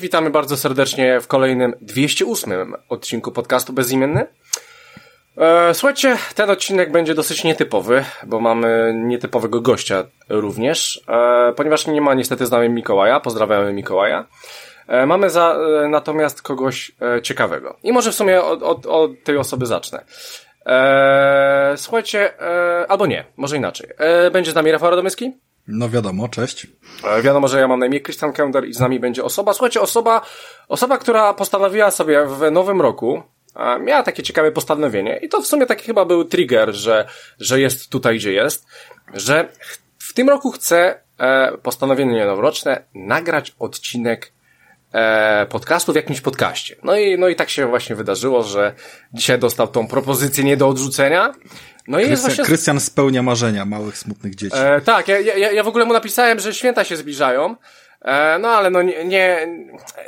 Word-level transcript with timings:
witamy 0.00 0.30
bardzo 0.30 0.56
serdecznie 0.56 1.20
w 1.20 1.26
kolejnym 1.26 1.74
208 1.80 2.74
odcinku 2.88 3.32
podcastu 3.32 3.72
Bezimienny. 3.72 4.26
E, 5.36 5.74
słuchajcie, 5.74 6.16
ten 6.34 6.50
odcinek 6.50 6.92
będzie 6.92 7.14
dosyć 7.14 7.44
nietypowy, 7.44 8.04
bo 8.26 8.40
mamy 8.40 8.92
nietypowego 8.96 9.60
gościa 9.60 10.04
również, 10.28 11.02
e, 11.08 11.52
ponieważ 11.56 11.86
nie 11.86 12.00
ma 12.00 12.14
niestety 12.14 12.46
z 12.46 12.50
nami 12.50 12.68
Mikołaja, 12.68 13.20
pozdrawiamy 13.20 13.72
Mikołaja. 13.72 14.26
E, 14.88 15.06
mamy 15.06 15.30
za, 15.30 15.58
natomiast 15.88 16.42
kogoś 16.42 16.92
ciekawego. 17.22 17.76
I 17.82 17.92
może 17.92 18.12
w 18.12 18.14
sumie 18.14 18.42
od, 18.42 18.62
od, 18.62 18.86
od 18.86 19.10
tej 19.24 19.36
osoby 19.36 19.66
zacznę. 19.66 20.04
Słuchajcie, 21.76 22.32
albo 22.88 23.06
nie, 23.06 23.24
może 23.36 23.56
inaczej. 23.56 23.90
Będzie 24.32 24.52
z 24.52 24.54
nami 24.54 24.72
Rafał 24.72 24.90
Radomyski? 24.90 25.32
No 25.70 25.88
wiadomo, 25.88 26.28
cześć. 26.28 26.66
E, 27.04 27.22
wiadomo, 27.22 27.48
że 27.48 27.60
ja 27.60 27.68
mam 27.68 27.80
na 27.80 27.86
imię 27.86 28.00
Christian 28.00 28.32
Kender 28.32 28.68
i 28.68 28.74
z 28.74 28.80
nami 28.80 29.00
będzie 29.00 29.24
osoba, 29.24 29.52
słuchajcie, 29.52 29.80
osoba, 29.80 30.20
osoba, 30.68 30.98
która 30.98 31.34
postanowiła 31.34 31.90
sobie 31.90 32.26
w 32.26 32.50
nowym 32.50 32.80
roku, 32.80 33.22
miała 33.80 34.02
takie 34.02 34.22
ciekawe 34.22 34.52
postanowienie 34.52 35.16
i 35.22 35.28
to 35.28 35.42
w 35.42 35.46
sumie 35.46 35.66
taki 35.66 35.86
chyba 35.86 36.04
był 36.04 36.24
trigger, 36.24 36.74
że, 36.74 37.08
że 37.38 37.60
jest 37.60 37.90
tutaj, 37.90 38.16
gdzie 38.16 38.32
jest, 38.32 38.66
że 39.14 39.48
w 39.98 40.12
tym 40.12 40.28
roku 40.28 40.50
chce 40.50 41.00
postanowienie 41.62 42.26
noworoczne 42.26 42.84
nagrać 42.94 43.54
odcinek 43.58 44.32
e, 44.92 45.46
podcastu 45.46 45.92
w 45.92 45.96
jakimś 45.96 46.20
podcaście. 46.20 46.76
No 46.82 46.96
i, 46.96 47.18
no 47.18 47.28
i 47.28 47.36
tak 47.36 47.50
się 47.50 47.66
właśnie 47.66 47.96
wydarzyło, 47.96 48.42
że 48.42 48.74
dzisiaj 49.12 49.38
dostał 49.38 49.68
tą 49.68 49.88
propozycję 49.88 50.44
nie 50.44 50.56
do 50.56 50.68
odrzucenia. 50.68 51.34
No 51.90 52.00
i 52.00 52.02
jest 52.02 52.10
Krystian, 52.10 52.28
właśnie... 52.30 52.44
Krystian 52.44 52.80
spełnia 52.80 53.22
marzenia 53.22 53.64
małych, 53.64 53.98
smutnych 53.98 54.34
dzieci. 54.34 54.56
E, 54.58 54.80
tak, 54.80 55.08
ja, 55.08 55.20
ja, 55.20 55.52
ja 55.52 55.62
w 55.62 55.68
ogóle 55.68 55.84
mu 55.84 55.92
napisałem, 55.92 56.40
że 56.40 56.54
święta 56.54 56.84
się 56.84 56.96
zbliżają. 56.96 57.56
E, 58.02 58.38
no 58.38 58.48
ale 58.48 58.70
no 58.70 58.82
nie, 58.82 59.04
nie, 59.04 59.48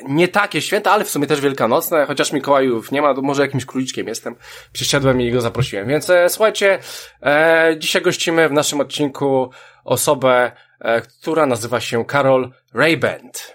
nie 0.09 0.29
takie 0.29 0.63
święta, 0.63 0.93
ale 0.93 1.05
w 1.05 1.11
sumie 1.11 1.27
też 1.27 1.41
wielkanocne, 1.41 2.07
chociaż 2.07 2.33
Mikołajów 2.33 2.93
nie 2.93 3.03
ma, 3.03 3.15
to 3.15 3.23
może 3.23 3.43
jakimś 3.43 3.65
króliczkiem 3.65 4.09
jestem. 4.09 4.35
Przyszedłem 4.73 5.21
i 5.21 5.31
go 5.31 5.41
zaprosiłem. 5.41 5.89
Więc 5.89 6.11
e, 6.11 6.29
słuchajcie, 6.29 6.79
e, 7.23 7.77
dzisiaj 7.79 8.03
gościmy 8.03 8.49
w 8.49 8.53
naszym 8.53 8.81
odcinku 8.81 9.51
osobę, 9.85 10.53
e, 10.81 11.01
która 11.01 11.47
nazywa 11.47 11.81
się 11.81 12.05
Karol 12.05 12.53
Rayband. 12.75 13.55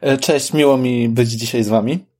E, 0.00 0.18
Cześć, 0.18 0.52
miło 0.52 0.76
mi 0.76 1.08
być 1.08 1.28
dzisiaj 1.28 1.62
z 1.62 1.68
wami. 1.68 2.11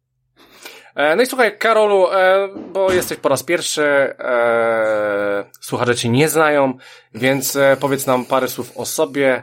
E, 0.95 1.17
No 1.17 1.23
i 1.23 1.27
słuchaj, 1.27 1.59
Karolu, 1.59 2.07
e, 2.13 2.49
bo 2.73 2.93
jesteś 2.93 3.19
po 3.19 3.29
raz 3.29 3.43
pierwszy, 3.43 3.83
e, 3.85 5.45
słuchacze 5.61 5.95
cię 5.95 6.09
nie 6.09 6.29
znają, 6.29 6.75
więc 7.15 7.59
powiedz 7.81 8.07
nam 8.07 8.25
parę 8.25 8.49
słów 8.49 8.73
o 8.77 8.87
sobie, 8.87 9.43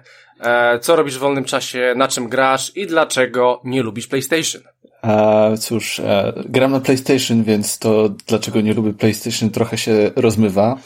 co 0.81 0.95
robisz 0.95 1.15
w 1.15 1.19
wolnym 1.19 1.45
czasie, 1.45 1.93
na 1.95 2.07
czym 2.07 2.29
grasz 2.29 2.71
i 2.75 2.87
dlaczego 2.87 3.61
nie 3.63 3.83
lubisz 3.83 4.07
PlayStation. 4.07 4.61
A 5.01 5.49
cóż, 5.59 5.99
e, 5.99 6.33
gram 6.45 6.71
na 6.71 6.79
PlayStation, 6.79 7.43
więc 7.43 7.79
to 7.79 8.09
dlaczego 8.09 8.61
nie 8.61 8.73
lubię 8.73 8.93
PlayStation 8.93 9.49
trochę 9.49 9.77
się 9.77 10.11
rozmywa. 10.15 10.77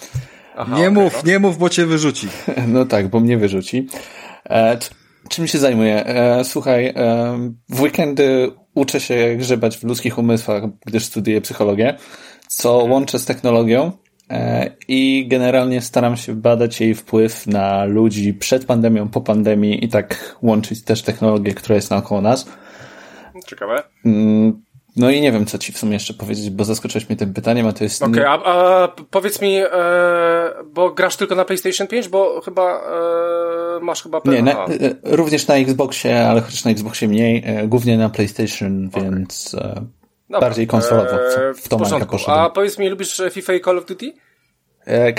Aha, 0.58 0.78
nie 0.78 0.90
okej, 0.90 1.04
mów, 1.04 1.14
no. 1.24 1.32
nie 1.32 1.40
mów, 1.40 1.58
bo 1.58 1.70
cię 1.70 1.86
wyrzuci. 1.86 2.28
No 2.68 2.86
tak, 2.86 3.08
bo 3.08 3.20
mnie 3.20 3.38
wyrzuci. 3.38 3.88
E, 4.50 4.78
Czym 5.30 5.48
się 5.48 5.58
zajmuję? 5.58 6.06
E, 6.06 6.44
Słuchaj, 6.44 6.88
e, 6.88 6.94
w 7.70 7.82
weekendy 7.82 8.52
uczę 8.76 9.00
się 9.00 9.36
grzebać 9.38 9.78
w 9.78 9.84
ludzkich 9.84 10.18
umysłach, 10.18 10.64
gdyż 10.86 11.06
studiuję 11.06 11.42
psychologię, 11.42 11.98
co 12.48 12.74
łączę 12.78 13.20
z 13.20 13.26
technologią 13.26 13.92
e, 14.30 14.70
i 14.88 15.28
generalnie 15.28 15.82
staram 15.82 16.18
się 16.18 16.36
badać 16.36 16.82
jej 16.82 16.96
wpływ 16.96 17.48
na 17.48 17.86
ludzi 17.86 18.34
przed 18.34 18.66
pandemią, 18.66 19.10
po 19.10 19.22
pandemii 19.22 19.86
i 19.86 19.90
tak 19.90 20.38
łączyć 20.42 20.84
też 20.84 21.02
technologię, 21.02 21.54
która 21.54 21.76
jest 21.76 21.92
naokoło 21.92 22.22
nas. 22.22 22.46
Ciekawe. 23.48 23.84
Mm, 24.06 24.64
No 24.96 25.10
i 25.10 25.22
nie 25.22 25.32
wiem, 25.32 25.46
co 25.46 25.58
ci 25.58 25.72
w 25.72 25.78
sumie 25.78 25.94
jeszcze 25.94 26.14
powiedzieć, 26.14 26.50
bo 26.50 26.66
zaskoczyłeś 26.66 27.10
mnie 27.10 27.18
tym 27.18 27.34
pytaniem, 27.34 27.68
a 27.68 27.74
to 27.74 27.84
jest... 27.84 28.04
Okej, 28.04 28.24
a, 28.24 28.34
a 28.44 28.88
powiedz 29.12 29.42
mi, 29.42 29.58
e, 29.58 29.70
bo 30.74 30.92
grasz 30.92 31.16
tylko 31.16 31.36
na 31.36 31.46
PlayStation 31.46 31.88
5, 31.88 32.08
bo 32.10 32.42
chyba 32.42 32.82
e, 33.78 33.80
masz 33.82 34.04
chyba... 34.04 34.22
Nie, 34.26 34.42
na, 34.42 34.66
e, 34.66 34.68
również 35.04 35.48
na 35.48 35.56
Xboxie, 35.56 36.28
ale 36.28 36.42
chociaż 36.42 36.66
na 36.66 36.72
Xboxie 36.72 37.08
mniej, 37.08 37.44
e, 37.46 37.68
głównie 37.68 37.98
na 37.98 38.10
PlayStation, 38.10 38.90
więc 38.90 39.56
e, 39.60 39.86
bardziej 40.40 40.68
konsolowo 40.68 41.10
E, 41.12 41.54
w, 41.54 41.58
w 41.58 41.68
tą 41.68 41.78
porządku. 41.78 42.12
poszedłem. 42.12 42.40
A 42.40 42.50
powiedz 42.50 42.78
mi, 42.78 42.90
lubisz 42.90 43.22
FIFA 43.32 43.54
i 43.54 43.62
Call 43.62 43.78
of 43.78 43.86
Duty? 43.86 44.14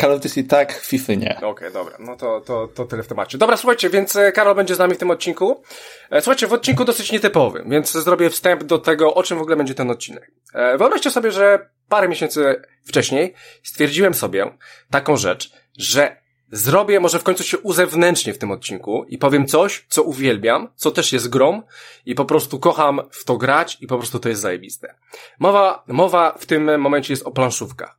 Call 0.01 0.13
of 0.13 0.21
Duty 0.21 0.45
tak, 0.45 0.73
FIFA 0.73 1.15
nie. 1.15 1.41
Okej, 1.43 1.73
dobra, 1.73 1.97
no 2.01 2.17
to, 2.17 2.41
to, 2.41 2.69
to 2.75 2.85
tyle 2.85 3.03
w 3.03 3.07
temacie. 3.07 3.39
Dobra, 3.39 3.57
słuchajcie, 3.57 3.91
więc 3.91 4.17
e, 4.17 4.33
Karol 4.33 4.55
będzie 4.55 4.75
z 4.75 4.79
nami 4.79 4.95
w 4.95 4.99
tym 4.99 5.11
odcinku. 5.11 5.63
E, 6.11 6.21
Słuchajcie, 6.21 6.47
w 6.47 6.53
odcinku 6.53 6.85
dosyć 6.85 7.13
nietypowym, 7.13 7.71
więc 7.71 7.93
zrobię 7.93 8.31
wstęp 8.31 8.65
do 8.65 8.79
tego, 8.79 9.15
o 9.15 9.23
czym 9.23 9.39
w 9.39 9.41
ogóle 9.41 9.57
będzie 9.57 9.75
ten 9.75 9.91
odcinek. 9.91 10.31
E, 10.55 10.79
Wyobraźcie 10.79 11.11
sobie, 11.11 11.33
że 11.33 11.69
parę 11.89 12.09
miesięcy 12.09 12.63
wcześniej 12.85 13.35
stwierdziłem 13.63 14.15
sobie 14.15 14.51
taką 14.91 15.17
rzecz, 15.17 15.53
że 15.79 16.25
zrobię, 16.53 17.01
może 17.01 17.19
w 17.19 17.23
końcu 17.23 17.45
się 17.45 17.59
uzewnętrznię 17.59 18.35
w 18.35 18.39
tym 18.39 18.51
odcinku 18.51 19.05
i 19.09 19.19
powiem 19.19 19.47
coś, 19.47 19.87
co 19.89 20.03
uwielbiam, 20.03 20.69
co 20.75 20.91
też 20.91 21.13
jest 21.13 21.29
grom 21.29 21.63
i 22.07 22.15
po 22.15 22.25
prostu 22.25 22.59
kocham 22.59 23.01
w 23.11 23.25
to 23.25 23.37
grać 23.37 23.79
i 23.81 23.87
po 23.87 23.99
prostu 23.99 24.19
to 24.19 24.29
jest 24.29 24.41
zajebiste. 24.41 24.95
Mowa, 25.39 25.85
mowa 25.87 26.35
w 26.39 26.47
tym 26.47 26.81
momencie 26.81 27.13
jest 27.13 27.27
o 27.27 27.31
planszówkach. 27.31 27.99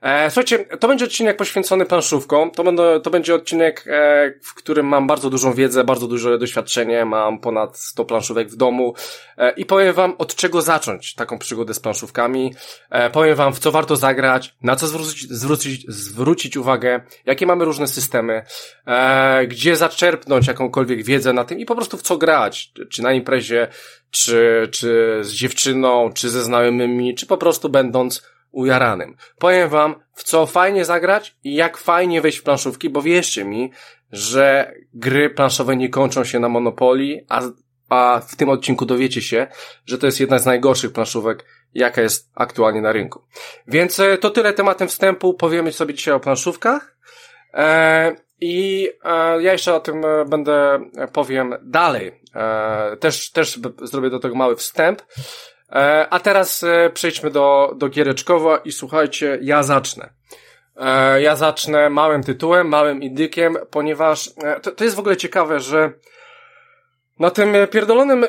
E, 0.00 0.30
słuchajcie, 0.30 0.58
to 0.58 0.88
będzie 0.88 1.04
odcinek 1.04 1.36
poświęcony 1.36 1.86
planszówkom. 1.86 2.50
To, 2.50 2.64
będą, 2.64 3.00
to 3.00 3.10
będzie 3.10 3.34
odcinek, 3.34 3.84
e, 3.86 4.32
w 4.42 4.54
którym 4.54 4.86
mam 4.86 5.06
bardzo 5.06 5.30
dużą 5.30 5.52
wiedzę, 5.52 5.84
bardzo 5.84 6.06
duże 6.06 6.38
doświadczenie. 6.38 7.04
Mam 7.04 7.38
ponad 7.38 7.78
100 7.78 8.04
planszówek 8.04 8.48
w 8.48 8.56
domu 8.56 8.94
e, 9.36 9.50
i 9.50 9.66
powiem 9.66 9.94
wam, 9.94 10.14
od 10.18 10.34
czego 10.34 10.62
zacząć 10.62 11.14
taką 11.14 11.38
przygodę 11.38 11.74
z 11.74 11.80
planszówkami. 11.80 12.54
E, 12.90 13.10
powiem 13.10 13.34
wam, 13.34 13.54
w 13.54 13.58
co 13.58 13.72
warto 13.72 13.96
zagrać, 13.96 14.54
na 14.62 14.76
co 14.76 14.86
zwrócić, 14.86 15.30
zwrócić, 15.30 15.84
zwrócić 15.88 16.56
uwagę, 16.56 17.00
jakie 17.26 17.46
mamy 17.46 17.64
różne 17.64 17.88
systemy, 17.88 18.42
e, 18.86 19.46
gdzie 19.46 19.76
zaczerpnąć 19.76 20.46
jakąkolwiek 20.46 21.04
wiedzę 21.04 21.32
na 21.32 21.44
tym 21.44 21.58
i 21.58 21.64
po 21.64 21.74
prostu 21.74 21.96
w 21.96 22.02
co 22.02 22.16
grać. 22.16 22.72
Czy 22.90 23.02
na 23.02 23.12
imprezie, 23.12 23.68
czy, 24.10 24.68
czy 24.72 25.18
z 25.22 25.32
dziewczyną, 25.32 26.12
czy 26.14 26.30
ze 26.30 26.42
znajomymi, 26.42 27.14
czy 27.14 27.26
po 27.26 27.36
prostu 27.36 27.68
będąc 27.68 28.22
ujaranym. 28.50 29.16
Powiem 29.38 29.68
wam, 29.68 29.94
w 30.14 30.24
co 30.24 30.46
fajnie 30.46 30.84
zagrać 30.84 31.36
i 31.44 31.54
jak 31.54 31.76
fajnie 31.76 32.20
wejść 32.20 32.38
w 32.38 32.42
planszówki, 32.42 32.90
bo 32.90 33.02
wierzcie 33.02 33.44
mi, 33.44 33.72
że 34.12 34.74
gry 34.94 35.30
planszowe 35.30 35.76
nie 35.76 35.88
kończą 35.88 36.24
się 36.24 36.40
na 36.40 36.48
Monopolii, 36.48 37.20
a, 37.28 37.42
a 37.88 38.20
w 38.28 38.36
tym 38.36 38.48
odcinku 38.48 38.86
dowiecie 38.86 39.22
się, 39.22 39.46
że 39.86 39.98
to 39.98 40.06
jest 40.06 40.20
jedna 40.20 40.38
z 40.38 40.46
najgorszych 40.46 40.92
planszówek, 40.92 41.44
jaka 41.74 42.02
jest 42.02 42.30
aktualnie 42.34 42.80
na 42.80 42.92
rynku. 42.92 43.22
Więc 43.66 44.00
e, 44.00 44.18
to 44.18 44.30
tyle 44.30 44.52
tematem 44.52 44.88
wstępu. 44.88 45.34
Powiemy 45.34 45.72
sobie 45.72 45.94
dzisiaj 45.94 46.14
o 46.14 46.20
planszówkach. 46.20 46.96
E, 47.54 48.16
I 48.40 48.88
e, 49.04 49.42
ja 49.42 49.52
jeszcze 49.52 49.74
o 49.74 49.80
tym 49.80 50.04
e, 50.04 50.24
będę 50.24 50.80
e, 50.96 51.08
powiem 51.08 51.54
dalej. 51.62 52.20
E, 52.34 52.96
też, 52.96 53.30
też 53.30 53.60
zrobię 53.82 54.10
do 54.10 54.18
tego 54.18 54.34
mały 54.34 54.56
wstęp. 54.56 55.02
E, 55.72 56.06
a 56.10 56.20
teraz 56.20 56.62
e, 56.62 56.90
przejdźmy 56.94 57.30
do, 57.30 57.72
do 57.76 57.88
giereczkowa 57.88 58.56
i 58.56 58.72
słuchajcie, 58.72 59.38
ja 59.42 59.62
zacznę. 59.62 60.10
E, 60.76 61.22
ja 61.22 61.36
zacznę 61.36 61.90
małym 61.90 62.22
tytułem, 62.22 62.68
małym 62.68 63.02
indykiem, 63.02 63.56
ponieważ 63.70 64.30
to, 64.62 64.72
to 64.72 64.84
jest 64.84 64.96
w 64.96 64.98
ogóle 64.98 65.16
ciekawe, 65.16 65.60
że 65.60 65.92
na 67.18 67.30
tym 67.30 67.54
pierdolonym 67.70 68.24
e, 68.24 68.28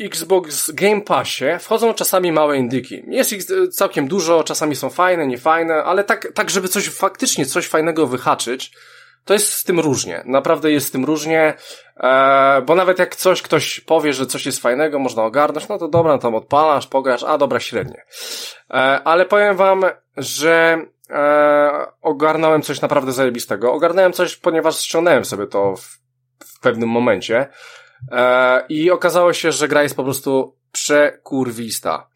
Xbox 0.00 0.70
Game 0.70 1.00
Passie 1.00 1.44
wchodzą 1.60 1.94
czasami 1.94 2.32
małe 2.32 2.58
indyki. 2.58 3.02
Jest 3.06 3.32
ich 3.32 3.44
całkiem 3.70 4.08
dużo, 4.08 4.44
czasami 4.44 4.76
są 4.76 4.90
fajne, 4.90 5.26
niefajne, 5.26 5.74
ale 5.74 6.04
tak, 6.04 6.32
tak 6.34 6.50
żeby 6.50 6.68
coś 6.68 6.88
faktycznie 6.88 7.46
coś 7.46 7.68
fajnego 7.68 8.06
wyhaczyć, 8.06 8.72
to 9.24 9.32
jest 9.32 9.52
z 9.52 9.64
tym 9.64 9.80
różnie. 9.80 10.22
Naprawdę 10.26 10.72
jest 10.72 10.86
z 10.86 10.90
tym 10.90 11.04
różnie, 11.04 11.54
e, 11.96 12.62
bo 12.66 12.74
nawet 12.74 12.98
jak 12.98 13.16
coś 13.16 13.42
ktoś 13.42 13.80
powie, 13.80 14.12
że 14.12 14.26
coś 14.26 14.46
jest 14.46 14.62
fajnego, 14.62 14.98
można 14.98 15.22
ogarnąć, 15.22 15.68
no 15.68 15.78
to 15.78 15.88
dobra, 15.88 16.18
tam 16.18 16.34
odpalasz, 16.34 16.86
pograsz, 16.86 17.22
a 17.22 17.38
dobra, 17.38 17.60
średnie. 17.60 18.04
E, 18.70 18.74
ale 19.04 19.24
powiem 19.24 19.56
wam, 19.56 19.84
że 20.16 20.84
e, 21.10 21.86
ogarnąłem 22.02 22.62
coś 22.62 22.80
naprawdę 22.80 23.12
zajebistego. 23.12 23.72
Ogarnąłem 23.72 24.12
coś, 24.12 24.36
ponieważ 24.36 24.80
ściągnąłem 24.80 25.24
sobie 25.24 25.46
to 25.46 25.76
w, 25.76 25.98
w 26.44 26.60
pewnym 26.60 26.88
momencie 26.88 27.48
e, 28.12 28.64
i 28.68 28.90
okazało 28.90 29.32
się, 29.32 29.52
że 29.52 29.68
gra 29.68 29.82
jest 29.82 29.96
po 29.96 30.04
prostu 30.04 30.56
przekurwista. 30.72 32.08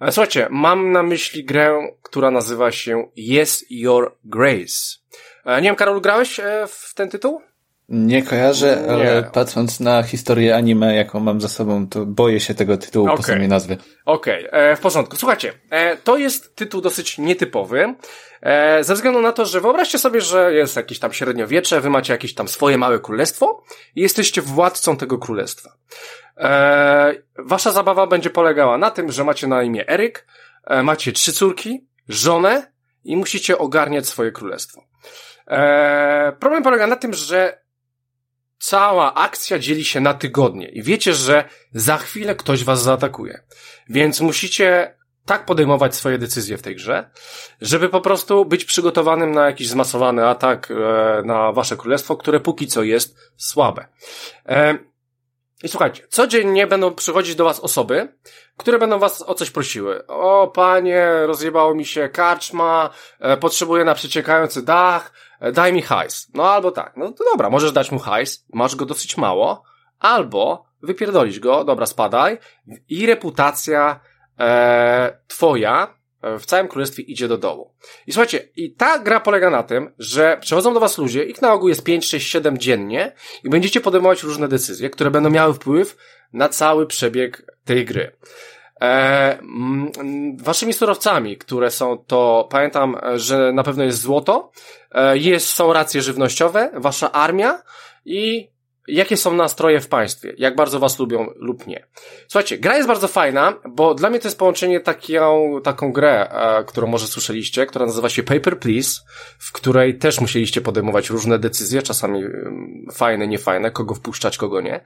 E, 0.00 0.12
Słuchajcie, 0.12 0.46
mam 0.50 0.92
na 0.92 1.02
myśli 1.02 1.44
grę, 1.44 1.88
która 2.02 2.30
nazywa 2.30 2.72
się 2.72 3.08
Yes 3.16 3.64
Your 3.70 4.16
Grace. 4.24 5.01
E, 5.44 5.56
Nie 5.60 5.68
wiem, 5.68 5.76
Karol, 5.76 6.00
grałeś 6.00 6.40
e, 6.40 6.66
w 6.68 6.94
ten 6.94 7.10
tytuł? 7.10 7.42
Nie 7.88 8.22
kojarzę, 8.22 8.82
Nie. 8.82 8.92
ale 8.92 9.22
patrząc 9.22 9.80
na 9.80 10.02
historię 10.02 10.56
anime, 10.56 10.94
jaką 10.94 11.20
mam 11.20 11.40
za 11.40 11.48
sobą, 11.48 11.88
to 11.88 12.06
boję 12.06 12.40
się 12.40 12.54
tego 12.54 12.76
tytułu 12.76 13.06
po 13.06 13.12
Okej. 13.12 13.24
samej 13.24 13.48
nazwy. 13.48 13.76
Okej, 14.06 14.48
e, 14.50 14.76
w 14.76 14.80
porządku. 14.80 15.16
Słuchajcie, 15.16 15.52
e, 15.70 15.96
to 15.96 16.16
jest 16.16 16.56
tytuł 16.56 16.80
dosyć 16.80 17.18
nietypowy, 17.18 17.94
e, 18.42 18.84
ze 18.84 18.94
względu 18.94 19.20
na 19.20 19.32
to, 19.32 19.46
że 19.46 19.60
wyobraźcie 19.60 19.98
sobie, 19.98 20.20
że 20.20 20.54
jest 20.54 20.76
jakieś 20.76 20.98
tam 20.98 21.12
średniowiecze, 21.12 21.80
wy 21.80 21.90
macie 21.90 22.12
jakieś 22.12 22.34
tam 22.34 22.48
swoje 22.48 22.78
małe 22.78 22.98
królestwo 23.00 23.62
i 23.96 24.00
jesteście 24.02 24.42
władcą 24.42 24.96
tego 24.96 25.18
królestwa. 25.18 25.70
E, 26.36 27.14
wasza 27.38 27.72
zabawa 27.72 28.06
będzie 28.06 28.30
polegała 28.30 28.78
na 28.78 28.90
tym, 28.90 29.12
że 29.12 29.24
macie 29.24 29.46
na 29.46 29.62
imię 29.62 29.88
Eryk, 29.88 30.26
macie 30.82 31.12
trzy 31.12 31.32
córki, 31.32 31.86
żonę 32.08 32.72
i 33.04 33.16
musicie 33.16 33.58
ogarniać 33.58 34.06
swoje 34.06 34.32
królestwo. 34.32 34.91
E, 35.48 36.32
problem 36.40 36.62
polega 36.62 36.86
na 36.86 36.96
tym, 36.96 37.14
że 37.14 37.62
cała 38.58 39.14
akcja 39.14 39.58
dzieli 39.58 39.84
się 39.84 40.00
na 40.00 40.14
tygodnie 40.14 40.68
i 40.68 40.82
wiecie, 40.82 41.14
że 41.14 41.44
za 41.72 41.96
chwilę 41.96 42.34
ktoś 42.34 42.64
was 42.64 42.82
zaatakuje. 42.82 43.42
Więc 43.88 44.20
musicie 44.20 44.94
tak 45.26 45.44
podejmować 45.44 45.94
swoje 45.94 46.18
decyzje 46.18 46.58
w 46.58 46.62
tej 46.62 46.76
grze, 46.76 47.10
żeby 47.60 47.88
po 47.88 48.00
prostu 48.00 48.44
być 48.44 48.64
przygotowanym 48.64 49.32
na 49.32 49.46
jakiś 49.46 49.68
zmasowany 49.68 50.26
atak 50.26 50.70
e, 50.70 50.74
na 51.22 51.52
wasze 51.52 51.76
królestwo, 51.76 52.16
które 52.16 52.40
póki 52.40 52.66
co 52.66 52.82
jest 52.82 53.16
słabe. 53.36 53.86
E, 54.46 54.78
I 55.62 55.68
słuchajcie, 55.68 56.06
codziennie 56.08 56.66
będą 56.66 56.94
przychodzić 56.94 57.34
do 57.34 57.44
was 57.44 57.60
osoby, 57.60 58.08
które 58.56 58.78
będą 58.78 58.98
was 58.98 59.22
o 59.22 59.34
coś 59.34 59.50
prosiły. 59.50 60.06
O, 60.06 60.48
panie, 60.54 61.08
rozjebało 61.26 61.74
mi 61.74 61.84
się 61.84 62.08
karczma, 62.08 62.90
potrzebuję 63.40 63.84
na 63.84 63.94
przeciekający 63.94 64.64
dach, 64.64 65.12
daj 65.52 65.72
mi 65.72 65.82
hajs. 65.82 66.28
No 66.34 66.50
albo 66.50 66.70
tak, 66.70 66.96
no 66.96 67.12
to 67.12 67.24
dobra, 67.24 67.50
możesz 67.50 67.72
dać 67.72 67.92
mu 67.92 67.98
hajs, 67.98 68.46
masz 68.52 68.76
go 68.76 68.86
dosyć 68.86 69.16
mało, 69.16 69.62
albo 69.98 70.64
wypierdolić 70.82 71.40
go, 71.40 71.64
dobra, 71.64 71.86
spadaj 71.86 72.38
i 72.88 73.06
reputacja 73.06 74.00
e, 74.38 75.18
twoja 75.26 75.94
e, 76.22 76.38
w 76.38 76.46
całym 76.46 76.68
królestwie 76.68 77.02
idzie 77.02 77.28
do 77.28 77.38
dołu. 77.38 77.74
I 78.06 78.12
słuchajcie, 78.12 78.48
i 78.56 78.74
ta 78.74 78.98
gra 78.98 79.20
polega 79.20 79.50
na 79.50 79.62
tym, 79.62 79.94
że 79.98 80.38
przychodzą 80.40 80.74
do 80.74 80.80
was 80.80 80.98
ludzie, 80.98 81.24
ich 81.24 81.42
na 81.42 81.52
ogół 81.52 81.68
jest 81.68 81.84
5, 81.84 82.06
6, 82.06 82.30
7 82.30 82.58
dziennie 82.58 83.12
i 83.44 83.50
będziecie 83.50 83.80
podejmować 83.80 84.22
różne 84.22 84.48
decyzje, 84.48 84.90
które 84.90 85.10
będą 85.10 85.30
miały 85.30 85.54
wpływ 85.54 85.96
na 86.32 86.48
cały 86.48 86.86
przebieg 86.86 87.46
tej 87.64 87.84
gry. 87.84 88.16
E, 88.82 89.38
mm, 89.38 90.36
waszymi 90.36 90.72
surowcami, 90.72 91.36
które 91.36 91.70
są 91.70 91.98
to, 92.06 92.48
pamiętam, 92.50 92.96
e, 93.02 93.18
że 93.18 93.52
na 93.52 93.62
pewno 93.62 93.84
jest 93.84 94.00
złoto, 94.00 94.50
e, 94.92 95.18
jest, 95.18 95.48
są 95.48 95.72
racje 95.72 96.02
żywnościowe, 96.02 96.70
wasza 96.74 97.12
armia 97.12 97.62
i 98.04 98.51
jakie 98.88 99.16
są 99.16 99.34
nastroje 99.34 99.80
w 99.80 99.88
państwie, 99.88 100.34
jak 100.38 100.56
bardzo 100.56 100.78
was 100.78 100.98
lubią 100.98 101.26
lub 101.36 101.66
nie. 101.66 101.86
Słuchajcie, 102.28 102.58
gra 102.58 102.76
jest 102.76 102.88
bardzo 102.88 103.08
fajna, 103.08 103.54
bo 103.68 103.94
dla 103.94 104.10
mnie 104.10 104.18
to 104.18 104.28
jest 104.28 104.38
połączenie 104.38 104.80
taką, 104.80 105.60
taką 105.64 105.92
grę, 105.92 106.30
e, 106.30 106.64
którą 106.64 106.86
może 106.86 107.06
słyszeliście, 107.06 107.66
która 107.66 107.86
nazywa 107.86 108.08
się 108.08 108.22
Paper 108.22 108.58
Please, 108.58 109.00
w 109.38 109.52
której 109.52 109.98
też 109.98 110.20
musieliście 110.20 110.60
podejmować 110.60 111.10
różne 111.10 111.38
decyzje, 111.38 111.82
czasami 111.82 112.24
em, 112.24 112.86
fajne, 112.92 113.26
niefajne, 113.26 113.70
kogo 113.70 113.94
wpuszczać, 113.94 114.38
kogo 114.38 114.60
nie. 114.60 114.80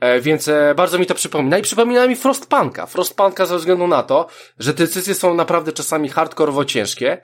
E, 0.00 0.20
więc 0.20 0.48
e, 0.48 0.74
bardzo 0.76 0.98
mi 0.98 1.06
to 1.06 1.14
przypomina 1.14 1.58
i 1.58 1.62
przypomina 1.62 2.06
mi 2.06 2.16
Frostpunka. 2.16 2.86
Frostpunka 2.86 3.46
ze 3.46 3.56
względu 3.56 3.86
na 3.86 4.02
to, 4.02 4.26
że 4.58 4.74
decyzje 4.74 5.14
są 5.14 5.34
naprawdę 5.34 5.72
czasami 5.72 6.08
hardkorowo 6.08 6.64
ciężkie, 6.64 7.18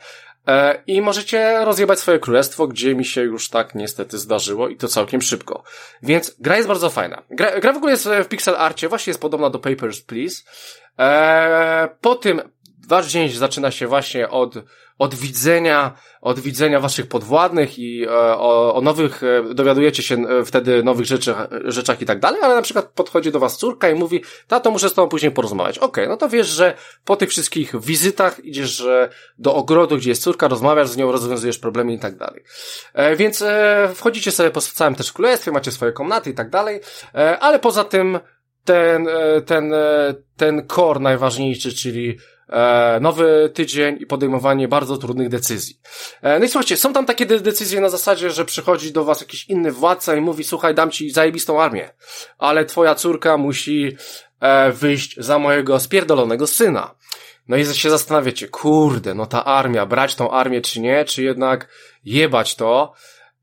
I 0.86 1.00
możecie 1.02 1.64
rozjebać 1.64 1.98
swoje 1.98 2.18
królestwo, 2.18 2.66
gdzie 2.66 2.94
mi 2.94 3.04
się 3.04 3.22
już 3.22 3.48
tak 3.48 3.74
niestety 3.74 4.18
zdarzyło 4.18 4.68
i 4.68 4.76
to 4.76 4.88
całkiem 4.88 5.22
szybko. 5.22 5.62
Więc 6.02 6.36
gra 6.38 6.56
jest 6.56 6.68
bardzo 6.68 6.90
fajna. 6.90 7.22
Gra, 7.30 7.60
gra 7.60 7.72
w 7.72 7.76
ogóle 7.76 7.92
jest 7.92 8.06
e, 8.06 8.24
w 8.24 8.28
pixel 8.28 8.56
arcie, 8.56 8.88
właśnie 8.88 9.10
jest 9.10 9.20
podobna 9.20 9.50
do 9.50 9.58
Papers, 9.58 10.00
Please. 10.00 10.42
E, 10.98 11.88
po 12.00 12.14
tym 12.14 12.42
wasz 12.88 13.06
dzień 13.06 13.28
zaczyna 13.30 13.70
się 13.70 13.86
właśnie 13.86 14.30
od, 14.30 14.54
od 14.98 15.14
widzenia, 15.14 15.94
od 16.20 16.40
widzenia 16.40 16.80
waszych 16.80 17.06
podwładnych 17.06 17.78
i 17.78 18.04
e, 18.04 18.10
o, 18.36 18.74
o 18.74 18.80
nowych, 18.80 19.22
e, 19.22 19.54
dowiadujecie 19.54 20.02
się 20.02 20.14
e, 20.14 20.44
wtedy 20.44 20.82
nowych 20.82 21.06
rzeczach, 21.06 21.48
rzeczach 21.64 22.02
i 22.02 22.06
tak 22.06 22.20
dalej, 22.20 22.40
ale 22.42 22.54
na 22.54 22.62
przykład 22.62 22.86
podchodzi 22.86 23.32
do 23.32 23.40
was 23.40 23.56
córka 23.56 23.90
i 23.90 23.94
mówi, 23.94 24.22
tato, 24.46 24.70
muszę 24.70 24.88
z 24.88 24.94
tobą 24.94 25.08
później 25.08 25.32
porozmawiać. 25.32 25.78
Okej, 25.78 26.08
no 26.08 26.16
to 26.16 26.28
wiesz, 26.28 26.46
że 26.46 26.74
po 27.04 27.16
tych 27.16 27.28
wszystkich 27.30 27.80
wizytach 27.80 28.44
idziesz 28.44 28.86
do 29.38 29.54
ogrodu, 29.54 29.96
gdzie 29.96 30.10
jest 30.10 30.22
córka, 30.22 30.48
rozmawiasz 30.48 30.88
z 30.88 30.96
nią, 30.96 31.12
rozwiązujesz 31.12 31.58
problemy 31.58 31.92
i 31.92 31.98
tak 31.98 32.16
dalej. 32.16 32.42
E, 32.94 33.16
więc 33.16 33.42
e, 33.42 33.88
wchodzicie 33.94 34.32
sobie 34.32 34.50
po 34.50 34.60
całym 34.60 34.94
też 34.94 35.12
królestwie, 35.12 35.52
macie 35.52 35.72
swoje 35.72 35.92
komnaty 35.92 36.30
i 36.30 36.34
tak 36.34 36.50
dalej, 36.50 36.80
ale 37.40 37.58
poza 37.58 37.84
tym 37.84 38.18
ten, 38.64 39.08
ten, 39.46 39.72
ten 40.36 40.66
core 40.68 41.00
najważniejszy, 41.00 41.74
czyli 41.74 42.18
nowy 43.00 43.50
tydzień 43.54 43.96
i 44.00 44.06
podejmowanie 44.06 44.68
bardzo 44.68 44.96
trudnych 44.96 45.28
decyzji. 45.28 45.80
E, 46.22 46.38
no 46.38 46.44
i 46.44 46.48
słuchajcie, 46.48 46.76
są 46.76 46.92
tam 46.92 47.06
takie 47.06 47.26
de- 47.26 47.40
decyzje 47.40 47.80
na 47.80 47.88
zasadzie, 47.88 48.30
że 48.30 48.44
przychodzi 48.44 48.92
do 48.92 49.04
was 49.04 49.20
jakiś 49.20 49.48
inny 49.48 49.72
władca 49.72 50.16
i 50.16 50.20
mówi, 50.20 50.44
słuchaj, 50.44 50.74
dam 50.74 50.90
ci 50.90 51.10
zajebistą 51.10 51.62
armię, 51.62 51.90
ale 52.38 52.64
twoja 52.64 52.94
córka 52.94 53.36
musi 53.36 53.96
e, 54.40 54.72
wyjść 54.72 55.16
za 55.18 55.38
mojego 55.38 55.80
spierdolonego 55.80 56.46
syna. 56.46 56.94
No 57.48 57.56
i 57.56 57.64
się 57.64 57.90
zastanawiacie, 57.90 58.48
kurde, 58.48 59.14
no 59.14 59.26
ta 59.26 59.44
armia, 59.44 59.86
brać 59.86 60.14
tą 60.14 60.30
armię 60.30 60.60
czy 60.60 60.80
nie, 60.80 61.04
czy 61.04 61.22
jednak 61.22 61.68
jebać 62.04 62.54
to, 62.54 62.92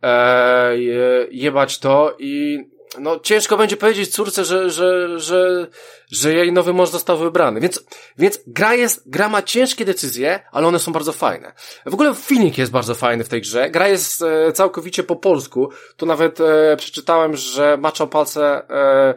e, 0.02 0.78
je, 0.78 1.28
jebać 1.32 1.80
to 1.80 2.16
i 2.20 2.60
no 3.00 3.20
ciężko 3.20 3.58
będzie 3.58 3.78
powiedzieć 3.78 4.10
córce, 4.10 4.46
że, 4.46 4.70
że, 4.70 5.20
że, 5.20 5.68
że 6.12 6.34
jej 6.34 6.52
nowy 6.52 6.74
mąż 6.74 6.90
został 6.90 7.18
wybrany. 7.18 7.60
Więc, 7.60 7.84
więc 8.18 8.40
gra 8.48 8.76
jest, 8.76 9.10
gra 9.10 9.30
ma 9.30 9.42
ciężkie 9.42 9.86
decyzje, 9.86 10.40
ale 10.52 10.68
one 10.68 10.80
są 10.80 10.92
bardzo 10.94 11.14
fajne. 11.14 11.54
W 11.86 11.94
ogóle 11.94 12.16
filmik 12.16 12.58
jest 12.58 12.72
bardzo 12.72 12.96
fajny 12.96 13.24
w 13.24 13.30
tej 13.30 13.42
grze. 13.42 13.70
Gra 13.70 13.88
jest 13.88 14.22
e, 14.22 14.52
całkowicie 14.54 15.04
po 15.04 15.16
polsku. 15.16 15.70
Tu 15.98 16.06
nawet 16.06 16.40
e, 16.42 16.78
przeczytałem, 16.78 17.36
że 17.36 17.78
maczał 17.78 18.08
palce 18.08 18.70
e, 18.70 19.14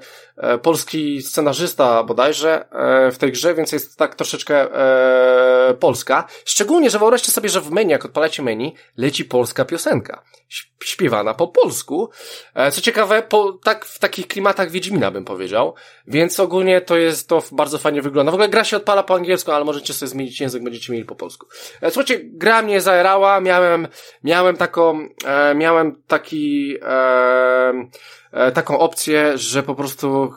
polski 0.62 1.23
scenarzysta 1.23 2.02
bodajże 2.02 2.69
e, 2.70 3.11
w 3.11 3.19
tej 3.19 3.32
grze, 3.32 3.55
więc 3.55 3.73
jest 3.73 3.96
tak 3.96 4.14
troszeczkę 4.14 4.75
e, 4.75 5.75
polska. 5.75 6.29
Szczególnie, 6.44 6.90
że 6.90 6.99
wyobraźcie 6.99 7.32
sobie, 7.32 7.49
że 7.49 7.61
w 7.61 7.70
menu, 7.70 7.90
jak 7.90 8.05
odpalacie 8.05 8.43
menu, 8.43 8.75
leci 8.96 9.25
polska 9.25 9.64
piosenka. 9.64 10.23
Śp- 10.50 10.85
Śpiewana 10.85 11.35
po 11.35 11.49
polsku. 11.49 12.11
E, 12.54 12.71
co 12.71 12.80
ciekawe, 12.80 13.23
po, 13.23 13.52
tak, 13.52 13.85
w 13.85 13.99
takich 13.99 14.26
klimatach 14.28 14.71
Wiedźmina 14.71 15.11
bym 15.11 15.25
powiedział. 15.25 15.75
Więc 16.07 16.40
ogólnie 16.40 16.80
to 16.80 16.97
jest, 16.97 17.28
to 17.28 17.42
bardzo 17.52 17.78
fajnie 17.78 18.02
wygląda. 18.02 18.33
W 18.33 18.35
ogóle 18.35 18.49
gra 18.49 18.64
się 18.64 18.76
odpala 18.76 19.02
po 19.02 19.14
angielsku, 19.14 19.52
ale 19.52 19.64
możecie 19.64 19.95
sobie 19.95 20.09
zmienić 20.09 20.40
język, 20.40 20.62
będziecie 20.62 20.92
mieli 20.92 21.04
po 21.04 21.14
polsku. 21.14 21.47
E, 21.80 21.90
słuchajcie, 21.90 22.21
gra 22.25 22.62
mnie 22.62 22.80
zaerała, 22.80 23.40
miałem, 23.40 23.88
miałem 24.25 24.57
taką, 24.57 25.09
e, 25.25 25.54
miałem 25.54 26.02
taki, 26.07 26.76
e, 26.83 27.88
e, 28.32 28.52
taką 28.52 28.78
opcję, 28.78 29.38
że 29.38 29.62
po 29.62 29.75
prostu 29.75 30.32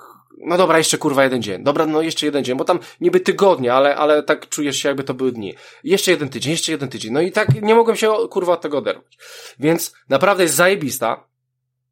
no 0.45 0.57
dobra, 0.57 0.77
jeszcze 0.77 0.97
kurwa 0.97 1.23
jeden 1.23 1.41
dzień. 1.41 1.63
Dobra, 1.63 1.85
no 1.85 2.01
jeszcze 2.01 2.25
jeden 2.25 2.43
dzień, 2.43 2.57
bo 2.57 2.65
tam 2.65 2.79
niby 3.01 3.19
tygodnie, 3.19 3.73
ale, 3.73 3.95
ale 3.95 4.23
tak 4.23 4.49
czujesz 4.49 4.77
się 4.77 4.89
jakby 4.89 5.03
to 5.03 5.13
były 5.13 5.31
dni. 5.31 5.55
Jeszcze 5.83 6.11
jeden 6.11 6.29
tydzień, 6.29 6.51
jeszcze 6.51 6.71
jeden 6.71 6.89
tydzień. 6.89 7.13
No 7.13 7.21
i 7.21 7.31
tak 7.31 7.61
nie 7.61 7.75
mogłem 7.75 7.97
się 7.97 8.13
kurwa 8.29 8.53
od 8.53 8.61
tego 8.61 8.77
oderwać. 8.77 9.17
Więc 9.59 9.93
naprawdę 10.09 10.43
jest 10.43 10.55
zajebista. 10.55 11.23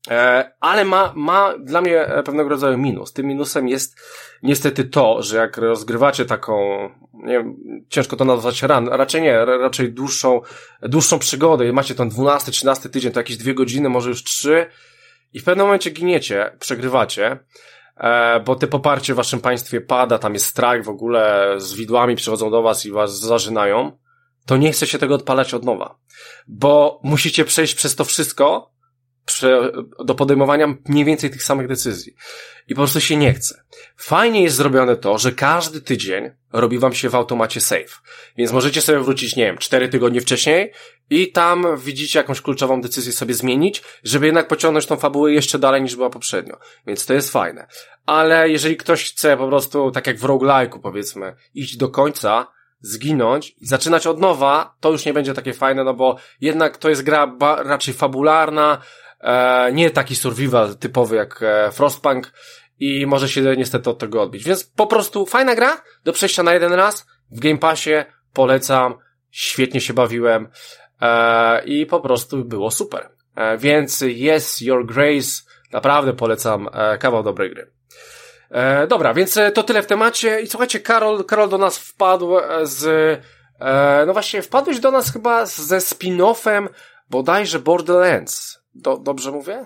E, 0.10 0.52
ale 0.60 0.86
ma, 0.86 1.14
ma 1.16 1.54
dla 1.58 1.82
mnie 1.82 2.02
e, 2.02 2.24
pewnego 2.24 2.50
rodzaju 2.50 2.78
minus. 2.78 3.14
Tym 3.14 3.26
minusem 3.26 3.68
jest 3.68 4.00
niestety 4.44 4.84
to, 4.84 5.22
że 5.24 5.38
jak 5.38 5.58
rozgrywacie 5.58 6.26
taką, 6.26 6.80
nie 7.14 7.34
wiem, 7.34 7.56
ciężko 7.90 8.16
to 8.16 8.26
nazwać 8.26 8.64
ran, 8.64 8.88
raczej 8.88 9.22
nie, 9.22 9.46
ra- 9.46 9.58
raczej 9.58 9.94
dłuższą, 9.94 10.42
dłuższą 10.82 11.20
przygodę 11.20 11.68
i 11.68 11.74
macie 11.74 11.96
ten 11.96 12.10
12, 12.10 12.52
13 12.52 12.90
tydzień, 12.90 13.12
to 13.12 13.20
jakieś 13.20 13.38
dwie 13.38 13.54
godziny, 13.54 13.90
może 13.90 14.10
już 14.10 14.24
trzy 14.24 14.66
i 15.34 15.40
w 15.40 15.44
pewnym 15.44 15.66
momencie 15.66 15.90
giniecie, 15.90 16.58
przegrywacie, 16.60 17.40
e, 17.98 18.40
bo 18.40 18.56
te 18.56 18.68
poparcie 18.68 19.14
w 19.14 19.18
waszym 19.18 19.42
państwie 19.42 19.82
pada, 19.82 20.20
tam 20.20 20.34
jest 20.34 20.46
strajk 20.46 20.84
w 20.84 20.90
ogóle, 20.90 21.54
z 21.58 21.74
widłami 21.74 22.16
przychodzą 22.16 22.52
do 22.52 22.62
was 22.62 22.86
i 22.86 22.92
was 22.92 23.20
zażynają, 23.20 23.98
to 24.46 24.58
nie 24.58 24.72
chce 24.72 24.88
się 24.88 24.98
tego 24.98 25.16
odpalać 25.16 25.54
od 25.54 25.66
nowa. 25.66 26.00
Bo 26.48 27.00
musicie 27.04 27.46
przejść 27.46 27.76
przez 27.76 27.96
to 27.96 28.06
wszystko, 28.06 28.72
prze, 29.30 29.72
do 30.06 30.16
podejmowania 30.16 30.68
mniej 30.88 31.06
więcej 31.06 31.30
tych 31.30 31.44
samych 31.44 31.68
decyzji. 31.68 32.16
I 32.68 32.76
po 32.76 32.82
prostu 32.82 33.02
się 33.02 33.18
nie 33.18 33.34
chce. 33.34 33.64
Fajnie 33.98 34.44
jest 34.44 34.56
zrobione 34.56 34.96
to, 34.96 35.18
że 35.18 35.32
każdy 35.32 35.82
tydzień 35.82 36.32
robi 36.54 36.80
wam 36.80 36.94
się 36.94 37.10
w 37.10 37.16
automacie 37.16 37.62
save. 37.62 38.02
Więc 38.38 38.52
możecie 38.52 38.82
sobie 38.82 39.00
wrócić, 39.00 39.36
nie 39.36 39.46
wiem, 39.46 39.58
cztery 39.58 39.90
tygodnie 39.90 40.22
wcześniej 40.22 40.72
i 41.10 41.32
tam 41.32 41.78
widzicie 41.78 42.20
jakąś 42.20 42.42
kluczową 42.42 42.82
decyzję 42.82 43.14
sobie 43.14 43.34
zmienić, 43.34 43.84
żeby 44.04 44.26
jednak 44.26 44.48
pociągnąć 44.48 44.86
tą 44.86 44.96
fabułę 44.96 45.34
jeszcze 45.34 45.60
dalej 45.60 45.82
niż 45.82 45.96
była 45.96 46.10
poprzednio. 46.10 46.58
Więc 46.88 47.06
to 47.06 47.14
jest 47.14 47.32
fajne. 47.32 47.68
Ale 48.06 48.50
jeżeli 48.50 48.78
ktoś 48.78 49.12
chce 49.12 49.38
po 49.38 49.48
prostu, 49.48 49.92
tak 49.92 50.08
jak 50.08 50.18
w 50.18 50.24
roguelike'u 50.24 50.80
powiedzmy, 50.82 51.36
iść 51.54 51.78
do 51.78 51.90
końca, 51.90 52.48
zginąć 52.82 53.56
i 53.62 53.66
zaczynać 53.66 54.08
od 54.08 54.20
nowa, 54.20 54.76
to 54.80 54.92
już 54.92 55.06
nie 55.06 55.14
będzie 55.14 55.34
takie 55.34 55.54
fajne, 55.54 55.84
no 55.84 55.94
bo 55.94 56.18
jednak 56.42 56.78
to 56.78 56.90
jest 56.90 57.04
gra 57.04 57.38
raczej 57.58 57.94
fabularna, 57.94 58.82
e, 59.22 59.72
nie 59.74 59.92
taki 59.92 60.16
survival 60.16 60.76
typowy 60.76 61.16
jak 61.16 61.44
e, 61.44 61.72
Frostpunk 61.72 62.32
i 62.80 63.06
może 63.08 63.30
się 63.30 63.42
niestety 63.58 63.90
od 63.90 64.00
tego 64.00 64.22
odbić. 64.22 64.44
Więc 64.44 64.64
po 64.64 64.88
prostu 64.88 65.26
fajna 65.26 65.56
gra 65.56 65.82
do 66.04 66.14
przejścia 66.14 66.44
na 66.44 66.54
jeden 66.54 66.74
raz 66.74 67.06
w 67.32 67.40
Game 67.40 67.58
Passie, 67.58 67.92
polecam, 68.34 68.98
świetnie 69.32 69.82
się 69.82 69.94
bawiłem 69.94 70.50
e, 71.02 71.64
i 71.66 71.86
po 71.86 72.00
prostu 72.00 72.46
było 72.46 72.72
super. 72.72 73.10
E, 73.36 73.58
więc 73.58 74.02
Yes, 74.02 74.62
Your 74.62 74.86
Grace, 74.86 75.42
naprawdę 75.72 76.14
polecam 76.14 76.70
e, 76.74 76.98
kawał 76.98 77.24
dobrej 77.24 77.50
gry. 77.50 77.72
E, 78.52 78.88
dobra, 78.88 79.14
więc 79.14 79.38
e, 79.38 79.52
to 79.52 79.64
tyle 79.64 79.82
w 79.82 79.88
temacie 79.88 80.42
i 80.42 80.48
słuchajcie, 80.48 80.80
Karol, 80.80 81.26
Karol 81.26 81.50
do 81.50 81.58
nas 81.58 81.78
wpadł 81.78 82.40
e, 82.40 82.66
z, 82.68 82.86
e, 83.60 84.04
no 84.08 84.14
właśnie, 84.14 84.42
wpadłeś 84.42 84.80
do 84.80 84.92
nas 84.92 85.14
chyba 85.14 85.46
ze 85.46 85.78
spin-offem 85.78 86.68
bodajże 87.10 87.60
Borderlands. 87.60 88.59
Do, 88.76 88.98
dobrze 88.98 89.32
mówię? 89.32 89.66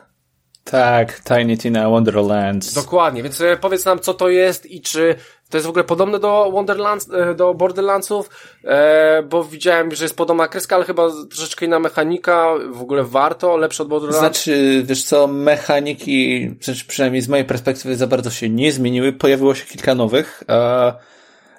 Tak, 0.64 1.22
Tiny 1.24 1.58
Tina 1.58 1.90
Wonderlands. 1.90 2.74
Dokładnie, 2.74 3.24
więc 3.24 3.42
e, 3.42 3.58
powiedz 3.58 3.86
nam, 3.86 4.00
co 4.00 4.14
to 4.14 4.30
jest 4.30 4.66
i 4.66 4.82
czy 4.82 5.16
to 5.50 5.58
jest 5.58 5.68
w 5.68 5.70
ogóle 5.70 5.84
podobne 5.84 6.20
do 6.20 6.52
Wonderlands, 6.52 7.10
e, 7.14 7.36
do 7.36 7.54
Borderlandsów, 7.54 8.30
e, 8.64 9.24
bo 9.24 9.44
widziałem, 9.44 9.96
że 9.96 10.06
jest 10.06 10.18
podobna 10.18 10.48
kreska, 10.48 10.76
ale 10.76 10.86
chyba 10.86 11.10
troszeczkę 11.30 11.66
inna 11.66 11.80
mechanika, 11.80 12.48
w 12.72 12.82
ogóle 12.82 13.04
warto, 13.04 13.58
lepsze 13.58 13.84
od 13.84 13.90
Borderlands. 13.90 14.20
Znaczy, 14.20 14.84
wiesz 14.86 15.04
co, 15.04 15.28
mechaniki, 15.28 16.50
przynajmniej 16.88 17.22
z 17.22 17.30
mojej 17.30 17.46
perspektywy 17.46 17.96
za 17.96 18.08
bardzo 18.08 18.30
się 18.30 18.50
nie 18.50 18.72
zmieniły, 18.72 19.14
pojawiło 19.14 19.56
się 19.56 19.66
kilka 19.66 19.96
nowych, 19.96 20.44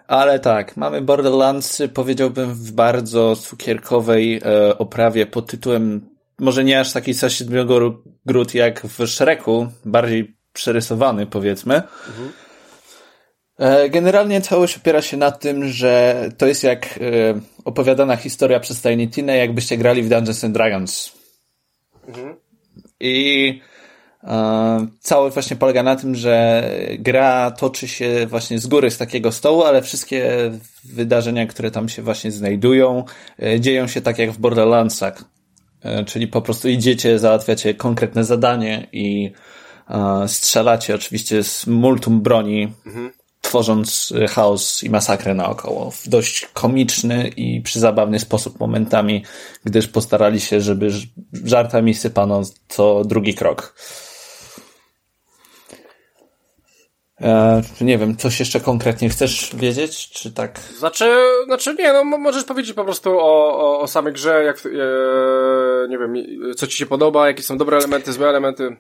ale 0.07 0.39
tak, 0.39 0.77
mamy 0.77 1.03
Borderlands, 1.03 1.83
powiedziałbym 1.95 2.55
w 2.55 2.73
bardzo 2.73 3.37
cukierkowej 3.37 4.41
oprawie 4.79 5.27
pod 5.27 5.47
tytułem 5.47 6.13
może 6.38 6.64
nie 6.64 6.81
aż 6.81 6.93
taki 6.93 7.12
za 7.12 7.31
siedmiogór 7.31 8.03
gród 8.26 8.55
jak 8.55 8.87
w 8.87 9.07
Shreku, 9.07 9.69
bardziej 9.85 10.37
przerysowany 10.53 11.26
powiedzmy. 11.26 11.75
Mhm. 11.75 12.33
Generalnie 13.91 14.41
całość 14.41 14.76
opiera 14.76 15.03
się 15.03 15.17
na 15.17 15.31
tym, 15.31 15.69
że 15.69 16.29
to 16.38 16.47
jest 16.47 16.64
jak 16.64 16.87
e, 16.87 17.00
opowiadana 17.64 18.17
historia 18.17 18.61
przez 18.61 18.83
Tiny 18.83 19.09
Tina, 19.09 19.35
jakbyście 19.35 19.76
grali 19.76 20.03
w 20.03 20.09
Dungeons 20.09 20.45
and 20.45 20.55
Dragons. 20.55 21.12
Mhm. 22.09 22.37
I 23.00 23.61
e, 24.25 24.87
całość 25.00 25.35
właśnie 25.35 25.57
polega 25.57 25.83
na 25.83 25.97
tym, 25.97 26.14
że 26.14 26.64
gra 26.99 27.50
toczy 27.50 27.88
się 27.88 28.26
właśnie 28.26 28.59
z 28.59 28.67
góry 28.67 28.91
z 28.91 28.99
takiego 28.99 29.33
stołu, 29.33 29.62
ale 29.62 29.83
wszystkie 29.83 30.50
wydarzenia, 30.85 31.47
które 31.47 31.71
tam 31.71 31.88
się 31.88 32.03
właśnie 32.03 32.33
znajdują, 32.33 33.05
e, 33.43 33.61
dzieją 33.61 33.87
się 33.87 34.00
tak 34.00 34.19
jak 34.19 34.31
w 34.31 34.38
Borderlandsach. 34.38 35.34
E, 35.85 36.05
czyli 36.05 36.29
po 36.29 36.43
prostu 36.43 36.69
idziecie, 36.69 37.19
załatwiacie 37.19 37.75
konkretne 37.75 38.25
zadanie 38.25 38.87
i 38.93 39.33
e, 39.91 40.29
strzelacie 40.29 40.95
oczywiście 40.95 41.45
z 41.45 41.67
multum 41.67 42.21
broni, 42.21 42.73
mhm. 42.87 43.12
tworząc 43.41 44.12
chaos 44.31 44.83
i 44.83 44.91
masakrę 44.91 45.35
naokoło 45.35 45.91
w 45.91 46.09
dość 46.09 46.47
komiczny 46.53 47.29
i 47.29 47.61
przyzabawny 47.61 48.19
sposób 48.19 48.61
momentami, 48.61 49.25
gdyż 49.64 49.88
postarali 49.88 50.41
się, 50.41 50.61
żeby 50.61 50.91
żartami 51.33 51.95
sypano 51.95 52.43
co 52.69 53.05
drugi 53.05 53.35
krok. 53.35 53.75
E, 57.25 57.62
nie 57.81 57.99
wiem, 57.99 58.16
coś 58.16 58.40
jeszcze 58.40 58.61
konkretnie 58.61 59.09
chcesz 59.09 59.50
wiedzieć, 59.57 60.11
czy 60.11 60.33
tak? 60.33 60.61
Znaczy, 60.78 61.04
znaczy 61.47 61.75
nie, 61.78 61.93
no 61.93 62.04
możesz 62.04 62.45
powiedzieć 62.45 62.73
po 62.73 62.85
prostu 62.85 63.11
o, 63.19 63.59
o, 63.59 63.81
o 63.81 63.87
samej 63.87 64.12
grze, 64.12 64.45
jak, 64.45 64.66
e, 64.66 65.88
nie 65.88 65.99
wiem, 65.99 66.14
co 66.57 66.66
ci 66.66 66.76
się 66.76 66.87
podoba, 66.87 67.26
jakie 67.26 67.43
są 67.43 67.59
dobre 67.59 67.76
elementy, 67.76 68.12
złe 68.12 68.28
elementy. 68.28 68.76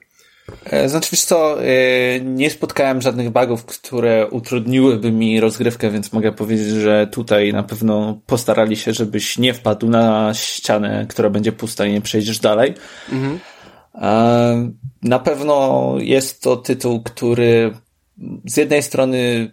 E, 0.64 0.88
znaczy, 0.88 1.08
wiesz 1.12 1.24
co, 1.24 1.62
e, 1.62 2.20
nie 2.20 2.50
spotkałem 2.50 3.02
żadnych 3.02 3.30
bugów, 3.30 3.64
które 3.64 4.26
utrudniłyby 4.26 5.12
mi 5.12 5.40
rozgrywkę, 5.40 5.90
więc 5.90 6.12
mogę 6.12 6.32
powiedzieć, 6.32 6.68
że 6.68 7.06
tutaj 7.06 7.52
na 7.52 7.62
pewno 7.62 8.20
postarali 8.26 8.76
się, 8.76 8.92
żebyś 8.92 9.38
nie 9.38 9.54
wpadł 9.54 9.88
na 9.88 10.34
ścianę, 10.34 11.06
która 11.08 11.30
będzie 11.30 11.52
pusta 11.52 11.86
i 11.86 11.92
nie 11.92 12.00
przejdziesz 12.00 12.38
dalej. 12.38 12.74
Mhm. 13.12 13.40
Na 15.02 15.18
pewno 15.18 15.94
jest 15.98 16.42
to 16.42 16.56
tytuł, 16.56 17.02
który 17.02 17.74
z 18.46 18.56
jednej 18.56 18.82
strony 18.82 19.50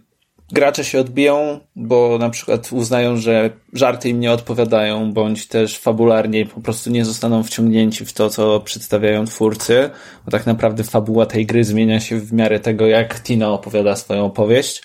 gracze 0.51 0.83
się 0.83 0.99
odbiją, 0.99 1.59
bo 1.75 2.17
na 2.19 2.29
przykład 2.29 2.71
uznają, 2.71 3.17
że 3.17 3.49
żarty 3.73 4.09
im 4.09 4.19
nie 4.19 4.31
odpowiadają, 4.31 5.13
bądź 5.13 5.47
też 5.47 5.79
fabularnie 5.79 6.45
po 6.45 6.61
prostu 6.61 6.89
nie 6.89 7.05
zostaną 7.05 7.43
wciągnięci 7.43 8.05
w 8.05 8.13
to, 8.13 8.29
co 8.29 8.59
przedstawiają 8.59 9.25
twórcy, 9.25 9.89
bo 10.25 10.31
tak 10.31 10.45
naprawdę 10.45 10.83
fabuła 10.83 11.25
tej 11.25 11.45
gry 11.45 11.63
zmienia 11.63 11.99
się 11.99 12.19
w 12.19 12.33
miarę 12.33 12.59
tego, 12.59 12.87
jak 12.87 13.23
Tina 13.23 13.49
opowiada 13.49 13.95
swoją 13.95 14.25
opowieść. 14.25 14.83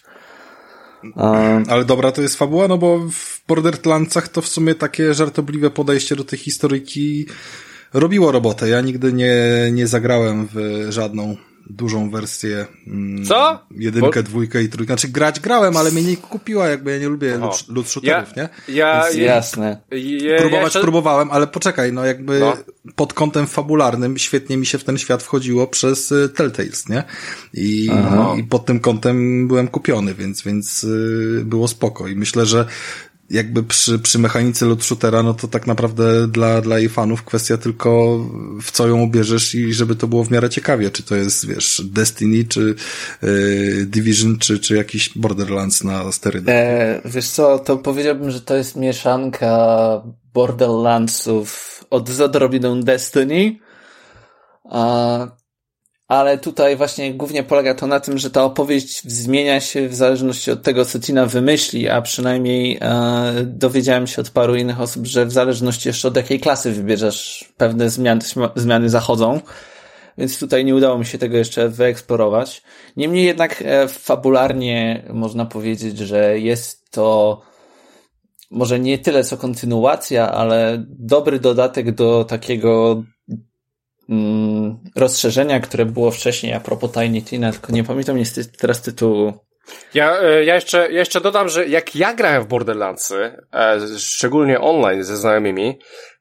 Ale 1.69 1.85
dobra, 1.85 2.13
to 2.13 2.23
jest 2.23 2.37
fabuła, 2.37 2.69
no 2.69 2.79
bo 2.79 2.99
w 2.99 3.47
Borderlandsach 3.49 4.29
to 4.29 4.43
w 4.43 4.49
sumie 4.49 4.75
takie 4.75 5.15
żartobliwe 5.15 5.71
podejście 5.71 6.17
do 6.17 6.25
tej 6.25 6.39
historyjki 6.39 7.27
robiło 7.95 8.33
robotę. 8.33 8.69
Ja 8.69 8.81
nigdy 8.81 9.13
nie, 9.13 9.35
nie 9.73 9.87
zagrałem 9.87 10.49
w 10.55 10.87
żadną 10.89 11.37
dużą 11.71 12.11
wersję. 12.11 12.67
Mm, 12.87 13.25
Co? 13.25 13.67
Jedynkę, 13.71 14.23
Bo... 14.23 14.29
dwójkę 14.29 14.63
i 14.63 14.69
trójkę. 14.69 14.93
Znaczy 14.93 15.09
grać 15.09 15.41
grałem, 15.41 15.77
ale 15.77 15.91
mnie 15.91 16.03
nie 16.03 16.17
kupiła, 16.17 16.69
jakby 16.69 16.91
ja 16.91 16.99
nie 16.99 17.09
lubię 17.09 17.37
Oho. 17.37 17.57
loot 17.69 17.89
shooterów, 17.89 18.29
ja, 18.37 18.43
nie? 18.43 18.75
Ja, 18.75 19.03
Więc 19.03 19.17
jasne. 19.17 19.81
Je, 19.91 20.37
próbować 20.37 20.61
ja 20.61 20.63
jeszcze... 20.63 20.81
próbowałem, 20.81 21.31
ale 21.31 21.47
poczekaj, 21.47 21.93
no 21.93 22.05
jakby 22.05 22.41
no. 22.41 22.57
pod 22.95 23.13
kątem 23.13 23.47
fabularnym 23.47 24.19
świetnie 24.19 24.57
mi 24.57 24.67
się 24.67 24.79
w 24.79 24.85
ten 24.85 24.99
świat 24.99 25.23
wchodziło 25.23 25.67
przez 25.67 26.13
y, 26.13 26.29
Telltales, 26.29 26.89
nie? 26.89 27.05
I, 27.55 27.91
i 28.39 28.45
pod 28.45 28.67
tym 28.67 28.81
kątem 28.81 29.49
byłem 29.49 29.69
kupiony, 29.69 30.15
więc, 30.15 30.43
więc 30.43 30.85
y, 30.85 31.43
było 31.45 31.69
spoko. 31.69 32.09
I 32.09 32.17
myślę, 32.17 32.47
że 32.47 32.67
jakby 33.31 33.63
przy, 33.63 33.99
przy 33.99 34.19
mechanice 34.19 34.67
loot 34.67 34.85
shootera, 34.85 35.23
no 35.23 35.35
to 35.35 35.49
tak 35.49 35.67
naprawdę 35.67 36.29
dla, 36.29 36.61
dla 36.61 36.79
jej 36.79 36.89
fanów 36.89 37.23
kwestia 37.23 37.57
tylko 37.57 38.19
w 38.63 38.71
co 38.71 38.89
ją 38.89 39.03
ubierzesz 39.03 39.55
i 39.55 39.75
żeby 39.75 39.97
to 39.97 40.07
było 40.07 40.25
w 40.25 40.31
miarę 40.31 40.51
ciekawie, 40.51 40.91
czy 40.91 41.03
to 41.03 41.17
jest, 41.17 41.47
wiesz, 41.47 41.83
Destiny, 41.85 42.45
czy 42.45 42.75
yy, 43.23 43.87
Division, 43.87 44.39
czy, 44.39 44.59
czy 44.59 44.77
jakiś 44.77 45.19
Borderlands 45.19 45.85
na 45.85 46.13
sterydach. 46.13 46.55
E, 46.55 47.01
wiesz 47.05 47.29
co, 47.29 47.59
to 47.59 47.77
powiedziałbym, 47.77 48.31
że 48.31 48.41
to 48.41 48.57
jest 48.57 48.77
mieszanka 48.77 50.03
Borderlandsów 50.35 51.85
od 51.91 52.09
z 52.09 52.85
Destiny, 52.85 53.59
a 54.71 55.19
ale 56.09 56.39
tutaj 56.39 56.77
właśnie 56.77 57.15
głównie 57.15 57.43
polega 57.43 57.75
to 57.75 57.87
na 57.87 58.01
tym, 58.01 58.19
że 58.19 58.31
ta 58.31 58.45
opowieść 58.45 59.03
zmienia 59.13 59.61
się 59.61 59.89
w 59.89 59.95
zależności 59.95 60.51
od 60.51 60.63
tego, 60.63 60.85
co 60.85 61.01
Tina 61.01 61.27
wymyśli, 61.27 61.89
a 61.89 62.03
przynajmniej 62.03 62.79
e, 62.81 63.33
dowiedziałem 63.45 64.07
się 64.07 64.23
od 64.23 64.31
paru 64.31 64.55
innych 64.57 64.81
osób, 64.81 65.07
że 65.07 65.27
w 65.27 65.33
zależności 65.33 65.89
jeszcze 65.89 66.09
od 66.09 66.17
jakiej 66.17 66.41
klasy 66.41 66.73
wybierzesz, 66.73 67.53
pewne 67.57 67.91
zmiany, 67.91 68.21
zmiany 68.57 68.89
zachodzą. 68.89 69.41
Więc 70.19 70.39
tutaj 70.39 70.65
nie 70.65 70.75
udało 70.75 70.99
mi 70.99 71.07
się 71.07 71.19
tego 71.19 71.37
jeszcze 71.37 71.69
wyeksplorować. 71.69 72.63
Niemniej 72.97 73.25
jednak 73.25 73.63
e, 73.67 73.89
fabularnie 73.89 75.05
można 75.13 75.47
powiedzieć, 75.47 75.99
że 75.99 76.39
jest 76.39 76.91
to 76.91 77.41
może 78.51 78.81
nie 78.81 78.99
tyle 78.99 79.25
co 79.25 79.37
kontynuacja, 79.37 80.33
ale 80.33 80.85
dobry 80.89 81.41
dodatek 81.41 81.95
do 81.95 82.25
takiego 82.25 83.03
mm, 84.11 84.79
rozszerzenia, 84.97 85.61
które 85.61 85.85
było 85.85 86.11
wcześniej 86.11 86.53
a 86.53 86.61
propos 86.61 86.93
Tiny 86.93 87.23
Tina, 87.23 87.53
tylko 87.53 87.73
nie 87.73 87.85
pamiętam 87.85 88.17
niestety 88.17 88.59
teraz 88.59 88.83
tytułu. 88.83 89.33
Ja, 89.95 90.21
e, 90.21 90.45
ja, 90.45 90.55
jeszcze, 90.55 90.93
jeszcze 90.93 91.21
dodam, 91.21 91.49
że 91.49 91.69
jak 91.69 91.97
ja 91.97 92.15
grałem 92.15 92.43
w 92.43 92.47
Borderlandsy, 92.47 93.37
e, 93.55 93.79
szczególnie 93.99 94.61
online 94.61 95.05
ze 95.05 95.17
znajomymi, 95.17 95.79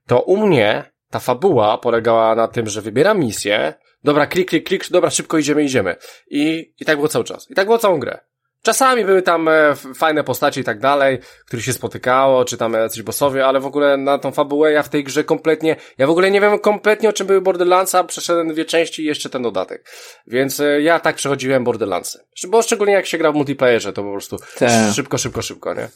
to 0.07 0.21
u 0.21 0.47
mnie 0.47 0.91
ta 1.09 1.19
fabuła 1.19 1.77
polegała 1.77 2.35
na 2.35 2.47
tym, 2.47 2.67
że 2.67 2.81
wybieram 2.81 3.19
misję, 3.19 3.73
dobra, 4.03 4.27
klik, 4.27 4.49
klik, 4.49 4.67
klik, 4.67 4.89
dobra, 4.89 5.09
szybko 5.09 5.37
idziemy, 5.37 5.63
idziemy. 5.63 5.95
I, 6.27 6.73
I 6.79 6.85
tak 6.85 6.95
było 6.95 7.07
cały 7.07 7.25
czas. 7.25 7.51
I 7.51 7.55
tak 7.55 7.65
było 7.65 7.77
całą 7.77 7.99
grę. 7.99 8.19
Czasami 8.65 9.05
były 9.05 9.21
tam 9.21 9.47
e, 9.47 9.75
fajne 9.95 10.23
postacie 10.23 10.61
i 10.61 10.63
tak 10.63 10.79
dalej, 10.79 11.19
których 11.45 11.65
się 11.65 11.73
spotykało, 11.73 12.45
czy 12.45 12.57
tam 12.57 12.75
coś 12.89 13.01
bossowie, 13.01 13.45
ale 13.45 13.59
w 13.59 13.65
ogóle 13.65 13.97
na 13.97 14.17
tą 14.17 14.31
fabułę 14.31 14.71
ja 14.71 14.83
w 14.83 14.89
tej 14.89 15.03
grze 15.03 15.23
kompletnie, 15.23 15.75
ja 15.97 16.07
w 16.07 16.09
ogóle 16.09 16.31
nie 16.31 16.41
wiem 16.41 16.59
kompletnie 16.59 17.09
o 17.09 17.13
czym 17.13 17.27
były 17.27 17.41
Borderlandsa, 17.41 18.03
przeszedłem 18.03 18.47
dwie 18.47 18.65
części 18.65 19.01
i 19.01 19.05
jeszcze 19.05 19.29
ten 19.29 19.41
dodatek. 19.41 19.89
Więc 20.27 20.59
e, 20.59 20.81
ja 20.81 20.99
tak 20.99 21.15
przechodziłem 21.15 21.63
Borderlandsy. 21.63 22.19
Bo 22.47 22.61
szczególnie 22.61 22.93
jak 22.93 23.05
się 23.05 23.17
gra 23.17 23.31
w 23.31 23.35
multiplayerze, 23.35 23.93
to 23.93 24.03
po 24.03 24.11
prostu 24.11 24.37
Te. 24.57 24.93
szybko, 24.93 25.17
szybko, 25.17 25.41
szybko, 25.41 25.73
nie? 25.73 25.87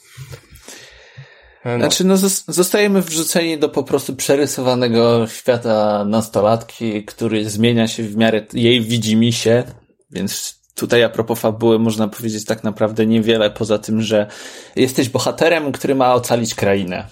No. 1.65 1.77
Znaczy, 1.77 2.03
no, 2.03 2.17
zostajemy 2.47 3.01
wrzuceni 3.01 3.57
do 3.57 3.69
po 3.69 3.83
prostu 3.83 4.15
przerysowanego 4.15 5.27
świata 5.27 6.05
nastolatki, 6.05 7.05
który 7.05 7.49
zmienia 7.49 7.87
się 7.87 8.03
w 8.03 8.17
miarę 8.17 8.45
jej 8.53 8.81
widzimisię, 8.81 9.63
więc 10.11 10.58
Tutaj 10.79 11.03
a 11.03 11.09
propos 11.09 11.39
fabuły 11.39 11.79
można 11.79 12.07
powiedzieć 12.07 12.45
tak 12.45 12.63
naprawdę 12.63 13.05
niewiele 13.05 13.51
poza 13.51 13.77
tym, 13.77 14.01
że 14.01 14.27
jesteś 14.75 15.09
bohaterem, 15.09 15.71
który 15.71 15.95
ma 15.95 16.13
ocalić 16.13 16.55
krainę. 16.55 17.07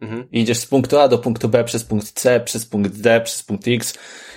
Mhm. 0.00 0.28
idziesz 0.32 0.58
z 0.58 0.66
punktu 0.66 0.98
A 0.98 1.08
do 1.08 1.18
punktu 1.18 1.48
B 1.48 1.64
przez 1.64 1.84
punkt 1.84 2.12
C, 2.12 2.40
przez 2.40 2.66
punkt 2.66 3.00
D, 3.00 3.20
przez 3.20 3.42
punkt 3.42 3.68
X 3.68 3.94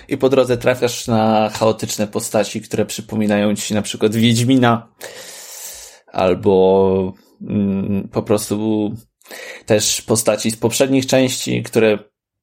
i 0.08 0.18
po 0.18 0.28
drodze 0.28 0.56
trafiasz 0.56 1.06
na 1.06 1.50
chaotyczne 1.54 2.06
postaci, 2.06 2.60
które 2.60 2.86
przypominają 2.86 3.56
ci 3.56 3.74
na 3.74 3.82
przykład 3.82 4.14
Wiedźmina 4.14 4.88
albo 6.06 7.12
mm, 7.40 8.08
po 8.08 8.22
prostu 8.22 8.90
też 9.66 10.02
postaci 10.02 10.50
z 10.50 10.56
poprzednich 10.56 11.06
części, 11.06 11.62
które 11.62 11.98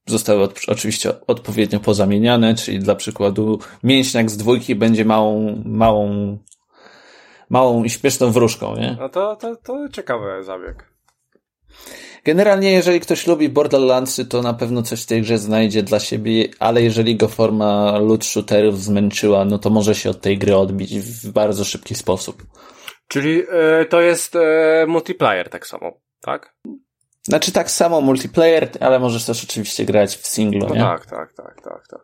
zostały 0.08 0.44
od, 0.44 0.60
oczywiście 0.68 1.26
odpowiednio 1.28 1.80
pozamieniane, 1.80 2.56
czyli 2.56 2.80
dla 2.80 2.96
przykładu 2.96 3.60
mięśniak 3.84 4.30
z 4.30 4.38
dwójki 4.38 4.76
będzie 4.76 5.06
małą, 5.06 5.62
małą, 5.66 6.38
małą 7.50 7.84
i 7.84 7.90
śmieszną 7.90 8.32
wróżką, 8.32 8.76
nie? 8.76 8.98
No 9.00 9.10
to, 9.10 9.36
to, 9.36 9.56
to 9.56 9.90
ciekawy 9.90 10.44
zabieg. 10.44 10.98
Generalnie, 12.24 12.72
jeżeli 12.72 13.00
ktoś 13.00 13.28
lubi 13.28 13.50
Borderlandsy, 13.50 14.26
to 14.26 14.42
na 14.42 14.54
pewno 14.54 14.84
coś 14.84 15.04
w 15.04 15.06
tej 15.06 15.22
grze 15.22 15.38
znajdzie 15.38 15.84
dla 15.84 16.00
siebie, 16.00 16.48
ale 16.60 16.82
jeżeli 16.82 17.16
go 17.16 17.28
forma 17.28 18.00
loot 18.00 18.26
shooterów 18.26 18.82
zmęczyła, 18.82 19.46
no 19.46 19.60
to 19.60 19.70
może 19.70 19.96
się 19.96 20.10
od 20.10 20.22
tej 20.22 20.38
gry 20.38 20.56
odbić 20.56 21.00
w 21.00 21.32
bardzo 21.32 21.64
szybki 21.64 21.96
sposób. 21.96 22.44
Czyli 23.08 23.42
y, 23.82 23.86
to 23.86 24.02
jest 24.02 24.36
y, 24.36 24.40
multiplayer 24.88 25.50
tak 25.50 25.68
samo, 25.68 26.00
tak? 26.22 26.56
Znaczy 27.28 27.52
tak 27.52 27.72
samo 27.72 28.02
multiplayer, 28.02 28.70
ale 28.80 29.00
możesz 29.00 29.26
też 29.26 29.44
oczywiście 29.44 29.86
grać 29.86 30.18
w 30.18 30.28
singlu, 30.28 30.68
no 30.68 30.76
nie? 30.76 30.82
Tak, 30.82 31.06
tak, 31.06 31.34
tak, 31.34 31.62
tak, 31.62 31.88
tak. 31.88 32.02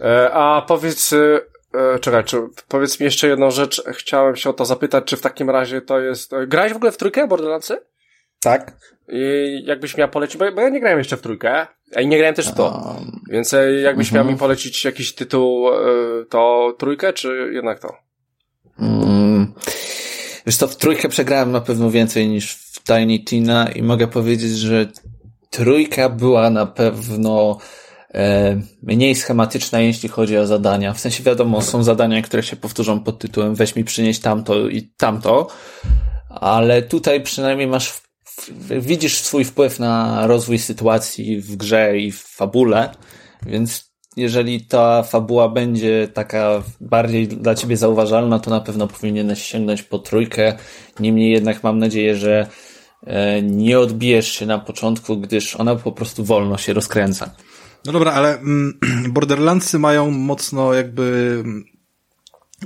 E, 0.00 0.30
a 0.32 0.62
powiedz, 0.62 1.12
e, 1.12 1.98
czekaj, 1.98 2.24
czy, 2.24 2.42
powiedz 2.68 3.00
mi 3.00 3.04
jeszcze 3.04 3.28
jedną 3.28 3.50
rzecz. 3.50 3.82
Chciałem 3.86 4.36
się 4.36 4.50
o 4.50 4.52
to 4.52 4.64
zapytać, 4.64 5.04
czy 5.04 5.16
w 5.16 5.20
takim 5.20 5.50
razie 5.50 5.80
to 5.80 6.00
jest... 6.00 6.32
E, 6.32 6.46
grałeś 6.46 6.72
w 6.72 6.76
ogóle 6.76 6.92
w 6.92 6.96
trójkę 6.96 7.26
Borderlandsy? 7.26 7.80
Tak. 8.40 8.76
I 9.08 9.62
jakbyś 9.64 9.96
miał 9.96 10.08
polecić, 10.08 10.36
bo, 10.36 10.52
bo 10.52 10.60
ja 10.60 10.68
nie 10.68 10.80
grałem 10.80 10.98
jeszcze 10.98 11.16
w 11.16 11.22
trójkę, 11.22 11.66
a 11.96 12.02
nie 12.02 12.18
grałem 12.18 12.34
też 12.34 12.48
w 12.48 12.54
to. 12.54 12.64
Um, 12.64 13.20
Więc 13.30 13.54
e, 13.54 13.72
jakbyś 13.72 14.12
miał 14.12 14.24
mi 14.24 14.30
mhm. 14.30 14.38
polecić 14.38 14.84
jakiś 14.84 15.14
tytuł, 15.14 15.68
e, 15.68 15.78
to 16.30 16.74
trójkę, 16.78 17.12
czy 17.12 17.50
jednak 17.52 17.80
to? 17.80 17.96
Mm, 18.80 19.54
wiesz 20.46 20.58
to 20.58 20.68
w 20.68 20.76
trójkę 20.76 21.08
przegrałem 21.08 21.52
na 21.52 21.60
pewno 21.60 21.90
więcej 21.90 22.28
niż 22.28 22.54
w 22.54 22.67
Tiny 22.88 23.18
Tina 23.18 23.68
i 23.68 23.82
mogę 23.82 24.06
powiedzieć, 24.06 24.50
że 24.50 24.86
trójka 25.50 26.08
była 26.08 26.50
na 26.50 26.66
pewno 26.66 27.58
e, 28.14 28.60
mniej 28.82 29.14
schematyczna, 29.14 29.80
jeśli 29.80 30.08
chodzi 30.08 30.38
o 30.38 30.46
zadania. 30.46 30.92
W 30.92 31.00
sensie 31.00 31.22
wiadomo, 31.22 31.62
są 31.62 31.82
zadania, 31.82 32.22
które 32.22 32.42
się 32.42 32.56
powtórzą 32.56 33.00
pod 33.00 33.18
tytułem 33.18 33.54
weź 33.54 33.76
mi 33.76 33.84
przynieść 33.84 34.20
tamto 34.20 34.68
i 34.68 34.82
tamto, 34.96 35.46
ale 36.30 36.82
tutaj 36.82 37.22
przynajmniej 37.22 37.66
masz 37.66 38.02
widzisz 38.80 39.20
swój 39.20 39.44
wpływ 39.44 39.78
na 39.78 40.26
rozwój 40.26 40.58
sytuacji 40.58 41.40
w 41.40 41.56
grze 41.56 41.98
i 41.98 42.12
w 42.12 42.20
fabule, 42.20 42.90
więc 43.46 43.88
jeżeli 44.16 44.60
ta 44.60 45.02
fabuła 45.02 45.48
będzie 45.48 46.08
taka 46.14 46.62
bardziej 46.80 47.28
dla 47.28 47.54
ciebie 47.54 47.76
zauważalna, 47.76 48.38
to 48.38 48.50
na 48.50 48.60
pewno 48.60 48.88
powinieneś 48.88 49.42
sięgnąć 49.42 49.82
po 49.82 49.98
trójkę. 49.98 50.56
Niemniej 51.00 51.32
jednak 51.32 51.62
mam 51.62 51.78
nadzieję, 51.78 52.16
że 52.16 52.46
nie 53.42 53.78
odbijesz 53.78 54.32
się 54.32 54.46
na 54.46 54.58
początku, 54.58 55.16
gdyż 55.16 55.56
ona 55.56 55.76
po 55.76 55.92
prostu 55.92 56.24
wolno 56.24 56.58
się 56.58 56.72
rozkręca. 56.72 57.30
No 57.84 57.92
dobra, 57.92 58.12
ale 58.12 58.38
mm, 58.38 58.78
Borderlandsy 59.12 59.78
mają 59.78 60.10
mocno 60.10 60.74
jakby 60.74 61.44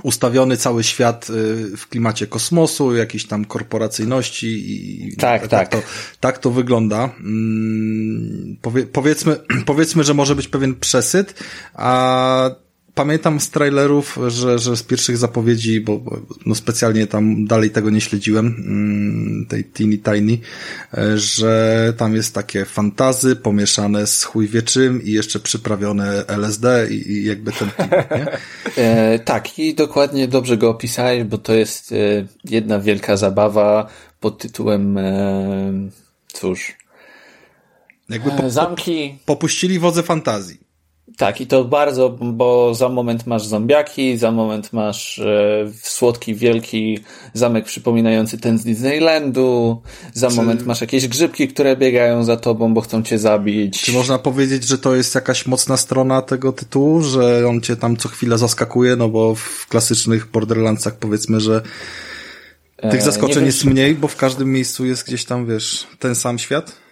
ustawiony 0.03 0.57
cały 0.57 0.83
świat 0.83 1.29
y, 1.29 1.77
w 1.77 1.87
klimacie 1.87 2.27
kosmosu, 2.27 2.95
jakiejś 2.95 3.27
tam 3.27 3.45
korporacyjności 3.45 4.47
i 4.47 5.15
tak, 5.15 5.41
tak, 5.41 5.49
tak. 5.49 5.69
To, 5.69 5.87
tak 6.19 6.37
to 6.37 6.51
wygląda. 6.51 7.09
Mm, 7.19 8.57
powie, 8.61 8.83
powiedzmy, 8.83 9.39
powiedzmy, 9.65 10.03
że 10.03 10.13
może 10.13 10.35
być 10.35 10.47
pewien 10.47 10.75
przesyt, 10.75 11.43
a 11.73 12.49
pamiętam 12.95 13.39
z 13.39 13.49
trailerów, 13.49 14.19
że, 14.27 14.59
że 14.59 14.77
z 14.77 14.83
pierwszych 14.83 15.17
zapowiedzi, 15.17 15.81
bo, 15.81 16.01
no 16.45 16.55
specjalnie 16.55 17.07
tam 17.07 17.45
dalej 17.45 17.71
tego 17.71 17.89
nie 17.89 18.01
śledziłem, 18.01 18.45
mm, 18.45 19.45
tej 19.45 19.63
Teeny 19.63 19.97
Tiny, 19.97 20.37
e, 20.93 21.17
że 21.17 21.93
tam 21.97 22.15
jest 22.15 22.33
takie 22.33 22.65
fantazy 22.65 23.35
pomieszane 23.35 24.07
z 24.07 24.23
chuj 24.23 24.47
wie 24.47 24.61
czym 24.61 25.03
i 25.03 25.11
jeszcze 25.11 25.39
przyprawione 25.39 26.27
LSD 26.27 26.87
i, 26.91 27.11
i 27.11 27.25
jakby 27.25 27.51
ten 27.51 27.69
nie? 28.17 28.27
E, 28.77 29.19
tak, 29.19 29.59
i 29.59 29.73
dokładnie 29.73 30.27
dobrze 30.27 30.57
go 30.57 30.69
opisałeś, 30.69 31.23
bo 31.23 31.37
to 31.37 31.53
jest 31.53 31.91
e, 31.91 31.95
jedna 32.45 32.79
wielka 32.79 33.17
zabawa 33.17 33.89
pod 34.19 34.37
tytułem 34.37 34.97
e, 34.97 35.89
cóż, 36.33 36.77
jakby 38.09 38.31
po, 38.31 38.49
zamki. 38.49 39.17
Popuścili 39.25 39.79
wodze 39.79 40.03
fantazji. 40.03 40.62
Tak, 41.17 41.41
i 41.41 41.47
to 41.47 41.63
bardzo, 41.63 42.09
bo 42.09 42.75
za 42.75 42.89
moment 42.89 43.27
masz 43.27 43.45
zombiaki, 43.45 44.17
za 44.17 44.31
moment 44.31 44.73
masz 44.73 45.19
e, 45.19 45.71
słodki, 45.81 46.35
wielki 46.35 46.99
zamek 47.33 47.65
przypominający 47.65 48.37
ten 48.37 48.57
z 48.57 48.63
Disneylandu, 48.63 49.81
za 50.13 50.29
Czy... 50.29 50.35
moment 50.35 50.65
masz 50.65 50.81
jakieś 50.81 51.07
grzybki, 51.07 51.47
które 51.47 51.77
biegają 51.77 52.23
za 52.23 52.37
tobą, 52.37 52.73
bo 52.73 52.81
chcą 52.81 53.03
cię 53.03 53.19
zabić. 53.19 53.81
Czy 53.81 53.91
można 53.91 54.19
powiedzieć, 54.19 54.63
że 54.63 54.77
to 54.77 54.95
jest 54.95 55.15
jakaś 55.15 55.45
mocna 55.45 55.77
strona 55.77 56.21
tego 56.21 56.51
tytułu, 56.51 57.01
że 57.01 57.47
on 57.47 57.61
cię 57.61 57.75
tam 57.75 57.97
co 57.97 58.09
chwilę 58.09 58.37
zaskakuje, 58.37 58.95
no 58.95 59.09
bo 59.09 59.35
w 59.35 59.67
klasycznych 59.67 60.31
Borderlandsach 60.31 60.95
powiedzmy, 60.95 61.39
że 61.39 61.61
tych 62.81 63.01
e, 63.01 63.03
zaskoczeń 63.03 63.45
jest 63.45 63.65
mniej, 63.65 63.95
bo 63.95 64.07
w 64.07 64.15
każdym 64.15 64.51
miejscu 64.51 64.85
jest 64.85 65.07
gdzieś 65.07 65.25
tam, 65.25 65.47
wiesz, 65.47 65.87
ten 65.99 66.15
sam 66.15 66.39
świat? 66.39 66.82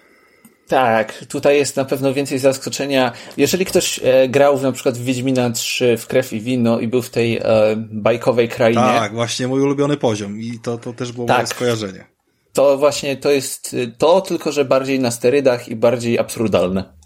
Tak, 0.72 1.26
tutaj 1.26 1.58
jest 1.58 1.76
na 1.76 1.86
pewno 1.86 2.14
więcej 2.14 2.40
zaskoczenia. 2.40 3.12
Jeżeli 3.38 3.66
ktoś 3.66 4.00
e, 4.04 4.30
grał 4.30 4.58
w, 4.58 4.64
na 4.64 4.72
przykład 4.72 4.98
w 4.98 5.04
Wiedźmina 5.04 5.50
3 5.50 5.98
w 5.98 6.08
krew 6.08 6.34
i 6.34 6.42
wino 6.42 6.80
i 6.80 6.88
był 6.88 7.02
w 7.02 7.10
tej 7.10 7.38
e, 7.38 7.44
bajkowej 7.78 8.50
krainie. 8.50 8.82
Tak, 8.82 9.14
właśnie 9.14 9.48
mój 9.48 9.62
ulubiony 9.62 9.98
poziom 9.98 10.42
i 10.42 10.60
to, 10.60 10.78
to 10.78 10.94
też 10.94 11.12
było 11.12 11.28
tak. 11.28 11.38
moje 11.38 11.48
skojarzenie. 11.48 12.06
To 12.54 12.78
właśnie 12.78 13.18
to 13.18 13.32
jest 13.32 13.76
to, 13.98 14.22
tylko 14.22 14.52
że 14.52 14.66
bardziej 14.66 15.00
na 15.00 15.12
sterydach 15.12 15.70
i 15.70 15.76
bardziej 15.76 16.20
absurdalne. 16.20 17.01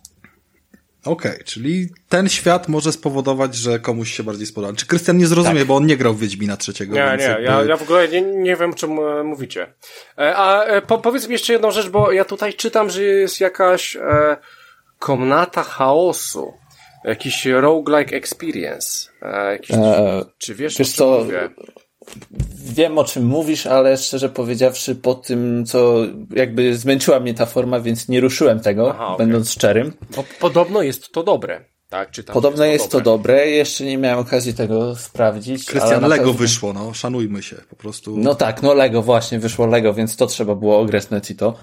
Okej, 1.06 1.32
okay, 1.32 1.44
czyli 1.44 1.90
ten 2.10 2.30
świat 2.30 2.68
może 2.68 2.92
spowodować, 2.92 3.56
że 3.56 3.80
komuś 3.80 4.12
się 4.14 4.24
bardziej 4.24 4.48
spodoba. 4.48 4.74
Czy 4.74 4.86
Krystian 4.86 5.18
nie 5.18 5.28
zrozumie, 5.28 5.60
tak. 5.60 5.68
bo 5.68 5.76
on 5.76 5.86
nie 5.86 5.98
grał 5.98 6.14
w 6.14 6.20
Wiedźmina 6.20 6.58
trzeciego. 6.58 6.96
Nie, 6.96 7.16
nie, 7.18 7.24
jakby... 7.24 7.44
ja, 7.44 7.64
ja 7.64 7.78
w 7.78 7.82
ogóle 7.82 8.08
nie, 8.08 8.22
nie 8.22 8.56
wiem, 8.56 8.72
o 8.72 8.74
czym 8.74 9.00
e, 9.00 9.24
mówicie. 9.24 9.74
E, 10.18 10.36
a 10.36 10.64
e, 10.64 10.82
po, 10.82 10.98
powiedz 10.98 11.28
mi 11.28 11.34
jeszcze 11.34 11.54
jedną 11.54 11.72
rzecz, 11.72 11.90
bo 11.90 12.12
ja 12.12 12.26
tutaj 12.26 12.54
czytam, 12.54 12.90
że 12.90 13.04
jest 13.04 13.40
jakaś 13.40 13.96
e, 13.96 14.38
komnata 15.00 15.64
chaosu. 15.64 16.54
Jakiś 17.04 17.46
roguelike 17.46 18.16
experience. 18.16 19.10
E, 19.22 19.52
jakiś, 19.52 19.76
e, 19.76 20.26
czy 20.38 20.56
wiesz, 20.56 20.78
wiesz 20.78 20.92
co, 20.92 21.20
mówię? 21.20 21.50
Wiem 22.56 22.98
o 22.98 23.04
czym 23.04 23.26
mówisz, 23.26 23.68
ale 23.68 23.98
szczerze 23.98 24.30
powiedziawszy, 24.30 24.96
po 24.96 25.16
tym, 25.16 25.66
co 25.66 25.96
jakby 26.36 26.78
zmęczyła 26.78 27.20
mnie 27.20 27.34
ta 27.34 27.46
forma, 27.46 27.80
więc 27.80 28.08
nie 28.08 28.22
ruszyłem 28.22 28.60
tego, 28.60 28.90
Aha, 28.94 29.08
okay. 29.08 29.26
będąc 29.26 29.52
szczerym. 29.52 29.94
Po, 30.16 30.24
podobno 30.40 30.82
jest 30.82 31.12
to 31.12 31.24
dobre. 31.24 31.66
Tak, 31.90 32.12
czytam, 32.12 32.34
Podobno 32.34 32.66
jest 32.66 32.92
to, 32.92 32.98
jest 32.98 33.06
dobre. 33.06 33.34
to 33.34 33.40
dobre. 33.42 33.50
Jeszcze 33.50 33.84
nie 33.84 33.98
miałem 33.98 34.20
okazji 34.20 34.54
tego 34.54 34.96
sprawdzić. 34.96 35.66
Krystian, 35.66 36.02
Lego 36.02 36.24
pewno... 36.24 36.34
wyszło, 36.34 36.74
no, 36.74 36.94
szanujmy 36.94 37.44
się, 37.44 37.56
po 37.70 37.76
prostu. 37.76 38.18
No 38.18 38.36
tak, 38.36 38.64
no 38.64 38.74
Lego 38.74 39.02
właśnie, 39.02 39.40
wyszło 39.40 39.66
Lego, 39.66 39.94
więc 39.94 40.16
to 40.16 40.28
trzeba 40.28 40.56
było 40.56 40.80
ogresnąć 40.80 41.32
i 41.32 41.36
to. 41.36 41.54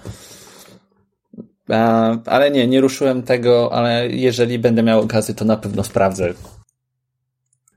Ale 2.25 2.51
nie, 2.51 2.67
nie 2.67 2.81
ruszyłem 2.81 3.23
tego, 3.23 3.73
ale 3.73 4.09
jeżeli 4.09 4.59
będę 4.59 4.83
miał 4.83 5.01
okazję, 5.01 5.35
to 5.35 5.45
na 5.45 5.57
pewno 5.57 5.83
sprawdzę. 5.83 6.33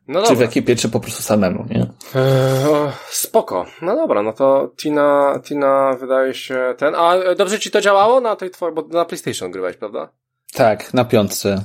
No 0.09 0.23
czy 0.23 0.37
w 0.37 0.43
ekipie, 0.43 0.77
czy 0.77 0.89
po 0.89 1.01
prostu 1.01 1.23
samemu, 1.23 1.67
nie? 1.71 1.81
Eee, 1.81 2.93
spoko. 3.11 3.67
No 3.83 3.97
dobra, 3.97 4.23
no 4.23 4.33
to 4.33 4.71
Tina, 4.77 5.41
Tina 5.45 5.97
wydaje 6.01 6.35
się 6.35 6.75
ten. 6.79 6.95
A 6.95 7.15
e, 7.15 7.35
dobrze 7.35 7.59
ci 7.59 7.71
to 7.71 7.81
działało 7.81 8.21
na 8.21 8.37
tej 8.37 8.51
twojej, 8.51 8.75
bo 8.75 8.83
na 8.83 9.05
PlayStation 9.05 9.51
grywałeś, 9.51 9.77
prawda? 9.77 10.09
Tak, 10.53 10.95
na 10.95 11.05
piątce. 11.05 11.65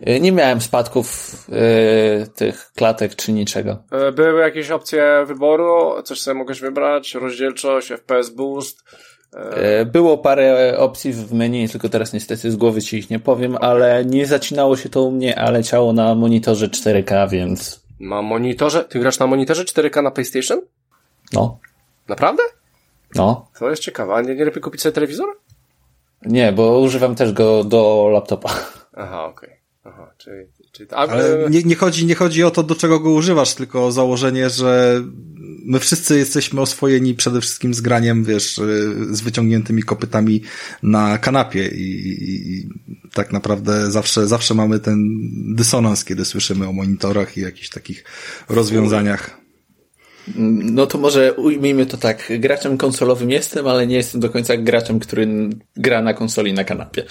E, 0.00 0.20
nie 0.20 0.32
miałem 0.32 0.60
spadków 0.60 1.32
yy, 1.48 2.26
tych 2.36 2.72
klatek 2.76 3.16
czy 3.16 3.32
niczego. 3.32 3.82
Były 4.12 4.40
jakieś 4.40 4.70
opcje 4.70 5.24
wyboru? 5.26 6.02
Coś 6.02 6.20
sobie 6.20 6.38
mogłeś 6.38 6.60
wybrać? 6.60 7.14
Rozdzielczość, 7.14 7.88
FPS 7.88 8.30
Boost? 8.30 8.84
E, 9.32 9.84
było 9.84 10.18
parę 10.18 10.78
opcji 10.78 11.12
w 11.12 11.32
menu, 11.32 11.68
tylko 11.68 11.88
teraz 11.88 12.12
niestety 12.12 12.50
z 12.50 12.56
głowy 12.56 12.82
ci 12.82 12.98
ich 12.98 13.10
nie 13.10 13.18
powiem, 13.18 13.56
ale 13.60 14.04
nie 14.04 14.26
zacinało 14.26 14.76
się 14.76 14.88
to 14.88 15.02
u 15.02 15.10
mnie, 15.10 15.38
a 15.38 15.50
leciało 15.50 15.92
na 15.92 16.14
monitorze 16.14 16.68
4K, 16.68 17.30
więc... 17.30 17.86
Na 18.00 18.22
monitorze? 18.22 18.84
Ty 18.84 18.98
grasz 18.98 19.18
na 19.18 19.26
monitorze 19.26 19.64
4K 19.64 20.02
na 20.02 20.10
PlayStation? 20.10 20.60
No. 21.32 21.58
Naprawdę? 22.08 22.42
No. 23.14 23.48
To 23.58 23.70
jest 23.70 23.82
ciekawe. 23.82 24.14
A 24.14 24.20
nie, 24.20 24.34
nie 24.34 24.44
lepiej 24.44 24.62
kupić 24.62 24.82
sobie 24.82 24.92
telewizor? 24.92 25.28
Nie, 26.22 26.52
bo 26.52 26.78
używam 26.78 27.14
też 27.14 27.32
go 27.32 27.64
do 27.64 28.08
laptopa. 28.12 28.50
Aha, 28.96 29.24
okej. 29.24 29.48
Okay. 29.48 29.56
Aha, 29.84 30.10
czyli... 30.18 30.46
czyli 30.72 30.90
Ale 30.90 31.46
nie, 31.50 31.62
nie, 31.62 31.76
chodzi, 31.76 32.06
nie 32.06 32.14
chodzi 32.14 32.44
o 32.44 32.50
to, 32.50 32.62
do 32.62 32.74
czego 32.74 33.00
go 33.00 33.10
używasz, 33.10 33.54
tylko 33.54 33.86
o 33.86 33.92
założenie, 33.92 34.50
że 34.50 35.02
my 35.66 35.80
wszyscy 35.80 36.18
jesteśmy 36.18 36.60
oswojeni 36.60 37.14
przede 37.14 37.40
wszystkim 37.40 37.74
z 37.74 37.80
graniem, 37.80 38.24
wiesz, 38.24 38.60
z 39.10 39.20
wyciągniętymi 39.20 39.82
kopytami 39.82 40.42
na 40.82 41.18
kanapie 41.18 41.68
i, 41.68 42.22
i, 42.24 42.68
tak 43.12 43.32
naprawdę 43.32 43.90
zawsze, 43.90 44.26
zawsze 44.26 44.54
mamy 44.54 44.80
ten 44.80 44.98
dysonans, 45.54 46.04
kiedy 46.04 46.24
słyszymy 46.24 46.68
o 46.68 46.72
monitorach 46.72 47.36
i 47.36 47.40
jakichś 47.40 47.68
takich 47.68 48.04
rozwiązaniach. 48.48 49.40
No 50.36 50.86
to 50.86 50.98
może 50.98 51.34
ujmijmy 51.34 51.86
to 51.86 51.96
tak. 51.96 52.32
Graczem 52.38 52.78
konsolowym 52.78 53.30
jestem, 53.30 53.66
ale 53.66 53.86
nie 53.86 53.96
jestem 53.96 54.20
do 54.20 54.30
końca 54.30 54.56
graczem, 54.56 54.98
który 54.98 55.28
gra 55.76 56.02
na 56.02 56.14
konsoli 56.14 56.52
na 56.52 56.64
kanapie. 56.64 57.04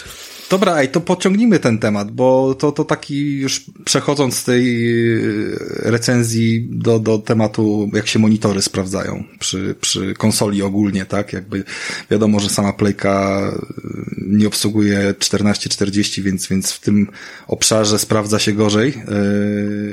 Dobra, 0.50 0.78
ej, 0.78 0.90
to 0.90 1.02
pociągnijmy 1.02 1.60
ten 1.60 1.80
temat, 1.80 2.12
bo 2.12 2.56
to, 2.56 2.72
to 2.72 2.86
taki 2.86 3.40
już 3.40 3.62
przechodząc 3.86 4.38
z 4.38 4.44
tej 4.44 4.86
e, 5.16 5.22
recenzji 5.84 6.68
do, 6.72 7.00
do 7.00 7.18
tematu, 7.18 7.90
jak 7.94 8.08
się 8.08 8.20
monitory 8.20 8.62
sprawdzają 8.62 9.24
przy, 9.40 9.76
przy 9.82 10.14
konsoli 10.14 10.62
ogólnie, 10.62 11.06
tak? 11.06 11.34
Jakby 11.34 11.64
wiadomo, 12.12 12.40
że 12.40 12.50
sama 12.50 12.74
Playka 12.74 13.42
e, 13.42 13.86
nie 14.18 14.48
obsługuje 14.48 15.14
1440, 15.14 16.22
więc, 16.22 16.48
więc 16.48 16.72
w 16.72 16.80
tym 16.80 17.08
obszarze 17.48 18.00
sprawdza 18.00 18.40
się 18.40 18.54
gorzej, 18.54 18.90
e, 18.90 19.02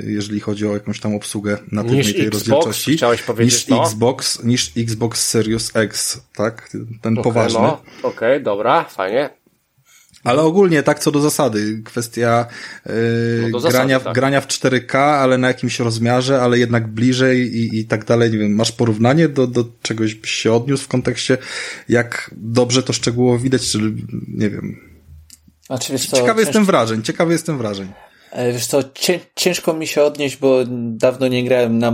jeżeli 0.05 0.39
chodzi 0.39 0.67
o 0.67 0.73
jakąś 0.73 0.99
tam 0.99 1.15
obsługę 1.15 1.57
na 1.71 1.83
tej, 1.83 2.13
tej 2.13 2.29
rozdzielczości. 2.29 2.97
Chciałeś 2.97 3.21
powiedzieć, 3.21 3.53
niż 3.53 3.67
no. 3.67 3.83
Xbox, 3.83 4.43
niż 4.43 4.71
Xbox 4.77 5.29
Series 5.29 5.75
X, 5.75 6.21
tak? 6.35 6.69
Ten 7.01 7.13
okay, 7.13 7.23
poważny. 7.23 7.59
No. 7.59 7.81
Okej, 7.99 8.11
okay, 8.11 8.39
dobra, 8.39 8.83
fajnie. 8.83 9.42
Ale 10.23 10.41
ogólnie 10.41 10.83
tak 10.83 10.99
co 10.99 11.11
do 11.11 11.21
zasady, 11.21 11.81
kwestia 11.85 12.45
yy, 12.85 12.93
no 13.51 13.59
grania, 13.59 13.87
zasady, 13.87 14.03
tak. 14.03 14.15
grania 14.15 14.41
w 14.41 14.47
4K, 14.47 14.97
ale 14.97 15.37
na 15.37 15.47
jakimś 15.47 15.79
rozmiarze, 15.79 16.41
ale 16.41 16.59
jednak 16.59 16.87
bliżej 16.87 17.57
i, 17.57 17.79
i 17.79 17.85
tak 17.85 18.05
dalej, 18.05 18.31
nie 18.31 18.37
wiem, 18.37 18.55
masz 18.55 18.71
porównanie 18.71 19.29
do, 19.29 19.47
do 19.47 19.65
czegoś 19.81 20.15
byś 20.15 20.31
się 20.31 20.53
odniósł 20.53 20.83
w 20.83 20.87
kontekście, 20.87 21.37
jak 21.89 22.31
dobrze 22.37 22.83
to 22.83 22.93
szczegółowo 22.93 23.39
widać, 23.39 23.71
czy 23.71 23.79
nie 24.27 24.49
wiem. 24.49 24.93
Znaczy, 25.65 25.99
ciekawy 25.99 26.25
ciężko... 26.25 26.39
jestem 26.39 26.65
wrażeń, 26.65 27.01
ciekawy 27.01 27.33
jestem 27.33 27.57
wrażeń. 27.57 27.87
E, 28.31 28.53
wiesz 28.53 28.65
co, 28.65 28.79
ciężko 29.35 29.73
mi 29.73 29.87
się 29.87 30.03
odnieść, 30.03 30.37
bo 30.37 30.59
dawno 30.91 31.27
nie 31.27 31.43
grałem 31.43 31.79
na 31.79 31.93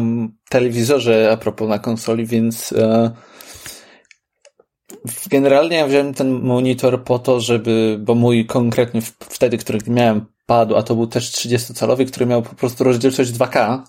telewizorze 0.50 1.30
a 1.32 1.38
propos 1.38 1.70
na 1.70 1.80
konsoli, 1.80 2.26
więc 2.26 2.74
e, 2.74 3.12
Generalnie 5.30 5.78
ja 5.78 5.88
wziąłem 5.88 6.14
ten 6.14 6.32
monitor 6.32 7.04
po 7.04 7.20
to, 7.20 7.40
żeby, 7.40 7.98
bo 8.00 8.16
mój 8.16 8.46
konkretnie 8.46 9.02
wtedy, 9.20 9.58
który 9.58 9.80
miałem 9.88 10.26
padł, 10.46 10.76
a 10.76 10.84
to 10.84 10.96
był 10.96 11.08
też 11.08 11.32
30-calowy, 11.32 12.06
który 12.06 12.26
miał 12.26 12.42
po 12.42 12.56
prostu 12.56 12.84
rozdzielczość 12.84 13.32
2K 13.32 13.82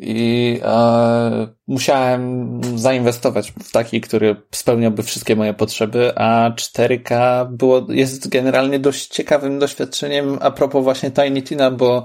i 0.00 0.60
e, 0.62 1.48
musiałem 1.66 2.60
zainwestować 2.78 3.50
w 3.50 3.72
taki, 3.72 4.00
który 4.00 4.36
spełniałby 4.50 5.02
wszystkie 5.02 5.36
moje 5.36 5.54
potrzeby, 5.54 6.12
a 6.16 6.50
4K 6.50 7.46
było, 7.50 7.86
jest 7.88 8.28
generalnie 8.28 8.78
dość 8.78 9.06
ciekawym 9.06 9.58
doświadczeniem 9.58 10.38
a 10.40 10.50
propos 10.50 10.84
właśnie 10.84 11.10
Tiny 11.10 11.42
Tina, 11.42 11.70
bo 11.70 12.04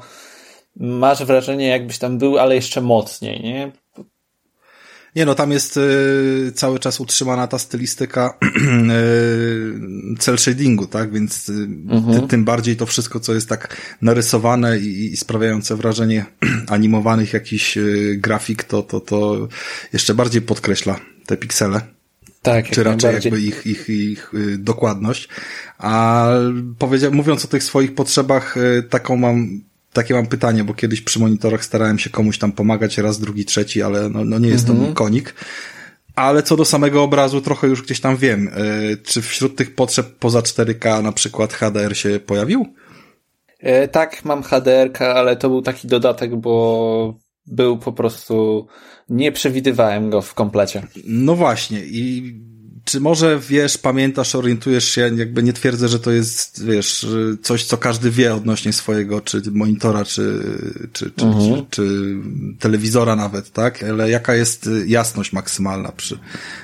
masz 0.75 1.23
wrażenie 1.23 1.67
jakbyś 1.67 1.97
tam 1.97 2.17
był, 2.17 2.38
ale 2.38 2.56
jeszcze 2.56 2.82
mocniej, 2.82 3.43
nie? 3.43 3.71
Nie 5.15 5.26
no, 5.26 5.36
tam 5.36 5.52
jest 5.52 5.78
y, 5.78 6.52
cały 6.56 6.80
czas 6.80 7.00
utrzymana 7.00 7.47
ta 7.47 7.60
stylistyka 7.60 8.34
y, 8.43 10.17
cel 10.19 10.38
shadingu, 10.38 10.88
tak? 10.88 11.12
Więc 11.13 11.50
y, 11.50 11.54
mhm. 11.89 12.21
ty, 12.21 12.28
tym 12.28 12.45
bardziej 12.45 12.76
to 12.76 12.86
wszystko, 12.86 13.19
co 13.19 13.34
jest 13.34 13.50
tak 13.50 13.78
narysowane 14.02 14.80
i, 14.80 15.13
i 15.13 15.17
sprawiające 15.17 15.76
wrażenie 15.76 16.26
animowanych 16.67 17.34
jakiś 17.34 17.78
y, 17.78 18.17
grafik, 18.21 18.63
to, 18.63 18.84
to, 18.84 19.00
to 19.00 19.47
jeszcze 19.93 20.13
bardziej 20.13 20.41
podkreśla 20.41 21.00
te 21.26 21.38
piksele. 21.38 21.82
Tak, 22.41 22.69
czy 22.69 22.84
raczej 22.84 23.13
jakby 23.13 23.41
ich, 23.41 23.65
ich, 23.65 23.89
ich 23.89 24.34
y, 24.34 24.58
dokładność. 24.58 25.30
A 25.78 26.28
powiedział, 26.80 27.12
mówiąc 27.12 27.45
o 27.45 27.47
tych 27.47 27.63
swoich 27.63 27.95
potrzebach, 27.95 28.58
y, 28.58 28.84
taką 28.89 29.17
mam 29.17 29.62
takie 29.93 30.13
mam 30.13 30.27
pytanie, 30.27 30.63
bo 30.63 30.73
kiedyś 30.73 31.01
przy 31.01 31.19
monitorach 31.19 31.65
starałem 31.65 31.99
się 31.99 32.10
komuś 32.10 32.38
tam 32.38 32.51
pomagać 32.51 32.97
raz, 32.97 33.19
drugi, 33.19 33.45
trzeci, 33.45 33.84
ale 33.84 34.10
no, 34.10 34.25
no 34.25 34.39
nie 34.39 34.49
jest 34.49 34.67
to 34.67 34.73
mój 34.73 34.88
mhm. 34.88 34.95
konik. 34.95 35.36
Ale 36.15 36.43
co 36.43 36.56
do 36.56 36.65
samego 36.65 37.04
obrazu, 37.04 37.41
trochę 37.41 37.67
już 37.67 37.82
gdzieś 37.82 37.99
tam 37.99 38.17
wiem. 38.17 38.47
E, 38.47 38.97
czy 38.97 39.21
wśród 39.21 39.56
tych 39.56 39.75
potrzeb 39.75 40.15
poza 40.19 40.39
4K 40.39 41.04
na 41.04 41.12
przykład 41.12 41.54
HDR 41.54 41.97
się 41.97 42.19
pojawił? 42.19 42.65
E, 43.60 43.88
tak, 43.88 44.25
mam 44.25 44.43
HDR, 44.43 45.04
ale 45.04 45.36
to 45.36 45.49
był 45.49 45.62
taki 45.62 45.88
dodatek, 45.88 46.36
bo 46.36 47.19
był 47.45 47.77
po 47.77 47.93
prostu, 47.93 48.67
nie 49.10 49.32
przewidywałem 49.32 50.10
go 50.10 50.21
w 50.21 50.34
komplecie. 50.34 50.84
No 51.06 51.36
właśnie 51.36 51.80
i 51.86 52.34
czy 52.85 52.99
może 52.99 53.39
wiesz, 53.39 53.77
pamiętasz, 53.77 54.35
orientujesz 54.35 54.85
się, 54.85 55.01
jakby 55.15 55.43
nie 55.43 55.53
twierdzę, 55.53 55.87
że 55.87 55.99
to 55.99 56.11
jest, 56.11 56.65
wiesz, 56.65 57.07
coś, 57.41 57.65
co 57.65 57.77
każdy 57.77 58.11
wie 58.11 58.35
odnośnie 58.35 58.73
swojego, 58.73 59.21
czy 59.21 59.41
monitora, 59.51 60.05
czy, 60.05 60.43
czy, 60.93 61.11
czy, 61.11 61.25
mhm. 61.25 61.65
czy, 61.65 61.65
czy, 61.69 62.15
telewizora 62.59 63.15
nawet, 63.15 63.51
tak? 63.51 63.83
Ale 63.83 64.09
jaka 64.09 64.35
jest 64.35 64.69
jasność 64.85 65.33
maksymalna 65.33 65.91
przy, 65.91 66.19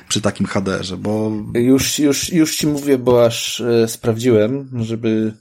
przy 0.09 0.21
takim 0.21 0.47
HDR-ze, 0.47 0.97
bo... 0.97 1.31
Już, 1.53 1.99
już, 1.99 2.33
już 2.33 2.55
ci 2.55 2.67
mówię, 2.67 2.97
bo 2.97 3.25
aż 3.25 3.61
e, 3.61 3.87
sprawdziłem, 3.87 4.69
żeby 4.81 5.33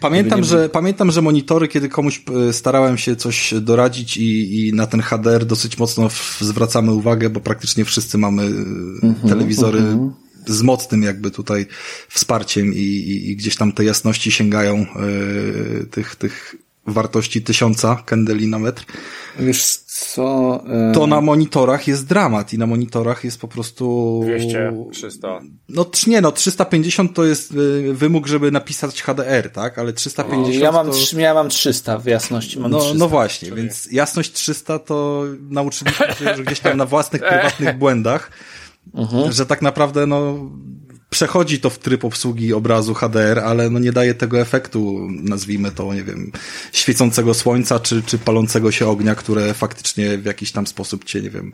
Pamiętam, 0.00 0.44
że, 0.44 0.68
pamiętam, 0.68 1.10
że 1.10 1.22
monitory, 1.22 1.68
kiedy 1.68 1.88
komuś 1.88 2.22
e, 2.48 2.52
starałem 2.52 2.98
się 2.98 3.16
coś 3.16 3.54
doradzić 3.60 4.16
i, 4.16 4.58
i 4.68 4.72
na 4.72 4.86
ten 4.86 5.00
HDR 5.00 5.44
dosyć 5.44 5.78
mocno 5.78 6.08
zwracamy 6.40 6.92
uwagę, 6.92 7.30
bo 7.30 7.40
praktycznie 7.40 7.84
wszyscy 7.84 8.18
mamy 8.18 8.42
mm 8.42 9.00
-hmm, 9.02 9.28
telewizory 9.28 9.78
mm 9.78 9.98
-hmm. 9.98 10.12
z 10.46 10.62
mocnym 10.62 11.02
jakby 11.02 11.30
tutaj 11.30 11.66
wsparciem 12.08 12.74
i, 12.74 12.78
i, 12.78 13.30
i, 13.30 13.36
gdzieś 13.36 13.56
tam 13.56 13.72
te 13.72 13.84
jasności 13.84 14.30
sięgają 14.30 14.86
y, 15.82 15.86
tych, 15.86 16.16
tych 16.16 16.54
wartości 16.92 17.42
tysiąca 17.42 18.02
kandeli 18.06 18.46
na 18.46 18.58
metr. 18.58 18.84
Wiesz 19.38 19.76
co? 19.76 20.60
E... 20.90 20.92
To 20.92 21.06
na 21.06 21.20
monitorach 21.20 21.88
jest 21.88 22.06
dramat 22.06 22.52
i 22.52 22.58
na 22.58 22.66
monitorach 22.66 23.24
jest 23.24 23.40
po 23.40 23.48
prostu... 23.48 24.20
200, 24.24 24.72
300. 24.92 25.40
No 25.68 25.86
nie 26.06 26.20
no, 26.20 26.32
350 26.32 27.14
to 27.14 27.24
jest 27.24 27.52
e, 27.52 27.92
wymóg, 27.92 28.26
żeby 28.26 28.50
napisać 28.50 29.02
HDR, 29.02 29.50
tak? 29.50 29.78
Ale 29.78 29.92
350 29.92 30.54
no, 30.54 30.60
ja 30.60 30.72
mam, 30.72 30.90
to... 30.90 31.20
ja 31.20 31.34
mam 31.34 31.48
300 31.48 31.98
w 31.98 32.06
jasności. 32.06 32.58
Mam 32.58 32.70
no, 32.70 32.78
300. 32.78 32.98
no 32.98 33.08
właśnie, 33.08 33.48
Czyli... 33.48 33.62
więc 33.62 33.92
jasność 33.92 34.32
300 34.32 34.78
to 34.78 35.24
nauczyliśmy 35.40 36.06
się 36.14 36.30
już 36.30 36.42
gdzieś 36.42 36.60
tam 36.60 36.76
na 36.76 36.86
własnych 36.86 37.22
prywatnych 37.22 37.78
błędach, 37.78 38.30
mhm. 38.94 39.32
że 39.32 39.46
tak 39.46 39.62
naprawdę 39.62 40.06
no 40.06 40.50
przechodzi 41.10 41.60
to 41.60 41.70
w 41.70 41.78
tryb 41.78 42.04
obsługi 42.04 42.54
obrazu 42.54 42.94
HDR, 42.94 43.38
ale 43.38 43.70
no 43.70 43.78
nie 43.78 43.92
daje 43.92 44.14
tego 44.14 44.40
efektu, 44.40 45.08
nazwijmy 45.10 45.70
to, 45.70 45.94
nie 45.94 46.04
wiem, 46.04 46.32
świecącego 46.72 47.34
słońca, 47.34 47.80
czy, 47.80 48.02
czy 48.02 48.18
palącego 48.18 48.70
się 48.70 48.88
ognia, 48.88 49.14
które 49.14 49.54
faktycznie 49.54 50.18
w 50.18 50.24
jakiś 50.24 50.52
tam 50.52 50.66
sposób 50.66 51.04
cię, 51.04 51.22
nie 51.22 51.30
wiem, 51.30 51.52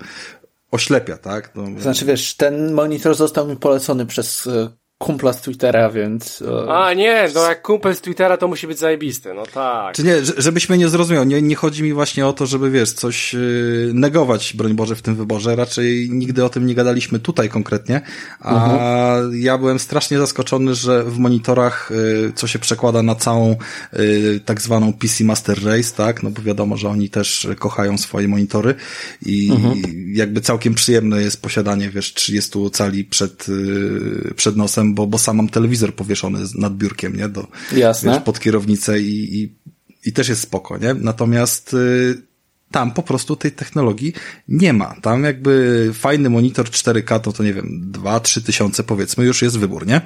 oślepia, 0.71 1.19
tak? 1.19 1.55
No, 1.55 1.81
znaczy, 1.81 2.05
wiesz, 2.05 2.35
ten 2.35 2.73
monitor 2.73 3.15
został 3.15 3.49
mi 3.49 3.57
polecony 3.57 4.07
przez 4.07 4.47
e, 4.47 4.71
kumpla 5.05 5.33
z 5.33 5.41
Twittera, 5.41 5.91
więc... 5.91 6.45
A 6.69 6.95
nie, 6.95 7.29
no 7.35 7.49
jak 7.49 7.63
kumpel 7.63 7.97
z 7.97 8.01
Twittera 8.01 8.37
to 8.37 8.49
musi 8.49 8.67
być 8.67 8.79
zajebisty, 8.79 9.35
no 9.35 9.43
tak. 9.47 9.95
Czy 9.95 10.05
nie, 10.05 10.15
żebyś 10.37 10.69
mnie 10.69 10.79
nie 10.79 10.89
zrozumiał, 10.89 11.25
nie, 11.25 11.43
nie 11.43 11.57
chodzi 11.57 11.83
mi 11.83 11.93
właśnie 11.93 12.27
o 12.27 12.33
to, 12.33 12.47
żeby 12.47 12.71
wiesz, 12.71 12.93
coś 12.93 13.35
yy, 13.35 13.91
negować, 13.95 14.55
broń 14.57 14.75
Boże, 14.75 14.97
w 14.97 15.03
tym 15.03 15.17
wyborze, 15.17 15.57
raczej 15.57 16.09
nigdy 16.11 16.45
o 16.45 16.49
tym 16.49 16.67
nie 16.67 16.75
gadaliśmy 16.75 17.19
tutaj 17.19 17.49
konkretnie, 17.49 18.01
a 18.41 18.55
mhm. 18.55 19.41
ja 19.41 19.59
byłem 19.59 19.79
strasznie 19.79 20.19
zaskoczony, 20.19 20.75
że 20.75 21.05
w 21.05 21.19
monitorach, 21.19 21.91
yy, 21.91 22.33
co 22.35 22.47
się 22.47 22.59
przekłada 22.59 23.03
na 23.03 23.15
całą 23.15 23.57
tak 24.45 24.61
zwaną 24.61 24.93
PC 24.93 25.25
Master 25.25 25.65
Race, 25.65 25.97
tak, 25.97 26.23
no 26.23 26.31
bo 26.31 26.43
wiadomo, 26.43 26.77
że 26.77 26.89
oni 26.89 27.11
też 27.11 27.49
kochają 27.59 27.99
swoje 27.99 28.29
monitory 28.29 28.75
i 29.27 29.51
mhm. 29.51 29.83
jakby 30.15 30.41
całkiem 30.41 30.75
przyjemne 30.75 31.23
jest 31.23 31.43
posiadanie, 31.43 31.91
wiesz, 31.91 32.15
30 32.15 32.71
cali 32.73 33.05
przed, 33.05 33.47
przed 34.37 34.57
nosem, 34.57 34.94
bo, 34.95 35.07
bo 35.07 35.19
sam 35.19 35.37
mam 35.37 35.49
telewizor 35.49 35.95
powieszony 35.95 36.39
nad 36.55 36.77
biurkiem, 36.77 37.17
nie? 37.17 37.29
Do, 37.29 37.47
Jasne. 37.77 38.13
Wiesz, 38.13 38.23
pod 38.23 38.41
kierownicę 38.41 39.01
i, 39.01 39.43
i, 39.43 39.55
i 40.05 40.13
też 40.13 40.29
jest 40.29 40.41
spoko, 40.41 40.79
nie? 40.79 40.95
Natomiast 40.95 41.75
y, 41.75 42.23
tam 42.71 42.91
po 42.91 43.03
prostu 43.03 43.37
tej 43.37 43.53
technologii 43.53 44.13
nie 44.49 44.73
ma. 44.73 44.95
Tam 45.03 45.25
jakby 45.25 45.91
fajny 45.95 46.31
monitor 46.31 46.67
4K 46.67 47.21
to, 47.21 47.33
to 47.33 47.43
nie 47.43 47.55
wiem, 47.55 47.93
2-3 47.93 48.43
tysiące 48.43 48.85
powiedzmy 48.85 49.25
już 49.25 49.43
jest 49.43 49.59
wybór, 49.59 49.87
nie? 49.87 50.01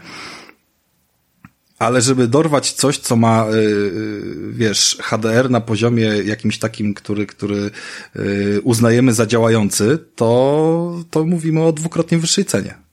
Ale 1.78 2.00
żeby 2.00 2.28
dorwać 2.28 2.72
coś, 2.72 2.98
co 2.98 3.16
ma, 3.16 3.46
yy, 3.50 4.52
wiesz, 4.52 4.98
HDR 5.00 5.50
na 5.50 5.60
poziomie 5.60 6.04
jakimś 6.04 6.58
takim, 6.58 6.94
który, 6.94 7.26
który 7.26 7.70
yy, 8.14 8.60
uznajemy 8.64 9.14
za 9.14 9.26
działający, 9.26 9.98
to, 10.16 11.04
to 11.10 11.24
mówimy 11.24 11.62
o 11.62 11.72
dwukrotnie 11.72 12.18
wyższej 12.18 12.44
cenie 12.44 12.87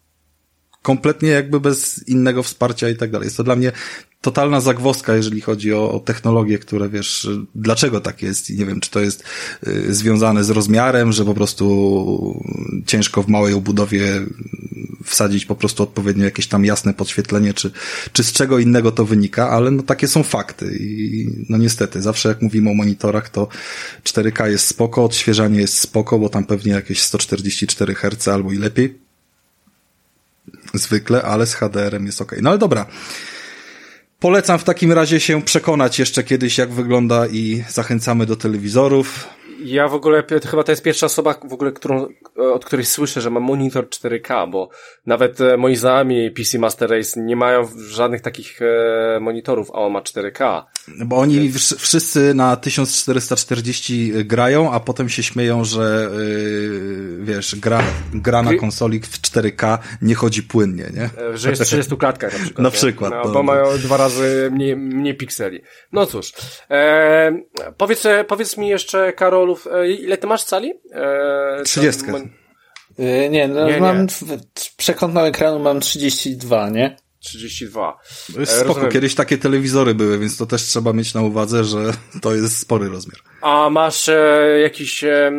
kompletnie 0.85 1.29
jakby 1.29 1.59
bez 1.59 2.07
innego 2.07 2.43
wsparcia 2.43 2.89
i 2.89 2.95
tak 2.95 3.11
dalej. 3.11 3.25
Jest 3.25 3.37
to 3.37 3.43
dla 3.43 3.55
mnie 3.55 3.71
totalna 4.21 4.61
zagwozdka, 4.61 5.15
jeżeli 5.15 5.41
chodzi 5.41 5.73
o, 5.73 5.91
o 5.91 5.99
technologię, 5.99 6.59
które 6.59 6.89
wiesz, 6.89 7.27
dlaczego 7.55 8.01
tak 8.01 8.21
jest 8.21 8.49
i 8.49 8.57
nie 8.57 8.65
wiem, 8.65 8.79
czy 8.79 8.91
to 8.91 8.99
jest 8.99 9.23
y, 9.67 9.93
związane 9.93 10.43
z 10.43 10.49
rozmiarem, 10.49 11.11
że 11.11 11.25
po 11.25 11.33
prostu 11.33 11.65
ciężko 12.85 13.23
w 13.23 13.27
małej 13.27 13.53
obudowie 13.53 14.25
wsadzić 15.03 15.45
po 15.45 15.55
prostu 15.55 15.83
odpowiednio 15.83 16.25
jakieś 16.25 16.47
tam 16.47 16.65
jasne 16.65 16.93
podświetlenie, 16.93 17.53
czy, 17.53 17.71
czy 18.13 18.23
z 18.23 18.31
czego 18.31 18.59
innego 18.59 18.91
to 18.91 19.05
wynika, 19.05 19.49
ale 19.49 19.71
no 19.71 19.83
takie 19.83 20.07
są 20.07 20.23
fakty 20.23 20.77
i 20.79 21.27
no 21.49 21.57
niestety, 21.57 22.01
zawsze 22.01 22.29
jak 22.29 22.41
mówimy 22.41 22.69
o 22.69 22.73
monitorach, 22.73 23.29
to 23.29 23.47
4K 24.03 24.45
jest 24.45 24.67
spoko, 24.67 25.03
odświeżanie 25.03 25.59
jest 25.59 25.77
spoko, 25.77 26.19
bo 26.19 26.29
tam 26.29 26.45
pewnie 26.45 26.71
jakieś 26.71 27.01
144 27.01 27.95
Hz 27.95 28.27
albo 28.27 28.51
i 28.51 28.57
lepiej. 28.57 29.04
Zwykle, 30.77 31.21
ale 31.21 31.45
z 31.45 31.53
HDR-em 31.53 32.05
jest 32.05 32.21
ok. 32.21 32.35
No 32.41 32.49
ale 32.49 32.59
dobra. 32.59 32.85
Polecam 34.19 34.59
w 34.59 34.63
takim 34.63 34.91
razie 34.91 35.19
się 35.19 35.41
przekonać 35.41 35.99
jeszcze 35.99 36.23
kiedyś, 36.23 36.57
jak 36.57 36.73
wygląda 36.73 37.27
i 37.27 37.63
zachęcamy 37.69 38.25
do 38.25 38.35
telewizorów. 38.35 39.27
Ja 39.59 39.87
w 39.87 39.93
ogóle, 39.93 40.23
chyba 40.49 40.63
to 40.63 40.71
jest 40.71 40.83
pierwsza 40.83 41.05
osoba 41.05 41.35
w 41.49 41.53
ogóle, 41.53 41.71
którą, 41.71 42.07
od 42.53 42.65
której 42.65 42.85
słyszę, 42.85 43.21
że 43.21 43.29
ma 43.29 43.39
monitor 43.39 43.87
4K, 43.87 44.51
bo 44.51 44.69
nawet 45.05 45.41
e, 45.41 45.57
moi 45.57 45.75
znajomi 45.75 46.31
PC 46.31 46.59
Master 46.59 46.89
Race 46.89 47.21
nie 47.21 47.35
mają 47.35 47.67
żadnych 47.89 48.21
takich 48.21 48.61
e, 48.61 49.19
monitorów, 49.19 49.71
a 49.71 49.73
on 49.73 49.91
ma 49.91 50.01
4K. 50.01 50.63
Bo 51.05 51.17
oni 51.17 51.51
wszyscy 51.77 52.33
na 52.33 52.55
1440 52.55 54.11
grają, 54.25 54.71
a 54.71 54.79
potem 54.79 55.09
się 55.09 55.23
śmieją, 55.23 55.63
że 55.63 56.09
wiesz, 57.19 57.55
gra, 57.55 57.83
gra 58.13 58.43
na 58.43 58.53
konsoli 58.53 58.99
w 58.99 59.21
4K 59.21 59.77
nie 60.01 60.15
chodzi 60.15 60.43
płynnie, 60.43 60.89
nie? 60.93 61.09
E, 61.23 61.37
że 61.37 61.49
jest 61.49 61.61
w 61.61 61.65
30 61.65 61.97
klatkach 61.97 62.33
na 62.33 62.39
przykład. 62.39 62.63
Na 62.65 62.71
przykład. 62.71 63.13
No, 63.25 63.31
bo 63.31 63.43
mają 63.43 63.77
dwa 63.77 63.97
razy 63.97 64.49
mniej, 64.53 64.75
mniej 64.75 65.15
pikseli. 65.17 65.61
No 65.91 66.05
cóż. 66.05 66.33
E, 66.69 67.39
powiedz, 67.77 68.03
powiedz 68.27 68.57
mi 68.57 68.67
jeszcze, 68.67 69.13
Karolów, 69.13 69.44
e, 69.71 69.91
ile 69.91 70.17
ty 70.17 70.27
masz 70.27 70.43
cali? 70.43 70.73
E, 70.91 71.63
30. 71.65 72.03
nie, 73.29 73.47
no, 73.47 73.67
nie, 73.67 73.79
mam 73.79 74.01
nie. 74.01 74.37
przekąt 74.77 75.13
na 75.13 75.27
ekranu 75.27 75.59
mam 75.59 75.79
32, 75.79 76.69
nie? 76.69 76.97
32. 77.19 77.99
To 78.33 78.39
jest 78.39 78.51
spoko. 78.51 78.67
Rozumiem. 78.67 78.91
Kiedyś 78.91 79.15
takie 79.15 79.37
telewizory 79.37 79.95
były, 79.95 80.19
więc 80.19 80.37
to 80.37 80.45
też 80.45 80.61
trzeba 80.61 80.93
mieć 80.93 81.13
na 81.13 81.21
uwadze, 81.21 81.63
że 81.63 81.77
to 82.21 82.35
jest 82.35 82.57
spory 82.57 82.89
rozmiar. 82.89 83.19
A 83.41 83.69
masz 83.69 84.09
e, 84.09 84.59
jakiś, 84.61 85.03
e, 85.03 85.31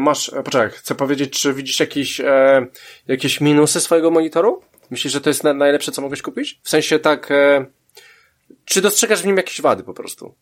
masz, 0.00 0.32
e, 0.32 0.42
poczekaj, 0.42 0.70
chcę 0.70 0.94
powiedzieć, 0.94 1.40
czy 1.40 1.54
widzisz 1.54 1.80
jakieś, 1.80 2.20
e, 2.20 2.66
jakieś 3.08 3.40
minusy 3.40 3.80
swojego 3.80 4.10
monitoru? 4.10 4.62
Myślisz, 4.90 5.12
że 5.12 5.20
to 5.20 5.30
jest 5.30 5.44
na, 5.44 5.54
najlepsze, 5.54 5.92
co 5.92 6.02
mogłeś 6.02 6.22
kupić? 6.22 6.60
W 6.62 6.68
sensie 6.68 6.98
tak, 6.98 7.30
e, 7.30 7.66
czy 8.64 8.80
dostrzegasz 8.80 9.22
w 9.22 9.26
nim 9.26 9.36
jakieś 9.36 9.60
wady 9.60 9.82
po 9.82 9.94
prostu? 9.94 10.34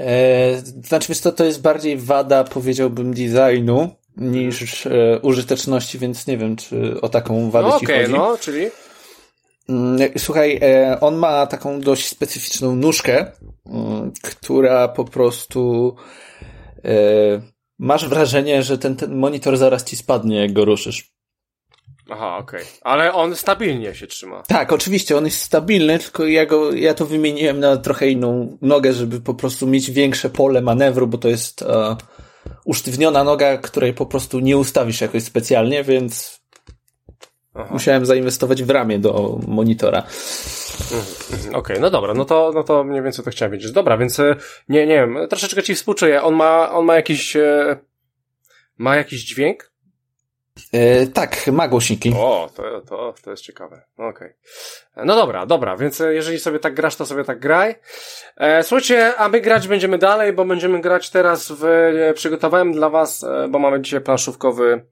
E, 0.00 0.62
znaczy, 0.84 1.08
wiesz 1.08 1.20
to, 1.20 1.32
to 1.32 1.44
jest 1.44 1.62
bardziej 1.62 1.96
wada, 1.96 2.44
powiedziałbym, 2.44 3.14
designu 3.14 3.90
niż 4.16 4.86
e, 4.86 5.20
użyteczności, 5.22 5.98
więc 5.98 6.26
nie 6.26 6.38
wiem, 6.38 6.56
czy 6.56 7.00
o 7.00 7.08
taką 7.08 7.50
wadę 7.50 7.68
no, 7.68 7.78
ci 7.78 7.86
okay, 7.86 8.02
chodzi. 8.02 8.12
no, 8.12 8.38
czyli? 8.40 8.66
Mm, 9.68 9.98
słuchaj, 10.18 10.58
e, 10.62 10.98
on 11.00 11.16
ma 11.16 11.46
taką 11.46 11.80
dość 11.80 12.08
specyficzną 12.08 12.76
nóżkę, 12.76 13.26
mm, 13.66 14.12
która 14.22 14.88
po 14.88 15.04
prostu 15.04 15.94
e, 16.84 16.92
masz 17.78 18.08
wrażenie, 18.08 18.62
że 18.62 18.78
ten, 18.78 18.96
ten 18.96 19.18
monitor 19.18 19.56
zaraz 19.56 19.84
ci 19.84 19.96
spadnie, 19.96 20.40
jak 20.40 20.52
go 20.52 20.64
ruszysz. 20.64 21.12
Aha, 22.10 22.38
okej. 22.38 22.60
Okay. 22.60 22.72
Ale 22.82 23.12
on 23.12 23.36
stabilnie 23.36 23.94
się 23.94 24.06
trzyma. 24.06 24.42
Tak, 24.42 24.72
oczywiście, 24.72 25.16
on 25.16 25.24
jest 25.24 25.40
stabilny, 25.40 25.98
tylko 25.98 26.26
ja, 26.26 26.46
go, 26.46 26.72
ja 26.72 26.94
to 26.94 27.06
wymieniłem 27.06 27.60
na 27.60 27.76
trochę 27.76 28.08
inną 28.08 28.58
nogę, 28.62 28.92
żeby 28.92 29.20
po 29.20 29.34
prostu 29.34 29.66
mieć 29.66 29.90
większe 29.90 30.30
pole 30.30 30.60
manewru, 30.60 31.06
bo 31.06 31.18
to 31.18 31.28
jest 31.28 31.62
e, 31.62 31.96
usztywniona 32.64 33.24
noga, 33.24 33.58
której 33.58 33.94
po 33.94 34.06
prostu 34.06 34.40
nie 34.40 34.56
ustawisz 34.56 35.00
jakoś 35.00 35.22
specjalnie, 35.22 35.84
więc 35.84 36.40
Aha. 37.54 37.68
Musiałem 37.72 38.06
zainwestować 38.06 38.62
w 38.62 38.70
ramię 38.70 38.98
do 38.98 39.38
monitora. 39.46 39.98
Mhm. 39.98 41.02
Okej, 41.40 41.54
okay, 41.54 41.80
no 41.80 41.90
dobra, 41.90 42.14
no 42.14 42.24
to, 42.24 42.52
no 42.54 42.62
to 42.62 42.84
mniej 42.84 43.02
więcej 43.02 43.24
to 43.24 43.30
chciałem 43.30 43.52
wiedzieć. 43.52 43.72
Dobra, 43.72 43.96
więc 43.96 44.20
e, 44.20 44.36
nie, 44.68 44.86
nie 44.86 44.94
wiem, 44.94 45.18
troszeczkę 45.30 45.62
ci 45.62 45.74
współczuję. 45.74 46.22
On 46.22 46.34
ma, 46.34 46.72
on 46.72 46.84
ma 46.84 46.94
jakiś, 46.94 47.36
e, 47.36 47.76
ma 48.78 48.96
jakiś 48.96 49.24
dźwięk? 49.24 49.69
E, 50.72 51.06
tak, 51.06 51.46
ma 51.46 51.68
głośniki. 51.68 52.14
O, 52.16 52.50
to, 52.54 52.80
to, 52.80 53.14
to 53.24 53.30
jest 53.30 53.42
ciekawe. 53.42 53.82
No 53.98 54.06
okej. 54.06 54.28
Okay. 54.92 55.06
No 55.06 55.16
dobra, 55.16 55.46
dobra, 55.46 55.76
więc 55.76 56.00
e, 56.00 56.14
jeżeli 56.14 56.38
sobie 56.38 56.58
tak 56.58 56.74
grasz, 56.74 56.96
to 56.96 57.06
sobie 57.06 57.24
tak 57.24 57.40
graj. 57.40 57.74
E, 58.36 58.62
słuchajcie, 58.62 59.16
a 59.16 59.28
my 59.28 59.40
grać 59.40 59.68
będziemy 59.68 59.98
dalej, 59.98 60.32
bo 60.32 60.44
będziemy 60.44 60.80
grać 60.80 61.10
teraz 61.10 61.52
w, 61.56 61.64
przygotowałem 62.14 62.72
dla 62.72 62.90
was, 62.90 63.26
bo 63.48 63.58
mamy 63.58 63.80
dzisiaj 63.80 64.00
planszówkowy 64.00 64.86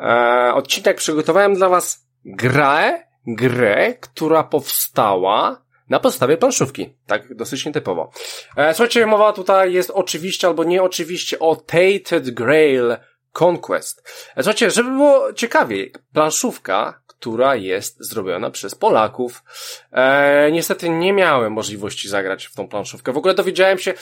e, 0.00 0.52
odcinek 0.54 0.96
przygotowałem 0.96 1.54
dla 1.54 1.68
Was 1.68 2.06
grę, 2.24 3.02
grę, 3.26 3.94
która 3.94 4.42
powstała 4.42 5.66
na 5.88 6.00
podstawie 6.00 6.36
planszówki. 6.36 6.94
Tak, 7.06 7.34
dosyć 7.34 7.66
nietypowo. 7.66 8.10
E, 8.56 8.74
słuchajcie, 8.74 9.06
mowa 9.06 9.32
tutaj 9.32 9.72
jest 9.72 9.90
oczywiście 9.90 10.46
albo 10.46 10.64
nieoczywiście 10.64 11.38
o 11.38 11.56
Tated 11.56 12.30
Grail 12.30 12.96
Conquest. 13.40 14.08
Słuchajcie, 14.34 14.70
żeby 14.70 14.90
było 14.90 15.32
ciekawiej, 15.32 15.92
planszówka, 16.12 17.00
która 17.06 17.56
jest 17.56 18.04
zrobiona 18.04 18.50
przez 18.50 18.74
Polaków. 18.74 19.44
E, 19.92 20.52
niestety 20.52 20.88
nie 20.88 21.12
miałem 21.12 21.52
możliwości 21.52 22.08
zagrać 22.08 22.46
w 22.46 22.54
tą 22.54 22.68
planszówkę. 22.68 23.12
W 23.12 23.16
ogóle 23.16 23.34
dowiedziałem 23.34 23.78
się, 23.78 23.94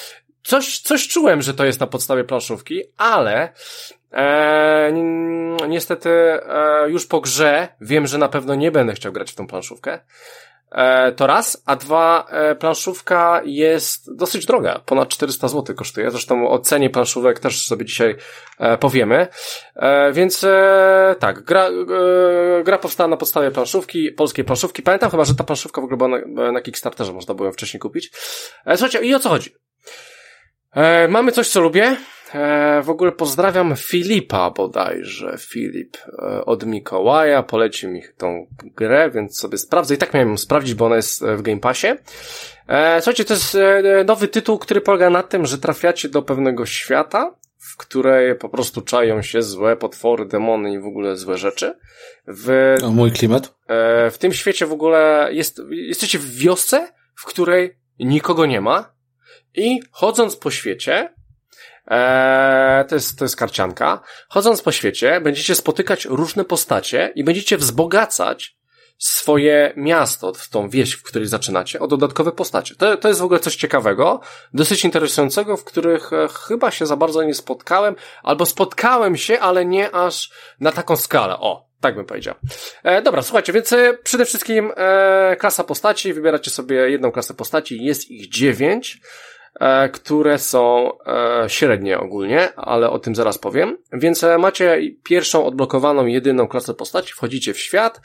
coś, 0.43 0.79
coś 0.79 1.09
czułem, 1.09 1.43
że 1.43 1.55
to 1.55 1.65
jest 1.65 1.81
na 1.81 1.87
podstawie 1.87 2.25
planszówki, 2.25 2.83
ale 2.97 3.53
e, 4.13 4.93
niestety 5.69 6.11
e, 6.11 6.91
już 6.91 7.07
po 7.07 7.21
grze 7.21 7.69
wiem, 7.81 8.07
że 8.07 8.19
na 8.19 8.29
pewno 8.29 8.55
nie 8.55 8.71
będę 8.71 8.93
chciał 8.93 9.13
grać 9.13 9.33
w 9.33 9.35
tą 9.35 9.47
planszówkę. 9.47 9.99
E, 10.75 11.13
to 11.13 11.27
raz, 11.27 11.63
a 11.67 11.77
dwa, 11.77 12.27
e, 12.31 12.55
planszówka 12.55 13.43
jest 13.45 14.17
dosyć 14.17 14.47
droga, 14.47 14.81
ponad 14.87 15.09
400 15.09 15.49
zł 15.49 15.77
kosztuje, 15.77 16.11
zresztą 16.11 16.49
o 16.49 16.59
cenie 16.59 16.91
planszówek 16.91 17.41
też 17.41 17.67
sobie 17.67 17.85
dzisiaj 17.85 18.17
e, 18.59 18.79
powiemy, 18.79 19.27
więc 20.13 20.47
tak, 21.19 21.43
gra, 21.43 21.69
gra 22.65 22.79
powstała 22.79 23.09
na 23.09 23.17
podstawie 23.17 23.51
planszówki, 23.51 24.13
polskiej 24.13 24.45
planszówki, 24.45 24.83
pamiętam 24.83 25.11
chyba, 25.11 25.25
że 25.25 25.35
ta 25.35 25.45
planszówka 25.45 25.81
w 25.81 25.85
ogóle 25.85 25.97
była 25.97 26.09
na, 26.09 26.53
na 26.53 26.61
Kickstarterze, 26.61 27.13
można 27.13 27.35
było 27.35 27.47
ją 27.47 27.53
wcześniej 27.53 27.81
kupić. 27.81 28.11
słuchajcie, 28.77 28.99
i 28.99 29.15
o 29.15 29.19
co 29.19 29.29
chodzi? 29.29 29.55
mamy 31.09 31.33
coś, 31.33 31.49
co 31.49 31.61
lubię, 31.61 31.97
w 32.83 32.91
ogóle 32.91 33.13
pozdrawiam 33.13 33.77
Filipa 33.77 34.51
bodajże. 34.51 35.37
Filip 35.39 35.97
e, 35.97 36.45
od 36.45 36.67
Mikołaja 36.67 37.43
polecił 37.43 37.91
mi 37.91 38.03
tą 38.17 38.47
grę, 38.77 39.11
więc 39.11 39.39
sobie 39.39 39.59
sprawdzę. 39.59 39.95
I 39.95 39.99
tak 39.99 40.15
miałem 40.15 40.29
ją 40.29 40.37
sprawdzić, 40.37 40.75
bo 40.75 40.87
ona 40.87 40.97
jest 40.97 41.23
e, 41.23 41.37
w 41.37 41.43
Game 41.43 41.61
Passie. 41.61 41.87
Słuchajcie, 42.97 43.25
to 43.25 43.35
jest 43.35 43.57
nowy 44.05 44.29
tytuł, 44.29 44.59
który 44.59 44.81
polega 44.81 45.11
na 45.11 45.23
tym, 45.23 45.47
że 45.47 45.59
trafiacie 45.59 46.09
do 46.09 46.23
pewnego 46.23 46.67
świata, 46.67 47.35
w 47.59 47.77
której 47.77 48.35
po 48.35 48.49
prostu 48.49 48.83
czają 48.83 49.23
się 49.23 49.43
złe 49.43 49.77
potwory, 49.77 50.27
demony 50.27 50.73
i 50.73 50.79
w 50.79 50.87
ogóle 50.87 51.17
złe 51.17 51.39
rzeczy. 51.39 51.79
W, 52.27 52.77
o, 52.83 52.91
mój 52.91 53.13
klimat? 53.13 53.55
W 54.11 54.17
tym 54.19 54.33
świecie 54.33 54.67
w 54.67 54.73
ogóle 54.73 55.29
jest, 55.33 55.63
jesteście 55.71 56.19
w 56.19 56.37
wiosce, 56.37 56.89
w 57.15 57.25
której 57.25 57.77
nikogo 57.99 58.47
nie 58.47 58.61
ma 58.61 58.95
i 59.55 59.81
chodząc 59.91 60.37
po 60.37 60.51
świecie, 60.51 61.15
Eee, 61.87 62.85
to, 62.85 62.95
jest, 62.95 63.19
to 63.19 63.25
jest 63.25 63.37
karcianka. 63.37 64.01
Chodząc 64.29 64.63
po 64.63 64.73
świecie, 64.73 65.21
będziecie 65.21 65.55
spotykać 65.55 66.05
różne 66.05 66.45
postacie 66.45 67.13
i 67.15 67.25
będziecie 67.25 67.57
wzbogacać 67.57 68.57
swoje 68.99 69.73
miasto, 69.77 70.33
tą 70.51 70.69
wieś, 70.69 70.93
w 70.93 71.03
której 71.03 71.29
zaczynacie, 71.29 71.81
o 71.81 71.87
dodatkowe 71.87 72.33
postacie. 72.33 72.75
To, 72.75 72.97
to 72.97 73.09
jest 73.09 73.21
w 73.21 73.25
ogóle 73.25 73.41
coś 73.41 73.57
ciekawego, 73.57 74.21
dosyć 74.55 74.85
interesującego, 74.85 75.57
w 75.57 75.65
których 75.65 76.13
e, 76.13 76.29
chyba 76.29 76.71
się 76.71 76.87
za 76.87 76.97
bardzo 76.97 77.23
nie 77.23 77.35
spotkałem, 77.35 77.97
albo 78.23 78.47
spotkałem 78.47 79.17
się, 79.17 79.41
ale 79.41 79.65
nie 79.65 79.95
aż 79.95 80.31
na 80.61 80.73
taką 80.73 80.97
skalę. 80.97 81.39
O, 81.39 81.69
tak 81.81 81.95
bym 81.95 82.05
powiedział. 82.05 82.35
E, 82.83 83.03
dobra, 83.03 83.23
słuchajcie, 83.23 83.53
więc 83.53 83.73
e, 83.73 83.99
przede 84.03 84.25
wszystkim 84.25 84.73
e, 84.77 85.37
klasa 85.37 85.65
postaci, 85.65 86.13
wybieracie 86.13 86.51
sobie 86.51 86.77
jedną 86.77 87.13
klasę 87.13 87.35
postaci, 87.35 87.85
jest 87.85 88.11
ich 88.11 88.29
dziewięć. 88.29 89.01
E, 89.61 89.89
które 89.89 90.39
są 90.39 90.93
e, 91.07 91.45
średnie 91.49 91.99
ogólnie, 91.99 92.55
ale 92.57 92.91
o 92.91 92.99
tym 92.99 93.15
zaraz 93.15 93.39
powiem. 93.39 93.77
Więc 93.93 94.25
e, 94.25 94.39
macie 94.39 94.81
pierwszą 95.05 95.45
odblokowaną, 95.45 96.07
jedyną 96.07 96.49
klasę 96.49 96.75
postaci, 96.75 97.13
wchodzicie 97.13 97.55
w 97.55 97.59
świat, 97.59 98.01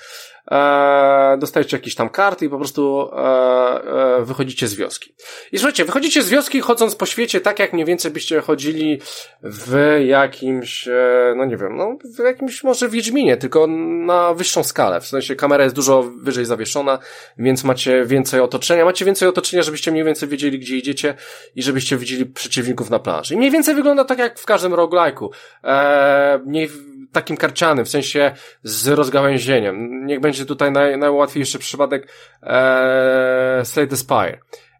e, 0.52 1.38
dostajecie 1.40 1.78
jakieś 1.78 1.96
tam 1.96 2.10
karty 2.10 2.46
i 2.46 2.50
po 2.50 2.58
prostu 2.58 3.10
e, 3.14 4.18
e, 4.18 4.26
wychodzicie 4.26 4.68
z 4.68 4.76
wioski. 4.76 5.14
I 5.52 5.58
słuchajcie, 5.58 5.86
wychodzicie 5.86 6.24
z 6.24 6.30
wioski 6.30 6.62
chodząc 6.62 6.96
po 6.96 7.06
świecie 7.06 7.42
tak, 7.42 7.60
jak 7.60 7.74
mniej 7.74 7.86
więcej 7.86 8.12
byście 8.12 8.42
chodzili 8.42 9.02
w 9.44 9.98
jakimś, 10.06 10.88
e, 10.88 11.34
no 11.38 11.46
nie 11.46 11.58
wiem, 11.58 11.78
no 11.78 11.98
w 12.18 12.24
jakimś 12.24 12.64
może 12.64 12.90
Wiedźminie, 12.90 13.38
tylko 13.38 13.68
na 14.06 14.34
wyższą 14.34 14.64
skalę. 14.64 15.02
W 15.02 15.08
sensie 15.08 15.36
kamera 15.36 15.64
jest 15.64 15.76
dużo 15.76 16.04
wyżej 16.04 16.46
zawieszona, 16.46 17.00
więc 17.38 17.64
macie 17.64 18.06
więcej 18.06 18.40
otoczenia, 18.40 18.86
macie 18.86 19.06
więcej 19.06 19.28
otoczenia, 19.28 19.64
żebyście 19.64 19.92
mniej 19.92 20.04
więcej 20.04 20.30
wiedzieli, 20.30 20.60
gdzie 20.60 20.78
idziecie 20.78 21.14
i 21.56 21.64
żebyście 21.64 21.98
widzieli 21.98 22.26
przeciwników 22.26 22.90
na 22.90 23.00
planszy. 23.00 23.34
I 23.34 23.38
mniej 23.38 23.52
więcej 23.52 23.76
wygląda 23.76 24.06
tak, 24.06 24.20
jak 24.20 24.40
w 24.40 24.46
każdym 24.46 24.74
roguelike'u. 24.74 25.30
E, 25.64 26.40
mniej 26.46 26.70
takim 27.12 27.38
karcianym, 27.38 27.86
w 27.86 27.89
sensie 27.89 28.32
z 28.63 28.88
rozgałęzieniem. 28.88 30.06
Niech 30.06 30.19
będzie 30.19 30.45
tutaj 30.45 30.72
naj, 30.72 30.98
najłatwiejszy 30.98 31.60
przypadek 31.60 32.08
e, 32.43 33.62
Slay 33.65 33.88
the 33.88 33.98
Spire. 33.98 34.39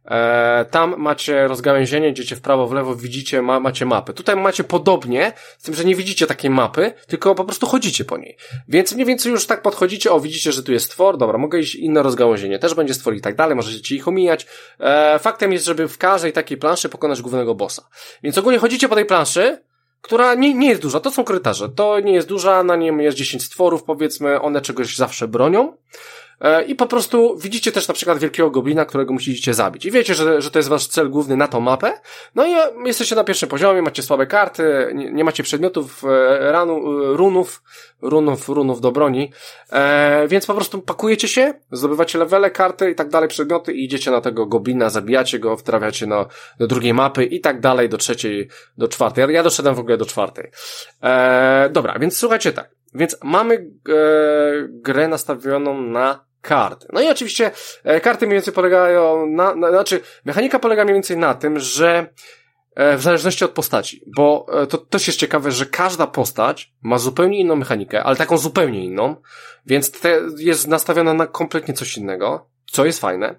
E, 0.10 0.66
tam 0.72 0.96
macie 0.98 1.48
rozgałęzienie, 1.48 2.10
idziecie 2.10 2.36
w 2.36 2.42
prawo, 2.42 2.68
w 2.68 2.74
lewo, 2.74 2.96
widzicie, 2.96 3.42
ma, 3.42 3.60
macie 3.60 3.86
mapę. 3.86 4.14
Tutaj 4.14 4.36
macie 4.36 4.64
podobnie, 4.64 5.34
z 5.58 5.64
tym, 5.64 5.76
że 5.76 5.86
nie 5.86 5.96
widzicie 5.96 6.28
takiej 6.28 6.50
mapy, 6.50 6.94
tylko 7.08 7.36
po 7.36 7.46
prostu 7.46 7.68
chodzicie 7.68 8.06
po 8.06 8.18
niej. 8.18 8.38
Więc 8.68 8.94
mniej 8.94 9.06
więcej 9.06 9.32
już 9.32 9.46
tak 9.46 9.62
podchodzicie, 9.62 10.12
o 10.12 10.20
widzicie, 10.20 10.52
że 10.52 10.64
tu 10.64 10.72
jest 10.72 10.86
stwór, 10.86 11.18
dobra, 11.18 11.38
mogę 11.38 11.60
iść 11.60 11.76
inne 11.76 12.04
rozgałęzienie, 12.04 12.60
też 12.60 12.74
będzie 12.74 12.94
stwór 12.94 13.16
i 13.16 13.22
tak 13.22 13.36
dalej, 13.36 13.56
możecie 13.56 13.96
ich 13.96 14.08
omijać. 14.08 14.48
E, 14.80 15.20
faktem 15.20 15.54
jest, 15.54 15.66
żeby 15.66 15.88
w 15.88 15.98
każdej 15.98 16.34
takiej 16.34 16.58
planszy 16.58 16.90
pokonać 16.90 17.22
głównego 17.22 17.56
bossa. 17.56 17.84
Więc 18.24 18.38
ogólnie 18.38 18.60
chodzicie 18.60 18.90
po 18.90 18.96
tej 18.96 19.06
planszy, 19.06 19.58
która 20.02 20.36
nie, 20.36 20.54
nie 20.54 20.70
jest 20.70 20.82
duża, 20.82 21.00
to 21.00 21.12
są 21.12 21.24
korytarze, 21.24 21.70
to 21.70 22.00
nie 22.00 22.14
jest 22.14 22.28
duża, 22.28 22.64
na 22.64 22.76
nim 22.76 23.00
jest 23.00 23.18
10 23.18 23.44
stworów, 23.44 23.84
powiedzmy, 23.84 24.42
one 24.42 24.62
czegoś 24.62 24.96
zawsze 24.96 25.28
bronią. 25.28 25.78
E, 26.42 26.64
I 26.64 26.76
po 26.76 26.88
prostu 26.88 27.38
widzicie 27.38 27.72
też 27.72 27.88
na 27.88 27.94
przykład 27.94 28.18
wielkiego 28.18 28.52
goblina, 28.52 28.86
którego 28.86 29.14
musicie 29.14 29.54
zabić. 29.54 29.86
I 29.86 29.92
wiecie, 29.92 30.14
że, 30.16 30.42
że 30.42 30.52
to 30.52 30.60
jest 30.60 30.70
wasz 30.70 30.88
cel 30.88 31.10
główny 31.10 31.38
na 31.38 31.48
tą 31.48 31.60
mapę. 31.60 31.94
No 32.36 32.46
i 32.46 32.52
e, 32.52 32.72
jesteście 32.86 33.16
na 33.16 33.24
pierwszym 33.24 33.50
poziomie, 33.50 33.82
macie 33.82 34.04
słabe 34.04 34.28
karty, 34.28 34.92
nie, 34.94 35.12
nie 35.12 35.24
macie 35.24 35.44
przedmiotów, 35.44 36.04
e, 36.04 36.52
ranu, 36.52 36.82
runów, 37.16 37.64
runów, 38.02 38.50
runów 38.50 38.82
do 38.82 38.92
broni. 38.92 39.32
E, 39.72 40.28
więc 40.28 40.46
po 40.46 40.54
prostu 40.54 40.82
pakujecie 40.82 41.28
się, 41.28 41.54
zdobywacie 41.72 42.20
levele, 42.20 42.52
karty 42.52 42.92
i 42.92 42.96
tak 42.96 43.10
dalej, 43.10 43.30
przedmioty 43.30 43.74
i 43.74 43.86
idziecie 43.86 44.12
na 44.12 44.22
tego 44.22 44.46
goblina, 44.46 44.90
zabijacie 44.90 45.40
go, 45.40 45.58
wtrafiacie 45.58 46.06
na, 46.06 46.26
do 46.60 46.68
drugiej 46.68 46.94
mapy 46.94 47.26
i 47.26 47.42
tak 47.42 47.60
dalej, 47.60 47.90
do 47.90 47.98
trzeciej, 47.98 48.50
do 48.78 48.88
czwartej. 48.88 49.22
Ja, 49.22 49.32
ja 49.32 49.44
doszedłem 49.44 49.76
w 49.76 49.80
ogóle 49.80 49.98
do 49.98 50.06
czwartej. 50.06 50.52
E, 51.04 51.70
dobra, 51.72 52.00
więc 52.00 52.18
słuchajcie 52.18 52.52
tak. 52.52 52.70
Więc 52.94 53.18
mamy 53.24 53.56
e, 53.56 53.62
grę 54.70 55.08
nastawioną 55.08 55.82
na 55.82 56.29
karty. 56.42 56.88
No 56.94 57.02
i 57.02 57.08
oczywiście 57.08 57.52
e, 57.84 58.02
karty 58.02 58.26
mniej 58.28 58.38
więcej 58.38 58.54
polegają 58.54 59.26
na, 59.26 59.56
na, 59.56 59.70
znaczy 59.70 60.02
mechanika 60.26 60.60
polega 60.60 60.84
mniej 60.84 60.94
więcej 60.94 61.18
na 61.18 61.34
tym, 61.34 61.60
że 61.60 62.08
e, 62.76 62.98
w 62.98 63.02
zależności 63.02 63.46
od 63.46 63.52
postaci, 63.52 64.04
bo 64.16 64.46
e, 64.62 64.68
to 64.68 64.78
też 64.78 65.08
jest 65.08 65.20
ciekawe, 65.20 65.52
że 65.52 65.66
każda 65.66 66.08
postać 66.08 66.74
ma 66.82 66.98
zupełnie 66.98 67.40
inną 67.40 67.56
mechanikę, 67.56 68.04
ale 68.04 68.16
taką 68.16 68.38
zupełnie 68.38 68.86
inną, 68.86 69.16
więc 69.66 69.92
te 69.92 70.22
jest 70.38 70.68
nastawiona 70.68 71.14
na 71.14 71.28
kompletnie 71.28 71.74
coś 71.74 71.98
innego, 71.98 72.50
co 72.72 72.86
jest 72.86 73.00
fajne. 73.00 73.36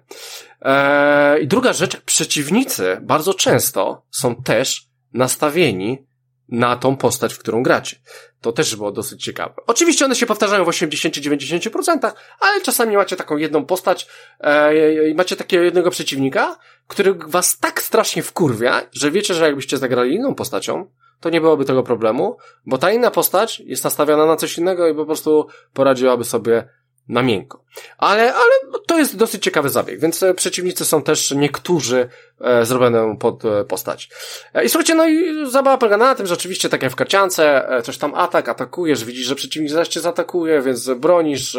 I 1.41 1.47
druga 1.47 1.73
rzecz, 1.73 2.01
przeciwnicy 2.01 2.97
bardzo 3.01 3.33
często 3.33 4.05
są 4.11 4.35
też 4.35 4.87
nastawieni 5.13 6.05
na 6.51 6.75
tą 6.75 6.97
postać, 6.97 7.33
w 7.33 7.39
którą 7.39 7.63
gracie. 7.63 7.95
To 8.41 8.51
też 8.51 8.75
było 8.75 8.91
dosyć 8.91 9.23
ciekawe. 9.23 9.53
Oczywiście 9.67 10.05
one 10.05 10.15
się 10.15 10.25
powtarzają 10.25 10.65
w 10.65 10.67
80-90%, 10.67 12.11
ale 12.39 12.61
czasami 12.61 12.97
macie 12.97 13.15
taką 13.15 13.37
jedną 13.37 13.65
postać 13.65 14.07
e, 14.39 15.09
i 15.09 15.15
macie 15.15 15.35
takiego 15.35 15.63
jednego 15.63 15.91
przeciwnika, 15.91 16.59
który 16.87 17.13
was 17.13 17.59
tak 17.59 17.81
strasznie 17.81 18.23
wkurwia, 18.23 18.81
że 18.91 19.11
wiecie, 19.11 19.33
że 19.33 19.45
jakbyście 19.45 19.77
zagrali 19.77 20.15
inną 20.15 20.35
postacią, 20.35 20.89
to 21.19 21.29
nie 21.29 21.41
byłoby 21.41 21.65
tego 21.65 21.83
problemu, 21.83 22.37
bo 22.65 22.77
ta 22.77 22.91
inna 22.91 23.11
postać 23.11 23.59
jest 23.59 23.83
nastawiona 23.83 24.25
na 24.25 24.35
coś 24.35 24.57
innego 24.57 24.87
i 24.87 24.95
po 24.95 25.05
prostu 25.05 25.47
poradziłaby 25.73 26.23
sobie 26.23 26.67
na 27.07 27.23
miękko. 27.23 27.63
Ale, 27.97 28.33
ale 28.33 28.51
to 28.87 28.97
jest 28.97 29.17
dosyć 29.17 29.43
ciekawy 29.43 29.69
zabieg, 29.69 29.99
więc 29.99 30.23
e, 30.23 30.33
przeciwnicy 30.33 30.85
są 30.85 31.03
też 31.03 31.31
niektórzy 31.31 32.09
e, 32.43 32.65
zrobione 32.65 33.17
pod 33.19 33.45
e, 33.45 33.63
postać. 33.63 34.09
E, 34.53 34.63
I 34.63 34.69
słuchajcie, 34.69 34.95
no 34.95 35.07
i 35.07 35.45
zabawa 35.51 35.77
polega 35.77 35.97
na 35.97 36.15
tym, 36.15 36.27
że 36.27 36.33
oczywiście 36.33 36.69
tak 36.69 36.83
jak 36.83 36.91
w 36.91 36.95
karciance, 36.95 37.67
coś 37.83 37.97
tam 37.97 38.15
atak, 38.15 38.49
atakujesz, 38.49 39.05
widzisz, 39.05 39.25
że 39.25 39.35
przeciwnik 39.35 39.71
zaś 39.71 39.87
cię 39.87 39.99
zaatakuje, 39.99 40.61
więc 40.61 40.89
bronisz, 40.89 41.57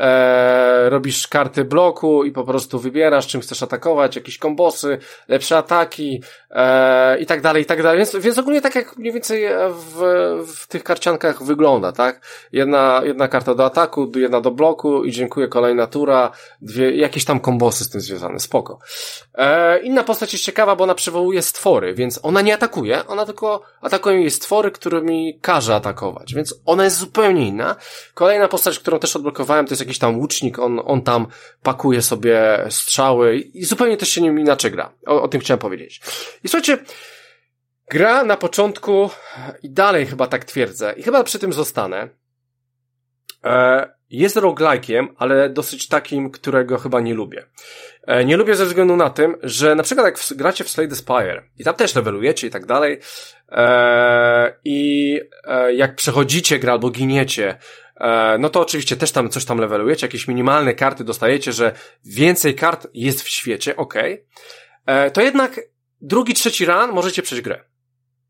e, 0.00 0.90
robisz 0.90 1.28
karty 1.28 1.64
bloku 1.64 2.24
i 2.24 2.32
po 2.32 2.44
prostu 2.44 2.78
wybierasz, 2.78 3.26
czym 3.26 3.40
chcesz 3.40 3.62
atakować, 3.62 4.16
jakieś 4.16 4.38
kombosy, 4.38 4.98
lepsze 5.28 5.56
ataki 5.56 6.22
e, 6.50 7.18
i 7.18 7.26
tak 7.26 7.40
dalej, 7.40 7.62
i 7.62 7.66
tak 7.66 7.82
dalej. 7.82 7.98
Więc, 7.98 8.16
więc 8.16 8.38
ogólnie 8.38 8.60
tak 8.60 8.74
jak 8.74 8.96
mniej 8.96 9.12
więcej 9.12 9.44
w, 9.70 10.02
w 10.56 10.66
tych 10.66 10.84
karciankach 10.84 11.42
wygląda, 11.42 11.92
tak? 11.92 12.20
Jedna, 12.52 13.00
jedna 13.04 13.28
karta 13.28 13.54
do 13.54 13.64
ataku, 13.64 14.12
jedna 14.16 14.40
do 14.40 14.50
bloku 14.50 15.04
i 15.04 15.12
dziękuję, 15.12 15.48
kolejna 15.48 15.86
tura, 15.86 16.30
dwie, 16.62 16.96
jakieś 16.96 17.24
tam 17.24 17.40
kombosy 17.40 17.84
z 17.84 17.90
tym 17.90 18.00
związane, 18.00 18.40
spoko. 18.40 18.78
E, 19.34 19.78
inna 19.78 20.04
postać 20.14 20.32
jest 20.32 20.44
ciekawa, 20.44 20.76
bo 20.76 20.84
ona 20.84 20.94
przywołuje 20.94 21.42
stwory, 21.42 21.94
więc 21.94 22.20
ona 22.22 22.40
nie 22.40 22.54
atakuje, 22.54 23.06
ona 23.06 23.26
tylko 23.26 23.62
atakują 23.80 24.18
jej 24.18 24.30
stwory, 24.30 24.70
którymi 24.70 25.38
każe 25.40 25.74
atakować, 25.74 26.34
więc 26.34 26.54
ona 26.66 26.84
jest 26.84 26.96
zupełnie 26.96 27.48
inna. 27.48 27.76
Kolejna 28.14 28.48
postać, 28.48 28.78
którą 28.78 28.98
też 28.98 29.16
odblokowałem, 29.16 29.66
to 29.66 29.72
jest 29.72 29.80
jakiś 29.80 29.98
tam 29.98 30.18
łucznik, 30.18 30.58
on, 30.58 30.80
on 30.84 31.02
tam 31.02 31.26
pakuje 31.62 32.02
sobie 32.02 32.66
strzały 32.70 33.38
i 33.38 33.64
zupełnie 33.64 33.96
też 33.96 34.08
się 34.08 34.20
nim 34.20 34.38
inaczej 34.38 34.70
gra. 34.70 34.92
O, 35.06 35.22
o 35.22 35.28
tym 35.28 35.40
chciałem 35.40 35.58
powiedzieć. 35.58 36.00
I 36.44 36.48
słuchajcie, 36.48 36.78
gra 37.90 38.24
na 38.24 38.36
początku 38.36 39.10
i 39.62 39.70
dalej 39.70 40.06
chyba 40.06 40.26
tak 40.26 40.44
twierdzę 40.44 40.94
i 40.96 41.02
chyba 41.02 41.24
przy 41.24 41.38
tym 41.38 41.52
zostanę. 41.52 42.08
E, 43.44 43.94
jest 44.10 44.36
roguelike'iem, 44.36 45.06
ale 45.16 45.50
dosyć 45.50 45.88
takim, 45.88 46.30
którego 46.30 46.78
chyba 46.78 47.00
nie 47.00 47.14
lubię. 47.14 47.46
E, 48.06 48.24
nie 48.24 48.36
lubię 48.36 48.54
ze 48.54 48.66
względu 48.66 48.96
na 48.96 49.10
tym, 49.10 49.36
że 49.42 49.74
na 49.74 49.82
przykład 49.82 50.06
jak 50.06 50.38
gracie 50.38 50.64
w 50.64 50.68
Slay 50.68 50.88
the 50.88 50.96
Spire 50.96 51.42
i 51.58 51.64
tam 51.64 51.74
też 51.74 51.94
levelujecie 51.94 52.46
i 52.46 52.50
tak 52.50 52.66
dalej 52.66 53.00
e, 53.48 54.54
i 54.64 55.20
jak 55.76 55.96
przechodzicie 55.96 56.58
grę 56.58 56.72
albo 56.72 56.90
giniecie, 56.90 57.58
no 58.38 58.50
to 58.50 58.60
oczywiście 58.60 58.96
też 58.96 59.12
tam 59.12 59.30
coś 59.30 59.44
tam 59.44 59.58
levelujecie, 59.58 60.06
jakieś 60.06 60.28
minimalne 60.28 60.74
karty 60.74 61.04
dostajecie, 61.04 61.52
że 61.52 61.72
więcej 62.04 62.54
kart 62.54 62.86
jest 62.94 63.22
w 63.22 63.28
świecie, 63.28 63.76
ok. 63.76 63.94
To 65.12 65.20
jednak 65.20 65.60
drugi, 66.00 66.34
trzeci 66.34 66.64
run 66.64 66.92
możecie 66.92 67.22
przejść 67.22 67.44
grę. 67.44 67.64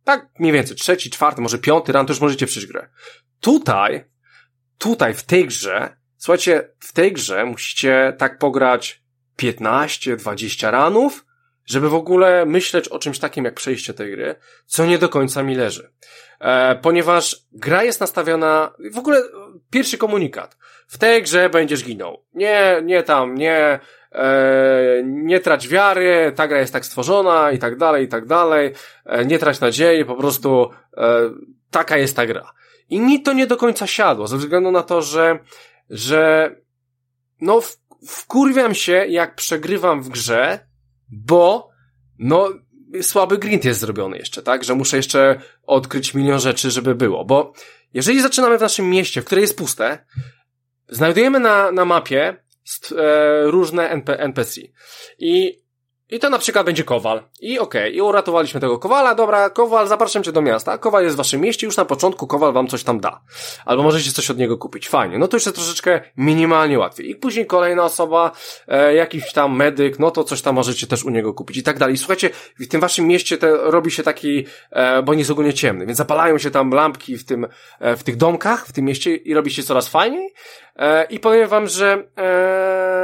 Tak 0.04 0.28
mniej 0.38 0.52
więcej, 0.52 0.76
trzeci, 0.76 1.10
czwarty, 1.10 1.40
może 1.40 1.58
piąty 1.58 1.92
run 1.92 2.06
to 2.06 2.12
już 2.12 2.20
możecie 2.20 2.46
przejść 2.46 2.68
grę. 2.68 2.88
Tutaj 3.40 4.04
tutaj 4.78 5.14
w 5.14 5.22
tej 5.22 5.46
grze, 5.46 5.96
słuchajcie, 6.16 6.68
w 6.78 6.92
tej 6.92 7.12
grze 7.12 7.44
musicie 7.44 8.14
tak 8.18 8.38
pograć 8.38 9.02
15-20 9.38 10.70
ranów, 10.70 11.24
żeby 11.66 11.88
w 11.88 11.94
ogóle 11.94 12.46
myśleć 12.46 12.88
o 12.88 12.98
czymś 12.98 13.18
takim 13.18 13.44
jak 13.44 13.54
przejście 13.54 13.94
tej 13.94 14.10
gry, 14.10 14.34
co 14.66 14.86
nie 14.86 14.98
do 14.98 15.08
końca 15.08 15.42
mi 15.42 15.54
leży. 15.54 15.90
E, 16.40 16.76
ponieważ 16.76 17.36
gra 17.52 17.84
jest 17.84 18.00
nastawiona, 18.00 18.72
w 18.92 18.98
ogóle 18.98 19.22
pierwszy 19.70 19.98
komunikat. 19.98 20.56
W 20.86 20.98
tej 20.98 21.22
grze 21.22 21.50
będziesz 21.50 21.84
ginął. 21.84 22.24
Nie, 22.34 22.82
nie 22.84 23.02
tam, 23.02 23.34
nie, 23.34 23.80
e, 24.12 25.02
nie 25.04 25.40
trać 25.40 25.68
wiary, 25.68 26.32
ta 26.36 26.48
gra 26.48 26.58
jest 26.58 26.72
tak 26.72 26.84
stworzona 26.84 27.50
i 27.50 27.58
tak 27.58 27.76
dalej, 27.76 28.04
i 28.04 28.08
tak 28.08 28.26
dalej. 28.26 28.72
E, 29.06 29.24
nie 29.24 29.38
trać 29.38 29.60
nadziei, 29.60 30.04
po 30.04 30.16
prostu 30.16 30.70
e, 30.96 31.30
taka 31.70 31.96
jest 31.96 32.16
ta 32.16 32.26
gra. 32.26 32.52
I 32.90 33.00
mi 33.00 33.22
to 33.22 33.32
nie 33.32 33.46
do 33.46 33.56
końca 33.56 33.86
siadło, 33.86 34.26
ze 34.26 34.36
względu 34.36 34.70
na 34.70 34.82
to, 34.82 35.02
że, 35.02 35.38
że, 35.90 36.50
no, 37.40 37.60
w, 37.60 37.76
wkurwiam 38.06 38.74
się, 38.74 38.92
jak 38.92 39.34
przegrywam 39.34 40.02
w 40.02 40.08
grze, 40.08 40.66
bo, 41.08 41.70
no, 42.18 42.48
słaby 43.02 43.38
grind 43.38 43.64
jest 43.64 43.80
zrobiony 43.80 44.18
jeszcze, 44.18 44.42
tak? 44.42 44.64
Że 44.64 44.74
muszę 44.74 44.96
jeszcze 44.96 45.40
odkryć 45.66 46.14
milion 46.14 46.40
rzeczy, 46.40 46.70
żeby 46.70 46.94
było, 46.94 47.24
bo 47.24 47.52
jeżeli 47.94 48.22
zaczynamy 48.22 48.58
w 48.58 48.60
naszym 48.60 48.90
mieście, 48.90 49.22
w 49.22 49.24
które 49.24 49.40
jest 49.40 49.58
puste, 49.58 50.04
znajdujemy 50.88 51.40
na, 51.40 51.72
na 51.72 51.84
mapie 51.84 52.36
st, 52.64 52.94
e, 52.98 53.50
różne 53.50 53.88
NP, 53.88 54.18
NPC 54.18 54.60
i 55.18 55.63
I 56.14 56.18
to 56.18 56.30
na 56.30 56.38
przykład 56.38 56.66
będzie 56.66 56.84
Kowal. 56.84 57.22
I 57.40 57.58
okej, 57.58 57.82
okay, 57.82 57.90
i 57.90 58.00
uratowaliśmy 58.00 58.60
tego 58.60 58.78
Kowala, 58.78 59.14
dobra, 59.14 59.50
Kowal, 59.50 59.88
zapraszam 59.88 60.22
cię 60.22 60.32
do 60.32 60.42
miasta. 60.42 60.78
Kowal 60.78 61.02
jest 61.02 61.16
w 61.16 61.18
waszym 61.18 61.40
mieście, 61.40 61.66
już 61.66 61.76
na 61.76 61.84
początku 61.84 62.26
Kowal 62.26 62.52
wam 62.52 62.68
coś 62.68 62.84
tam 62.84 63.00
da. 63.00 63.20
Albo 63.64 63.82
możecie 63.82 64.12
coś 64.12 64.30
od 64.30 64.38
niego 64.38 64.58
kupić. 64.58 64.88
Fajnie. 64.88 65.18
No 65.18 65.28
to 65.28 65.36
jest 65.36 65.54
troszeczkę 65.54 66.00
minimalnie 66.16 66.78
łatwiej. 66.78 67.10
I 67.10 67.16
później 67.16 67.46
kolejna 67.46 67.84
osoba, 67.84 68.32
e, 68.68 68.94
jakiś 68.94 69.32
tam 69.32 69.56
medyk, 69.56 69.98
no 69.98 70.10
to 70.10 70.24
coś 70.24 70.42
tam 70.42 70.54
możecie 70.54 70.86
też 70.86 71.04
u 71.04 71.10
niego 71.10 71.34
kupić 71.34 71.56
i 71.56 71.62
tak 71.62 71.78
dalej. 71.78 71.94
I 71.94 71.98
słuchajcie, 71.98 72.30
w 72.60 72.68
tym 72.68 72.80
waszym 72.80 73.06
mieście 73.06 73.38
te, 73.38 73.56
robi 73.56 73.90
się 73.90 74.02
taki, 74.02 74.46
e, 74.70 75.02
bo 75.02 75.14
nie 75.14 75.18
jest 75.18 75.30
ogólnie 75.30 75.54
ciemny, 75.54 75.86
więc 75.86 75.98
zapalają 75.98 76.38
się 76.38 76.50
tam 76.50 76.70
lampki 76.70 77.18
w 77.18 77.24
tym, 77.24 77.46
e, 77.80 77.96
w 77.96 78.02
tych 78.02 78.16
domkach, 78.16 78.66
w 78.66 78.72
tym 78.72 78.84
mieście 78.84 79.16
i 79.16 79.34
robi 79.34 79.50
się 79.50 79.62
coraz 79.62 79.88
fajniej. 79.88 80.34
E, 80.76 81.04
I 81.04 81.20
powiem 81.20 81.48
wam, 81.48 81.66
że 81.66 82.04
e, 82.18 83.03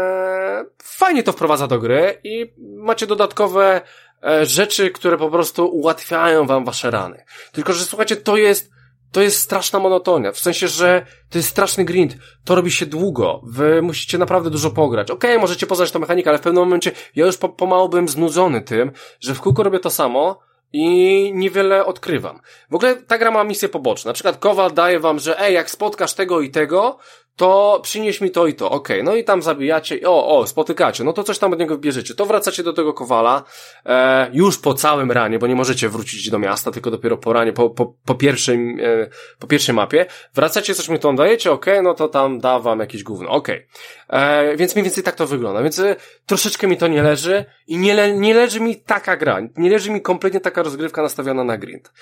fajnie 0.83 1.23
to 1.23 1.33
wprowadza 1.33 1.67
do 1.67 1.79
gry 1.79 2.21
i 2.25 2.53
macie 2.59 3.07
dodatkowe 3.07 3.81
e, 4.25 4.47
rzeczy, 4.47 4.91
które 4.91 5.17
po 5.17 5.31
prostu 5.31 5.67
ułatwiają 5.67 6.47
wam 6.47 6.65
wasze 6.65 6.91
rany. 6.91 7.25
Tylko, 7.53 7.73
że 7.73 7.85
słuchajcie, 7.85 8.17
to 8.17 8.37
jest 8.37 8.71
to 9.13 9.21
jest 9.21 9.41
straszna 9.41 9.79
monotonia. 9.79 10.33
W 10.33 10.39
sensie, 10.39 10.69
że 10.69 11.07
to 11.31 11.39
jest 11.39 11.49
straszny 11.49 11.85
grind. 11.85 12.17
To 12.45 12.55
robi 12.55 12.71
się 12.71 12.87
długo. 12.87 13.41
Wy 13.45 13.83
musicie 13.83 14.19
naprawdę 14.19 14.51
dużo 14.51 14.71
pograć. 14.71 15.11
Okej, 15.11 15.31
okay, 15.31 15.41
możecie 15.41 15.67
poznać 15.67 15.91
tą 15.91 15.99
mechanikę, 15.99 16.31
ale 16.31 16.39
w 16.39 16.43
pewnym 16.43 16.65
momencie 16.65 16.93
ja 17.15 17.27
już 17.27 17.37
po, 17.37 17.49
pomału 17.49 17.89
byłem 17.89 18.09
znudzony 18.09 18.63
tym, 18.63 18.93
że 19.21 19.35
w 19.35 19.41
kółko 19.41 19.63
robię 19.63 19.79
to 19.79 19.91
samo, 19.91 20.41
i 20.73 21.33
niewiele 21.35 21.87
odkrywam. 21.87 22.41
W 22.71 22.75
ogóle 22.75 22.97
ta 22.97 23.19
gra 23.19 23.31
ma 23.31 23.45
misje 23.45 23.69
poboczne. 23.69 24.09
Na 24.09 24.13
przykład 24.13 24.37
Kowal 24.37 24.73
daje 24.73 25.01
wam, 25.01 25.19
że 25.19 25.41
ej, 25.41 25.55
jak 25.55 25.71
spotkasz 25.71 26.15
tego 26.15 26.41
i 26.41 26.51
tego, 26.51 26.99
to 27.41 27.81
przynieś 27.83 28.21
mi 28.21 28.31
to 28.31 28.47
i 28.47 28.55
to, 28.55 28.71
okay. 28.71 29.03
no 29.03 29.15
i 29.15 29.25
tam 29.25 29.43
zabijacie, 29.43 30.01
o, 30.05 30.39
o, 30.39 30.47
spotykacie, 30.47 31.05
no 31.05 31.13
to 31.13 31.25
coś 31.25 31.39
tam 31.39 31.53
od 31.53 31.59
niego 31.59 31.79
bierzecie, 31.79 32.15
to 32.15 32.27
wracacie 32.27 32.63
do 32.63 32.73
tego 32.73 32.93
kowala, 32.93 33.45
e, 33.87 34.31
już 34.33 34.59
po 34.59 34.75
całym 34.75 35.13
ranie, 35.13 35.39
bo 35.39 35.47
nie 35.47 35.55
możecie 35.55 35.89
wrócić 35.89 36.31
do 36.31 36.39
miasta, 36.39 36.71
tylko 36.71 36.91
dopiero 36.91 37.17
po 37.17 37.33
ranie, 37.33 37.53
po, 37.53 37.71
po, 37.71 37.95
po 38.05 38.15
pierwszej, 38.15 38.77
e, 38.83 39.09
po 39.39 39.47
pierwszej 39.47 39.75
mapie, 39.75 40.07
wracacie, 40.35 40.75
coś 40.75 40.89
mi 40.89 40.99
tam 40.99 41.17
dajecie, 41.17 41.53
okay, 41.53 41.83
no 41.83 41.95
to 41.95 42.09
tam 42.09 42.39
da 42.39 42.59
wam 42.59 42.81
jakieś 42.81 43.03
gówno, 43.03 43.29
okej, 43.29 43.67
okay. 44.09 44.21
e, 44.21 44.57
więc 44.57 44.75
mniej 44.75 44.85
więcej 44.85 45.05
tak 45.05 45.15
to 45.15 45.27
wygląda, 45.27 45.63
więc 45.63 45.79
e, 45.79 45.97
troszeczkę 46.27 46.67
mi 46.67 46.77
to 46.77 46.89
nie 46.89 47.03
leży 47.03 47.45
i 47.67 47.79
nie, 47.79 47.95
le, 47.95 48.13
nie 48.13 48.35
leży 48.35 48.61
mi 48.61 48.77
taka 48.77 49.17
gra, 49.17 49.41
nie 49.57 49.71
leży 49.71 49.91
mi 49.91 50.03
kompletnie 50.03 50.41
taka 50.41 50.63
rozgrywka 50.63 51.03
nastawiona 51.03 51.45
na 51.45 51.59
grind. 51.59 51.93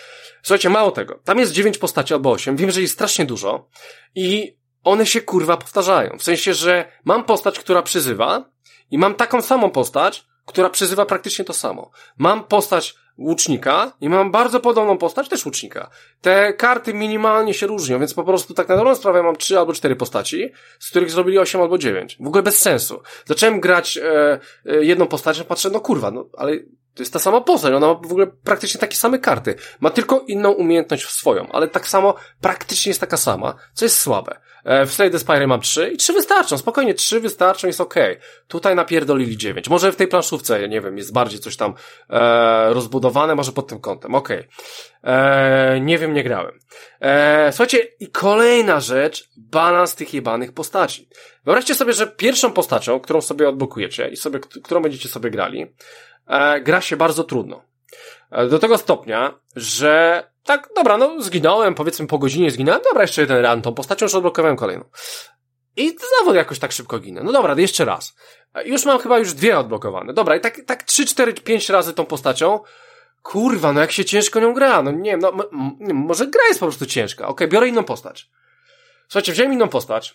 Słuchajcie, 0.42 0.70
mało 0.70 0.90
tego, 0.90 1.20
tam 1.24 1.38
jest 1.38 1.52
dziewięć 1.52 1.78
postaci 1.78 2.14
albo 2.14 2.30
osiem, 2.30 2.56
wiem, 2.56 2.70
że 2.70 2.80
jest 2.80 2.94
strasznie 2.94 3.24
dużo 3.24 3.68
i 4.14 4.57
one 4.84 5.06
się 5.06 5.20
kurwa 5.20 5.56
powtarzają. 5.56 6.18
W 6.18 6.22
sensie, 6.22 6.54
że 6.54 6.92
mam 7.04 7.24
postać, 7.24 7.58
która 7.58 7.82
przyzywa 7.82 8.50
i 8.90 8.98
mam 8.98 9.14
taką 9.14 9.42
samą 9.42 9.70
postać, 9.70 10.26
która 10.46 10.70
przyzywa 10.70 11.06
praktycznie 11.06 11.44
to 11.44 11.52
samo. 11.52 11.90
Mam 12.18 12.44
postać 12.44 12.94
łucznika 13.18 13.92
i 14.00 14.08
mam 14.08 14.30
bardzo 14.30 14.60
podobną 14.60 14.98
postać 14.98 15.28
też 15.28 15.46
łucznika. 15.46 15.90
Te 16.20 16.52
karty 16.52 16.94
minimalnie 16.94 17.54
się 17.54 17.66
różnią, 17.66 17.98
więc 17.98 18.14
po 18.14 18.24
prostu 18.24 18.54
tak 18.54 18.68
na 18.68 18.76
dobrą 18.76 18.94
sprawę 18.94 19.22
mam 19.22 19.36
trzy 19.36 19.58
albo 19.58 19.72
cztery 19.72 19.96
postaci, 19.96 20.52
z 20.78 20.90
których 20.90 21.10
zrobili 21.10 21.38
osiem 21.38 21.60
albo 21.60 21.78
dziewięć. 21.78 22.16
W 22.20 22.26
ogóle 22.26 22.42
bez 22.42 22.58
sensu. 22.58 23.02
Zacząłem 23.26 23.60
grać 23.60 23.98
e, 23.98 24.38
e, 24.66 24.84
jedną 24.84 25.06
postać, 25.06 25.42
patrzę, 25.42 25.70
no 25.70 25.80
kurwa, 25.80 26.10
no 26.10 26.28
ale 26.36 26.58
to 26.94 27.02
jest 27.02 27.12
ta 27.12 27.18
sama 27.18 27.40
postać, 27.40 27.72
ona 27.72 27.86
ma 27.86 27.94
w 27.94 28.12
ogóle 28.12 28.26
praktycznie 28.26 28.80
takie 28.80 28.96
same 28.96 29.18
karty. 29.18 29.54
Ma 29.80 29.90
tylko 29.90 30.24
inną 30.28 30.50
umiejętność 30.50 31.08
swoją, 31.08 31.48
ale 31.52 31.68
tak 31.68 31.88
samo 31.88 32.14
praktycznie 32.40 32.90
jest 32.90 33.00
taka 33.00 33.16
sama, 33.16 33.54
co 33.74 33.84
jest 33.84 33.98
słabe. 33.98 34.40
E, 34.68 34.86
w 34.86 34.92
Slay 34.92 35.10
the 35.10 35.18
Spire 35.18 35.46
mam 35.46 35.60
trzy 35.60 35.90
i 35.90 35.96
trzy 35.96 36.12
wystarczą, 36.12 36.58
spokojnie, 36.58 36.94
trzy 36.94 37.20
wystarczą, 37.20 37.66
jest. 37.66 37.80
Okay. 37.80 38.16
Tutaj 38.48 38.76
napierdolili 38.76 39.36
dziewięć. 39.36 39.68
Może 39.68 39.92
w 39.92 39.96
tej 39.96 40.08
planszówce, 40.08 40.68
nie 40.68 40.80
wiem, 40.80 40.96
jest 40.96 41.12
bardziej 41.12 41.40
coś 41.40 41.56
tam 41.56 41.74
e, 42.10 42.74
rozbudowane, 42.74 43.34
może 43.34 43.52
pod 43.52 43.66
tym 43.66 43.80
kątem. 43.80 44.14
Okay. 44.14 44.48
E, 45.04 45.80
nie 45.80 45.98
wiem, 45.98 46.14
nie 46.14 46.24
grałem. 46.24 46.58
E, 47.00 47.52
słuchajcie, 47.52 47.78
i 48.00 48.08
kolejna 48.08 48.80
rzecz, 48.80 49.28
balans 49.36 49.94
tych 49.94 50.14
jebanych 50.14 50.52
postaci. 50.52 51.08
Wyobraźcie 51.44 51.74
sobie, 51.74 51.92
że 51.92 52.06
pierwszą 52.06 52.52
postacią, 52.52 53.00
którą 53.00 53.20
sobie 53.20 53.48
odblokujecie 53.48 54.08
i 54.08 54.16
sobie, 54.16 54.40
którą 54.64 54.82
będziecie 54.82 55.08
sobie 55.08 55.30
grali, 55.30 55.66
e, 56.26 56.60
gra 56.60 56.80
się 56.80 56.96
bardzo 56.96 57.24
trudno. 57.24 57.67
E, 58.30 58.46
do 58.46 58.58
tego 58.58 58.78
stopnia, 58.78 59.38
że 59.56 60.24
tak, 60.44 60.68
dobra, 60.76 60.98
no 60.98 61.22
zginąłem, 61.22 61.74
powiedzmy 61.74 62.06
po 62.06 62.18
godzinie 62.18 62.50
zginąłem, 62.50 62.80
dobra, 62.82 63.02
jeszcze 63.02 63.20
jeden 63.20 63.42
ran 63.42 63.62
tą 63.62 63.74
postacią, 63.74 64.06
już 64.06 64.14
odblokowałem 64.14 64.56
kolejną. 64.56 64.84
I 65.76 65.96
znowu 66.20 66.36
jakoś 66.36 66.58
tak 66.58 66.72
szybko 66.72 66.98
ginę. 66.98 67.20
No 67.24 67.32
dobra, 67.32 67.54
jeszcze 67.58 67.84
raz. 67.84 68.16
E, 68.54 68.68
już 68.68 68.84
mam 68.84 68.98
chyba 68.98 69.18
już 69.18 69.34
dwie 69.34 69.58
odblokowane. 69.58 70.12
Dobra, 70.12 70.36
i 70.36 70.40
tak, 70.40 70.60
tak 70.66 70.82
trzy, 70.82 71.06
cztery, 71.06 71.34
pięć 71.34 71.68
razy 71.68 71.94
tą 71.94 72.06
postacią. 72.06 72.60
Kurwa, 73.22 73.72
no 73.72 73.80
jak 73.80 73.92
się 73.92 74.04
ciężko 74.04 74.40
nią 74.40 74.54
gra. 74.54 74.82
No 74.82 74.90
nie 74.90 75.10
wiem, 75.10 75.20
no 75.20 75.32
może 75.94 76.26
gra 76.26 76.42
jest 76.48 76.60
po 76.60 76.66
prostu 76.66 76.86
ciężka. 76.86 77.24
Okej, 77.24 77.32
okay, 77.32 77.48
biorę 77.48 77.68
inną 77.68 77.84
postać. 77.84 78.30
Słuchajcie, 79.08 79.32
wziąłem 79.32 79.52
inną 79.52 79.68
postać. 79.68 80.14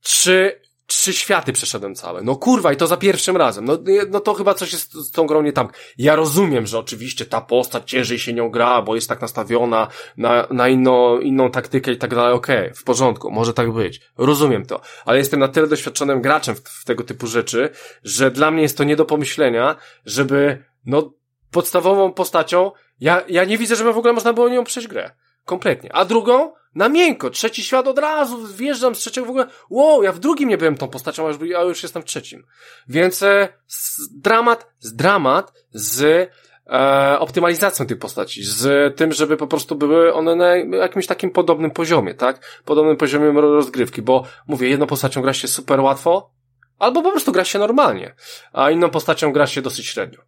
Trzy, 0.00 0.60
trzy 0.86 1.12
światy 1.12 1.52
przeszedłem 1.52 1.94
całe. 1.94 2.22
No 2.22 2.36
kurwa, 2.36 2.72
i 2.72 2.76
to 2.76 2.86
za 2.86 2.96
pierwszym 2.96 3.36
razem. 3.36 3.64
No, 3.64 3.78
no 4.10 4.20
to 4.20 4.34
chyba 4.34 4.54
coś 4.54 4.72
jest 4.72 4.94
z 4.94 5.10
tą 5.10 5.26
grą 5.26 5.42
nie 5.42 5.52
tam. 5.52 5.68
Ja 5.98 6.16
rozumiem, 6.16 6.66
że 6.66 6.78
oczywiście 6.78 7.26
ta 7.26 7.40
postać 7.40 7.90
ciężej 7.90 8.18
się 8.18 8.32
nią 8.32 8.50
gra, 8.50 8.82
bo 8.82 8.94
jest 8.94 9.08
tak 9.08 9.20
nastawiona 9.20 9.88
na, 10.16 10.46
na 10.50 10.68
inną, 10.68 11.20
inną 11.20 11.50
taktykę 11.50 11.92
i 11.92 11.96
tak 11.96 12.14
dalej. 12.14 12.34
Okej, 12.34 12.58
okay, 12.58 12.74
w 12.74 12.84
porządku, 12.84 13.30
może 13.30 13.54
tak 13.54 13.72
być. 13.72 14.00
Rozumiem 14.18 14.66
to. 14.66 14.80
Ale 15.04 15.18
jestem 15.18 15.40
na 15.40 15.48
tyle 15.48 15.66
doświadczonym 15.66 16.22
graczem 16.22 16.54
w, 16.54 16.60
w 16.60 16.84
tego 16.84 17.04
typu 17.04 17.26
rzeczy, 17.26 17.70
że 18.04 18.30
dla 18.30 18.50
mnie 18.50 18.62
jest 18.62 18.78
to 18.78 18.84
nie 18.84 18.96
do 18.96 19.04
pomyślenia, 19.04 19.76
żeby, 20.04 20.64
no, 20.86 21.12
podstawową 21.50 22.12
postacią, 22.12 22.72
ja, 23.00 23.22
ja 23.28 23.44
nie 23.44 23.58
widzę, 23.58 23.76
żeby 23.76 23.92
w 23.92 23.98
ogóle 23.98 24.12
można 24.12 24.32
było 24.32 24.48
nią 24.48 24.64
przejść 24.64 24.88
grę. 24.88 25.10
Kompletnie. 25.44 25.92
A 25.92 26.04
drugą, 26.04 26.52
na 26.76 26.88
miękko, 26.88 27.30
trzeci 27.30 27.64
świat 27.64 27.86
od 27.88 27.98
razu, 27.98 28.46
wjeżdżam 28.46 28.94
z 28.94 28.98
trzeciego 28.98 29.26
w 29.26 29.30
ogóle, 29.30 29.46
wow, 29.70 30.02
ja 30.02 30.12
w 30.12 30.18
drugim 30.18 30.48
nie 30.48 30.58
byłem 30.58 30.76
tą 30.76 30.88
postacią, 30.88 31.26
a 31.26 31.28
już, 31.28 31.38
a 31.58 31.62
już 31.62 31.82
jestem 31.82 32.02
w 32.02 32.04
trzecim. 32.04 32.46
Więc 32.88 33.22
e, 33.22 33.48
z, 33.66 33.98
dramat, 34.20 34.66
z 34.78 34.94
dramat 34.94 35.52
z 35.72 36.30
e, 36.66 37.18
optymalizacją 37.18 37.86
tych 37.86 37.98
postaci, 37.98 38.44
z 38.44 38.96
tym, 38.96 39.12
żeby 39.12 39.36
po 39.36 39.46
prostu 39.46 39.76
były 39.76 40.14
one 40.14 40.36
na 40.36 40.56
jakimś 40.56 41.06
takim 41.06 41.30
podobnym 41.30 41.70
poziomie, 41.70 42.14
tak? 42.14 42.62
Podobnym 42.64 42.96
poziomie 42.96 43.40
rozgrywki, 43.40 44.02
bo 44.02 44.24
mówię, 44.46 44.68
jedną 44.68 44.86
postacią 44.86 45.22
gra 45.22 45.32
się 45.32 45.48
super 45.48 45.80
łatwo, 45.80 46.30
Albo 46.78 47.02
po 47.02 47.10
prostu 47.10 47.32
gra 47.32 47.44
się 47.44 47.58
normalnie, 47.58 48.14
a 48.52 48.70
inną 48.70 48.90
postacią 48.90 49.32
gra 49.32 49.46
się 49.46 49.62
dosyć 49.62 49.86
średnio. 49.86 50.18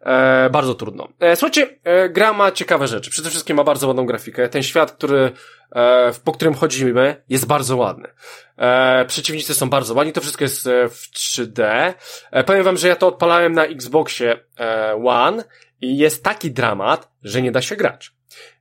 E, 0.00 0.50
bardzo 0.50 0.74
trudno. 0.74 1.08
E, 1.20 1.36
słuchajcie, 1.36 1.78
e, 1.84 2.08
gra 2.08 2.32
ma 2.32 2.52
ciekawe 2.52 2.88
rzeczy. 2.88 3.10
Przede 3.10 3.30
wszystkim 3.30 3.56
ma 3.56 3.64
bardzo 3.64 3.88
ładną 3.88 4.06
grafikę. 4.06 4.48
Ten 4.48 4.62
świat, 4.62 4.92
który, 4.92 5.32
e, 5.72 6.12
po 6.24 6.32
którym 6.32 6.54
chodzimy, 6.54 7.22
jest 7.28 7.46
bardzo 7.46 7.76
ładny. 7.76 8.08
E, 8.56 9.04
przeciwnicy 9.04 9.54
są 9.54 9.70
bardzo 9.70 9.94
ładni, 9.94 10.12
to 10.12 10.20
wszystko 10.20 10.44
jest 10.44 10.66
e, 10.66 10.88
w 10.88 11.10
3D. 11.14 11.92
E, 12.30 12.44
powiem 12.44 12.64
wam, 12.64 12.76
że 12.76 12.88
ja 12.88 12.96
to 12.96 13.06
odpalałem 13.06 13.52
na 13.52 13.64
Xboxie 13.64 14.40
e, 14.60 14.94
One 15.04 15.44
i 15.80 15.98
jest 15.98 16.24
taki 16.24 16.50
dramat, 16.50 17.12
że 17.22 17.42
nie 17.42 17.52
da 17.52 17.62
się 17.62 17.76
grać. 17.76 18.12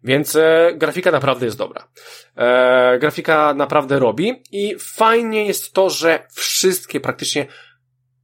Więc 0.03 0.36
e, 0.36 0.74
grafika 0.76 1.11
naprawdę 1.11 1.45
jest 1.45 1.57
dobra. 1.57 1.88
E, 2.36 2.99
grafika 2.99 3.53
naprawdę 3.53 3.99
robi 3.99 4.43
i 4.51 4.76
fajnie 4.80 5.45
jest 5.45 5.74
to, 5.74 5.89
że 5.89 6.28
wszystkie, 6.34 6.99
praktycznie 6.99 7.47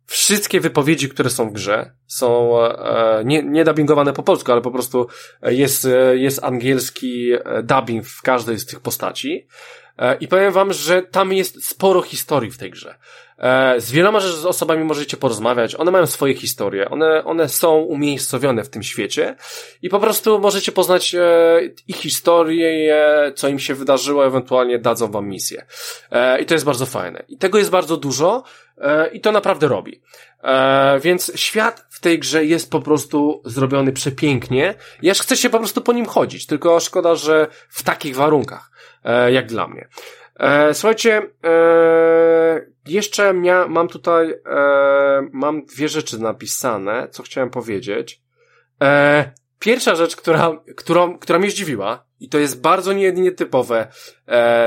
wszystkie 0.05 0.59
wypowiedzi, 0.59 1.09
które 1.09 1.29
są 1.29 1.49
w 1.49 1.53
grze, 1.53 1.91
są 2.07 2.59
e, 2.65 3.21
nie, 3.25 3.43
nie 3.43 3.63
dubbingowane 3.63 4.13
po 4.13 4.23
polsku, 4.23 4.51
ale 4.51 4.61
po 4.61 4.71
prostu 4.71 5.07
jest, 5.41 5.85
e, 5.85 6.17
jest 6.17 6.43
angielski 6.43 7.31
e, 7.31 7.63
dubbing 7.63 8.05
w 8.05 8.21
każdej 8.21 8.59
z 8.59 8.65
tych 8.65 8.79
postaci. 8.79 9.47
E, 9.97 10.15
I 10.15 10.27
powiem 10.27 10.53
wam, 10.53 10.73
że 10.73 11.03
tam 11.03 11.33
jest 11.33 11.65
sporo 11.65 12.01
historii 12.01 12.51
w 12.51 12.57
tej 12.57 12.71
grze. 12.71 12.95
E, 13.37 13.81
z 13.81 13.91
wieloma 13.91 14.19
osobami 14.45 14.83
możecie 14.83 15.17
porozmawiać, 15.17 15.75
one 15.75 15.91
mają 15.91 16.05
swoje 16.05 16.35
historie, 16.35 16.89
one, 16.89 17.23
one 17.23 17.49
są 17.49 17.77
umiejscowione 17.77 18.63
w 18.63 18.69
tym 18.69 18.83
świecie 18.83 19.35
i 19.81 19.89
po 19.89 19.99
prostu 19.99 20.39
możecie 20.39 20.71
poznać 20.71 21.15
e, 21.15 21.21
ich 21.87 21.95
historię, 21.95 22.67
co 23.35 23.47
im 23.47 23.59
się 23.59 23.75
wydarzyło, 23.75 24.25
ewentualnie 24.25 24.79
dadzą 24.79 25.11
wam 25.11 25.27
misję. 25.27 25.65
I 26.41 26.45
to 26.45 26.53
jest 26.53 26.65
bardzo 26.65 26.85
fajne. 26.85 27.23
I 27.27 27.37
tego 27.37 27.57
jest 27.57 27.69
bardzo 27.69 27.97
dużo 27.97 28.43
i 29.13 29.21
to 29.21 29.31
naprawdę 29.31 29.67
robi. 29.67 30.01
Więc 31.01 31.31
świat 31.35 31.85
w 31.89 31.99
tej 31.99 32.19
grze 32.19 32.45
jest 32.45 32.71
po 32.71 32.79
prostu 32.79 33.41
zrobiony 33.45 33.91
przepięknie. 33.91 34.73
Ja 35.01 35.13
chce 35.13 35.37
się 35.37 35.49
po 35.49 35.59
prostu 35.59 35.81
po 35.81 35.93
nim 35.93 36.05
chodzić, 36.05 36.45
tylko 36.45 36.79
szkoda, 36.79 37.15
że 37.15 37.47
w 37.69 37.83
takich 37.83 38.15
warunkach. 38.15 38.71
E, 39.07 39.31
jak 39.31 39.45
dla 39.45 39.67
mnie. 39.67 39.87
E, 40.39 40.73
słuchajcie, 40.73 41.21
e, 41.43 42.61
jeszcze 42.89 43.33
mia, 43.33 43.67
mam 43.67 43.87
tutaj, 43.87 44.33
mam 45.31 45.65
dwie 45.65 45.89
rzeczy 45.89 46.19
napisane, 46.19 47.07
co 47.11 47.23
chciałem 47.23 47.49
powiedzieć. 47.49 48.21
Pierwsza 49.59 49.95
rzecz, 49.95 50.15
która, 50.15 50.61
którą, 50.75 51.17
która 51.17 51.39
mnie 51.39 51.51
zdziwiła, 51.51 52.05
i 52.19 52.29
to 52.29 52.39
jest 52.39 52.61
bardzo 52.61 52.93
nietypowe 52.93 53.87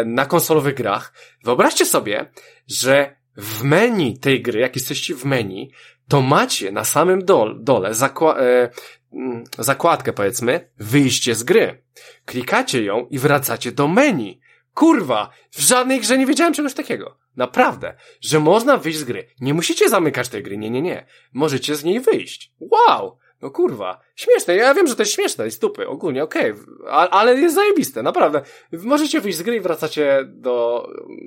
na 0.06 0.26
konsolowych 0.26 0.74
grach. 0.74 1.12
Wyobraźcie 1.44 1.86
sobie, 1.86 2.30
że 2.66 3.16
w 3.36 3.62
menu 3.62 4.18
tej 4.18 4.42
gry, 4.42 4.60
jak 4.60 4.76
jesteście 4.76 5.14
w 5.14 5.24
menu, 5.24 5.70
to 6.08 6.20
macie 6.20 6.72
na 6.72 6.84
samym 6.84 7.24
dole, 7.24 7.54
dole 7.58 7.94
zakła 7.94 8.38
e, 8.38 8.70
mm, 9.12 9.44
zakładkę, 9.58 10.12
powiedzmy, 10.12 10.70
wyjście 10.78 11.34
z 11.34 11.42
gry. 11.42 11.82
Klikacie 12.24 12.84
ją 12.84 13.06
i 13.10 13.18
wracacie 13.18 13.72
do 13.72 13.88
menu. 13.88 14.40
Kurwa, 14.74 15.30
w 15.50 15.60
żadnej 15.60 16.00
grze 16.00 16.18
nie 16.18 16.26
wiedziałem 16.26 16.54
czegoś 16.54 16.74
takiego. 16.74 17.18
Naprawdę, 17.36 17.96
że 18.20 18.40
można 18.40 18.76
wyjść 18.76 18.98
z 18.98 19.04
gry. 19.04 19.26
Nie 19.40 19.54
musicie 19.54 19.88
zamykać 19.88 20.28
tej 20.28 20.42
gry, 20.42 20.58
nie, 20.58 20.70
nie, 20.70 20.82
nie. 20.82 21.06
Możecie 21.32 21.76
z 21.76 21.84
niej 21.84 22.00
wyjść. 22.00 22.52
Wow! 22.60 23.18
No 23.42 23.50
kurwa, 23.50 24.00
śmieszne. 24.16 24.56
Ja 24.56 24.74
wiem, 24.74 24.86
że 24.86 24.96
to 24.96 25.02
jest 25.02 25.12
śmieszne 25.12 25.46
i 25.46 25.50
stupy, 25.50 25.88
ogólnie, 25.88 26.22
okej, 26.24 26.52
okay. 26.52 26.90
ale 26.90 27.40
jest 27.40 27.54
zajebiste, 27.54 28.02
naprawdę. 28.02 28.42
Możecie 28.72 29.20
wyjść 29.20 29.38
z 29.38 29.42
gry 29.42 29.56
i 29.56 29.60
wracacie 29.60 30.24
do 30.26 30.86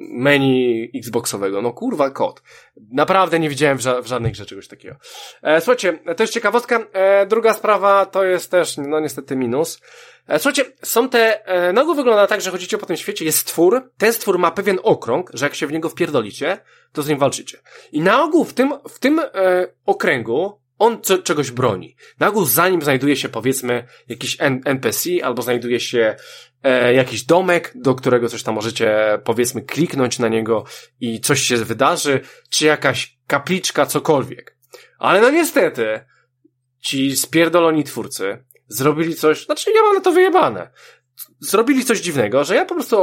menu 0.10 0.92
Xboxowego. 0.96 1.62
No 1.62 1.74
kurwa, 1.74 2.10
kod. 2.10 2.42
Naprawdę 2.92 3.40
nie 3.40 3.50
widziałem 3.50 3.78
w, 3.78 3.82
ża 3.82 4.02
w 4.02 4.08
żadnej 4.08 4.34
czegoś 4.34 4.68
takiego. 4.68 4.96
E, 5.42 5.62
słuchajcie, 5.62 6.00
to 6.18 6.24
jest 6.24 6.34
ciekawostka. 6.34 6.80
E, 6.94 7.26
druga 7.26 7.54
sprawa 7.54 8.06
to 8.06 8.24
jest 8.24 8.52
też, 8.52 8.78
no 8.78 9.00
niestety 9.00 9.36
minus. 9.36 9.82
E, 10.28 10.40
słuchajcie, 10.40 10.72
są 10.82 11.10
te, 11.10 11.46
e, 11.46 11.74
na 11.74 11.82
ogół 11.82 11.96
wygląda 11.96 12.28
tak, 12.28 12.42
że 12.42 12.52
chodzicie 12.52 12.78
po 12.78 12.86
tym 12.86 12.98
świecie, 12.98 13.26
jest 13.26 13.38
stwór, 13.38 13.92
ten 13.98 14.14
stwór 14.14 14.40
ma 14.40 14.52
pewien 14.52 14.80
okrąg, 14.84 15.32
że 15.34 15.46
jak 15.46 15.56
się 15.56 15.68
w 15.68 15.72
niego 15.72 15.90
wpierdolicie, 15.90 16.58
to 16.92 17.02
z 17.02 17.08
nim 17.08 17.18
walczycie. 17.18 17.58
I 17.92 18.02
na 18.02 18.24
ogół 18.24 18.46
w 18.46 18.54
tym, 18.54 18.74
w 18.90 19.00
tym 19.00 19.20
e, 19.20 19.68
okręgu 19.86 20.63
on 20.80 21.02
co, 21.02 21.18
czegoś 21.18 21.52
broni. 21.52 21.96
Na 22.20 22.28
ogół 22.28 22.46
za 22.46 22.70
nim 22.70 22.82
znajduje 22.82 23.16
się 23.16 23.30
powiedzmy 23.30 23.88
jakiś 24.08 24.38
NPC 24.66 25.10
albo 25.24 25.42
znajduje 25.42 25.80
się 25.80 26.16
e, 26.64 26.94
jakiś 26.94 27.24
domek, 27.24 27.72
do 27.76 27.96
którego 27.96 28.30
coś 28.30 28.44
tam 28.44 28.56
możecie 28.56 29.20
powiedzmy 29.24 29.62
kliknąć 29.62 30.20
na 30.20 30.28
niego 30.28 30.64
i 31.00 31.20
coś 31.22 31.42
się 31.42 31.58
wydarzy, 31.58 32.20
czy 32.50 32.66
jakaś 32.66 33.18
kapliczka, 33.28 33.86
cokolwiek. 33.86 34.58
Ale 35.00 35.22
no 35.22 35.30
niestety, 35.30 36.06
ci 36.80 37.16
spierdoloni 37.16 37.84
twórcy 37.84 38.44
zrobili 38.68 39.16
coś, 39.16 39.46
znaczy 39.46 39.72
ja 39.72 39.82
mam 39.82 39.96
na 39.96 40.02
to 40.02 40.12
wyjebane. 40.12 40.72
Zrobili 41.40 41.86
coś 41.86 42.00
dziwnego, 42.00 42.44
że 42.44 42.56
ja 42.56 42.66
po 42.66 42.76
prostu 42.76 42.98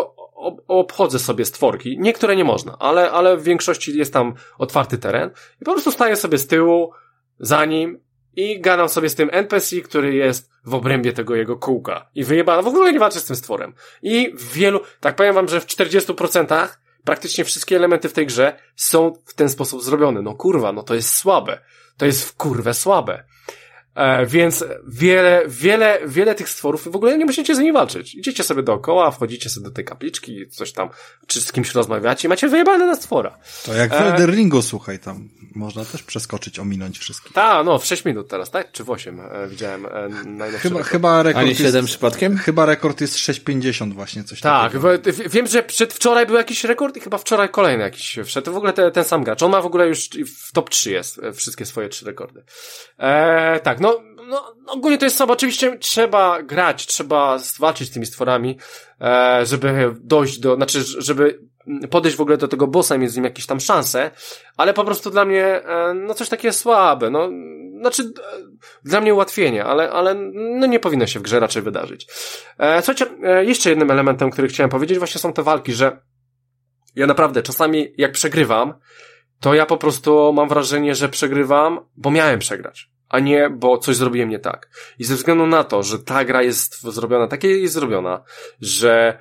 obchodzę 0.69 1.19
sobie 1.19 1.45
stworki. 1.45 1.97
Niektóre 1.99 2.37
nie 2.37 2.45
można, 2.45 2.77
ale, 2.79 3.11
ale 3.11 3.37
w 3.37 3.43
większości 3.43 3.99
jest 3.99 4.13
tam 4.13 4.35
otwarty 4.59 4.99
teren 4.99 5.31
i 5.61 5.65
po 5.65 5.73
prostu 5.73 5.93
staję 5.93 6.17
sobie 6.17 6.39
z 6.39 6.47
tyłu, 6.47 6.93
za 7.41 7.65
nim 7.65 8.01
i 8.37 8.61
gadam 8.61 8.89
sobie 8.89 9.09
z 9.09 9.15
tym 9.15 9.29
NPC, 9.33 9.81
który 9.81 10.15
jest 10.15 10.51
w 10.65 10.75
obrębie 10.75 11.13
tego 11.13 11.37
jego 11.37 11.57
kółka. 11.57 12.11
I 12.15 12.25
wyjebana, 12.25 12.63
w 12.63 12.67
ogóle 12.67 12.93
nie 12.93 12.99
walczę 12.99 13.21
z 13.21 13.25
tym 13.25 13.37
stworem. 13.37 13.75
I 14.03 14.33
w 14.35 14.53
wielu, 14.53 14.81
tak 15.01 15.17
powiem 15.17 15.35
wam, 15.35 15.49
że 15.49 15.61
w 15.61 15.67
40% 15.67 16.69
praktycznie 17.05 17.45
wszystkie 17.45 17.77
elementy 17.77 18.09
w 18.09 18.13
tej 18.13 18.27
grze 18.27 18.57
są 18.77 19.13
w 19.27 19.35
ten 19.35 19.49
sposób 19.49 19.83
zrobione. 19.83 20.23
No 20.23 20.35
kurwa, 20.35 20.73
no 20.73 20.83
to 20.83 20.95
jest 20.95 21.15
słabe. 21.15 21.59
To 21.97 22.07
jest 22.07 22.29
w 22.29 22.37
kurwę 22.37 22.75
słabe. 22.75 23.25
E, 24.01 24.27
więc 24.27 24.65
wiele, 24.87 25.43
wiele, 25.47 25.99
wiele 26.07 26.35
tych 26.35 26.49
stworów 26.49 26.93
w 26.93 26.97
ogóle 26.97 27.19
nie 27.19 27.25
musicie 27.25 27.55
z 27.55 27.59
nimi 27.59 27.73
walczyć. 27.73 28.15
Idziecie 28.15 28.43
sobie 28.43 28.63
dookoła, 28.63 29.11
wchodzicie 29.11 29.51
sobie 29.51 29.65
do 29.65 29.71
tej 29.71 29.85
kapliczki, 29.85 30.49
coś 30.49 30.73
tam, 30.73 30.89
czy 31.27 31.41
z 31.41 31.53
kimś 31.53 31.75
rozmawiacie 31.75 32.29
i 32.29 32.31
macie 32.31 32.49
wyjebane 32.49 32.87
na 32.87 32.97
stwora. 32.97 33.39
To 33.65 33.75
jak 33.75 33.91
w 33.91 33.93
e... 33.93 33.99
Elder 33.99 34.31
Ringu, 34.31 34.63
słuchaj, 34.63 34.99
tam 34.99 35.29
można 35.55 35.85
też 35.85 36.03
przeskoczyć, 36.03 36.59
ominąć 36.59 36.99
wszystkich. 36.99 37.33
Tak, 37.33 37.67
no, 37.67 37.79
w 37.79 37.87
6 37.87 38.05
minut 38.05 38.29
teraz, 38.29 38.51
tak? 38.51 38.73
Czy 38.73 38.85
w 38.85 38.91
8 38.91 39.21
e, 39.21 39.49
widziałem 39.49 39.87
e, 39.87 40.09
najnowszy 40.25 40.59
chyba, 40.59 40.79
rekord. 40.79 40.93
chyba 40.93 41.23
rekord 41.23 41.45
A 41.45 41.49
nie 41.49 41.55
7 41.55 41.75
jest, 41.75 41.89
przypadkiem? 41.89 42.39
Chyba 42.39 42.67
rekord 42.67 43.01
jest 43.01 43.17
6,50 43.17 43.93
właśnie, 43.93 44.25
coś 44.25 44.41
tak, 44.41 44.73
takiego. 44.73 44.99
Tak, 44.99 45.15
wiem, 45.31 45.47
że 45.47 45.63
przedwczoraj 45.63 46.27
był 46.27 46.37
jakiś 46.37 46.65
rekord 46.65 46.97
i 46.97 47.01
chyba 47.01 47.19
wczoraj 47.19 47.49
kolejny 47.49 47.85
jakiś 47.85 48.19
wszedł. 48.25 48.53
W 48.53 48.57
ogóle 48.57 48.73
te, 48.73 48.91
ten 48.91 49.05
sam 49.05 49.25
gracz. 49.25 49.43
On 49.43 49.51
ma 49.51 49.61
w 49.61 49.67
ogóle 49.67 49.89
już 49.89 50.09
w 50.37 50.53
top 50.53 50.71
3 50.71 50.91
jest, 50.91 51.19
e, 51.19 51.33
wszystkie 51.33 51.67
swoje 51.67 51.89
trzy 51.89 52.05
rekordy. 52.05 52.43
E, 52.99 53.61
tak, 53.61 53.81
no, 53.81 53.90
no, 54.31 54.55
ogólnie 54.67 54.99
to 54.99 55.07
jest 55.07 55.17
słabo. 55.17 55.33
Oczywiście 55.33 55.79
trzeba 55.79 56.43
grać, 56.43 56.87
trzeba 56.87 57.39
walczyć 57.59 57.89
z 57.89 57.91
tymi 57.91 58.07
stworami, 58.07 58.59
e, 59.01 59.47
żeby 59.47 59.95
dojść 60.01 60.39
do, 60.39 60.55
znaczy, 60.55 60.81
żeby 60.99 61.41
podejść 61.91 62.17
w 62.17 62.21
ogóle 62.21 62.37
do 62.37 62.49
tego 62.49 62.67
bossa 62.67 62.97
i 62.97 62.99
mieć 62.99 63.11
z 63.11 63.17
nim 63.17 63.25
jakieś 63.25 63.47
tam 63.47 63.61
szanse, 63.61 64.11
ale 64.57 64.75
po 64.75 64.85
prostu 64.85 65.11
dla 65.11 65.25
mnie, 65.25 65.45
e, 65.45 65.95
no 65.95 66.15
coś 66.15 66.29
takie 66.29 66.53
słabe, 66.53 67.11
no, 67.11 67.29
znaczy, 67.81 68.13
dla 68.85 69.01
mnie 69.01 69.15
ułatwienie, 69.15 69.65
ale, 69.65 69.91
ale, 69.91 70.15
no 70.35 70.67
nie 70.67 70.81
powinno 70.81 71.07
się 71.07 71.21
w 71.21 71.23
grze 71.23 71.41
raczej 71.41 71.63
wydarzyć. 71.63 72.07
E, 72.59 72.83
słuchajcie, 72.83 73.07
e, 73.23 73.45
jeszcze 73.45 73.71
jednym 73.71 73.91
elementem, 73.91 74.31
który 74.31 74.49
chciałem 74.49 74.71
powiedzieć, 74.71 74.99
właśnie 74.99 75.21
są 75.21 75.33
te 75.33 75.43
walki, 75.43 75.73
że 75.73 76.01
ja 76.97 77.07
naprawdę 77.07 77.43
czasami 77.43 77.95
jak 77.97 78.13
przegrywam, 78.13 78.75
to 79.41 79.55
ja 79.55 79.67
po 79.67 79.77
prostu 79.77 80.33
mam 80.33 80.49
wrażenie, 80.49 80.95
że 80.95 81.09
przegrywam, 81.09 81.81
bo 81.97 82.11
miałem 82.11 82.39
przegrać 82.39 82.91
a 83.11 83.19
nie, 83.19 83.51
bo 83.51 83.79
coś 83.79 83.97
zrobiłem 83.97 84.29
nie 84.29 84.39
tak. 84.39 84.71
I 84.99 85.05
ze 85.05 85.15
względu 85.15 85.47
na 85.47 85.65
to, 85.65 85.83
że 85.83 85.99
ta 85.99 86.25
gra 86.25 86.43
jest 86.43 86.83
zrobiona, 86.83 87.27
takie 87.27 87.59
jest 87.59 87.75
zrobiona, 87.75 88.23
że 88.61 89.19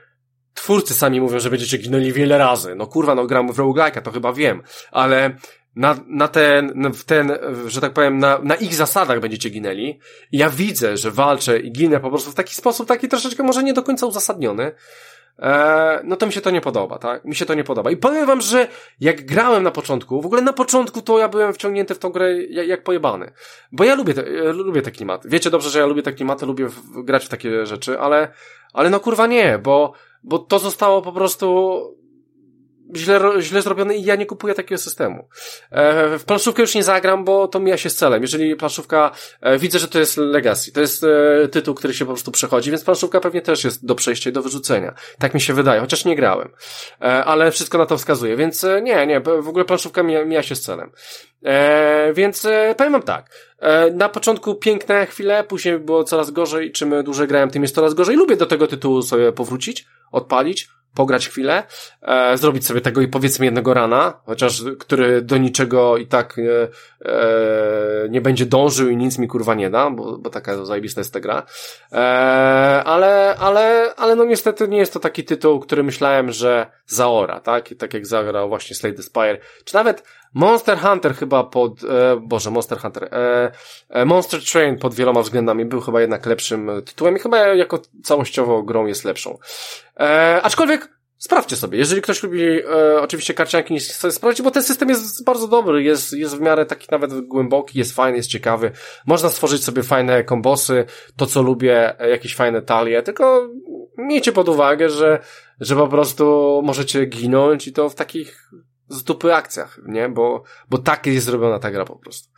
twórcy 0.53 0.93
sami 0.93 1.21
mówią, 1.21 1.39
że 1.39 1.49
będziecie 1.49 1.77
ginęli 1.77 2.11
wiele 2.11 2.37
razy. 2.37 2.75
No 2.75 2.87
kurwa, 2.87 3.15
no 3.15 3.25
gram 3.25 3.53
w 3.53 3.57
roguelike'a, 3.57 4.01
to 4.01 4.11
chyba 4.11 4.33
wiem, 4.33 4.61
ale 4.91 5.35
na, 5.75 5.95
na 6.07 6.27
ten, 6.27 6.93
w 6.93 7.03
ten, 7.03 7.31
że 7.67 7.81
tak 7.81 7.93
powiem, 7.93 8.17
na, 8.17 8.39
na 8.43 8.55
ich 8.55 8.75
zasadach 8.75 9.19
będziecie 9.19 9.49
ginęli. 9.49 9.99
I 10.31 10.37
ja 10.37 10.49
widzę, 10.49 10.97
że 10.97 11.11
walczę 11.11 11.59
i 11.59 11.71
ginę 11.71 11.99
po 11.99 12.09
prostu 12.09 12.31
w 12.31 12.35
taki 12.35 12.55
sposób, 12.55 12.87
taki 12.87 13.07
troszeczkę 13.07 13.43
może 13.43 13.63
nie 13.63 13.73
do 13.73 13.83
końca 13.83 14.05
uzasadniony, 14.05 14.71
e, 15.41 16.01
no 16.03 16.15
to 16.15 16.25
mi 16.25 16.33
się 16.33 16.41
to 16.41 16.51
nie 16.51 16.61
podoba, 16.61 16.97
tak? 16.99 17.25
Mi 17.25 17.35
się 17.35 17.45
to 17.45 17.53
nie 17.53 17.63
podoba. 17.63 17.91
I 17.91 17.97
powiem 17.97 18.25
wam, 18.25 18.41
że 18.41 18.67
jak 18.99 19.25
grałem 19.25 19.63
na 19.63 19.71
początku, 19.71 20.21
w 20.21 20.25
ogóle 20.25 20.41
na 20.41 20.53
początku 20.53 21.01
to 21.01 21.19
ja 21.19 21.27
byłem 21.27 21.53
wciągnięty 21.53 21.95
w 21.95 21.99
tą 21.99 22.09
grę 22.09 22.43
jak, 22.43 22.67
jak 22.67 22.83
pojebany. 22.83 23.31
Bo 23.71 23.83
ja 23.83 23.95
lubię 23.95 24.13
te, 24.13 24.31
ja 24.31 24.51
lubię 24.51 24.81
te 24.81 24.91
klimaty. 24.91 25.29
Wiecie 25.29 25.49
dobrze, 25.49 25.69
że 25.69 25.79
ja 25.79 25.85
lubię 25.85 26.01
te 26.01 26.13
klimaty, 26.13 26.45
lubię 26.45 26.67
w, 26.67 27.03
grać 27.03 27.25
w 27.25 27.29
takie 27.29 27.65
rzeczy, 27.65 27.99
ale, 27.99 28.33
ale 28.73 28.89
no 28.89 28.99
kurwa 28.99 29.27
nie, 29.27 29.59
bo, 29.63 29.93
bo 30.23 30.39
to 30.39 30.59
zostało 30.59 31.01
po 31.01 31.11
prostu 31.11 31.79
źle, 32.95 33.19
źle 33.39 33.61
zrobione 33.61 33.95
i 33.95 34.03
ja 34.03 34.15
nie 34.15 34.25
kupuję 34.25 34.53
takiego 34.53 34.81
systemu. 34.81 35.27
E, 35.71 36.17
w 36.17 36.23
planszówkę 36.25 36.61
już 36.61 36.75
nie 36.75 36.83
zagram, 36.83 37.25
bo 37.25 37.47
to 37.47 37.59
mija 37.59 37.77
się 37.77 37.89
z 37.89 37.95
celem. 37.95 38.21
Jeżeli 38.21 38.55
planszówka, 38.55 39.11
e, 39.41 39.57
widzę, 39.57 39.79
że 39.79 39.87
to 39.87 39.99
jest 39.99 40.17
Legacy, 40.17 40.71
to 40.71 40.81
jest 40.81 41.03
e, 41.03 41.47
tytuł, 41.47 41.75
który 41.75 41.93
się 41.93 42.05
po 42.05 42.11
prostu 42.11 42.31
przechodzi, 42.31 42.71
więc 42.71 42.83
planszówka 42.83 43.19
pewnie 43.19 43.41
też 43.41 43.63
jest 43.63 43.85
do 43.85 43.95
przejścia 43.95 44.29
i 44.29 44.33
do 44.33 44.41
wyrzucenia. 44.41 44.93
Tak 45.19 45.33
mi 45.33 45.41
się 45.41 45.53
wydaje, 45.53 45.81
chociaż 45.81 46.05
nie 46.05 46.15
grałem. 46.15 46.49
E, 47.01 47.25
ale 47.25 47.51
wszystko 47.51 47.77
na 47.77 47.85
to 47.85 47.97
wskazuje, 47.97 48.35
więc 48.35 48.63
e, 48.63 48.81
nie, 48.81 49.07
nie, 49.07 49.19
w 49.19 49.47
ogóle 49.47 49.65
planszówka 49.65 50.03
mija, 50.03 50.25
mija 50.25 50.43
się 50.43 50.55
z 50.55 50.61
celem. 50.61 50.91
E, 51.45 52.13
więc 52.13 52.45
e, 52.45 52.75
powiem 52.77 52.93
wam 52.93 53.03
tak, 53.03 53.29
e, 53.59 53.91
na 53.91 54.09
początku 54.09 54.55
piękne 54.55 55.05
chwile, 55.05 55.43
później 55.43 55.79
było 55.79 56.03
coraz 56.03 56.31
gorzej, 56.31 56.71
czym 56.71 57.03
dłużej 57.03 57.27
grałem, 57.27 57.49
tym 57.49 57.61
jest 57.61 57.75
coraz 57.75 57.93
gorzej. 57.93 58.15
Lubię 58.15 58.35
do 58.35 58.45
tego 58.45 58.67
tytułu 58.67 59.01
sobie 59.01 59.31
powrócić, 59.31 59.85
odpalić, 60.11 60.69
pograć 60.95 61.29
chwilę, 61.29 61.63
e, 62.01 62.37
zrobić 62.37 62.65
sobie 62.65 62.81
tego 62.81 63.01
i 63.01 63.07
powiedzmy 63.07 63.45
jednego 63.45 63.73
rana, 63.73 64.13
chociaż 64.25 64.63
który 64.79 65.21
do 65.21 65.37
niczego 65.37 65.97
i 65.97 66.07
tak 66.07 66.39
e, 66.39 66.67
e, 67.11 68.09
nie 68.09 68.21
będzie 68.21 68.45
dążył 68.45 68.89
i 68.89 68.97
nic 68.97 69.17
mi 69.17 69.27
kurwa 69.27 69.55
nie 69.55 69.69
da, 69.69 69.89
bo, 69.89 70.17
bo 70.17 70.29
taka 70.29 70.65
zajebista 70.65 71.01
jest 71.01 71.13
ta 71.13 71.19
gra. 71.19 71.43
E, 71.91 71.97
ale, 72.83 73.35
ale, 73.39 73.93
ale 73.97 74.15
no 74.15 74.23
niestety 74.23 74.67
nie 74.67 74.77
jest 74.77 74.93
to 74.93 74.99
taki 74.99 75.23
tytuł, 75.23 75.59
który 75.59 75.83
myślałem, 75.83 76.31
że 76.31 76.71
zaora, 76.87 77.39
tak? 77.39 77.71
I 77.71 77.75
tak 77.75 77.93
jak 77.93 78.07
zagrał 78.07 78.49
właśnie 78.49 78.75
Slay 78.75 78.93
the 78.93 79.03
Spire, 79.03 79.37
czy 79.63 79.75
nawet 79.75 80.03
Monster 80.33 80.77
Hunter 80.77 81.15
chyba 81.15 81.43
pod, 81.43 81.83
e, 81.83 82.19
Boże, 82.21 82.51
Monster 82.51 82.77
Hunter, 82.79 83.03
e, 83.03 83.51
e, 83.89 84.05
Monster 84.05 84.39
Train 84.51 84.77
pod 84.77 84.93
wieloma 84.93 85.21
względami 85.21 85.65
był 85.65 85.81
chyba 85.81 86.01
jednak 86.01 86.25
lepszym 86.25 86.71
tytułem 86.85 87.15
i 87.15 87.19
chyba 87.19 87.37
jako 87.37 87.79
całościowo 88.03 88.63
grą 88.63 88.85
jest 88.85 89.05
lepszą. 89.05 89.37
E, 89.99 90.41
aczkolwiek 90.43 90.99
Sprawdźcie 91.19 91.55
sobie. 91.55 91.77
Jeżeli 91.77 92.01
ktoś 92.01 92.23
lubi 92.23 92.41
e, 92.41 93.01
oczywiście 93.01 93.33
karcianki, 93.33 93.73
nie 93.73 93.79
chce 93.79 94.11
sprawdzić, 94.11 94.41
bo 94.41 94.51
ten 94.51 94.63
system 94.63 94.89
jest 94.89 95.25
bardzo 95.25 95.47
dobry, 95.47 95.83
jest, 95.83 96.13
jest 96.13 96.37
w 96.37 96.41
miarę 96.41 96.65
taki 96.65 96.87
nawet 96.91 97.21
głęboki, 97.21 97.79
jest 97.79 97.95
fajny, 97.95 98.17
jest 98.17 98.29
ciekawy. 98.29 98.71
Można 99.05 99.29
stworzyć 99.29 99.63
sobie 99.63 99.83
fajne 99.83 100.23
kombosy, 100.23 100.85
to 101.15 101.25
co 101.25 101.41
lubię, 101.41 101.99
e, 101.99 102.09
jakieś 102.09 102.35
fajne 102.35 102.61
talie, 102.61 103.01
tylko 103.01 103.49
miejcie 103.97 104.31
pod 104.31 104.49
uwagę, 104.49 104.89
że, 104.89 105.19
że 105.59 105.75
po 105.75 105.87
prostu 105.87 106.61
możecie 106.65 107.05
ginąć 107.05 107.67
i 107.67 107.73
to 107.73 107.89
w 107.89 107.95
takich 107.95 108.51
z 108.89 109.03
dupy 109.03 109.33
akcjach, 109.33 109.79
nie? 109.85 110.09
Bo, 110.09 110.43
bo 110.69 110.77
tak 110.77 111.05
jest 111.05 111.25
zrobiona 111.25 111.59
ta 111.59 111.71
gra 111.71 111.85
po 111.85 111.95
prostu. 111.95 112.29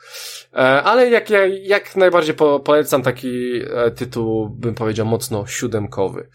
E, 0.54 0.58
ale 0.84 1.10
jak, 1.10 1.30
jak, 1.30 1.52
jak 1.64 1.96
najbardziej 1.96 2.36
po, 2.36 2.60
polecam 2.60 3.02
taki 3.02 3.62
e, 3.76 3.92
tytuł, 3.92 4.50
bym 4.50 4.76
powiedział, 4.76 5.06
mocno 5.06 5.48
siódemkowy. 5.48 6.30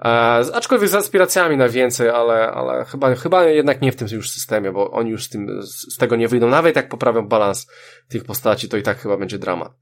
E, 0.00 0.08
aczkolwiek 0.54 0.88
z 0.88 0.94
aspiracjami 0.94 1.56
na 1.56 1.68
więcej, 1.68 2.08
ale, 2.08 2.50
ale 2.50 2.84
chyba, 2.84 3.14
chyba 3.14 3.44
jednak 3.44 3.82
nie 3.82 3.92
w 3.92 3.96
tym 3.96 4.08
już 4.12 4.30
systemie, 4.30 4.72
bo 4.72 4.90
oni 4.90 5.10
już 5.10 5.24
z, 5.24 5.28
tym, 5.28 5.62
z 5.62 5.96
tego 5.96 6.16
nie 6.16 6.28
wyjdą. 6.28 6.48
Nawet 6.48 6.76
jak 6.76 6.88
poprawią 6.88 7.28
balans 7.28 7.66
tych 8.08 8.24
postaci, 8.24 8.68
to 8.68 8.76
i 8.76 8.82
tak 8.82 8.98
chyba 8.98 9.16
będzie 9.16 9.38
dramat. 9.38 9.72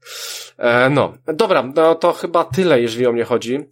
E, 0.57 0.89
no, 0.89 1.13
dobra, 1.25 1.71
no 1.75 1.95
to 1.95 2.13
chyba 2.13 2.43
tyle, 2.43 2.81
jeżeli 2.81 3.07
o 3.07 3.11
mnie 3.11 3.23
chodzi. 3.23 3.69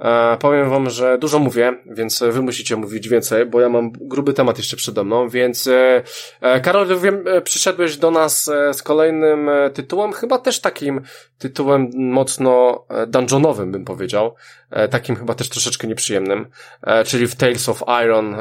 E, 0.00 0.36
powiem 0.40 0.70
wam, 0.70 0.90
że 0.90 1.18
dużo 1.18 1.38
mówię, 1.38 1.74
więc 1.86 2.22
wy 2.30 2.42
musicie 2.42 2.76
mówić 2.76 3.08
więcej, 3.08 3.46
bo 3.46 3.60
ja 3.60 3.68
mam 3.68 3.92
gruby 3.92 4.32
temat 4.32 4.58
jeszcze 4.58 4.76
przede 4.76 5.04
mną, 5.04 5.28
więc 5.28 5.66
e, 5.66 6.02
e 6.40 6.60
Karol, 6.60 7.00
wiem, 7.00 7.24
przyszedłeś 7.44 7.96
do 7.96 8.10
nas 8.10 8.50
z 8.72 8.82
kolejnym 8.82 9.50
tytułem, 9.74 10.12
chyba 10.12 10.38
też 10.38 10.60
takim 10.60 11.00
tytułem 11.38 11.90
mocno 11.94 12.84
dungeonowym, 13.08 13.72
bym 13.72 13.84
powiedział, 13.84 14.34
takim 14.90 15.16
chyba 15.16 15.34
też 15.34 15.48
troszeczkę 15.48 15.86
nieprzyjemnym, 15.86 16.46
czyli 17.06 17.26
w 17.26 17.34
Tales 17.34 17.68
of 17.68 17.82
Iron 18.04 18.36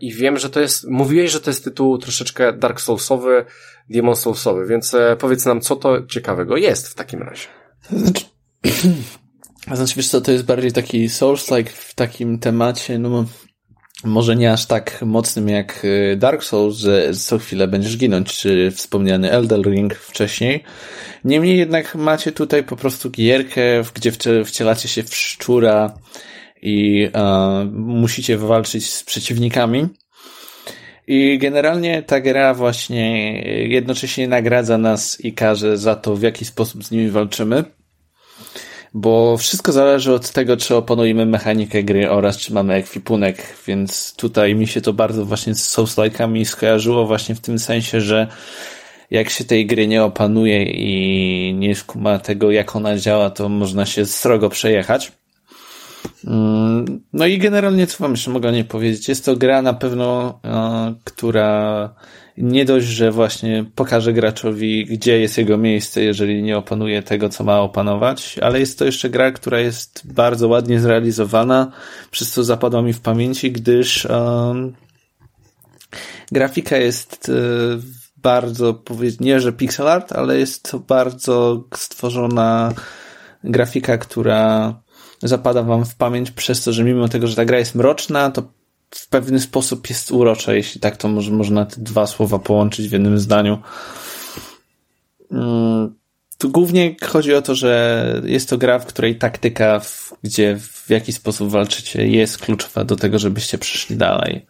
i 0.00 0.12
wiem, 0.12 0.38
że 0.38 0.50
to 0.50 0.60
jest, 0.60 0.88
mówiłeś, 0.88 1.30
że 1.30 1.40
to 1.40 1.50
jest 1.50 1.64
tytuł 1.64 1.98
troszeczkę 1.98 2.52
Dark 2.52 2.80
Soulsowy, 2.80 3.44
Demon 3.90 4.16
Soulsowy, 4.16 4.66
więc 4.66 4.96
powiedz 5.18 5.46
nam, 5.46 5.60
co 5.60 5.76
to 5.76 6.06
ciekawego 6.06 6.56
jest 6.56 6.88
w 6.88 6.94
takim 6.94 7.22
razie. 7.22 7.46
Znaczy, 7.90 8.24
znaczy 9.66 9.94
wiesz 9.96 10.08
co, 10.08 10.20
to 10.20 10.32
jest 10.32 10.44
bardziej 10.44 10.72
taki 10.72 11.08
Souls-like 11.08 11.70
w 11.70 11.94
takim 11.94 12.38
temacie, 12.38 12.98
no 12.98 13.24
może 14.04 14.36
nie 14.36 14.52
aż 14.52 14.66
tak 14.66 15.02
mocnym 15.02 15.48
jak 15.48 15.84
y, 15.84 16.16
Dark 16.16 16.44
Souls, 16.44 16.76
że 16.76 17.14
co 17.14 17.38
chwilę 17.38 17.68
będziesz 17.68 17.96
ginąć, 17.96 18.38
czy 18.38 18.70
wspomniany 18.70 19.30
Elden 19.30 19.62
Ring 19.62 19.94
wcześniej. 19.94 20.64
Niemniej 21.24 21.58
jednak 21.58 21.94
macie 21.94 22.32
tutaj 22.32 22.64
po 22.64 22.76
prostu 22.76 23.10
gierkę, 23.10 23.62
gdzie 23.94 24.12
wcielacie 24.44 24.88
się 24.88 25.02
w 25.02 25.14
szczura 25.14 25.94
i 26.62 27.08
uh, 27.14 27.72
musicie 27.72 28.38
walczyć 28.38 28.90
z 28.92 29.04
przeciwnikami. 29.04 29.88
I 31.06 31.38
generalnie 31.38 32.02
ta 32.02 32.20
gra 32.20 32.54
właśnie 32.54 33.32
jednocześnie 33.68 34.28
nagradza 34.28 34.78
nas 34.78 35.20
i 35.20 35.32
każe 35.32 35.78
za 35.78 35.94
to, 35.94 36.16
w 36.16 36.22
jaki 36.22 36.44
sposób 36.44 36.84
z 36.84 36.90
nimi 36.90 37.10
walczymy 37.10 37.64
bo 38.94 39.36
wszystko 39.36 39.72
zależy 39.72 40.14
od 40.14 40.30
tego, 40.30 40.56
czy 40.56 40.76
opanujemy 40.76 41.26
mechanikę 41.26 41.82
gry 41.82 42.10
oraz 42.10 42.36
czy 42.36 42.54
mamy 42.54 42.74
ekwipunek, 42.74 43.56
więc 43.66 44.14
tutaj 44.16 44.54
mi 44.54 44.66
się 44.66 44.80
to 44.80 44.92
bardzo 44.92 45.24
właśnie 45.24 45.54
z 45.54 45.76
Souls-like'ami 45.76 46.44
skojarzyło 46.44 47.06
właśnie 47.06 47.34
w 47.34 47.40
tym 47.40 47.58
sensie, 47.58 48.00
że 48.00 48.26
jak 49.10 49.30
się 49.30 49.44
tej 49.44 49.66
gry 49.66 49.86
nie 49.86 50.04
opanuje 50.04 50.64
i 50.64 51.54
nie 51.54 51.74
skuma 51.74 52.18
tego, 52.18 52.50
jak 52.50 52.76
ona 52.76 52.96
działa, 52.96 53.30
to 53.30 53.48
można 53.48 53.86
się 53.86 54.06
srogo 54.06 54.48
przejechać. 54.48 55.12
Mm, 56.26 57.00
no 57.12 57.26
i 57.26 57.38
generalnie, 57.38 57.86
co 57.86 57.98
wam 57.98 58.10
jeszcze 58.10 58.30
mogę 58.30 58.52
nie 58.52 58.64
powiedzieć, 58.64 59.08
jest 59.08 59.24
to 59.24 59.36
gra 59.36 59.62
na 59.62 59.74
pewno, 59.74 60.40
e, 60.44 60.94
która 61.04 61.94
nie 62.40 62.64
dość, 62.64 62.86
że 62.86 63.10
właśnie 63.10 63.64
pokaże 63.74 64.12
graczowi, 64.12 64.86
gdzie 64.86 65.20
jest 65.20 65.38
jego 65.38 65.58
miejsce, 65.58 66.02
jeżeli 66.02 66.42
nie 66.42 66.58
opanuje 66.58 67.02
tego, 67.02 67.28
co 67.28 67.44
ma 67.44 67.60
opanować, 67.60 68.38
ale 68.42 68.60
jest 68.60 68.78
to 68.78 68.84
jeszcze 68.84 69.10
gra, 69.10 69.30
która 69.30 69.60
jest 69.60 70.12
bardzo 70.12 70.48
ładnie 70.48 70.80
zrealizowana, 70.80 71.72
przez 72.10 72.30
co 72.30 72.44
zapadła 72.44 72.82
mi 72.82 72.92
w 72.92 73.00
pamięci, 73.00 73.52
gdyż 73.52 74.04
um, 74.04 74.74
grafika 76.32 76.76
jest 76.76 77.28
um, 77.28 77.82
bardzo, 78.16 78.82
nie 79.20 79.40
że 79.40 79.52
pixel 79.52 79.88
art, 79.88 80.12
ale 80.12 80.38
jest 80.38 80.70
to 80.70 80.78
bardzo 80.78 81.64
stworzona 81.76 82.72
grafika, 83.44 83.98
która 83.98 84.74
zapada 85.22 85.62
wam 85.62 85.84
w 85.84 85.94
pamięć 85.94 86.30
przez 86.30 86.64
to, 86.64 86.72
że 86.72 86.84
mimo 86.84 87.08
tego, 87.08 87.26
że 87.26 87.36
ta 87.36 87.44
gra 87.44 87.58
jest 87.58 87.74
mroczna, 87.74 88.30
to 88.30 88.59
w 88.94 89.08
pewny 89.08 89.40
sposób 89.40 89.88
jest 89.88 90.12
urocze, 90.12 90.56
jeśli 90.56 90.80
tak 90.80 90.96
to 90.96 91.08
może, 91.08 91.30
można 91.30 91.66
te 91.66 91.76
dwa 91.78 92.06
słowa 92.06 92.38
połączyć 92.38 92.88
w 92.88 92.92
jednym 92.92 93.18
zdaniu. 93.18 93.58
Mm, 95.30 95.94
tu 96.38 96.50
głównie 96.50 96.96
chodzi 97.02 97.34
o 97.34 97.42
to, 97.42 97.54
że 97.54 98.04
jest 98.24 98.50
to 98.50 98.58
gra, 98.58 98.78
w 98.78 98.86
której 98.86 99.18
taktyka, 99.18 99.80
gdzie 100.22 100.56
w 100.60 100.90
jaki 100.90 101.12
sposób 101.12 101.50
walczycie, 101.50 102.06
jest 102.06 102.38
kluczowa 102.38 102.84
do 102.84 102.96
tego, 102.96 103.18
żebyście 103.18 103.58
przeszli 103.58 103.96
dalej. 103.96 104.46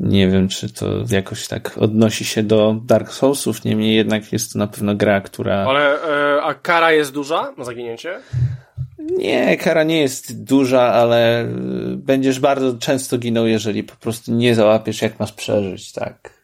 Nie 0.00 0.28
wiem, 0.28 0.48
czy 0.48 0.72
to 0.72 0.86
jakoś 1.10 1.48
tak 1.48 1.78
odnosi 1.78 2.24
się 2.24 2.42
do 2.42 2.76
Dark 2.84 3.12
Soulsów, 3.12 3.64
niemniej 3.64 3.96
jednak 3.96 4.32
jest 4.32 4.52
to 4.52 4.58
na 4.58 4.66
pewno 4.66 4.94
gra, 4.94 5.20
która. 5.20 5.54
Ale 5.54 6.02
e, 6.36 6.42
a 6.42 6.54
kara 6.54 6.92
jest 6.92 7.12
duża 7.12 7.52
na 7.58 7.64
zaginięcie? 7.64 8.20
Nie, 9.10 9.56
kara 9.56 9.84
nie 9.84 10.00
jest 10.00 10.44
duża, 10.44 10.82
ale 10.82 11.44
y, 11.44 11.46
będziesz 11.96 12.40
bardzo 12.40 12.78
często 12.78 13.18
ginął, 13.18 13.46
jeżeli 13.46 13.84
po 13.84 13.96
prostu 13.96 14.32
nie 14.32 14.54
załapiesz, 14.54 15.02
jak 15.02 15.20
masz 15.20 15.32
przeżyć, 15.32 15.92
tak. 15.92 16.42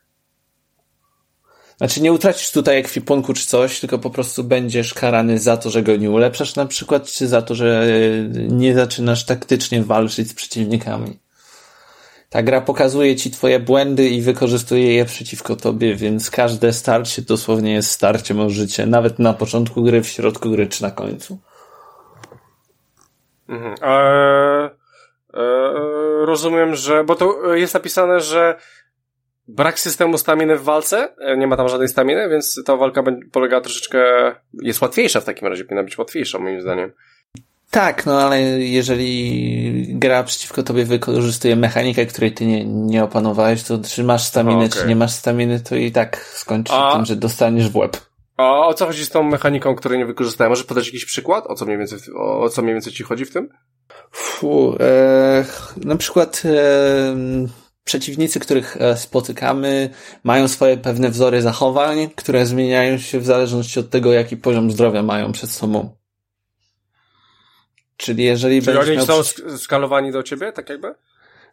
Znaczy 1.79 2.01
nie 2.01 2.13
utracisz 2.13 2.51
tutaj 2.51 2.79
ekwipunku 2.79 3.35
czy 3.35 3.47
coś, 3.47 3.81
tylko 3.81 3.99
po 3.99 4.11
prostu 4.11 4.45
będziesz 4.45 4.95
karany 4.95 5.39
za 5.39 5.57
to, 5.57 5.71
że 5.71 5.83
go 5.83 5.97
nie 5.97 6.11
ulepszasz 6.11 6.55
na 6.55 6.67
przykład, 6.67 7.07
czy 7.07 7.29
za 7.29 7.43
to, 7.43 7.55
że 7.55 7.85
y, 7.87 8.49
nie 8.51 8.75
zaczynasz 8.75 9.25
taktycznie 9.25 9.83
walczyć 9.83 10.29
z 10.29 10.35
przeciwnikami. 10.35 11.19
Ta 12.31 12.43
gra 12.43 12.61
pokazuje 12.61 13.17
ci 13.17 13.31
twoje 13.31 13.61
błędy 13.61 14.09
i 14.09 14.23
wykorzystuje 14.23 14.95
je 14.95 15.05
przeciwko 15.05 15.57
tobie, 15.57 15.97
więc 15.97 16.31
każde 16.31 16.73
starcie 16.73 17.23
dosłownie 17.23 17.73
jest 17.73 17.91
starciem 17.91 18.41
o 18.41 18.51
życie, 18.51 18.87
nawet 18.87 19.19
na 19.19 19.35
początku 19.35 19.83
gry, 19.83 20.03
w 20.03 20.09
środku 20.09 20.51
gry 20.51 20.67
czy 20.67 20.83
na 20.83 20.91
końcu. 20.91 21.39
Mhm. 23.49 23.75
Eee, 23.83 24.71
rozumiem, 26.25 26.75
że, 26.75 27.05
bo 27.05 27.15
to 27.15 27.55
jest 27.55 27.75
napisane, 27.75 28.21
że 28.21 28.57
brak 29.49 29.79
systemu 29.79 30.19
staminy 30.19 30.57
w 30.57 30.63
walce, 30.63 31.15
e, 31.19 31.37
nie 31.37 31.47
ma 31.47 31.57
tam 31.57 31.69
żadnej 31.69 31.89
staminy, 31.89 32.29
więc 32.29 32.63
ta 32.67 32.77
walka 32.77 33.03
polega 33.33 33.61
troszeczkę, 33.61 34.01
jest 34.63 34.83
łatwiejsza 34.83 35.21
w 35.21 35.25
takim 35.25 35.49
razie, 35.49 35.65
powinna 35.65 35.83
być 35.83 35.99
łatwiejsza 35.99 36.39
moim 36.39 36.61
zdaniem. 36.61 36.93
Tak, 37.71 38.07
no 38.07 38.21
ale 38.21 38.41
jeżeli 38.61 39.87
gra 39.89 40.25
przeciwko 40.25 40.63
tobie 40.63 40.85
wykorzystuje 40.85 41.57
mechanikę, 41.57 42.07
której 42.07 42.33
ty 42.33 42.47
nie, 42.47 42.65
nie 42.65 43.05
opanowałeś, 43.05 43.63
to 43.63 43.79
czy 43.79 44.05
masz 44.05 44.25
staminę, 44.25 44.65
okay. 44.65 44.69
czy 44.69 44.89
nie 44.89 44.97
masz 44.97 45.13
staminy, 45.13 45.61
to 45.61 45.77
i 45.77 45.93
tak 45.93 46.17
skończy 46.17 46.73
się 46.73 46.79
A... 46.79 46.93
tym, 46.93 47.05
że 47.05 47.17
dostaniesz 47.17 47.69
w 47.69 47.77
łeb. 47.77 48.08
A 48.39 48.67
o 48.67 48.75
co 48.75 48.87
chodzi 48.87 49.05
z 49.05 49.11
tą 49.11 49.23
mechaniką, 49.23 49.75
której 49.75 49.99
nie 49.99 50.07
wykorzystałem? 50.07 50.51
Może 50.51 50.65
podać 50.65 50.87
jakiś 50.87 51.05
przykład? 51.05 51.47
O 51.47 51.55
co 51.55 51.65
mniej 51.65 51.79
więcej, 51.79 51.99
o, 52.17 52.49
co 52.49 52.63
mniej 52.63 52.75
więcej 52.75 52.93
ci 52.93 53.03
chodzi 53.03 53.25
w 53.25 53.33
tym? 53.33 53.49
Fu, 54.13 54.77
e, 54.81 55.45
na 55.77 55.97
przykład 55.97 56.43
e, 56.45 57.17
przeciwnicy, 57.85 58.41
których 58.41 58.77
e, 58.77 58.97
spotykamy, 58.97 59.91
mają 60.25 60.49
swoje 60.49 60.77
pewne 60.77 61.11
wzory 61.11 61.43
zachowań, 61.43 62.11
które 62.17 62.47
zmieniają 62.47 62.99
się 62.99 63.21
w 63.21 63.27
zależności 63.27 63.81
od 63.81 63.91
tego, 63.91 64.13
jaki 64.13 64.37
poziom 64.37 64.71
zdrowia 64.71 65.03
mają 65.03 65.33
przed 65.33 65.51
sobą. 65.51 65.97
Czyli 67.97 68.25
jeżeli 68.25 68.63
Czyli 68.63 68.79
oni 68.79 69.01
są 69.01 69.23
skalowani 69.57 70.13
do 70.13 70.23
ciebie, 70.23 70.53
tak 70.53 70.69
jakby? 70.69 70.95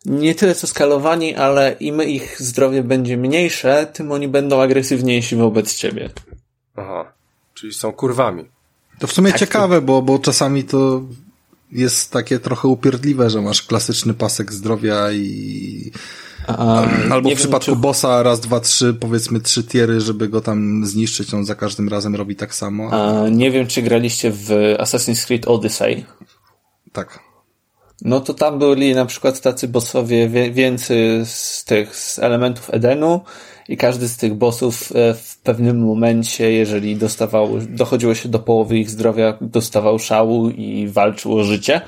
Nie 0.06 0.36
tyle 0.36 0.56
co 0.56 0.68
skalowani, 0.68 1.36
ale 1.36 1.76
im 1.80 2.04
ich 2.04 2.42
zdrowie 2.42 2.84
będzie 2.84 3.18
mniejsze, 3.18 3.88
tym 3.94 4.12
oni 4.12 4.28
będą 4.28 4.62
agresywniejsi 4.62 5.36
wobec 5.36 5.76
ciebie. 5.76 6.10
Aha, 6.76 7.12
czyli 7.54 7.74
są 7.74 7.92
kurwami. 7.92 8.46
To 9.00 9.08
w 9.08 9.14
sumie 9.14 9.32
tak, 9.32 9.40
ciekawe, 9.40 9.76
to... 9.76 9.82
bo, 9.82 10.02
bo 10.02 10.20
czasami 10.20 10.64
to 10.64 11.02
jest 11.72 12.12
takie 12.12 12.40
trochę 12.40 12.68
upierdliwe, 12.68 13.30
że 13.30 13.42
masz 13.42 13.62
klasyczny 13.62 14.14
pasek 14.14 14.54
zdrowia 14.54 15.12
i 15.12 15.92
a, 16.48 16.84
albo 17.14 17.30
w 17.30 17.36
przypadku 17.36 17.72
wiem, 17.72 17.76
czy... 17.76 17.82
bossa 17.82 18.24
raz, 18.24 18.40
dwa, 18.40 18.60
trzy, 18.60 18.94
powiedzmy 18.94 19.40
trzy 19.40 19.64
tiery, 19.64 20.02
żeby 20.02 20.28
go 20.30 20.42
tam 20.42 20.86
zniszczyć, 20.86 21.34
on 21.34 21.46
za 21.46 21.56
każdym 21.56 21.90
razem 21.90 22.16
robi 22.16 22.36
tak 22.36 22.56
samo. 22.56 22.90
A, 22.92 23.30
nie 23.30 23.52
wiem, 23.52 23.68
czy 23.68 23.82
graliście 23.82 24.32
w 24.32 24.50
Assassin's 24.80 25.28
Creed 25.28 25.48
Odyssey. 25.48 26.06
Tak. 26.92 27.20
No 28.02 28.20
to 28.20 28.34
tam 28.34 28.60
byli 28.60 28.96
na 28.96 29.06
przykład 29.06 29.42
tacy 29.42 29.68
bossowie 29.68 30.30
więcej 30.52 31.26
z 31.26 31.64
tych 31.64 31.96
z 31.96 32.20
elementów 32.20 32.70
Edenu, 32.74 33.22
i 33.70 33.78
każdy 33.78 34.08
z 34.08 34.18
tych 34.18 34.34
bossów 34.34 34.92
e, 34.96 35.14
w 35.14 35.38
pewnym 35.38 35.86
momencie, 35.86 36.52
jeżeli 36.52 36.96
dostawał, 36.96 37.60
dochodziło 37.70 38.16
się 38.16 38.30
do 38.30 38.40
połowy 38.40 38.78
ich 38.78 38.90
zdrowia, 38.90 39.38
dostawał 39.42 40.00
szału 40.00 40.50
i 40.50 40.88
walczył 40.88 41.38
o 41.38 41.44
życie. 41.44 41.82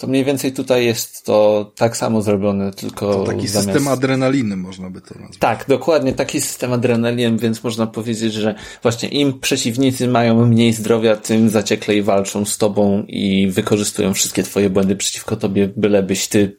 To 0.00 0.06
mniej 0.06 0.24
więcej 0.24 0.52
tutaj 0.52 0.84
jest 0.84 1.24
to 1.26 1.70
tak 1.76 1.96
samo 1.96 2.22
zrobione, 2.22 2.72
tylko. 2.72 3.14
To 3.14 3.24
taki 3.24 3.48
zamiast... 3.48 3.72
system 3.72 3.88
adrenaliny 3.88 4.56
można 4.56 4.90
by 4.90 5.00
to 5.00 5.14
nazwać. 5.14 5.38
Tak, 5.38 5.64
dokładnie 5.68 6.12
taki 6.12 6.40
system 6.40 6.72
adrenaliny, 6.72 7.38
więc 7.38 7.64
można 7.64 7.86
powiedzieć, 7.86 8.32
że 8.32 8.54
właśnie 8.82 9.08
im 9.08 9.40
przeciwnicy 9.40 10.08
mają 10.08 10.46
mniej 10.46 10.72
zdrowia, 10.72 11.16
tym 11.16 11.48
zacieklej 11.48 12.02
walczą 12.02 12.44
z 12.44 12.58
tobą 12.58 13.04
i 13.08 13.48
wykorzystują 13.50 14.14
wszystkie 14.14 14.42
twoje 14.42 14.70
błędy 14.70 14.96
przeciwko 14.96 15.36
tobie, 15.36 15.68
bylebyś 15.76 16.28
ty 16.28 16.56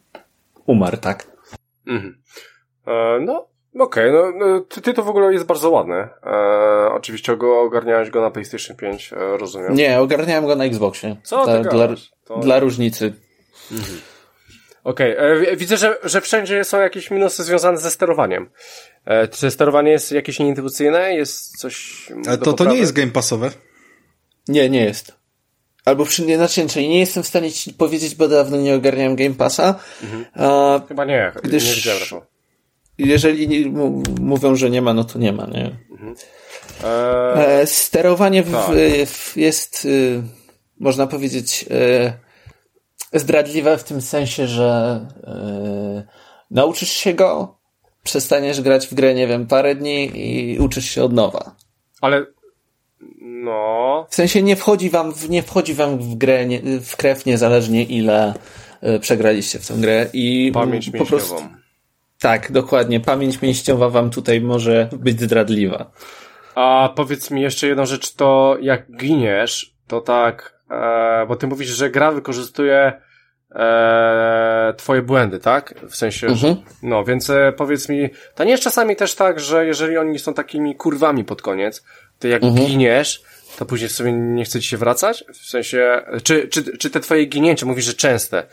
umarł, 0.66 0.98
tak? 0.98 1.28
Mhm. 1.88 2.22
E, 2.88 3.20
no, 3.26 3.53
Okej, 3.80 4.09
okay, 4.09 4.34
no, 4.39 4.47
no 4.47 4.59
ty, 4.59 4.93
to 4.93 5.03
w 5.03 5.09
ogóle 5.09 5.34
jest 5.34 5.45
bardzo 5.45 5.69
ładny. 5.69 5.95
E, 5.95 6.09
oczywiście 6.91 7.38
go, 7.38 7.61
ogarniałeś 7.61 8.09
go 8.09 8.21
na 8.21 8.32
PlayStation 8.32 8.78
5, 8.78 9.13
e, 9.13 9.38
rozumiem. 9.38 9.74
Nie, 9.76 9.99
ogarniałem 9.99 10.45
go 10.45 10.55
na 10.55 10.65
Xboxie. 10.65 11.15
Co 11.24 11.45
dla, 11.45 11.59
dla, 11.59 11.88
to... 12.26 12.39
dla 12.39 12.59
różnicy. 12.59 13.13
Mhm. 13.71 13.99
Okej, 14.84 15.17
okay. 15.17 15.51
E, 15.51 15.55
widzę, 15.55 15.78
że, 15.78 15.97
że 16.03 16.21
wszędzie 16.21 16.63
są 16.63 16.80
jakieś 16.80 17.11
minusy 17.11 17.43
związane 17.43 17.78
ze 17.78 17.91
sterowaniem. 17.91 18.49
E, 19.05 19.28
czy 19.28 19.51
sterowanie 19.51 19.91
jest 19.91 20.11
jakieś 20.11 20.39
nieintuicyjne? 20.39 21.15
Jest 21.15 21.57
coś... 21.57 22.07
Ale 22.28 22.38
to, 22.38 22.53
to 22.53 22.65
nie 22.65 22.78
jest 22.78 22.93
game 22.93 23.11
passowe? 23.11 23.51
Nie, 24.47 24.69
nie 24.69 24.86
jest. 24.86 25.13
albo 25.86 26.05
przynajmniej 26.05 26.38
znaczy, 26.38 26.82
nie 26.82 26.99
jestem 26.99 27.24
w 27.24 27.28
stanie 27.28 27.51
ci 27.51 27.74
powiedzieć, 27.74 28.15
bo 28.15 28.28
dawno 28.28 28.57
nie 28.57 28.76
ogarniałem 28.76 29.15
Game 29.15 29.36
Passa. 29.36 29.80
Mhm. 30.03 30.26
A, 30.36 30.82
Chyba 30.88 31.05
nie, 31.05 31.32
gdyż, 31.43 31.69
nie 31.69 31.76
widziałem 31.76 31.99
Rafał. 31.99 32.33
Jeżeli 32.98 33.74
mówią, 34.22 34.56
że 34.56 34.70
nie 34.70 34.82
ma, 34.82 34.94
no 34.94 35.04
to 35.04 35.20
nie 35.20 35.34
ma, 35.34 35.46
nie? 35.46 35.78
Mhm. 35.91 36.16
Eee, 36.84 37.68
Sterowanie 37.68 38.44
w, 38.44 38.52
tak. 38.52 38.76
w, 39.06 39.38
jest, 39.38 39.86
y, 39.86 40.22
można 40.80 41.08
powiedzieć, 41.08 41.66
y, 43.14 43.20
zdradliwe 43.20 43.78
w 43.78 43.84
tym 43.84 44.02
sensie, 44.02 44.48
że 44.48 45.00
y, 46.00 46.04
nauczysz 46.52 46.89
się 46.89 47.14
go, 47.14 47.58
przestaniesz 48.04 48.62
grać 48.62 48.88
w 48.88 48.94
grę, 48.94 49.14
nie 49.14 49.28
wiem, 49.28 49.48
parę 49.48 49.76
dni 49.76 50.12
i 50.16 50.60
uczysz 50.60 50.86
się 50.86 51.04
od 51.04 51.14
nowa. 51.14 51.56
Ale 52.02 52.26
no. 53.22 54.08
W 54.10 54.16
sensie 54.16 54.41
nie 54.41 54.56
wchodzi 54.56 54.89
wam, 54.89 55.14
w, 55.14 55.30
nie 55.30 55.44
wchodzi 55.44 55.74
wam 55.74 55.98
w 55.98 56.16
grę, 56.16 56.46
nie, 56.46 56.62
w 56.82 56.96
krew 56.96 57.26
niezależnie 57.26 57.84
ile 57.84 58.34
przegraliście 59.02 59.60
w 59.60 59.68
tę 59.68 59.74
grę 59.74 60.10
i 60.14 60.52
pamięć 60.54 60.89
po 60.89 61.06
prostu. 61.06 61.36
Tak, 62.24 62.51
dokładnie. 62.51 62.99
Pamięć 62.99 63.41
mięśniowa 63.41 63.89
wam 63.89 64.09
tutaj 64.09 64.41
może 64.41 64.89
być 64.91 65.21
zdradliwa. 65.21 65.91
A 66.55 66.93
powiedz 66.95 67.32
mi 67.32 67.41
jeszcze 67.41 67.67
jedną 67.67 67.86
rzecz, 67.86 68.15
to 68.15 68.57
jak 68.61 68.91
giniesz, 68.97 69.76
to 69.88 70.01
tak, 70.01 70.59
e, 70.71 71.26
bo 71.28 71.36
ty 71.36 71.47
mówisz, 71.47 71.69
że 71.69 71.89
gra 71.89 72.11
wykorzystuje 72.11 72.93
e, 73.55 74.74
twoje 74.78 75.01
błędy, 75.01 75.39
tak? 75.39 75.74
W 75.89 75.95
sensie, 75.95 76.28
mhm. 76.28 76.55
że, 76.55 76.61
no, 76.84 77.03
więc 77.03 77.30
e, 77.30 77.53
powiedz 77.57 77.89
mi, 77.89 78.09
to 78.36 78.43
nie 78.43 78.51
jest 78.51 78.63
czasami 78.63 78.95
też 78.95 79.15
tak, 79.15 79.39
że 79.39 79.65
jeżeli 79.65 79.97
oni 79.97 80.19
są 80.19 80.34
takimi 80.34 80.76
kurwami 80.76 81.24
pod 81.24 81.41
koniec, 81.41 81.84
to 82.19 82.28
jak 82.28 82.43
mhm. 82.43 82.67
giniesz, 82.67 83.24
to 83.58 83.66
później 83.66 83.89
sobie 83.89 84.14
nie 84.14 84.45
chce 84.45 84.62
ci 84.62 84.68
się 84.68 84.78
wracać? 84.78 85.24
W 85.34 85.49
sensie, 85.49 86.01
czy, 86.24 86.47
czy, 86.47 86.78
czy 86.78 86.89
te 86.89 86.99
twoje 86.99 87.26
ginięcie, 87.26 87.66
mówisz, 87.66 87.86
że 87.86 87.93
częste, 87.93 88.43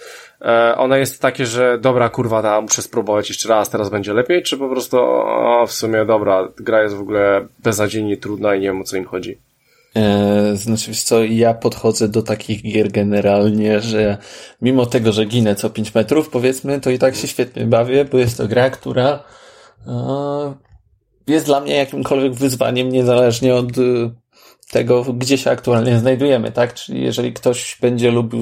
e, 0.43 0.75
one 0.77 0.99
jest 0.99 1.23
takie, 1.23 1.47
że 1.47 1.79
dobra, 1.79 2.09
kurwa, 2.09 2.43
da, 2.43 2.61
muszę 2.61 2.83
spróbować 2.83 3.29
jeszcze 3.29 3.49
raz, 3.49 3.71
teraz 3.71 3.89
będzie 3.89 4.13
lepiej, 4.13 4.43
czy 4.43 4.59
po 4.59 4.69
prostu, 4.69 4.99
o, 5.01 5.65
w 5.67 5.73
sumie, 5.73 6.05
dobra, 6.05 6.49
gra 6.57 6.83
jest 6.83 6.95
w 6.95 7.01
ogóle 7.01 7.47
beznadziejnie 7.59 8.17
trudna 8.17 8.55
i 8.55 8.61
nie 8.61 8.67
wiem, 8.67 8.81
o 8.81 8.85
co 8.85 8.97
im 8.97 9.05
chodzi? 9.05 9.39
E, 9.97 10.57
znaczy, 10.57 10.91
wiesz 10.91 11.03
co, 11.03 11.25
ja 11.25 11.55
podchodzę 11.55 12.09
do 12.09 12.23
takich 12.23 12.63
gier 12.63 12.91
generalnie, 12.93 13.81
że 13.81 14.19
mimo 14.63 14.87
tego, 14.87 15.13
że 15.13 15.25
ginę 15.25 15.55
co 15.55 15.71
5 15.71 15.95
metrów, 15.95 16.29
powiedzmy, 16.29 16.81
to 16.81 16.91
i 16.91 16.99
tak 16.99 17.17
się 17.17 17.29
świetnie 17.29 17.67
bawię, 17.67 18.05
bo 18.05 18.19
jest 18.19 18.37
to 18.37 18.49
gra, 18.49 18.71
która 18.71 19.25
e, 19.87 20.55
jest 21.27 21.47
dla 21.47 21.61
mnie 21.61 21.77
jakimkolwiek 21.77 22.35
wyzwaniem, 22.35 22.89
niezależnie 22.89 23.55
od 23.55 23.79
e, 23.79 24.11
tego, 24.71 25.05
gdzie 25.05 25.39
się 25.39 25.51
aktualnie 25.51 25.99
znajdujemy, 25.99 26.53
tak? 26.53 26.75
Czyli 26.75 27.03
jeżeli 27.03 27.33
ktoś 27.33 27.79
będzie 27.81 28.11
lubił, 28.11 28.41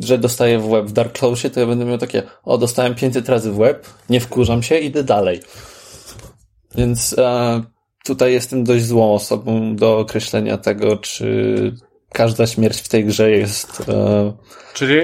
że 0.00 0.18
dostaje 0.18 0.58
w 0.58 0.68
web 0.68 0.86
w 0.86 0.92
Dark 0.92 1.18
Clousie, 1.18 1.50
to 1.50 1.60
ja 1.60 1.66
będę 1.66 1.84
miał 1.84 1.98
takie, 1.98 2.22
o, 2.44 2.58
dostałem 2.58 2.94
500 2.94 3.28
razy 3.28 3.52
w 3.52 3.56
web, 3.56 3.86
nie 4.10 4.20
wkurzam 4.20 4.62
się, 4.62 4.78
idę 4.78 5.04
dalej. 5.04 5.40
Więc 6.74 7.18
e, 7.18 7.62
tutaj 8.04 8.32
jestem 8.32 8.64
dość 8.64 8.84
złą 8.84 9.14
osobą 9.14 9.76
do 9.76 9.98
określenia 9.98 10.58
tego, 10.58 10.96
czy 10.96 11.74
każda 12.12 12.46
śmierć 12.46 12.80
w 12.80 12.88
tej 12.88 13.04
grze 13.04 13.30
jest... 13.30 13.88
E... 13.88 14.32
Czyli 14.74 14.96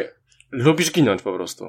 lubisz 0.52 0.92
ginąć 0.92 1.22
po 1.22 1.32
prostu. 1.32 1.68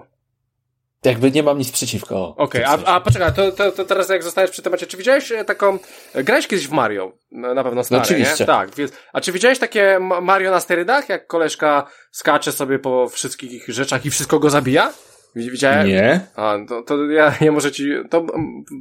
Jakby 1.08 1.32
nie 1.32 1.44
mam 1.44 1.58
nic 1.58 1.72
przeciwko. 1.72 2.36
Okej, 2.38 2.66
okay, 2.66 2.86
a, 2.86 2.96
a 2.96 3.02
poczekaj, 3.02 3.34
to, 3.34 3.52
to, 3.52 3.72
to 3.72 3.86
teraz 3.86 4.10
jak 4.10 4.24
zostajesz 4.24 4.52
przy 4.52 4.62
temacie, 4.62 4.88
czy 4.88 4.98
widziałeś 4.98 5.32
e, 5.32 5.46
taką, 5.46 5.80
e, 6.14 6.24
grałeś 6.24 6.48
kiedyś 6.48 6.68
w 6.68 6.72
Mario, 6.72 7.12
na 7.32 7.64
pewno 7.64 7.84
stare, 7.84 8.00
no 8.00 8.06
oczywiście. 8.06 8.44
Nie? 8.44 8.46
Tak, 8.46 8.70
a 9.14 9.22
czy 9.22 9.32
widziałeś 9.32 9.60
takie 9.60 10.00
Mario 10.22 10.52
na 10.52 10.60
sterydach, 10.60 11.10
jak 11.10 11.28
koleżka 11.28 11.88
skacze 12.12 12.52
sobie 12.52 12.80
po 12.80 13.10
wszystkich 13.10 13.68
rzeczach 13.68 14.06
i 14.06 14.10
wszystko 14.10 14.40
go 14.40 14.50
zabija? 14.50 14.94
Widziałem? 15.36 15.88
Nie. 15.88 16.20
A, 16.36 16.58
to, 16.68 16.82
to 16.82 17.06
ja, 17.06 17.34
ja 17.42 17.52
może 17.52 17.72
ci, 17.72 17.92
to 18.10 18.26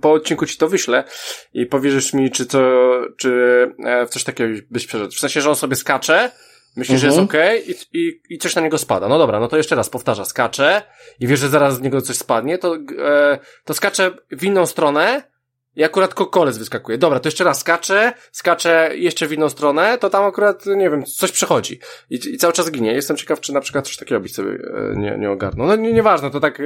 po 0.02 0.12
odcinku 0.12 0.46
ci 0.46 0.58
to 0.58 0.68
wyślę 0.68 1.04
i 1.52 1.66
powiesz 1.66 2.12
mi, 2.12 2.30
czy 2.30 2.46
to, 2.46 2.60
czy 3.16 3.30
e, 3.84 4.06
w 4.06 4.10
coś 4.10 4.24
takiego 4.24 4.60
byś 4.70 4.86
przeszedł. 4.86 5.12
W 5.12 5.20
sensie, 5.20 5.40
że 5.40 5.48
on 5.48 5.56
sobie 5.56 5.76
skacze, 5.76 6.30
myśli, 6.76 6.94
mhm. 6.94 7.00
że 7.00 7.06
jest 7.06 7.18
mhm. 7.18 7.28
okej 7.28 7.62
okay, 7.62 7.74
i, 7.92 7.98
i, 7.98 8.34
i 8.34 8.38
coś 8.38 8.54
na 8.54 8.62
niego 8.62 8.78
spada. 8.78 9.08
No 9.08 9.18
dobra, 9.18 9.40
no 9.40 9.48
to 9.48 9.56
jeszcze 9.56 9.74
raz 9.74 9.90
powtarza, 9.90 10.24
skacze 10.24 10.82
i 11.20 11.26
wiesz, 11.26 11.40
że 11.40 11.48
zaraz 11.48 11.76
z 11.76 11.80
niego 11.80 12.00
coś 12.00 12.16
spadnie, 12.16 12.58
to, 12.58 12.76
e, 12.76 13.38
to 13.64 13.74
skacze 13.74 14.10
w 14.30 14.44
inną 14.44 14.66
stronę, 14.66 15.22
i 15.76 15.84
akurat 15.84 16.14
kokolec 16.14 16.58
wyskakuje. 16.58 16.98
Dobra, 16.98 17.20
to 17.20 17.28
jeszcze 17.28 17.44
raz 17.44 17.58
skaczę, 17.58 18.12
skaczę 18.32 18.90
jeszcze 18.94 19.26
w 19.26 19.32
inną 19.32 19.48
stronę, 19.48 19.98
to 19.98 20.10
tam 20.10 20.24
akurat, 20.24 20.66
nie 20.66 20.90
wiem, 20.90 21.04
coś 21.04 21.32
przechodzi. 21.32 21.80
I, 22.10 22.14
i 22.14 22.38
cały 22.38 22.52
czas 22.52 22.70
ginie. 22.70 22.92
Jestem 22.92 23.16
ciekaw, 23.16 23.40
czy 23.40 23.52
na 23.52 23.60
przykład 23.60 23.86
coś 23.86 23.96
takiego 23.96 24.20
byś 24.20 24.32
sobie 24.32 24.50
e, 24.50 24.96
nie, 24.96 25.16
nie 25.18 25.30
ogarnął. 25.30 25.66
No 25.66 25.76
nie, 25.76 25.92
nieważne, 25.92 26.30
to 26.30 26.40
tak... 26.40 26.60
E, 26.60 26.64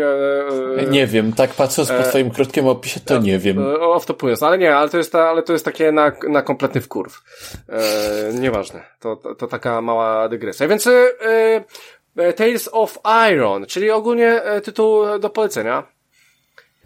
e, 0.78 0.86
nie 0.86 1.06
wiem, 1.06 1.32
tak 1.32 1.50
patrząc 1.50 1.90
e, 1.90 2.02
po 2.02 2.08
twoim 2.08 2.30
krótkim 2.30 2.68
opisie, 2.68 3.00
to 3.04 3.18
nie 3.18 3.38
wiem. 3.38 3.58
E, 3.58 3.80
off 3.80 4.06
to 4.06 4.16
ale 4.40 4.58
nie, 4.58 4.76
ale 4.76 4.88
to 4.88 4.98
jest, 4.98 5.12
ta, 5.12 5.28
ale 5.28 5.42
to 5.42 5.52
jest 5.52 5.64
takie 5.64 5.92
na, 5.92 6.12
na 6.28 6.42
kompletny 6.42 6.80
wkurw. 6.80 7.22
E, 7.68 8.32
nieważne. 8.34 8.84
To, 9.00 9.16
to, 9.16 9.34
to 9.34 9.46
taka 9.46 9.80
mała 9.80 10.28
dygresja. 10.28 10.68
Więc 10.68 10.86
e, 10.86 10.90
e, 12.16 12.32
Tales 12.32 12.68
of 12.72 12.98
Iron, 13.32 13.66
czyli 13.66 13.90
ogólnie 13.90 14.42
tytuł 14.64 15.18
do 15.18 15.30
polecenia. 15.30 15.99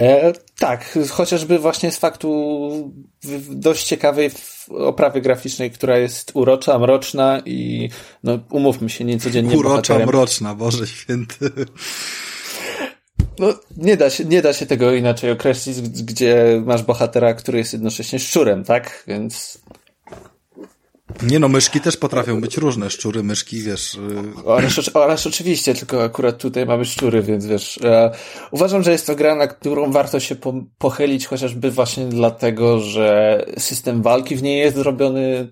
E, 0.00 0.32
tak, 0.58 0.98
chociażby 1.10 1.58
właśnie 1.58 1.92
z 1.92 1.98
faktu 1.98 2.92
dość 3.50 3.86
ciekawej 3.86 4.30
oprawy 4.68 5.20
graficznej, 5.20 5.70
która 5.70 5.98
jest 5.98 6.30
urocza, 6.34 6.78
mroczna 6.78 7.42
i 7.44 7.90
no 8.22 8.38
umówmy 8.50 8.90
się, 8.90 9.04
niecodziennie 9.04 9.56
Urocza, 9.56 9.70
bohaterem. 9.70 10.08
mroczna, 10.08 10.54
Boże 10.54 10.86
Święty. 10.86 11.50
No, 13.38 13.54
nie 13.76 13.96
da, 13.96 14.10
się, 14.10 14.24
nie 14.24 14.42
da 14.42 14.52
się 14.52 14.66
tego 14.66 14.92
inaczej 14.94 15.30
określić, 15.30 15.80
gdzie 15.80 16.62
masz 16.66 16.82
bohatera, 16.82 17.34
który 17.34 17.58
jest 17.58 17.72
jednocześnie 17.72 18.18
szczurem, 18.18 18.64
tak? 18.64 19.04
Więc 19.06 19.63
nie 21.22 21.38
no, 21.38 21.48
myszki 21.48 21.80
też 21.80 21.96
potrafią 21.96 22.40
być 22.40 22.56
różne, 22.56 22.90
szczury, 22.90 23.22
myszki, 23.22 23.62
wiesz. 23.62 23.98
Oraz, 24.44 24.90
oraz 24.94 25.26
oczywiście, 25.26 25.74
tylko 25.74 26.02
akurat 26.02 26.38
tutaj 26.38 26.66
mamy 26.66 26.84
szczury, 26.84 27.22
więc 27.22 27.46
wiesz. 27.46 27.78
E, 27.84 28.10
uważam, 28.50 28.82
że 28.82 28.92
jest 28.92 29.06
to 29.06 29.16
gra, 29.16 29.34
na 29.34 29.46
którą 29.46 29.92
warto 29.92 30.20
się 30.20 30.34
po, 30.34 30.54
pochylić, 30.78 31.26
chociażby 31.26 31.70
właśnie 31.70 32.06
dlatego, 32.06 32.78
że 32.78 33.38
system 33.58 34.02
walki 34.02 34.36
w 34.36 34.42
niej 34.42 34.58
jest 34.58 34.76
zrobiony 34.76 35.48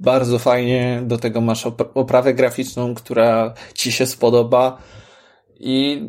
bardzo 0.00 0.38
fajnie, 0.38 1.02
do 1.06 1.18
tego 1.18 1.40
masz 1.40 1.66
oprawę 1.94 2.34
graficzną, 2.34 2.94
która 2.94 3.54
ci 3.74 3.92
się 3.92 4.06
spodoba 4.06 4.78
i 5.60 6.08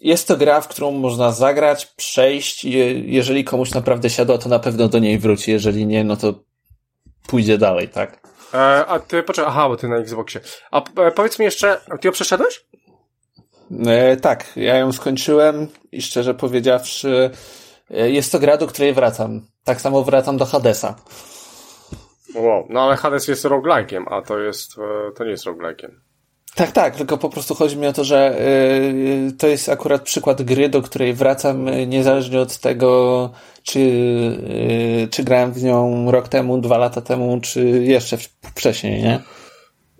jest 0.00 0.28
to 0.28 0.36
gra, 0.36 0.60
w 0.60 0.68
którą 0.68 0.90
można 0.90 1.32
zagrać, 1.32 1.86
przejść. 1.86 2.64
Jeżeli 3.04 3.44
komuś 3.44 3.74
naprawdę 3.74 4.10
siadła, 4.10 4.38
to 4.38 4.48
na 4.48 4.58
pewno 4.58 4.88
do 4.88 4.98
niej 4.98 5.18
wróci. 5.18 5.50
Jeżeli 5.50 5.86
nie, 5.86 6.04
no 6.04 6.16
to 6.16 6.49
pójdzie 7.30 7.58
dalej, 7.58 7.88
tak? 7.88 8.20
E, 8.54 8.86
a 8.86 8.98
ty, 8.98 9.22
poczekaj, 9.22 9.50
aha, 9.50 9.68
bo 9.68 9.76
ty 9.76 9.88
na 9.88 9.96
Xboxie. 9.96 10.40
A 10.70 10.82
e, 10.96 11.10
powiedz 11.10 11.38
mi 11.38 11.44
jeszcze, 11.44 11.80
ty 12.00 12.08
ją 12.08 12.12
przeszedłeś? 12.12 12.64
E, 13.86 14.16
tak, 14.16 14.56
ja 14.56 14.76
ją 14.76 14.92
skończyłem 14.92 15.68
i 15.92 16.02
szczerze 16.02 16.34
powiedziawszy, 16.34 17.30
e, 17.90 18.10
jest 18.10 18.32
to 18.32 18.38
gra, 18.38 18.56
do 18.56 18.66
której 18.66 18.94
wracam. 18.94 19.40
Tak 19.64 19.80
samo 19.80 20.04
wracam 20.04 20.36
do 20.36 20.44
Hadesa. 20.44 20.94
Wow, 22.34 22.66
no 22.70 22.80
ale 22.80 22.96
Hades 22.96 23.28
jest 23.28 23.44
roguelike'iem, 23.44 24.04
a 24.10 24.22
to 24.22 24.38
jest, 24.38 24.78
e, 24.78 25.12
to 25.12 25.24
nie 25.24 25.30
jest 25.30 25.46
roguelike'iem. 25.46 25.90
Tak, 26.54 26.72
tak, 26.72 26.96
tylko 26.96 27.18
po 27.18 27.28
prostu 27.28 27.54
chodzi 27.54 27.76
mi 27.76 27.86
o 27.86 27.92
to, 27.92 28.04
że 28.04 28.40
y, 28.40 29.32
to 29.38 29.46
jest 29.46 29.68
akurat 29.68 30.02
przykład 30.02 30.42
gry, 30.42 30.68
do 30.68 30.82
której 30.82 31.14
wracam 31.14 31.68
y, 31.68 31.86
niezależnie 31.86 32.40
od 32.40 32.58
tego, 32.58 33.30
czy, 33.62 33.78
y, 33.78 35.08
czy 35.10 35.24
grałem 35.24 35.52
w 35.52 35.62
nią 35.62 36.10
rok 36.10 36.28
temu, 36.28 36.58
dwa 36.58 36.78
lata 36.78 37.00
temu, 37.00 37.40
czy 37.40 37.60
jeszcze 37.64 38.16
wcześniej, 38.54 39.02
nie? 39.02 39.20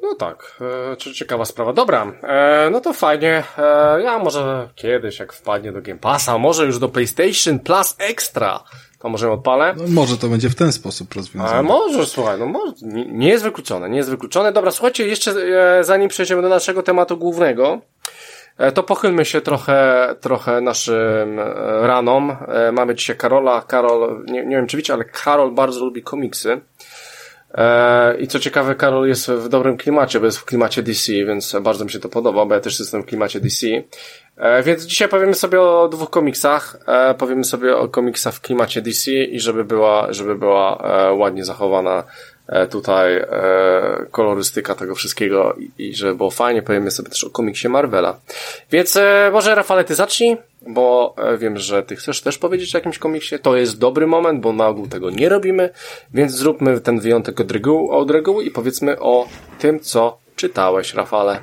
No 0.02 0.14
tak, 0.14 0.58
e, 0.92 0.96
ciekawa 1.14 1.44
sprawa. 1.44 1.72
Dobra, 1.72 2.12
e, 2.22 2.68
no 2.70 2.80
to 2.80 2.92
fajnie. 2.92 3.42
E, 3.58 4.02
ja 4.02 4.18
może 4.18 4.68
kiedyś, 4.74 5.18
jak 5.18 5.32
wpadnie 5.32 5.72
do 5.72 5.82
Game 5.82 5.98
Passa, 5.98 6.38
może 6.38 6.64
już 6.66 6.78
do 6.78 6.88
PlayStation 6.88 7.58
Plus 7.58 7.96
Extra, 7.98 8.60
to 9.00 9.08
może 9.08 9.32
odpalę. 9.32 9.74
No, 9.76 9.84
może 9.88 10.18
to 10.18 10.28
będzie 10.28 10.50
w 10.50 10.54
ten 10.54 10.72
sposób 10.72 11.14
rozwiązane. 11.14 11.58
A 11.58 11.62
może, 11.62 12.06
słuchaj, 12.06 12.38
no 12.38 12.46
może, 12.46 12.72
nie, 12.82 13.04
nie 13.06 13.28
jest 13.28 13.44
wykluczone, 13.44 13.90
nie 13.90 13.96
jest 13.96 14.10
wykluczone. 14.10 14.52
Dobra, 14.52 14.70
słuchajcie, 14.70 15.06
jeszcze 15.06 15.30
e, 15.30 15.84
zanim 15.84 16.08
przejdziemy 16.08 16.42
do 16.42 16.48
naszego 16.48 16.82
tematu 16.82 17.16
głównego, 17.16 17.80
e, 18.58 18.72
to 18.72 18.82
pochylmy 18.82 19.24
się 19.24 19.40
trochę, 19.40 20.08
trochę 20.20 20.60
naszym 20.60 21.38
e, 21.38 21.44
ranom. 21.86 22.36
E, 22.48 22.72
mamy 22.72 22.94
dzisiaj 22.94 23.16
Karola. 23.16 23.62
Karol, 23.62 24.24
nie, 24.26 24.46
nie 24.46 24.56
wiem 24.56 24.66
czy 24.66 24.76
wiecie, 24.76 24.92
ale 24.92 25.04
Karol 25.04 25.50
bardzo 25.50 25.84
lubi 25.84 26.02
komiksy. 26.02 26.60
E, 27.54 28.16
I 28.18 28.28
co 28.28 28.38
ciekawe, 28.38 28.74
Karol 28.74 29.08
jest 29.08 29.30
w 29.30 29.48
dobrym 29.48 29.76
klimacie, 29.76 30.20
bo 30.20 30.26
jest 30.26 30.38
w 30.38 30.44
klimacie 30.44 30.82
DC, 30.82 31.12
więc 31.12 31.56
bardzo 31.62 31.84
mi 31.84 31.90
się 31.90 31.98
to 31.98 32.08
podoba, 32.08 32.46
bo 32.46 32.54
ja 32.54 32.60
też 32.60 32.78
jestem 32.78 33.02
w 33.02 33.06
klimacie 33.06 33.40
DC. 33.40 33.66
E, 34.36 34.62
więc 34.62 34.84
dzisiaj 34.84 35.08
powiemy 35.08 35.34
sobie 35.34 35.60
o 35.60 35.88
dwóch 35.88 36.10
komiksach. 36.10 36.76
E, 36.86 37.14
powiemy 37.14 37.44
sobie 37.44 37.76
o 37.76 37.88
komiksach 37.88 38.34
w 38.34 38.40
klimacie 38.40 38.82
DC 38.82 39.12
i 39.12 39.40
żeby 39.40 39.64
była, 39.64 40.12
żeby 40.12 40.34
była 40.34 40.82
ładnie 41.12 41.44
zachowana 41.44 42.04
tutaj 42.70 43.16
e, 43.16 43.26
kolorystyka 44.10 44.74
tego 44.74 44.94
wszystkiego 44.94 45.56
i, 45.78 45.94
że 45.94 46.14
było 46.14 46.30
fajnie, 46.30 46.62
powiemy 46.62 46.90
sobie 46.90 47.10
też 47.10 47.24
o 47.24 47.30
komiksie 47.30 47.68
Marvela. 47.68 48.18
Więc 48.70 48.96
e, 48.96 49.30
może 49.32 49.54
Rafale, 49.54 49.84
ty 49.84 49.94
zacznij, 49.94 50.36
bo 50.68 51.14
e, 51.18 51.38
wiem, 51.38 51.58
że 51.58 51.82
ty 51.82 51.96
chcesz 51.96 52.22
też 52.22 52.38
powiedzieć 52.38 52.74
o 52.74 52.78
jakimś 52.78 52.98
komiksie. 52.98 53.38
To 53.38 53.56
jest 53.56 53.78
dobry 53.78 54.06
moment, 54.06 54.40
bo 54.40 54.52
na 54.52 54.68
ogół 54.68 54.86
tego 54.86 55.10
nie 55.10 55.28
robimy, 55.28 55.70
więc 56.14 56.32
zróbmy 56.32 56.80
ten 56.80 57.00
wyjątek 57.00 57.40
od 57.40 57.52
reguły, 57.52 57.96
od 57.96 58.10
reguły 58.10 58.44
i 58.44 58.50
powiedzmy 58.50 59.00
o 59.00 59.28
tym, 59.58 59.80
co 59.80 60.18
czytałeś, 60.36 60.94
Rafale. 60.94 61.40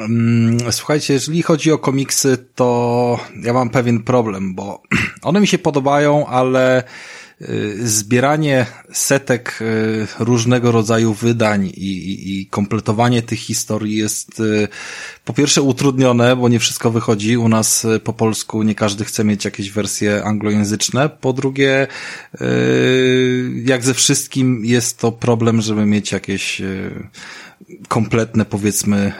Mm, 0.00 0.72
słuchajcie, 0.72 1.14
jeżeli 1.14 1.42
chodzi 1.42 1.72
o 1.72 1.78
komiksy, 1.78 2.46
to 2.54 3.18
ja 3.42 3.52
mam 3.52 3.70
pewien 3.70 4.02
problem, 4.02 4.54
bo 4.54 4.82
one 5.22 5.40
mi 5.40 5.46
się 5.46 5.58
podobają, 5.58 6.26
ale 6.26 6.82
zbieranie 7.84 8.66
setek 8.92 9.58
y, 9.60 10.06
różnego 10.18 10.72
rodzaju 10.72 11.14
wydań 11.14 11.66
i, 11.66 11.70
i, 11.70 12.40
i, 12.40 12.46
kompletowanie 12.46 13.22
tych 13.22 13.38
historii 13.38 13.96
jest 13.96 14.40
y, 14.40 14.68
po 15.24 15.32
pierwsze 15.32 15.62
utrudnione, 15.62 16.36
bo 16.36 16.48
nie 16.48 16.58
wszystko 16.58 16.90
wychodzi. 16.90 17.36
U 17.36 17.48
nas 17.48 17.86
po 18.04 18.12
polsku 18.12 18.62
nie 18.62 18.74
każdy 18.74 19.04
chce 19.04 19.24
mieć 19.24 19.44
jakieś 19.44 19.70
wersje 19.70 20.24
anglojęzyczne. 20.24 21.08
Po 21.08 21.32
drugie, 21.32 21.86
jak 23.64 23.84
ze 23.84 23.94
wszystkim 23.94 24.64
jest 24.64 24.98
to 24.98 25.12
problem, 25.12 25.60
żeby 25.60 25.86
mieć 25.86 26.12
jakieś 26.12 26.62
kompletne, 27.88 28.44
powiedzmy, 28.44 29.12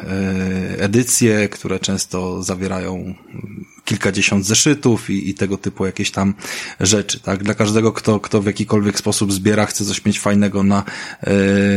edycje, 0.78 1.48
które 1.48 1.80
często 1.80 2.42
zawierają 2.42 3.14
kilkadziesiąt 3.92 4.46
zeszytów 4.46 5.10
i, 5.10 5.30
i 5.30 5.34
tego 5.34 5.58
typu 5.58 5.86
jakieś 5.86 6.10
tam 6.10 6.34
rzeczy, 6.80 7.20
tak? 7.20 7.42
Dla 7.42 7.54
każdego, 7.54 7.92
kto, 7.92 8.20
kto 8.20 8.42
w 8.42 8.46
jakikolwiek 8.46 8.98
sposób 8.98 9.32
zbiera, 9.32 9.66
chce 9.66 9.84
coś 9.84 10.04
mieć 10.04 10.20
fajnego 10.20 10.62
na 10.62 10.84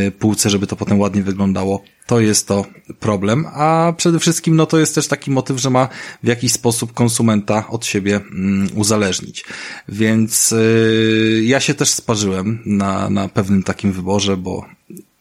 y, 0.07 0.11
półce, 0.11 0.49
żeby 0.49 0.67
to 0.67 0.75
potem 0.75 0.99
ładnie 0.99 1.23
wyglądało, 1.23 1.83
to 2.07 2.19
jest 2.19 2.47
to 2.47 2.65
problem, 2.99 3.45
a 3.53 3.93
przede 3.97 4.19
wszystkim, 4.19 4.55
no 4.55 4.65
to 4.65 4.79
jest 4.79 4.95
też 4.95 5.07
taki 5.07 5.31
motyw, 5.31 5.59
że 5.59 5.69
ma 5.69 5.87
w 6.23 6.27
jakiś 6.27 6.51
sposób 6.51 6.93
konsumenta 6.93 7.67
od 7.67 7.85
siebie 7.85 8.15
mm, 8.15 8.69
uzależnić. 8.75 9.45
Więc 9.89 10.51
y, 10.51 11.41
ja 11.45 11.59
się 11.59 11.73
też 11.73 11.89
sparzyłem 11.89 12.59
na, 12.65 13.09
na 13.09 13.27
pewnym 13.27 13.63
takim 13.63 13.91
wyborze, 13.91 14.37
bo 14.37 14.65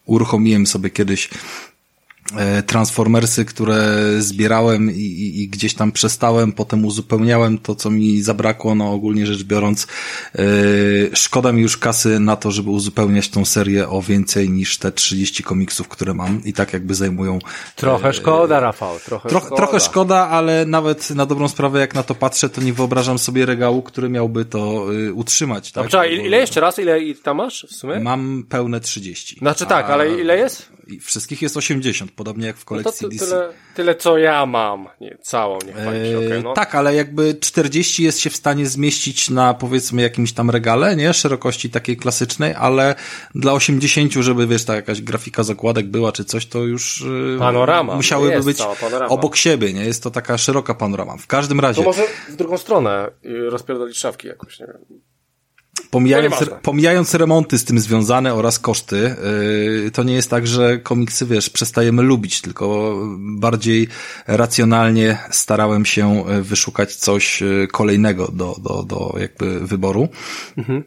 uruchomiłem 0.06 0.66
sobie 0.66 0.90
kiedyś 0.90 1.28
Transformersy, 2.66 3.44
które 3.44 4.04
zbierałem 4.18 4.90
i, 4.90 4.94
i, 4.94 5.42
i, 5.42 5.48
gdzieś 5.48 5.74
tam 5.74 5.92
przestałem, 5.92 6.52
potem 6.52 6.84
uzupełniałem 6.84 7.58
to, 7.58 7.74
co 7.74 7.90
mi 7.90 8.22
zabrakło, 8.22 8.74
no 8.74 8.92
ogólnie 8.92 9.26
rzecz 9.26 9.44
biorąc, 9.44 9.86
yy, 10.34 10.44
szkoda 11.14 11.52
mi 11.52 11.62
już 11.62 11.76
kasy 11.78 12.20
na 12.20 12.36
to, 12.36 12.50
żeby 12.50 12.70
uzupełniać 12.70 13.28
tą 13.28 13.44
serię 13.44 13.88
o 13.88 14.02
więcej 14.02 14.50
niż 14.50 14.78
te 14.78 14.92
30 14.92 15.42
komiksów, 15.42 15.88
które 15.88 16.14
mam 16.14 16.44
i 16.44 16.52
tak 16.52 16.72
jakby 16.72 16.94
zajmują... 16.94 17.38
Trochę 17.76 18.08
yy, 18.08 18.14
szkoda, 18.14 18.60
Rafał, 18.60 18.98
trochę 18.98 19.28
troch, 19.28 19.44
szkoda. 19.44 19.56
Trochę 19.56 19.80
szkoda, 19.80 20.28
ale 20.28 20.66
nawet 20.66 21.10
na 21.10 21.26
dobrą 21.26 21.48
sprawę, 21.48 21.80
jak 21.80 21.94
na 21.94 22.02
to 22.02 22.14
patrzę, 22.14 22.48
to 22.48 22.60
nie 22.60 22.72
wyobrażam 22.72 23.18
sobie 23.18 23.46
regału, 23.46 23.82
który 23.82 24.08
miałby 24.08 24.44
to 24.44 24.92
yy, 24.92 25.14
utrzymać. 25.14 25.72
Tak? 25.72 25.84
Dobrze, 25.84 26.08
ile 26.12 26.36
jeszcze 26.36 26.60
raz? 26.60 26.78
Ile 26.78 27.14
tam 27.22 27.36
masz 27.36 27.66
w 27.70 27.74
sumie? 27.74 28.00
Mam 28.00 28.44
pełne 28.48 28.80
30. 28.80 29.38
Znaczy 29.38 29.66
tak, 29.66 29.90
ale 29.90 30.20
ile 30.20 30.38
jest? 30.38 30.74
I 30.86 31.00
wszystkich 31.00 31.42
jest 31.42 31.56
80, 31.56 32.10
podobnie 32.10 32.46
jak 32.46 32.56
w 32.56 32.64
kolekcji 32.64 33.06
no 33.06 33.18
to, 33.18 33.18
to 33.18 33.30
tyle, 33.30 33.52
tyle, 33.74 33.94
co 33.94 34.18
ja 34.18 34.46
mam. 34.46 34.88
Nie, 35.00 35.18
całą, 35.22 35.58
nie 35.66 35.76
eee, 35.76 36.16
okay, 36.16 36.42
no. 36.42 36.52
Tak, 36.54 36.74
ale 36.74 36.94
jakby 36.94 37.34
40 37.40 38.02
jest 38.02 38.18
się 38.20 38.30
w 38.30 38.36
stanie 38.36 38.66
zmieścić 38.66 39.30
na 39.30 39.54
powiedzmy 39.54 40.02
jakimś 40.02 40.32
tam 40.32 40.50
regale, 40.50 40.96
nie? 40.96 41.14
Szerokości 41.14 41.70
takiej 41.70 41.96
klasycznej, 41.96 42.54
ale 42.54 42.94
dla 43.34 43.52
80, 43.52 44.12
żeby 44.12 44.46
wiesz, 44.46 44.64
ta 44.64 44.74
jakaś 44.74 45.02
grafika 45.02 45.42
zakładek 45.42 45.86
była 45.86 46.12
czy 46.12 46.24
coś, 46.24 46.46
to 46.46 46.58
już 46.58 47.00
y, 47.00 47.36
panorama. 47.38 47.96
musiałyby 47.96 48.42
być 48.42 48.58
obok 49.08 49.36
siebie, 49.36 49.72
nie? 49.72 49.84
Jest 49.84 50.02
to 50.02 50.10
taka 50.10 50.38
szeroka 50.38 50.74
panorama. 50.74 51.16
W 51.16 51.26
każdym 51.26 51.60
razie. 51.60 51.82
To 51.82 51.88
może 51.88 52.02
w 52.28 52.36
drugą 52.36 52.58
stronę 52.58 53.10
rozpierdolić 53.48 53.98
szafki 53.98 54.28
jakoś, 54.28 54.60
nie 54.60 54.66
wiem. 54.66 55.13
Pomijając, 55.94 56.34
pomijając 56.62 57.14
remonty 57.14 57.58
z 57.58 57.64
tym 57.64 57.80
związane 57.80 58.34
oraz 58.34 58.58
koszty, 58.58 59.16
yy, 59.84 59.90
to 59.90 60.02
nie 60.02 60.14
jest 60.14 60.30
tak, 60.30 60.46
że 60.46 60.78
komiksy, 60.78 61.26
wiesz, 61.26 61.50
przestajemy 61.50 62.02
lubić, 62.02 62.40
tylko 62.40 62.96
bardziej 63.18 63.88
racjonalnie 64.26 65.18
starałem 65.30 65.84
się 65.84 66.24
yy, 66.28 66.42
wyszukać 66.42 66.94
coś 66.94 67.40
yy, 67.40 67.68
kolejnego 67.72 68.28
do, 68.32 68.56
do, 68.62 68.82
do 68.82 69.14
jakby 69.20 69.60
wyboru. 69.60 70.08
Mhm. 70.58 70.84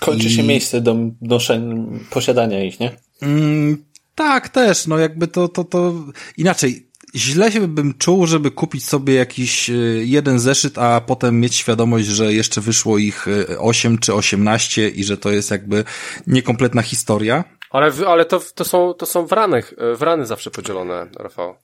Kończy 0.00 0.26
I... 0.26 0.30
się 0.30 0.42
miejsce 0.42 0.80
do 0.80 0.96
noszenia, 1.20 1.74
posiadania 2.10 2.64
ich, 2.64 2.80
nie? 2.80 2.96
Mm, 3.22 3.84
tak, 4.14 4.48
też, 4.48 4.86
no 4.86 4.98
jakby 4.98 5.28
to, 5.28 5.48
to, 5.48 5.64
to 5.64 5.94
inaczej 6.36 6.91
źle 7.14 7.52
się 7.52 7.68
bym 7.68 7.94
czuł, 7.98 8.26
żeby 8.26 8.50
kupić 8.50 8.88
sobie 8.88 9.14
jakiś 9.14 9.70
e, 9.70 9.72
jeden 10.04 10.38
zeszyt, 10.38 10.78
a 10.78 11.00
potem 11.00 11.40
mieć 11.40 11.56
świadomość, 11.56 12.06
że 12.06 12.32
jeszcze 12.32 12.60
wyszło 12.60 12.98
ich 12.98 13.26
8 13.58 13.94
e, 13.94 13.98
czy 13.98 14.14
18 14.14 14.88
i 14.88 15.04
że 15.04 15.16
to 15.16 15.30
jest 15.30 15.50
jakby 15.50 15.84
niekompletna 16.26 16.82
historia. 16.82 17.44
Ale, 17.70 17.92
ale 18.06 18.24
to, 18.24 18.40
to 18.54 18.64
są, 18.64 18.94
to 18.94 19.06
są 19.06 19.26
wrany, 19.26 19.62
e, 19.78 19.94
wrany 19.96 20.26
zawsze 20.26 20.50
podzielone, 20.50 21.06
Rafał. 21.16 21.54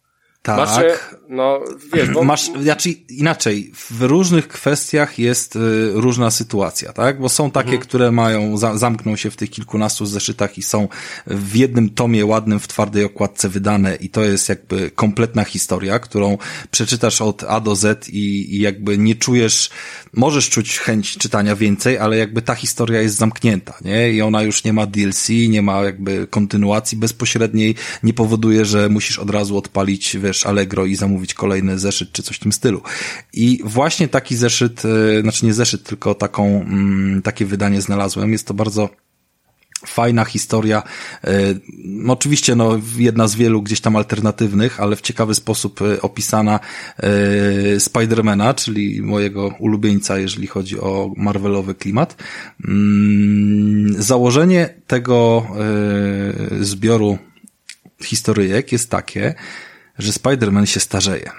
Tak. 0.42 0.56
Masz, 0.56 0.84
no, 1.28 1.60
wiesz, 1.94 2.10
bo... 2.10 2.24
Masz, 2.24 2.50
znaczy 2.62 2.90
inaczej, 2.90 3.72
w 3.74 4.02
różnych 4.02 4.48
kwestiach 4.48 5.18
jest 5.18 5.56
y, 5.56 5.60
różna 5.94 6.30
sytuacja, 6.30 6.92
tak? 6.92 7.20
Bo 7.20 7.28
są 7.28 7.50
takie, 7.50 7.68
mhm. 7.68 7.82
które 7.82 8.12
mają, 8.12 8.56
za, 8.56 8.78
zamkną 8.78 9.16
się 9.16 9.30
w 9.30 9.36
tych 9.36 9.50
kilkunastu 9.50 10.06
zeszytach 10.06 10.58
i 10.58 10.62
są 10.62 10.88
w 11.26 11.56
jednym 11.56 11.90
tomie 11.90 12.26
ładnym 12.26 12.60
w 12.60 12.68
twardej 12.68 13.04
okładce 13.04 13.48
wydane 13.48 13.96
i 13.96 14.08
to 14.08 14.24
jest 14.24 14.48
jakby 14.48 14.90
kompletna 14.90 15.44
historia, 15.44 15.98
którą 15.98 16.38
przeczytasz 16.70 17.22
od 17.22 17.44
A 17.44 17.60
do 17.60 17.76
Z 17.76 18.08
i, 18.08 18.56
i 18.56 18.60
jakby 18.60 18.98
nie 18.98 19.14
czujesz, 19.14 19.70
możesz 20.12 20.50
czuć 20.50 20.78
chęć 20.78 21.18
czytania 21.18 21.56
więcej, 21.56 21.98
ale 21.98 22.16
jakby 22.16 22.42
ta 22.42 22.54
historia 22.54 23.02
jest 23.02 23.16
zamknięta, 23.16 23.74
nie? 23.84 24.12
I 24.12 24.22
ona 24.22 24.42
już 24.42 24.64
nie 24.64 24.72
ma 24.72 24.86
DLC, 24.86 25.28
nie 25.28 25.62
ma 25.62 25.82
jakby 25.82 26.26
kontynuacji 26.26 26.98
bezpośredniej, 26.98 27.74
nie 28.02 28.14
powoduje, 28.14 28.64
że 28.64 28.88
musisz 28.88 29.18
od 29.18 29.30
razu 29.30 29.56
odpalić, 29.56 30.16
wiesz, 30.16 30.27
Allegro 30.46 30.86
i 30.86 30.96
zamówić 30.96 31.34
kolejny 31.34 31.78
zeszyt 31.78 32.12
czy 32.12 32.22
coś 32.22 32.36
w 32.36 32.40
tym 32.40 32.52
stylu. 32.52 32.82
I 33.32 33.60
właśnie 33.64 34.08
taki 34.08 34.36
zeszyt, 34.36 34.82
e, 34.84 35.22
znaczy 35.22 35.46
nie 35.46 35.54
zeszyt, 35.54 35.84
tylko 35.84 36.14
taką, 36.14 36.62
mm, 36.62 37.22
takie 37.22 37.46
wydanie 37.46 37.80
znalazłem. 37.82 38.32
Jest 38.32 38.46
to 38.46 38.54
bardzo 38.54 38.88
fajna 39.86 40.24
historia, 40.24 40.82
e, 41.24 41.54
no 41.84 42.12
oczywiście 42.12 42.54
no, 42.54 42.80
jedna 42.98 43.28
z 43.28 43.34
wielu 43.34 43.62
gdzieś 43.62 43.80
tam 43.80 43.96
alternatywnych, 43.96 44.80
ale 44.80 44.96
w 44.96 45.00
ciekawy 45.00 45.34
sposób 45.34 45.82
e, 45.82 46.02
opisana 46.02 46.60
Spidermana, 47.78 48.54
czyli 48.54 49.02
mojego 49.02 49.54
ulubieńca, 49.58 50.18
jeżeli 50.18 50.46
chodzi 50.46 50.80
o 50.80 51.12
Marvelowy 51.16 51.74
klimat. 51.74 52.16
Mm, 52.68 54.02
założenie 54.02 54.74
tego 54.86 55.46
zbioru 56.60 57.18
historyjek 58.02 58.72
jest 58.72 58.90
takie, 58.90 59.34
że 59.98 60.12
Spider-Man 60.12 60.66
się 60.66 60.80
starzeje, 60.80 61.30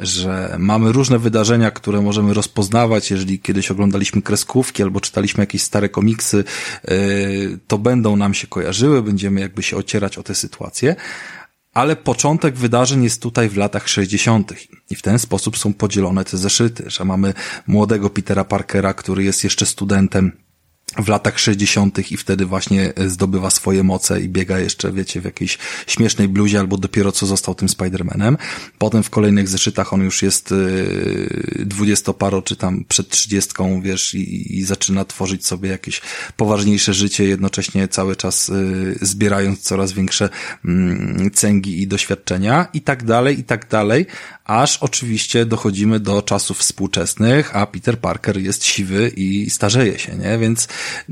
że 0.00 0.56
mamy 0.58 0.92
różne 0.92 1.18
wydarzenia, 1.18 1.70
które 1.70 2.00
możemy 2.00 2.34
rozpoznawać, 2.34 3.10
jeżeli 3.10 3.38
kiedyś 3.38 3.70
oglądaliśmy 3.70 4.22
kreskówki 4.22 4.82
albo 4.82 5.00
czytaliśmy 5.00 5.42
jakieś 5.42 5.62
stare 5.62 5.88
komiksy, 5.88 6.44
yy, 6.88 7.58
to 7.66 7.78
będą 7.78 8.16
nam 8.16 8.34
się 8.34 8.46
kojarzyły, 8.46 9.02
będziemy 9.02 9.40
jakby 9.40 9.62
się 9.62 9.76
ocierać 9.76 10.18
o 10.18 10.22
te 10.22 10.34
sytuacje, 10.34 10.96
ale 11.74 11.96
początek 11.96 12.56
wydarzeń 12.56 13.04
jest 13.04 13.22
tutaj 13.22 13.48
w 13.48 13.56
latach 13.56 13.88
60. 13.88 14.52
i 14.90 14.94
w 14.94 15.02
ten 15.02 15.18
sposób 15.18 15.58
są 15.58 15.74
podzielone 15.74 16.24
te 16.24 16.36
zeszyty, 16.36 16.84
że 16.86 17.04
mamy 17.04 17.34
młodego 17.66 18.10
Petera 18.10 18.44
Parkera, 18.44 18.94
który 18.94 19.24
jest 19.24 19.44
jeszcze 19.44 19.66
studentem 19.66 20.32
w 20.96 21.08
latach 21.08 21.38
60. 21.38 22.12
i 22.12 22.16
wtedy 22.16 22.46
właśnie 22.46 22.92
zdobywa 23.06 23.50
swoje 23.50 23.82
moce 23.82 24.20
i 24.20 24.28
biega 24.28 24.58
jeszcze, 24.58 24.92
wiecie, 24.92 25.20
w 25.20 25.24
jakiejś 25.24 25.58
śmiesznej 25.86 26.28
bluzie 26.28 26.58
albo 26.58 26.76
dopiero 26.76 27.12
co 27.12 27.26
został 27.26 27.54
tym 27.54 27.68
Spider-Manem. 27.68 28.36
Potem 28.78 29.02
w 29.02 29.10
kolejnych 29.10 29.48
zeszytach 29.48 29.92
on 29.92 30.00
już 30.00 30.22
jest 30.22 30.52
y, 30.52 31.64
dwudziestoparo 31.66 32.42
czy 32.42 32.56
tam 32.56 32.84
przed 32.88 33.08
trzydziestką, 33.08 33.82
wiesz, 33.82 34.14
i, 34.14 34.58
i 34.58 34.64
zaczyna 34.64 35.04
tworzyć 35.04 35.46
sobie 35.46 35.70
jakieś 35.70 36.00
poważniejsze 36.36 36.94
życie, 36.94 37.24
jednocześnie 37.24 37.88
cały 37.88 38.16
czas 38.16 38.48
y, 38.48 38.98
zbierając 39.00 39.60
coraz 39.60 39.92
większe 39.92 40.28
mm, 40.64 41.30
cęgi 41.30 41.82
i 41.82 41.86
doświadczenia 41.86 42.66
i 42.74 42.80
tak 42.80 43.04
dalej, 43.04 43.40
i 43.40 43.44
tak 43.44 43.68
dalej, 43.68 44.06
aż 44.48 44.76
oczywiście 44.76 45.46
dochodzimy 45.46 46.00
do 46.00 46.22
czasów 46.22 46.58
współczesnych, 46.58 47.56
a 47.56 47.66
Peter 47.66 47.98
Parker 47.98 48.40
jest 48.40 48.64
siwy 48.64 49.12
i 49.16 49.50
starzeje 49.50 49.98
się, 49.98 50.16
nie? 50.16 50.38
Więc 50.38 50.68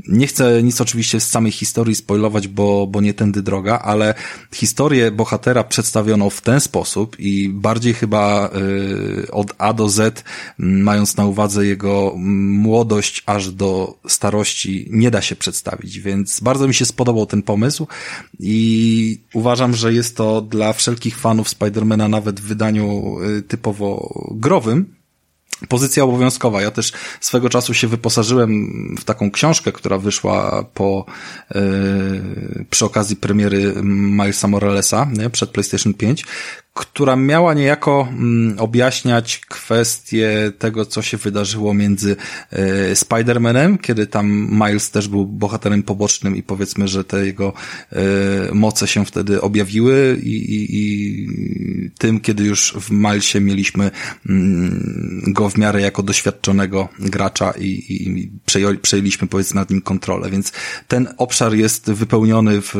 nie 0.07 0.27
chcę 0.27 0.63
nic 0.63 0.81
oczywiście 0.81 1.19
z 1.19 1.29
samej 1.29 1.51
historii 1.51 1.95
spoilować, 1.95 2.47
bo, 2.47 2.87
bo 2.87 3.01
nie 3.01 3.13
tędy 3.13 3.41
droga, 3.41 3.79
ale 3.79 4.13
historię 4.53 5.11
bohatera 5.11 5.63
przedstawiono 5.63 6.29
w 6.29 6.41
ten 6.41 6.59
sposób 6.59 7.19
i 7.19 7.49
bardziej 7.49 7.93
chyba 7.93 8.49
y, 9.25 9.31
od 9.31 9.53
A 9.57 9.73
do 9.73 9.89
Z, 9.89 10.23
mając 10.57 11.17
na 11.17 11.25
uwadze 11.25 11.65
jego 11.65 12.13
młodość 12.17 13.23
aż 13.25 13.51
do 13.51 13.97
starości, 14.07 14.87
nie 14.89 15.11
da 15.11 15.21
się 15.21 15.35
przedstawić, 15.35 15.99
więc 15.99 16.39
bardzo 16.39 16.67
mi 16.67 16.73
się 16.73 16.85
spodobał 16.85 17.25
ten 17.25 17.43
pomysł 17.43 17.87
i 18.39 19.19
uważam, 19.33 19.75
że 19.75 19.93
jest 19.93 20.17
to 20.17 20.41
dla 20.41 20.73
wszelkich 20.73 21.17
fanów 21.17 21.49
Spidermana 21.49 22.07
nawet 22.07 22.39
w 22.39 22.43
wydaniu 22.43 23.17
y, 23.21 23.26
typowo 23.47 24.13
growym, 24.31 24.97
pozycja 25.69 26.03
obowiązkowa. 26.03 26.61
Ja 26.61 26.71
też 26.71 26.93
swego 27.21 27.49
czasu 27.49 27.73
się 27.73 27.87
wyposażyłem 27.87 28.69
w 28.99 29.03
taką 29.03 29.31
książkę, 29.31 29.71
która 29.71 29.97
wyszła 29.97 30.63
po 30.73 31.05
yy, 31.55 32.65
przy 32.69 32.85
okazji 32.85 33.15
premiery 33.15 33.73
Milesa 33.83 34.47
Moralesa 34.47 35.07
nie, 35.13 35.29
przed 35.29 35.49
PlayStation 35.49 35.93
5, 35.93 36.25
która 36.77 37.15
miała 37.15 37.53
niejako 37.53 38.07
mm, 38.11 38.59
objaśniać 38.59 39.37
kwestię 39.39 40.51
tego, 40.59 40.85
co 40.85 41.01
się 41.01 41.17
wydarzyło 41.17 41.73
między 41.73 42.15
e, 42.51 42.93
Spider-Manem, 42.93 43.77
kiedy 43.77 44.07
tam 44.07 44.49
Miles 44.51 44.91
też 44.91 45.07
był 45.07 45.25
bohaterem 45.25 45.83
pobocznym 45.83 46.35
i 46.35 46.43
powiedzmy, 46.43 46.87
że 46.87 47.03
te 47.03 47.25
jego 47.25 47.53
e, 47.91 47.99
moce 48.53 48.87
się 48.87 49.05
wtedy 49.05 49.41
objawiły 49.41 50.19
i, 50.23 50.35
i, 50.35 50.67
i 50.69 51.91
tym, 51.97 52.19
kiedy 52.19 52.43
już 52.43 52.73
w 52.73 52.91
Milesie 52.91 53.39
mieliśmy 53.39 53.91
mm, 54.29 55.23
go 55.27 55.49
w 55.49 55.57
miarę 55.57 55.81
jako 55.81 56.03
doświadczonego 56.03 56.89
gracza 56.99 57.51
i, 57.51 57.85
i 57.89 58.31
przejęli, 58.45 58.77
przejęliśmy 58.77 59.27
powiedzmy 59.27 59.59
nad 59.59 59.69
nim 59.69 59.81
kontrolę, 59.81 60.29
więc 60.29 60.51
ten 60.87 61.07
obszar 61.17 61.53
jest 61.53 61.91
wypełniony 61.91 62.61
w, 62.61 62.71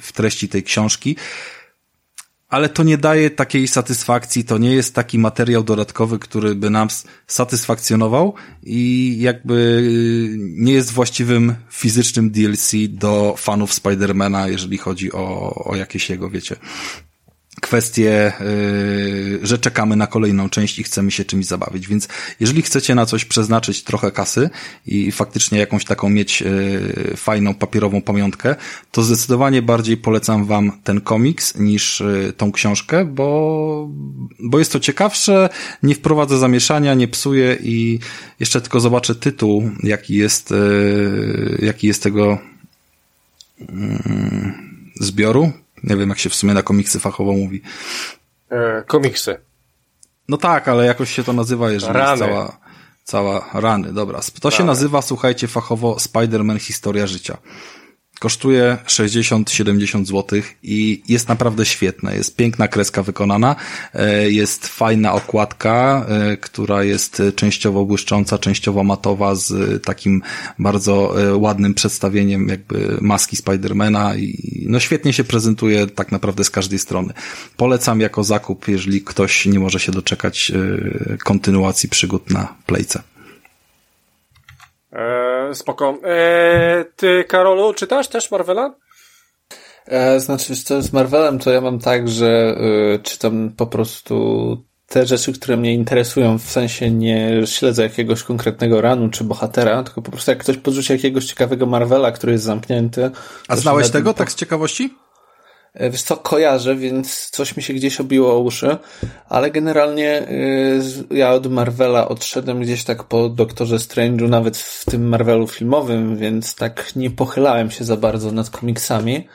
w 0.00 0.12
treści 0.12 0.48
tej 0.48 0.62
książki 0.62 1.16
ale 2.54 2.68
to 2.68 2.82
nie 2.82 2.98
daje 2.98 3.30
takiej 3.30 3.68
satysfakcji, 3.68 4.44
to 4.44 4.58
nie 4.58 4.74
jest 4.74 4.94
taki 4.94 5.18
materiał 5.18 5.64
dodatkowy, 5.64 6.18
który 6.18 6.54
by 6.54 6.70
nam 6.70 6.88
satysfakcjonował 7.26 8.34
i 8.62 9.16
jakby 9.20 9.82
nie 10.38 10.72
jest 10.72 10.92
właściwym 10.92 11.54
fizycznym 11.70 12.30
DLC 12.30 12.72
do 12.88 13.34
fanów 13.38 13.74
Spidermana, 13.74 14.48
jeżeli 14.48 14.78
chodzi 14.78 15.12
o, 15.12 15.54
o 15.64 15.76
jakieś 15.76 16.10
jego, 16.10 16.30
wiecie, 16.30 16.56
kwestię, 17.60 18.32
yy, 18.40 19.46
że 19.46 19.58
czekamy 19.58 19.96
na 19.96 20.06
kolejną 20.06 20.48
część 20.48 20.78
i 20.78 20.82
chcemy 20.82 21.10
się 21.10 21.24
czymś 21.24 21.46
zabawić. 21.46 21.88
Więc 21.88 22.08
jeżeli 22.40 22.62
chcecie 22.62 22.94
na 22.94 23.06
coś 23.06 23.24
przeznaczyć 23.24 23.82
trochę 23.82 24.10
kasy 24.10 24.50
i 24.86 25.12
faktycznie 25.12 25.58
jakąś 25.58 25.84
taką 25.84 26.08
mieć 26.08 26.40
yy, 26.40 27.16
fajną 27.16 27.54
papierową 27.54 28.02
pamiątkę, 28.02 28.54
to 28.90 29.02
zdecydowanie 29.02 29.62
bardziej 29.62 29.96
polecam 29.96 30.44
wam 30.44 30.72
ten 30.84 31.00
komiks 31.00 31.54
niż 31.58 32.00
yy, 32.00 32.32
tą 32.32 32.52
książkę, 32.52 33.04
bo, 33.04 33.88
bo 34.40 34.58
jest 34.58 34.72
to 34.72 34.80
ciekawsze, 34.80 35.48
nie 35.82 35.94
wprowadza 35.94 36.38
zamieszania, 36.38 36.94
nie 36.94 37.08
psuje 37.08 37.58
i 37.62 37.98
jeszcze 38.40 38.60
tylko 38.60 38.80
zobaczę 38.80 39.14
tytuł, 39.14 39.70
jaki 39.82 40.14
jest, 40.14 40.54
jaki 41.62 41.86
jest 41.86 42.02
tego 42.02 42.38
yy, 43.60 43.66
zbioru 45.00 45.52
nie 45.84 45.96
wiem, 45.96 46.08
jak 46.08 46.18
się 46.18 46.30
w 46.30 46.34
sumie 46.34 46.54
na 46.54 46.62
komiksy 46.62 47.00
fachowo 47.00 47.32
mówi. 47.32 47.62
E, 48.50 48.82
komiksy. 48.86 49.36
No 50.28 50.36
tak, 50.36 50.68
ale 50.68 50.86
jakoś 50.86 51.12
się 51.12 51.24
to 51.24 51.32
nazywa, 51.32 51.70
jeżeli 51.70 51.92
rany. 51.92 52.10
jest 52.10 52.18
cała, 52.22 52.58
cała 53.04 53.50
rany. 53.54 53.92
Dobra. 53.92 54.20
To 54.40 54.48
rany. 54.48 54.58
się 54.58 54.64
nazywa, 54.64 55.02
słuchajcie, 55.02 55.48
fachowo 55.48 55.94
Spider-Man 55.94 56.60
Historia 56.60 57.06
Życia. 57.06 57.36
Kosztuje 58.24 58.76
60-70 58.86 60.04
zł 60.04 60.40
i 60.62 61.02
jest 61.08 61.28
naprawdę 61.28 61.66
świetne. 61.66 62.16
Jest 62.16 62.36
piękna 62.36 62.68
kreska 62.68 63.02
wykonana, 63.02 63.56
e, 63.94 64.30
jest 64.30 64.66
fajna 64.66 65.12
okładka, 65.12 66.06
e, 66.08 66.36
która 66.36 66.84
jest 66.84 67.22
częściowo 67.36 67.84
błyszcząca, 67.84 68.38
częściowo 68.38 68.84
matowa 68.84 69.34
z 69.34 69.82
takim 69.84 70.22
bardzo 70.58 71.22
e, 71.22 71.36
ładnym 71.36 71.74
przedstawieniem 71.74 72.48
jakby 72.48 72.98
maski 73.00 73.36
Spidermana 73.36 74.16
i 74.16 74.66
no 74.68 74.80
świetnie 74.80 75.12
się 75.12 75.24
prezentuje 75.24 75.86
tak 75.86 76.12
naprawdę 76.12 76.44
z 76.44 76.50
każdej 76.50 76.78
strony. 76.78 77.12
Polecam 77.56 78.00
jako 78.00 78.24
zakup, 78.24 78.68
jeżeli 78.68 79.02
ktoś 79.02 79.46
nie 79.46 79.58
może 79.58 79.80
się 79.80 79.92
doczekać 79.92 80.52
kontynuacji 81.24 81.88
przygód 81.88 82.30
na 82.30 82.54
Playce. 82.66 83.02
E, 84.92 85.33
spoko. 85.52 85.98
E, 86.04 86.84
ty, 86.96 87.24
Karolu, 87.24 87.74
czytasz 87.74 88.08
też 88.08 88.30
Marvela? 88.30 88.74
E, 89.86 90.20
znaczy, 90.20 90.56
co 90.56 90.82
z 90.82 90.92
Marvelem, 90.92 91.38
to 91.38 91.50
ja 91.50 91.60
mam 91.60 91.78
tak, 91.78 92.08
że 92.08 92.56
y, 92.94 92.98
czytam 93.02 93.50
po 93.56 93.66
prostu 93.66 94.56
te 94.88 95.06
rzeczy, 95.06 95.32
które 95.32 95.56
mnie 95.56 95.74
interesują, 95.74 96.38
w 96.38 96.50
sensie 96.50 96.90
nie 96.90 97.46
śledzę 97.46 97.82
jakiegoś 97.82 98.22
konkretnego 98.22 98.80
ranu 98.80 99.08
czy 99.08 99.24
bohatera, 99.24 99.82
tylko 99.82 100.02
po 100.02 100.10
prostu 100.10 100.30
jak 100.30 100.40
ktoś 100.40 100.56
podrzuci 100.56 100.92
jakiegoś 100.92 101.24
ciekawego 101.24 101.66
Marvela, 101.66 102.12
który 102.12 102.32
jest 102.32 102.44
zamknięty. 102.44 103.10
A 103.48 103.56
znałeś 103.56 103.90
tego, 103.90 104.14
tak 104.14 104.32
z 104.32 104.34
ciekawości? 104.34 104.94
E, 105.74 105.90
wiesz 105.90 106.02
co, 106.02 106.16
kojarzę, 106.16 106.76
więc 106.76 107.30
coś 107.30 107.56
mi 107.56 107.62
się 107.62 107.74
gdzieś 107.74 108.00
obiło 108.00 108.32
o 108.32 108.38
uszy, 108.38 108.76
ale 109.28 109.50
generalnie 109.50 110.28
y, 110.28 110.80
ja 111.10 111.32
od 111.32 111.46
Marvela 111.46 112.08
odszedłem 112.08 112.60
gdzieś 112.60 112.84
tak 112.84 113.04
po 113.04 113.28
Doktorze 113.28 113.76
Strange'u, 113.76 114.28
nawet 114.28 114.56
w 114.56 114.84
tym 114.84 115.08
Marvelu 115.08 115.46
filmowym, 115.46 116.16
więc 116.16 116.54
tak 116.54 116.96
nie 116.96 117.10
pochylałem 117.10 117.70
się 117.70 117.84
za 117.84 117.96
bardzo 117.96 118.32
nad 118.32 118.50
komiksami. 118.50 119.28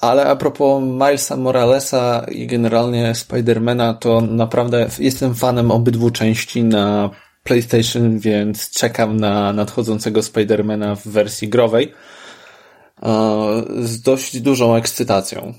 Ale 0.00 0.26
a 0.26 0.36
propos 0.36 0.82
Milesa 0.82 1.36
Moralesa 1.36 2.26
i 2.28 2.46
generalnie 2.46 3.14
Spidermana, 3.14 3.94
to 3.94 4.20
naprawdę 4.20 4.88
jestem 4.98 5.34
fanem 5.34 5.70
obydwu 5.70 6.10
części 6.10 6.64
na 6.64 7.10
PlayStation, 7.44 8.18
więc 8.18 8.70
czekam 8.70 9.16
na 9.16 9.52
nadchodzącego 9.52 10.22
Spidermana 10.22 10.96
w 10.96 11.06
wersji 11.08 11.48
growej 11.48 11.92
z 13.82 14.00
dość 14.02 14.40
dużą 14.40 14.74
ekscytacją. 14.74 15.54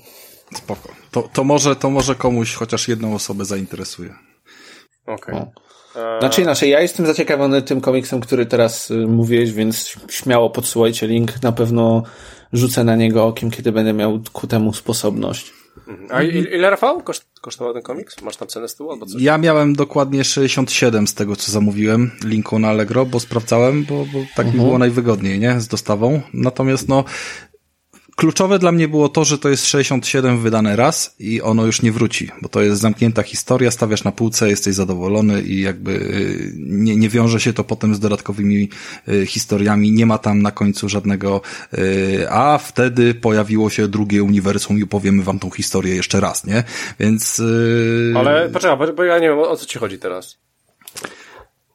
Spoko. 0.54 0.88
To, 1.10 1.28
to, 1.32 1.44
może, 1.44 1.76
to 1.76 1.90
może 1.90 2.14
komuś 2.14 2.54
chociaż 2.54 2.88
jedną 2.88 3.14
osobę 3.14 3.44
zainteresuje. 3.44 4.14
Okej. 5.06 5.34
Okay. 5.34 5.34
No. 5.34 5.62
Znaczy 6.20 6.42
inaczej, 6.42 6.70
ja 6.70 6.80
jestem 6.80 7.06
zaciekawiony 7.06 7.62
tym 7.62 7.80
komiksem, 7.80 8.20
który 8.20 8.46
teraz 8.46 8.90
y, 8.90 9.06
mówiłeś, 9.06 9.52
więc 9.52 9.96
śmiało 10.10 10.50
podsyłajcie 10.50 11.06
link. 11.06 11.42
Na 11.42 11.52
pewno 11.52 12.02
rzucę 12.52 12.84
na 12.84 12.96
niego 12.96 13.26
okiem, 13.26 13.50
kiedy 13.50 13.72
będę 13.72 13.92
miał 13.92 14.20
ku 14.32 14.46
temu 14.46 14.72
sposobność. 14.72 15.52
A 16.10 16.22
ile 16.22 16.70
Rafał 16.70 17.02
koszt, 17.02 17.26
kosztował 17.40 17.74
ten 17.74 17.82
komiks? 17.82 18.22
Masz 18.22 18.36
tam 18.36 18.48
cenę 18.48 18.68
z 18.68 18.76
tyłu 18.76 18.92
albo 18.92 19.06
coś? 19.06 19.22
Ja 19.22 19.38
miałem 19.38 19.74
dokładnie 19.74 20.24
67 20.24 21.06
z 21.06 21.14
tego, 21.14 21.36
co 21.36 21.52
zamówiłem 21.52 22.10
linku 22.24 22.58
na 22.58 22.68
Allegro, 22.68 23.06
bo 23.06 23.20
sprawdzałem, 23.20 23.84
bo, 23.84 24.06
bo 24.12 24.18
tak 24.36 24.46
uh 24.46 24.52
-huh. 24.52 24.56
mi 24.56 24.64
było 24.64 24.78
najwygodniej, 24.78 25.38
nie? 25.38 25.60
Z 25.60 25.68
dostawą. 25.68 26.20
Natomiast 26.34 26.88
no, 26.88 27.04
Kluczowe 28.16 28.58
dla 28.58 28.72
mnie 28.72 28.88
było 28.88 29.08
to, 29.08 29.24
że 29.24 29.38
to 29.38 29.48
jest 29.48 29.66
67 29.66 30.38
wydane 30.38 30.76
raz 30.76 31.14
i 31.18 31.42
ono 31.42 31.66
już 31.66 31.82
nie 31.82 31.92
wróci, 31.92 32.30
bo 32.42 32.48
to 32.48 32.62
jest 32.62 32.80
zamknięta 32.80 33.22
historia, 33.22 33.70
stawiasz 33.70 34.04
na 34.04 34.12
półce, 34.12 34.48
jesteś 34.48 34.74
zadowolony 34.74 35.42
i 35.42 35.60
jakby 35.60 35.92
y, 35.92 36.52
nie, 36.56 36.96
nie 36.96 37.08
wiąże 37.08 37.40
się 37.40 37.52
to 37.52 37.64
potem 37.64 37.94
z 37.94 38.00
dodatkowymi 38.00 38.68
y, 39.08 39.26
historiami, 39.26 39.92
nie 39.92 40.06
ma 40.06 40.18
tam 40.18 40.42
na 40.42 40.50
końcu 40.50 40.88
żadnego 40.88 41.40
y, 41.74 42.26
a 42.30 42.58
wtedy 42.58 43.14
pojawiło 43.14 43.70
się 43.70 43.88
drugie 43.88 44.22
uniwersum 44.22 44.78
i 44.78 44.82
opowiemy 44.82 45.22
wam 45.22 45.38
tą 45.38 45.50
historię 45.50 45.96
jeszcze 45.96 46.20
raz, 46.20 46.46
nie? 46.46 46.64
Więc... 47.00 47.42
Ale 48.16 48.48
poczekaj, 48.48 48.92
bo 48.96 49.04
ja 49.04 49.18
nie 49.18 49.28
wiem, 49.28 49.38
o 49.38 49.56
co 49.56 49.66
ci 49.66 49.78
chodzi 49.78 49.98
teraz. 49.98 50.38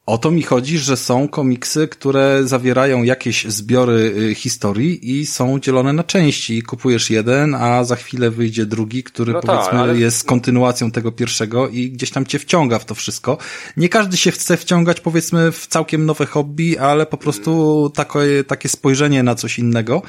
O 0.08 0.18
to 0.18 0.30
mi 0.30 0.42
chodzi, 0.42 0.78
że 0.78 0.96
są 0.96 1.28
komiksy, 1.28 1.88
które 1.88 2.40
zawierają 2.44 3.02
jakieś 3.02 3.44
zbiory 3.44 4.14
y, 4.30 4.34
historii 4.34 5.20
i 5.20 5.26
są 5.26 5.60
dzielone 5.60 5.92
na 5.92 6.04
części. 6.04 6.62
Kupujesz 6.62 7.10
jeden, 7.10 7.54
a 7.54 7.84
za 7.84 7.96
chwilę 7.96 8.30
wyjdzie 8.30 8.66
drugi, 8.66 9.02
który 9.02 9.32
no 9.32 9.40
powiedzmy 9.40 9.70
tak, 9.70 9.80
ale... 9.80 9.98
jest 9.98 10.24
kontynuacją 10.24 10.90
tego 10.90 11.12
pierwszego 11.12 11.68
i 11.68 11.90
gdzieś 11.90 12.10
tam 12.10 12.26
cię 12.26 12.38
wciąga 12.38 12.78
w 12.78 12.84
to 12.84 12.94
wszystko. 12.94 13.38
Nie 13.76 13.88
każdy 13.88 14.16
się 14.16 14.30
chce 14.30 14.56
wciągać 14.56 15.00
powiedzmy 15.00 15.52
w 15.52 15.66
całkiem 15.66 16.06
nowe 16.06 16.26
hobby, 16.26 16.78
ale 16.78 17.06
po 17.06 17.16
prostu 17.16 17.92
takie, 17.94 18.44
takie 18.46 18.68
spojrzenie 18.68 19.22
na 19.22 19.34
coś 19.34 19.58
innego 19.58 20.02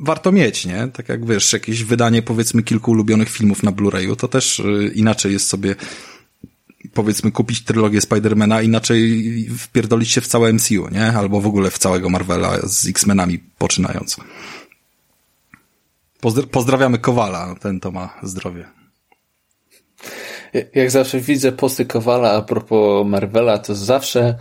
warto 0.00 0.32
mieć, 0.32 0.66
nie? 0.66 0.88
Tak 0.92 1.08
jak 1.08 1.26
wiesz, 1.26 1.52
jakieś 1.52 1.84
wydanie 1.84 2.22
powiedzmy 2.22 2.62
kilku 2.62 2.90
ulubionych 2.90 3.30
filmów 3.30 3.62
na 3.62 3.72
Blu-rayu, 3.72 4.16
to 4.16 4.28
też 4.28 4.58
y, 4.58 4.92
inaczej 4.94 5.32
jest 5.32 5.48
sobie 5.48 5.74
powiedzmy 6.94 7.32
kupić 7.32 7.64
trylogię 7.64 8.00
Spidermana, 8.00 8.62
inaczej 8.62 9.48
wpierdolić 9.58 10.10
się 10.10 10.20
w 10.20 10.26
całe 10.26 10.52
MCU, 10.52 10.88
nie? 10.92 11.06
Albo 11.06 11.40
w 11.40 11.46
ogóle 11.46 11.70
w 11.70 11.78
całego 11.78 12.08
Marvela 12.08 12.58
z 12.62 12.88
X-Menami 12.88 13.38
poczynając. 13.38 14.16
Pozdra 16.20 16.46
pozdrawiamy 16.46 16.98
Kowala, 16.98 17.54
ten 17.60 17.80
to 17.80 17.90
ma 17.90 18.20
zdrowie. 18.22 18.64
Jak 20.74 20.90
zawsze 20.90 21.20
widzę 21.20 21.52
posty 21.52 21.86
Kowala 21.86 22.32
a 22.32 22.42
propos 22.42 23.06
Marvela, 23.06 23.58
to 23.58 23.74
zawsze 23.74 24.38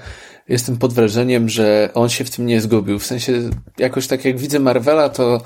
jestem 0.49 0.77
pod 0.77 0.93
wrażeniem, 0.93 1.49
że 1.49 1.89
on 1.93 2.09
się 2.09 2.25
w 2.25 2.29
tym 2.29 2.45
nie 2.45 2.61
zgubił. 2.61 2.99
W 2.99 3.05
sensie, 3.05 3.49
jakoś 3.77 4.07
tak 4.07 4.25
jak 4.25 4.37
widzę 4.37 4.59
Marvela, 4.59 5.09
to 5.09 5.41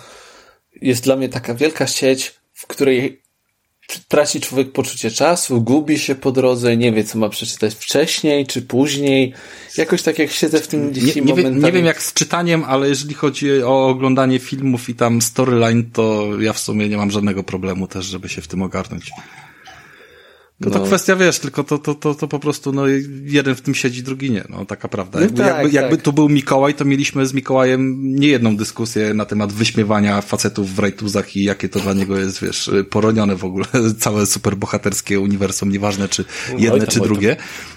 jest 0.81 1.03
dla 1.03 1.15
mnie 1.15 1.29
taka 1.29 1.53
wielka 1.53 1.87
sieć, 1.87 2.41
w 2.53 2.67
której 2.67 3.21
traci 3.99 4.41
człowiek 4.41 4.71
poczucie 4.71 5.11
czasu, 5.11 5.61
gubi 5.61 5.99
się 5.99 6.15
po 6.15 6.31
drodze, 6.31 6.77
nie 6.77 6.91
wie, 6.91 7.03
co 7.03 7.17
ma 7.17 7.29
przeczytać 7.29 7.73
wcześniej 7.73 8.47
czy 8.47 8.61
później. 8.61 9.33
Jakoś 9.77 10.01
tak 10.01 10.19
jak 10.19 10.31
siedzę 10.31 10.59
w 10.59 10.67
tym 10.67 10.91
nie, 10.91 11.13
nie, 11.15 11.21
momentami... 11.21 11.63
nie 11.63 11.71
wiem 11.71 11.85
jak 11.85 12.03
z 12.03 12.13
czytaniem, 12.13 12.63
ale 12.63 12.89
jeżeli 12.89 13.13
chodzi 13.13 13.63
o 13.63 13.87
oglądanie 13.87 14.39
filmów 14.39 14.89
i 14.89 14.95
tam 14.95 15.21
storyline, 15.21 15.91
to 15.93 16.27
ja 16.39 16.53
w 16.53 16.59
sumie 16.59 16.89
nie 16.89 16.97
mam 16.97 17.11
żadnego 17.11 17.43
problemu 17.43 17.87
też, 17.87 18.05
żeby 18.05 18.29
się 18.29 18.41
w 18.41 18.47
tym 18.47 18.61
ogarnąć. 18.61 19.11
To 20.61 20.69
no. 20.69 20.79
to 20.79 20.85
kwestia, 20.85 21.15
wiesz, 21.15 21.39
tylko 21.39 21.63
to, 21.63 21.77
to, 21.77 21.95
to, 21.95 22.15
to 22.15 22.27
po 22.27 22.39
prostu, 22.39 22.71
no, 22.71 22.83
jeden 23.23 23.55
w 23.55 23.61
tym 23.61 23.75
siedzi, 23.75 24.03
drugi 24.03 24.31
nie, 24.31 24.43
no, 24.49 24.65
taka 24.65 24.87
prawda. 24.87 25.19
No 25.19 25.25
jakby, 25.25 25.37
tak, 25.37 25.47
jakby, 25.47 25.63
tak. 25.63 25.73
jakby 25.73 25.97
tu 25.97 26.13
był 26.13 26.29
Mikołaj, 26.29 26.73
to 26.73 26.85
mieliśmy 26.85 27.25
z 27.25 27.33
Mikołajem 27.33 28.15
nie 28.15 28.27
jedną 28.27 28.57
dyskusję 28.57 29.13
na 29.13 29.25
temat 29.25 29.53
wyśmiewania 29.53 30.21
facetów 30.21 30.75
w 30.75 30.79
rajtuzach 30.79 31.35
i 31.35 31.43
jakie 31.43 31.69
to 31.69 31.79
dla 31.79 31.93
niego 31.93 32.17
jest, 32.17 32.41
wiesz, 32.41 32.71
poronione 32.89 33.35
w 33.35 33.43
ogóle, 33.43 33.65
całe 33.99 34.25
superbohaterskie 34.25 35.19
uniwersum, 35.19 35.71
nieważne 35.71 36.09
czy 36.09 36.25
no 36.53 36.59
jedne, 36.59 36.79
no, 36.79 36.87
czy 36.87 36.99
drugie. 36.99 37.35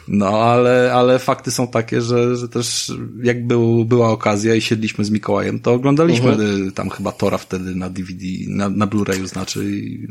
No, 0.08 0.28
ale, 0.28 0.92
ale 0.94 1.18
fakty 1.18 1.50
są 1.50 1.68
takie, 1.68 2.00
że, 2.00 2.36
że 2.36 2.48
też 2.48 2.92
jak 3.22 3.46
był, 3.46 3.84
była 3.84 4.10
okazja 4.10 4.54
i 4.54 4.60
siedliśmy 4.60 5.04
z 5.04 5.10
Mikołajem, 5.10 5.60
to 5.60 5.72
oglądaliśmy 5.72 6.36
uh-huh. 6.36 6.72
tam 6.72 6.90
chyba 6.90 7.12
Tora 7.12 7.38
wtedy 7.38 7.74
na 7.74 7.90
DVD, 7.90 8.24
na, 8.48 8.68
na 8.68 8.86
Blu-rayu 8.86 9.26
znaczy 9.26 9.70
i, 9.70 10.08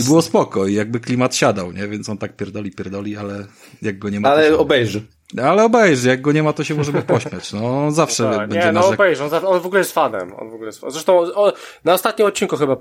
i 0.00 0.04
było 0.04 0.22
spoko 0.22 0.66
i 0.66 0.74
jakby 0.74 1.00
klimat 1.00 1.36
siadał, 1.36 1.72
nie? 1.72 1.89
Więc 1.90 2.08
on 2.08 2.18
tak 2.18 2.36
pierdoli, 2.36 2.70
pierdoli, 2.70 3.16
ale 3.16 3.46
jak 3.82 3.98
go 3.98 4.08
nie 4.08 4.20
ma... 4.20 4.28
Ale 4.28 4.48
się... 4.48 4.58
obejrzy. 4.58 5.02
Ale 5.42 5.64
obejrzy, 5.64 6.08
jak 6.08 6.20
go 6.20 6.32
nie 6.32 6.42
ma, 6.42 6.52
to 6.52 6.64
się 6.64 6.74
możemy 6.74 7.02
pośmiać. 7.02 7.52
No, 7.52 7.90
zawsze 7.90 8.22
no 8.22 8.36
tak, 8.36 8.48
będzie 8.48 8.66
Nie, 8.66 8.72
no 8.72 8.86
obejrzy, 8.86 9.24
on, 9.24 9.30
on, 9.46 9.60
w 9.60 9.66
ogóle 9.66 9.80
jest 9.80 9.92
fanem. 9.92 10.32
On 10.38 10.50
w 10.50 10.54
ogóle 10.54 10.66
jest, 10.66 10.80
zresztą 10.88 11.18
o, 11.18 11.52
na 11.84 11.92
ostatnim 11.92 12.28
odcinku 12.28 12.56
chyba 12.56 12.76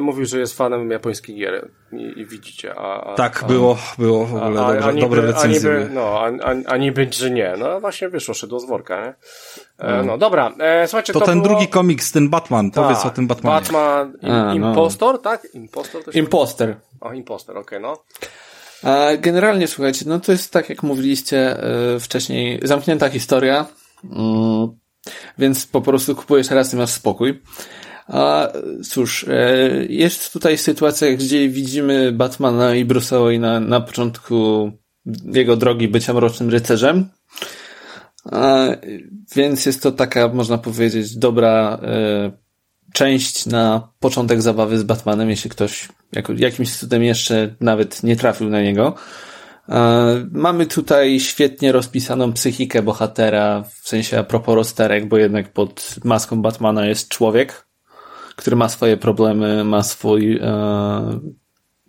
mówił, 0.00 0.24
że 0.24 0.38
jest 0.38 0.56
fanem 0.56 0.90
japońskich 0.90 1.36
gier 1.36 1.68
i, 1.92 2.20
i 2.20 2.26
widzicie. 2.26 2.74
A, 2.74 3.04
a, 3.04 3.14
tak, 3.14 3.42
a, 3.42 3.46
było, 3.46 3.78
było 3.98 4.26
w 4.26 4.34
ogóle 4.34 4.66
a 4.66 4.90
niby, 4.90 5.00
dobre 5.00 5.22
recenzje. 5.22 5.70
A 5.70 5.74
niby, 5.78 5.94
no, 5.94 6.20
a, 6.20 6.26
a, 6.26 6.54
a 6.66 6.76
niby, 6.76 7.08
że 7.12 7.30
nie. 7.30 7.54
No 7.58 7.80
właśnie 7.80 8.08
wyszło, 8.08 8.34
szedło 8.34 8.60
z 8.60 8.64
worka, 8.64 9.06
nie? 9.06 9.14
E, 9.78 10.02
no 10.02 10.18
dobra, 10.18 10.52
e, 10.58 10.88
słuchajcie, 10.88 11.12
to, 11.12 11.20
to 11.20 11.26
ten 11.26 11.42
było... 11.42 11.48
drugi 11.48 11.68
komiks, 11.68 12.12
ten 12.12 12.28
Batman, 12.28 12.70
Ta, 12.70 12.82
powiedz 12.82 13.06
o 13.06 13.10
tym 13.10 13.26
Batmanie. 13.26 13.60
Batman, 13.60 14.12
in, 14.22 14.30
A, 14.30 14.54
no. 14.54 14.68
Impostor, 14.68 15.22
tak? 15.22 15.46
Impostor? 15.54 16.04
To 16.04 16.12
się 16.12 16.18
Imposter. 16.18 16.76
O, 17.00 17.12
Imposter, 17.12 17.58
okej, 17.58 17.78
okay, 17.78 17.80
no. 17.80 18.04
A 18.84 19.16
generalnie, 19.16 19.68
słuchajcie, 19.68 20.04
no 20.08 20.20
to 20.20 20.32
jest 20.32 20.52
tak, 20.52 20.68
jak 20.68 20.82
mówiliście 20.82 21.56
yy, 21.92 22.00
wcześniej, 22.00 22.60
zamknięta 22.62 23.08
historia, 23.08 23.66
yy, 24.04 24.10
więc 25.38 25.66
po 25.66 25.80
prostu 25.80 26.14
kupujesz 26.14 26.50
raz 26.50 26.74
i 26.74 26.76
masz 26.76 26.90
spokój. 26.90 27.42
A 28.06 28.48
cóż, 28.88 29.26
yy, 29.28 29.86
jest 29.90 30.32
tutaj 30.32 30.58
sytuacja, 30.58 31.16
gdzie 31.16 31.48
widzimy 31.48 32.12
Batmana 32.12 32.74
i 32.74 32.86
Bruce'a 32.86 33.16
Wayne'a 33.16 33.68
na 33.68 33.80
początku 33.80 34.70
jego 35.24 35.56
drogi 35.56 35.88
bycia 35.88 36.14
mrocznym 36.14 36.50
rycerzem. 36.50 37.08
A, 38.32 38.66
więc 39.36 39.66
jest 39.66 39.82
to 39.82 39.92
taka, 39.92 40.28
można 40.28 40.58
powiedzieć, 40.58 41.16
dobra 41.16 41.80
część 42.92 43.46
na 43.46 43.88
początek 44.00 44.42
zabawy 44.42 44.78
z 44.78 44.82
Batmanem, 44.82 45.30
jeśli 45.30 45.50
ktoś 45.50 45.88
jako, 46.16 46.32
jakimś 46.36 46.76
cudem 46.76 47.02
jeszcze 47.02 47.54
nawet 47.60 48.02
nie 48.02 48.16
trafił 48.16 48.50
na 48.50 48.62
niego. 48.62 48.94
E, 49.68 50.26
mamy 50.32 50.66
tutaj 50.66 51.20
świetnie 51.20 51.72
rozpisaną 51.72 52.32
psychikę 52.32 52.82
bohatera, 52.82 53.62
w 53.82 53.88
sensie 53.88 54.18
a 54.18 54.22
propos 54.22 54.54
rozterek, 54.54 55.08
bo 55.08 55.18
jednak 55.18 55.52
pod 55.52 55.94
maską 56.04 56.42
Batmana 56.42 56.86
jest 56.86 57.08
człowiek, 57.08 57.66
który 58.36 58.56
ma 58.56 58.68
swoje 58.68 58.96
problemy, 58.96 59.64
ma 59.64 59.82
swój, 59.82 60.36
e, 60.36 61.20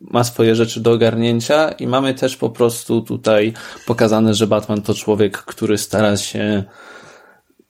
ma 0.01 0.23
swoje 0.23 0.55
rzeczy 0.55 0.79
do 0.81 0.91
ogarnięcia 0.91 1.71
i 1.71 1.87
mamy 1.87 2.13
też 2.13 2.37
po 2.37 2.49
prostu 2.49 3.01
tutaj 3.01 3.53
pokazane, 3.85 4.33
że 4.33 4.47
Batman 4.47 4.81
to 4.81 4.93
człowiek, 4.93 5.37
który 5.37 5.77
stara 5.77 6.17
się 6.17 6.63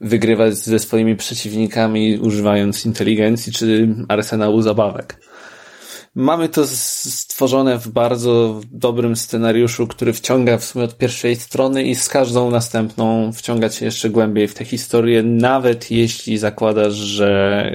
wygrywać 0.02 0.56
ze 0.56 0.80
swoimi 0.80 1.16
przeciwnikami 1.16 2.20
używając 2.20 2.86
inteligencji 2.86 3.54
czy 3.54 3.96
arsenału 4.08 4.62
zabawek. 4.62 5.20
Mamy 6.18 6.50
to 6.50 6.68
stworzone 6.68 7.80
w 7.80 7.88
bardzo 7.88 8.62
dobrym 8.72 9.16
scenariuszu, 9.16 9.88
który 9.88 10.14
wciąga 10.14 10.58
w 10.58 10.64
sumie 10.64 10.86
od 10.86 10.98
pierwszej 10.98 11.36
strony 11.36 11.84
i 11.84 11.96
z 11.96 12.10
każdą 12.10 12.52
następną 12.52 13.34
wciąga 13.34 13.70
cię 13.70 13.86
jeszcze 13.86 14.10
głębiej 14.10 14.48
w 14.48 14.54
tę 14.54 14.66
historię, 14.66 15.24
nawet 15.24 15.92
jeśli 15.92 16.38
zakładasz, 16.38 16.94
że 16.94 17.72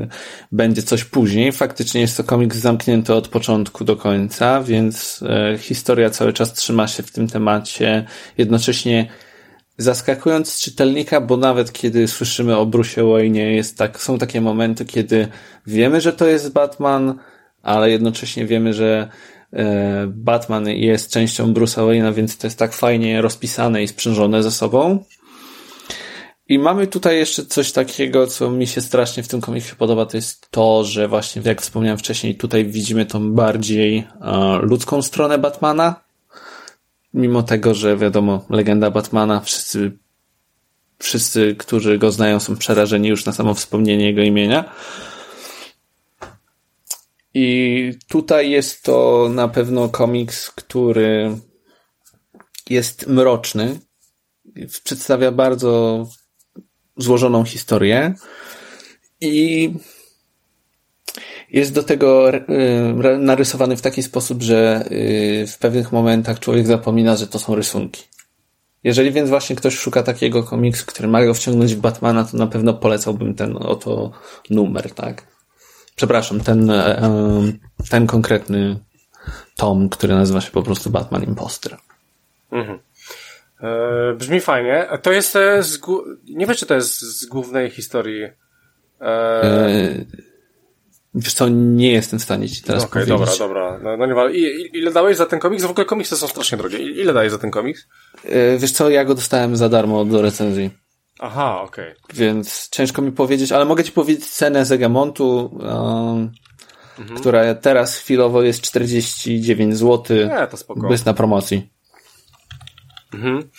yy, 0.00 0.08
będzie 0.52 0.82
coś 0.82 1.04
później. 1.04 1.52
Faktycznie 1.52 2.00
jest 2.00 2.16
to 2.16 2.24
komiks 2.24 2.56
zamknięty 2.56 3.14
od 3.14 3.28
początku 3.28 3.84
do 3.84 3.96
końca, 3.96 4.62
więc 4.62 5.20
yy, 5.52 5.58
historia 5.58 6.10
cały 6.10 6.32
czas 6.32 6.52
trzyma 6.52 6.88
się 6.88 7.02
w 7.02 7.12
tym 7.12 7.28
temacie. 7.28 8.04
Jednocześnie 8.38 9.08
zaskakując 9.78 10.58
czytelnika, 10.58 11.20
bo 11.20 11.36
nawet 11.36 11.72
kiedy 11.72 12.08
słyszymy 12.08 12.56
o 12.56 12.66
Bruce 12.66 13.04
Wayne, 13.04 13.40
jest 13.40 13.78
tak, 13.78 14.00
są 14.00 14.18
takie 14.18 14.40
momenty, 14.40 14.84
kiedy 14.84 15.28
wiemy, 15.66 16.00
że 16.00 16.12
to 16.12 16.26
jest 16.26 16.52
Batman, 16.52 17.18
ale 17.64 17.90
jednocześnie 17.90 18.46
wiemy, 18.46 18.74
że 18.74 19.08
e, 19.52 20.06
Batman 20.08 20.68
jest 20.68 21.12
częścią 21.12 21.52
Bruce'a 21.52 21.86
Wayne'a, 21.86 22.14
więc 22.14 22.38
to 22.38 22.46
jest 22.46 22.58
tak 22.58 22.72
fajnie 22.72 23.22
rozpisane 23.22 23.82
i 23.82 23.88
sprzężone 23.88 24.42
ze 24.42 24.50
sobą. 24.50 25.04
I 26.48 26.58
mamy 26.58 26.86
tutaj 26.86 27.16
jeszcze 27.16 27.46
coś 27.46 27.72
takiego, 27.72 28.26
co 28.26 28.50
mi 28.50 28.66
się 28.66 28.80
strasznie 28.80 29.22
w 29.22 29.28
tym 29.28 29.40
komiksie 29.40 29.76
podoba, 29.76 30.06
to 30.06 30.16
jest 30.16 30.50
to, 30.50 30.84
że 30.84 31.08
właśnie, 31.08 31.42
jak 31.44 31.62
wspomniałem 31.62 31.98
wcześniej, 31.98 32.34
tutaj 32.34 32.64
widzimy 32.64 33.06
tą 33.06 33.32
bardziej 33.32 34.08
uh, 34.20 34.62
ludzką 34.62 35.02
stronę 35.02 35.38
Batmana, 35.38 36.00
mimo 37.14 37.42
tego, 37.42 37.74
że 37.74 37.96
wiadomo, 37.96 38.44
legenda 38.50 38.90
Batmana, 38.90 39.40
wszyscy, 39.40 39.92
wszyscy, 40.98 41.56
którzy 41.58 41.98
go 41.98 42.10
znają, 42.10 42.40
są 42.40 42.56
przerażeni 42.56 43.08
już 43.08 43.26
na 43.26 43.32
samo 43.32 43.54
wspomnienie 43.54 44.06
jego 44.06 44.22
imienia. 44.22 44.64
I 47.34 47.92
tutaj 48.08 48.50
jest 48.50 48.82
to 48.82 49.28
na 49.34 49.48
pewno 49.48 49.88
komiks, 49.88 50.50
który 50.50 51.36
jest 52.70 53.06
mroczny, 53.06 53.78
przedstawia 54.84 55.32
bardzo 55.32 56.06
złożoną 56.96 57.44
historię 57.44 58.14
i 59.20 59.72
jest 61.50 61.72
do 61.72 61.82
tego 61.82 62.34
y, 62.34 63.18
narysowany 63.18 63.76
w 63.76 63.82
taki 63.82 64.02
sposób, 64.02 64.42
że 64.42 64.84
y, 64.92 65.46
w 65.46 65.58
pewnych 65.58 65.92
momentach 65.92 66.40
człowiek 66.40 66.66
zapomina, 66.66 67.16
że 67.16 67.26
to 67.26 67.38
są 67.38 67.54
rysunki. 67.54 68.02
Jeżeli 68.84 69.12
więc 69.12 69.30
właśnie 69.30 69.56
ktoś 69.56 69.74
szuka 69.74 70.02
takiego 70.02 70.42
komiksu, 70.42 70.86
który 70.86 71.08
ma 71.08 71.24
go 71.24 71.34
wciągnąć 71.34 71.74
w 71.74 71.80
Batmana, 71.80 72.24
to 72.24 72.36
na 72.36 72.46
pewno 72.46 72.74
polecałbym 72.74 73.34
ten 73.34 73.56
oto 73.56 74.10
numer, 74.50 74.90
tak? 74.90 75.33
Przepraszam, 75.96 76.40
ten, 76.40 76.70
e, 76.70 76.98
e, 76.98 77.52
ten 77.90 78.06
konkretny 78.06 78.78
tom, 79.56 79.88
który 79.88 80.14
nazywa 80.14 80.40
się 80.40 80.50
po 80.50 80.62
prostu 80.62 80.90
Batman 80.90 81.24
Imposter. 81.24 81.76
Mhm. 82.52 82.78
E, 83.60 84.14
brzmi 84.14 84.40
fajnie. 84.40 84.88
To 85.02 85.12
jest 85.12 85.32
z, 85.60 85.78
nie 86.28 86.46
wiem, 86.46 86.56
czy 86.56 86.66
to 86.66 86.74
jest 86.74 87.00
z 87.00 87.26
głównej 87.26 87.70
historii. 87.70 88.22
E... 88.22 88.32
E 89.00 90.04
Wiesz 91.16 91.34
co, 91.34 91.48
nie 91.48 91.92
jestem 91.92 92.18
w 92.18 92.22
stanie 92.22 92.48
ci 92.48 92.62
teraz 92.62 92.84
okay, 92.84 93.06
powiedzieć. 93.06 93.38
dobra, 93.38 93.78
dobra. 93.78 93.96
No, 93.96 93.96
no 93.96 94.26
nie 94.26 94.38
I, 94.38 94.70
Ile 94.78 94.92
dałeś 94.92 95.16
za 95.16 95.26
ten 95.26 95.38
komiks? 95.38 95.64
W 95.64 95.70
ogóle 95.70 95.84
komiksy 95.84 96.16
są 96.16 96.28
strasznie 96.28 96.58
drogie. 96.58 96.78
Ile 96.78 97.12
dajesz 97.12 97.32
za 97.32 97.38
ten 97.38 97.50
komiks? 97.50 97.86
Wiesz 98.58 98.72
co, 98.72 98.90
ja 98.90 99.04
go 99.04 99.14
dostałem 99.14 99.56
za 99.56 99.68
darmo 99.68 100.04
do 100.04 100.22
recenzji. 100.22 100.70
Aha, 101.20 101.62
okej. 101.62 101.94
Okay. 102.04 102.16
Więc 102.16 102.68
ciężko 102.70 103.02
mi 103.02 103.12
powiedzieć, 103.12 103.52
ale 103.52 103.64
mogę 103.64 103.84
ci 103.84 103.92
powiedzieć 103.92 104.26
cenę 104.26 104.64
Zegamontu, 104.64 105.58
mhm. 106.98 107.20
która 107.20 107.54
teraz 107.54 107.96
chwilowo 107.96 108.42
jest 108.42 108.62
49 108.62 109.76
zł. 109.76 110.16
Nie, 110.16 110.46
to 110.46 110.56
spoko. 110.56 110.88
Bez 110.88 111.04
na 111.04 111.14
promocji. 111.14 111.70
Mhm. 113.14 113.50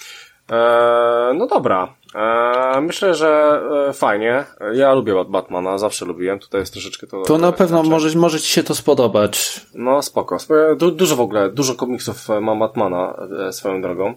Eee, 0.49 1.37
no 1.37 1.47
dobra. 1.47 1.95
Eee, 2.15 2.81
myślę, 2.81 3.15
że 3.15 3.61
e, 3.89 3.93
fajnie. 3.93 4.45
Ja 4.73 4.93
lubię 4.93 5.25
Batmana, 5.29 5.77
zawsze 5.77 6.05
lubiłem. 6.05 6.39
Tutaj 6.39 6.61
jest 6.61 6.73
troszeczkę 6.73 7.07
to. 7.07 7.21
To 7.21 7.37
na 7.37 7.51
pewno 7.51 7.83
może, 7.83 8.19
może 8.19 8.39
ci 8.39 8.47
się 8.47 8.63
to 8.63 8.75
spodobać. 8.75 9.61
No 9.73 10.01
spoko. 10.01 10.37
Du 10.77 10.91
dużo 10.91 11.15
w 11.15 11.21
ogóle, 11.21 11.49
dużo 11.49 11.75
komiksów 11.75 12.29
e, 12.29 12.41
mam 12.41 12.59
Batmana 12.59 13.15
e, 13.47 13.53
swoją 13.53 13.81
drogą. 13.81 14.13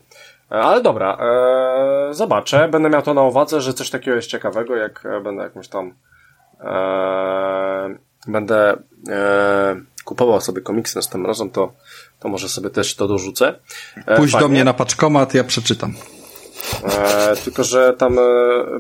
Ale 0.51 0.82
dobra, 0.82 1.18
e, 1.20 2.14
zobaczę. 2.14 2.68
Będę 2.68 2.90
miał 2.90 3.03
to 3.03 3.14
na 3.14 3.22
uwadze, 3.22 3.61
że 3.61 3.74
coś 3.74 3.90
takiego 3.90 4.16
jest 4.16 4.28
ciekawego, 4.28 4.76
jak 4.76 5.05
będę 5.24 5.42
jakąś 5.42 5.68
tam 5.68 5.94
e, 6.61 7.99
będę 8.26 8.82
e, 9.09 9.80
kupował 10.05 10.40
sobie 10.40 10.62
komiksy 10.62 10.97
następnym 10.97 11.27
razem, 11.27 11.51
to, 11.51 11.72
to 12.20 12.28
może 12.28 12.48
sobie 12.48 12.70
też 12.70 12.94
to 12.94 13.09
dorzucę. 13.09 13.55
E, 14.06 14.16
Pójdź 14.16 14.32
fajnie. 14.32 14.44
do 14.44 14.48
mnie 14.48 14.64
na 14.64 14.74
paczkomat, 14.74 15.35
ja 15.35 15.44
przeczytam. 15.44 15.94
E, 16.85 17.36
tylko, 17.36 17.64
że 17.64 17.93
tam 17.93 18.18
e, 18.18 18.22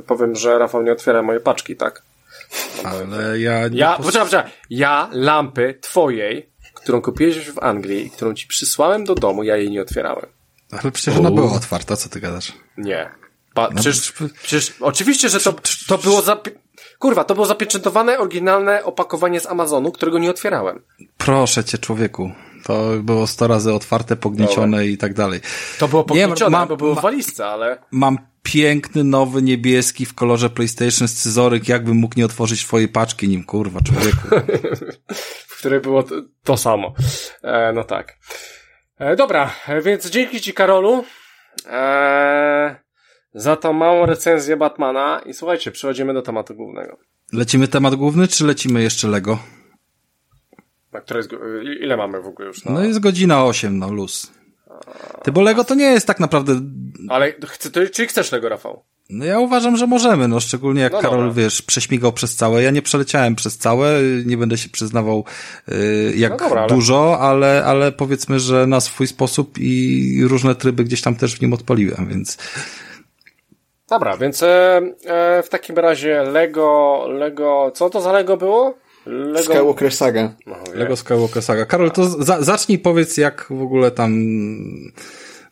powiem, 0.06 0.36
że 0.36 0.58
Rafał 0.58 0.82
nie 0.82 0.92
otwiera 0.92 1.22
mojej 1.22 1.42
paczki, 1.42 1.76
tak? 1.76 2.02
Ale 2.84 3.40
ja 3.40 3.68
nie... 3.68 3.78
Ja, 3.78 3.96
pos... 3.96 4.06
poczekaj, 4.06 4.26
poczekaj. 4.26 4.50
Ja 4.70 5.08
lampy 5.12 5.78
twojej, 5.80 6.48
którą 6.74 7.02
kupiłeś 7.02 7.50
w 7.50 7.58
Anglii 7.58 8.06
i 8.06 8.10
którą 8.10 8.34
ci 8.34 8.46
przysłałem 8.46 9.04
do 9.04 9.14
domu, 9.14 9.42
ja 9.42 9.56
jej 9.56 9.70
nie 9.70 9.82
otwierałem. 9.82 10.26
Ale 10.72 10.92
przecież 10.92 11.16
ona 11.16 11.30
była 11.30 11.52
otwarta, 11.52 11.96
co 11.96 12.08
ty 12.08 12.20
gadasz? 12.20 12.52
Nie. 12.76 13.10
Pa, 13.54 13.68
no, 13.68 13.74
przecież, 13.74 14.12
przecież, 14.42 14.74
oczywiście, 14.80 15.28
że 15.28 15.40
to, 15.40 15.54
to 15.86 15.98
było 15.98 16.22
za... 16.22 16.40
Kurwa, 16.98 17.24
to 17.24 17.34
było 17.34 17.46
zapieczętowane, 17.46 18.18
oryginalne 18.18 18.84
opakowanie 18.84 19.40
z 19.40 19.46
Amazonu, 19.46 19.92
którego 19.92 20.18
nie 20.18 20.30
otwierałem. 20.30 20.82
Proszę 21.18 21.64
cię, 21.64 21.78
człowieku. 21.78 22.32
To 22.64 22.90
było 23.02 23.26
100 23.26 23.46
razy 23.46 23.74
otwarte, 23.74 24.16
pogniecione 24.16 24.86
i 24.86 24.98
tak 24.98 25.14
dalej. 25.14 25.40
To 25.78 25.88
było 25.88 26.04
pogniecione, 26.04 26.50
nie, 26.50 26.58
mam, 26.58 26.68
bo 26.68 26.76
było 26.76 26.94
w 26.94 27.02
walizce, 27.02 27.46
ale... 27.46 27.78
Mam 27.90 28.18
piękny, 28.42 29.04
nowy, 29.04 29.42
niebieski 29.42 30.06
w 30.06 30.14
kolorze 30.14 30.50
PlayStation 30.50 31.08
scyzoryk, 31.08 31.68
jakbym 31.68 31.96
mógł 31.96 32.14
nie 32.16 32.24
otworzyć 32.24 32.64
twojej 32.64 32.88
paczki 32.88 33.28
nim, 33.28 33.44
kurwa, 33.44 33.80
człowieku. 33.80 34.28
w 35.48 35.58
której 35.58 35.80
było 35.80 36.02
to, 36.02 36.14
to 36.44 36.56
samo. 36.56 36.94
E, 37.42 37.72
no 37.72 37.84
tak. 37.84 38.18
E, 38.98 39.16
dobra, 39.16 39.54
więc 39.82 40.10
dzięki 40.10 40.40
ci, 40.40 40.52
Karolu. 40.52 41.04
E, 41.66 42.76
za 43.34 43.56
tą 43.56 43.72
małą 43.72 44.06
recenzję 44.06 44.56
Batmana 44.56 45.22
i 45.26 45.34
słuchajcie, 45.34 45.70
przechodzimy 45.70 46.14
do 46.14 46.22
tematu 46.22 46.54
głównego. 46.54 46.98
Lecimy 47.32 47.68
temat 47.68 47.94
główny, 47.94 48.28
czy 48.28 48.46
lecimy 48.46 48.82
jeszcze 48.82 49.08
Lego? 49.08 49.38
Na 50.92 51.00
które 51.00 51.18
jest, 51.18 51.30
ile 51.80 51.96
mamy 51.96 52.22
w 52.22 52.26
ogóle 52.26 52.48
już? 52.48 52.64
Na... 52.64 52.72
No 52.72 52.84
jest 52.84 53.00
godzina 53.00 53.44
8, 53.44 53.78
no 53.78 53.92
luz. 53.92 54.32
Ty, 55.22 55.32
bo 55.32 55.40
Lego 55.40 55.64
to 55.64 55.74
nie 55.74 55.84
jest 55.84 56.06
tak 56.06 56.20
naprawdę... 56.20 56.60
Ale 57.08 57.32
czy 57.92 58.06
chcesz 58.06 58.32
Lego, 58.32 58.48
Rafał? 58.48 58.84
No 59.10 59.24
ja 59.24 59.38
uważam, 59.38 59.76
że 59.76 59.86
możemy, 59.86 60.28
no 60.28 60.40
szczególnie 60.40 60.82
jak 60.82 60.92
no 60.92 61.00
Karol, 61.00 61.28
dobra. 61.28 61.42
wiesz, 61.42 61.62
prześmigał 61.62 62.12
przez 62.12 62.36
całe. 62.36 62.62
Ja 62.62 62.70
nie 62.70 62.82
przeleciałem 62.82 63.36
przez 63.36 63.58
całe, 63.58 63.92
nie 64.26 64.36
będę 64.36 64.58
się 64.58 64.68
przyznawał 64.68 65.24
yy, 65.68 66.12
jak 66.16 66.30
no 66.30 66.38
dobra, 66.38 66.66
dużo, 66.66 67.18
ale... 67.20 67.48
ale, 67.48 67.64
ale 67.64 67.92
powiedzmy, 67.92 68.40
że 68.40 68.66
na 68.66 68.80
swój 68.80 69.06
sposób 69.06 69.58
i 69.58 70.24
różne 70.24 70.54
tryby 70.54 70.84
gdzieś 70.84 71.02
tam 71.02 71.14
też 71.16 71.36
w 71.36 71.40
nim 71.40 71.52
odpaliłem, 71.52 72.08
więc... 72.08 72.38
Dobra, 73.88 74.16
więc 74.16 74.42
e, 74.42 74.80
e, 75.04 75.42
w 75.42 75.48
takim 75.48 75.78
razie 75.78 76.22
Lego, 76.22 77.04
Lego, 77.08 77.72
co 77.74 77.90
to 77.90 78.00
za 78.00 78.12
Lego 78.12 78.36
było? 78.36 78.74
Lego... 79.06 79.42
Skywalker 79.42 79.92
Saga. 79.92 80.34
No, 80.46 80.56
Lego 80.74 80.96
Skywalker 80.96 81.42
Saga. 81.42 81.66
Karol, 81.66 81.90
to 81.90 82.24
za, 82.24 82.42
zacznij 82.42 82.78
powiedz, 82.78 83.16
jak 83.16 83.46
w 83.50 83.62
ogóle 83.62 83.90
tam 83.90 84.12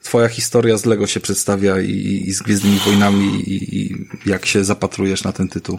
twoja 0.07 0.29
historia 0.29 0.77
z 0.77 0.85
Lego 0.85 1.07
się 1.07 1.21
przedstawia 1.21 1.81
i, 1.81 2.23
i 2.27 2.33
z 2.33 2.43
Gwiezdnymi 2.43 2.79
Wojnami 2.79 3.27
i, 3.27 3.81
i 3.81 3.95
jak 4.27 4.47
się 4.47 4.65
zapatrujesz 4.65 5.25
na 5.25 5.33
ten 5.33 5.49
tytuł. 5.49 5.79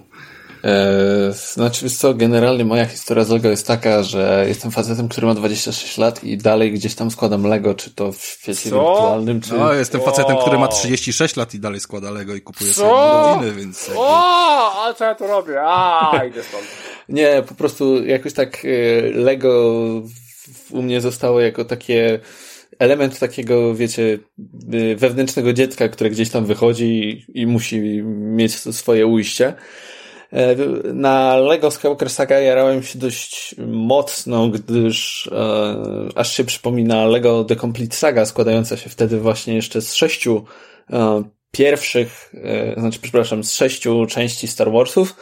Eee, 0.63 1.33
znaczy, 1.33 1.89
co, 1.89 2.13
generalnie 2.13 2.65
moja 2.65 2.85
historia 2.85 3.23
z 3.23 3.29
Lego 3.29 3.49
jest 3.49 3.67
taka, 3.67 4.03
że 4.03 4.45
jestem 4.47 4.71
facetem, 4.71 5.09
który 5.09 5.27
ma 5.27 5.33
26 5.33 5.97
lat 5.97 6.23
i 6.23 6.37
dalej 6.37 6.71
gdzieś 6.71 6.95
tam 6.95 7.11
składam 7.11 7.43
Lego, 7.43 7.75
czy 7.75 7.91
to 7.91 8.11
w 8.11 8.21
świecie 8.21 8.69
co? 8.69 8.75
wirtualnym, 8.75 9.41
czy... 9.41 9.53
No, 9.53 9.73
jestem 9.73 10.01
facetem, 10.01 10.37
który 10.37 10.57
ma 10.57 10.67
36 10.67 11.35
lat 11.35 11.53
i 11.53 11.59
dalej 11.59 11.79
składa 11.79 12.11
Lego 12.11 12.35
i 12.35 12.41
kupuje 12.41 12.71
co? 12.71 12.81
sobie 12.81 12.91
rodziny, 12.91 13.61
więc... 13.61 13.91
O, 13.95 14.85
a 14.85 14.93
co 14.93 15.05
ja 15.05 15.15
tu 15.15 15.27
robię? 15.27 15.61
A, 15.61 16.21
idę 16.29 16.43
stąd. 16.43 16.63
Nie, 17.09 17.43
po 17.47 17.55
prostu 17.55 18.05
jakoś 18.05 18.33
tak 18.33 18.65
e, 18.65 19.01
Lego 19.11 19.73
u 20.69 20.81
mnie 20.81 21.01
zostało 21.01 21.41
jako 21.41 21.65
takie 21.65 22.19
element 22.79 23.19
takiego, 23.19 23.75
wiecie, 23.75 24.19
e, 24.73 24.95
wewnętrznego 24.95 25.53
dziecka, 25.53 25.89
które 25.89 26.09
gdzieś 26.09 26.29
tam 26.29 26.45
wychodzi 26.45 27.25
i 27.33 27.47
musi 27.47 27.81
mieć 28.03 28.55
swoje 28.55 29.07
ujście. 29.07 29.53
E, 30.33 30.55
na 30.93 31.37
Lego 31.37 31.71
Skywalker 31.71 32.09
Saga 32.09 32.39
jarałem 32.39 32.83
się 32.83 32.99
dość 32.99 33.55
mocno, 33.67 34.49
gdyż 34.49 35.27
e, 35.31 35.75
aż 36.15 36.37
się 36.37 36.43
przypomina 36.43 37.05
Lego 37.05 37.43
The 37.43 37.55
Complete 37.55 37.95
Saga, 37.95 38.25
składająca 38.25 38.77
się 38.77 38.89
wtedy 38.89 39.19
właśnie 39.19 39.55
jeszcze 39.55 39.81
z 39.81 39.93
sześciu 39.93 40.45
e, 40.89 41.23
pierwszych, 41.51 42.33
e, 42.43 42.79
znaczy 42.79 42.99
przepraszam, 43.01 43.43
z 43.43 43.53
sześciu 43.53 44.05
części 44.05 44.47
Star 44.47 44.71
Warsów, 44.71 45.15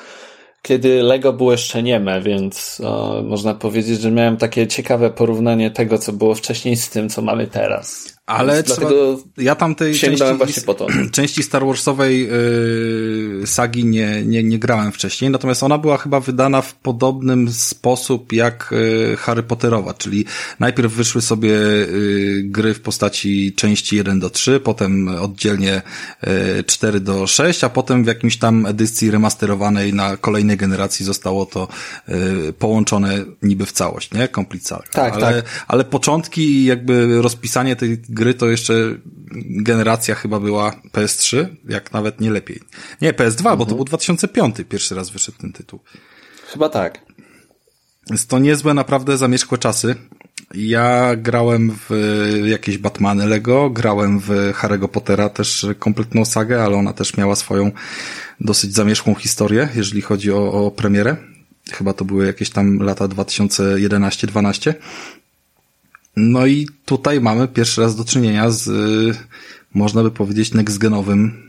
kiedy 0.66 1.04
Lego 1.04 1.34
było 1.34 1.52
jeszcze 1.52 1.84
nieme, 1.84 2.22
więc 2.22 2.82
e, 2.84 3.22
można 3.22 3.54
powiedzieć, 3.54 4.02
że 4.02 4.12
miałem 4.12 4.38
takie 4.38 4.68
ciekawe 4.68 5.10
porównanie 5.10 5.72
tego, 5.72 5.98
co 5.98 6.14
było 6.14 6.36
wcześniej 6.36 6.76
z 6.76 6.90
tym, 6.90 7.10
co 7.10 7.22
mamy 7.22 7.48
teraz. 7.48 8.15
Ale 8.26 8.64
trzeba, 8.64 8.90
ja 9.38 9.56
tam 9.56 9.76
tej 9.76 9.96
części, 9.96 10.24
części 11.12 11.44
Star 11.44 11.66
Warsowej 11.66 12.28
yy, 12.28 13.48
sagi 13.48 13.86
nie, 13.86 14.26
nie, 14.26 14.44
nie 14.44 14.60
grałem 14.60 14.92
wcześniej, 14.92 15.32
natomiast 15.32 15.64
ona 15.64 15.78
była 15.78 15.98
chyba 15.98 16.20
wydana 16.20 16.62
w 16.62 16.76
podobnym 16.76 17.52
sposób 17.52 18.34
jak 18.34 18.74
yy, 19.10 19.18
Harry 19.18 19.44
Potterowa, 19.44 19.94
czyli 19.94 20.26
najpierw 20.60 20.94
wyszły 20.94 21.22
sobie 21.22 21.50
yy, 21.50 22.44
gry 22.44 22.74
w 22.74 22.82
postaci 22.82 23.54
części 23.54 23.96
1 23.96 24.20
do 24.20 24.30
3, 24.30 24.60
potem 24.60 25.08
oddzielnie 25.08 25.82
yy, 26.24 26.64
4 26.64 27.00
do 27.00 27.28
6, 27.28 27.64
a 27.64 27.70
potem 27.70 28.04
w 28.04 28.08
jakimś 28.08 28.38
tam 28.38 28.66
edycji 28.66 29.12
remasterowanej 29.12 29.94
na 29.94 30.18
kolejnej 30.18 30.58
generacji 30.58 31.06
zostało 31.06 31.46
to 31.46 31.68
yy, 32.08 32.54
połączone 32.54 33.26
niby 33.42 33.66
w 33.66 33.72
całość, 33.72 34.14
nie? 34.14 34.28
Complete 34.28 34.80
Tak, 34.92 35.14
ale, 35.14 35.42
tak. 35.42 35.66
ale 35.68 35.84
początki 35.84 36.42
i 36.42 36.66
jakby 36.66 37.22
rozpisanie 37.22 37.76
tej 37.76 37.98
gry 38.16 38.34
to 38.34 38.50
jeszcze 38.50 38.74
generacja 39.64 40.16
chyba 40.16 40.40
była 40.40 40.72
PS3, 40.94 41.46
jak 41.70 41.94
nawet 41.94 42.22
nie 42.22 42.32
lepiej. 42.32 42.60
Nie, 43.02 43.14
PS2, 43.14 43.38
mhm. 43.38 43.58
bo 43.58 43.66
to 43.66 43.72
mhm. 43.72 43.76
był 43.76 43.86
2005 43.86 44.56
pierwszy 44.70 44.96
raz 44.96 45.10
wyszedł 45.10 45.38
ten 45.38 45.54
tytuł. 45.54 45.80
Chyba 46.48 46.70
tak. 46.70 47.00
Jest 48.10 48.30
to 48.30 48.40
niezłe, 48.40 48.74
naprawdę 48.74 49.18
zamierzchłe 49.18 49.58
czasy. 49.58 49.96
Ja 50.54 51.16
grałem 51.16 51.78
w 51.90 51.90
jakieś 52.46 52.78
Batmany 52.78 53.26
Lego, 53.26 53.70
grałem 53.70 54.20
w 54.20 54.30
Harry'ego 54.54 54.88
Pottera 54.88 55.30
też 55.30 55.66
kompletną 55.80 56.26
sagę, 56.26 56.64
ale 56.64 56.78
ona 56.78 56.94
też 56.94 57.18
miała 57.18 57.36
swoją 57.36 57.72
dosyć 58.40 58.74
zamierzchłą 58.74 59.16
historię, 59.16 59.70
jeżeli 59.76 60.02
chodzi 60.02 60.32
o, 60.32 60.54
o 60.54 60.72
premierę. 60.72 61.16
Chyba 61.72 61.94
to 61.94 62.06
były 62.06 62.26
jakieś 62.26 62.50
tam 62.50 62.80
lata 62.80 63.08
2011-12. 63.08 64.74
No 66.16 66.46
i 66.46 66.68
tutaj 66.86 67.22
mamy 67.22 67.48
pierwszy 67.48 67.82
raz 67.82 67.96
do 67.96 68.06
czynienia 68.06 68.52
z, 68.52 68.68
można 69.74 70.04
by 70.04 70.12
powiedzieć, 70.12 70.54
nextgenowym 70.54 71.46